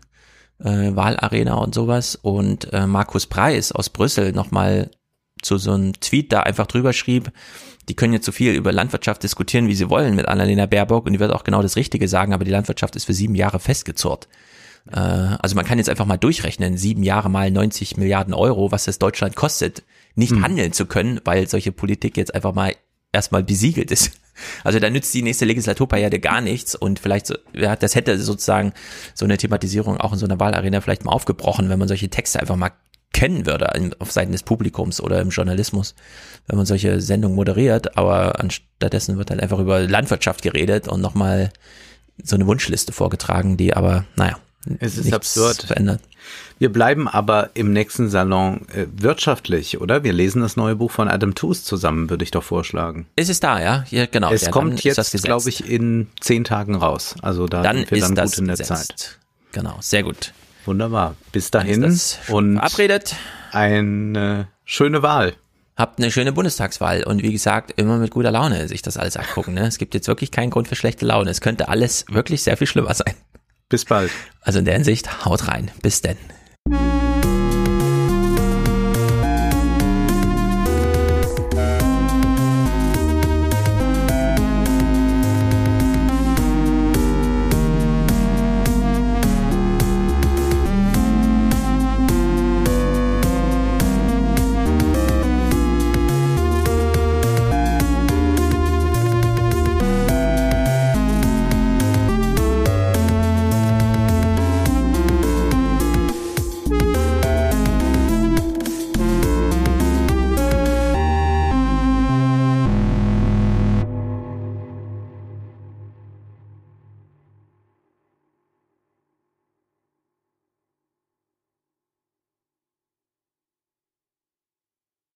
äh, 0.60 0.96
Wahlarena 0.96 1.56
und 1.56 1.76
sowas 1.76 2.16
und 2.16 2.72
äh, 2.72 2.88
Markus 2.88 3.26
Preis 3.26 3.74
aus 3.74 3.90
Brüssel 3.90 4.32
nochmal 4.32 4.90
zu 5.42 5.58
so 5.58 5.74
einem 5.74 5.94
Tweet 6.00 6.32
da 6.32 6.42
einfach 6.42 6.66
drüber 6.66 6.94
schrieb, 6.94 7.32
die 7.90 7.96
können 7.96 8.14
jetzt 8.14 8.26
so 8.26 8.32
viel 8.32 8.54
über 8.54 8.72
Landwirtschaft 8.72 9.24
diskutieren, 9.24 9.68
wie 9.68 9.76
sie 9.76 9.90
wollen 9.90 10.16
mit 10.16 10.28
Annalena 10.28 10.66
Baerbock 10.66 11.06
und 11.06 11.14
die 11.14 11.20
wird 11.20 11.32
auch 11.32 11.44
genau 11.44 11.62
das 11.62 11.76
Richtige 11.76 12.08
sagen, 12.08 12.34
aber 12.34 12.44
die 12.44 12.52
Landwirtschaft 12.52 12.96
ist 12.96 13.06
für 13.06 13.14
sieben 13.14 13.36
Jahre 13.36 13.60
festgezurrt. 13.60 14.28
Äh, 14.92 14.98
also 15.00 15.56
man 15.56 15.66
kann 15.66 15.78
jetzt 15.78 15.90
einfach 15.90 16.06
mal 16.06 16.18
durchrechnen, 16.18 16.78
sieben 16.78 17.04
Jahre 17.04 17.30
mal 17.30 17.50
90 17.50 17.98
Milliarden 17.98 18.34
Euro, 18.34 18.72
was 18.72 18.88
es 18.88 19.00
Deutschland 19.00 19.36
kostet, 19.36 19.84
nicht 20.16 20.32
hm. 20.32 20.44
handeln 20.44 20.74
zu 20.74 20.86
können, 20.86 21.22
weil 21.24 21.48
solche 21.48 21.72
Politik 21.72 22.18
jetzt 22.18 22.36
einfach 22.36 22.54
mal 22.54 22.76
erstmal 23.12 23.44
besiegelt 23.44 23.92
ist. 23.92 24.12
Also 24.64 24.78
da 24.78 24.92
nützt 24.92 25.16
die 25.16 25.24
nächste 25.24 25.46
Legislaturperiode 25.46 26.20
gar 26.20 26.42
nichts 26.42 26.76
und 26.76 27.00
vielleicht, 27.00 27.34
ja, 27.54 27.76
das 27.76 27.96
hätte 27.96 28.20
sozusagen 28.20 28.72
so 29.16 29.26
eine 29.26 29.36
Thematisierung 29.36 29.98
auch 29.98 30.14
in 30.14 30.20
so 30.20 30.28
einer 30.28 30.40
Wahlarena 30.40 30.80
vielleicht 30.80 31.06
mal 31.06 31.12
aufgebrochen, 31.12 31.70
wenn 31.70 31.80
man 31.80 31.88
solche 31.88 32.08
Texte 32.10 32.40
einfach 32.40 32.56
mal 32.56 32.70
kennen 33.18 33.48
würde 33.48 33.72
auf 33.98 34.12
Seiten 34.12 34.32
des 34.32 34.44
Publikums 34.44 35.02
oder 35.02 35.20
im 35.20 35.30
Journalismus, 35.30 35.96
wenn 36.46 36.56
man 36.56 36.68
solche 36.68 37.02
Sendungen 37.02 37.36
moderiert, 37.36 37.98
aber 37.98 38.40
anstattdessen 38.40 39.18
wird 39.18 39.32
dann 39.32 39.40
einfach 39.40 39.58
über 39.58 39.80
Landwirtschaft 39.80 40.44
geredet 40.44 40.88
und 40.88 41.02
nochmal 41.02 41.50
so 42.24 42.36
eine 42.36 42.46
Wunschliste 42.46 42.92
vorgetragen, 42.92 43.58
die 43.58 43.74
aber, 43.74 44.06
naja, 44.16 44.38
es 44.80 45.00
ist 45.00 45.12
absurd. 45.12 45.64
Verändert. 45.64 46.00
Wir 46.60 46.72
bleiben 46.72 47.08
aber 47.08 47.50
im 47.56 47.74
nächsten 47.74 48.08
Salon 48.10 48.68
äh, 48.72 48.86
wirtschaftlich, 48.92 49.82
oder? 49.82 50.04
Wir 50.04 50.14
lesen 50.14 50.44
das 50.44 50.56
neue 50.56 50.76
Buch 50.76 50.92
von 50.92 51.08
Adam 51.08 51.34
Tooze 51.34 51.64
zusammen, 51.64 52.12
würde 52.12 52.24
ich 52.24 52.30
doch 52.30 52.44
vorschlagen. 52.44 53.08
Ist 53.16 53.32
es 53.32 53.40
da, 53.40 53.60
ja? 53.60 53.86
ja 53.90 54.06
genau. 54.06 54.32
Es 54.32 54.44
ja, 54.44 54.52
kommt 54.52 54.84
jetzt, 54.84 55.24
glaube 55.24 55.50
ich, 55.50 55.68
in 55.68 56.08
zehn 56.20 56.44
Tagen 56.44 56.76
raus. 56.76 57.16
Also 57.24 57.48
da 57.48 57.64
dann 57.64 57.78
sind 57.78 57.92
wir 57.92 58.02
dann 58.02 58.16
gut 58.16 58.38
in 58.38 58.46
der 58.46 58.58
gesetzt. 58.58 58.70
Zeit. 58.70 59.18
Genau, 59.54 59.78
sehr 59.80 60.04
gut. 60.04 60.34
Wunderbar. 60.68 61.16
Bis 61.32 61.50
dahin 61.50 61.84
und 61.84 62.58
verabredet. 62.58 63.16
Eine 63.52 64.50
schöne 64.66 65.02
Wahl. 65.02 65.34
Habt 65.78 66.00
eine 66.00 66.12
schöne 66.12 66.34
Bundestagswahl 66.34 67.04
und 67.04 67.24
wie 67.24 67.32
gesagt, 67.32 67.72
immer 67.78 67.98
mit 67.98 68.12
guter 68.12 68.32
Laune 68.32 68.68
sich 68.68 68.82
das 68.82 68.98
alles 68.98 69.16
angucken. 69.16 69.54
Ne? 69.54 69.66
Es 69.66 69.78
gibt 69.78 69.94
jetzt 69.94 70.08
wirklich 70.08 70.32
keinen 70.32 70.50
Grund 70.50 70.68
für 70.68 70.76
schlechte 70.76 71.06
Laune. 71.06 71.30
Es 71.30 71.40
könnte 71.40 71.70
alles 71.70 72.06
wirklich 72.10 72.44
sehr 72.44 72.58
viel 72.58 72.68
schlimmer 72.68 72.94
sein. 72.94 73.14
Bis 73.70 73.86
bald. 73.86 74.12
Also 74.42 74.60
in 74.60 74.66
der 74.66 74.74
Hinsicht, 74.74 75.26
haut 75.26 75.48
rein. 75.48 75.72
Bis 75.82 76.02
denn. 76.02 76.18